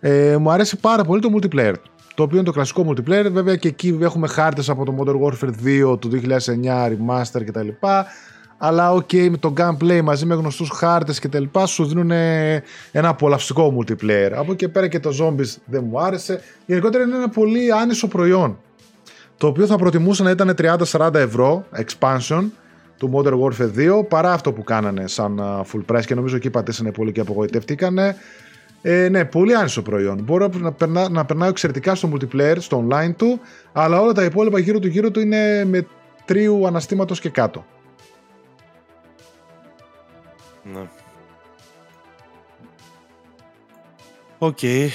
Ε, 0.00 0.36
μου 0.36 0.50
αρέσει 0.50 0.76
πάρα 0.76 1.04
πολύ 1.04 1.20
το 1.20 1.28
multiplayer 1.34 1.74
το 2.14 2.22
οποίο 2.22 2.36
είναι 2.36 2.46
το 2.46 2.52
κλασικό 2.52 2.86
multiplayer. 2.88 3.28
Βέβαια 3.30 3.56
και 3.56 3.68
εκεί 3.68 3.98
έχουμε 4.00 4.28
χάρτες 4.28 4.68
από 4.68 4.84
το 4.84 4.94
Modern 4.98 5.20
Warfare 5.26 5.52
2 5.92 6.00
του 6.00 6.10
2009, 6.10 6.88
Remaster 6.88 7.44
κτλ. 7.44 7.68
Αλλά 8.62 8.92
okay, 8.92 9.28
με 9.30 9.36
το 9.36 9.52
gameplay 9.56 10.00
μαζί 10.02 10.26
με 10.26 10.34
γνωστούς 10.34 10.70
χάρτες 10.70 11.18
και 11.18 11.28
τα 11.28 11.40
λοιπά 11.40 11.66
σου 11.66 11.84
δίνουν 11.84 12.10
ένα 12.92 13.08
απολαυστικό 13.08 13.74
multiplayer. 13.78 14.30
Από 14.34 14.52
εκεί 14.52 14.68
πέρα 14.68 14.88
και 14.88 15.00
το 15.00 15.10
Zombies 15.20 15.56
δεν 15.64 15.84
μου 15.88 16.00
άρεσε. 16.00 16.40
Γενικότερα 16.66 17.04
είναι 17.04 17.16
ένα 17.16 17.28
πολύ 17.28 17.72
άνισο 17.72 18.08
προϊόν. 18.08 18.58
Το 19.36 19.46
οποίο 19.46 19.66
θα 19.66 19.76
προτιμούσα 19.76 20.22
να 20.22 20.30
ήταν 20.30 20.54
30-40 20.90 21.14
ευρώ 21.14 21.64
expansion 21.76 22.44
του 22.98 23.10
Modern 23.14 23.40
Warfare 23.40 24.00
2 24.00 24.08
παρά 24.08 24.32
αυτό 24.32 24.52
που 24.52 24.64
κάνανε 24.64 25.06
σαν 25.06 25.40
full 25.72 25.94
price 25.94 26.04
και 26.04 26.14
νομίζω 26.14 26.36
εκεί 26.36 26.50
πατήσανε 26.50 26.92
πολύ 26.92 27.12
και 27.12 27.20
απογοητεύτηκανε. 27.20 28.16
Ε, 28.82 29.08
ναι, 29.08 29.24
πολύ 29.24 29.54
άνισο 29.54 29.82
προϊόν. 29.82 30.22
Μπορώ 30.22 30.50
να, 30.58 30.72
περνά, 30.72 31.08
να 31.08 31.24
περνάω 31.24 31.48
εξαιρετικά 31.48 31.94
στο 31.94 32.08
multiplayer, 32.12 32.56
στο 32.58 32.86
online 32.88 33.14
του, 33.16 33.40
αλλά 33.72 34.00
όλα 34.00 34.12
τα 34.12 34.24
υπόλοιπα 34.24 34.58
γύρω 34.58 34.78
του 34.78 34.86
γύρω 34.86 35.10
του 35.10 35.20
είναι 35.20 35.64
μετρίου 35.64 36.66
αναστήματος 36.66 37.20
και 37.20 37.28
κάτω. 37.28 37.64
Ναι. 40.72 40.88
Okay. 44.38 44.88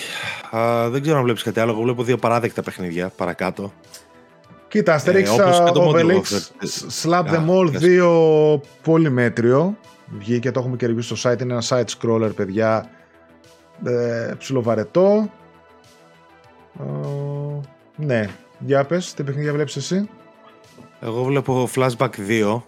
δεν 0.89 1.01
ξέρω 1.01 1.17
αν 1.17 1.23
βλέπεις 1.23 1.43
κάτι 1.43 1.59
άλλο. 1.59 1.71
Εγώ 1.71 1.81
βλέπω 1.81 2.03
δύο 2.03 2.17
απαράδεκτα 2.17 2.61
παιχνίδια 2.61 3.11
παρακάτω. 3.15 3.73
Κοίτα, 4.67 4.99
Asterix, 4.99 5.25
ε, 5.25 5.71
Obelix, 5.73 6.23
Slap 7.01 7.25
Them 7.25 7.47
All 7.49 7.69
2 8.55 8.59
πολύ 8.83 9.09
μέτριο. 9.09 9.77
Βγήκε, 10.17 10.51
το 10.51 10.59
έχουμε 10.59 10.75
και 10.75 10.87
review 10.87 11.03
στο 11.03 11.15
site. 11.23 11.41
Είναι 11.41 11.53
ένα 11.53 11.63
side 11.67 11.85
scroller, 11.99 12.35
παιδιά 12.35 12.89
ε, 13.83 14.33
ψιλοβαρετό. 14.37 15.29
Ε, 16.79 16.83
ναι, 17.95 18.29
για 18.59 18.85
πες, 18.85 19.13
τι 19.13 19.23
παιχνίδια 19.23 19.53
βλέπεις 19.53 19.75
εσύ; 19.75 20.09
Εγώ 20.99 21.23
βλέπω 21.23 21.69
Flashback 21.75 22.09
2. 22.27 22.61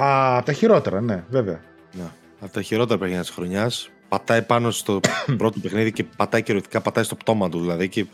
Α, 0.00 0.36
από 0.36 0.46
τα 0.46 0.52
χειρότερα, 0.52 1.00
ναι, 1.00 1.24
βέβαια. 1.30 1.60
Ναι, 1.96 2.04
από 2.40 2.52
τα 2.52 2.62
χειρότερα 2.62 2.98
παιχνίδια 2.98 3.22
της 3.22 3.30
χρονιάς. 3.30 3.88
Πατάει 4.08 4.42
πάνω 4.42 4.70
στο 4.70 5.00
πρώτο 5.38 5.60
παιχνίδι 5.60 5.92
και 5.92 6.04
πατάει 6.04 6.40
κυριολεκτικά, 6.40 6.80
πατάει 6.80 7.04
στο 7.04 7.14
πτώμα 7.14 7.48
του 7.48 7.60
δηλαδή 7.60 7.88
και 7.88 8.06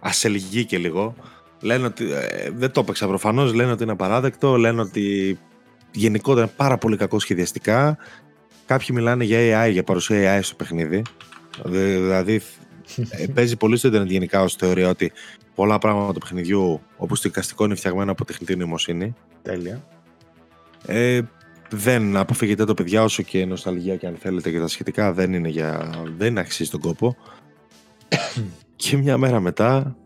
ασελγεί 0.00 0.64
και 0.64 0.78
λίγο. 0.78 1.14
Λένε 1.60 1.86
ότι, 1.86 2.12
ε, 2.12 2.50
δεν 2.50 2.70
το 2.70 2.80
έπαιξα 2.80 3.06
προφανώς, 3.06 3.52
λένε 3.52 3.72
ότι 3.72 3.82
είναι 3.82 3.92
απαράδεκτο, 3.92 4.56
λένε 4.56 4.80
ότι 4.80 5.38
γενικότερα 5.90 6.46
είναι 6.46 6.54
πάρα 6.56 6.78
πολύ 6.78 6.96
κακό 6.96 7.18
σχεδιαστικά. 7.18 7.96
Κάποιοι 8.66 8.88
μιλάνε 8.92 9.24
για 9.24 9.66
AI, 9.66 9.70
για 9.70 9.82
παρουσία 9.82 10.38
AI 10.38 10.42
στο 10.42 10.54
παιχνίδι. 10.54 11.02
Δηλαδή, 11.64 12.40
ε, 13.10 13.26
παίζει 13.34 13.56
πολύ 13.56 13.76
στο 13.76 13.88
Ιντερνετ 13.88 14.10
γενικά 14.10 14.42
ως 14.42 14.54
θεωρία 14.54 14.88
ότι 14.88 15.12
πολλά 15.54 15.78
πράγματα 15.78 16.12
του 16.12 16.20
παιχνιδιού, 16.20 16.80
όπως 16.96 17.20
το 17.20 17.28
εικαστικό, 17.28 17.64
είναι 17.64 17.74
φτιαγμένο 17.74 18.12
από 18.12 18.24
τεχνητή 18.24 18.56
νοημοσύνη. 18.56 19.14
Τέλεια. 19.42 19.84
Ε, 20.86 21.20
δεν 21.72 22.16
αποφύγετε 22.16 22.64
το 22.64 22.74
παιδιά 22.74 23.02
όσο 23.02 23.22
και 23.22 23.44
νοσταλγία 23.44 23.96
και 23.96 24.06
αν 24.06 24.16
θέλετε 24.16 24.50
και 24.50 24.58
τα 24.58 24.68
σχετικά 24.68 25.12
δεν 25.12 25.32
είναι 25.32 25.48
για 25.48 25.90
δεν 26.16 26.38
αξίζει 26.38 26.70
τον 26.70 26.80
κόπο 26.80 27.16
και 28.76 28.96
μια 28.96 29.18
μέρα 29.18 29.40
μετά 29.40 29.96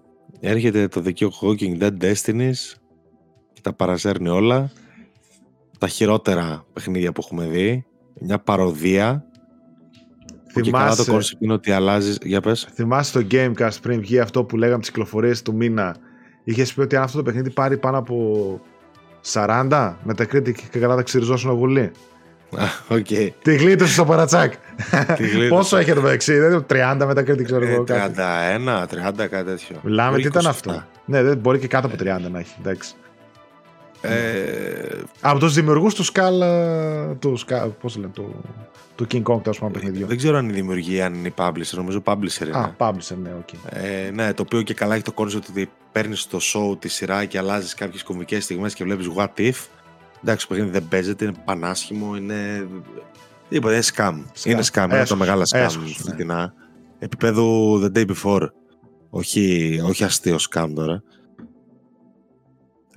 έρχεται 0.41 0.89
το 0.89 1.03
The 1.05 1.29
Walking 1.41 1.79
Dead 1.81 1.97
Destinies 2.01 2.75
και 3.53 3.61
τα 3.63 3.73
παραζέρνει 3.73 4.29
όλα 4.29 4.71
τα 5.79 5.89
χειρότερα 5.89 6.65
παιχνίδια 6.73 7.13
που 7.13 7.21
έχουμε 7.25 7.47
δει 7.47 7.85
μια 8.21 8.39
παροδία 8.39 9.25
Θυμάσαι, 10.53 10.71
και 10.71 10.71
καλά 10.71 10.97
το 10.97 11.13
concept 11.13 11.43
είναι 11.43 11.53
ότι 11.53 11.71
αλλάζει. 11.73 12.15
Για 12.23 12.41
πες. 12.41 12.69
Θυμάσαι 12.73 13.21
το 13.21 13.27
Gamecast 13.31 13.77
πριν 13.83 14.01
βγει 14.01 14.19
αυτό 14.19 14.45
που 14.45 14.57
λέγαμε 14.57 14.79
τις 14.79 14.89
κυκλοφορίες 14.89 15.43
του 15.43 15.55
μήνα; 15.55 15.97
Είχες 16.45 16.75
πει 16.75 16.81
ότι 16.81 16.97
αν 16.97 17.03
αυτό 17.03 17.17
το 17.17 17.23
παιχνίδι 17.23 17.51
πάρει 17.51 17.79
πάνω 17.79 17.99
από 17.99 18.61
40 19.33 19.95
Metacritic 20.09 20.55
και 20.71 20.79
καλά 20.79 20.95
θα 20.95 21.03
ξυριζόσουν 21.03 21.55
γουλί. 21.55 21.91
Okay. 22.89 23.29
Τη 23.43 23.55
γλίτωσε 23.57 23.93
στο 23.93 24.05
παρατσάκ. 24.05 24.53
Πόσο 25.49 25.77
έχει 25.77 25.93
το 25.93 26.01
μεταξύ, 26.01 26.39
δεν 26.39 26.67
30 26.71 27.01
Metacritic, 27.01 27.45
ξέρω 27.45 27.67
εγώ. 27.67 27.85
31, 27.89 27.93
30, 28.83 29.27
κάτι 29.31 29.45
τέτοιο. 29.45 29.77
Μιλάμε, 29.83 30.17
τι 30.17 30.27
ήταν 30.27 30.47
αυτό. 30.47 30.85
Ναι, 31.05 31.23
δεν 31.23 31.37
μπορεί 31.37 31.59
και 31.59 31.67
κάτω 31.67 31.87
από 31.87 31.97
30 32.01 32.31
να 32.31 32.39
έχει. 32.39 32.55
Εντάξει. 32.59 32.95
Ε... 34.01 35.03
Από 35.21 35.39
τους 35.39 35.55
δημιουργούς 35.55 35.95
του 35.95 36.05
Skull. 36.05 37.17
Του, 37.17 37.39
πώς 37.81 37.97
λένε, 37.97 38.13
του, 38.13 38.45
του 38.95 39.07
King 39.13 39.23
Kong, 39.23 39.43
τέλος 39.43 39.59
πάντων 39.59 39.73
παιχνιδιού. 39.73 40.07
Δεν 40.07 40.17
ξέρω 40.17 40.37
αν 40.37 40.45
είναι 40.45 40.53
η 40.53 40.61
δημιουργία, 40.61 41.07
αν 41.07 41.15
είναι 41.15 41.29
η 41.29 41.35
publisher. 41.37 41.75
Νομίζω 41.75 42.03
publisher 42.05 42.47
είναι. 42.47 42.59
Α, 42.59 42.75
publisher, 42.79 43.17
ναι, 43.23 43.35
okay. 43.39 43.59
Ε, 43.71 44.11
ναι, 44.11 44.35
το 44.35 44.43
οποίο 44.43 44.63
και 44.63 44.75
καλά 44.75 44.95
έχει 44.95 45.05
το 45.05 45.13
concept 45.17 45.43
ότι 45.51 45.71
παίρνεις 45.93 46.27
το 46.27 46.39
show 46.43 46.79
τη 46.79 46.89
σειρά 46.89 47.25
και 47.25 47.39
αλλάζεις 47.39 47.75
κάποιες 47.75 48.03
κομβικές 48.03 48.45
στιγμές 48.45 48.75
και 48.75 48.85
βλέπεις 48.85 49.11
what 49.17 49.41
if. 49.41 49.55
Εντάξει, 50.23 50.47
το 50.47 50.55
παιχνίδι 50.55 50.71
δεν 50.79 50.89
παίζεται, 50.89 51.25
είναι 51.25 51.35
πανάσχημο, 51.45 52.17
είναι. 52.17 52.69
Τίποτα, 53.49 53.75
είναι 53.75 53.85
scam. 53.95 54.15
Είναι 54.45 54.63
scam, 54.73 54.89
είναι 54.91 55.05
το 55.05 55.17
μεγάλο 55.17 55.43
scam 55.55 55.69
φετινά. 56.05 56.37
Ναι. 56.37 56.53
Επίπεδο 56.99 57.75
the 57.81 57.93
day 57.97 58.07
before. 58.07 58.49
Όχι, 59.11 59.81
όχι 59.85 60.05
αστείο 60.05 60.37
scam 60.51 60.71
τώρα. 60.75 61.03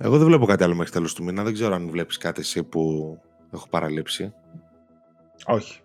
Εγώ 0.02 0.18
δεν 0.18 0.26
βλέπω 0.26 0.46
κάτι 0.46 0.64
άλλο 0.64 0.74
μέχρι 0.74 0.92
τέλος 0.92 1.14
του 1.14 1.24
μήνα. 1.24 1.42
Δεν 1.42 1.52
ξέρω 1.52 1.74
αν 1.74 1.90
βλέπεις 1.90 2.18
κάτι 2.18 2.40
εσύ 2.40 2.62
που 2.62 3.18
έχω 3.52 3.68
παραλείψει. 3.68 4.32
Όχι. 5.44 5.80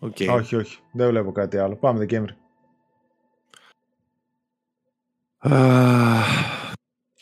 Okay. 0.00 0.28
Όχι, 0.30 0.56
όχι. 0.56 0.78
Δεν 0.92 1.08
βλέπω 1.08 1.32
κάτι 1.32 1.58
άλλο. 1.58 1.76
Πάμε 1.76 1.98
Δεκέμβρη. 1.98 2.36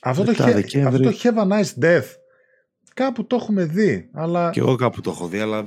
αυτό, 0.00 0.24
το 0.24 0.32
he... 0.36 0.78
αυτό 0.78 0.98
το 0.98 1.10
Have 1.22 1.36
a 1.36 1.48
Nice 1.48 1.82
Death 1.82 2.08
κάπου 2.94 3.26
το 3.26 3.36
έχουμε 3.36 3.64
δει. 3.64 4.10
Αλλά... 4.12 4.50
Και 4.50 4.60
εγώ 4.60 4.76
κάπου 4.76 5.00
το 5.00 5.10
έχω 5.10 5.26
δει, 5.26 5.40
αλλά 5.40 5.66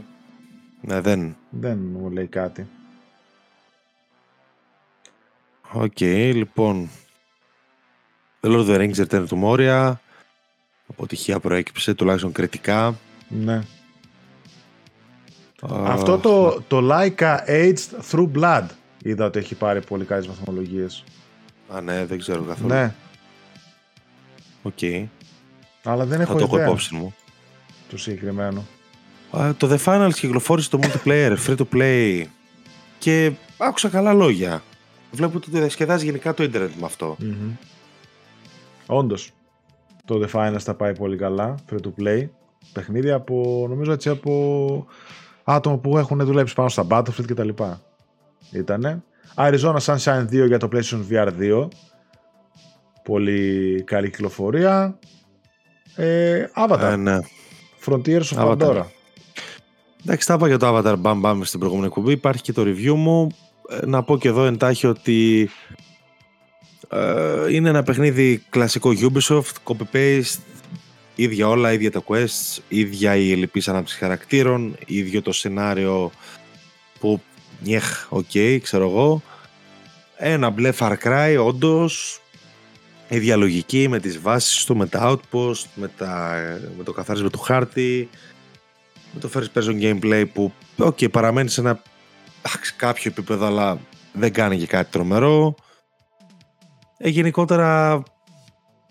ναι, 0.82 1.02
δεν. 1.02 1.38
Δεν 1.50 1.78
μου 1.78 2.10
λέει 2.10 2.28
κάτι. 2.28 2.68
Okay, 5.72 6.32
λοιπόν. 6.34 6.90
The 8.46 8.48
Lord 8.48 8.60
of 8.60 8.68
the 8.68 8.78
Rings 8.78 9.00
Return 9.00 9.26
to 9.28 9.44
Moria. 9.44 9.94
Αποτυχία 10.88 11.40
προέκυψε, 11.40 11.94
τουλάχιστον 11.94 12.32
κριτικά. 12.32 13.00
Ναι. 13.28 13.62
Αυτό 15.70 16.18
το, 16.18 16.62
το 16.68 16.90
Laika 16.92 17.38
Aged 17.48 18.12
Through 18.12 18.32
Blood 18.36 18.66
είδα 19.04 19.26
ότι 19.26 19.40
έχει 19.40 19.56
πάρει 19.56 19.82
πολύ 19.82 20.06
καλές 20.06 20.28
βαθμολογίες. 20.28 21.04
Α, 21.70 21.82
ναι, 21.82 22.06
δεν 22.06 22.20
ξέρω 22.20 22.42
καθόλου. 22.42 22.74
Ναι. 22.74 22.94
Okay. 24.62 25.06
Αλλά 25.84 26.06
δεν 26.06 26.22
έχω 26.22 26.32
Θα 26.32 26.38
το 26.38 26.44
έχω 26.44 26.62
υπόψη 26.62 26.96
μου. 26.96 27.16
Το 27.90 27.98
συγκεκριμένο. 27.98 28.66
το 29.58 29.70
The 29.72 29.78
Finals 29.86 30.14
κυκλοφόρησε 30.14 30.70
το 30.70 30.80
multiplayer, 30.82 31.36
free 31.48 31.58
to 31.58 31.66
play 31.74 32.24
και 33.00 33.32
άκουσα 33.58 33.90
καλά 33.90 34.14
λόγια. 34.14 34.64
Βλέπω 35.12 35.38
ότι 35.38 35.50
διασκεδάζει 35.50 36.06
γενικά 36.06 36.34
το 36.34 36.44
ίντερνετ 36.44 36.72
με 36.80 36.86
αυτό. 36.86 37.18
Mm-hmm. 37.22 37.74
Όντως, 38.88 39.32
το 40.06 40.22
The 40.24 40.30
Finals 40.36 40.60
θα 40.60 40.74
πάει 40.74 40.96
πολύ 40.96 41.18
καλά, 41.18 41.56
free 41.72 41.80
to 41.82 42.04
play. 42.04 42.28
Παιχνίδια 42.74 43.16
από, 43.16 43.66
νομίζω 43.70 43.92
έτσι, 43.92 44.10
από 44.10 44.86
άτομα 45.44 45.78
που 45.78 45.98
έχουν 45.98 46.20
δουλέψει 46.20 46.54
πάνω 46.54 46.70
στα 46.70 46.86
Battlefield 46.90 47.26
κτλ. 47.28 47.50
Ήτανε. 48.52 49.04
Arizona 49.36 49.78
Sunshine 49.78 50.26
2 50.32 50.48
για 50.48 50.60
το 50.60 50.70
PlayStation 50.72 51.02
VR 51.10 51.30
2. 51.40 51.68
Πολύ 53.04 53.84
καλή 53.86 54.10
κυκλοφορία. 54.10 55.00
Ε, 55.96 56.46
Avatar. 56.56 56.80
Ε, 56.82 56.96
ναι. 56.96 57.18
Frontiers 57.86 58.24
of 58.24 58.38
Avatar. 58.38 58.58
Pandora. 58.58 58.84
Εντάξει, 60.04 60.28
τα 60.28 60.34
είπα 60.34 60.48
για 60.48 60.58
το 60.58 60.78
Avatar 60.78 60.96
μπαμ 60.98 61.20
μπαμ 61.20 61.42
στην 61.42 61.60
προηγούμενη 61.60 61.90
εκπομπή. 61.90 62.12
Υπάρχει 62.12 62.42
και 62.42 62.54
το 62.54 62.62
review 62.62 62.94
μου. 62.94 63.28
Ε, 63.70 63.86
να 63.86 64.04
πω 64.04 64.18
και 64.18 64.28
εδώ 64.28 64.44
εντάξει 64.44 64.88
ότι 64.88 65.42
ε, 65.42 65.95
είναι 67.52 67.70
ένα 67.70 67.84
παιχνίδι 67.84 68.44
κλασικό 68.50 68.92
Ubisoft, 69.02 69.54
copy-paste, 69.64 70.40
ίδια 71.16 71.48
όλα, 71.48 71.74
ίδια 71.74 71.92
τα 71.92 72.04
quests, 72.08 72.62
ίδια 72.68 73.16
η 73.16 73.32
ελλιπής 73.32 73.68
ανάπτυξη 73.68 74.00
χαρακτήρων, 74.00 74.78
ίδιο 74.86 75.22
το 75.22 75.32
σενάριο 75.32 76.12
που 77.00 77.22
νιέχ, 77.64 78.08
okay, 78.10 78.60
ξέρω 78.62 78.90
εγώ. 78.90 79.22
Ένα 80.18 80.50
μπλε 80.50 80.74
Far 80.80 80.96
Cry, 81.04 81.38
όντως, 81.46 82.22
η 83.10 83.20
διαλογική 83.20 83.88
με 83.88 84.00
τις 84.00 84.22
βάσεις 84.22 84.64
του, 84.66 84.78
με 84.78 84.88
τα 84.88 85.12
outpost, 85.12 85.64
με, 85.76 85.88
τα, 85.98 86.36
με 86.78 86.84
το 86.84 86.92
καθάρισμα 86.92 87.30
του 87.30 87.40
χάρτη, 87.40 88.10
με 89.14 89.20
το 89.20 89.30
first 89.34 89.60
person 89.60 89.82
gameplay 89.82 90.24
που 90.34 90.54
okay, 90.78 91.12
παραμένει 91.12 91.50
σε 91.50 91.62
ένα 91.62 91.82
κάποιο 92.76 93.12
επίπεδο 93.12 93.46
αλλά 93.46 93.80
δεν 94.14 94.34
κάνει 94.34 94.58
και 94.58 94.68
κάτι 94.68 94.92
τρομερό. 94.92 95.56
Ε, 96.98 97.10
γενικότερα 97.10 98.04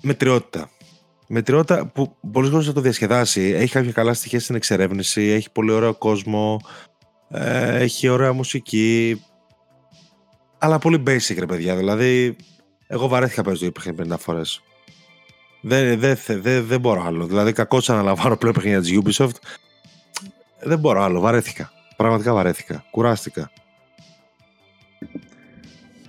μετριότητα. 0.02 0.70
Μετριότητα 1.28 1.86
που 1.86 2.16
πολλοί 2.32 2.50
κόσμοι 2.50 2.64
θα 2.64 2.72
το 2.72 2.80
διασκεδάσει. 2.80 3.40
Έχει 3.40 3.72
κάποια 3.72 3.92
καλά 3.92 4.14
στοιχεία 4.14 4.40
στην 4.40 4.54
εξερεύνηση, 4.54 5.22
έχει 5.22 5.50
πολύ 5.50 5.72
ωραίο 5.72 5.94
κόσμο, 5.94 6.60
ε, 7.28 7.82
έχει 7.82 8.08
ωραία 8.08 8.32
μουσική. 8.32 9.22
Αλλά 10.58 10.78
πολύ 10.78 11.02
basic 11.06 11.36
ρε 11.38 11.46
παιδιά. 11.46 11.76
Δηλαδή, 11.76 12.36
εγώ 12.86 13.08
βαρέθηκα 13.08 13.42
παίζω 13.42 13.70
παιχνίδι 13.70 14.12
50 14.12 14.18
φορές. 14.18 14.62
Δεν, 15.60 15.98
δεν, 15.98 16.18
δεν, 16.26 16.66
δεν 16.66 16.80
μπορώ 16.80 17.02
άλλο. 17.02 17.26
Δηλαδή, 17.26 17.52
κακό 17.52 17.80
να 17.86 17.94
αναλαμβάνω 17.94 18.36
πλέον 18.36 18.54
παιχνίδια 18.54 18.80
της 18.80 19.00
Ubisoft. 19.02 19.36
Δεν 20.60 20.78
μπορώ 20.78 21.02
άλλο. 21.02 21.20
Βαρέθηκα. 21.20 21.72
Πραγματικά 21.96 22.34
βαρέθηκα. 22.34 22.84
Κουράστηκα. 22.90 23.50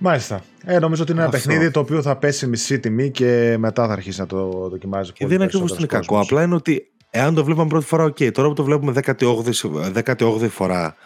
Μάλιστα. 0.00 0.42
Ε, 0.68 0.78
νομίζω 0.78 1.02
ότι 1.02 1.12
είναι 1.12 1.20
ένα 1.20 1.30
παιχνίδι 1.30 1.70
το 1.70 1.80
οποίο 1.80 2.02
θα 2.02 2.16
πέσει 2.16 2.46
μισή 2.46 2.78
τιμή 2.78 3.10
και 3.10 3.56
μετά 3.58 3.86
θα 3.86 3.92
αρχίσει 3.92 4.20
να 4.20 4.26
το 4.26 4.68
δοκιμάζει. 4.68 5.12
Και 5.12 5.26
δεν 5.26 5.34
είναι 5.34 5.44
ακριβώς 5.44 5.76
είναι 5.78 5.86
κακό. 5.86 6.20
Απλά 6.20 6.42
είναι 6.42 6.54
ότι 6.54 6.90
εάν 7.10 7.34
το 7.34 7.44
βλέπαμε 7.44 7.68
πρώτη 7.68 7.86
φορά, 7.86 8.04
οκ. 8.04 8.16
Τώρα 8.32 8.48
που 8.48 8.54
το 8.54 8.64
βλέπουμε 8.64 8.92
18η, 9.04 10.02
18η 10.04 10.48
φορά. 10.50 10.96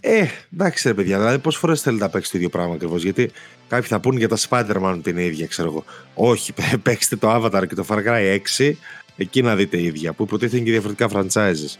Ε, 0.00 0.26
εντάξει 0.54 0.88
ρε 0.88 0.94
παιδιά, 0.94 1.18
δηλαδή 1.18 1.38
πόσες 1.38 1.60
φορές 1.60 1.80
θέλετε 1.80 2.04
να 2.04 2.10
παίξετε 2.10 2.36
το 2.36 2.44
ίδιο 2.44 2.58
πράγμα 2.58 2.74
ακριβώς. 2.74 3.02
Γιατί 3.02 3.30
κάποιοι 3.68 3.88
θα 3.88 4.00
πούνε 4.00 4.18
για 4.18 4.28
τα 4.28 4.36
Spider-Man 4.48 4.98
την 5.02 5.18
ίδια, 5.18 5.46
ξέρω 5.46 5.68
εγώ. 5.68 5.84
Όχι, 6.14 6.52
παίξτε 6.82 7.16
το 7.16 7.34
Avatar 7.34 7.66
και 7.68 7.74
το 7.74 7.84
Far 7.88 7.98
Cry 8.06 8.38
6, 8.58 8.72
εκεί 9.16 9.42
να 9.42 9.56
δείτε 9.56 9.82
ίδια, 9.82 10.12
που 10.12 10.22
υποτίθεται 10.22 10.62
και 10.62 10.70
διαφορετικά 10.70 11.08
franchises. 11.12 11.78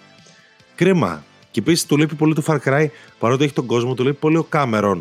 Κρίμα. 0.75 1.25
Και 1.51 1.61
επίσης 1.61 1.87
του 1.87 1.97
λείπει 1.97 2.15
πολύ 2.15 2.35
το 2.35 2.43
Far 2.47 2.59
Cry, 2.65 2.87
παρότι 3.19 3.45
έχει 3.45 3.53
τον 3.53 3.67
κόσμο, 3.67 3.95
του 3.95 4.05
λείπει 4.05 4.19
πολύ 4.19 4.37
ο 4.37 4.49
Cameron 4.53 4.99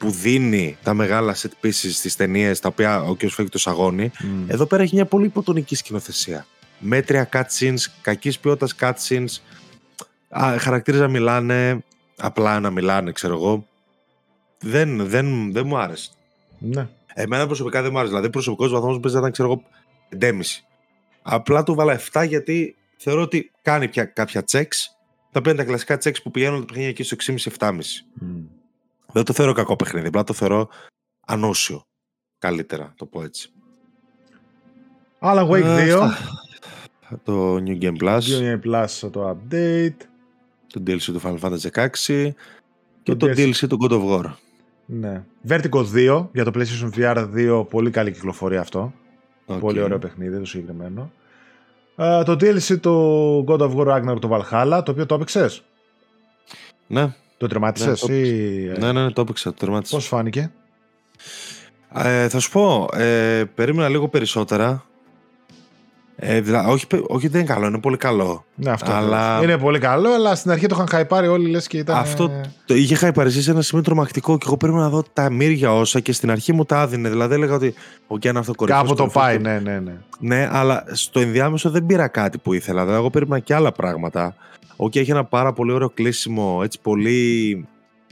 που 0.00 0.10
δίνει 0.10 0.76
τα 0.82 0.94
μεγάλα 0.94 1.34
set 1.36 1.64
pieces 1.64 1.90
στις 1.92 2.16
ταινίες 2.16 2.60
τα 2.60 2.68
οποία 2.68 3.02
ο 3.02 3.14
κ. 3.14 3.18
φεύγει 3.18 3.50
το 3.50 3.58
σαγόνι. 3.58 4.10
Mm. 4.22 4.44
Εδώ 4.46 4.66
πέρα 4.66 4.82
έχει 4.82 4.94
μια 4.94 5.04
πολύ 5.04 5.26
υποτονική 5.26 5.74
σκηνοθεσία. 5.74 6.46
Μέτρια 6.78 7.28
cutscenes, 7.32 7.78
κακής 8.00 8.38
ποιότητας 8.38 8.74
cutscenes, 8.80 9.40
χαρακτήρες 10.58 11.00
να 11.00 11.08
μιλάνε, 11.08 11.84
απλά 12.16 12.60
να 12.60 12.70
μιλάνε, 12.70 13.12
ξέρω 13.12 13.34
εγώ. 13.34 13.66
Δεν, 14.60 15.06
δεν, 15.06 15.52
δεν 15.52 15.66
μου 15.66 15.78
άρεσε. 15.78 16.10
Ναι. 16.58 16.88
Εμένα 17.14 17.46
προσωπικά 17.46 17.82
δεν 17.82 17.90
μου 17.92 17.98
άρεσε. 17.98 18.12
Δηλαδή, 18.12 18.30
προσωπικός 18.30 18.70
βαθμός 18.70 18.94
μου 18.94 19.00
παίζει 19.00 19.16
να 19.16 19.20
ήταν, 19.20 19.32
ξέρω 19.32 19.48
εγώ, 19.48 19.62
5,5. 20.20 20.40
Απλά 21.22 21.62
του 21.62 21.74
βάλα 21.74 22.00
7 22.12 22.26
γιατί 22.26 22.76
θεωρώ 22.96 23.22
ότι 23.22 23.50
κάνει 23.62 23.88
πια 23.88 24.04
κάποια 24.04 24.44
checks. 24.50 24.76
Τα 25.32 25.38
οποία 25.38 25.52
είναι 25.52 25.60
τα 25.60 25.66
κλασικά 25.66 25.98
checks 26.04 26.22
που 26.22 26.30
πηγαίνουν 26.30 26.60
το 26.60 26.64
παιχνίδι 26.64 26.88
εκεί 26.88 27.02
στο 27.02 27.16
6,5-7,5. 27.26 27.70
Mm. 27.70 28.59
Δεν 29.12 29.24
το 29.24 29.32
θεωρώ 29.32 29.52
κακό 29.52 29.76
παιχνίδι, 29.76 30.06
απλά 30.06 30.24
το 30.24 30.32
θεωρώ 30.32 30.68
ανούσιο. 31.26 31.82
Καλύτερα, 32.38 32.92
το 32.96 33.06
πω 33.06 33.22
έτσι. 33.22 33.52
Alan 35.20 35.48
Wake 35.48 35.96
2. 35.96 36.10
Το 37.24 37.54
New 37.54 37.82
Game 37.82 37.96
Plus. 38.02 38.20
New 38.20 38.40
Game 38.40 38.60
Plus 38.64 39.10
το 39.10 39.30
update. 39.30 39.96
Το 40.72 40.82
DLC 40.86 41.02
του 41.02 41.20
Final 41.22 41.38
Fantasy 41.38 41.88
16. 42.06 42.30
Και 43.02 43.14
το, 43.14 43.26
DLC 43.26 43.68
του 43.68 43.78
God 43.80 43.90
of 43.90 44.08
War. 44.08 44.32
Ναι. 44.86 45.24
Vertigo 45.48 45.84
2 45.94 46.26
για 46.32 46.44
το 46.44 46.50
PlayStation 46.54 46.90
VR 46.96 47.28
2. 47.34 47.66
Πολύ 47.70 47.90
καλή 47.90 48.12
κυκλοφορία 48.12 48.60
αυτό. 48.60 48.92
Πολύ 49.60 49.80
ωραίο 49.80 49.98
παιχνίδι 49.98 50.38
το 50.38 50.44
συγκεκριμένο. 50.44 51.12
Uh, 51.96 52.22
το 52.24 52.32
DLC 52.32 52.80
του 52.80 53.44
God 53.48 53.58
of 53.58 53.76
War 53.76 53.86
Ragnarok 53.86 54.20
το 54.20 54.28
Valhalla, 54.32 54.82
το 54.84 54.90
οποίο 54.90 55.06
το 55.06 55.14
έπαιξες; 55.14 55.62
Ναι. 56.86 57.14
Το 57.40 57.46
τερματισε 57.46 57.94
ναι, 58.06 58.14
ή... 58.14 58.72
Ναι, 58.78 58.92
ναι, 58.92 59.02
ναι, 59.02 59.10
το 59.10 59.20
έπαιξα, 59.20 59.50
το 59.50 59.56
τερμάτισα. 59.58 59.96
Πώς 59.96 60.06
φάνηκε; 60.06 60.50
Ε, 61.94 62.28
θα 62.28 62.38
σου 62.38 62.50
πω, 62.50 62.88
ε, 62.92 63.44
περίμενα 63.54 63.88
λίγο 63.88 64.08
περισσότερα. 64.08 64.84
Ε, 66.16 66.40
δηλαδή, 66.40 66.70
όχι, 66.70 66.86
όχι, 67.06 67.28
δεν 67.28 67.40
είναι 67.40 67.52
καλό, 67.52 67.66
είναι 67.66 67.80
πολύ 67.80 67.96
καλό. 67.96 68.44
Ναι, 68.54 68.70
αυτό 68.70 68.92
αλλά... 68.92 69.42
Είναι 69.42 69.58
πολύ 69.58 69.78
καλό, 69.78 70.12
αλλά 70.12 70.34
στην 70.34 70.50
αρχή 70.50 70.66
το 70.66 70.74
είχαν 70.74 70.88
χαϊπάρει 70.88 71.28
όλοι 71.28 71.48
λες 71.48 71.66
και 71.66 71.78
ήταν. 71.78 71.96
Αυτό 71.96 72.30
το 72.64 72.74
είχε 72.74 72.94
χαϊπαριστεί 72.94 73.42
σε 73.42 73.50
ένα 73.50 73.62
σημείο 73.62 73.84
τρομακτικό 73.84 74.38
και 74.38 74.44
εγώ 74.46 74.56
πρέπει 74.56 74.76
να 74.76 74.88
δω 74.88 75.04
τα 75.12 75.30
μύρια 75.30 75.74
όσα 75.74 76.00
και 76.00 76.12
στην 76.12 76.30
αρχή 76.30 76.52
μου 76.52 76.64
τα 76.64 76.80
έδινε. 76.80 77.08
Δηλαδή 77.08 77.34
έλεγα 77.34 77.54
ότι. 77.54 77.74
Ο 78.06 78.14
okay, 78.14 78.34
αυτό 78.34 78.52
Κάπου 78.52 78.94
το 78.94 79.06
πάει, 79.06 79.38
ναι, 79.38 79.58
ναι, 79.58 79.78
ναι. 79.78 79.92
Ναι, 80.18 80.48
αλλά 80.52 80.84
στο 80.92 81.20
ενδιάμεσο 81.20 81.70
δεν 81.70 81.86
πήρα 81.86 82.08
κάτι 82.08 82.38
που 82.38 82.52
ήθελα. 82.52 82.80
Δηλαδή, 82.80 82.98
εγώ 82.98 83.10
περίμενα 83.10 83.40
και 83.40 83.54
άλλα 83.54 83.72
πράγματα. 83.72 84.34
Ok, 84.82 84.92
okay, 84.92 84.96
έχει 84.96 85.10
ένα 85.10 85.24
πάρα 85.24 85.52
πολύ 85.52 85.72
ωραίο 85.72 85.90
κλείσιμο, 85.90 86.60
έτσι 86.64 86.80
πολύ 86.80 87.66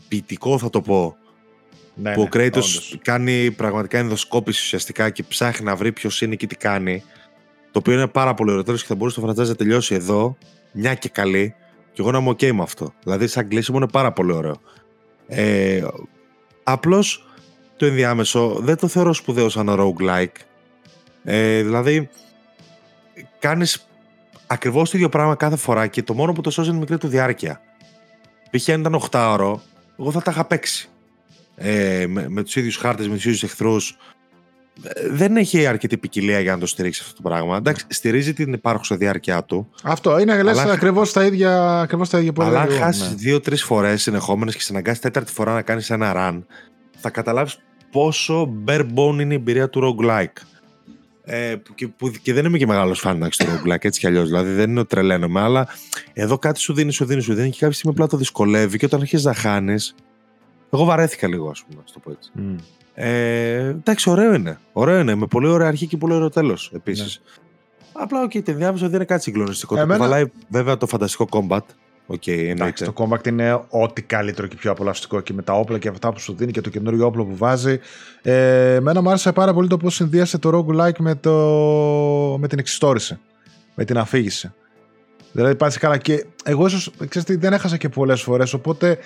ποιητικό 0.08 0.58
θα 0.58 0.70
το 0.70 0.80
πω. 0.80 1.16
Ναι, 1.94 2.12
που 2.12 2.20
ναι, 2.20 2.24
ο 2.26 2.28
Κρέιτος 2.28 2.60
κάνει 3.02 3.50
πραγματικά 3.50 3.98
ενδοσκόπηση 3.98 4.62
ουσιαστικά 4.62 5.10
και 5.10 5.22
ψάχνει 5.22 5.64
να 5.64 5.76
βρει 5.76 5.92
ποιος 5.92 6.20
είναι 6.22 6.34
και 6.34 6.46
τι 6.46 6.56
κάνει. 6.56 7.02
Το 7.70 7.78
οποίο 7.78 7.92
είναι 7.92 8.06
πάρα 8.06 8.34
πολύ 8.34 8.50
ωραίο. 8.50 8.62
και 8.62 8.84
θα 8.86 8.94
μπορούσε 8.94 9.20
το 9.20 9.26
φραντζάζ 9.26 9.48
να 9.48 9.54
τελειώσει 9.54 9.94
εδώ, 9.94 10.36
μια 10.72 10.94
και 10.94 11.08
καλή, 11.08 11.54
και 11.92 12.00
εγώ 12.00 12.10
να 12.10 12.18
είμαι 12.18 12.30
OK 12.30 12.52
με 12.52 12.62
αυτό. 12.62 12.92
Δηλαδή, 13.02 13.26
σαν 13.26 13.48
κλείσιμο 13.48 13.76
είναι 13.76 13.88
πάρα 13.88 14.12
πολύ 14.12 14.32
ωραίο. 14.32 14.60
Ε, 15.26 15.86
Απλώς 16.62 17.26
το 17.76 17.86
ενδιάμεσο 17.86 18.58
δεν 18.60 18.76
το 18.76 18.88
θεωρώ 18.88 19.12
σπουδαίο 19.12 19.48
σαν 19.48 19.68
roguelike. 19.70 20.40
Ε, 21.24 21.62
δηλαδή, 21.62 22.08
κάνεις 23.38 23.87
ακριβώς 24.48 24.90
το 24.90 24.96
ίδιο 24.96 25.08
πράγμα 25.08 25.34
κάθε 25.34 25.56
φορά 25.56 25.86
και 25.86 26.02
το 26.02 26.14
μόνο 26.14 26.32
που 26.32 26.40
το 26.40 26.50
σώζει 26.50 26.70
είναι 26.70 26.78
μικρή 26.78 26.98
του 26.98 27.08
διάρκεια. 27.08 27.60
Π.χ. 28.50 28.68
αν 28.68 28.80
ήταν 28.80 29.00
8 29.10 29.28
ώρο, 29.32 29.62
εγώ 29.98 30.10
θα 30.10 30.22
τα 30.22 30.30
είχα 30.30 30.44
παίξει. 30.44 30.88
Ε, 31.56 32.06
με, 32.08 32.28
με 32.28 32.42
τους 32.42 32.56
ίδιους 32.56 32.76
χάρτες, 32.76 33.08
με 33.08 33.14
τους 33.14 33.24
ίδιους 33.24 33.42
εχθρούς, 33.42 33.96
δεν 35.10 35.36
έχει 35.36 35.66
αρκετή 35.66 35.96
ποικιλία 35.96 36.40
για 36.40 36.52
να 36.52 36.58
το 36.58 36.66
στηρίξει 36.66 37.00
αυτό 37.04 37.22
το 37.22 37.28
πράγμα. 37.28 37.56
Εντάξει, 37.56 37.84
στηρίζει 37.88 38.32
την 38.32 38.52
υπάρχουσα 38.52 38.96
διάρκεια 38.96 39.44
του. 39.44 39.70
Αυτό 39.82 40.18
είναι 40.18 40.42
λες 40.42 40.58
ακριβώς 40.58 41.12
τα 41.12 41.24
ίδια, 41.24 41.80
ακριβώς 41.80 42.08
τα 42.08 42.18
ίδια 42.18 42.32
που 42.32 42.42
Αλλά 42.42 42.60
αν 42.60 42.70
χάσεις 42.70 43.08
ναι. 43.08 43.14
δύο-τρεις 43.14 43.62
φορές 43.62 44.02
συνεχόμενες 44.02 44.54
και 44.54 44.60
συναγκάσει 44.60 45.00
τέταρτη 45.00 45.32
φορά 45.32 45.52
να 45.52 45.62
κάνεις 45.62 45.90
ένα 45.90 46.12
run, 46.16 46.42
θα 46.98 47.10
καταλάβεις 47.10 47.58
πόσο 47.90 48.54
bare 48.66 48.86
bone 48.94 49.20
είναι 49.20 49.32
η 49.32 49.36
εμπειρία 49.36 49.68
του 49.68 49.96
roguelike. 49.96 50.42
Ε, 51.30 51.56
και, 51.74 51.88
που, 51.88 52.10
και 52.22 52.32
δεν 52.32 52.44
είμαι 52.44 52.58
και 52.58 52.66
μεγάλος 52.66 53.00
φαν 53.00 53.18
του 53.18 53.44
roguelike 53.44 53.84
έτσι 53.84 54.00
κι 54.00 54.06
αλλιώς. 54.06 54.26
Δηλαδή 54.26 54.52
δεν 54.52 54.70
είναι 54.70 54.80
ότι 54.80 54.88
τρελαίνομαι, 54.88 55.40
αλλά 55.40 55.68
εδώ 56.12 56.38
κάτι 56.38 56.60
σου 56.60 56.72
δίνει, 56.72 56.92
σου 56.92 57.04
δίνει, 57.04 57.20
σου 57.20 57.34
δίνει 57.34 57.50
και 57.50 57.58
κάποια 57.58 57.74
στιγμή 57.74 57.94
απλά 57.94 58.06
το 58.06 58.16
δυσκολεύει 58.16 58.78
και 58.78 58.84
όταν 58.84 59.00
αρχίζεις 59.00 59.24
να 59.24 59.34
χάνεις. 59.34 59.94
Εγώ 60.72 60.84
βαρέθηκα 60.84 61.28
λίγο, 61.28 61.50
ας 61.50 61.64
πούμε, 61.68 61.82
να 61.86 61.92
το 61.92 62.00
πω 62.00 62.10
έτσι. 62.10 62.30
Mm. 62.38 62.62
Ε, 62.94 63.66
εντάξει, 63.68 64.10
ωραίο 64.10 64.34
είναι. 64.34 64.58
Ωραίο 64.72 64.98
είναι. 64.98 65.14
Με 65.14 65.26
πολύ 65.26 65.46
ωραία 65.46 65.68
αρχή 65.68 65.86
και 65.86 65.96
πολύ 65.96 66.12
ωραίο 66.12 66.28
τέλος 66.28 66.70
επίσης. 66.74 67.20
Ναι. 67.24 68.02
Απλά, 68.02 68.22
ok, 68.22 68.30
okay, 68.34 68.42
την 68.44 68.56
διάβασα 68.56 68.86
δεν 68.86 68.94
είναι 68.94 69.04
κάτι 69.04 69.22
συγκλονιστικό. 69.22 69.76
Εμένα... 69.76 69.92
Το 69.92 69.98
Valhalla 69.98 70.24
βέβαια 70.48 70.76
το 70.76 70.86
φανταστικό 70.86 71.28
combat. 71.30 71.60
Okay, 72.10 72.48
Εντάξει, 72.48 72.84
το 72.84 72.92
combat 72.96 73.26
είναι 73.26 73.64
ό,τι 73.68 74.02
καλύτερο 74.02 74.46
και 74.46 74.56
πιο 74.56 74.70
απολαυστικό 74.70 75.20
και 75.20 75.32
με 75.32 75.42
τα 75.42 75.52
όπλα 75.52 75.78
και 75.78 75.88
αυτά 75.88 76.12
που 76.12 76.20
σου 76.20 76.34
δίνει 76.36 76.52
και 76.52 76.60
το 76.60 76.70
καινούριο 76.70 77.06
όπλο 77.06 77.24
που 77.24 77.36
βάζει. 77.36 77.78
Ε, 78.22 78.74
εμένα 78.74 79.00
μου 79.00 79.08
άρεσε 79.08 79.32
πάρα 79.32 79.52
πολύ 79.54 79.68
το 79.68 79.76
πώς 79.76 79.94
συνδύασε 79.94 80.38
το 80.38 80.50
roguelike 80.54 80.98
με, 80.98 81.14
το... 81.14 81.32
με 82.38 82.48
την 82.48 82.58
εξιστόρηση, 82.58 83.18
με 83.74 83.84
την 83.84 83.98
αφήγηση. 83.98 84.52
Δηλαδή 85.32 85.54
πάτησε 85.54 85.78
καλά 85.78 85.96
και 85.96 86.24
εγώ 86.44 86.66
ίσως 86.66 86.90
δεν 87.26 87.52
έχασα 87.52 87.76
και 87.76 87.88
πολλές 87.88 88.22
φορές, 88.22 88.52
οπότε 88.52 88.98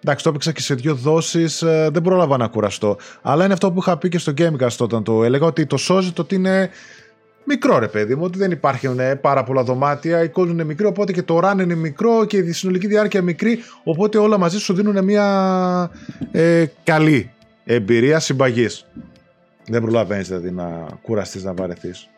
Εντάξει, 0.00 0.24
το 0.24 0.30
έπαιξα 0.30 0.52
και 0.52 0.60
σε 0.60 0.74
δύο 0.74 0.94
δόσεις, 0.94 1.62
ε, 1.62 1.88
δεν 1.92 2.02
πρόλαβα 2.02 2.36
να 2.36 2.46
κουραστώ. 2.46 2.96
Αλλά 3.22 3.44
είναι 3.44 3.52
αυτό 3.52 3.72
που 3.72 3.78
είχα 3.78 3.98
πει 3.98 4.08
και 4.08 4.18
στο 4.18 4.32
Gamecast 4.38 4.76
όταν 4.78 5.02
το 5.02 5.24
έλεγα, 5.24 5.46
ότι 5.46 5.66
το 5.66 5.76
σώζει 5.76 6.12
το 6.12 6.22
ότι 6.22 6.34
είναι 6.34 6.70
μικρό 7.46 7.78
ρε 7.78 7.88
παιδί 7.88 8.14
μου, 8.14 8.24
ότι 8.24 8.38
δεν 8.38 8.50
υπάρχουν 8.50 8.98
ε, 8.98 9.14
πάρα 9.14 9.44
πολλά 9.44 9.62
δωμάτια, 9.62 10.22
η 10.22 10.28
κόλλη 10.28 10.50
είναι 10.50 10.64
μικρή, 10.64 10.86
οπότε 10.86 11.12
και 11.12 11.22
το 11.22 11.40
run 11.42 11.58
είναι 11.60 11.74
μικρό 11.74 12.24
και 12.24 12.36
η 12.36 12.52
συνολική 12.52 12.86
διάρκεια 12.86 13.22
μικρή, 13.22 13.58
οπότε 13.84 14.18
όλα 14.18 14.38
μαζί 14.38 14.58
σου 14.58 14.74
δίνουν 14.74 15.04
μια 15.04 15.90
ε, 16.32 16.64
καλή 16.84 17.30
εμπειρία 17.64 18.18
συμπαγής. 18.18 18.86
Δεν 19.68 19.82
προλαβαίνεις 19.82 20.28
δηλαδή 20.28 20.50
να 20.50 20.86
κουραστείς 21.02 21.44
να 21.44 21.54
βαρεθείς. 21.54 22.08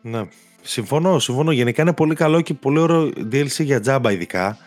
Ναι. 0.00 0.22
Συμφωνώ, 0.62 1.18
συμφωνώ. 1.18 1.52
Γενικά 1.52 1.82
είναι 1.82 1.92
πολύ 1.92 2.14
καλό 2.14 2.40
και 2.40 2.54
πολύ 2.54 2.78
ωραίο 2.78 3.10
DLC 3.32 3.64
για 3.64 3.80
τζάμπα 3.80 4.12
ειδικά. 4.12 4.58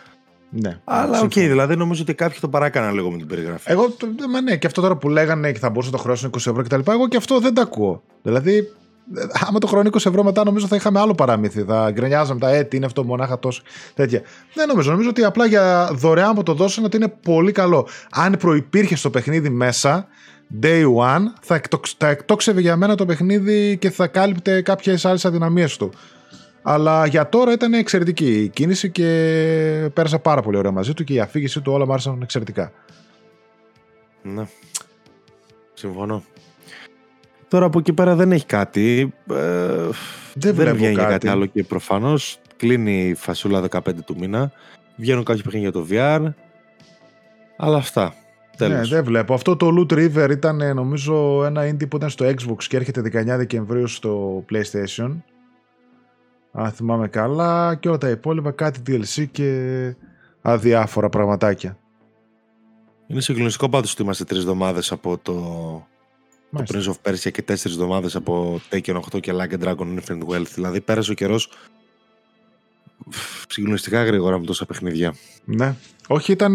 Ναι. 0.50 0.78
Αλλά 0.84 1.20
ok, 1.20 1.24
okay, 1.24 1.46
δηλαδή 1.48 1.76
νομίζω 1.76 2.02
ότι 2.02 2.14
κάποιοι 2.14 2.38
το 2.40 2.48
παράκαναν 2.48 2.94
λίγο 2.94 3.10
με 3.10 3.16
την 3.16 3.26
περιγραφή. 3.26 3.70
Εγώ, 3.72 3.96
μα 4.30 4.40
ναι, 4.40 4.56
και 4.56 4.66
αυτό 4.66 4.80
τώρα 4.80 4.96
που 4.96 5.08
λέγανε 5.08 5.52
και 5.52 5.58
θα 5.58 5.70
μπορούσαν 5.70 5.92
να 5.92 5.96
το 5.96 6.02
χρεώσουν 6.02 6.30
20 6.30 6.36
ευρώ 6.36 6.62
κτλ. 6.62 6.90
Εγώ 6.90 7.08
και 7.08 7.16
αυτό 7.16 7.40
δεν 7.40 7.54
τα 7.54 7.62
ακούω. 7.62 8.02
Δηλαδή, 8.22 8.72
άμα 9.48 9.58
το 9.58 9.66
χρέωναν 9.66 9.90
20 9.92 9.94
ευρώ 9.94 10.24
μετά, 10.24 10.44
νομίζω 10.44 10.66
θα 10.66 10.76
είχαμε 10.76 11.00
άλλο 11.00 11.14
παραμύθι. 11.14 11.62
Θα 11.62 11.90
γκρινιάζαμε 11.90 12.40
γιατί 12.40 12.76
είναι 12.76 12.86
αυτό 12.86 13.04
μονάχα 13.04 13.38
τόσο 13.38 13.62
τέτοια. 13.94 14.22
Δεν 14.54 14.68
νομίζω. 14.68 14.90
Νομίζω 14.90 15.08
ότι 15.08 15.24
απλά 15.24 15.46
για 15.46 15.90
δωρεάν 15.92 16.34
που 16.34 16.42
το 16.42 16.54
δώσανε 16.54 16.86
ότι 16.86 16.96
είναι 16.96 17.12
πολύ 17.22 17.52
καλό. 17.52 17.88
Αν 18.10 18.36
προπήρχε 18.38 18.96
στο 18.96 19.10
παιχνίδι 19.10 19.48
μέσα, 19.48 20.06
day 20.62 20.84
one, 20.84 21.22
θα, 21.40 21.60
θα 21.98 22.08
εκτόξευε 22.08 22.60
για 22.60 22.76
μένα 22.76 22.94
το 22.94 23.06
παιχνίδι 23.06 23.76
και 23.80 23.90
θα 23.90 24.06
κάλυπτε 24.06 24.62
κάποιες 24.62 25.04
άλλες 25.04 25.24
αδυναμίες 25.24 25.76
του. 25.76 25.92
Αλλά 26.62 27.06
για 27.06 27.28
τώρα 27.28 27.52
ήταν 27.52 27.72
εξαιρετική 27.72 28.42
η 28.42 28.48
κίνηση 28.48 28.90
και 28.90 29.90
πέρασα 29.92 30.18
πάρα 30.18 30.42
πολύ 30.42 30.56
ωραία 30.56 30.70
μαζί 30.70 30.92
του 30.92 31.04
και 31.04 31.12
η 31.12 31.20
αφήγησή 31.20 31.60
του 31.60 31.72
όλα 31.72 31.86
μου 31.86 31.92
άρεσαν 31.92 32.22
εξαιρετικά. 32.22 32.72
Ναι. 34.22 34.46
Συμφωνώ. 35.74 36.22
Τώρα 37.48 37.66
από 37.66 37.78
εκεί 37.78 37.92
πέρα 37.92 38.14
δεν 38.14 38.32
έχει 38.32 38.46
κάτι. 38.46 39.12
Ε, 39.30 39.88
δεν, 40.34 40.54
δεν 40.54 40.74
βγαίνει 40.76 40.94
κάτι. 40.94 41.10
κάτι 41.10 41.28
άλλο 41.28 41.46
και 41.46 41.64
προφανώς 41.64 42.38
κλείνει 42.56 43.08
η 43.08 43.14
φασούλα 43.14 43.64
15 43.70 43.80
του 44.04 44.16
μήνα. 44.18 44.52
Βγαίνουν 44.96 45.24
κάποια 45.24 45.42
παιχνίδια 45.42 45.70
για 45.70 45.80
το 45.80 45.86
VR. 45.90 46.32
Αλλά 47.56 47.76
αυτά. 47.76 48.14
Τέλος. 48.56 48.90
Ναι, 48.90 48.96
δεν 48.96 49.04
βλέπω. 49.04 49.34
Αυτό 49.34 49.56
το 49.56 49.68
Loot 49.78 49.92
River 49.92 50.30
ήταν 50.30 50.74
νομίζω 50.74 51.44
ένα 51.44 51.68
indie 51.70 51.88
που 51.88 51.96
ήταν 51.96 52.10
στο 52.10 52.26
Xbox 52.26 52.64
και 52.68 52.76
έρχεται 52.76 53.00
19 53.04 53.24
Δεκεμβρίου 53.36 53.86
στο 53.86 54.44
PlayStation 54.52 55.16
αν 56.52 56.70
θυμάμαι 56.70 57.08
καλά 57.08 57.74
και 57.74 57.88
όλα 57.88 57.98
τα 57.98 58.08
υπόλοιπα 58.08 58.50
κάτι 58.50 58.80
DLC 58.86 59.26
και 59.30 59.94
αδιάφορα 60.42 61.08
πραγματάκια. 61.08 61.78
Είναι 63.06 63.20
συγκλονιστικό 63.20 63.68
πάντως 63.68 63.92
ότι 63.92 64.02
είμαστε 64.02 64.24
τρεις 64.24 64.40
εβδομάδες 64.40 64.92
από 64.92 65.18
το, 65.18 65.32
το 66.50 66.64
Prince 66.66 66.86
of 66.86 67.10
Persia 67.10 67.30
και 67.32 67.42
τέσσερις 67.42 67.76
εβδομάδες 67.76 68.16
από 68.16 68.60
Taken 68.70 69.00
8 69.12 69.20
και 69.20 69.32
Like 69.34 69.52
a 69.52 69.64
Dragon 69.64 69.98
Infinite 69.98 70.26
Wealth. 70.28 70.50
Δηλαδή 70.54 70.80
πέρασε 70.80 71.10
ο 71.10 71.14
καιρός 71.14 71.50
συγκλονιστικά 73.48 74.04
γρήγορα 74.04 74.38
με 74.38 74.46
τόσα 74.46 74.66
παιχνίδια. 74.66 75.14
Ναι. 75.44 75.74
Όχι 76.08 76.32
ήταν 76.32 76.54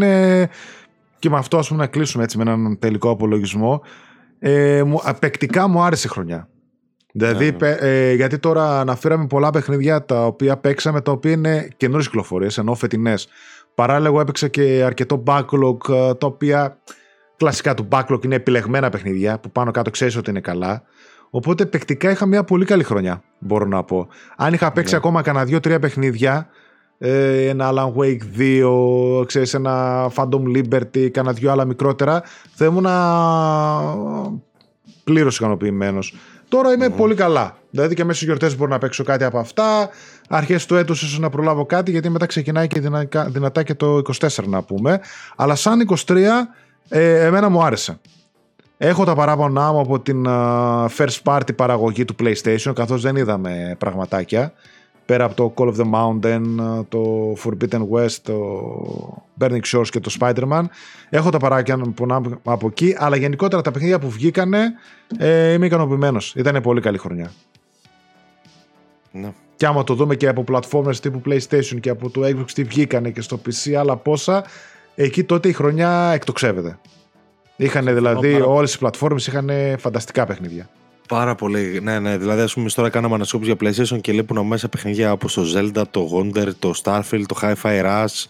και 1.19 1.29
με 1.29 1.37
αυτό 1.37 1.57
ας 1.57 1.67
πούμε 1.67 1.79
να 1.79 1.87
κλείσουμε 1.87 2.23
έτσι 2.23 2.37
με 2.37 2.43
έναν 2.43 2.79
τελικό 2.79 3.09
απολογισμό. 3.09 3.81
Ε, 4.39 4.83
μου, 4.83 4.99
απεκτικά 5.03 5.67
μου 5.67 5.81
άρεσε 5.81 6.07
η 6.07 6.09
χρονιά. 6.09 6.47
Δηλαδή, 7.15 7.55
ναι, 7.59 7.69
ναι. 7.69 7.75
ε, 7.79 8.13
γιατί 8.13 8.39
τώρα 8.39 8.79
αναφέραμε 8.79 9.27
πολλά 9.27 9.49
παιχνίδια 9.49 10.05
τα 10.05 10.25
οποία 10.25 10.57
παίξαμε, 10.57 11.01
τα 11.01 11.11
οποία 11.11 11.31
είναι 11.31 11.67
καινούριες 11.77 12.05
κυκλοφορίες, 12.05 12.57
ενώ 12.57 12.75
φετινές. 12.75 13.27
Παράλληλα, 13.75 14.07
εγώ 14.07 14.19
έπαιξα 14.19 14.47
και 14.47 14.83
αρκετό 14.85 15.23
backlog, 15.27 15.89
ε, 15.89 16.13
τα 16.13 16.27
οποία 16.27 16.77
κλασικά 17.37 17.73
του 17.73 17.87
backlog 17.91 18.25
είναι 18.25 18.35
επιλεγμένα 18.35 18.89
παιχνίδια, 18.89 19.39
που 19.39 19.51
πάνω 19.51 19.71
κάτω 19.71 19.89
ξέρεις 19.89 20.15
ότι 20.15 20.29
είναι 20.29 20.39
καλά. 20.39 20.83
Οπότε, 21.29 21.65
παικτικά 21.65 22.11
είχα 22.11 22.25
μια 22.25 22.43
πολύ 22.43 22.65
καλή 22.65 22.83
χρονιά, 22.83 23.23
μπορώ 23.39 23.65
να 23.65 23.83
πω. 23.83 24.07
Αν 24.37 24.53
είχα 24.53 24.71
παίξει 24.71 24.91
ναι. 24.91 24.97
ακόμα 24.97 25.21
κανένα 25.21 25.45
δύο-τρία 25.45 25.79
παιχνίδια, 25.79 26.47
ε, 26.97 27.47
ένα 27.47 27.71
Alan 27.73 27.93
Wake 27.93 28.21
2, 29.21 29.25
ξέρεις, 29.25 29.53
ένα 29.53 30.05
Phantom 30.15 30.41
Liberty, 30.55 31.09
κανένα 31.09 31.33
δυο 31.33 31.51
άλλα 31.51 31.65
μικρότερα, 31.65 32.23
θα 32.53 32.65
ήμουν 32.65 32.87
πλήρως 35.03 35.37
ικανοποιημένος. 35.37 36.15
Τώρα 36.47 36.73
είμαι 36.73 36.89
πολύ 36.89 37.15
καλά. 37.15 37.57
Δηλαδή 37.69 37.95
και 37.95 38.03
μέσα 38.03 38.15
στις 38.15 38.27
γιορτές 38.27 38.57
μπορώ 38.57 38.69
να 38.69 38.77
παίξω 38.77 39.03
κάτι 39.03 39.23
από 39.23 39.37
αυτά. 39.37 39.89
Αρχές 40.29 40.65
του 40.65 40.75
έτους 40.75 41.01
ίσως 41.01 41.19
να 41.19 41.29
προλάβω 41.29 41.65
κάτι, 41.65 41.91
γιατί 41.91 42.09
μετά 42.09 42.25
ξεκινάει 42.25 42.67
και 42.67 42.81
δυνατά 43.27 43.63
και 43.63 43.73
το 43.73 44.01
24 44.19 44.27
να 44.45 44.63
πούμε. 44.63 44.99
Αλλά 45.35 45.55
σαν 45.55 45.87
23, 46.05 46.17
ε, 46.89 47.25
εμένα 47.25 47.49
μου 47.49 47.63
άρεσε. 47.63 47.99
Έχω 48.77 49.03
τα 49.03 49.15
παράπονά 49.15 49.71
μου 49.71 49.79
από 49.79 49.99
την 49.99 50.25
uh, 50.27 50.87
first 50.97 51.17
party 51.23 51.55
παραγωγή 51.55 52.05
του 52.05 52.15
PlayStation, 52.19 52.71
καθώς 52.75 53.01
δεν 53.01 53.15
είδαμε 53.15 53.75
πραγματάκια 53.77 54.53
πέρα 55.05 55.23
από 55.23 55.35
το 55.35 55.53
Call 55.57 55.67
of 55.67 55.75
the 55.75 55.91
Mountain, 55.93 56.43
το 56.89 57.33
Forbidden 57.43 57.81
West, 57.91 58.17
το 58.21 59.23
Burning 59.39 59.61
Shores 59.71 59.87
και 59.89 59.99
το 59.99 60.15
Spider-Man. 60.19 60.63
Έχω 61.09 61.29
τα 61.29 61.37
παράκια 61.37 61.81
από 62.43 62.67
εκεί, 62.67 62.95
αλλά 62.97 63.15
γενικότερα 63.15 63.61
τα 63.61 63.71
παιχνίδια 63.71 63.99
που 63.99 64.09
βγήκανε 64.09 64.73
ε, 65.17 65.51
είμαι 65.51 65.65
ικανοποιημένος. 65.65 66.35
Ήταν 66.35 66.61
πολύ 66.61 66.81
καλή 66.81 66.97
χρονιά. 66.97 67.31
Ναι. 69.11 69.33
Και 69.55 69.65
άμα 69.65 69.83
το 69.83 69.93
δούμε 69.93 70.15
και 70.15 70.27
από 70.27 70.43
πλατφόρμες 70.43 70.99
τύπου 70.99 71.21
PlayStation 71.25 71.79
και 71.79 71.89
από 71.89 72.09
το 72.09 72.21
Xbox 72.23 72.51
τι 72.51 72.63
βγήκανε 72.63 73.09
και 73.09 73.21
στο 73.21 73.41
PC 73.45 73.73
άλλα 73.73 73.95
πόσα, 73.97 74.43
εκεί 74.95 75.23
τότε 75.23 75.49
η 75.49 75.53
χρονιά 75.53 76.11
εκτοξεύεται. 76.13 76.79
Είχαν 77.55 77.85
δηλαδή 77.85 78.41
όλες 78.41 78.73
οι 78.73 78.77
πλατφόρμες 78.77 79.27
είχαν 79.27 79.49
φανταστικά 79.77 80.25
παιχνίδια. 80.25 80.69
Πάρα 81.13 81.35
πολύ. 81.35 81.79
Ναι, 81.81 81.99
ναι. 81.99 82.17
Δηλαδή, 82.17 82.41
ας 82.41 82.53
πούμε, 82.53 82.69
τώρα 82.69 82.89
κάναμε 82.89 83.15
ανασκόπηση 83.15 83.55
για 83.57 83.69
PlayStation 83.69 84.01
και 84.01 84.11
λείπουν 84.11 84.45
μέσα 84.45 84.69
παιχνίδια 84.69 85.11
όπως 85.11 85.33
το 85.33 85.43
Zelda, 85.55 85.83
το 85.91 86.09
Wonder, 86.13 86.47
το 86.59 86.73
Starfield, 86.83 87.23
το 87.27 87.35
Hi-Fi 87.41 87.85
Rush, 87.85 88.25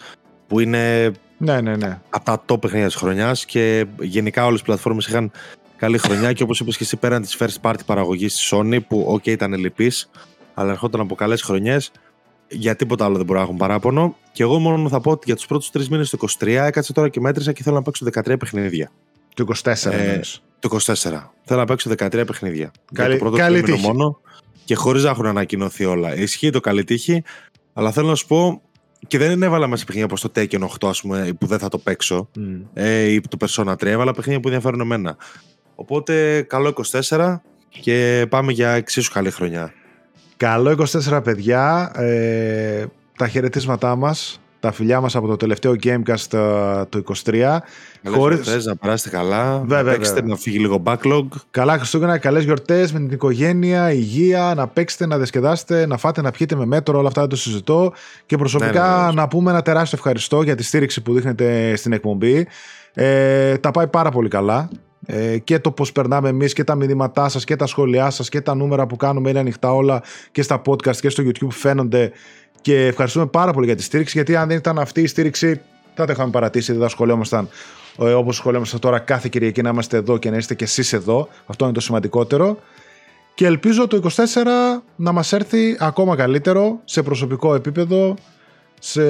που 0.47 0.59
είναι 0.59 1.11
ναι, 1.37 1.61
ναι, 1.61 1.75
ναι. 1.75 1.99
από 2.09 2.25
τα 2.25 2.43
top 2.47 2.61
παιχνίδια 2.61 2.87
της 2.87 2.95
χρονιάς 2.95 3.45
και 3.45 3.85
γενικά 3.99 4.45
όλες 4.45 4.59
οι 4.59 4.63
πλατφόρμες 4.63 5.07
είχαν 5.07 5.31
καλή 5.77 5.97
χρονιά 5.97 6.33
και 6.33 6.43
όπως 6.43 6.59
είπες 6.59 6.77
και 6.77 6.83
εσύ 6.83 6.97
πέραν 6.97 7.21
της 7.21 7.37
first 7.39 7.69
party 7.69 7.85
παραγωγής 7.85 8.35
της 8.35 8.53
Sony, 8.53 8.79
που 8.87 9.19
OK 9.19 9.27
ήταν 9.27 9.53
λυπής, 9.53 10.09
αλλά 10.53 10.71
ερχόταν 10.71 11.01
από 11.01 11.15
καλές 11.15 11.41
χρονιές. 11.41 11.91
Για 12.47 12.75
τίποτα 12.75 13.05
άλλο 13.05 13.15
δεν 13.15 13.25
μπορώ 13.25 13.39
να 13.39 13.45
έχουν 13.45 13.57
παράπονο. 13.57 14.15
Και 14.31 14.43
εγώ 14.43 14.59
μόνο 14.59 14.89
θα 14.89 15.01
πω 15.01 15.11
ότι 15.11 15.23
για 15.25 15.35
τους 15.35 15.45
πρώτους 15.45 15.69
τρεις 15.69 15.89
μήνες 15.89 16.09
του 16.09 16.19
23 16.39 16.47
έκατσα 16.47 16.93
τώρα 16.93 17.09
και 17.09 17.19
μέτρησα 17.19 17.51
και 17.51 17.63
θέλω 17.63 17.75
να 17.75 17.81
παίξω 17.81 18.05
13 18.13 18.39
παιχνίδια. 18.39 18.91
Το 19.33 19.45
24 19.63 19.91
ε, 19.91 20.19
Το 20.63 20.77
24. 20.85 20.93
Θέλω 21.43 21.59
να 21.59 21.65
παίξω 21.65 21.89
13 21.97 22.23
παιχνίδια. 22.27 22.71
Καλή, 22.93 23.09
για 23.09 23.17
το 23.17 23.23
πρώτο 23.23 23.37
καλή 23.37 23.61
τύχη. 23.61 23.87
μόνο 23.87 24.19
και 24.65 24.75
χωρίς 24.75 25.03
να 25.03 25.09
έχουν 25.09 25.25
ανακοινωθεί 25.25 25.85
όλα. 25.85 26.15
Ισχύει 26.15 26.49
το 26.49 26.59
καλή 26.59 26.83
τύχη, 26.83 27.23
αλλά 27.73 27.91
θέλω 27.91 28.07
να 28.07 28.15
σου 28.15 28.27
πω 28.27 28.61
και 29.07 29.17
δεν 29.17 29.43
έβαλα 29.43 29.67
μέσα 29.67 29.85
παιχνίδια 29.85 30.05
όπως 30.05 30.21
το 30.21 30.31
Tekken 30.35 30.59
8, 30.59 30.89
ας 30.89 31.01
πούμε, 31.01 31.29
που 31.39 31.45
δεν 31.45 31.59
θα 31.59 31.67
το 31.67 31.77
παίξω, 31.77 32.29
mm. 32.35 32.61
ε, 32.73 33.03
ή 33.03 33.21
το 33.21 33.37
Persona 33.39 33.71
3. 33.71 33.85
Έβαλα 33.85 34.13
παιχνίδια 34.13 34.39
που 34.39 34.47
ενδιαφέρουν 34.47 34.79
εμένα. 34.79 35.17
Οπότε, 35.75 36.41
καλό 36.41 36.73
24 37.09 37.39
και 37.69 38.25
πάμε 38.29 38.51
για 38.51 38.69
εξίσου 38.69 39.11
καλή 39.11 39.31
χρονιά. 39.31 39.73
Καλό 40.37 40.85
24, 41.09 41.21
παιδιά. 41.23 41.91
Ε, 41.95 42.85
τα 43.17 43.27
χαιρετίσματά 43.27 43.95
μας 43.95 44.41
τα 44.63 44.71
φιλιά 44.71 45.01
μας 45.01 45.15
από 45.15 45.27
το 45.27 45.35
τελευταίο 45.35 45.75
Gamecast 45.83 46.33
ε, 46.33 46.85
το 46.89 47.03
23. 47.25 47.57
Χωρίς... 48.07 48.39
Θες 48.39 48.65
να 48.65 48.75
περάσετε 48.75 49.15
καλά, 49.15 49.59
βέβαια, 49.59 49.83
να 49.83 49.91
παίξετε, 49.91 50.23
να 50.25 50.35
φύγει 50.35 50.59
λίγο 50.59 50.83
backlog. 50.85 51.25
Καλά 51.51 51.77
Χριστούγεννα, 51.77 52.17
καλές 52.17 52.43
γιορτές 52.43 52.91
με 52.93 52.99
την 52.99 53.09
οικογένεια, 53.11 53.91
υγεία, 53.91 54.53
να 54.55 54.67
παίξετε, 54.67 55.05
να 55.05 55.17
διασκεδάσετε, 55.17 55.85
να 55.85 55.97
φάτε, 55.97 56.21
να 56.21 56.31
πιείτε 56.31 56.55
με 56.55 56.65
μέτρο, 56.65 56.97
όλα 56.97 57.07
αυτά 57.07 57.21
δεν 57.21 57.29
το 57.29 57.35
συζητώ. 57.35 57.93
Και 58.25 58.37
προσωπικά 58.37 58.99
ναι, 58.99 59.05
ναι, 59.05 59.13
να 59.13 59.27
πούμε 59.27 59.51
ένα 59.51 59.61
τεράστιο 59.61 59.97
ευχαριστώ 59.97 60.41
για 60.41 60.55
τη 60.55 60.63
στήριξη 60.63 61.01
που 61.01 61.13
δείχνετε 61.13 61.75
στην 61.75 61.93
εκπομπή. 61.93 62.47
Ε, 62.93 63.57
τα 63.57 63.71
πάει 63.71 63.87
πάρα 63.87 64.09
πολύ 64.09 64.27
καλά. 64.27 64.69
Ε, 65.05 65.37
και 65.37 65.59
το 65.59 65.71
πώς 65.71 65.91
περνάμε 65.91 66.29
εμείς 66.29 66.53
και 66.53 66.63
τα 66.63 66.75
μηνύματά 66.75 67.29
σας 67.29 67.43
και 67.43 67.55
τα 67.55 67.65
σχόλιά 67.65 68.09
σας 68.09 68.29
και 68.29 68.41
τα 68.41 68.55
νούμερα 68.55 68.85
που 68.85 68.95
κάνουμε 68.95 69.29
είναι 69.29 69.39
ανοιχτά 69.39 69.73
όλα 69.73 70.03
και 70.31 70.41
στα 70.41 70.61
podcast 70.65 70.95
και 70.95 71.09
στο 71.09 71.23
YouTube 71.25 71.49
φαίνονται 71.49 72.11
και 72.63 72.85
ευχαριστούμε 72.85 73.25
πάρα 73.25 73.53
πολύ 73.53 73.65
για 73.65 73.75
τη 73.75 73.83
στήριξη, 73.83 74.17
γιατί 74.17 74.35
αν 74.35 74.47
δεν 74.47 74.57
ήταν 74.57 74.79
αυτή 74.79 75.01
η 75.01 75.07
στήριξη, 75.07 75.61
θα 75.93 76.05
το 76.05 76.11
είχαμε 76.11 76.31
παρατήσει, 76.31 76.71
δεν 76.71 76.81
θα 76.81 76.89
σχολιόμασταν 76.89 77.49
ε, 77.99 78.13
όπως 78.13 78.35
σχολιόμαστε 78.35 78.77
τώρα 78.77 78.99
κάθε 78.99 79.27
Κυριακή 79.31 79.61
να 79.61 79.69
είμαστε 79.69 79.97
εδώ 79.97 80.17
και 80.17 80.29
να 80.29 80.37
είστε 80.37 80.53
και 80.53 80.63
εσείς 80.63 80.93
εδώ. 80.93 81.27
Αυτό 81.45 81.65
είναι 81.65 81.73
το 81.73 81.79
σημαντικότερο. 81.79 82.57
Και 83.33 83.45
ελπίζω 83.45 83.87
το 83.87 84.09
24 84.15 84.25
να 84.95 85.11
μας 85.11 85.33
έρθει 85.33 85.77
ακόμα 85.79 86.15
καλύτερο 86.15 86.79
σε 86.83 87.03
προσωπικό 87.03 87.55
επίπεδο, 87.55 88.15
σε 88.79 89.03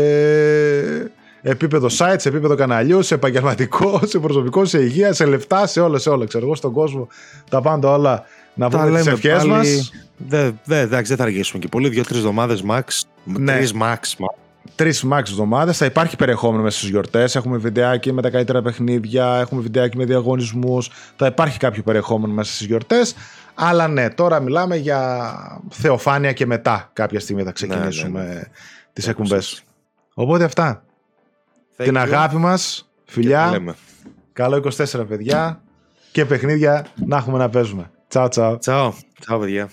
επίπεδο 1.42 1.88
site, 1.98 2.16
σε 2.18 2.30
επίπεδο 2.30 2.56
καναλιού, 2.56 3.02
σε 3.02 3.14
επαγγελματικό, 3.14 4.00
σε 4.12 4.20
προσωπικό, 4.20 4.66
σε 4.66 4.80
υγεία, 4.80 5.14
σε 5.14 5.26
λεφτά, 5.26 5.68
σε 5.68 5.80
όλα, 5.80 5.98
σε 5.98 6.10
όλα. 6.10 6.26
Ξέρω 6.26 6.46
εγώ 6.46 6.56
στον 6.56 6.72
κόσμο 6.72 7.08
τα 7.50 7.62
πάντα 7.62 7.92
όλα 7.92 8.26
να 8.54 8.70
πούμε 8.70 8.98
τις 8.98 9.08
ευχές 9.08 9.44
μας. 9.44 9.92
Δεν 10.18 10.60
δε, 10.64 10.86
δε, 10.86 11.04
θα 11.04 11.24
αργήσουμε 11.24 11.62
και 11.62 11.68
πολύ. 11.68 11.90
Δύο-τρεις 11.90 12.18
εβδομάδες 12.18 12.64
max. 12.70 12.82
Ναι. 13.24 13.56
Τρεις 13.56 13.74
max. 13.82 14.26
Τρεις 14.76 15.06
max 15.12 15.20
εβδομάδες. 15.20 15.78
Θα 15.78 15.86
υπάρχει 15.86 16.16
περιεχόμενο 16.16 16.64
μέσα 16.64 16.78
στις 16.78 16.90
γιορτές. 16.90 17.36
Έχουμε 17.36 17.58
βιντεάκι 17.58 18.12
με 18.12 18.22
τα 18.22 18.30
καλύτερα 18.30 18.62
παιχνίδια. 18.62 19.38
Έχουμε 19.40 19.62
βιντεάκι 19.62 19.98
με 19.98 20.06
διαγωνισμούς. 20.06 20.90
Θα 21.16 21.26
υπάρχει 21.26 21.60
κάποιο 21.60 21.84
περιεχόμενο 21.84 22.34
μέσα 22.34 22.54
στις 22.54 22.66
γιορτές. 22.68 23.16
Αλλά 23.54 23.88
ναι, 23.88 24.10
τώρα 24.10 24.40
μιλάμε 24.40 24.76
για 24.76 25.62
θεοφάνεια 25.70 26.34
και 26.34 26.46
μετά 26.46 26.90
κάποια 26.94 27.20
στιγμή 27.20 27.42
θα 27.42 27.48
ναι, 27.48 27.54
ξεκινήσουμε 27.54 28.24
ναι, 28.24 28.34
ναι, 28.34 28.42
τις 28.94 29.08
εκπομπές. 29.08 29.64
Οπότε 30.14 30.44
αυτά. 30.44 30.84
Thank 31.78 31.84
Την 31.84 31.98
αγάπη 31.98 32.36
μας, 32.36 32.90
φιλιά. 33.06 33.62
Καλό 34.34 34.72
24 34.78 35.06
παιδιά 35.08 35.62
και 36.12 36.26
παιχνίδια 36.26 36.86
να 37.06 37.18
έχουμε 37.18 37.38
να 37.38 37.50
παίζουμε. 37.50 37.92
Ciao, 38.14 38.30
ciao. 38.30 38.58
Ciao. 38.66 38.92
Ciao, 39.28 39.40
παιδιά. 39.40 39.70